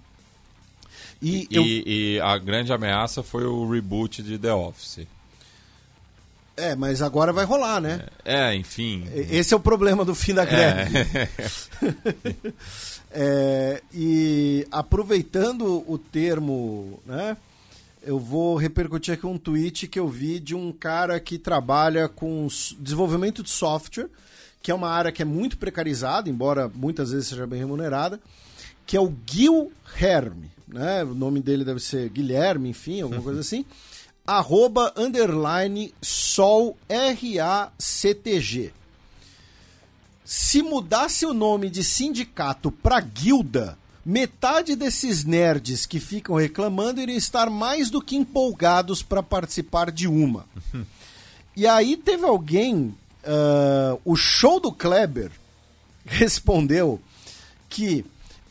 E, 1.20 1.48
e, 1.50 1.56
eu... 1.56 1.64
e, 1.64 2.20
a 2.20 2.38
grande 2.38 2.72
ameaça 2.72 3.24
foi 3.24 3.44
o 3.44 3.68
reboot 3.68 4.22
de 4.22 4.38
The 4.38 4.54
Office. 4.54 5.00
É, 6.56 6.76
mas 6.76 7.02
agora 7.02 7.32
vai 7.32 7.44
rolar, 7.44 7.80
né? 7.80 8.06
É, 8.24 8.54
enfim. 8.54 9.04
Esse 9.12 9.52
é 9.52 9.56
o 9.56 9.60
problema 9.60 10.04
do 10.04 10.14
fim 10.14 10.32
da 10.32 10.44
greve. 10.44 10.96
É. 10.96 11.28
é, 13.10 13.82
e 13.92 14.64
aproveitando 14.70 15.82
o 15.90 15.98
termo, 15.98 17.00
né? 17.04 17.36
Eu 18.00 18.20
vou 18.20 18.54
repercutir 18.54 19.12
aqui 19.12 19.26
um 19.26 19.36
tweet 19.36 19.88
que 19.88 19.98
eu 19.98 20.08
vi 20.08 20.38
de 20.38 20.54
um 20.54 20.70
cara 20.70 21.18
que 21.18 21.36
trabalha 21.36 22.08
com 22.08 22.46
desenvolvimento 22.78 23.42
de 23.42 23.50
software, 23.50 24.08
que 24.66 24.72
é 24.72 24.74
uma 24.74 24.90
área 24.90 25.12
que 25.12 25.22
é 25.22 25.24
muito 25.24 25.58
precarizada, 25.58 26.28
embora 26.28 26.68
muitas 26.74 27.12
vezes 27.12 27.28
seja 27.28 27.46
bem 27.46 27.60
remunerada, 27.60 28.18
que 28.84 28.96
é 28.96 29.00
o 29.00 29.14
Gil 29.24 29.70
Herme. 29.96 30.50
Né? 30.66 31.04
O 31.04 31.14
nome 31.14 31.38
dele 31.40 31.64
deve 31.64 31.78
ser 31.78 32.08
Guilherme, 32.08 32.70
enfim, 32.70 33.00
alguma 33.00 33.22
coisa 33.22 33.38
assim 33.38 33.64
arroba 34.26 34.92
underline 34.96 35.94
sol 36.02 36.76
R-A-C-T-G. 36.88 38.72
Se 40.24 40.62
mudasse 40.62 41.24
o 41.24 41.32
nome 41.32 41.70
de 41.70 41.84
sindicato 41.84 42.72
para 42.72 42.98
guilda, 42.98 43.78
metade 44.04 44.74
desses 44.74 45.24
nerds 45.24 45.86
que 45.86 46.00
ficam 46.00 46.34
reclamando 46.34 47.00
iriam 47.00 47.16
estar 47.16 47.48
mais 47.48 47.88
do 47.88 48.02
que 48.02 48.16
empolgados 48.16 49.00
para 49.00 49.22
participar 49.22 49.92
de 49.92 50.08
uma. 50.08 50.44
e 51.56 51.68
aí 51.68 51.96
teve 51.96 52.24
alguém, 52.24 52.92
uh, 53.26 54.00
o 54.04 54.16
show 54.16 54.60
do 54.60 54.72
Kleber 54.72 55.30
respondeu 56.06 57.00
que 57.68 58.04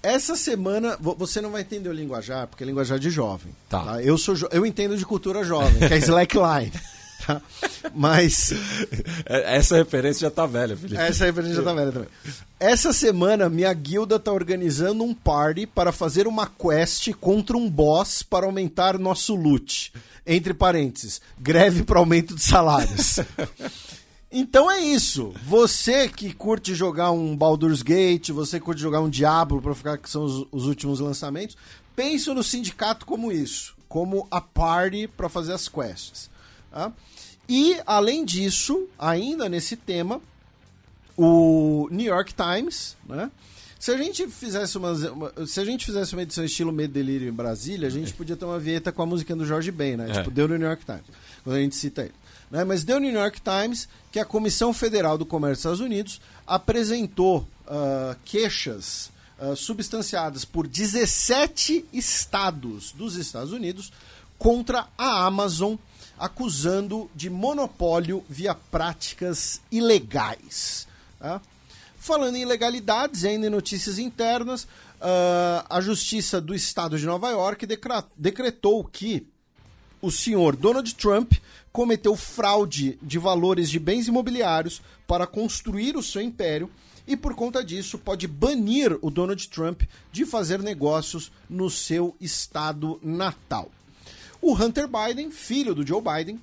essa 0.05 0.35
semana, 0.35 0.95
você 0.99 1.41
não 1.41 1.49
vai 1.51 1.61
entender 1.61 1.89
o 1.89 1.93
linguajar, 1.93 2.45
porque 2.45 2.63
é 2.63 2.67
linguajar 2.67 2.99
de 2.99 3.09
jovem. 3.09 3.51
Tá. 3.67 3.83
tá? 3.83 4.03
Eu, 4.03 4.19
sou, 4.19 4.35
eu 4.51 4.63
entendo 4.63 4.95
de 4.95 5.03
cultura 5.03 5.43
jovem, 5.43 5.87
que 5.87 5.93
é 5.93 5.97
slackline. 5.97 6.71
Tá? 7.25 7.41
Mas. 7.95 8.53
É, 9.25 9.55
essa 9.55 9.77
referência 9.77 10.27
já 10.27 10.29
tá 10.29 10.45
velha, 10.45 10.77
Felipe. 10.77 11.01
Essa 11.01 11.25
referência 11.25 11.55
já 11.55 11.63
tá 11.63 11.73
velha 11.73 11.91
também. 11.91 12.09
Essa 12.59 12.93
semana, 12.93 13.49
minha 13.49 13.73
guilda 13.73 14.19
tá 14.19 14.31
organizando 14.31 15.03
um 15.03 15.11
party 15.11 15.65
para 15.65 15.91
fazer 15.91 16.27
uma 16.27 16.45
quest 16.45 17.13
contra 17.13 17.57
um 17.57 17.67
boss 17.67 18.21
para 18.21 18.45
aumentar 18.45 18.99
nosso 18.99 19.33
loot. 19.33 19.91
Entre 20.27 20.53
parênteses, 20.53 21.19
greve 21.39 21.81
para 21.81 21.97
aumento 21.97 22.35
de 22.35 22.43
salários. 22.43 23.19
Então 24.37 24.69
é 24.69 24.81
isso. 24.81 25.33
Você 25.45 26.09
que 26.09 26.33
curte 26.33 26.75
jogar 26.75 27.09
um 27.09 27.37
Baldur's 27.37 27.81
Gate, 27.81 28.31
você 28.31 28.59
curte 28.59 28.81
jogar 28.81 28.99
um 28.99 29.09
Diablo 29.09 29.61
para 29.61 29.73
ficar 29.73 29.97
que 29.97 30.09
são 30.09 30.25
os, 30.25 30.45
os, 30.51 30.65
últimos 30.65 30.99
lançamentos, 30.99 31.55
pense 31.95 32.29
no 32.33 32.43
sindicato 32.43 33.05
como 33.05 33.31
isso, 33.31 33.77
como 33.87 34.27
a 34.29 34.41
party 34.41 35.07
para 35.07 35.29
fazer 35.29 35.53
as 35.53 35.69
quests. 35.69 36.29
Tá? 36.69 36.91
E 37.47 37.77
além 37.85 38.25
disso, 38.25 38.89
ainda 38.99 39.47
nesse 39.47 39.77
tema, 39.77 40.19
o 41.15 41.87
New 41.89 42.07
York 42.07 42.33
Times, 42.33 42.97
né? 43.07 43.31
Se 43.79 43.91
a 43.91 43.97
gente 43.97 44.27
fizesse 44.27 44.77
uma, 44.77 44.91
uma, 44.91 45.47
se 45.47 45.61
a 45.61 45.63
gente 45.63 45.85
fizesse 45.85 46.13
uma 46.13 46.23
edição 46.23 46.43
estilo 46.43 46.73
Medo 46.73 46.91
Delírio 46.91 47.29
em 47.29 47.33
Brasília, 47.33 47.87
a 47.87 47.91
gente 47.91 48.13
podia 48.13 48.35
ter 48.35 48.43
uma 48.43 48.59
vinheta 48.59 48.91
com 48.91 49.01
a 49.01 49.05
música 49.05 49.33
do 49.33 49.45
Jorge 49.45 49.71
Ben, 49.71 49.95
né? 49.95 50.09
É. 50.09 50.13
Tipo, 50.13 50.31
deu 50.31 50.45
no 50.45 50.57
New 50.57 50.67
York 50.67 50.83
Times, 50.83 51.03
quando 51.41 51.55
a 51.55 51.59
gente 51.61 51.75
cita 51.75 52.01
ele. 52.01 52.13
Né? 52.55 52.63
Mas 52.63 52.85
deu 52.85 53.01
no 53.01 53.05
New 53.05 53.19
York 53.19 53.41
Times 53.41 53.85
que 54.09 54.17
a 54.17 54.23
Comissão 54.23 54.71
Federal 54.71 55.17
do 55.17 55.25
Comércio 55.25 55.55
dos 55.55 55.59
Estados 55.59 55.79
Unidos 55.81 56.21
apresentou 56.47 57.45
uh, 57.67 58.15
queixas 58.23 59.11
uh, 59.37 59.57
substanciadas 59.57 60.45
por 60.45 60.65
17 60.65 61.83
estados 61.91 62.93
dos 62.93 63.17
Estados 63.17 63.51
Unidos 63.51 63.91
contra 64.39 64.87
a 64.97 65.25
Amazon, 65.25 65.75
acusando 66.17 67.11
de 67.13 67.29
monopólio 67.29 68.23
via 68.29 68.55
práticas 68.55 69.59
ilegais. 69.69 70.87
Tá? 71.19 71.41
Falando 71.99 72.37
em 72.37 72.43
ilegalidades, 72.43 73.25
ainda 73.25 73.47
em 73.47 73.49
notícias 73.49 73.99
internas, 73.99 74.63
uh, 74.63 75.65
a 75.69 75.81
Justiça 75.81 76.39
do 76.39 76.55
Estado 76.55 76.97
de 76.97 77.05
Nova 77.05 77.29
York 77.31 77.67
decretou 78.15 78.81
que 78.85 79.27
o 80.01 80.09
senhor 80.09 80.55
Donald 80.55 80.95
Trump 80.95 81.33
cometeu 81.75 82.15
fraude 82.15 82.97
de 83.01 83.19
valores 83.19 83.69
de 83.69 83.79
bens 83.79 84.07
imobiliários 84.07 84.81
para 85.05 85.27
construir 85.27 85.97
o 85.97 86.01
seu 86.01 86.21
império 86.21 86.71
e, 87.05 87.17
por 87.17 87.35
conta 87.35 87.61
disso, 87.61 87.97
pode 87.97 88.29
banir 88.29 88.97
o 89.01 89.11
Donald 89.11 89.45
Trump 89.49 89.81
de 90.09 90.25
fazer 90.25 90.59
negócios 90.59 91.33
no 91.49 91.69
seu 91.69 92.15
estado 92.21 92.97
natal. 93.03 93.69
O 94.41 94.53
Hunter 94.53 94.87
Biden, 94.87 95.29
filho 95.29 95.75
do 95.75 95.85
Joe 95.85 96.01
Biden, 96.01 96.41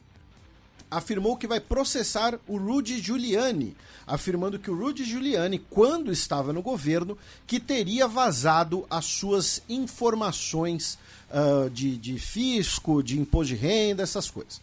afirmou 0.91 1.35
que 1.39 1.47
vai 1.47 1.61
processar 1.61 2.39
o 2.47 2.59
Rudy 2.59 3.01
Giuliani, 3.01 3.75
afirmando 4.07 4.59
que 4.59 4.71
o 4.71 4.77
Rudy 4.77 5.03
Giuliani, 5.03 5.59
quando 5.59 6.13
estava 6.13 6.53
no 6.53 6.61
governo, 6.61 7.17
que 7.47 7.59
teria 7.59 8.07
vazado 8.07 8.85
as 8.91 9.07
suas 9.07 9.63
informações 9.67 10.99
uh, 11.31 11.71
de, 11.71 11.97
de 11.97 12.19
fisco, 12.19 13.03
de 13.03 13.19
imposto 13.19 13.55
de 13.55 13.59
renda, 13.59 14.03
essas 14.03 14.31
coisas. 14.31 14.61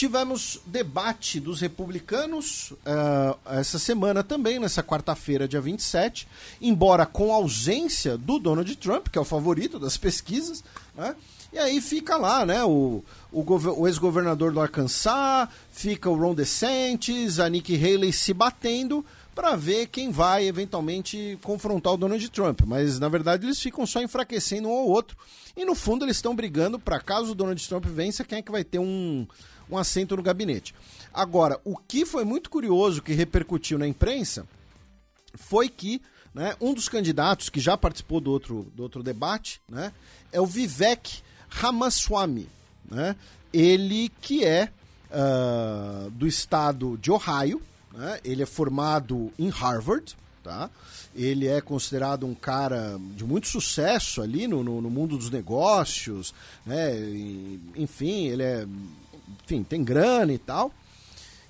Tivemos 0.00 0.58
debate 0.64 1.38
dos 1.38 1.60
republicanos 1.60 2.70
uh, 2.70 3.38
essa 3.50 3.78
semana 3.78 4.24
também, 4.24 4.58
nessa 4.58 4.82
quarta-feira, 4.82 5.46
dia 5.46 5.60
27, 5.60 6.26
embora 6.58 7.04
com 7.04 7.30
ausência 7.30 8.16
do 8.16 8.38
Donald 8.38 8.74
Trump, 8.76 9.08
que 9.08 9.18
é 9.18 9.20
o 9.20 9.26
favorito 9.26 9.78
das 9.78 9.98
pesquisas, 9.98 10.64
né? 10.96 11.14
E 11.52 11.58
aí 11.58 11.82
fica 11.82 12.16
lá, 12.16 12.46
né? 12.46 12.64
O, 12.64 13.04
o, 13.30 13.44
o 13.78 13.86
ex-governador 13.86 14.54
do 14.54 14.60
Arkansas, 14.62 15.50
fica 15.70 16.08
o 16.08 16.16
Ron 16.16 16.34
DeSantis, 16.34 17.38
a 17.38 17.46
Nikki 17.50 17.76
Haley 17.76 18.10
se 18.10 18.32
batendo 18.32 19.04
para 19.34 19.54
ver 19.54 19.88
quem 19.88 20.10
vai 20.10 20.46
eventualmente 20.46 21.38
confrontar 21.42 21.92
o 21.92 21.98
Donald 21.98 22.26
Trump. 22.30 22.62
Mas 22.66 22.98
na 22.98 23.10
verdade 23.10 23.44
eles 23.44 23.60
ficam 23.60 23.84
só 23.86 24.00
enfraquecendo 24.00 24.66
um 24.66 24.72
ao 24.72 24.88
outro. 24.88 25.14
E 25.54 25.62
no 25.62 25.74
fundo 25.74 26.06
eles 26.06 26.16
estão 26.16 26.34
brigando 26.34 26.78
para 26.78 26.98
caso 27.00 27.32
o 27.32 27.34
Donald 27.34 27.68
Trump 27.68 27.84
vença, 27.84 28.24
quem 28.24 28.38
é 28.38 28.42
que 28.42 28.50
vai 28.50 28.64
ter 28.64 28.78
um, 28.78 29.26
um 29.70 29.78
assento 29.78 30.16
no 30.16 30.22
gabinete. 30.22 30.74
Agora, 31.12 31.60
o 31.64 31.76
que 31.76 32.06
foi 32.06 32.24
muito 32.24 32.50
curioso 32.50 33.02
que 33.02 33.12
repercutiu 33.12 33.78
na 33.78 33.86
imprensa 33.86 34.46
foi 35.34 35.68
que 35.68 36.00
né, 36.34 36.54
um 36.60 36.72
dos 36.72 36.88
candidatos 36.88 37.48
que 37.48 37.60
já 37.60 37.76
participou 37.76 38.20
do 38.20 38.30
outro, 38.30 38.70
do 38.74 38.82
outro 38.82 39.02
debate 39.02 39.60
né, 39.68 39.92
é 40.32 40.40
o 40.40 40.46
Vivek 40.46 41.22
Ramaswamy. 41.48 42.48
Né? 42.88 43.16
Ele 43.52 44.10
que 44.20 44.44
é 44.44 44.70
uh, 45.10 46.10
do 46.10 46.26
estado 46.26 46.96
de 46.98 47.10
Ohio, 47.10 47.60
né? 47.92 48.20
ele 48.24 48.42
é 48.42 48.46
formado 48.46 49.32
em 49.38 49.48
Harvard, 49.48 50.16
tá? 50.42 50.70
ele 51.14 51.48
é 51.48 51.60
considerado 51.60 52.24
um 52.24 52.34
cara 52.34 52.98
de 53.16 53.24
muito 53.24 53.48
sucesso 53.48 54.22
ali 54.22 54.46
no, 54.46 54.62
no, 54.62 54.80
no 54.80 54.90
mundo 54.90 55.18
dos 55.18 55.30
negócios, 55.30 56.32
né? 56.64 56.96
E, 56.96 57.60
enfim, 57.76 58.28
ele 58.28 58.42
é 58.42 58.66
enfim, 59.50 59.64
tem 59.64 59.82
grana 59.82 60.32
e 60.32 60.38
tal. 60.38 60.72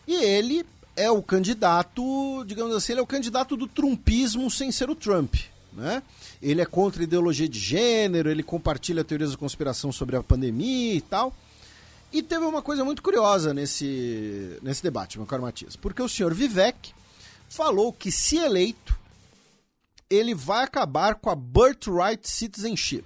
E 0.07 0.15
ele 0.15 0.65
é 0.97 1.11
o 1.11 1.23
candidato, 1.23 2.45
digamos 2.47 2.75
assim, 2.75 2.93
ele 2.93 3.01
é 3.01 3.03
o 3.03 3.07
candidato 3.07 3.57
do 3.57 3.67
trumpismo 3.67 4.51
sem 4.51 4.73
ser 4.73 4.89
o 4.89 4.95
Trump, 4.95 5.35
né? 5.73 6.03
Ele 6.43 6.61
é 6.61 6.67
contra 6.67 7.03
a 7.03 7.05
ideologia 7.05 7.49
de 7.49 7.59
gênero, 7.59 8.31
ele 8.31 8.43
compartilha 8.43 9.05
teorias 9.05 9.33
da 9.33 9.37
conspiração 9.37 9.93
sobre 9.93 10.17
a 10.17 10.23
pandemia 10.23 10.95
e 10.95 11.01
tal. 11.01 11.35
E 12.13 12.23
teve 12.23 12.45
uma 12.45 12.63
coisa 12.63 12.85
muito 12.85 13.03
curiosa 13.03 13.55
nesse, 13.55 14.59
nesse 14.63 14.83
debate, 14.83 15.17
meu 15.17 15.27
caro 15.27 15.43
Matias, 15.43 15.77
porque 15.77 16.03
o 16.03 16.09
senhor 16.09 16.35
Vivek 16.35 16.93
falou 17.49 17.93
que, 17.93 18.11
se 18.11 18.37
eleito, 18.37 18.99
ele 20.09 20.35
vai 20.35 20.65
acabar 20.65 21.15
com 21.15 21.31
a 21.31 21.37
birthright 21.37 22.29
citizenship. 22.29 23.05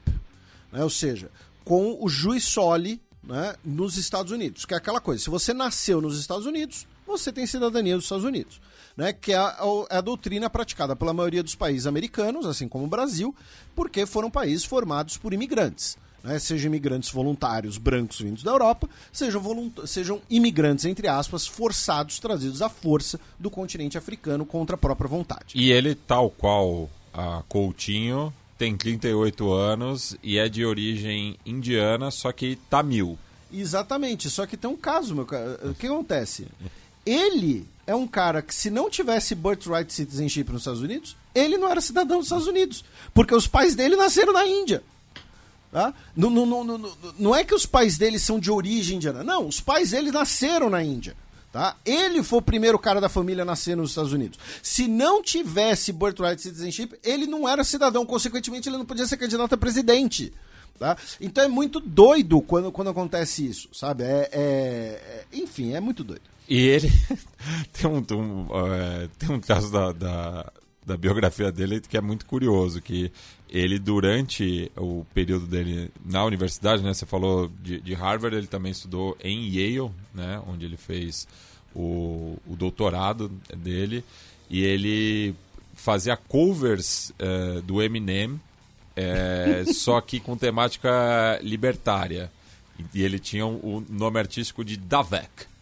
né? 0.73 0.83
ou 0.83 0.89
seja, 0.89 1.31
com 1.65 1.99
o 2.01 2.09
juiz 2.09 2.45
soli 2.45 3.01
né, 3.27 3.55
nos 3.65 3.97
Estados 3.97 4.33
Unidos, 4.33 4.65
que 4.65 4.75
é 4.75 4.77
aquela 4.77 5.01
coisa, 5.01 5.23
se 5.23 5.31
você 5.31 5.53
nasceu 5.53 6.01
nos 6.01 6.19
Estados 6.19 6.47
Unidos, 6.47 6.87
você 7.07 7.33
tem 7.33 7.47
cidadania 7.47 7.97
dos 7.97 8.05
Estados 8.05 8.25
Unidos. 8.25 8.61
Né, 8.97 9.13
que 9.13 9.33
é 9.33 9.37
a, 9.37 9.57
é 9.91 9.97
a, 9.97 10.01
doutrina 10.01 10.49
praticada 10.49 10.95
pela 10.95 11.13
maioria 11.13 11.43
dos 11.43 11.57
países 11.57 11.85
americanos, 11.85 12.47
assim 12.47 12.69
como 12.69 12.85
o 12.85 12.89
Brasil, 12.89 13.35
porque 13.75 14.07
foram 14.07 14.31
países 14.31 14.65
formados 14.65 15.17
por 15.17 15.33
imigrantes. 15.33 15.99
Né, 16.23 16.39
sejam 16.39 16.69
imigrantes 16.69 17.11
voluntários 17.11 17.77
brancos 17.77 18.21
vindos 18.21 18.45
da 18.45 18.53
Europa, 18.53 18.89
sejam, 19.13 19.73
sejam 19.85 20.23
imigrantes, 20.31 20.85
entre 20.85 21.09
aspas, 21.09 21.45
forçados, 21.45 22.21
trazidos 22.21 22.63
à 22.63 22.69
força 22.69 23.19
do 23.37 23.51
continente 23.51 23.99
africano 23.99 24.47
contra 24.47 24.77
a 24.77 24.79
própria 24.79 25.09
vontade. 25.09 25.55
E 25.57 25.73
ele, 25.73 25.97
tal 25.97 26.31
qual 26.31 26.89
a 27.13 27.43
Coutinho, 27.49 28.33
tem 28.57 28.77
38 28.77 29.53
anos 29.53 30.17
e 30.23 30.39
é 30.39 30.49
de 30.49 30.65
origem 30.65 31.39
indiana, 31.45 32.11
só 32.11 32.33
que 32.33 32.57
tamil. 32.71 33.19
Exatamente, 33.53 34.31
só 34.31 34.47
que 34.47 34.57
tem 34.57 34.71
um 34.71 34.77
caso, 34.77 35.15
meu 35.15 35.25
cara. 35.25 35.61
O 35.65 35.75
que 35.75 35.87
acontece? 35.87 36.47
Ele 37.07 37.67
é 37.87 37.95
um 37.95 38.07
cara 38.07 38.43
que, 38.43 38.55
se 38.55 38.71
não 38.71 38.89
tivesse 38.89 39.35
birthright 39.35 39.93
citizenship 39.93 40.51
nos 40.51 40.63
Estados 40.63 40.81
Unidos, 40.81 41.17
ele 41.35 41.57
não 41.57 41.69
era 41.69 41.81
cidadão 41.81 42.19
dos 42.19 42.27
Estados 42.27 42.47
Unidos. 42.47 42.85
Porque 43.13 43.35
os 43.35 43.47
pais 43.47 43.75
dele 43.75 43.97
nasceram 43.97 44.33
na 44.33 44.47
Índia. 44.47 44.83
Tá? 45.71 45.93
Não, 46.17 46.31
não, 46.31 46.47
não, 46.47 46.65
não, 46.65 46.93
não 47.19 47.35
é 47.35 47.43
que 47.45 47.55
os 47.55 47.67
pais 47.67 47.99
dele 47.99 48.19
são 48.19 48.39
de 48.39 48.51
origem 48.51 48.97
indiana. 48.97 49.25
Não, 49.25 49.47
os 49.47 49.61
pais 49.61 49.91
dele 49.91 50.13
nasceram 50.13 50.71
na 50.71 50.83
Índia. 50.83 51.17
Tá? 51.55 51.77
Ele 51.85 52.21
foi 52.21 52.41
o 52.41 52.43
primeiro 52.43 52.77
cara 52.81 53.01
da 53.01 53.09
família 53.09 53.43
a 53.43 53.45
nascer 53.45 53.77
nos 53.77 53.91
Estados 53.91 54.13
Unidos. 54.13 54.41
Se 54.61 54.89
não 54.89 55.23
tivesse 55.23 55.93
birthright 55.93 56.43
citizenship, 56.43 56.99
ele 57.05 57.29
não 57.29 57.49
era 57.49 57.63
cidadão. 57.63 58.05
Consequentemente, 58.05 58.69
ele 58.69 58.77
não 58.77 58.85
podia 58.85 59.07
ser 59.07 59.17
candidato 59.17 59.53
a 59.53 59.57
presidente. 59.57 60.33
Tá? 60.81 60.97
Então 61.21 61.45
é 61.45 61.47
muito 61.47 61.79
doido 61.79 62.41
quando, 62.41 62.73
quando 62.73 62.91
acontece 62.91 63.47
isso, 63.47 63.69
sabe? 63.73 64.03
É, 64.03 64.29
é, 64.33 64.41
é 64.43 65.25
enfim, 65.33 65.75
é 65.75 65.79
muito 65.79 66.03
doido. 66.03 66.23
E 66.49 66.59
ele 66.59 66.91
tem 67.73 67.89
um, 67.89 68.05
um 68.11 68.47
uh, 68.47 69.09
tem 69.17 69.31
um 69.31 69.39
caso 69.39 69.71
da, 69.71 69.93
da, 69.93 70.53
da, 70.87 70.97
biografia 70.97 71.51
dele 71.51 71.81
que 71.81 71.97
é 71.97 72.01
muito 72.01 72.27
curioso, 72.27 72.81
que 72.81 73.11
ele 73.49 73.79
durante 73.79 74.71
o 74.77 75.05
período 75.15 75.47
dele 75.47 75.91
na 76.05 76.25
universidade, 76.25 76.83
né? 76.83 76.93
Você 76.93 77.07
falou 77.07 77.51
de, 77.63 77.81
de 77.81 77.95
Harvard, 77.95 78.37
ele 78.37 78.47
também 78.47 78.73
estudou 78.73 79.17
em 79.23 79.49
Yale, 79.49 79.91
né? 80.15 80.43
Onde 80.47 80.65
ele 80.67 80.77
fez 80.77 81.27
o, 81.75 82.37
o 82.47 82.57
doutorado 82.57 83.29
dele 83.57 84.05
e 84.51 84.63
ele 84.63 85.35
fazia 85.75 86.17
covers 86.17 87.11
uh, 87.11 87.63
do 87.63 87.83
Eminem, 87.83 88.41
é, 88.97 89.65
só 89.75 90.01
que 90.01 90.21
com 90.21 90.37
temática 90.37 91.39
libertária. 91.43 92.31
E 92.93 93.03
ele 93.03 93.21
tinha 93.21 93.47
o 93.47 93.85
nome 93.89 94.19
artístico 94.19 94.65
de 94.65 94.77
Davek 94.77 95.54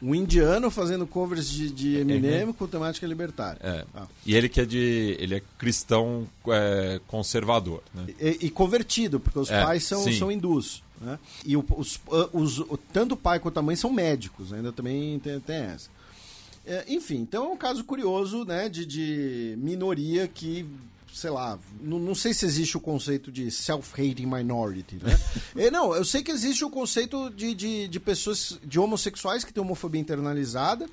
um 0.00 0.14
indiano 0.14 0.70
fazendo 0.70 1.06
covers 1.06 1.48
de, 1.48 1.70
de 1.70 1.96
Eminem 1.96 2.44
uhum. 2.44 2.52
com 2.52 2.66
temática 2.66 3.06
libertária. 3.06 3.58
É. 3.62 3.84
Ah. 3.94 4.06
E 4.24 4.34
ele 4.34 4.48
que 4.48 4.60
é 4.60 4.64
de. 4.64 5.16
ele 5.18 5.36
é 5.36 5.42
cristão 5.58 6.28
é, 6.48 7.00
conservador. 7.06 7.82
Né? 7.94 8.06
E, 8.20 8.46
e, 8.46 8.50
convertido, 8.50 9.18
porque 9.18 9.38
os 9.38 9.50
é, 9.50 9.62
pais 9.62 9.84
são, 9.84 10.12
são 10.12 10.30
hindus. 10.30 10.82
Né? 11.00 11.18
E 11.44 11.56
o, 11.56 11.64
os, 11.76 12.00
os, 12.32 12.64
tanto 12.92 13.12
o 13.12 13.16
pai 13.16 13.38
quanto 13.38 13.58
a 13.58 13.62
mãe 13.62 13.76
são 13.76 13.90
médicos, 13.90 14.52
ainda 14.52 14.72
também 14.72 15.18
tem, 15.18 15.40
tem 15.40 15.56
essa. 15.56 15.88
É, 16.66 16.84
enfim, 16.88 17.16
então 17.16 17.44
é 17.44 17.48
um 17.48 17.56
caso 17.56 17.84
curioso 17.84 18.44
né, 18.44 18.68
de, 18.68 18.84
de 18.84 19.54
minoria 19.56 20.26
que 20.26 20.66
sei 21.16 21.30
lá, 21.30 21.58
não, 21.80 21.98
não 21.98 22.14
sei 22.14 22.34
se 22.34 22.44
existe 22.44 22.76
o 22.76 22.80
conceito 22.80 23.32
de 23.32 23.50
self-hating 23.50 24.26
minority, 24.26 24.96
né? 25.02 25.18
é, 25.56 25.70
não, 25.72 25.94
eu 25.94 26.04
sei 26.04 26.22
que 26.22 26.30
existe 26.30 26.62
o 26.62 26.68
conceito 26.68 27.30
de, 27.30 27.54
de, 27.54 27.88
de 27.88 27.98
pessoas, 27.98 28.60
de 28.62 28.78
homossexuais 28.78 29.42
que 29.42 29.50
têm 29.50 29.62
homofobia 29.62 29.98
internalizada 29.98 30.86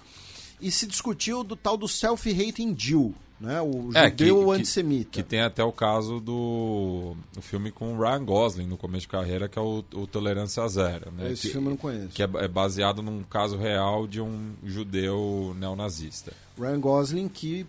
e 0.61 0.71
se 0.71 0.87
discutiu 0.87 1.43
do 1.43 1.57
tal 1.57 1.75
do 1.75 1.89
self-hating 1.89 2.73
Jew, 2.77 3.13
né? 3.37 3.61
O 3.61 3.89
é, 3.93 4.09
judeu 4.09 4.45
que, 4.45 4.51
antissemita. 4.51 5.09
Que, 5.11 5.23
que, 5.23 5.29
tem 5.29 5.41
até 5.41 5.61
o 5.61 5.73
caso 5.73 6.21
do 6.21 7.17
o 7.35 7.41
filme 7.41 7.69
com 7.69 7.93
o 7.93 7.99
Ryan 8.01 8.23
Gosling 8.23 8.67
no 8.67 8.77
começo 8.77 9.01
de 9.01 9.09
carreira, 9.09 9.49
que 9.49 9.59
é 9.59 9.61
o, 9.61 9.83
o 9.93 10.07
Tolerância 10.07 10.65
Zero. 10.69 11.11
Né? 11.11 11.33
Esse 11.33 11.47
que, 11.47 11.49
filme 11.49 11.67
eu 11.67 11.71
não 11.71 11.77
conheço. 11.77 12.07
Que 12.13 12.23
é, 12.23 12.29
é, 12.35 12.47
baseado 12.47 13.01
num 13.01 13.23
caso 13.23 13.57
real 13.57 14.07
de 14.07 14.21
um 14.21 14.53
judeu 14.63 15.53
neonazista. 15.59 16.31
Ryan 16.57 16.79
Gosling 16.79 17.27
que 17.27 17.67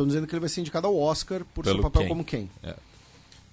Estão 0.00 0.06
dizendo 0.06 0.26
que 0.26 0.34
ele 0.34 0.40
vai 0.40 0.48
ser 0.48 0.62
indicado 0.62 0.86
ao 0.86 0.96
Oscar 0.96 1.44
por 1.54 1.62
Pelo 1.62 1.76
seu 1.76 1.82
papel 1.82 2.02
Ken. 2.02 2.08
como 2.08 2.24
Ken. 2.24 2.48
É. 2.62 2.70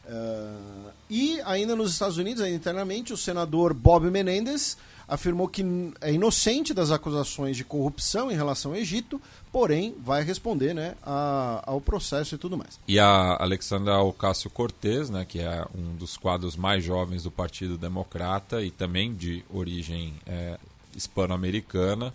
Uh, 0.10 0.92
e 1.10 1.42
ainda 1.42 1.76
nos 1.76 1.92
Estados 1.92 2.18
Unidos, 2.18 2.46
internamente, 2.48 3.12
o 3.12 3.18
senador 3.18 3.74
Bob 3.74 4.10
Menendez 4.10 4.78
afirmou 5.06 5.48
que 5.48 5.66
é 6.00 6.14
inocente 6.14 6.74
das 6.74 6.92
acusações 6.92 7.58
de 7.58 7.66
corrupção 7.66 8.32
em 8.32 8.36
relação 8.36 8.72
ao 8.72 8.78
Egito, 8.78 9.22
porém 9.52 9.96
vai 10.04 10.24
responder 10.24 10.74
né, 10.74 10.96
a, 11.04 11.64
ao 11.66 11.82
processo 11.82 12.36
e 12.36 12.38
tudo 12.38 12.58
mais. 12.58 12.80
E 12.88 12.98
a 12.98 13.38
Alexandra 13.42 14.00
Ocasio-Cortez, 14.00 15.10
né, 15.10 15.26
que 15.26 15.40
é 15.40 15.66
um 15.76 15.96
dos 15.96 16.16
quadros 16.16 16.56
mais 16.56 16.84
jovens 16.84 17.24
do 17.24 17.32
Partido 17.32 17.78
Democrata 17.78 18.62
e 18.62 18.72
também 18.72 19.14
de 19.14 19.44
origem 19.50 20.14
é, 20.26 20.58
hispano-americana, 20.96 22.14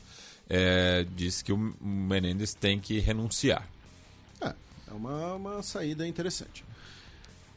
é, 0.49 1.07
disse 1.15 1.45
que 1.45 1.53
o 1.53 1.75
Menendez 1.81 2.55
tem 2.55 2.79
que 2.79 2.99
renunciar. 3.01 3.67
É 4.93 4.95
uma, 4.95 5.35
uma 5.35 5.63
saída 5.63 6.07
interessante. 6.07 6.63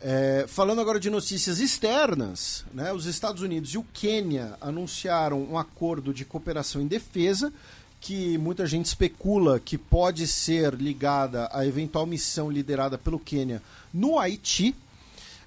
É, 0.01 0.45
falando 0.47 0.79
agora 0.79 1.01
de 1.01 1.09
notícias 1.09 1.59
externas, 1.59 2.63
né, 2.73 2.93
os 2.93 3.05
Estados 3.05 3.41
Unidos 3.41 3.71
e 3.71 3.77
o 3.77 3.83
Quênia 3.83 4.55
anunciaram 4.61 5.43
um 5.43 5.57
acordo 5.57 6.13
de 6.13 6.23
cooperação 6.23 6.81
em 6.81 6.87
defesa 6.87 7.51
que 7.99 8.37
muita 8.37 8.65
gente 8.65 8.85
especula 8.85 9.59
que 9.59 9.77
pode 9.77 10.27
ser 10.27 10.75
ligada 10.75 11.49
à 11.51 11.65
eventual 11.65 12.05
missão 12.05 12.49
liderada 12.49 12.97
pelo 12.97 13.19
Quênia 13.19 13.61
no 13.93 14.17
Haiti. 14.17 14.73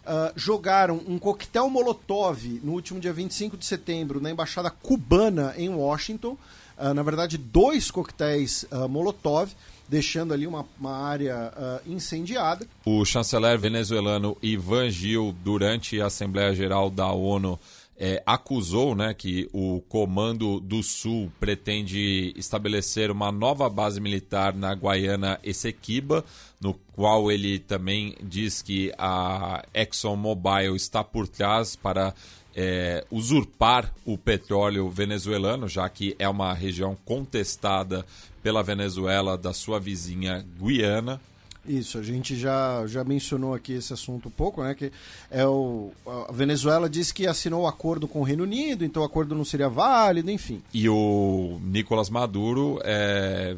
Uh, 0.04 0.32
jogaram 0.36 1.00
um 1.06 1.18
coquetel 1.18 1.70
Molotov 1.70 2.60
no 2.62 2.72
último 2.72 3.00
dia 3.00 3.12
25 3.12 3.56
de 3.56 3.64
setembro 3.64 4.20
na 4.20 4.30
embaixada 4.30 4.70
cubana 4.70 5.54
em 5.56 5.70
Washington. 5.70 6.36
Uh, 6.76 6.92
na 6.92 7.02
verdade, 7.02 7.38
dois 7.38 7.90
coquetéis 7.90 8.64
uh, 8.64 8.88
Molotov 8.88 9.54
deixando 9.88 10.34
ali 10.34 10.46
uma, 10.46 10.66
uma 10.78 10.96
área 10.96 11.52
uh, 11.56 11.90
incendiada. 11.90 12.66
O 12.84 13.04
chanceler 13.04 13.58
venezuelano 13.58 14.36
Ivan 14.42 14.90
Gil, 14.90 15.34
durante 15.42 16.00
a 16.00 16.06
Assembleia 16.06 16.54
Geral 16.54 16.90
da 16.90 17.10
ONU, 17.10 17.58
é, 17.98 18.22
acusou 18.24 18.94
né, 18.94 19.12
que 19.12 19.48
o 19.52 19.82
Comando 19.88 20.60
do 20.60 20.82
Sul 20.84 21.32
pretende 21.40 22.32
estabelecer 22.36 23.10
uma 23.10 23.32
nova 23.32 23.68
base 23.68 24.00
militar 24.00 24.54
na 24.54 24.72
Guiana 24.74 25.40
Essequiba, 25.42 26.24
no 26.60 26.74
qual 26.92 27.30
ele 27.32 27.58
também 27.58 28.14
diz 28.22 28.62
que 28.62 28.92
a 28.96 29.64
ExxonMobil 29.74 30.76
está 30.76 31.02
por 31.02 31.26
trás 31.26 31.74
para 31.74 32.14
é, 32.54 33.04
usurpar 33.10 33.92
o 34.04 34.16
petróleo 34.16 34.88
venezuelano, 34.88 35.68
já 35.68 35.88
que 35.88 36.14
é 36.18 36.28
uma 36.28 36.52
região 36.54 36.96
contestada 37.04 38.06
pela 38.42 38.62
Venezuela 38.62 39.36
da 39.36 39.52
sua 39.52 39.78
vizinha 39.78 40.44
Guiana. 40.60 41.20
Isso, 41.66 41.98
a 41.98 42.02
gente 42.02 42.34
já, 42.34 42.86
já 42.86 43.04
mencionou 43.04 43.52
aqui 43.52 43.74
esse 43.74 43.92
assunto 43.92 44.28
um 44.28 44.30
pouco, 44.30 44.62
né? 44.62 44.74
Que 44.74 44.90
é 45.30 45.46
o, 45.46 45.92
a 46.28 46.32
Venezuela 46.32 46.88
disse 46.88 47.12
que 47.12 47.26
assinou 47.26 47.60
o 47.60 47.64
um 47.64 47.66
acordo 47.68 48.08
com 48.08 48.20
o 48.20 48.22
Reino 48.22 48.44
Unido, 48.44 48.84
então 48.84 49.02
o 49.02 49.06
acordo 49.06 49.34
não 49.34 49.44
seria 49.44 49.68
válido, 49.68 50.30
enfim. 50.30 50.62
E 50.72 50.88
o 50.88 51.60
Nicolás 51.62 52.08
Maduro 52.08 52.80
é, 52.82 53.54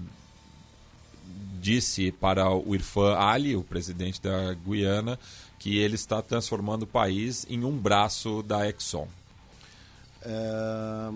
disse 1.60 2.10
para 2.10 2.50
o 2.50 2.75
Irfan 2.75 3.17
Ali, 3.17 3.55
o 3.55 3.62
presidente 3.62 4.20
da 4.20 4.55
Guiana, 4.55 5.17
que 5.59 5.78
ele 5.78 5.94
está 5.94 6.20
transformando 6.20 6.83
o 6.83 6.89
país 6.89 7.47
em 7.49 7.62
um 7.65 7.76
braço 7.76 8.42
da 8.42 8.68
Exxon. 8.68 9.07
É, 10.23 11.10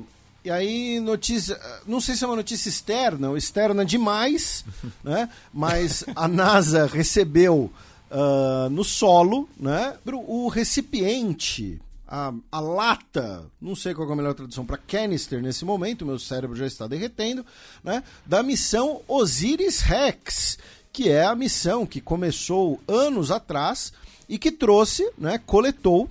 e 0.44 0.50
aí, 0.50 1.00
notícia. 1.00 1.58
Não 1.86 2.02
sei 2.02 2.14
se 2.14 2.22
é 2.22 2.26
uma 2.26 2.36
notícia 2.36 2.68
externa 2.68 3.30
ou 3.30 3.36
externa 3.36 3.82
demais, 3.82 4.62
né? 5.02 5.30
Mas 5.50 6.04
a 6.14 6.28
NASA 6.28 6.86
recebeu 6.86 7.72
uh, 8.10 8.68
no 8.68 8.84
solo 8.84 9.48
né, 9.56 9.96
o 10.04 10.48
recipiente, 10.48 11.80
a, 12.06 12.30
a 12.52 12.60
lata, 12.60 13.46
não 13.58 13.74
sei 13.74 13.94
qual 13.94 14.06
é 14.06 14.12
a 14.12 14.16
melhor 14.16 14.34
tradução 14.34 14.66
para 14.66 14.76
canister 14.76 15.40
nesse 15.40 15.64
momento, 15.64 16.04
meu 16.04 16.18
cérebro 16.18 16.54
já 16.54 16.66
está 16.66 16.86
derretendo, 16.86 17.44
né? 17.82 18.04
Da 18.26 18.42
missão 18.42 19.00
Osiris 19.08 19.80
Rex, 19.80 20.58
que 20.92 21.08
é 21.08 21.24
a 21.24 21.34
missão 21.34 21.86
que 21.86 22.02
começou 22.02 22.78
anos 22.86 23.30
atrás 23.30 23.94
e 24.28 24.38
que 24.38 24.52
trouxe, 24.52 25.10
né, 25.16 25.38
coletou 25.38 26.08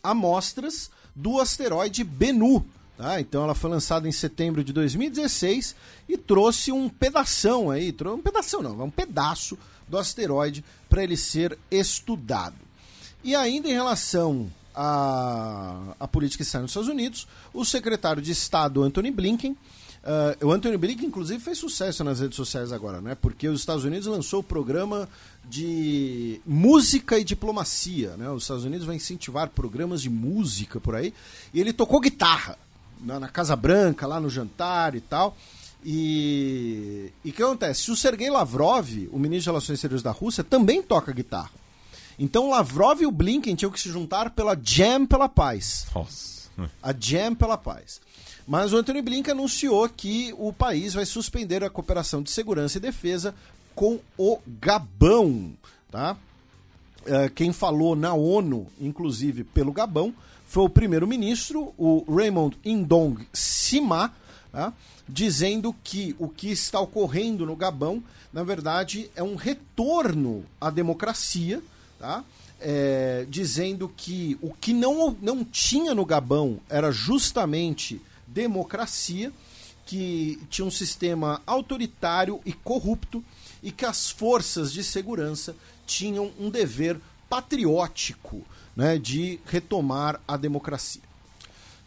amostras 0.00 0.88
do 1.16 1.40
asteroide 1.40 2.04
Bennu 2.04 2.64
Tá? 2.96 3.20
Então 3.20 3.42
ela 3.42 3.54
foi 3.54 3.70
lançada 3.70 4.08
em 4.08 4.12
setembro 4.12 4.62
de 4.62 4.72
2016 4.72 5.74
e 6.08 6.16
trouxe 6.16 6.70
um 6.70 6.88
pedação 6.88 7.70
aí, 7.70 7.94
um 8.06 8.20
pedação 8.20 8.62
não, 8.62 8.84
um 8.84 8.90
pedaço 8.90 9.58
do 9.88 9.98
asteroide 9.98 10.64
para 10.88 11.02
ele 11.02 11.16
ser 11.16 11.58
estudado. 11.70 12.54
E 13.24 13.34
ainda 13.34 13.68
em 13.68 13.72
relação 13.72 14.50
a, 14.74 15.94
a 15.98 16.06
política 16.06 16.42
externa 16.42 16.64
dos 16.64 16.72
Estados 16.72 16.88
Unidos, 16.88 17.26
o 17.52 17.64
secretário 17.64 18.22
de 18.22 18.32
Estado 18.32 18.82
Anthony 18.82 19.10
Blinken. 19.10 19.56
Uh, 20.42 20.46
o 20.46 20.52
Anthony 20.52 20.76
Blinken, 20.76 21.08
inclusive, 21.08 21.42
fez 21.42 21.56
sucesso 21.56 22.04
nas 22.04 22.20
redes 22.20 22.36
sociais 22.36 22.72
agora, 22.72 23.00
né? 23.00 23.14
Porque 23.14 23.48
os 23.48 23.60
Estados 23.60 23.84
Unidos 23.84 24.06
lançou 24.06 24.40
o 24.40 24.42
programa 24.42 25.08
de 25.48 26.42
música 26.44 27.18
e 27.18 27.24
diplomacia, 27.24 28.14
né? 28.18 28.28
Os 28.28 28.42
Estados 28.42 28.64
Unidos 28.64 28.84
vão 28.84 28.94
incentivar 28.94 29.48
programas 29.48 30.02
de 30.02 30.10
música 30.10 30.78
por 30.78 30.94
aí. 30.94 31.14
E 31.54 31.60
ele 31.60 31.72
tocou 31.72 32.00
guitarra 32.00 32.58
na, 33.00 33.20
na 33.20 33.28
Casa 33.28 33.56
Branca, 33.56 34.06
lá 34.06 34.20
no 34.20 34.30
jantar 34.30 34.94
e 34.94 35.00
tal. 35.00 35.36
E 35.84 37.12
o 37.24 37.32
que 37.32 37.42
acontece? 37.42 37.90
O 37.90 37.96
Sergei 37.96 38.30
Lavrov, 38.30 38.88
o 39.12 39.18
ministro 39.18 39.44
de 39.44 39.50
Relações 39.50 39.76
Exteriores 39.76 40.02
da 40.02 40.10
Rússia, 40.10 40.42
também 40.42 40.82
toca 40.82 41.12
guitarra. 41.12 41.50
Então 42.18 42.48
Lavrov 42.48 43.02
e 43.02 43.06
o 43.06 43.10
Blinken 43.10 43.54
tinham 43.54 43.70
que 43.70 43.80
se 43.80 43.90
juntar 43.90 44.30
pela 44.30 44.58
Jam 44.60 45.06
pela 45.06 45.28
Paz. 45.28 45.86
Nossa. 45.94 46.48
A 46.82 46.94
Jam 46.98 47.34
pela 47.34 47.58
Paz. 47.58 48.00
Mas 48.46 48.72
o 48.72 48.76
Antônio 48.76 49.02
Blinken 49.02 49.32
anunciou 49.32 49.88
que 49.88 50.34
o 50.38 50.52
país 50.52 50.94
vai 50.94 51.04
suspender 51.04 51.64
a 51.64 51.70
cooperação 51.70 52.22
de 52.22 52.30
segurança 52.30 52.78
e 52.78 52.80
defesa 52.80 53.34
com 53.74 53.98
o 54.16 54.38
Gabão. 54.60 55.52
Tá? 55.90 56.16
É, 57.06 57.28
quem 57.28 57.52
falou 57.52 57.96
na 57.96 58.14
ONU, 58.14 58.66
inclusive 58.80 59.44
pelo 59.44 59.72
Gabão, 59.72 60.14
foi 60.54 60.66
o 60.66 60.68
primeiro-ministro, 60.68 61.74
o 61.76 62.04
Raymond 62.08 62.56
Indong 62.64 63.26
Sima, 63.32 64.14
tá? 64.52 64.72
dizendo 65.08 65.74
que 65.82 66.14
o 66.16 66.28
que 66.28 66.48
está 66.48 66.78
ocorrendo 66.78 67.44
no 67.44 67.56
Gabão, 67.56 68.00
na 68.32 68.44
verdade, 68.44 69.10
é 69.16 69.22
um 69.24 69.34
retorno 69.34 70.44
à 70.60 70.70
democracia, 70.70 71.60
tá? 71.98 72.24
É, 72.60 73.26
dizendo 73.28 73.92
que 73.96 74.38
o 74.40 74.54
que 74.54 74.72
não, 74.72 75.16
não 75.20 75.44
tinha 75.44 75.92
no 75.92 76.04
Gabão 76.04 76.60
era 76.70 76.92
justamente 76.92 78.00
democracia, 78.24 79.32
que 79.84 80.40
tinha 80.48 80.64
um 80.64 80.70
sistema 80.70 81.42
autoritário 81.44 82.40
e 82.46 82.52
corrupto 82.52 83.24
e 83.60 83.72
que 83.72 83.84
as 83.84 84.08
forças 84.08 84.72
de 84.72 84.84
segurança 84.84 85.56
tinham 85.84 86.30
um 86.38 86.48
dever 86.48 87.00
patriótico 87.28 88.46
né, 88.76 88.98
de 88.98 89.38
retomar 89.46 90.20
a 90.26 90.36
democracia. 90.36 91.02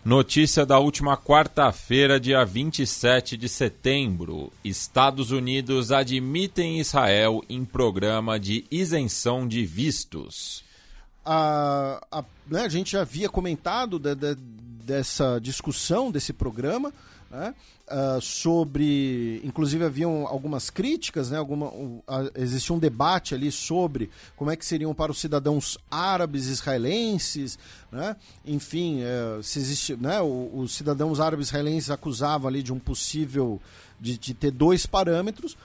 Notícia 0.06 0.66
da 0.66 0.80
última 0.80 1.18
quarta-feira, 1.18 2.18
dia 2.18 2.46
27 2.46 3.36
de 3.36 3.50
setembro. 3.50 4.54
Estados 4.64 5.32
Unidos 5.32 5.92
admitem 5.92 6.80
Israel 6.80 7.44
em 7.50 7.66
programa 7.66 8.40
de 8.40 8.64
isenção 8.72 9.46
de 9.46 9.66
vistos. 9.66 10.64
A, 11.26 12.02
a, 12.10 12.24
né, 12.48 12.62
a 12.62 12.70
gente 12.70 12.94
já 12.94 13.02
havia 13.02 13.28
comentado 13.28 14.00
de, 14.00 14.16
de, 14.16 14.36
dessa 14.36 15.40
discussão 15.40 16.10
desse 16.10 16.32
programa, 16.32 16.94
né? 17.30 17.54
Uh, 17.90 18.22
sobre, 18.22 19.42
inclusive 19.44 19.84
haviam 19.84 20.28
algumas 20.28 20.70
críticas, 20.70 21.30
né? 21.30 21.38
Alguma, 21.38 21.68
uh, 21.68 22.04
existia 22.36 22.76
um 22.76 22.80
debate 22.80 23.34
ali 23.34 23.52
sobre 23.52 24.10
como 24.36 24.52
é 24.52 24.56
que 24.56 24.66
seriam 24.66 24.94
para 24.94 25.12
os 25.12 25.20
cidadãos 25.20 25.78
árabes 25.90 26.48
israelenses, 26.48 27.58
né? 27.92 28.16
Enfim, 28.46 29.02
uh, 29.04 29.42
se 29.42 29.60
existe, 29.60 29.96
né? 29.96 30.22
O, 30.22 30.52
os 30.54 30.74
cidadãos 30.74 31.20
árabes 31.20 31.48
israelenses 31.48 31.90
acusavam 31.90 32.48
ali 32.48 32.62
de 32.62 32.74
um 32.74 32.80
possível 32.80 33.62
de, 34.00 34.18
de 34.18 34.34
ter 34.34 34.52
dois 34.52 34.86
parâmetros, 34.86 35.58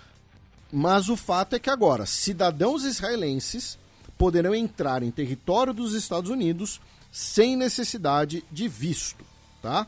mas 0.73 1.09
o 1.09 1.17
fato 1.17 1.57
é 1.57 1.59
que 1.59 1.71
agora 1.71 2.07
cidadãos 2.07 2.85
israelenses 2.85 3.79
poderão 4.17 4.55
entrar 4.55 5.03
em 5.03 5.11
território 5.11 5.73
dos 5.73 5.95
Estados 5.95 6.31
Unidos 6.31 6.81
sem 7.11 7.57
necessidade 7.57 8.45
de 8.51 8.69
visto, 8.69 9.25
tá? 9.61 9.87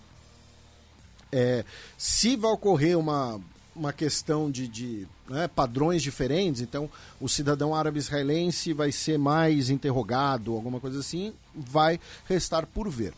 É, 1.37 1.65
se 1.99 2.37
vai 2.37 2.53
ocorrer 2.53 2.97
uma, 2.97 3.41
uma 3.75 3.93
questão 3.93 4.49
de, 4.49 4.69
de 4.69 5.05
né, 5.29 5.49
padrões 5.49 6.01
diferentes, 6.01 6.63
então 6.63 6.89
o 7.21 7.29
cidadão 7.29 7.75
árabe 7.75 7.99
israelense 7.99 8.73
vai 8.73 8.93
ser 8.93 9.19
mais 9.19 9.69
interrogado, 9.69 10.55
alguma 10.55 10.79
coisa 10.79 11.01
assim, 11.01 11.33
vai 11.53 11.99
restar 12.29 12.69
por 12.69 12.89
ver. 12.89 13.13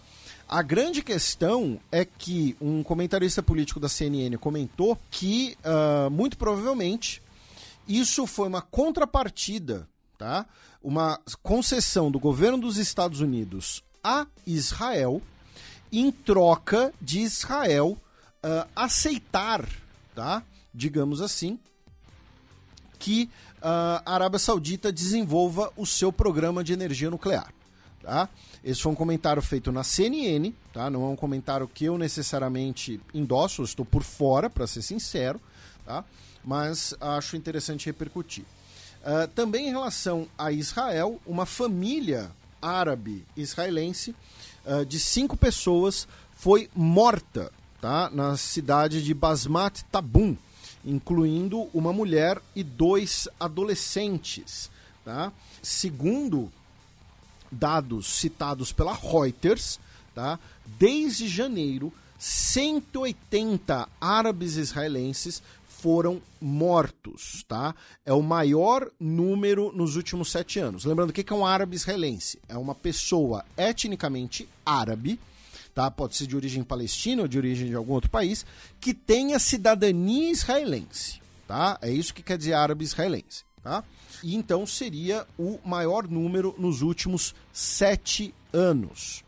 A 0.48 0.62
grande 0.62 1.02
questão 1.02 1.78
é 1.92 2.06
que 2.06 2.56
um 2.58 2.82
comentarista 2.82 3.42
político 3.42 3.78
da 3.78 3.88
CNN 3.88 4.38
comentou 4.38 4.98
que, 5.10 5.58
uh, 5.62 6.10
muito 6.10 6.38
provavelmente, 6.38 7.20
isso 7.86 8.26
foi 8.26 8.48
uma 8.48 8.62
contrapartida, 8.62 9.86
tá? 10.16 10.46
uma 10.82 11.20
concessão 11.42 12.10
do 12.10 12.18
governo 12.18 12.56
dos 12.56 12.78
Estados 12.78 13.20
Unidos 13.20 13.82
a 14.02 14.26
Israel 14.46 15.20
em 15.92 16.10
troca 16.12 16.94
de 17.02 17.20
Israel 17.20 17.98
uh, 18.44 18.68
aceitar, 18.74 19.68
tá? 20.14 20.42
digamos 20.72 21.20
assim, 21.20 21.58
que 22.98 23.30
uh, 23.58 24.02
a 24.04 24.14
Arábia 24.14 24.38
Saudita 24.38 24.92
desenvolva 24.92 25.72
o 25.76 25.86
seu 25.86 26.12
programa 26.12 26.62
de 26.62 26.72
energia 26.72 27.10
nuclear. 27.10 27.52
Tá? 28.02 28.28
Esse 28.62 28.82
foi 28.82 28.92
um 28.92 28.96
comentário 28.96 29.42
feito 29.42 29.72
na 29.72 29.82
CNN, 29.82 30.52
tá? 30.72 30.88
não 30.90 31.04
é 31.04 31.08
um 31.08 31.16
comentário 31.16 31.66
que 31.66 31.84
eu 31.84 31.98
necessariamente 31.98 33.00
endosso, 33.12 33.62
eu 33.62 33.64
estou 33.64 33.84
por 33.84 34.02
fora, 34.02 34.48
para 34.48 34.66
ser 34.66 34.82
sincero, 34.82 35.40
tá? 35.84 36.04
mas 36.44 36.94
acho 37.00 37.36
interessante 37.36 37.86
repercutir. 37.86 38.44
Uh, 39.02 39.28
também 39.34 39.68
em 39.68 39.70
relação 39.70 40.28
a 40.36 40.50
Israel, 40.50 41.20
uma 41.26 41.46
família 41.46 42.30
árabe 42.60 43.24
israelense 43.36 44.14
uh, 44.64 44.84
de 44.84 44.98
cinco 44.98 45.36
pessoas 45.36 46.08
foi 46.34 46.68
morta 46.74 47.52
tá? 47.86 48.10
na 48.12 48.36
cidade 48.36 49.00
de 49.00 49.14
Basmat 49.14 49.82
Tabun, 49.92 50.36
incluindo 50.84 51.68
uma 51.72 51.92
mulher 51.92 52.42
e 52.52 52.64
dois 52.64 53.28
adolescentes. 53.38 54.68
Tá? 55.04 55.32
Segundo 55.62 56.50
dados 57.48 58.08
citados 58.08 58.72
pela 58.72 58.92
Reuters, 58.92 59.78
tá? 60.16 60.36
desde 60.80 61.28
janeiro, 61.28 61.92
180 62.18 63.88
árabes 64.00 64.56
israelenses 64.56 65.40
foram 65.68 66.20
mortos, 66.40 67.44
tá? 67.46 67.74
É 68.04 68.12
o 68.12 68.22
maior 68.22 68.90
número 68.98 69.70
nos 69.72 69.94
últimos 69.94 70.32
sete 70.32 70.58
anos. 70.58 70.84
Lembrando, 70.84 71.10
o 71.10 71.12
que 71.12 71.32
é 71.32 71.36
um 71.36 71.46
árabe 71.46 71.76
israelense? 71.76 72.40
É 72.48 72.56
uma 72.56 72.74
pessoa 72.74 73.44
etnicamente 73.56 74.48
árabe, 74.64 75.20
tá? 75.76 75.90
Pode 75.90 76.16
ser 76.16 76.26
de 76.26 76.34
origem 76.34 76.64
palestina 76.64 77.20
ou 77.20 77.28
de 77.28 77.36
origem 77.36 77.68
de 77.68 77.74
algum 77.74 77.92
outro 77.92 78.08
país, 78.08 78.46
que 78.80 78.94
tenha 78.94 79.38
cidadania 79.38 80.30
israelense, 80.30 81.20
tá? 81.46 81.78
É 81.82 81.90
isso 81.90 82.14
que 82.14 82.22
quer 82.22 82.38
dizer 82.38 82.54
árabe 82.54 82.82
israelense, 82.82 83.44
tá? 83.62 83.84
E 84.24 84.34
então 84.34 84.66
seria 84.66 85.26
o 85.38 85.58
maior 85.62 86.08
número 86.08 86.54
nos 86.56 86.80
últimos 86.80 87.34
sete 87.52 88.34
anos. 88.54 89.22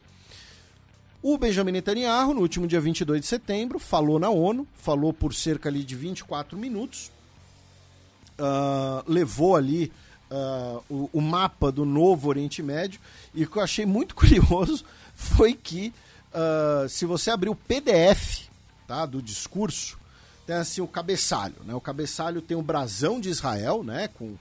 O 1.23 1.37
Benjamin 1.37 1.73
Netanyahu, 1.73 2.33
no 2.33 2.41
último 2.41 2.67
dia 2.67 2.81
22 2.81 3.21
de 3.21 3.27
setembro, 3.27 3.79
falou 3.79 4.19
na 4.19 4.31
ONU, 4.31 4.67
falou 4.73 5.13
por 5.13 5.35
cerca 5.35 5.69
ali 5.69 5.85
de 5.85 5.95
24 5.95 6.57
minutos, 6.57 7.13
uh, 8.39 9.05
levou 9.07 9.55
ali 9.55 9.93
uh, 10.31 10.83
o, 10.89 11.11
o, 11.13 11.21
mapa 11.21 11.71
do 11.71 11.85
novo 11.85 12.31
Oriente 12.31 12.63
Médio, 12.63 12.99
e 13.35 13.45
o 13.45 13.51
que 13.51 13.59
eu 13.59 13.63
achei 13.63 13.85
muito 13.85 14.15
curioso 14.17 14.83
foi 15.15 15.53
que 15.53 15.93
uh, 16.33 16.89
se 16.89 17.05
você 17.05 17.31
abrir 17.31 17.49
o 17.49 17.55
PDF 17.55 18.49
tá, 18.87 19.05
do 19.07 19.21
discurso, 19.23 19.99
tem 20.47 20.57
assim 20.57 20.81
o 20.81 20.89
cabeçalho, 20.89 21.57
né? 21.65 21.75
O 21.75 21.81
cabeçalho 21.81 22.41
tem 22.41 22.57
o 22.57 22.63
brasão 22.63 23.21
de 23.21 23.29
Israel, 23.29 23.85
né? 23.85 24.09
Com, 24.09 24.37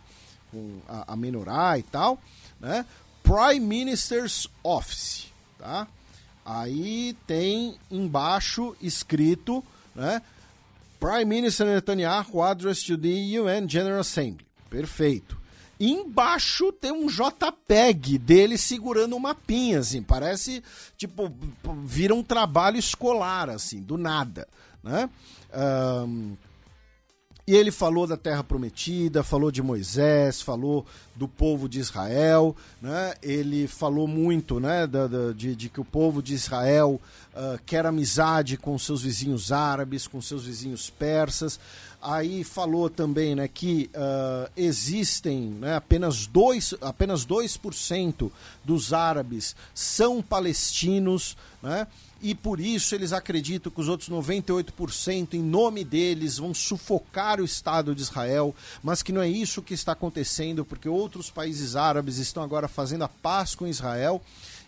com 0.52 0.80
a, 0.88 1.14
a 1.14 1.16
menorá 1.16 1.78
e 1.78 1.84
tal, 1.84 2.20
né? 2.60 2.86
Prime 3.22 3.60
Minister's 3.60 4.48
Office, 4.64 5.28
tá? 5.60 5.88
Aí 6.46 7.14
tem 7.28 7.78
embaixo 7.92 8.74
escrito, 8.82 9.62
né? 9.94 10.22
Prime 10.98 11.26
Minister 11.26 11.68
Netanyahu 11.68 12.42
address 12.42 12.84
to 12.84 12.98
the 12.98 13.40
UN 13.40 13.68
General 13.68 14.00
Assembly. 14.00 14.46
Perfeito. 14.70 15.38
Embaixo 15.80 16.72
tem 16.72 16.92
um 16.92 17.08
JPEG 17.08 18.18
dele 18.18 18.58
segurando 18.58 19.16
uma 19.16 19.30
mapinha, 19.30 19.80
assim. 19.80 20.02
Parece, 20.02 20.64
tipo, 20.98 21.32
vira 21.84 22.16
um 22.16 22.24
trabalho 22.24 22.78
escolar, 22.78 23.50
assim, 23.50 23.82
do 23.82 23.98
nada, 23.98 24.48
né? 24.84 25.10
Um, 25.54 26.36
E 27.48 27.56
ele 27.56 27.72
falou 27.72 28.06
da 28.06 28.18
Terra 28.18 28.44
Prometida, 28.44 29.24
falou 29.24 29.50
de 29.50 29.64
Moisés, 29.64 30.42
falou 30.42 30.86
do 31.16 31.30
povo 31.30 31.70
de 31.70 31.80
Israel, 31.80 32.54
né? 32.82 33.14
ele 33.24 33.68
falou 33.68 34.06
muito 34.06 34.60
né, 34.60 34.86
da, 34.86 35.08
da, 35.08 35.32
de, 35.32 35.56
de, 35.56 35.70
que 35.70 35.80
o 35.80 35.86
povo 35.86 36.22
de 36.22 36.34
Israel 36.34 37.00
uh, 37.34 37.58
quer 37.66 37.86
amizade 37.86 38.58
com 38.58 38.78
seus 38.78 39.02
vizinhos 39.02 39.54
árabes, 39.54 40.08
com 40.08 40.22
seus 40.22 40.44
vizinhos 40.44 40.90
persas. 40.90 41.58
Aí 42.02 42.44
falou 42.44 42.90
também 42.90 43.34
né, 43.34 43.48
que 43.48 43.90
uh, 43.96 44.52
existem 44.58 45.52
né, 45.52 45.78
apenas 45.78 46.28
2%, 46.28 46.78
apenas 46.82 47.24
2 47.24 47.60
dos 48.66 48.92
árabes 48.92 49.56
são 49.74 50.22
palestinos, 50.22 51.38
né? 51.64 51.88
E 52.22 52.34
por 52.34 52.60
isso 52.60 52.96
eles 52.96 53.14
acreditam 53.14 53.72
que 53.72 53.80
os 53.80 53.88
outros 53.88 54.10
98%, 54.10 55.34
em 55.34 55.42
nome 55.42 55.84
deles, 55.84 56.38
vão 56.38 56.54
sufocar 56.54 57.40
o 57.40 57.46
Estado 57.46 57.94
de 57.94 58.02
Israel, 58.02 58.56
mas 58.84 59.04
que 59.04 59.14
não 59.14 59.22
é 59.22 59.30
isso 59.30 59.62
que 59.62 59.74
está 59.74 59.92
acontecendo, 59.92 60.66
porque 60.66 60.90
outros 60.90 61.30
países 61.30 61.76
árabes 61.76 62.18
estão 62.18 62.44
agora 62.44 62.68
fazendo 62.68 63.04
a 63.04 63.08
paz 63.10 63.54
com 63.56 63.68
Israel 63.68 64.22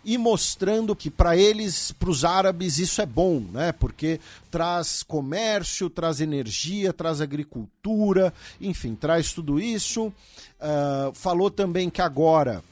e 0.04 0.16
mostrando 0.16 0.96
que 0.96 1.10
para 1.10 1.36
eles, 1.36 1.92
para 1.92 2.10
os 2.10 2.24
árabes, 2.24 2.78
isso 2.78 3.02
é 3.02 3.06
bom, 3.06 3.40
né? 3.52 3.72
Porque 3.72 4.18
traz 4.50 5.02
comércio, 5.02 5.90
traz 5.90 6.20
energia, 6.20 6.92
traz 6.92 7.20
agricultura, 7.20 8.32
enfim, 8.60 8.94
traz 8.94 9.32
tudo 9.32 9.60
isso. 9.60 10.06
Uh, 10.06 11.12
falou 11.12 11.50
também 11.50 11.90
que 11.90 12.00
agora 12.00 12.62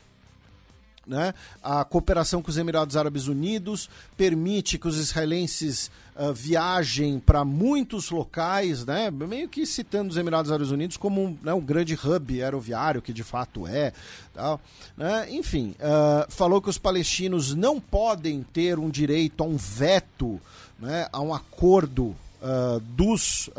né? 1.09 1.35
A 1.63 1.85
cooperação 1.85 2.43
com 2.43 2.51
os 2.51 2.59
Emirados 2.59 2.97
Árabes 2.97 3.27
Unidos 3.27 3.89
permite 4.17 4.79
que 4.79 4.87
os 4.87 4.99
israelenses 4.99 5.91
uh, 6.15 6.33
viajem 6.33 7.19
para 7.19 7.45
muitos 7.45 8.11
locais, 8.11 8.85
né? 8.85 9.11
meio 9.11 9.49
que 9.49 9.65
citando 9.65 10.11
os 10.11 10.17
Emirados 10.19 10.53
Árabes 10.53 10.71
Unidos 10.71 10.97
como 10.97 11.25
um, 11.25 11.39
né, 11.43 11.53
um 11.55 11.61
grande 11.61 11.95
hub 11.95 12.43
aeroviário, 12.43 13.01
que 13.01 13.13
de 13.13 13.25
fato 13.25 13.67
é. 13.67 13.93
Tal, 14.35 14.61
né? 14.97 15.27
Enfim, 15.31 15.75
uh, 15.81 16.31
falou 16.31 16.61
que 16.61 16.69
os 16.69 16.79
palestinos 16.79 17.55
não 17.55 17.81
podem 17.81 18.45
ter 18.53 18.79
um 18.79 18.91
direito 18.91 19.43
a 19.43 19.47
um 19.47 19.57
veto, 19.57 20.39
né, 20.79 21.09
a 21.11 21.21
um 21.21 21.33
acordo 21.33 22.15
uh, 22.43 22.81
dos, 22.81 23.51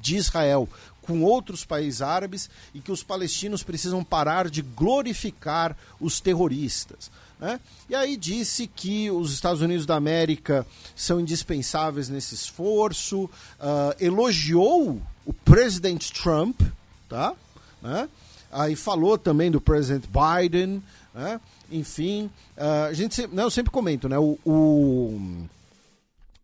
de 0.00 0.16
Israel 0.16 0.68
com 1.10 1.22
outros 1.22 1.64
países 1.64 2.00
árabes 2.00 2.48
e 2.72 2.80
que 2.80 2.92
os 2.92 3.02
palestinos 3.02 3.64
precisam 3.64 4.04
parar 4.04 4.48
de 4.48 4.62
glorificar 4.62 5.76
os 6.00 6.20
terroristas. 6.20 7.10
Né? 7.40 7.58
E 7.88 7.94
aí 7.94 8.16
disse 8.16 8.68
que 8.68 9.10
os 9.10 9.32
Estados 9.32 9.60
Unidos 9.60 9.86
da 9.86 9.96
América 9.96 10.64
são 10.94 11.18
indispensáveis 11.18 12.08
nesse 12.08 12.34
esforço, 12.34 13.24
uh, 13.24 13.94
elogiou 13.98 15.00
o 15.26 15.32
presidente 15.32 16.12
Trump, 16.12 16.60
tá? 17.08 17.34
Né? 17.82 18.08
Aí 18.52 18.76
falou 18.76 19.18
também 19.18 19.50
do 19.50 19.60
presidente 19.60 20.08
Biden, 20.08 20.82
né? 21.12 21.40
enfim, 21.72 22.30
uh, 22.56 22.88
a 22.88 22.92
gente 22.92 23.26
não, 23.28 23.44
eu 23.44 23.50
sempre 23.50 23.72
comento, 23.72 24.08
né? 24.08 24.18
o, 24.18 24.38
o 24.44 25.48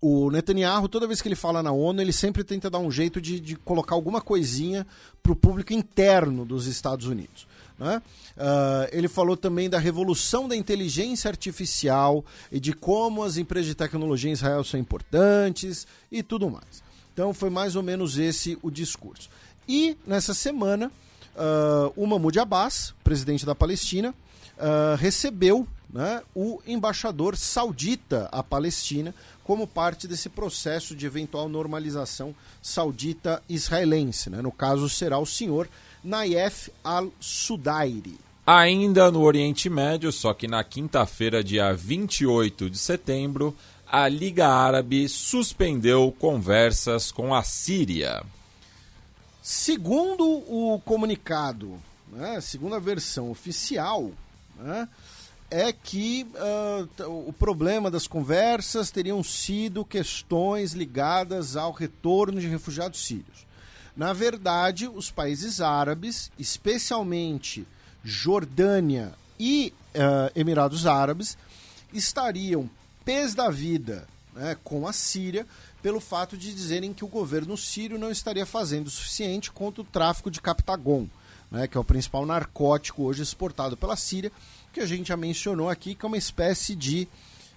o 0.01 0.31
Netanyahu, 0.31 0.89
toda 0.89 1.07
vez 1.07 1.23
que 1.23 1.29
ele 1.29 1.35
fala 1.35 1.63
na 1.63 1.73
ONU, 1.73 2.01
ele 2.01 2.13
sempre 2.13 2.45
tenta 2.45 2.69
dar 2.69 2.79
um 2.79 2.91
jeito 2.91 3.21
de, 3.21 3.41
de 3.41 3.57
colocar 3.57 3.95
alguma 3.95 4.21
coisinha 4.21 4.87
para 5.23 5.33
o 5.33 5.37
público 5.37 5.73
interno 5.73 6.45
dos 6.45 6.67
Estados 6.67 7.07
Unidos. 7.07 7.47
Né? 7.79 8.01
Uh, 8.37 8.89
ele 8.93 9.09
falou 9.09 9.37
também 9.37 9.69
da 9.69 9.79
revolução 9.79 10.49
da 10.49 10.57
inteligência 10.57 11.29
artificial 11.29 12.25
e 12.51 12.59
de 12.59 12.73
como 12.73 13.23
as 13.23 13.37
empresas 13.37 13.67
de 13.67 13.75
tecnologia 13.75 14.31
em 14.31 14.35
Israel 14.35 14.65
são 14.65 14.79
importantes 14.79 15.87
e 16.11 16.23
tudo 16.23 16.51
mais. 16.51 16.83
Então 17.13 17.33
foi 17.33 17.51
mais 17.51 17.77
ou 17.77 17.83
menos 17.83 18.19
esse 18.19 18.59
o 18.63 18.71
discurso. 18.71 19.29
E 19.69 19.97
nessa 20.07 20.35
semana, 20.35 20.93
uh, 21.35 21.93
o 21.97 22.07
Mahmoud 22.07 22.39
Abbas, 22.39 22.95
presidente 23.03 23.45
da 23.45 23.55
Palestina, 23.55 24.11
uh, 24.11 24.97
recebeu 24.97 25.67
né, 25.91 26.23
o 26.35 26.61
embaixador 26.67 27.37
saudita 27.37 28.29
à 28.33 28.43
Palestina 28.43 29.15
como 29.47 29.65
parte 29.65 30.09
desse 30.09 30.29
processo 30.29 30.97
de 30.97 31.07
eventual 31.07 31.49
normalização 31.49 32.35
saudita-israelense. 32.61 34.29
Né? 34.29 34.43
No 34.43 34.51
caso, 34.51 34.89
será 34.89 35.21
o 35.21 35.25
senhor 35.25 35.69
Nayef 36.03 36.69
al-Sudairi. 36.83 38.19
Ainda 38.45 39.09
no 39.09 39.23
Oriente 39.23 39.71
Médio, 39.71 40.11
só 40.11 40.35
que 40.35 40.49
na 40.49 40.65
quinta-feira, 40.65 41.45
dia 41.45 41.73
28 41.73 42.69
de 42.69 42.77
setembro, 42.77 43.57
a 43.87 44.09
Liga 44.09 44.49
Árabe 44.49 45.09
suspendeu 45.09 46.13
conversas 46.19 47.13
com 47.13 47.33
a 47.33 47.45
Síria. 47.45 48.25
Segundo 49.41 50.25
o 50.25 50.81
comunicado, 50.85 51.81
né, 52.11 52.41
segundo 52.41 52.75
a 52.75 52.81
versão 52.81 53.31
oficial, 53.31 54.11
né, 54.59 54.89
é 55.51 55.73
que 55.73 56.27
uh, 56.35 57.29
o 57.29 57.33
problema 57.33 57.91
das 57.91 58.07
conversas 58.07 58.91
teriam 58.91 59.23
sido 59.23 59.85
questões 59.85 60.73
ligadas 60.73 61.57
ao 61.57 61.73
retorno 61.73 62.41
de 62.41 62.49
refugiados 62.49 63.05
sírios. 63.05 63.47
Na 63.97 64.13
verdade, 64.13 64.89
os 64.89 65.11
países 65.11 65.61
árabes, 65.61 66.31
especialmente 66.39 67.67
Jordânia 68.05 69.15
e 69.39 69.73
uh, 69.95 70.31
Emirados 70.39 70.87
Árabes, 70.87 71.39
estariam 71.93 72.69
pés 73.05 73.35
da 73.35 73.49
vida 73.49 74.07
né, 74.35 74.57
com 74.63 74.87
a 74.87 74.93
Síria 74.93 75.47
pelo 75.83 76.01
fato 76.01 76.37
de 76.37 76.53
dizerem 76.53 76.93
que 76.93 77.05
o 77.05 77.09
governo 77.09 77.57
sírio 77.57 77.99
não 77.99 78.11
estaria 78.11 78.45
fazendo 78.45 78.89
o 78.89 78.91
suficiente 78.91 79.53
contra 79.53 79.83
o 79.83 79.85
tráfico 79.85 80.31
de 80.31 80.41
captagon, 80.41 81.07
né, 81.51 81.69
que 81.69 81.77
é 81.77 81.81
o 81.81 81.85
principal 81.85 82.27
narcótico 82.27 83.05
hoje 83.05 83.23
exportado 83.23 83.77
pela 83.77 83.97
Síria 83.97 84.33
que 84.77 84.81
a 84.83 84.87
gente 84.87 85.09
já 85.09 85.17
mencionou 85.17 85.71
aqui, 85.71 85.95
que 85.95 86.05
é 86.05 86.07
uma 86.07 86.19
espécie 86.19 86.77
de 86.77 87.09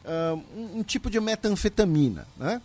uh, 0.06 0.42
um, 0.56 0.80
um, 0.80 0.84
tipo 0.84 1.10
de 1.10 1.20
metanfetamina, 1.20 2.26
né? 2.38 2.62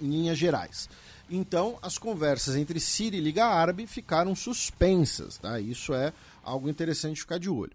em 0.00 0.08
linhas 0.08 0.38
gerais. 0.38 0.88
Então, 1.28 1.76
as 1.82 1.98
conversas 1.98 2.54
entre 2.54 2.78
Síria 2.78 3.18
e 3.18 3.20
Liga 3.20 3.46
Árabe 3.46 3.84
ficaram 3.88 4.32
suspensas. 4.36 5.38
Tá? 5.38 5.58
Isso 5.58 5.92
é 5.92 6.12
algo 6.44 6.68
interessante 6.68 7.20
ficar 7.20 7.38
de 7.38 7.50
olho. 7.50 7.72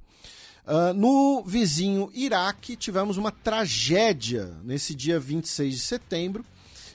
Uh, 0.65 0.93
no 0.93 1.43
vizinho 1.43 2.09
Iraque, 2.13 2.77
tivemos 2.77 3.17
uma 3.17 3.29
tragédia 3.29 4.55
nesse 4.63 4.95
dia 4.95 5.19
26 5.19 5.73
de 5.73 5.81
setembro, 5.81 6.45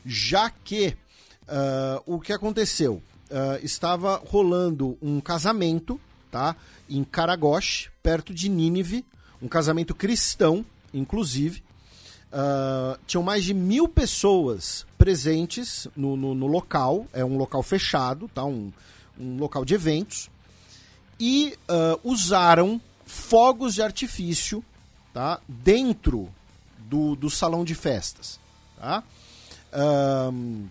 já 0.07 0.49
que 0.49 0.97
uh, 1.43 2.03
o 2.07 2.19
que 2.19 2.33
aconteceu? 2.33 3.03
Uh, 3.31 3.63
estava 3.63 4.17
rolando 4.25 4.97
um 5.03 5.21
casamento 5.21 6.01
tá? 6.31 6.57
em 6.89 7.05
Karagosh, 7.05 7.91
perto 8.03 8.33
de 8.33 8.49
Nínive, 8.49 9.05
um 9.43 9.49
casamento 9.49 9.95
cristão, 9.95 10.65
inclusive. 10.93 11.63
Uh, 12.31 12.99
tinham 13.07 13.23
mais 13.23 13.45
de 13.45 13.55
mil 13.55 13.89
pessoas 13.89 14.87
presentes 14.99 15.89
no, 15.97 16.17
no, 16.17 16.35
no, 16.35 16.47
local, 16.47 17.07
é 17.13 17.25
um 17.25 17.39
local 17.39 17.63
fechado, 17.63 18.29
tá? 18.35 18.45
um, 18.45 18.71
um 19.19 19.39
local 19.39 19.65
de 19.65 19.75
eventos, 19.75 20.29
e 21.19 21.57
uh, 21.69 21.99
usaram 22.05 22.81
fogos 23.07 23.75
de 23.75 23.83
artifício 23.83 24.63
tá? 25.13 25.41
dentro 25.49 26.29
do, 26.79 27.17
do 27.17 27.31
salão 27.31 27.65
de 27.65 27.75
festas. 27.75 28.39
Tá? 28.79 29.03
Uh, 29.73 30.69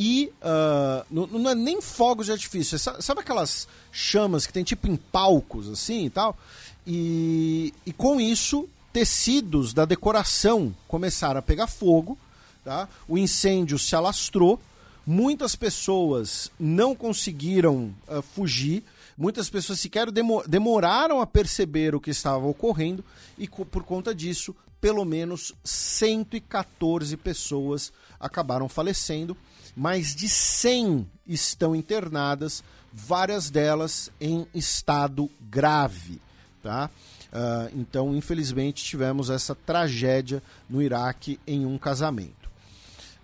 e 0.00 0.32
uh, 0.40 1.04
não, 1.10 1.26
não, 1.26 1.50
é 1.50 1.56
nem 1.56 1.82
fogos 1.82 2.26
de 2.26 2.32
artifício. 2.32 2.76
É 2.76 2.78
sabe 2.78 3.18
aquelas 3.18 3.66
chamas 3.90 4.46
que 4.46 4.52
tem 4.52 4.62
tipo 4.62 4.86
em 4.86 4.94
palcos 4.94 5.68
assim 5.68 6.06
e 6.06 6.10
tal? 6.10 6.38
E, 6.86 7.74
e 7.84 7.92
com 7.92 8.20
isso, 8.20 8.68
tecidos 8.92 9.74
da 9.74 9.84
decoração 9.84 10.72
começaram 10.86 11.40
a 11.40 11.42
pegar 11.42 11.66
fogo. 11.66 12.16
Tá? 12.64 12.88
O 13.08 13.18
incêndio 13.18 13.76
se 13.76 13.96
alastrou. 13.96 14.60
Muitas 15.04 15.56
pessoas 15.56 16.48
não 16.60 16.94
conseguiram 16.94 17.92
uh, 18.06 18.22
fugir. 18.22 18.84
Muitas 19.16 19.50
pessoas 19.50 19.80
sequer 19.80 20.12
demo 20.12 20.44
demoraram 20.46 21.20
a 21.20 21.26
perceber 21.26 21.96
o 21.96 22.00
que 22.00 22.10
estava 22.10 22.46
ocorrendo. 22.46 23.04
E 23.36 23.48
por 23.48 23.82
conta 23.82 24.14
disso, 24.14 24.54
pelo 24.80 25.04
menos 25.04 25.52
114 25.64 27.16
pessoas 27.16 27.92
acabaram 28.20 28.68
falecendo 28.68 29.36
mais 29.78 30.14
de 30.14 30.28
100 30.28 31.06
estão 31.26 31.74
internadas, 31.76 32.64
várias 32.92 33.48
delas 33.48 34.10
em 34.20 34.46
estado 34.52 35.30
grave. 35.40 36.20
Tá? 36.62 36.90
Uh, 37.32 37.78
então, 37.78 38.16
infelizmente, 38.16 38.84
tivemos 38.84 39.30
essa 39.30 39.54
tragédia 39.54 40.42
no 40.68 40.82
Iraque 40.82 41.38
em 41.46 41.64
um 41.64 41.78
casamento. 41.78 42.48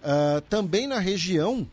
Uh, 0.01 0.41
também 0.43 0.87
na 0.87 0.99
região, 0.99 1.67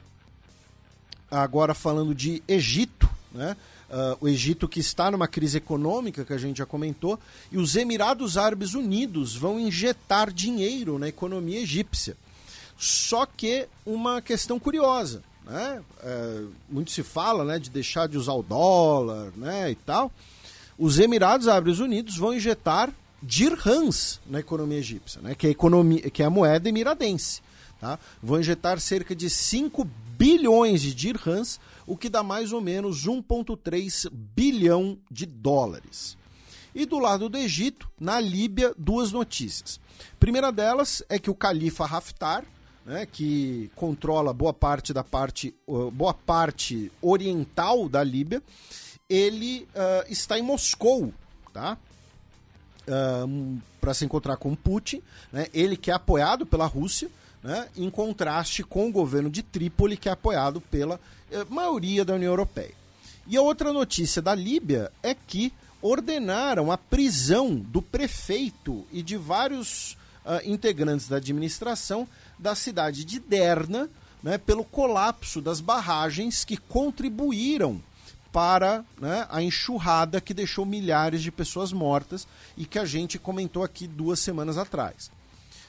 agora 1.29 1.73
falando 1.73 2.15
de 2.15 2.41
Egito, 2.47 3.09
né? 3.31 3.55
Uh, 3.89 4.17
o 4.21 4.27
Egito 4.29 4.69
que 4.69 4.79
está 4.79 5.11
numa 5.11 5.27
crise 5.27 5.57
econômica, 5.57 6.23
que 6.23 6.31
a 6.31 6.37
gente 6.37 6.59
já 6.59 6.65
comentou, 6.65 7.19
e 7.51 7.57
os 7.57 7.75
Emirados 7.75 8.37
Árabes 8.37 8.73
Unidos 8.73 9.35
vão 9.35 9.59
injetar 9.59 10.31
dinheiro 10.31 10.97
na 10.97 11.09
economia 11.09 11.59
egípcia. 11.59 12.15
Só 12.81 13.27
que 13.27 13.67
uma 13.85 14.23
questão 14.23 14.57
curiosa. 14.57 15.21
né? 15.45 15.83
É, 16.01 16.43
muito 16.67 16.89
se 16.89 17.03
fala 17.03 17.45
né, 17.45 17.59
de 17.59 17.69
deixar 17.69 18.07
de 18.07 18.17
usar 18.17 18.33
o 18.33 18.41
dólar 18.41 19.31
né, 19.37 19.69
e 19.69 19.75
tal. 19.75 20.11
Os 20.79 20.97
Emirados 20.97 21.47
Árabes 21.47 21.77
Unidos 21.77 22.17
vão 22.17 22.33
injetar 22.33 22.91
dirhams 23.21 24.19
na 24.25 24.39
economia 24.39 24.79
egípcia, 24.79 25.21
né, 25.21 25.35
que, 25.35 25.45
é 25.45 25.49
a 25.49 25.51
economia, 25.51 26.09
que 26.09 26.23
é 26.23 26.25
a 26.25 26.29
moeda 26.31 26.67
emiradense. 26.67 27.43
Tá? 27.79 27.99
Vão 28.21 28.39
injetar 28.39 28.79
cerca 28.79 29.15
de 29.15 29.29
5 29.29 29.87
bilhões 30.17 30.81
de 30.81 30.91
dirhams, 30.95 31.59
o 31.85 31.95
que 31.95 32.09
dá 32.09 32.23
mais 32.23 32.51
ou 32.51 32.61
menos 32.61 33.05
1,3 33.05 34.09
bilhão 34.11 34.97
de 35.09 35.27
dólares. 35.27 36.17
E 36.73 36.83
do 36.87 36.97
lado 36.97 37.29
do 37.29 37.37
Egito, 37.37 37.87
na 37.99 38.19
Líbia, 38.19 38.73
duas 38.75 39.11
notícias. 39.11 39.79
primeira 40.19 40.51
delas 40.51 41.03
é 41.09 41.19
que 41.19 41.29
o 41.29 41.35
califa 41.35 41.85
Haftar, 41.85 42.43
né, 42.85 43.05
que 43.05 43.69
controla 43.75 44.33
boa 44.33 44.53
parte 44.53 44.93
da 44.93 45.03
parte, 45.03 45.53
boa 45.93 46.13
parte 46.13 46.91
oriental 47.01 47.87
da 47.87 48.03
Líbia, 48.03 48.41
ele 49.09 49.67
uh, 49.75 50.09
está 50.09 50.39
em 50.39 50.41
Moscou, 50.41 51.13
tá? 51.51 51.77
Uh, 52.87 53.59
para 53.81 53.93
se 53.93 54.05
encontrar 54.05 54.37
com 54.37 54.55
Putin, 54.55 55.01
né? 55.33 55.47
ele 55.53 55.75
que 55.75 55.91
é 55.91 55.93
apoiado 55.93 56.45
pela 56.45 56.65
Rússia, 56.65 57.09
né? 57.43 57.67
em 57.75 57.89
contraste 57.89 58.63
com 58.63 58.87
o 58.87 58.91
governo 58.91 59.29
de 59.29 59.41
Trípoli, 59.41 59.97
que 59.97 60.07
é 60.07 60.11
apoiado 60.11 60.61
pela 60.61 60.95
uh, 60.95 61.53
maioria 61.53 62.05
da 62.05 62.13
União 62.13 62.31
Europeia. 62.31 62.73
E 63.27 63.35
a 63.35 63.41
outra 63.41 63.73
notícia 63.73 64.21
da 64.21 64.33
Líbia 64.33 64.91
é 65.03 65.13
que 65.13 65.51
ordenaram 65.81 66.71
a 66.71 66.77
prisão 66.77 67.55
do 67.55 67.81
prefeito 67.81 68.85
e 68.91 69.01
de 69.01 69.17
vários 69.17 69.93
uh, 70.23 70.39
integrantes 70.45 71.07
da 71.07 71.17
administração 71.17 72.07
da 72.41 72.55
cidade 72.55 73.05
de 73.05 73.19
Derna, 73.19 73.89
né, 74.23 74.37
pelo 74.37 74.65
colapso 74.65 75.41
das 75.41 75.61
barragens 75.61 76.43
que 76.43 76.57
contribuíram 76.57 77.81
para 78.31 78.83
né, 78.99 79.27
a 79.29 79.41
enxurrada 79.41 80.21
que 80.21 80.33
deixou 80.33 80.65
milhares 80.65 81.21
de 81.21 81.31
pessoas 81.31 81.71
mortas 81.71 82.27
e 82.57 82.65
que 82.65 82.79
a 82.79 82.85
gente 82.85 83.19
comentou 83.19 83.63
aqui 83.63 83.87
duas 83.87 84.19
semanas 84.19 84.57
atrás. 84.57 85.11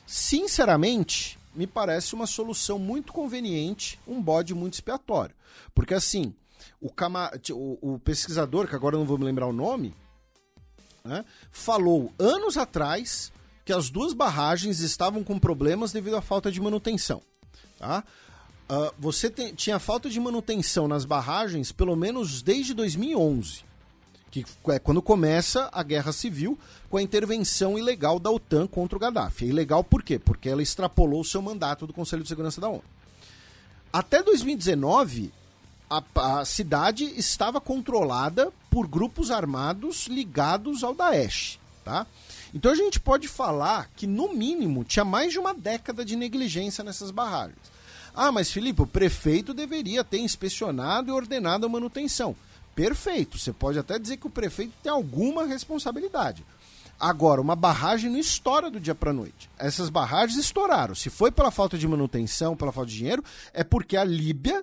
Sinceramente, 0.07 1.39
me 1.55 1.67
parece 1.67 2.15
uma 2.15 2.27
solução 2.27 2.79
muito 2.79 3.13
conveniente, 3.13 3.99
um 4.07 4.23
bode 4.23 4.55
muito 4.55 4.75
expiatório. 4.75 5.35
Porque 5.75 5.95
assim, 5.95 6.35
o, 6.81 6.91
cama... 6.91 7.31
o, 7.51 7.95
o 7.95 7.99
pesquisador, 7.99 8.69
que 8.69 8.77
agora 8.77 8.97
não 8.97 9.05
vou 9.05 9.19
me 9.19 9.25
lembrar 9.25 9.47
o 9.47 9.53
nome, 9.53 9.95
né, 11.05 11.25
falou 11.51 12.13
anos 12.19 12.57
atrás 12.57 13.33
que 13.65 13.73
as 13.73 13.91
duas 13.91 14.13
barragens 14.13 14.81
estavam 14.81 15.23
com 15.23 15.39
problemas 15.39 15.93
devido 15.93 16.17
à 16.17 16.23
falta 16.23 16.51
de 16.51 16.61
manutenção. 16.61 17.23
Tá? 17.79 18.05
Uh, 18.71 18.93
você 18.99 19.29
tem, 19.29 19.55
tinha 19.55 19.79
falta 19.79 20.09
de 20.09 20.19
manutenção 20.19 20.89
nas 20.89 21.05
barragens 21.05 21.71
pelo 21.71 21.95
menos 21.95 22.43
desde 22.43 22.73
2011, 22.75 23.65
que 24.31 24.45
é 24.69 24.79
quando 24.79 25.03
começa 25.03 25.69
a 25.73 25.83
guerra 25.83 26.13
civil 26.13 26.59
com 26.89 26.97
a 26.97 27.03
intervenção 27.03 27.79
ilegal 27.79 28.19
da 28.19 28.31
OTAN 28.31 28.67
contra 28.67 28.97
o 28.97 29.01
Gaddafi. 29.01 29.45
É 29.45 29.49
ilegal 29.49 29.85
por 29.85 30.03
quê? 30.03 30.19
Porque 30.19 30.49
ela 30.49 30.63
extrapolou 30.63 31.21
o 31.21 31.25
seu 31.25 31.43
mandato 31.43 31.87
do 31.87 31.93
Conselho 31.93 32.23
de 32.23 32.29
Segurança 32.29 32.61
da 32.61 32.69
ONU. 32.69 32.85
Até 33.93 34.23
2019, 34.23 35.31
a, 35.91 36.41
a 36.41 36.45
cidade 36.47 37.05
estava 37.05 37.61
controlada 37.61 38.51
por 38.71 38.89
grupos 38.89 39.31
armados 39.31 40.07
ligados 40.07 40.83
ao 40.83 40.95
Daesh. 40.95 41.59
Tá? 41.85 42.07
Então 42.55 42.71
a 42.71 42.75
gente 42.75 43.01
pode 43.01 43.29
falar 43.29 43.89
que, 43.97 44.07
no 44.07 44.35
mínimo, 44.35 44.85
tinha 44.85 45.05
mais 45.05 45.33
de 45.33 45.39
uma 45.39 45.55
década 45.55 46.05
de 46.05 46.17
negligência 46.17 46.85
nessas 46.85 47.11
barragens. 47.11 47.73
Ah, 48.15 48.31
mas 48.31 48.51
Felipe, 48.51 48.83
o 48.83 48.87
prefeito 48.87 49.55
deveria 49.55 50.05
ter 50.05 50.19
inspecionado 50.19 51.11
e 51.11 51.13
ordenado 51.13 51.65
a 51.65 51.69
manutenção. 51.69 52.37
Perfeito, 52.75 53.39
você 53.39 53.53
pode 53.53 53.79
até 53.79 53.99
dizer 53.99 54.19
que 54.19 54.27
o 54.27 54.31
prefeito 54.31 54.75
tem 54.83 54.93
alguma 54.93 55.47
responsabilidade. 55.47 56.45
Agora, 57.01 57.41
uma 57.41 57.57
barragem 57.57 58.11
não 58.11 58.19
estoura 58.19 58.71
do 58.71 58.79
dia 58.79 58.95
para 58.95 59.13
noite. 59.13 59.51
Essas 59.59 59.89
barragens 59.89 60.39
estouraram. 60.39 60.95
Se 60.95 61.11
foi 61.11 61.33
pela 61.33 61.51
falta 61.51 61.77
de 61.79 61.89
manutenção, 61.89 62.55
pela 62.55 62.71
falta 62.71 62.91
de 62.91 62.99
dinheiro, 62.99 63.25
é 63.53 63.65
porque 63.65 63.97
a 63.97 64.05
Líbia 64.05 64.63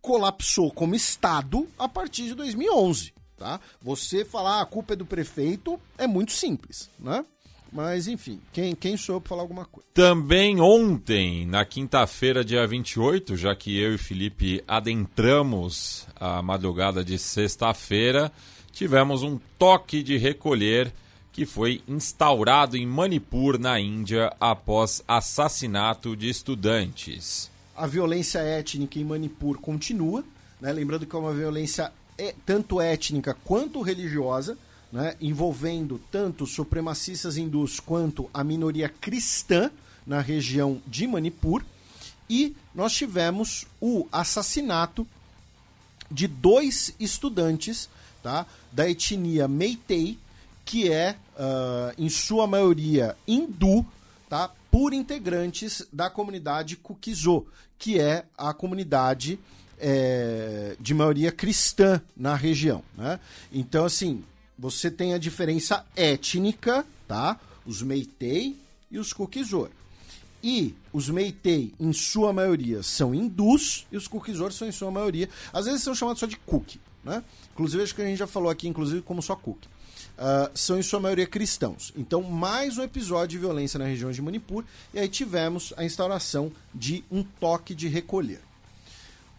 colapsou 0.00 0.70
como 0.70 0.94
Estado 0.94 1.66
a 1.78 1.88
partir 1.88 2.24
de 2.24 2.34
2011 2.34 3.14
tá? 3.44 3.60
Você 3.82 4.24
falar 4.24 4.60
ah, 4.60 4.62
a 4.62 4.66
culpa 4.66 4.94
é 4.94 4.96
do 4.96 5.04
prefeito 5.04 5.78
é 5.98 6.06
muito 6.06 6.32
simples, 6.32 6.88
né? 6.98 7.22
Mas, 7.70 8.06
enfim, 8.06 8.40
quem, 8.52 8.74
quem 8.74 8.96
sou 8.96 9.16
eu 9.16 9.20
para 9.20 9.30
falar 9.30 9.42
alguma 9.42 9.64
coisa? 9.66 9.86
Também 9.92 10.60
ontem, 10.60 11.44
na 11.44 11.64
quinta-feira, 11.64 12.44
dia 12.44 12.66
28, 12.66 13.36
já 13.36 13.54
que 13.54 13.76
eu 13.78 13.94
e 13.94 13.98
Felipe 13.98 14.62
adentramos 14.66 16.06
a 16.14 16.40
madrugada 16.40 17.04
de 17.04 17.18
sexta-feira, 17.18 18.32
tivemos 18.72 19.22
um 19.22 19.38
toque 19.58 20.02
de 20.02 20.16
recolher 20.16 20.92
que 21.32 21.44
foi 21.44 21.82
instaurado 21.88 22.76
em 22.76 22.86
Manipur, 22.86 23.58
na 23.58 23.78
Índia, 23.80 24.32
após 24.38 25.02
assassinato 25.06 26.16
de 26.16 26.28
estudantes. 26.28 27.50
A 27.76 27.88
violência 27.88 28.38
étnica 28.38 29.00
em 29.00 29.04
Manipur 29.04 29.58
continua, 29.58 30.24
né? 30.60 30.72
lembrando 30.72 31.06
que 31.06 31.16
é 31.16 31.18
uma 31.18 31.34
violência 31.34 31.92
tanto 32.46 32.80
étnica 32.80 33.34
quanto 33.44 33.80
religiosa, 33.80 34.56
né, 34.92 35.16
envolvendo 35.20 36.00
tanto 36.10 36.46
supremacistas 36.46 37.36
hindus 37.36 37.80
quanto 37.80 38.30
a 38.32 38.44
minoria 38.44 38.88
cristã 38.88 39.70
na 40.06 40.20
região 40.20 40.80
de 40.86 41.06
Manipur. 41.06 41.64
E 42.30 42.54
nós 42.74 42.92
tivemos 42.92 43.66
o 43.80 44.06
assassinato 44.12 45.06
de 46.10 46.26
dois 46.26 46.94
estudantes 47.00 47.88
tá, 48.22 48.46
da 48.72 48.88
etnia 48.88 49.48
Meitei, 49.48 50.18
que 50.64 50.90
é, 50.90 51.16
uh, 51.36 51.94
em 51.98 52.08
sua 52.08 52.46
maioria, 52.46 53.16
hindu, 53.26 53.84
tá, 54.28 54.50
por 54.70 54.92
integrantes 54.92 55.86
da 55.92 56.08
comunidade 56.08 56.76
Kukizo, 56.76 57.46
que 57.78 58.00
é 58.00 58.24
a 58.36 58.54
comunidade 58.54 59.38
é, 59.78 60.76
de 60.78 60.94
maioria 60.94 61.32
cristã 61.32 62.00
na 62.16 62.34
região. 62.34 62.82
Né? 62.96 63.18
Então, 63.52 63.84
assim, 63.84 64.24
você 64.58 64.90
tem 64.90 65.14
a 65.14 65.18
diferença 65.18 65.84
étnica, 65.96 66.84
tá? 67.08 67.38
Os 67.66 67.82
Meitei 67.82 68.56
e 68.90 68.98
os 68.98 69.12
Kukizor. 69.12 69.70
E 70.42 70.74
os 70.92 71.08
Meitei, 71.08 71.72
em 71.80 71.92
sua 71.92 72.32
maioria, 72.32 72.82
são 72.82 73.14
hindus 73.14 73.86
e 73.90 73.96
os 73.96 74.06
Kukizor 74.06 74.52
são, 74.52 74.68
em 74.68 74.72
sua 74.72 74.90
maioria, 74.90 75.28
às 75.52 75.64
vezes 75.64 75.82
são 75.82 75.94
chamados 75.94 76.20
só 76.20 76.26
de 76.26 76.36
Kuk, 76.36 76.78
né? 77.02 77.24
Inclusive, 77.52 77.82
acho 77.82 77.94
que 77.94 78.02
a 78.02 78.06
gente 78.06 78.18
já 78.18 78.26
falou 78.26 78.50
aqui, 78.50 78.68
inclusive, 78.68 79.00
como 79.00 79.22
só 79.22 79.34
Kuk. 79.34 79.66
Uh, 79.66 80.50
são 80.54 80.78
em 80.78 80.82
sua 80.82 81.00
maioria 81.00 81.26
cristãos. 81.26 81.92
Então, 81.96 82.22
mais 82.22 82.78
um 82.78 82.82
episódio 82.82 83.28
de 83.28 83.38
violência 83.38 83.78
na 83.78 83.86
região 83.86 84.12
de 84.12 84.20
Manipur, 84.20 84.64
e 84.92 84.98
aí 84.98 85.08
tivemos 85.08 85.72
a 85.76 85.84
instauração 85.84 86.52
de 86.74 87.02
um 87.10 87.22
toque 87.22 87.74
de 87.74 87.88
recolher. 87.88 88.40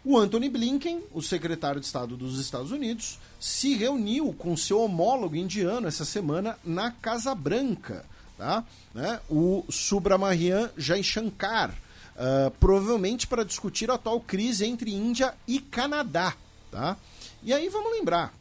O 0.07 0.19
Anthony 0.19 0.49
Blinken, 0.49 1.01
o 1.11 1.19
secretário 1.19 1.79
de 1.79 1.87
Estado 1.87 2.15
dos 2.15 2.39
Estados 2.39 2.69
Unidos, 2.69 3.17
se 3.39 3.73
reuniu 3.73 4.31
com 4.33 4.55
seu 4.55 4.79
homólogo 4.81 5.35
indiano 5.35 5.87
essa 5.87 6.05
semana 6.05 6.59
na 6.63 6.91
Casa 6.91 7.33
Branca, 7.33 8.05
tá? 8.37 8.63
Né? 8.93 9.19
o 9.27 9.65
Subramanian 9.67 10.69
Jaishankar, 10.77 11.71
uh, 11.71 12.51
provavelmente 12.59 13.25
para 13.25 13.43
discutir 13.43 13.89
a 13.89 13.95
atual 13.95 14.21
crise 14.21 14.63
entre 14.63 14.93
Índia 14.93 15.33
e 15.47 15.59
Canadá. 15.59 16.35
Tá? 16.69 16.95
E 17.41 17.51
aí 17.51 17.67
vamos 17.67 17.91
lembrar, 17.91 18.31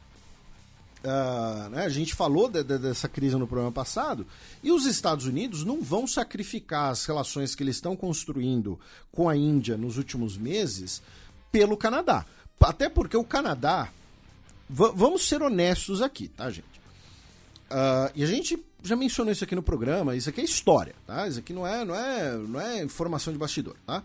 Uh, 1.05 1.69
né, 1.69 1.85
a 1.85 1.89
gente 1.89 2.15
falou 2.15 2.49
de, 2.49 2.63
de, 2.63 2.79
dessa 2.79 3.07
crise 3.07 3.35
no 3.35 3.45
programa 3.45 3.71
passado, 3.71 4.25
e 4.63 4.71
os 4.71 4.87
Estados 4.87 5.27
Unidos 5.27 5.63
não 5.63 5.79
vão 5.79 6.07
sacrificar 6.07 6.89
as 6.89 7.05
relações 7.05 7.53
que 7.53 7.61
eles 7.61 7.75
estão 7.75 7.95
construindo 7.95 8.79
com 9.11 9.29
a 9.29 9.37
Índia 9.37 9.77
nos 9.77 9.99
últimos 9.99 10.35
meses 10.35 11.03
pelo 11.55 11.77
Canadá. 11.77 12.25
Até 12.59 12.89
porque 12.89 13.15
o 13.15 13.23
Canadá. 13.23 13.87
Vamos 14.67 15.25
ser 15.25 15.41
honestos 15.41 16.01
aqui, 16.01 16.27
tá, 16.27 16.49
gente? 16.49 16.81
Uh, 17.71 18.11
e 18.13 18.23
a 18.23 18.27
gente 18.27 18.61
já 18.83 18.95
mencionou 18.95 19.31
isso 19.31 19.43
aqui 19.43 19.55
no 19.55 19.63
programa, 19.63 20.15
isso 20.17 20.29
aqui 20.29 20.41
é 20.41 20.43
história, 20.43 20.95
tá? 21.07 21.27
Isso 21.27 21.39
aqui 21.39 21.53
não 21.53 21.65
é, 21.65 21.85
não 21.85 21.95
é, 21.95 22.33
não 22.33 22.59
é 22.59 22.83
informação 22.83 23.31
de 23.31 23.39
bastidor, 23.39 23.75
tá? 23.85 24.03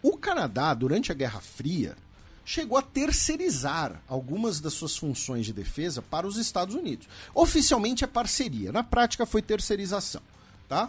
O 0.00 0.16
Canadá, 0.16 0.74
durante 0.74 1.10
a 1.10 1.14
Guerra 1.14 1.40
Fria, 1.40 1.96
chegou 2.44 2.78
a 2.78 2.82
terceirizar 2.82 4.00
algumas 4.06 4.60
das 4.60 4.74
suas 4.74 4.96
funções 4.96 5.46
de 5.46 5.52
defesa 5.52 6.02
para 6.02 6.26
os 6.26 6.36
Estados 6.36 6.74
Unidos. 6.74 7.08
Oficialmente 7.34 8.04
é 8.04 8.06
parceria, 8.06 8.70
na 8.70 8.84
prática 8.84 9.26
foi 9.26 9.42
terceirização, 9.42 10.22
tá? 10.68 10.88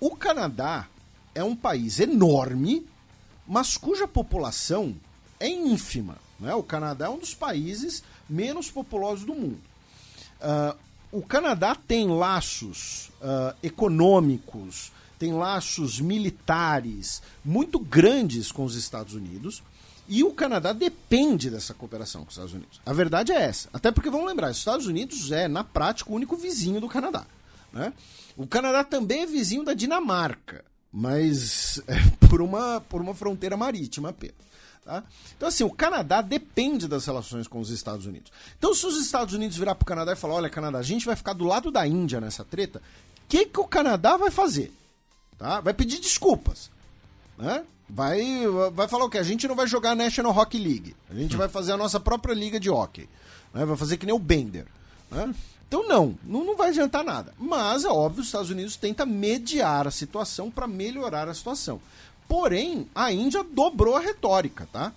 O 0.00 0.16
Canadá 0.16 0.88
é 1.34 1.44
um 1.44 1.54
país 1.54 2.00
enorme, 2.00 2.86
mas 3.46 3.76
cuja 3.76 4.08
população 4.08 4.96
é 5.42 5.48
ínfima. 5.48 6.16
Né? 6.38 6.54
O 6.54 6.62
Canadá 6.62 7.06
é 7.06 7.08
um 7.08 7.18
dos 7.18 7.34
países 7.34 8.02
menos 8.28 8.70
populosos 8.70 9.24
do 9.24 9.34
mundo. 9.34 9.60
Uh, 10.40 10.76
o 11.10 11.22
Canadá 11.22 11.74
tem 11.74 12.08
laços 12.08 13.10
uh, 13.20 13.54
econômicos, 13.62 14.92
tem 15.18 15.32
laços 15.32 16.00
militares 16.00 17.22
muito 17.44 17.78
grandes 17.78 18.50
com 18.50 18.64
os 18.64 18.74
Estados 18.74 19.14
Unidos 19.14 19.62
E 20.08 20.24
o 20.24 20.32
Canadá 20.32 20.72
depende 20.72 21.48
dessa 21.48 21.72
cooperação 21.74 22.22
com 22.22 22.28
os 22.28 22.34
Estados 22.34 22.54
Unidos. 22.54 22.80
A 22.84 22.92
verdade 22.92 23.30
é 23.30 23.42
essa. 23.42 23.68
Até 23.72 23.92
porque, 23.92 24.10
vamos 24.10 24.26
lembrar, 24.26 24.50
os 24.50 24.58
Estados 24.58 24.86
Unidos 24.86 25.30
é, 25.30 25.46
na 25.46 25.62
prática, 25.62 26.10
o 26.10 26.14
único 26.14 26.36
vizinho 26.36 26.80
do 26.80 26.88
Canadá. 26.88 27.24
Né? 27.72 27.92
O 28.36 28.46
Canadá 28.46 28.82
também 28.82 29.22
é 29.22 29.26
vizinho 29.26 29.64
da 29.64 29.74
Dinamarca, 29.74 30.64
mas 30.92 31.80
é 31.86 31.96
por, 32.28 32.42
uma, 32.42 32.80
por 32.80 33.00
uma 33.00 33.14
fronteira 33.14 33.56
marítima 33.56 34.08
apenas. 34.08 34.51
Tá? 34.84 35.04
Então, 35.36 35.48
assim, 35.48 35.62
o 35.62 35.70
Canadá 35.70 36.20
depende 36.20 36.88
das 36.88 37.06
relações 37.06 37.46
com 37.46 37.60
os 37.60 37.70
Estados 37.70 38.04
Unidos. 38.04 38.32
Então, 38.58 38.74
se 38.74 38.84
os 38.84 38.96
Estados 39.00 39.32
Unidos 39.32 39.56
virar 39.56 39.76
para 39.76 39.84
o 39.84 39.86
Canadá 39.86 40.12
e 40.12 40.16
falar: 40.16 40.34
olha, 40.34 40.50
Canadá, 40.50 40.78
a 40.78 40.82
gente 40.82 41.06
vai 41.06 41.14
ficar 41.14 41.34
do 41.34 41.44
lado 41.44 41.70
da 41.70 41.86
Índia 41.86 42.20
nessa 42.20 42.44
treta, 42.44 42.80
o 42.80 43.28
que, 43.28 43.46
que 43.46 43.60
o 43.60 43.66
Canadá 43.66 44.16
vai 44.16 44.30
fazer? 44.30 44.72
Tá? 45.38 45.60
Vai 45.60 45.72
pedir 45.72 46.00
desculpas. 46.00 46.68
Né? 47.38 47.64
Vai, 47.88 48.22
vai 48.72 48.88
falar 48.88 49.04
o 49.04 49.10
quê? 49.10 49.18
A 49.18 49.22
gente 49.22 49.46
não 49.46 49.54
vai 49.54 49.66
jogar 49.66 49.92
a 49.92 49.94
National 49.94 50.36
Hockey 50.36 50.58
League. 50.58 50.96
A 51.10 51.14
gente 51.14 51.36
vai 51.36 51.48
fazer 51.48 51.72
a 51.72 51.76
nossa 51.76 52.00
própria 52.00 52.32
liga 52.32 52.58
de 52.58 52.70
hockey. 52.70 53.08
Né? 53.52 53.64
Vai 53.64 53.76
fazer 53.76 53.98
que 53.98 54.06
nem 54.06 54.14
o 54.14 54.18
Bender. 54.18 54.66
Né? 55.10 55.34
Então, 55.68 55.86
não, 55.88 56.18
não, 56.24 56.44
não 56.44 56.56
vai 56.56 56.68
adiantar 56.68 57.02
nada. 57.02 57.32
Mas, 57.38 57.84
é 57.84 57.88
óbvio, 57.88 58.20
os 58.20 58.26
Estados 58.26 58.50
Unidos 58.50 58.76
tenta 58.76 59.06
mediar 59.06 59.86
a 59.86 59.90
situação 59.90 60.50
para 60.50 60.66
melhorar 60.66 61.28
a 61.28 61.34
situação. 61.34 61.80
Porém, 62.32 62.88
a 62.94 63.12
Índia 63.12 63.44
dobrou 63.44 63.94
a 63.94 64.00
retórica, 64.00 64.66
tá? 64.72 64.90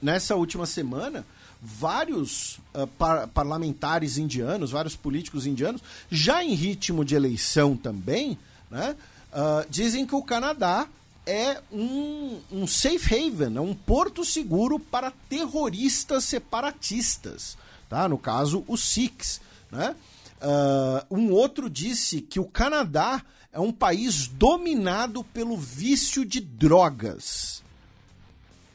Nessa 0.00 0.36
última 0.36 0.66
semana, 0.66 1.24
vários 1.58 2.58
uh, 2.74 2.86
par 2.98 3.28
parlamentares 3.28 4.18
indianos, 4.18 4.70
vários 4.70 4.94
políticos 4.94 5.46
indianos, 5.46 5.80
já 6.10 6.44
em 6.44 6.52
ritmo 6.52 7.02
de 7.02 7.14
eleição 7.14 7.74
também, 7.74 8.36
né, 8.70 8.94
uh, 9.32 9.66
dizem 9.70 10.04
que 10.06 10.14
o 10.14 10.22
Canadá 10.22 10.86
é 11.24 11.62
um, 11.72 12.38
um 12.52 12.66
safe 12.66 13.14
haven, 13.14 13.56
é 13.56 13.60
um 13.62 13.72
porto 13.72 14.22
seguro 14.22 14.78
para 14.78 15.14
terroristas 15.30 16.24
separatistas, 16.24 17.56
tá? 17.88 18.06
No 18.06 18.18
caso, 18.18 18.62
os 18.68 18.84
Sikhs, 18.84 19.40
né? 19.72 19.96
Uh, 20.42 21.16
um 21.16 21.32
outro 21.32 21.70
disse 21.70 22.20
que 22.20 22.38
o 22.38 22.44
Canadá 22.44 23.24
é 23.54 23.60
um 23.60 23.72
país 23.72 24.26
dominado 24.26 25.22
pelo 25.22 25.56
vício 25.56 26.24
de 26.26 26.40
drogas. 26.40 27.62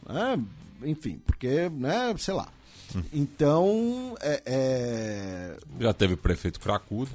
É, 0.08 0.88
enfim, 0.88 1.22
porque, 1.26 1.70
né, 1.70 2.16
sei 2.18 2.34
lá. 2.34 2.48
Então, 3.14 4.16
é, 4.22 4.42
é... 4.46 5.58
Já 5.80 5.94
teve 5.94 6.16
prefeito 6.16 6.60
cracudo. 6.60 7.12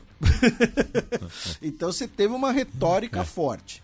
então 1.60 1.90
você 1.90 2.06
teve 2.06 2.34
uma 2.34 2.52
retórica 2.52 3.20
é. 3.20 3.24
forte. 3.24 3.82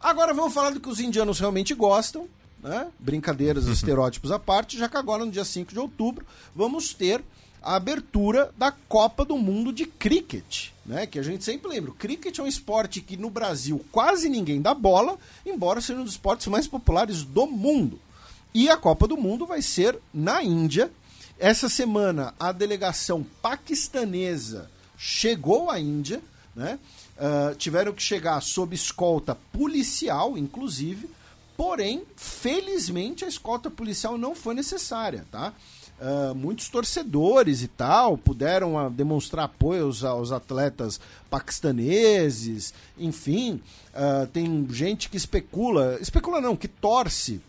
Agora 0.00 0.32
vamos 0.34 0.54
falar 0.54 0.70
do 0.70 0.80
que 0.80 0.88
os 0.88 0.98
indianos 0.98 1.38
realmente 1.38 1.74
gostam, 1.74 2.26
né? 2.60 2.90
Brincadeiras, 2.98 3.66
estereótipos 3.66 4.32
à 4.32 4.38
parte, 4.38 4.78
já 4.78 4.88
que 4.88 4.96
agora 4.96 5.24
no 5.24 5.30
dia 5.30 5.44
5 5.44 5.70
de 5.70 5.78
outubro 5.78 6.26
vamos 6.56 6.94
ter 6.94 7.22
a 7.62 7.76
abertura 7.76 8.52
da 8.56 8.72
Copa 8.72 9.24
do 9.24 9.36
Mundo 9.38 9.72
de 9.72 9.86
Cricket, 9.86 10.68
né? 10.84 11.06
Que 11.06 11.18
a 11.18 11.22
gente 11.22 11.44
sempre 11.44 11.68
lembra. 11.68 11.90
O 11.90 11.94
cricket 11.94 12.38
é 12.38 12.42
um 12.42 12.46
esporte 12.46 13.00
que 13.00 13.16
no 13.16 13.30
Brasil 13.30 13.84
quase 13.90 14.28
ninguém 14.28 14.60
dá 14.60 14.74
bola, 14.74 15.18
embora 15.46 15.80
seja 15.80 16.00
um 16.00 16.04
dos 16.04 16.12
esportes 16.12 16.46
mais 16.48 16.66
populares 16.66 17.22
do 17.22 17.46
mundo. 17.46 18.00
E 18.54 18.68
a 18.68 18.76
Copa 18.76 19.08
do 19.08 19.16
Mundo 19.16 19.46
vai 19.46 19.62
ser 19.62 19.98
na 20.12 20.42
Índia. 20.42 20.90
Essa 21.38 21.68
semana 21.68 22.34
a 22.38 22.52
delegação 22.52 23.24
paquistanesa 23.40 24.70
chegou 24.96 25.70
à 25.70 25.80
Índia, 25.80 26.20
né? 26.54 26.78
Uh, 27.16 27.54
tiveram 27.54 27.92
que 27.92 28.02
chegar 28.02 28.40
sob 28.40 28.74
escolta 28.74 29.36
policial, 29.52 30.36
inclusive. 30.36 31.08
Porém, 31.56 32.02
felizmente 32.16 33.24
a 33.24 33.28
escolta 33.28 33.70
policial 33.70 34.18
não 34.18 34.34
foi 34.34 34.54
necessária, 34.54 35.26
tá? 35.30 35.52
Uh, 36.02 36.34
muitos 36.34 36.68
torcedores 36.68 37.62
e 37.62 37.68
tal 37.68 38.18
puderam 38.18 38.74
uh, 38.74 38.90
demonstrar 38.90 39.44
apoio 39.44 39.84
aos, 39.84 40.02
aos, 40.02 40.32
atletas 40.32 40.98
paquistaneses, 41.30 42.74
enfim, 42.98 43.62
uh, 43.94 44.26
tem 44.26 44.66
gente 44.70 45.08
que 45.08 45.16
especula, 45.16 45.96
especula 46.00 46.40
não, 46.40 46.56
que 46.56 46.66
torce 46.66 47.40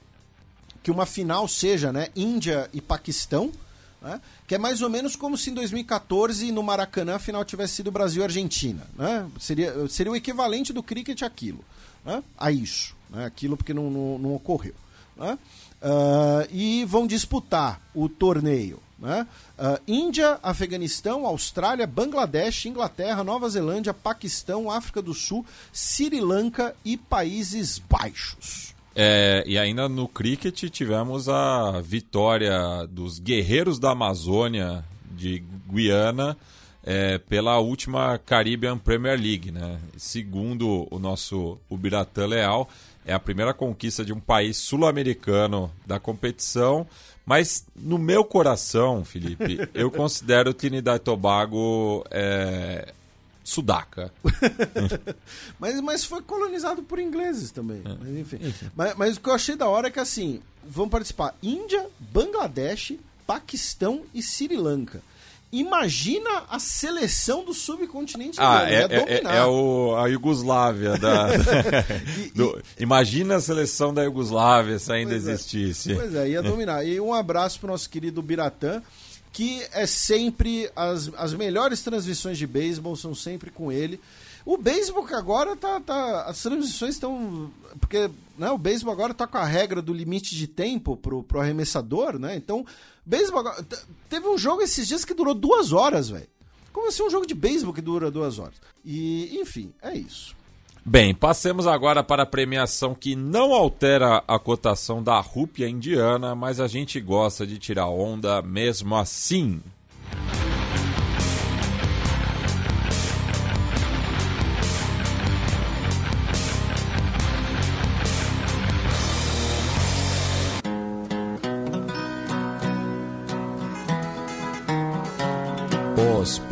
que 0.84 0.92
uma 0.92 1.08
final 1.08 1.48
seja 1.48 1.92
né, 1.92 2.10
Índia 2.16 2.70
e 2.72 2.80
Paquistão, 2.80 3.52
né, 4.00 4.22
que 4.46 4.54
é 4.54 4.60
mais 4.60 4.84
ou 4.84 4.90
menos 4.90 5.16
como 5.16 5.36
se 5.36 5.50
em 5.50 5.56
2014 5.56 6.52
no 6.52 6.62
Maracanã 6.62 7.16
a 7.16 7.20
final 7.20 7.44
tivesse 7.44 7.74
sido 7.74 7.92
Brasil 7.92 8.22
e 8.22 8.26
Argentina. 8.26 8.86
Né, 8.96 9.28
seria, 9.40 9.90
seria 9.90 10.12
o 10.12 10.16
equivalente 10.16 10.72
do 10.72 10.84
cricket 10.84 11.24
aquilo, 11.24 11.66
né, 12.06 12.24
a 12.38 12.52
isso, 12.52 12.96
né, 13.10 13.26
aquilo 13.26 13.58
porque 13.58 13.74
não, 13.74 13.90
não, 13.90 14.20
não 14.20 14.36
ocorreu. 14.36 14.76
Né? 15.18 15.40
Uh, 15.84 16.48
e 16.50 16.86
vão 16.86 17.06
disputar 17.06 17.82
o 17.94 18.08
torneio. 18.08 18.80
Né? 18.98 19.28
Uh, 19.60 19.82
Índia, 19.86 20.40
Afeganistão, 20.42 21.26
Austrália, 21.26 21.86
Bangladesh, 21.86 22.68
Inglaterra, 22.68 23.22
Nova 23.22 23.50
Zelândia, 23.50 23.94
Paquistão, 23.94 24.72
África 24.72 25.02
do 25.02 25.14
Sul, 25.14 25.46
Sri 25.74 26.22
Lanka 26.22 26.74
e 26.86 26.96
Países 26.96 27.80
Baixos. 27.80 28.74
É, 28.96 29.44
e 29.46 29.58
ainda 29.58 29.90
no 29.90 30.08
cricket 30.08 30.70
tivemos 30.70 31.28
a 31.28 31.82
vitória 31.82 32.88
dos 32.90 33.20
Guerreiros 33.20 33.80
da 33.80 33.92
Amazônia 33.92 34.86
de 35.12 35.44
Guiana 35.68 36.38
é, 36.84 37.18
pela 37.18 37.58
última 37.60 38.18
Caribbean 38.20 38.78
Premier 38.78 39.20
League. 39.20 39.52
Né? 39.52 39.80
Segundo 39.98 40.88
o 40.92 41.00
nosso 41.00 41.58
Ubiratã 41.70 42.28
Leal, 42.28 42.70
é 43.06 43.14
a 43.14 43.20
primeira 43.20 43.54
conquista 43.54 44.04
de 44.04 44.14
um 44.14 44.20
país 44.20 44.58
sul-americano 44.58 45.72
da 45.86 46.00
competição. 46.00 46.88
Mas 47.26 47.66
no 47.76 47.98
meu 47.98 48.24
coração, 48.24 49.04
Felipe, 49.06 49.58
eu 49.74 49.90
considero 49.90 50.50
o 50.50 50.54
Trinidad 50.54 50.98
e 50.98 51.00
Tobago 51.00 52.06
é, 52.12 52.94
sudaca. 53.44 54.12
mas, 55.60 55.80
mas 55.82 56.04
foi 56.04 56.22
colonizado 56.22 56.84
por 56.84 57.00
ingleses 57.00 57.52
também. 57.52 57.82
É. 57.86 57.96
Mas, 58.00 58.18
enfim. 58.18 58.38
enfim. 58.42 58.72
Mas, 58.76 58.96
mas, 58.96 59.18
o 59.18 59.22
que 59.22 59.30
eu 59.30 59.34
achei 59.34 59.56
da 59.56 59.68
hora 59.68 59.88
é 59.88 59.92
que 59.92 60.00
assim, 60.00 60.42
vão 60.66 60.90
participar 60.90 61.36
Índia, 61.42 61.88
Bangladesh, 62.00 62.94
Paquistão 63.26 64.04
e 64.14 64.22
Sri 64.22 64.58
Lanka. 64.58 65.02
Imagina 65.54 66.46
a 66.50 66.58
seleção 66.58 67.46
do 67.46 67.54
subcontinente 67.54 68.40
ah, 68.42 68.66
é, 68.68 68.86
é, 68.86 69.22
é, 69.22 69.38
é, 69.38 69.46
o, 69.46 69.96
a 69.96 70.08
Iugoslávia. 70.08 70.98
Da, 70.98 71.28
e, 72.18 72.32
do, 72.34 72.60
e, 72.76 72.82
imagina 72.82 73.36
a 73.36 73.40
seleção 73.40 73.94
da 73.94 74.02
Iugoslávia 74.02 74.80
se 74.80 74.92
ainda 74.92 75.14
é. 75.14 75.16
existisse. 75.16 75.92
É, 75.92 75.96
pois 75.96 76.16
é, 76.16 76.30
ia 76.30 76.42
dominar. 76.42 76.84
E 76.84 77.00
um 77.00 77.14
abraço 77.14 77.60
para 77.60 77.68
o 77.68 77.72
nosso 77.72 77.88
querido 77.88 78.20
Biratã, 78.20 78.82
que 79.32 79.64
é 79.74 79.86
sempre. 79.86 80.72
As, 80.76 81.12
as 81.16 81.36
melhores 81.36 81.84
transmissões 81.84 82.40
de 82.40 82.48
beisebol 82.48 82.96
são 82.96 83.14
sempre 83.14 83.52
com 83.52 83.72
ele. 83.72 84.02
O 84.44 84.58
beisebol 84.58 85.06
que 85.06 85.14
agora 85.14 85.56
tá, 85.56 85.80
tá. 85.80 86.24
As 86.24 86.42
transmissões 86.42 86.96
estão. 86.96 87.52
Porque 87.80 88.10
né, 88.38 88.50
o 88.50 88.58
beisebol 88.58 88.94
agora 88.94 89.14
tá 89.14 89.28
com 89.28 89.38
a 89.38 89.46
regra 89.46 89.82
do 89.82 89.94
limite 89.94 90.36
de 90.36 90.48
tempo 90.48 90.98
pro, 90.98 91.24
pro 91.24 91.40
arremessador, 91.40 92.18
né? 92.18 92.36
Então 92.36 92.66
Beisebol. 93.06 93.44
Teve 94.10 94.28
um 94.28 94.38
jogo 94.38 94.62
esses 94.62 94.88
dias 94.88 95.04
que 95.04 95.14
durou 95.14 95.34
duas 95.34 95.74
horas, 95.74 96.10
velho. 96.10 96.28
Como 96.72 96.88
assim 96.88 97.04
um 97.04 97.10
jogo 97.10 97.28
de 97.28 97.36
beisebol 97.36 97.74
que 97.74 97.82
dura 97.82 98.10
duas 98.10 98.40
horas? 98.40 98.56
E, 98.84 99.38
enfim, 99.40 99.74
é 99.82 99.96
isso. 99.96 100.36
Bem, 100.86 101.14
passemos 101.14 101.68
agora 101.68 102.04
para 102.04 102.24
a 102.24 102.26
premiação 102.26 102.96
que 102.96 103.16
não 103.16 103.54
altera 103.54 104.24
a 104.28 104.40
cotação 104.40 105.02
da 105.02 105.20
rúpia 105.20 105.70
indiana, 105.70 106.36
mas 106.36 106.60
a 106.60 106.68
gente 106.68 107.00
gosta 107.00 107.46
de 107.46 107.58
tirar 107.58 107.88
onda 107.88 108.42
mesmo 108.42 108.96
assim. 108.96 109.62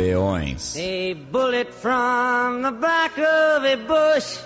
Peões. 0.01 0.75
A 0.77 1.13
bullet 1.31 1.71
from 1.73 2.63
the 2.63 2.71
back 2.71 3.21
of 3.21 3.67
a 3.67 3.77
bush 3.77 4.39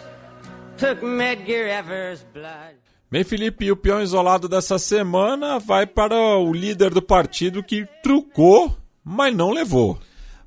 took 0.78 1.02
Medgar 1.02 1.70
Evers' 1.70 2.26
blood. 2.34 2.76
Bem, 3.10 3.24
Felipe, 3.24 3.64
e 3.64 3.72
o 3.72 3.78
peão 3.78 4.02
isolado 4.02 4.50
dessa 4.50 4.78
semana 4.78 5.58
vai 5.58 5.88
para 5.88 6.38
o 6.38 6.52
líder 6.52 6.94
do 6.94 7.02
partido 7.02 7.64
que 7.64 7.88
trucou, 8.04 8.78
mas 9.02 9.34
não 9.34 9.52
levou. 9.52 9.98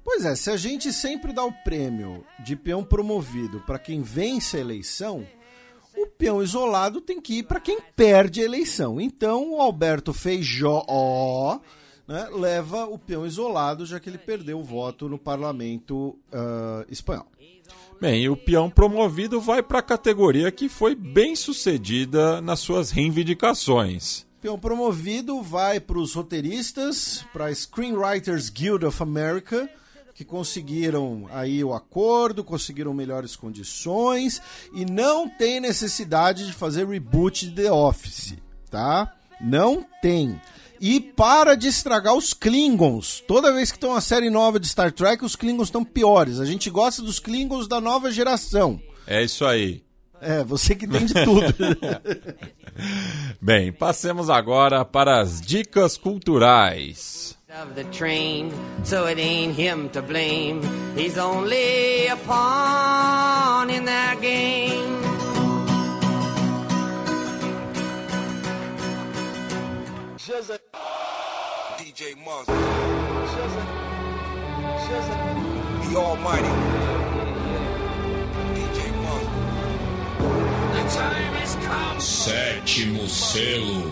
Pois 0.04 0.26
é, 0.26 0.36
se 0.36 0.50
a 0.50 0.58
gente 0.58 0.92
sempre 0.92 1.32
dá 1.32 1.42
o 1.42 1.52
prêmio 1.64 2.22
de 2.44 2.54
peão 2.54 2.84
promovido 2.84 3.60
para 3.60 3.78
quem 3.78 4.02
vence 4.02 4.58
a 4.58 4.60
eleição, 4.60 5.26
o 5.96 6.06
peão 6.06 6.42
isolado 6.42 7.00
tem 7.00 7.18
que 7.18 7.38
ir 7.38 7.44
para 7.44 7.60
quem 7.60 7.80
perde 7.96 8.42
a 8.42 8.44
eleição. 8.44 9.00
Então, 9.00 9.54
o 9.54 9.62
Alberto 9.62 10.12
Feijó 10.12 10.84
né, 12.08 12.26
leva 12.32 12.86
o 12.86 12.98
peão 12.98 13.26
isolado, 13.26 13.84
já 13.84 14.00
que 14.00 14.08
ele 14.08 14.16
perdeu 14.16 14.58
o 14.58 14.64
voto 14.64 15.08
no 15.08 15.18
parlamento 15.18 16.18
uh, 16.32 16.90
espanhol. 16.90 17.26
Bem, 18.00 18.22
e 18.22 18.28
o 18.30 18.36
peão 18.36 18.70
promovido 18.70 19.40
vai 19.40 19.62
para 19.62 19.80
a 19.80 19.82
categoria 19.82 20.50
que 20.50 20.68
foi 20.68 20.94
bem 20.94 21.36
sucedida 21.36 22.40
nas 22.40 22.60
suas 22.60 22.90
reivindicações. 22.90 24.26
Peão 24.40 24.56
promovido 24.56 25.42
vai 25.42 25.80
para 25.80 25.98
os 25.98 26.14
roteiristas, 26.14 27.24
para 27.32 27.46
a 27.46 27.54
Screenwriters 27.54 28.48
Guild 28.48 28.86
of 28.86 29.02
America, 29.02 29.68
que 30.14 30.24
conseguiram 30.24 31.28
aí 31.30 31.62
o 31.62 31.74
acordo, 31.74 32.44
conseguiram 32.44 32.94
melhores 32.94 33.34
condições 33.34 34.40
e 34.72 34.84
não 34.84 35.28
tem 35.28 35.60
necessidade 35.60 36.46
de 36.46 36.52
fazer 36.52 36.86
reboot 36.86 37.48
de 37.48 37.62
The 37.62 37.72
Office, 37.72 38.34
tá? 38.70 39.12
Não 39.40 39.84
tem. 40.00 40.40
E 40.80 41.00
para 41.00 41.56
de 41.56 41.68
estragar 41.68 42.14
os 42.14 42.32
Klingons. 42.32 43.22
Toda 43.26 43.52
vez 43.52 43.72
que 43.72 43.78
tem 43.78 43.90
uma 43.90 44.00
série 44.00 44.30
nova 44.30 44.60
de 44.60 44.68
Star 44.68 44.92
Trek, 44.92 45.24
os 45.24 45.36
Klingons 45.36 45.68
estão 45.68 45.84
piores. 45.84 46.40
A 46.40 46.44
gente 46.44 46.70
gosta 46.70 47.02
dos 47.02 47.18
Klingons 47.18 47.66
da 47.66 47.80
nova 47.80 48.10
geração. 48.10 48.80
É 49.06 49.22
isso 49.22 49.44
aí. 49.44 49.82
É, 50.20 50.42
você 50.42 50.74
que 50.74 50.86
tem 50.86 51.06
de 51.06 51.14
tudo. 51.14 51.54
Bem, 53.40 53.72
passemos 53.72 54.28
agora 54.28 54.84
para 54.84 55.20
as 55.20 55.40
dicas 55.40 55.96
culturais. 55.96 57.38
of 57.50 57.74
the 57.74 57.84
train, 57.84 58.52
so 58.84 59.06
it 59.06 59.18
ain't 59.18 59.54
him 59.54 59.88
to 59.88 60.02
blame. 60.02 60.60
He's 60.94 61.16
only 61.16 62.06
a 62.06 62.16
pawn 62.16 63.70
in 63.70 63.86
that 63.86 64.20
game. 64.20 65.07
DJ 70.28 72.14
Muzz. 72.16 72.44
The 75.88 75.96
Almighty. 75.96 76.48
DJ 78.54 78.92
Muzz. 78.92 79.24
The 80.74 80.82
time 80.90 81.32
has 81.40 81.56
come. 81.56 82.00
Sétimo 82.02 83.08
selo. 83.08 83.88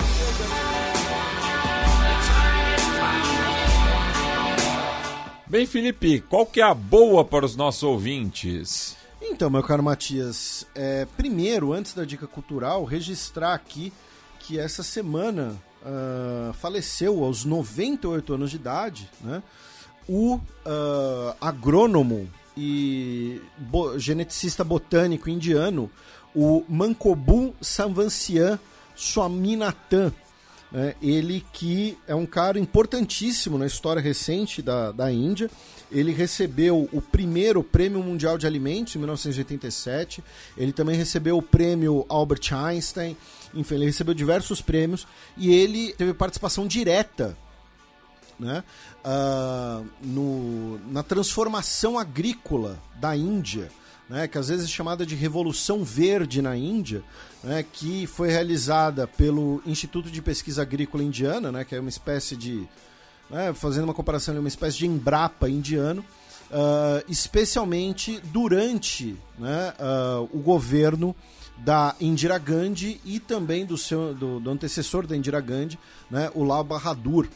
Bem, 5.47 5.65
Felipe, 5.65 6.21
qual 6.21 6.45
que 6.45 6.61
é 6.61 6.65
a 6.65 6.75
boa 6.75 7.25
para 7.25 7.47
os 7.47 7.57
nossos 7.57 7.83
ouvintes? 7.83 8.95
Então, 9.23 9.49
meu 9.49 9.63
caro 9.63 9.83
Matias, 9.83 10.67
é, 10.75 11.07
primeiro, 11.17 11.73
antes 11.73 11.95
da 11.95 12.05
dica 12.05 12.27
cultural, 12.27 12.85
registrar 12.85 13.55
aqui 13.55 13.91
que 14.39 14.59
essa 14.59 14.83
semana 14.83 15.59
uh, 15.87 16.53
faleceu 16.55 17.23
aos 17.25 17.45
98 17.45 18.35
anos 18.35 18.51
de 18.51 18.57
idade, 18.57 19.09
né? 19.23 19.43
O 20.09 20.35
uh, 20.37 20.41
agrônomo 21.41 22.29
e 22.57 23.41
bo 23.59 23.99
geneticista 23.99 24.65
botânico 24.65 25.29
indiano, 25.29 25.91
o 26.35 26.65
Mankobu 26.69 27.55
Samvansian 27.61 28.59
Swaminathan, 28.95 30.13
né? 30.73 30.95
ele 31.03 31.45
que 31.53 31.99
é 32.07 32.15
um 32.15 32.27
cara 32.27 32.59
importantíssimo 32.59 33.59
na 33.59 33.67
história 33.67 34.01
recente 34.01 34.63
da, 34.63 34.91
da 34.91 35.13
Índia. 35.13 35.51
Ele 35.91 36.13
recebeu 36.13 36.89
o 36.93 37.01
primeiro 37.01 37.63
Prêmio 37.63 38.03
Mundial 38.03 38.37
de 38.37 38.47
Alimentos 38.47 38.97
em 38.97 38.99
1987. 38.99 40.23
Ele 40.57 40.73
também 40.73 40.97
recebeu 40.97 41.37
o 41.39 41.43
Prêmio 41.43 42.05
Albert 42.09 42.53
Einstein. 42.53 43.17
Enfim, 43.57 43.77
ele 43.77 43.87
recebeu 43.87 44.15
diversos 44.15 44.61
prêmios 44.61 45.07
e 45.37 45.53
ele 45.53 45.93
teve 45.95 46.13
participação 46.15 46.67
direta 46.67 47.37
né, 48.39 48.63
uh, 49.05 49.87
no, 50.03 50.79
na 50.91 51.03
transformação 51.03 51.99
agrícola 51.99 52.79
da 52.97 53.17
Índia, 53.17 53.71
né, 54.09 54.29
que 54.29 54.39
às 54.39 54.49
vezes 54.49 54.67
é 54.67 54.69
chamada 54.69 55.05
de 55.05 55.15
Revolução 55.15 55.83
Verde 55.83 56.41
na 56.41 56.57
Índia, 56.57 57.03
né, 57.43 57.65
que 57.73 58.07
foi 58.07 58.29
realizada 58.29 59.07
pelo 59.07 59.63
Instituto 59.67 60.11
de 60.11 60.23
Pesquisa 60.23 60.63
Agrícola 60.63 61.03
Indiana, 61.03 61.51
né, 61.51 61.65
que 61.65 61.75
é 61.75 61.81
uma 61.81 61.89
espécie 61.89 62.37
de. 62.37 62.67
Né, 63.29 63.53
fazendo 63.55 63.85
uma 63.85 63.95
comparação, 63.95 64.37
é 64.37 64.39
uma 64.39 64.49
espécie 64.49 64.79
de 64.79 64.87
Embrapa 64.87 65.49
indiano. 65.49 66.05
Uh, 66.49 67.03
especialmente 67.09 68.21
durante 68.27 69.17
uh, 69.41 70.31
o 70.33 70.39
governo 70.39 71.13
da 71.59 71.95
Indira 72.01 72.39
Gandhi 72.39 73.01
e 73.05 73.19
também 73.19 73.65
do 73.65 73.79
seu 73.79 74.15
do, 74.15 74.41
do 74.41 74.51
antecessor 74.51 75.07
da 75.07 75.17
Indira 75.17 75.41
Gandhi, 75.41 75.79
né, 76.11 76.31
o 76.35 76.45
Lal 76.45 76.63
Bahadur. 76.63 77.29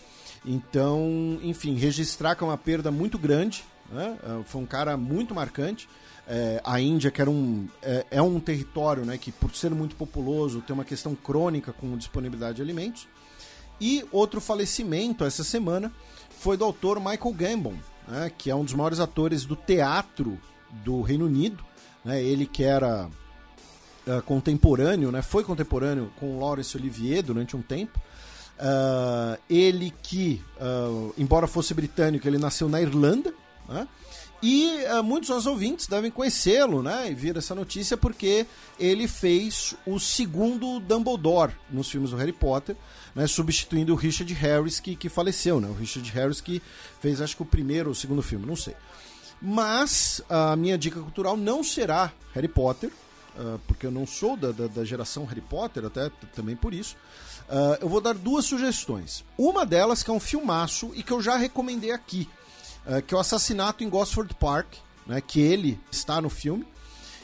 Então, 0.44 1.38
enfim, 1.42 1.74
registrar 1.74 2.34
que 2.34 2.42
é 2.42 2.46
uma 2.46 2.58
perda 2.58 2.90
muito 2.90 3.18
grande, 3.18 3.64
né, 3.90 4.16
foi 4.46 4.60
um 4.60 4.66
cara 4.66 4.96
muito 4.96 5.34
marcante. 5.34 5.88
É, 6.32 6.60
a 6.64 6.80
Índia, 6.80 7.10
que 7.10 7.20
era 7.20 7.28
um, 7.28 7.66
é, 7.82 8.06
é, 8.08 8.22
um 8.22 8.38
território 8.38 9.04
né, 9.04 9.18
que, 9.18 9.32
por 9.32 9.52
ser 9.52 9.70
muito 9.72 9.96
populoso, 9.96 10.60
tem 10.60 10.72
uma 10.72 10.84
questão 10.84 11.12
crônica 11.12 11.72
com 11.72 11.96
disponibilidade 11.96 12.56
de 12.56 12.62
alimentos. 12.62 13.08
E 13.80 14.04
outro 14.12 14.40
falecimento 14.40 15.24
essa 15.24 15.42
semana 15.42 15.92
foi 16.38 16.56
do 16.56 16.64
autor 16.64 17.00
Michael 17.00 17.32
Gambon, 17.32 17.74
né, 18.06 18.30
que 18.38 18.48
é 18.48 18.54
um 18.54 18.64
dos 18.64 18.74
maiores 18.74 19.00
atores 19.00 19.44
do 19.44 19.56
teatro 19.56 20.38
do 20.84 21.00
Reino 21.00 21.26
Unido. 21.26 21.64
Né, 22.04 22.22
ele 22.22 22.46
que 22.46 22.62
era 22.62 23.10
uh, 24.06 24.22
contemporâneo, 24.22 25.10
né, 25.10 25.22
foi 25.22 25.44
contemporâneo 25.44 26.10
com 26.18 26.38
Laurence 26.38 26.76
Olivier 26.76 27.22
durante 27.22 27.56
um 27.56 27.62
tempo. 27.62 28.00
Uh, 28.58 29.40
ele 29.48 29.92
que, 30.02 30.42
uh, 30.60 31.14
embora 31.16 31.46
fosse 31.46 31.72
britânico, 31.72 32.28
ele 32.28 32.36
nasceu 32.38 32.68
na 32.68 32.80
Irlanda. 32.80 33.32
Né? 33.68 33.88
E 34.42 34.84
uh, 34.84 35.02
muitos 35.02 35.28
dos 35.28 35.46
ouvintes 35.46 35.86
devem 35.86 36.10
conhecê-lo, 36.10 36.82
né? 36.82 37.10
E 37.10 37.14
vir 37.14 37.36
essa 37.36 37.54
notícia 37.54 37.96
porque 37.96 38.46
ele 38.78 39.06
fez 39.06 39.74
o 39.86 39.98
segundo 39.98 40.80
Dumbledore 40.80 41.52
nos 41.70 41.90
filmes 41.90 42.10
do 42.10 42.16
Harry 42.16 42.32
Potter, 42.32 42.74
né? 43.14 43.26
Substituindo 43.26 43.92
o 43.92 43.96
Richard 43.96 44.32
Harris, 44.32 44.80
que, 44.80 44.96
que 44.96 45.10
faleceu, 45.10 45.60
né? 45.60 45.68
O 45.68 45.74
Richard 45.74 46.10
Harris 46.12 46.40
que 46.40 46.62
fez, 47.00 47.20
acho 47.20 47.36
que 47.36 47.42
o 47.42 47.46
primeiro 47.46 47.90
ou 47.90 47.92
o 47.92 47.94
segundo 47.94 48.22
filme, 48.22 48.46
não 48.46 48.56
sei. 48.56 48.74
Mas 49.42 50.22
a 50.28 50.56
minha 50.56 50.78
dica 50.78 51.00
cultural 51.00 51.36
não 51.36 51.62
será 51.62 52.10
Harry 52.34 52.48
Potter, 52.48 52.90
uh, 53.40 53.58
porque 53.66 53.86
eu 53.86 53.90
não 53.90 54.06
sou 54.06 54.36
da, 54.36 54.52
da, 54.52 54.66
da, 54.66 54.84
geração 54.84 55.24
Harry 55.24 55.40
Potter, 55.40 55.84
até 55.86 56.10
também 56.34 56.54
por 56.54 56.74
isso. 56.74 56.96
Uh, 57.48 57.78
eu 57.80 57.88
vou 57.88 58.00
dar 58.00 58.14
duas 58.14 58.44
sugestões. 58.44 59.24
Uma 59.36 59.64
delas 59.64 60.02
que 60.02 60.10
é 60.10 60.12
um 60.12 60.20
filmaço 60.20 60.92
e 60.94 61.02
que 61.02 61.12
eu 61.12 61.22
já 61.22 61.36
recomendei 61.36 61.90
aqui, 61.90 62.28
uh, 62.86 63.02
que 63.02 63.14
é 63.14 63.16
o 63.16 63.20
Assassinato 63.20 63.82
em 63.82 63.88
Gosford 63.88 64.34
Park, 64.34 64.74
né, 65.06 65.20
que 65.20 65.40
ele 65.40 65.80
está 65.90 66.20
no 66.20 66.28
filme, 66.28 66.66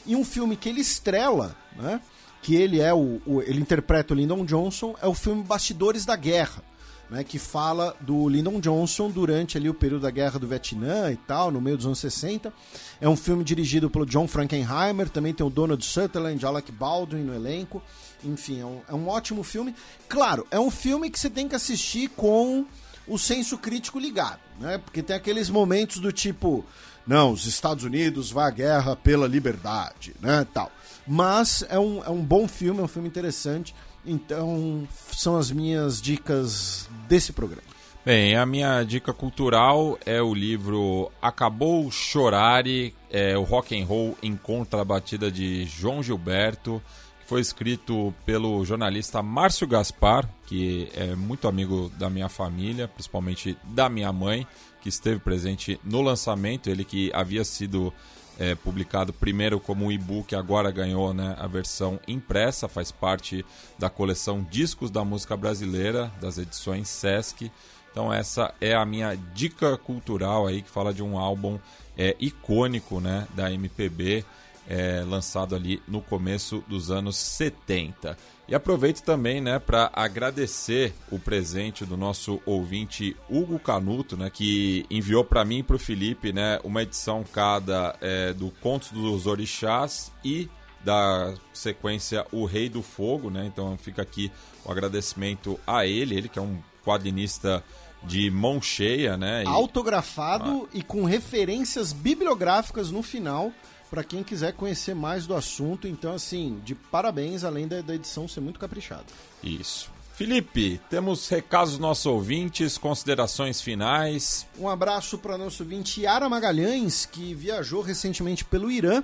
e 0.05 0.15
um 0.15 0.25
filme 0.25 0.57
que 0.57 0.67
ele 0.67 0.81
estrela, 0.81 1.55
né, 1.75 2.01
que 2.41 2.55
ele 2.55 2.81
é 2.81 2.93
o, 2.93 3.21
o 3.25 3.41
ele 3.41 3.61
interpreta 3.61 4.13
o 4.13 4.17
Lyndon 4.17 4.43
Johnson, 4.45 4.95
é 5.01 5.07
o 5.07 5.13
filme 5.13 5.43
Bastidores 5.43 6.05
da 6.05 6.15
Guerra 6.15 6.63
né, 7.09 7.23
que 7.23 7.39
fala 7.39 7.95
do 8.01 8.27
Lyndon 8.27 8.59
Johnson 8.59 9.09
durante 9.09 9.57
ali 9.57 9.69
o 9.69 9.73
período 9.73 10.01
da 10.01 10.11
Guerra 10.11 10.39
do 10.39 10.47
Vietnã 10.47 11.11
e 11.11 11.15
tal, 11.15 11.51
no 11.51 11.61
meio 11.61 11.77
dos 11.77 11.85
anos 11.85 11.99
60. 11.99 12.53
É 12.99 13.07
um 13.07 13.15
filme 13.15 13.43
dirigido 13.43 13.89
pelo 13.89 14.05
John 14.05 14.27
Frankenheimer, 14.27 15.09
também 15.09 15.33
tem 15.33 15.45
o 15.45 15.49
Donald 15.49 15.83
Sutherland, 15.83 16.45
Alec 16.45 16.71
Baldwin 16.71 17.23
no 17.23 17.33
elenco. 17.33 17.81
Enfim, 18.23 18.59
é 18.59 18.65
um, 18.65 18.81
é 18.89 18.93
um 18.93 19.07
ótimo 19.07 19.43
filme. 19.43 19.73
Claro, 20.09 20.45
é 20.51 20.59
um 20.59 20.71
filme 20.71 21.09
que 21.09 21.19
você 21.19 21.29
tem 21.29 21.47
que 21.47 21.55
assistir 21.55 22.09
com 22.09 22.65
o 23.07 23.17
senso 23.17 23.57
crítico 23.57 23.99
ligado, 23.99 24.39
né? 24.59 24.77
Porque 24.77 25.01
tem 25.01 25.15
aqueles 25.15 25.49
momentos 25.49 25.99
do 25.99 26.11
tipo, 26.11 26.65
não, 27.05 27.31
os 27.31 27.45
Estados 27.45 27.85
Unidos 27.85 28.31
vai 28.31 28.47
à 28.47 28.51
guerra 28.51 28.95
pela 28.95 29.27
liberdade, 29.27 30.13
né, 30.19 30.45
tal. 30.53 30.69
Mas 31.07 31.63
é 31.69 31.79
um, 31.79 32.03
é 32.03 32.09
um 32.09 32.21
bom 32.21 32.49
filme, 32.49 32.81
é 32.81 32.83
um 32.83 32.87
filme 32.87 33.07
interessante. 33.07 33.73
Então, 34.07 34.87
são 35.11 35.37
as 35.37 35.51
minhas 35.51 36.01
dicas 36.01 36.89
desse 37.07 37.33
programa. 37.33 37.67
Bem, 38.05 38.37
a 38.37 38.45
minha 38.45 38.83
dica 38.83 39.11
cultural 39.11 39.99
é 40.05 40.21
o 40.21 40.33
livro 40.33 41.11
Acabou 41.21 41.91
Chorare, 41.91 42.95
é, 43.11 43.37
o 43.37 43.43
rock 43.43 43.77
and 43.77 43.85
roll 43.85 44.17
em 44.23 44.37
contrabatida 44.37 45.29
de 45.29 45.65
João 45.65 46.01
Gilberto, 46.01 46.81
que 47.19 47.27
foi 47.27 47.41
escrito 47.41 48.13
pelo 48.25 48.63
jornalista 48.63 49.21
Márcio 49.21 49.67
Gaspar, 49.67 50.29
que 50.45 50.87
é 50.95 51.15
muito 51.15 51.49
amigo 51.49 51.91
da 51.97 52.09
minha 52.09 52.29
família, 52.29 52.87
principalmente 52.87 53.57
da 53.65 53.89
minha 53.89 54.13
mãe, 54.13 54.47
que 54.81 54.87
esteve 54.87 55.19
presente 55.19 55.77
no 55.83 56.01
lançamento, 56.01 56.69
ele 56.69 56.85
que 56.85 57.11
havia 57.13 57.43
sido 57.43 57.93
é, 58.37 58.55
publicado 58.55 59.11
primeiro 59.11 59.59
como 59.59 59.91
e-book, 59.91 60.35
agora 60.35 60.69
ganhou 60.71 61.13
né, 61.13 61.35
a 61.39 61.47
versão 61.47 61.99
impressa, 62.07 62.67
faz 62.67 62.91
parte 62.91 63.45
da 63.77 63.89
coleção 63.89 64.45
Discos 64.49 64.91
da 64.91 65.03
Música 65.03 65.35
Brasileira, 65.35 66.11
das 66.21 66.37
edições 66.37 66.87
Sesc. 66.87 67.51
Então 67.91 68.13
essa 68.13 68.53
é 68.61 68.75
a 68.75 68.85
minha 68.85 69.15
dica 69.33 69.77
cultural 69.77 70.45
aí, 70.45 70.61
que 70.61 70.69
fala 70.69 70.93
de 70.93 71.01
um 71.01 71.17
álbum 71.17 71.57
é, 71.97 72.15
icônico 72.19 72.99
né, 72.99 73.27
da 73.33 73.51
MPB, 73.51 74.23
é, 74.69 75.03
lançado 75.07 75.55
ali 75.55 75.81
no 75.87 76.01
começo 76.01 76.63
dos 76.67 76.91
anos 76.91 77.15
70. 77.17 78.17
E 78.47 78.55
aproveito 78.55 79.01
também, 79.01 79.41
né, 79.41 79.59
para 79.59 79.91
agradecer 79.93 80.93
o 81.11 81.19
presente 81.19 81.85
do 81.85 81.97
nosso 81.97 82.41
ouvinte 82.45 83.15
Hugo 83.29 83.59
Canuto, 83.59 84.15
né, 84.15 84.29
que 84.29 84.85
enviou 84.89 85.25
para 85.25 85.43
mim 85.43 85.59
e 85.59 85.63
para 85.63 85.75
o 85.75 85.79
Felipe, 85.79 86.31
né, 86.31 86.57
uma 86.63 86.81
edição 86.81 87.25
cada 87.25 87.95
é, 87.99 88.31
do 88.31 88.49
Contos 88.61 88.91
dos 88.91 89.27
Orixás 89.27 90.13
e 90.23 90.49
da 90.83 91.33
sequência 91.53 92.25
O 92.31 92.45
Rei 92.45 92.69
do 92.69 92.81
Fogo, 92.81 93.29
né? 93.29 93.45
Então 93.45 93.77
fica 93.77 94.01
aqui 94.01 94.31
o 94.63 94.71
agradecimento 94.71 95.59
a 95.67 95.85
ele, 95.85 96.15
ele 96.15 96.29
que 96.29 96.39
é 96.39 96.41
um 96.41 96.59
quadrinista 96.85 97.61
de 98.03 98.31
mão 98.31 98.61
cheia, 98.61 99.17
né? 99.17 99.43
E... 99.43 99.47
Autografado 99.47 100.63
ah. 100.63 100.69
e 100.73 100.81
com 100.81 101.03
referências 101.03 101.91
bibliográficas 101.91 102.89
no 102.89 103.03
final 103.03 103.51
para 103.89 104.03
quem 104.03 104.23
quiser 104.23 104.53
conhecer 104.53 104.93
mais 104.93 105.25
do 105.25 105.35
assunto. 105.35 105.87
Então, 105.87 106.13
assim, 106.13 106.59
de 106.63 106.75
parabéns, 106.75 107.43
além 107.43 107.67
da, 107.67 107.81
da 107.81 107.95
edição 107.95 108.27
ser 108.27 108.41
muito 108.41 108.59
caprichada. 108.59 109.05
Isso. 109.43 109.91
Felipe, 110.17 110.81
temos 110.89 111.29
recados 111.29 111.73
dos 111.73 111.79
nossos 111.79 112.07
ouvintes, 112.07 112.75
considerações 112.75 113.61
finais. 113.61 114.47
Um 114.57 114.67
abraço 114.67 115.15
para 115.19 115.37
nosso 115.37 115.61
ouvinte 115.61 116.01
Yara 116.01 116.27
Magalhães, 116.27 117.05
que 117.05 117.35
viajou 117.35 117.83
recentemente 117.83 118.43
pelo 118.43 118.71
Irã. 118.71 119.03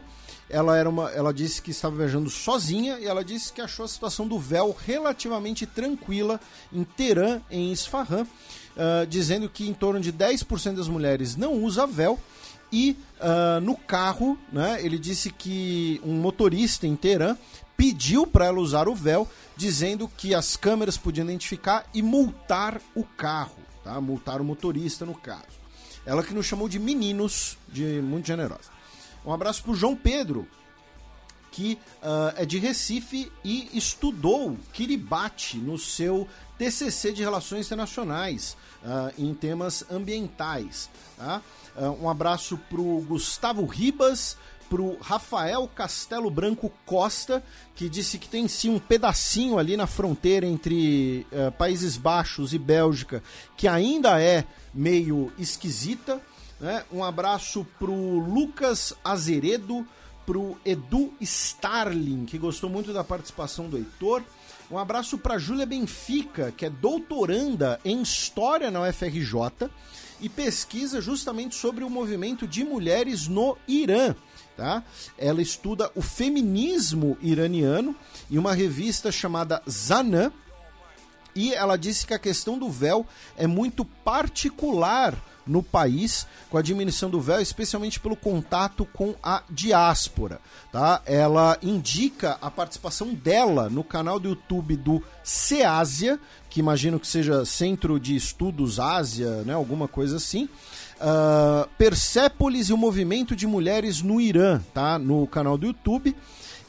Ela, 0.50 0.76
era 0.76 0.90
uma, 0.90 1.12
ela 1.12 1.32
disse 1.32 1.62
que 1.62 1.70
estava 1.70 1.96
viajando 1.98 2.32
sozinha 2.32 2.98
e 3.00 3.06
ela 3.06 3.24
disse 3.24 3.54
que 3.54 3.62
achou 3.62 3.86
a 3.86 3.88
situação 3.88 4.28
do 4.28 4.40
véu 4.40 4.76
relativamente 4.86 5.68
tranquila 5.68 6.40
em 6.72 6.84
Teherã, 6.84 7.42
em 7.50 7.72
Isfahan, 7.72 8.24
uh, 8.24 9.06
dizendo 9.08 9.48
que 9.48 9.70
em 9.70 9.74
torno 9.74 10.00
de 10.00 10.12
10% 10.12 10.74
das 10.74 10.88
mulheres 10.88 11.36
não 11.36 11.54
usa 11.64 11.86
véu 11.86 12.20
e 12.74 12.98
uh, 13.20 13.62
no 13.62 13.78
carro, 13.78 14.36
né, 14.52 14.84
ele 14.84 14.98
disse 14.98 15.30
que 15.30 16.02
um 16.04 16.14
motorista 16.14 16.88
em 16.88 16.96
Teherã 16.96 17.38
pediu 17.78 18.26
para 18.26 18.46
ela 18.46 18.60
usar 18.60 18.88
o 18.88 18.96
véu, 18.96 19.30
dizendo 19.56 20.08
que 20.18 20.34
as 20.34 20.58
câmeras 20.58 20.98
podiam 20.98 21.26
identificar 21.26 21.86
e 21.94 22.02
multar 22.02 22.82
o 22.96 23.04
carro, 23.04 23.60
tá? 23.84 24.02
multar 24.02 24.42
o 24.42 24.44
motorista 24.44 25.06
no 25.06 25.14
caso. 25.14 25.62
Ela 26.04 26.24
que 26.24 26.34
nos 26.34 26.48
chamou 26.48 26.68
de 26.68 26.80
meninos, 26.80 27.60
de 27.70 28.02
muito 28.02 28.26
generosa. 28.26 28.72
Um 29.24 29.32
abraço 29.32 29.62
para 29.62 29.72
o 29.72 29.76
João 29.76 29.96
Pedro, 29.96 30.48
que 31.52 31.78
uh, 32.02 32.34
é 32.36 32.46
de 32.48 32.58
Recife 32.58 33.32
e 33.44 33.70
estudou 33.78 34.58
Kiribati 34.74 35.58
no 35.58 35.78
seu 35.78 36.28
TCC 36.58 37.14
de 37.14 37.22
Relações 37.22 37.68
Internacionais 37.68 38.58
uh, 38.84 39.14
em 39.16 39.32
temas 39.36 39.86
ambientais. 39.92 40.90
Tá? 41.16 41.42
Uh, 41.76 42.04
um 42.04 42.10
abraço 42.10 42.58
para 42.70 42.80
o 42.80 43.02
Gustavo 43.02 43.66
Ribas, 43.66 44.38
para 44.70 44.82
o 44.82 44.98
Rafael 45.00 45.68
Castelo 45.68 46.30
Branco 46.32 46.72
Costa, 46.86 47.44
que 47.76 47.88
disse 47.88 48.18
que 48.18 48.28
tem 48.28 48.48
sim 48.48 48.70
um 48.70 48.80
pedacinho 48.80 49.58
ali 49.58 49.78
na 49.78 49.86
fronteira 49.86 50.46
entre 50.46 51.28
uh, 51.32 51.52
Países 51.52 51.98
Baixos 51.98 52.54
e 52.54 52.58
Bélgica 52.58 53.22
que 53.56 53.68
ainda 53.68 54.22
é 54.22 54.46
meio 54.74 55.32
esquisita. 55.38 56.22
Né? 56.60 56.84
Um 56.92 57.04
abraço 57.04 57.66
para 57.80 57.92
o 57.92 58.20
Lucas 58.20 58.94
Azeredo, 59.04 59.86
para 60.26 60.38
o 60.38 60.58
Edu 60.66 61.14
Starling, 61.20 62.26
que 62.26 62.38
gostou 62.38 62.70
muito 62.70 62.94
da 62.94 63.04
participação 63.04 63.70
do 63.70 63.78
Heitor. 63.78 64.24
Um 64.72 64.78
abraço 64.78 65.18
para 65.18 65.38
Júlia 65.38 65.66
Benfica, 65.66 66.52
que 66.56 66.66
é 66.66 66.70
doutoranda 66.70 67.80
em 67.84 68.02
História 68.02 68.72
na 68.72 68.82
UFRJ 68.82 69.70
e 70.24 70.30
pesquisa 70.30 71.02
justamente 71.02 71.54
sobre 71.54 71.84
o 71.84 71.90
movimento 71.90 72.48
de 72.48 72.64
mulheres 72.64 73.28
no 73.28 73.58
Irã. 73.68 74.16
Tá? 74.56 74.82
Ela 75.18 75.42
estuda 75.42 75.92
o 75.96 76.02
feminismo 76.02 77.18
iraniano 77.22 77.94
em 78.32 78.38
uma 78.38 78.54
revista 78.54 79.12
chamada 79.12 79.62
Zanã. 79.70 80.32
E 81.36 81.54
ela 81.54 81.78
disse 81.78 82.08
que 82.08 82.14
a 82.14 82.20
questão 82.20 82.58
do 82.58 82.70
véu 82.70 83.06
é 83.36 83.48
muito 83.48 83.84
particular 83.84 85.22
no 85.46 85.62
país 85.62 86.26
com 86.50 86.58
a 86.58 86.62
diminuição 86.62 87.10
do 87.10 87.20
véu, 87.20 87.42
especialmente 87.42 88.00
pelo 88.00 88.16
contato 88.16 88.86
com 88.86 89.16
a 89.22 89.44
diáspora. 89.50 90.40
Tá? 90.72 91.02
Ela 91.06 91.58
indica 91.62 92.38
a 92.42 92.50
participação 92.50 93.14
dela 93.14 93.70
no 93.70 93.84
canal 93.84 94.20
do 94.20 94.30
YouTube 94.30 94.78
do 94.78 95.04
CEASIA, 95.24 96.20
que 96.54 96.60
imagino 96.60 97.00
que 97.00 97.08
seja 97.08 97.44
Centro 97.46 98.00
de 98.00 98.16
Estudos 98.16 98.80
Ásia, 98.80 99.42
né, 99.42 99.54
alguma 99.54 99.88
coisa 99.88 100.18
assim. 100.18 100.48
Uh, 101.02 101.68
Persépolis 101.80 102.70
e 102.70 102.74
o 102.74 102.78
movimento 102.78 103.36
de 103.36 103.48
mulheres 103.48 104.04
no 104.04 104.22
Irã, 104.22 104.62
tá? 104.72 105.00
No 105.00 105.26
canal 105.26 105.58
do 105.58 105.66
YouTube. 105.66 106.16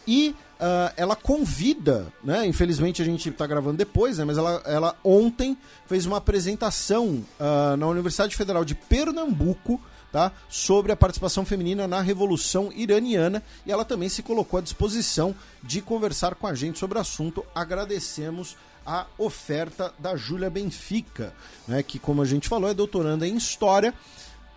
E 0.08 0.34
uh, 0.58 0.90
ela 0.96 1.14
convida, 1.14 2.10
né? 2.24 2.46
Infelizmente 2.46 3.02
a 3.02 3.04
gente 3.04 3.28
está 3.28 3.46
gravando 3.46 3.76
depois, 3.76 4.16
né? 4.16 4.24
Mas 4.24 4.38
ela, 4.38 4.62
ela 4.64 4.96
ontem 5.04 5.54
fez 5.86 6.06
uma 6.06 6.16
apresentação 6.16 7.22
uh, 7.38 7.76
na 7.76 7.86
Universidade 7.86 8.34
Federal 8.34 8.64
de 8.64 8.74
Pernambuco, 8.74 9.78
tá? 10.10 10.32
Sobre 10.48 10.92
a 10.92 10.96
participação 10.96 11.44
feminina 11.44 11.86
na 11.86 12.00
Revolução 12.00 12.72
Iraniana 12.74 13.42
e 13.66 13.70
ela 13.70 13.84
também 13.84 14.08
se 14.08 14.22
colocou 14.22 14.58
à 14.58 14.62
disposição 14.62 15.34
de 15.62 15.82
conversar 15.82 16.36
com 16.36 16.46
a 16.46 16.54
gente 16.54 16.78
sobre 16.78 16.96
o 16.96 17.02
assunto. 17.02 17.44
Agradecemos 17.54 18.56
a 18.86 19.06
oferta 19.18 19.92
da 19.98 20.16
Júlia 20.16 20.50
Benfica, 20.50 21.32
né? 21.66 21.82
Que 21.82 21.98
como 21.98 22.22
a 22.22 22.24
gente 22.24 22.48
falou 22.48 22.70
é 22.70 22.74
doutoranda 22.74 23.26
em 23.26 23.36
História, 23.36 23.94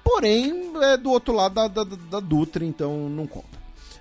porém 0.04 0.72
é 0.82 0.98
do 0.98 1.12
outro 1.12 1.34
lado 1.34 1.54
da, 1.56 1.68
da, 1.68 1.84
da 1.84 2.20
Dutra, 2.20 2.64
então 2.66 3.10
não 3.10 3.28
conta. 3.28 3.58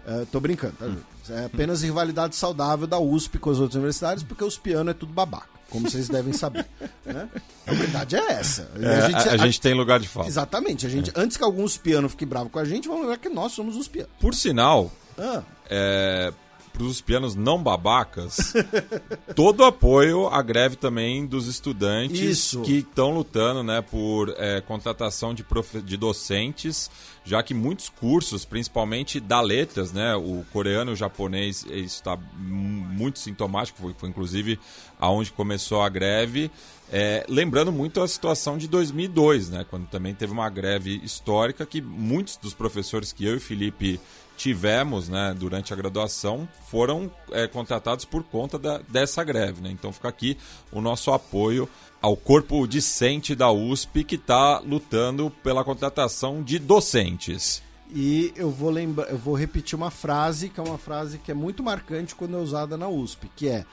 Uh, 0.06 0.24
tô 0.26 0.38
brincando, 0.38 0.74
tá, 0.74 0.86
hum. 0.86 0.96
É 1.28 1.46
apenas 1.46 1.82
rivalidade 1.82 2.36
saudável 2.36 2.86
da 2.86 2.98
USP 2.98 3.38
com 3.38 3.50
as 3.50 3.58
outras 3.58 3.74
universidades, 3.74 4.22
porque 4.22 4.44
os 4.44 4.56
pianos 4.56 4.92
é 4.92 4.94
tudo 4.94 5.12
babaca, 5.12 5.48
como 5.68 5.90
vocês 5.90 6.08
devem 6.08 6.32
saber. 6.32 6.66
Né? 7.04 7.28
A 7.64 7.72
verdade 7.72 8.16
é 8.16 8.32
essa. 8.32 8.68
É, 8.80 8.88
a, 8.88 9.00
gente, 9.08 9.28
a, 9.28 9.32
a, 9.32 9.36
gente, 9.36 9.60
tem 9.60 9.72
lugar 9.74 10.00
de 10.00 10.08
fala. 10.08 10.26
Exatamente. 10.26 10.86
A 10.86 10.88
gente, 10.88 11.10
é. 11.10 11.12
Antes 11.14 11.36
que 11.36 11.44
alguns 11.44 11.76
pianos 11.76 12.10
fiquem 12.10 12.26
bravos 12.26 12.50
com 12.50 12.58
a 12.58 12.64
gente, 12.64 12.88
vamos 12.88 13.02
lembrar 13.02 13.18
que 13.18 13.28
nós 13.28 13.52
somos 13.52 13.76
os 13.76 13.86
pianos. 13.86 14.10
Por 14.20 14.34
sinal, 14.34 14.90
ah. 15.16 15.42
é, 15.70 16.32
para 16.76 16.84
os 16.84 17.00
pianos 17.00 17.34
não 17.34 17.62
babacas, 17.62 18.52
todo 19.34 19.64
apoio 19.64 20.26
à 20.26 20.42
greve 20.42 20.76
também 20.76 21.26
dos 21.26 21.46
estudantes 21.46 22.20
Isso. 22.20 22.60
que 22.60 22.78
estão 22.78 23.12
lutando 23.12 23.62
né, 23.62 23.80
por 23.80 24.34
é, 24.36 24.60
contratação 24.60 25.32
de, 25.32 25.42
profe 25.42 25.80
de 25.80 25.96
docentes, 25.96 26.90
já 27.24 27.42
que 27.42 27.54
muitos 27.54 27.88
cursos, 27.88 28.44
principalmente 28.44 29.18
da 29.18 29.40
letras, 29.40 29.90
né, 29.90 30.14
o 30.14 30.44
coreano 30.52 30.90
e 30.90 30.94
o 30.94 30.96
japonês, 30.96 31.64
isso 31.64 31.96
está 31.96 32.18
muito 32.36 33.18
sintomático, 33.18 33.78
foi, 33.80 33.94
foi 33.96 34.10
inclusive 34.10 34.60
aonde 35.00 35.32
começou 35.32 35.80
a 35.80 35.88
greve. 35.88 36.50
É, 36.92 37.24
lembrando 37.26 37.72
muito 37.72 38.02
a 38.02 38.06
situação 38.06 38.58
de 38.58 38.68
2002, 38.68 39.48
né, 39.48 39.64
quando 39.68 39.86
também 39.86 40.14
teve 40.14 40.30
uma 40.30 40.50
greve 40.50 41.00
histórica 41.02 41.64
que 41.64 41.80
muitos 41.80 42.36
dos 42.36 42.52
professores 42.52 43.14
que 43.14 43.24
eu 43.24 43.32
e 43.32 43.36
o 43.38 43.40
Felipe 43.40 43.98
tivemos 44.36 45.08
né, 45.08 45.34
durante 45.36 45.72
a 45.72 45.76
graduação 45.76 46.48
foram 46.68 47.10
é, 47.32 47.46
contratados 47.46 48.04
por 48.04 48.22
conta 48.22 48.58
da, 48.58 48.78
dessa 48.88 49.24
greve. 49.24 49.62
Né? 49.62 49.70
Então 49.70 49.92
fica 49.92 50.08
aqui 50.08 50.36
o 50.70 50.80
nosso 50.80 51.10
apoio 51.12 51.68
ao 52.00 52.16
corpo 52.16 52.66
discente 52.66 53.34
da 53.34 53.50
USP 53.50 54.04
que 54.04 54.16
está 54.16 54.60
lutando 54.60 55.30
pela 55.42 55.64
contratação 55.64 56.42
de 56.42 56.58
docentes. 56.58 57.62
E 57.90 58.32
eu 58.36 58.50
vou 58.50 58.70
lembrar, 58.70 59.08
eu 59.10 59.18
vou 59.18 59.34
repetir 59.34 59.76
uma 59.76 59.90
frase 59.90 60.48
que 60.48 60.58
é 60.58 60.62
uma 60.62 60.78
frase 60.78 61.18
que 61.18 61.30
é 61.30 61.34
muito 61.34 61.62
marcante 61.62 62.14
quando 62.14 62.36
é 62.36 62.40
usada 62.40 62.76
na 62.76 62.88
USP, 62.88 63.30
que 63.34 63.48
é 63.48 63.64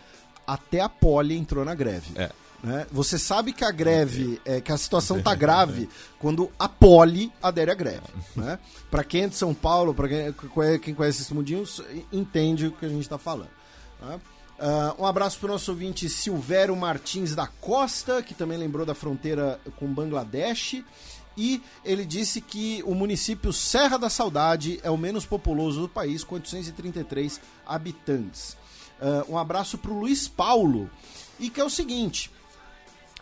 até 0.45 0.81
a 0.81 0.89
Poli 0.89 1.35
entrou 1.35 1.65
na 1.65 1.73
greve. 1.73 2.11
É. 2.15 2.29
Né? 2.63 2.87
Você 2.91 3.19
sabe 3.19 3.51
que 3.51 3.65
a 3.65 3.71
greve, 3.71 4.41
é, 4.45 4.61
que 4.61 4.71
a 4.71 4.77
situação 4.77 5.21
tá 5.21 5.35
grave 5.35 5.89
quando 6.17 6.49
a 6.57 6.69
Poli 6.69 7.29
adere 7.41 7.69
à 7.69 7.73
greve. 7.73 8.07
Né? 8.33 8.57
Para 8.89 9.03
quem 9.03 9.23
é 9.23 9.27
de 9.27 9.35
São 9.35 9.53
Paulo, 9.53 9.93
para 9.93 10.07
quem, 10.07 10.79
quem, 10.79 10.95
conhece 10.95 11.23
esse 11.23 11.33
mundinho, 11.33 11.65
entende 12.11 12.67
o 12.67 12.71
que 12.71 12.85
a 12.85 12.89
gente 12.89 13.01
está 13.01 13.17
falando. 13.17 13.49
Né? 14.01 14.19
Uh, 14.57 15.03
um 15.03 15.05
abraço 15.05 15.39
para 15.39 15.49
o 15.49 15.51
nosso 15.51 15.71
ouvinte 15.71 16.07
Silvério 16.07 16.73
Martins 16.73 17.35
da 17.35 17.47
Costa, 17.47 18.23
que 18.23 18.33
também 18.33 18.57
lembrou 18.57 18.85
da 18.85 18.95
fronteira 18.95 19.59
com 19.77 19.93
Bangladesh. 19.93 20.81
E 21.35 21.61
ele 21.83 22.05
disse 22.05 22.39
que 22.39 22.81
o 22.85 22.95
município 22.95 23.51
Serra 23.51 23.97
da 23.97 24.09
Saudade 24.09 24.79
é 24.83 24.89
o 24.89 24.95
menos 24.95 25.25
populoso 25.25 25.81
do 25.81 25.89
país, 25.89 26.23
com 26.23 26.35
833 26.35 27.41
habitantes. 27.65 28.55
Uh, 29.01 29.33
um 29.33 29.37
abraço 29.37 29.77
para 29.77 29.91
o 29.91 29.99
Luiz 29.99 30.29
Paulo. 30.29 30.89
E 31.39 31.49
que 31.49 31.59
é 31.59 31.63
o 31.63 31.69
seguinte: 31.69 32.31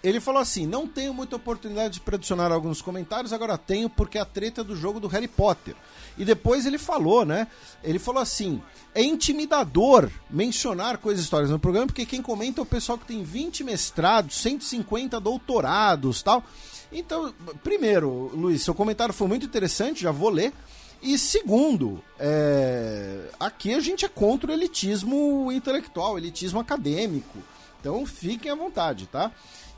ele 0.04 0.20
falou 0.20 0.42
assim: 0.42 0.66
não 0.66 0.88
tenho 0.88 1.14
muita 1.14 1.36
oportunidade 1.36 2.00
para 2.00 2.16
adicionar 2.16 2.52
alguns 2.52 2.82
comentários, 2.82 3.34
agora 3.34 3.58
tenho 3.58 3.90
porque 3.90 4.18
é 4.18 4.22
a 4.22 4.26
treta 4.26 4.64
do 4.64 4.76
jogo 4.76 5.00
do 5.00 5.08
Harry 5.08 5.28
Potter. 5.28 5.76
E 6.18 6.26
depois 6.26 6.66
ele 6.66 6.78
falou, 6.78 7.26
né? 7.26 7.48
Ele 7.84 8.00
falou 8.00 8.22
assim: 8.22 8.62
é 8.94 9.04
intimidador 9.04 10.10
mencionar 10.30 10.98
coisas 10.98 11.24
históricas 11.24 11.52
no 11.52 11.60
programa, 11.60 11.88
porque 11.88 12.06
quem 12.06 12.22
comenta 12.22 12.62
é 12.62 12.64
o 12.64 12.66
pessoal 12.66 12.98
que 12.98 13.06
tem 13.06 13.24
20 13.24 13.64
mestrados, 13.64 14.38
150 14.38 15.20
doutorados 15.20 16.22
tal. 16.22 16.44
Então, 16.92 17.34
primeiro, 17.64 18.32
Luiz, 18.34 18.64
seu 18.64 18.76
comentário 18.76 19.14
foi 19.14 19.28
muito 19.28 19.46
interessante, 19.46 20.02
já 20.02 20.12
vou 20.12 20.30
ler. 20.30 20.52
E 21.02 21.18
segundo, 21.18 22.04
é... 22.20 23.30
aqui 23.40 23.74
a 23.74 23.80
gente 23.80 24.06
é 24.06 24.10
contra 24.10 24.52
o 24.52 24.54
elitismo 24.54 25.52
intelectual, 25.52 26.18
elitismo 26.18 26.60
acadêmico. 26.60 27.40
Então 27.80 28.06
fiquem 28.06 28.52
à 28.52 28.56
vontade, 28.56 29.08
tá? 29.08 29.32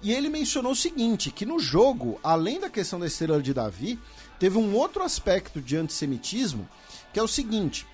E 0.04 0.12
ele 0.12 0.30
mencionou 0.30 0.74
o 0.74 0.76
seguinte: 0.76 1.32
que 1.32 1.46
no 1.46 1.58
jogo, 1.58 2.20
além 2.22 2.60
da 2.60 2.70
questão 2.70 3.00
da 3.00 3.08
estrela 3.08 3.42
de 3.42 3.54
Davi, 3.54 3.98
teve 4.38 4.58
um 4.58 4.76
outro 4.76 5.02
aspecto 5.02 5.62
de 5.62 5.78
antissemitismo, 5.78 6.68
que 7.14 7.20
é 7.20 7.24
o 7.24 7.28
seguinte: 7.28 7.88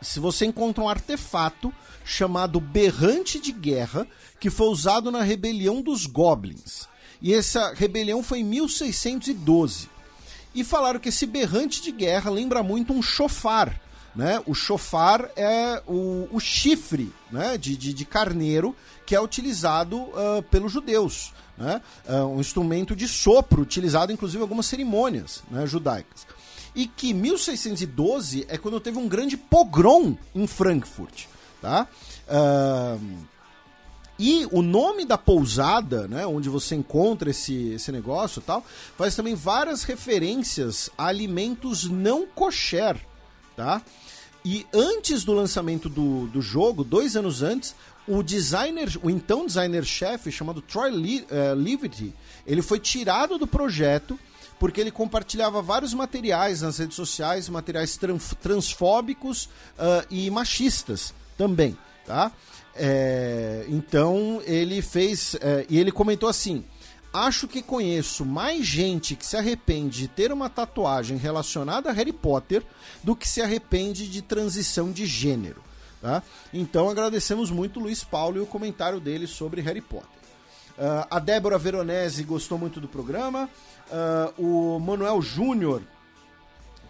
se 0.00 0.20
você 0.20 0.44
encontra 0.44 0.84
um 0.84 0.88
artefato 0.88 1.72
chamado 2.04 2.60
Berrante 2.60 3.40
de 3.40 3.50
Guerra, 3.50 4.06
que 4.38 4.50
foi 4.50 4.68
usado 4.68 5.10
na 5.10 5.22
rebelião 5.22 5.80
dos 5.80 6.06
Goblins. 6.06 6.86
E 7.20 7.32
essa 7.32 7.72
rebelião 7.72 8.22
foi 8.22 8.40
em 8.40 8.44
1612. 8.44 9.88
E 10.54 10.62
falaram 10.62 11.00
que 11.00 11.08
esse 11.08 11.26
berrante 11.26 11.82
de 11.82 11.90
guerra 11.90 12.30
lembra 12.30 12.62
muito 12.62 12.92
um 12.92 13.02
chofar. 13.02 13.80
Né? 14.16 14.42
O 14.46 14.54
chofar 14.54 15.30
é 15.36 15.82
o, 15.86 16.26
o 16.32 16.40
chifre 16.40 17.12
né? 17.30 17.58
de, 17.58 17.76
de, 17.76 17.92
de, 17.92 18.04
carneiro 18.06 18.74
que 19.04 19.14
é 19.14 19.20
utilizado 19.20 19.98
uh, 19.98 20.42
pelos 20.50 20.72
judeus. 20.72 21.34
Né? 21.58 21.82
Uh, 22.08 22.24
um 22.24 22.40
instrumento 22.40 22.96
de 22.96 23.06
sopro, 23.06 23.60
utilizado 23.60 24.10
inclusive 24.10 24.38
em 24.38 24.42
algumas 24.42 24.64
cerimônias 24.64 25.42
né, 25.50 25.66
judaicas. 25.66 26.26
E 26.74 26.86
que 26.86 27.12
1612 27.12 28.46
é 28.48 28.56
quando 28.56 28.80
teve 28.80 28.98
um 28.98 29.06
grande 29.06 29.36
pogrom 29.36 30.16
em 30.34 30.46
Frankfurt. 30.46 31.26
Tá? 31.60 31.86
Uh, 32.26 33.26
e 34.18 34.46
o 34.50 34.62
nome 34.62 35.04
da 35.04 35.18
pousada, 35.18 36.08
né, 36.08 36.26
onde 36.26 36.48
você 36.48 36.74
encontra 36.74 37.30
esse, 37.30 37.72
esse 37.72 37.92
negócio 37.92 38.40
e 38.40 38.42
tal, 38.42 38.64
faz 38.96 39.14
também 39.14 39.34
várias 39.34 39.82
referências 39.82 40.88
a 40.96 41.06
alimentos 41.06 41.84
não 41.84 42.26
kosher, 42.26 42.96
tá? 43.54 43.82
E 44.48 44.64
antes 44.72 45.24
do 45.24 45.32
lançamento 45.32 45.88
do, 45.88 46.28
do 46.28 46.40
jogo, 46.40 46.84
dois 46.84 47.16
anos 47.16 47.42
antes, 47.42 47.74
o 48.06 48.22
designer, 48.22 48.88
o 49.02 49.10
então 49.10 49.44
designer-chefe, 49.44 50.30
chamado 50.30 50.62
Troy 50.62 50.92
uh, 50.92 51.54
Liberty, 51.56 52.14
ele 52.46 52.62
foi 52.62 52.78
tirado 52.78 53.38
do 53.38 53.46
projeto 53.48 54.16
porque 54.56 54.80
ele 54.80 54.92
compartilhava 54.92 55.60
vários 55.60 55.92
materiais 55.92 56.62
nas 56.62 56.78
redes 56.78 56.94
sociais, 56.94 57.48
materiais 57.48 57.98
transfóbicos 58.40 59.46
uh, 59.46 60.06
e 60.08 60.30
machistas 60.30 61.12
também, 61.36 61.76
tá? 62.06 62.30
É, 62.76 63.64
então 63.68 64.40
ele 64.44 64.80
fez. 64.80 65.34
É, 65.40 65.66
e 65.68 65.76
ele 65.76 65.90
comentou 65.90 66.28
assim: 66.28 66.64
Acho 67.16 67.48
que 67.48 67.62
conheço 67.62 68.26
mais 68.26 68.66
gente 68.66 69.16
que 69.16 69.24
se 69.24 69.38
arrepende 69.38 70.00
de 70.00 70.08
ter 70.08 70.30
uma 70.30 70.50
tatuagem 70.50 71.16
relacionada 71.16 71.88
a 71.88 71.92
Harry 71.94 72.12
Potter 72.12 72.62
do 73.02 73.16
que 73.16 73.26
se 73.26 73.40
arrepende 73.40 74.06
de 74.06 74.20
transição 74.20 74.92
de 74.92 75.06
gênero. 75.06 75.62
Tá? 76.02 76.22
Então 76.52 76.90
agradecemos 76.90 77.50
muito 77.50 77.80
o 77.80 77.84
Luiz 77.84 78.04
Paulo 78.04 78.36
e 78.36 78.40
o 78.40 78.46
comentário 78.46 79.00
dele 79.00 79.26
sobre 79.26 79.62
Harry 79.62 79.80
Potter. 79.80 80.10
Uh, 80.76 81.08
a 81.10 81.18
Débora 81.18 81.56
Veronese 81.56 82.22
gostou 82.22 82.58
muito 82.58 82.82
do 82.82 82.86
programa. 82.86 83.48
Uh, 84.38 84.76
o 84.76 84.78
Manuel 84.78 85.22
Júnior 85.22 85.80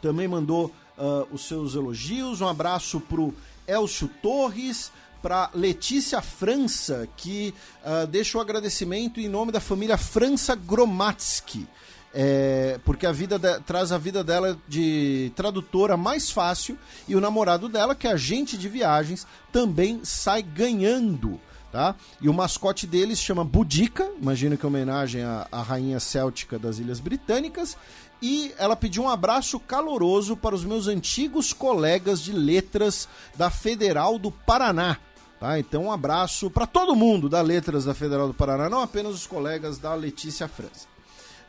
também 0.02 0.26
mandou 0.26 0.74
uh, 0.98 1.28
os 1.30 1.46
seus 1.46 1.76
elogios. 1.76 2.40
Um 2.40 2.48
abraço 2.48 2.98
pro 2.98 3.32
Elcio 3.64 4.08
Torres 4.20 4.90
para 5.26 5.50
Letícia 5.54 6.22
França, 6.22 7.08
que 7.16 7.52
uh, 7.84 8.06
deixa 8.06 8.38
o 8.38 8.40
agradecimento 8.40 9.18
em 9.18 9.28
nome 9.28 9.50
da 9.50 9.58
família 9.58 9.98
França 9.98 10.54
Gromatsky. 10.54 11.66
É, 12.14 12.78
porque 12.84 13.04
a 13.04 13.10
vida 13.10 13.36
de, 13.36 13.58
traz 13.62 13.90
a 13.90 13.98
vida 13.98 14.22
dela 14.22 14.56
de 14.68 15.32
tradutora 15.34 15.96
mais 15.96 16.30
fácil 16.30 16.78
e 17.08 17.16
o 17.16 17.20
namorado 17.20 17.68
dela, 17.68 17.96
que 17.96 18.06
é 18.06 18.12
agente 18.12 18.56
de 18.56 18.68
viagens, 18.68 19.26
também 19.50 20.00
sai 20.04 20.44
ganhando. 20.44 21.40
Tá? 21.72 21.96
E 22.20 22.28
o 22.28 22.32
mascote 22.32 22.86
deles 22.86 23.18
chama 23.18 23.44
Budica, 23.44 24.08
imagino 24.22 24.56
que 24.56 24.64
é 24.64 24.68
homenagem 24.68 25.24
à, 25.24 25.48
à 25.50 25.60
rainha 25.60 25.98
céltica 25.98 26.56
das 26.56 26.78
Ilhas 26.78 27.00
Britânicas. 27.00 27.76
E 28.22 28.54
ela 28.56 28.76
pediu 28.76 29.02
um 29.02 29.10
abraço 29.10 29.58
caloroso 29.58 30.36
para 30.36 30.54
os 30.54 30.64
meus 30.64 30.86
antigos 30.86 31.52
colegas 31.52 32.22
de 32.22 32.32
letras 32.32 33.08
da 33.34 33.50
Federal 33.50 34.18
do 34.18 34.30
Paraná, 34.30 34.98
Tá? 35.38 35.58
Então, 35.58 35.84
um 35.84 35.92
abraço 35.92 36.50
para 36.50 36.66
todo 36.66 36.96
mundo 36.96 37.28
da 37.28 37.42
Letras 37.42 37.84
da 37.84 37.94
Federal 37.94 38.26
do 38.26 38.34
Paraná, 38.34 38.70
não 38.70 38.80
apenas 38.80 39.14
os 39.14 39.26
colegas 39.26 39.78
da 39.78 39.94
Letícia 39.94 40.48
França. 40.48 40.96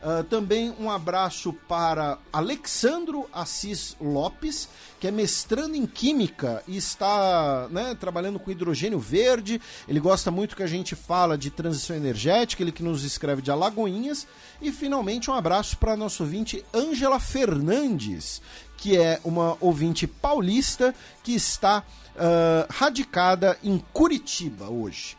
Uh, 0.00 0.22
também 0.24 0.72
um 0.78 0.88
abraço 0.88 1.52
para 1.52 2.18
Alexandro 2.32 3.28
Assis 3.32 3.96
Lopes, 4.00 4.68
que 5.00 5.08
é 5.08 5.10
mestrando 5.10 5.74
em 5.74 5.86
Química 5.86 6.62
e 6.68 6.76
está 6.76 7.66
né, 7.68 7.96
trabalhando 7.98 8.38
com 8.38 8.48
hidrogênio 8.48 9.00
verde. 9.00 9.60
Ele 9.88 9.98
gosta 9.98 10.30
muito 10.30 10.54
que 10.54 10.62
a 10.62 10.68
gente 10.68 10.94
fala 10.94 11.36
de 11.36 11.50
transição 11.50 11.96
energética, 11.96 12.62
ele 12.62 12.70
que 12.70 12.82
nos 12.82 13.02
escreve 13.02 13.42
de 13.42 13.50
Alagoinhas. 13.50 14.24
E 14.62 14.70
finalmente 14.70 15.32
um 15.32 15.34
abraço 15.34 15.76
para 15.76 15.96
nosso 15.96 16.22
ouvinte 16.22 16.64
Ângela 16.72 17.18
Fernandes, 17.18 18.40
que 18.76 18.96
é 18.96 19.18
uma 19.24 19.56
ouvinte 19.60 20.06
paulista 20.06 20.94
que 21.24 21.34
está 21.34 21.82
uh, 22.18 22.66
radicada 22.70 23.58
em 23.62 23.78
Curitiba 23.92 24.68
hoje. 24.68 25.16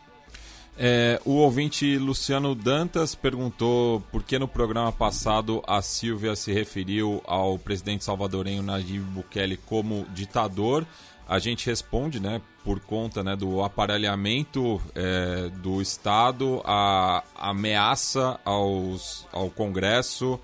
É, 0.82 1.20
o 1.26 1.32
ouvinte 1.32 1.98
Luciano 1.98 2.56
Dantas 2.56 3.14
perguntou 3.14 4.00
por 4.14 4.24
que 4.24 4.40
no 4.40 4.48
programa 4.48 4.94
passado 4.94 5.62
a 5.68 5.82
Silvia 5.82 6.38
se 6.38 6.54
referiu 6.54 7.22
ao 7.26 7.60
presidente 7.60 8.06
salvadorenho 8.06 8.64
Nayib 8.64 9.04
Bukele 9.04 9.58
como 9.58 10.06
ditador. 10.14 10.88
A 11.28 11.38
gente 11.38 11.66
responde, 11.66 12.22
né, 12.22 12.42
por 12.64 12.80
conta 12.80 13.22
né, 13.22 13.36
do 13.36 13.62
aparelhamento 13.62 14.82
é, 14.96 15.50
do 15.58 15.82
Estado, 15.82 16.62
a 16.64 17.24
ameaça 17.36 18.40
aos, 18.46 19.28
ao 19.34 19.50
Congresso, 19.50 20.40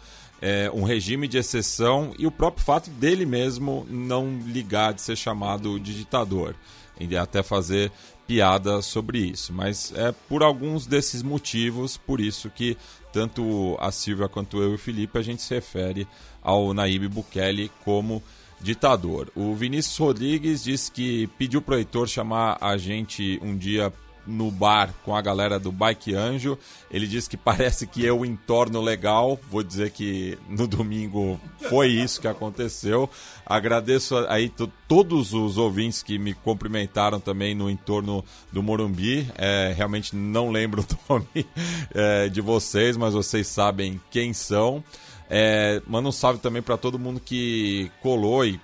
é, 0.46 0.70
um 0.72 0.84
regime 0.84 1.28
de 1.28 1.40
exceção 1.40 2.14
e 2.20 2.28
o 2.28 2.32
próprio 2.32 2.64
fato 2.64 2.92
dele 2.92 3.26
mesmo 3.26 3.84
não 3.90 4.38
ligar 4.46 4.94
de 4.94 5.02
ser 5.02 5.16
chamado 5.16 5.80
de 5.80 5.98
ditador. 5.98 6.56
E 7.00 7.18
até 7.18 7.42
fazer 7.42 7.92
piada 8.28 8.80
sobre 8.84 9.18
isso. 9.18 9.52
Mas 9.52 9.92
é 9.96 10.12
por 10.30 10.44
alguns 10.44 10.86
desses 10.86 11.24
motivos, 11.24 11.98
por 11.98 12.22
isso 12.22 12.48
que 12.52 12.78
tanto 13.12 13.76
a 13.80 13.92
Silvia 13.92 14.30
quanto 14.30 14.62
eu 14.62 14.74
e 14.74 14.76
o 14.76 14.78
Felipe 14.78 15.18
a 15.18 15.22
gente 15.24 15.42
se 15.42 15.56
refere 15.56 16.08
ao 16.44 16.76
Naíbe 16.76 17.08
Bukele 17.08 17.72
como 17.84 18.22
ditador. 18.62 19.32
O 19.36 19.56
Vinícius 19.56 19.98
Rodrigues 19.98 20.64
disse 20.64 20.92
que 20.92 21.26
pediu 21.40 21.60
para 21.60 21.74
o 21.74 21.78
Heitor 21.80 22.08
chamar 22.08 22.60
a 22.62 22.78
gente 22.78 23.40
um 23.42 23.58
dia 23.58 23.92
no 24.26 24.50
bar 24.50 24.94
com 25.04 25.16
a 25.16 25.22
galera 25.22 25.60
do 25.60 25.72
Bike 25.72 26.14
Anjo. 26.14 26.58
Ele 26.90 27.08
disse 27.08 27.30
que 27.30 27.38
parece 27.38 27.88
que 27.88 28.10
o 28.10 28.26
entorno 28.26 28.82
legal. 28.82 29.40
Vou 29.50 29.64
dizer 29.64 29.92
que 29.92 30.38
no 30.50 30.68
domingo 30.68 31.40
foi 31.70 31.90
isso 31.90 32.22
que 32.22 32.28
aconteceu. 32.28 33.10
Agradeço 33.46 34.18
aí 34.28 34.52
todos 34.88 35.34
os 35.34 35.58
ouvintes 35.58 36.02
que 36.02 36.18
me 36.18 36.34
cumprimentaram 36.34 37.20
também 37.20 37.54
no 37.54 37.70
entorno 37.70 38.24
do 38.52 38.64
Morumbi. 38.64 39.30
É, 39.38 39.74
realmente 39.76 40.16
não 40.16 40.50
lembro 40.50 40.86
o 41.08 41.14
nome 41.14 41.46
é, 41.94 42.28
de 42.30 42.42
vocês, 42.42 42.98
mas 42.98 43.14
vocês 43.14 43.48
sabem 43.48 44.00
quem 44.10 44.34
são. 44.34 44.84
É, 45.30 45.82
manda 45.88 46.08
um 46.08 46.12
salve 46.12 46.40
também 46.40 46.62
para 46.62 46.78
todo 46.78 47.00
mundo 47.00 47.20
que 47.20 47.92
colou 48.02 48.46
e 48.46 48.60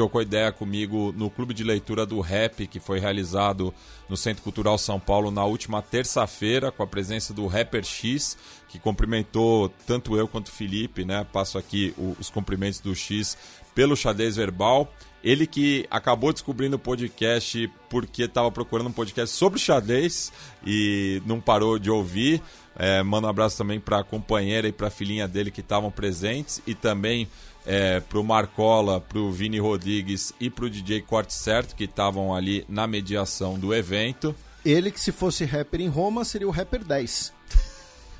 trocou 0.00 0.22
ideia 0.22 0.50
comigo 0.50 1.12
no 1.14 1.28
clube 1.28 1.52
de 1.52 1.62
leitura 1.62 2.06
do 2.06 2.22
Rap, 2.22 2.66
que 2.66 2.80
foi 2.80 2.98
realizado 2.98 3.74
no 4.08 4.16
Centro 4.16 4.42
Cultural 4.42 4.78
São 4.78 4.98
Paulo 4.98 5.30
na 5.30 5.44
última 5.44 5.82
terça-feira, 5.82 6.72
com 6.72 6.82
a 6.82 6.86
presença 6.86 7.34
do 7.34 7.46
Rapper 7.46 7.84
X, 7.84 8.34
que 8.66 8.78
cumprimentou 8.78 9.68
tanto 9.86 10.16
eu 10.16 10.26
quanto 10.26 10.46
o 10.46 10.52
Felipe, 10.52 11.04
né? 11.04 11.26
Passo 11.30 11.58
aqui 11.58 11.94
os 12.18 12.30
cumprimentos 12.30 12.80
do 12.80 12.94
X 12.94 13.36
pelo 13.74 13.94
xadrez 13.94 14.36
verbal. 14.36 14.90
Ele 15.22 15.46
que 15.46 15.86
acabou 15.90 16.32
descobrindo 16.32 16.76
o 16.76 16.78
podcast 16.78 17.70
porque 17.90 18.22
estava 18.22 18.50
procurando 18.50 18.86
um 18.86 18.92
podcast 18.92 19.36
sobre 19.36 19.60
xadrez 19.60 20.32
e 20.66 21.20
não 21.26 21.42
parou 21.42 21.78
de 21.78 21.90
ouvir. 21.90 22.40
É, 22.74 23.02
manda 23.02 23.26
um 23.26 23.30
abraço 23.30 23.58
também 23.58 23.78
para 23.78 23.98
a 23.98 24.04
companheira 24.04 24.66
e 24.66 24.72
para 24.72 24.86
a 24.86 24.90
filhinha 24.90 25.28
dele 25.28 25.50
que 25.50 25.60
estavam 25.60 25.90
presentes 25.90 26.62
e 26.66 26.74
também 26.74 27.28
é, 27.66 28.00
pro 28.00 28.24
Marcola, 28.24 29.00
pro 29.00 29.30
Vini 29.30 29.58
Rodrigues 29.58 30.32
e 30.40 30.48
pro 30.48 30.70
DJ 30.70 31.02
Corte 31.02 31.34
Certo, 31.34 31.74
que 31.74 31.84
estavam 31.84 32.34
ali 32.34 32.64
na 32.68 32.86
mediação 32.86 33.58
do 33.58 33.74
evento. 33.74 34.34
Ele 34.64 34.90
que 34.90 35.00
se 35.00 35.12
fosse 35.12 35.44
rapper 35.44 35.80
em 35.80 35.88
Roma 35.88 36.24
seria 36.24 36.48
o 36.48 36.50
rapper 36.50 36.84
10. 36.84 37.32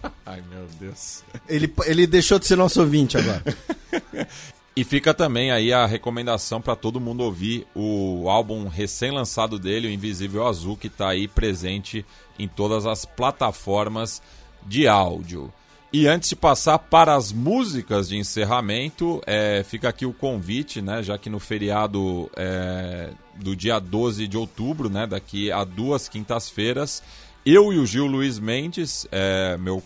Ai 0.24 0.42
meu 0.48 0.66
Deus. 0.78 1.22
Ele, 1.48 1.72
ele 1.84 2.06
deixou 2.06 2.38
de 2.38 2.46
ser 2.46 2.56
nosso 2.56 2.80
ouvinte 2.80 3.18
agora. 3.18 3.42
E 4.76 4.84
fica 4.84 5.12
também 5.12 5.50
aí 5.50 5.72
a 5.72 5.84
recomendação 5.84 6.60
para 6.60 6.76
todo 6.76 7.00
mundo 7.00 7.22
ouvir 7.22 7.66
o 7.74 8.30
álbum 8.30 8.68
recém-lançado 8.68 9.58
dele, 9.58 9.88
o 9.88 9.90
Invisível 9.90 10.46
Azul, 10.46 10.76
que 10.76 10.86
está 10.86 11.08
aí 11.08 11.26
presente 11.26 12.06
em 12.38 12.46
todas 12.46 12.86
as 12.86 13.04
plataformas 13.04 14.22
de 14.64 14.86
áudio. 14.86 15.52
E 15.92 16.06
antes 16.06 16.28
de 16.28 16.36
passar 16.36 16.78
para 16.78 17.16
as 17.16 17.32
músicas 17.32 18.08
de 18.08 18.16
encerramento, 18.16 19.20
é, 19.26 19.64
fica 19.64 19.88
aqui 19.88 20.06
o 20.06 20.12
convite, 20.12 20.80
né? 20.80 21.02
Já 21.02 21.18
que 21.18 21.28
no 21.28 21.40
feriado 21.40 22.30
é, 22.36 23.10
do 23.34 23.56
dia 23.56 23.80
12 23.80 24.28
de 24.28 24.36
outubro, 24.36 24.88
né? 24.88 25.04
Daqui 25.04 25.50
a 25.50 25.64
duas 25.64 26.08
quintas-feiras, 26.08 27.02
eu 27.44 27.72
e 27.72 27.78
o 27.78 27.84
Gil 27.84 28.06
Luiz 28.06 28.38
Mendes, 28.38 29.04
é, 29.10 29.56
meu 29.56 29.82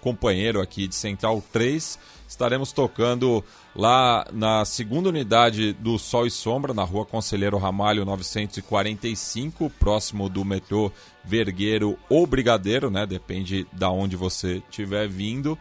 companheiro 0.00 0.60
aqui 0.60 0.86
de 0.86 0.94
Central 0.94 1.42
3, 1.52 1.98
estaremos 2.28 2.70
tocando 2.70 3.42
lá 3.74 4.26
na 4.32 4.64
segunda 4.64 5.08
unidade 5.08 5.72
do 5.72 5.98
Sol 5.98 6.26
e 6.26 6.30
Sombra, 6.30 6.74
na 6.74 6.84
rua 6.84 7.06
Conselheiro 7.06 7.56
Ramalho 7.56 8.04
945, 8.04 9.70
próximo 9.70 10.28
do 10.28 10.44
metrô 10.44 10.92
Vergueiro 11.24 11.98
ou 12.08 12.26
Brigadeiro, 12.26 12.90
né? 12.90 13.06
Depende 13.06 13.66
da 13.72 13.90
onde 13.90 14.14
você 14.14 14.62
estiver 14.68 15.08
vindo. 15.08 15.58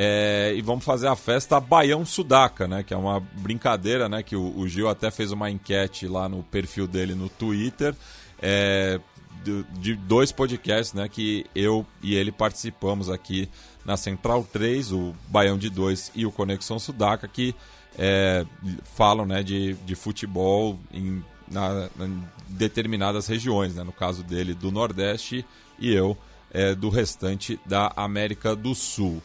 É, 0.00 0.52
e 0.56 0.62
vamos 0.62 0.84
fazer 0.84 1.08
a 1.08 1.16
festa 1.16 1.58
Baião 1.58 2.04
Sudaca, 2.04 2.68
né? 2.68 2.82
Que 2.82 2.94
é 2.94 2.96
uma 2.96 3.20
brincadeira, 3.20 4.08
né? 4.08 4.22
Que 4.22 4.36
o, 4.36 4.56
o 4.56 4.68
Gil 4.68 4.88
até 4.88 5.10
fez 5.10 5.32
uma 5.32 5.50
enquete 5.50 6.06
lá 6.06 6.28
no 6.28 6.42
perfil 6.42 6.86
dele 6.86 7.14
no 7.14 7.28
Twitter. 7.28 7.94
É, 8.40 9.00
de, 9.42 9.64
de, 9.80 9.94
dois 9.94 10.30
podcasts, 10.30 10.92
né? 10.94 11.08
Que 11.08 11.46
eu 11.54 11.86
e 12.02 12.14
ele 12.14 12.30
participamos 12.30 13.10
aqui 13.10 13.48
na 13.88 13.96
Central 13.96 14.46
3, 14.52 14.92
o 14.92 15.14
Baião 15.28 15.56
de 15.56 15.70
2 15.70 16.12
e 16.14 16.26
o 16.26 16.30
Conexão 16.30 16.78
Sudaca, 16.78 17.26
que 17.26 17.54
é, 17.98 18.44
falam 18.84 19.24
né, 19.24 19.42
de, 19.42 19.72
de 19.86 19.94
futebol 19.94 20.78
em, 20.92 21.24
na, 21.50 21.88
em 21.98 22.22
determinadas 22.48 23.26
regiões, 23.26 23.74
né? 23.74 23.82
No 23.82 23.90
caso 23.90 24.22
dele, 24.22 24.52
do 24.52 24.70
Nordeste 24.70 25.42
e 25.78 25.90
eu 25.90 26.14
é, 26.52 26.74
do 26.74 26.90
restante 26.90 27.58
da 27.64 27.90
América 27.96 28.54
do 28.54 28.74
Sul. 28.74 29.22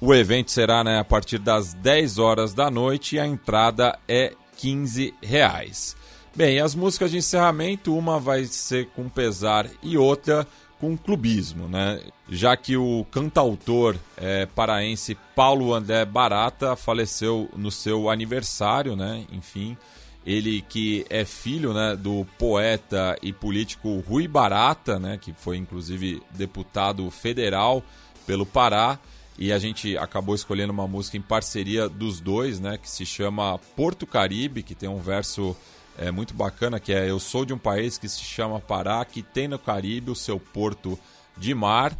O 0.00 0.14
evento 0.14 0.52
será 0.52 0.84
né, 0.84 1.00
a 1.00 1.04
partir 1.04 1.38
das 1.38 1.74
10 1.74 2.18
horas 2.18 2.54
da 2.54 2.70
noite 2.70 3.16
e 3.16 3.18
a 3.18 3.26
entrada 3.26 3.98
é 4.06 4.32
15 4.58 5.12
reais. 5.20 5.96
Bem, 6.36 6.60
as 6.60 6.76
músicas 6.76 7.10
de 7.10 7.16
encerramento, 7.16 7.96
uma 7.96 8.20
vai 8.20 8.44
ser 8.44 8.86
com 8.90 9.08
pesar 9.08 9.68
e 9.82 9.98
outra 9.98 10.46
com 10.80 10.96
clubismo, 10.96 11.68
né? 11.68 12.00
Já 12.28 12.56
que 12.56 12.76
o 12.76 13.06
cantautor 13.10 13.96
é, 14.16 14.46
paraense 14.46 15.16
Paulo 15.34 15.74
André 15.74 16.04
Barata 16.04 16.76
faleceu 16.76 17.48
no 17.56 17.70
seu 17.70 18.10
aniversário, 18.10 18.96
né? 18.96 19.24
Enfim, 19.32 19.76
ele 20.24 20.62
que 20.62 21.04
é 21.10 21.24
filho 21.24 21.72
né, 21.72 21.96
do 21.96 22.26
poeta 22.38 23.16
e 23.22 23.32
político 23.32 24.02
Rui 24.08 24.26
Barata, 24.26 24.98
né? 24.98 25.18
Que 25.20 25.32
foi 25.32 25.56
inclusive 25.56 26.22
deputado 26.30 27.10
federal 27.10 27.82
pelo 28.26 28.46
Pará 28.46 28.98
e 29.38 29.52
a 29.52 29.58
gente 29.58 29.96
acabou 29.98 30.34
escolhendo 30.34 30.72
uma 30.72 30.86
música 30.86 31.16
em 31.16 31.22
parceria 31.22 31.88
dos 31.88 32.20
dois, 32.20 32.60
né, 32.60 32.78
que 32.78 32.88
se 32.88 33.04
chama 33.04 33.58
Porto 33.76 34.06
Caribe, 34.06 34.62
que 34.62 34.74
tem 34.74 34.88
um 34.88 35.00
verso 35.00 35.56
é, 35.98 36.10
muito 36.10 36.34
bacana 36.34 36.80
que 36.80 36.92
é 36.92 37.08
Eu 37.08 37.20
sou 37.20 37.44
de 37.44 37.52
um 37.52 37.58
país 37.58 37.98
que 37.98 38.08
se 38.08 38.20
chama 38.20 38.60
Pará, 38.60 39.04
que 39.04 39.22
tem 39.22 39.48
no 39.48 39.58
Caribe 39.58 40.10
o 40.10 40.16
seu 40.16 40.38
porto 40.38 40.98
de 41.36 41.54
mar. 41.54 41.96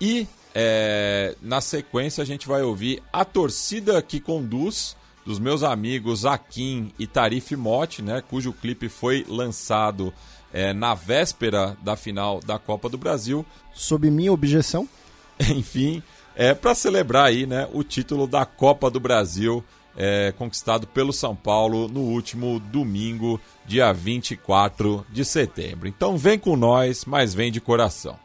E 0.00 0.26
é, 0.54 1.36
na 1.40 1.60
sequência 1.60 2.22
a 2.22 2.26
gente 2.26 2.48
vai 2.48 2.62
ouvir 2.62 3.02
A 3.12 3.24
Torcida 3.24 4.00
que 4.02 4.20
Conduz, 4.20 4.96
dos 5.24 5.38
meus 5.38 5.62
amigos 5.62 6.24
Akin 6.24 6.90
e 6.98 7.06
Tarif 7.06 7.54
Mote, 7.54 8.00
né, 8.00 8.22
cujo 8.26 8.52
clipe 8.52 8.88
foi 8.88 9.24
lançado 9.28 10.12
é, 10.52 10.72
na 10.72 10.94
véspera 10.94 11.76
da 11.82 11.96
final 11.96 12.40
da 12.40 12.58
Copa 12.58 12.88
do 12.88 12.96
Brasil. 12.96 13.44
Sob 13.74 14.10
minha 14.10 14.32
objeção. 14.32 14.88
Enfim, 15.38 16.02
é, 16.34 16.54
para 16.54 16.74
celebrar 16.74 17.26
aí, 17.26 17.46
né, 17.46 17.68
o 17.72 17.84
título 17.84 18.26
da 18.26 18.46
Copa 18.46 18.90
do 18.90 18.98
Brasil 18.98 19.62
é, 19.98 20.32
conquistado 20.38 20.86
pelo 20.86 21.12
São 21.12 21.34
Paulo 21.34 21.88
no 21.88 22.00
último 22.00 22.60
domingo, 22.60 23.40
dia 23.66 23.92
24 23.92 25.04
de 25.10 25.24
setembro. 25.24 25.88
Então 25.88 26.16
vem 26.16 26.38
com 26.38 26.56
nós, 26.56 27.04
mas 27.04 27.34
vem 27.34 27.50
de 27.50 27.60
coração. 27.60 28.16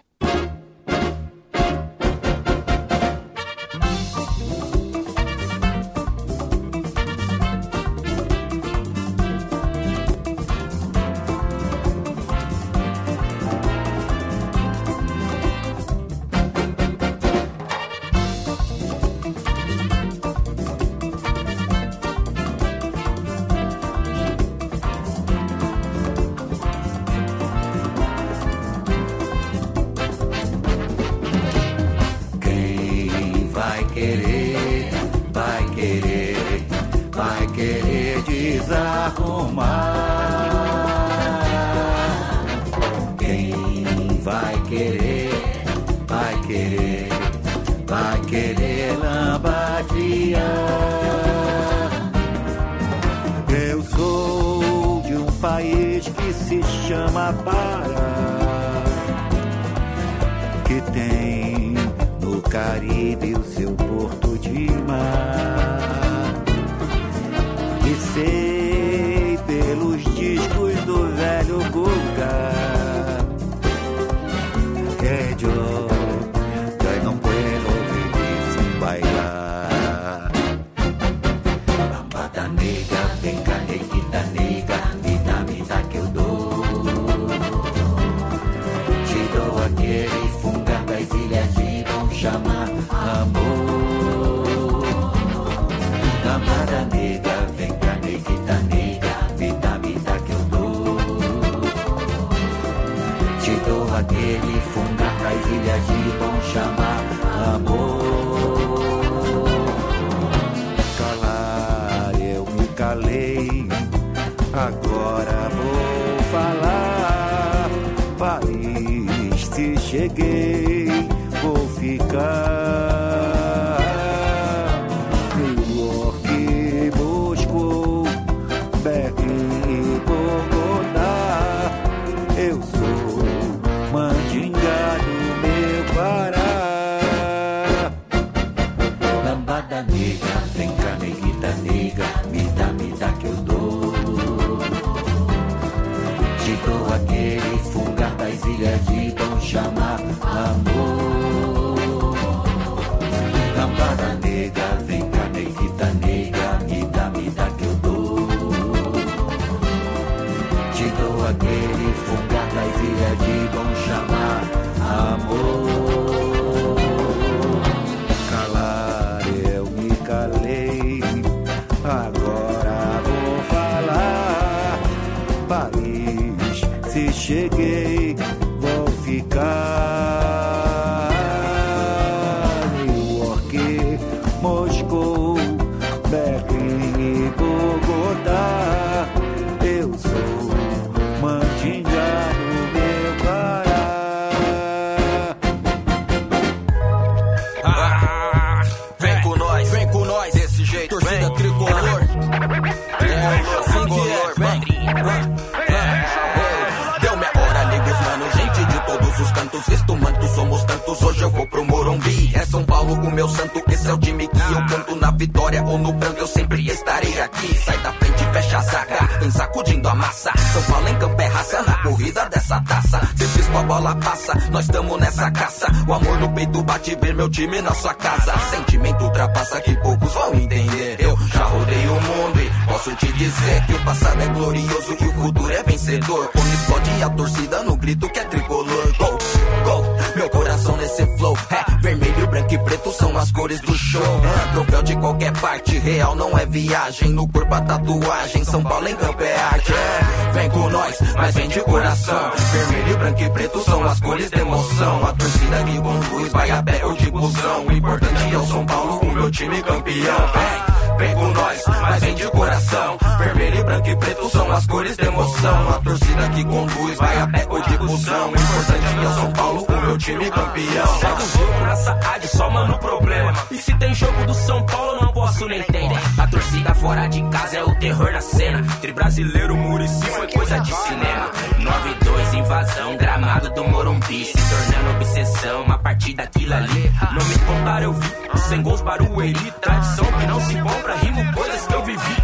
Time 227.33 227.61
na 227.61 227.73
sua 227.73 227.93
casa. 227.95 228.33
Sentimento 228.51 229.03
ultrapassa 229.03 229.59
que 229.61 229.75
poucos 229.77 230.13
vão 230.13 230.35
entender. 230.35 230.95
Eu 230.99 231.17
já 231.33 231.43
rodei 231.43 231.87
o 231.87 232.01
mundo 232.01 232.39
e 232.39 232.65
posso 232.67 232.95
te 232.95 233.11
dizer 233.13 233.65
que 233.65 233.73
o 233.73 233.83
passado 233.83 234.21
é 234.21 234.27
glorioso 234.27 234.97
e 235.01 235.05
o 235.05 235.13
futuro 235.13 235.51
é 235.51 235.63
vencedor. 235.63 236.29
Quando 236.31 236.53
explode 236.53 237.03
a 237.03 237.09
torcida 237.09 237.63
no 237.63 237.75
grito 237.75 238.09
que 238.09 238.19
é 238.19 238.23
tricolor. 238.25 238.97
Gol, 238.97 239.17
gol, 239.65 239.85
meu 240.15 240.29
coração 240.29 240.77
nesse 240.77 241.05
flow. 241.17 241.37
É 241.49 241.81
vermelho, 241.81 242.27
branco 242.27 242.53
e 242.53 242.57
preto 242.59 242.91
são 242.91 243.17
as 243.17 243.31
cores 243.31 243.59
do 243.61 243.75
show. 243.75 244.01
É, 244.01 244.51
troféu 244.53 244.83
de 244.83 244.95
qualquer 244.97 245.33
parte, 245.33 245.77
real 245.79 246.15
não 246.15 246.37
é 246.37 246.45
viagem. 246.45 247.09
No 247.09 247.27
corpo 247.27 247.53
a 247.53 247.61
tatuagem, 247.61 248.45
São 248.45 248.63
Paulo 248.63 248.87
em 248.87 248.95
campo 248.95 249.23
é 249.23 249.35
arte. 249.35 249.73
É, 249.73 250.31
vem 250.33 250.49
com 250.51 250.69
nós, 250.69 250.97
mas 251.15 251.33
vem 251.33 251.47
de 251.49 251.59
coração. 251.61 252.31
Vermelho, 252.51 252.97
branco 252.97 253.21
e 253.23 253.29
preto 253.31 253.63
são 253.63 253.83
as 253.83 253.99
cores 253.99 254.29
emoção. 254.53 255.05
A 255.05 255.13
torcida 255.13 255.63
que 255.63 255.81
conduz 255.81 256.31
vai 256.31 256.51
a 256.51 256.63
pé 256.63 256.85
ou 256.85 256.93
de 256.93 257.11
busão. 257.11 257.65
O 257.65 257.71
importante 257.71 258.33
é 258.33 258.37
o 258.37 258.45
São 258.45 258.65
Paulo, 258.65 258.99
o 258.99 259.11
meu 259.11 259.31
time 259.31 259.61
campeão. 259.63 260.27
Vem. 260.33 260.73
Vem 260.97 261.15
com 261.15 261.27
nós, 261.31 261.63
mas 261.67 261.99
vem 262.01 262.15
de 262.15 262.23
coração. 262.29 262.97
Vermelho, 263.17 263.63
branco 263.65 263.89
e 263.89 263.95
preto 263.95 264.29
são 264.29 264.51
as 264.51 264.65
cores 264.67 264.95
da 264.95 265.05
emoção. 265.05 265.69
A 265.69 265.79
torcida 265.79 266.29
que 266.29 266.43
conduz 266.43 266.97
vai 266.97 267.19
a 267.19 267.27
pé 267.27 267.47
ou 267.49 267.61
de 267.61 267.77
busão. 267.77 268.27
O 268.27 268.31
importante 268.31 269.03
é 269.03 269.07
o 269.07 269.13
São 269.13 269.31
Paulo, 269.33 269.65
o 269.67 269.81
meu 269.81 269.97
time 269.97 270.29
campeão. 270.29 270.99
Segue 270.99 271.23
o 271.23 271.37
jogo 271.37 271.65
nessa 271.65 271.91
área, 271.91 272.27
só 272.27 272.49
mano 272.49 272.77
problema. 272.77 273.33
E 273.49 273.57
se 273.57 273.73
tem 273.77 273.93
jogo 273.95 274.25
do 274.25 274.33
São 274.33 274.63
Paulo, 274.65 275.01
não 275.01 275.11
posso 275.13 275.47
nem 275.47 275.59
entender. 275.59 275.99
A 276.17 276.27
torcida 276.27 276.75
fora 276.75 277.07
de 277.07 277.21
casa 277.23 277.57
é 277.57 277.63
o 277.63 277.75
terror 277.79 278.11
na 278.11 278.21
cena. 278.21 278.59
Entre 278.59 278.93
brasileiro, 278.93 279.57
Murici 279.57 280.05
foi 280.05 280.31
coisa 280.31 280.59
de 280.59 280.73
cinema. 280.75 281.31
9-2, 281.59 282.33
invasão, 282.35 282.97
gramado 282.97 283.42
do 283.55 283.63
Morumbi. 283.65 284.25
Se 284.25 284.33
tornando 284.33 284.95
obsessão, 284.97 285.63
uma 285.63 285.77
partida 285.77 286.23
aquilo 286.23 286.53
ali. 286.53 286.91
Não 287.13 287.25
me 287.25 287.39
compara, 287.39 287.83
eu 287.85 287.93
vi. 287.93 288.13
Sem 288.49 288.61
gols, 288.61 288.81
Barueri. 288.81 289.53
Tradição 289.61 290.05
que 290.05 290.25
não 290.27 290.41
se 290.41 290.55
compra, 290.55 290.95
rimo 290.97 291.33
coisas 291.33 291.65
que 291.65 291.73
eu 291.73 291.83
vivi. 291.85 292.15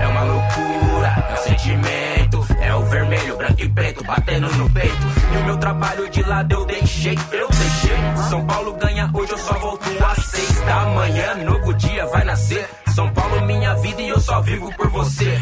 É 0.00 0.06
uma 0.06 0.22
loucura, 0.22 1.26
é 1.28 1.32
um 1.32 1.36
sentimento. 1.36 2.46
É 2.60 2.74
o 2.74 2.82
vermelho, 2.84 3.36
branco 3.36 3.62
e 3.62 3.68
preto 3.68 4.04
batendo 4.04 4.48
no 4.56 4.70
peito. 4.70 5.06
E 5.32 5.36
o 5.38 5.44
meu 5.44 5.56
trabalho 5.56 6.08
de 6.10 6.22
lado 6.22 6.52
eu 6.52 6.66
deixei, 6.66 7.18
eu 7.32 7.48
deixei. 7.48 8.28
São 8.28 8.44
Paulo 8.46 8.74
ganha 8.74 9.10
hoje, 9.12 9.32
eu 9.32 9.38
só 9.38 9.54
volto 9.54 9.84
às 10.04 10.24
seis 10.26 10.60
da 10.62 10.84
manhã. 10.86 11.34
Novo 11.44 11.74
dia 11.74 12.06
vai 12.06 12.24
nascer. 12.24 12.68
São 12.94 13.10
Paulo, 13.10 13.46
minha 13.46 13.74
vida 13.76 14.02
e 14.02 14.08
eu 14.08 14.20
só 14.20 14.40
vivo 14.40 14.72
por 14.76 14.88
você. 14.88 15.37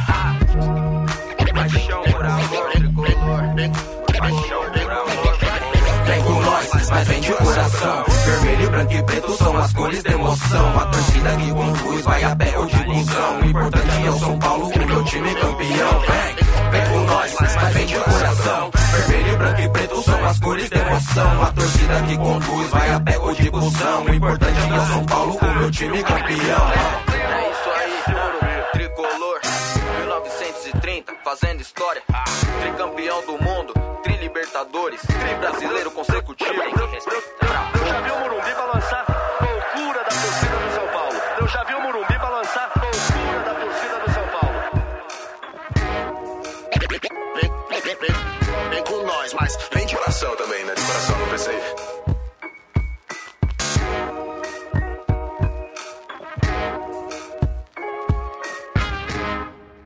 Vai 12.06 12.22
a 12.22 12.36
pé 12.36 12.58
ou 12.58 12.66
de 12.66 12.84
busão. 12.84 13.40
O 13.40 13.44
importante 13.44 14.06
é 14.06 14.10
o 14.10 14.18
São 14.18 14.38
Paulo, 14.38 14.70
o 14.70 14.86
meu 14.86 15.04
time 15.04 15.34
campeão. 15.34 16.00
Vem, 16.00 16.70
vem 16.70 16.92
com 16.92 17.00
nós, 17.00 17.34
mas 17.40 17.74
vem 17.74 17.86
de 17.86 17.94
coração. 17.96 18.70
Vermelho, 18.92 19.38
branco 19.38 19.60
e 19.60 19.68
preto 19.68 20.02
são 20.02 20.24
as 20.24 20.38
cores 20.38 20.70
da 20.70 20.78
emoção. 20.78 21.42
A 21.42 21.52
torcida 21.52 22.02
que 22.02 22.16
conduz 22.16 22.70
vai 22.70 22.90
a 22.92 23.00
pé 23.00 23.18
ou 23.18 23.34
de 23.34 23.50
busão. 23.50 24.04
O 24.04 24.14
importante 24.14 24.60
é 24.60 24.74
o 24.74 24.86
São 24.86 25.04
Paulo, 25.06 25.38
o 25.42 25.54
meu 25.58 25.70
time 25.70 26.02
campeão. 26.02 26.70
É 27.08 27.50
isso 27.50 27.70
aí, 27.76 28.64
tricolor. 28.72 29.40
1930, 29.98 31.12
fazendo 31.24 31.60
história. 31.60 32.02
Tricampeão 32.60 33.20
do 33.26 33.42
mundo, 33.42 33.74
tri 34.02 34.16
Libertadores, 34.18 35.00
tri 35.00 35.34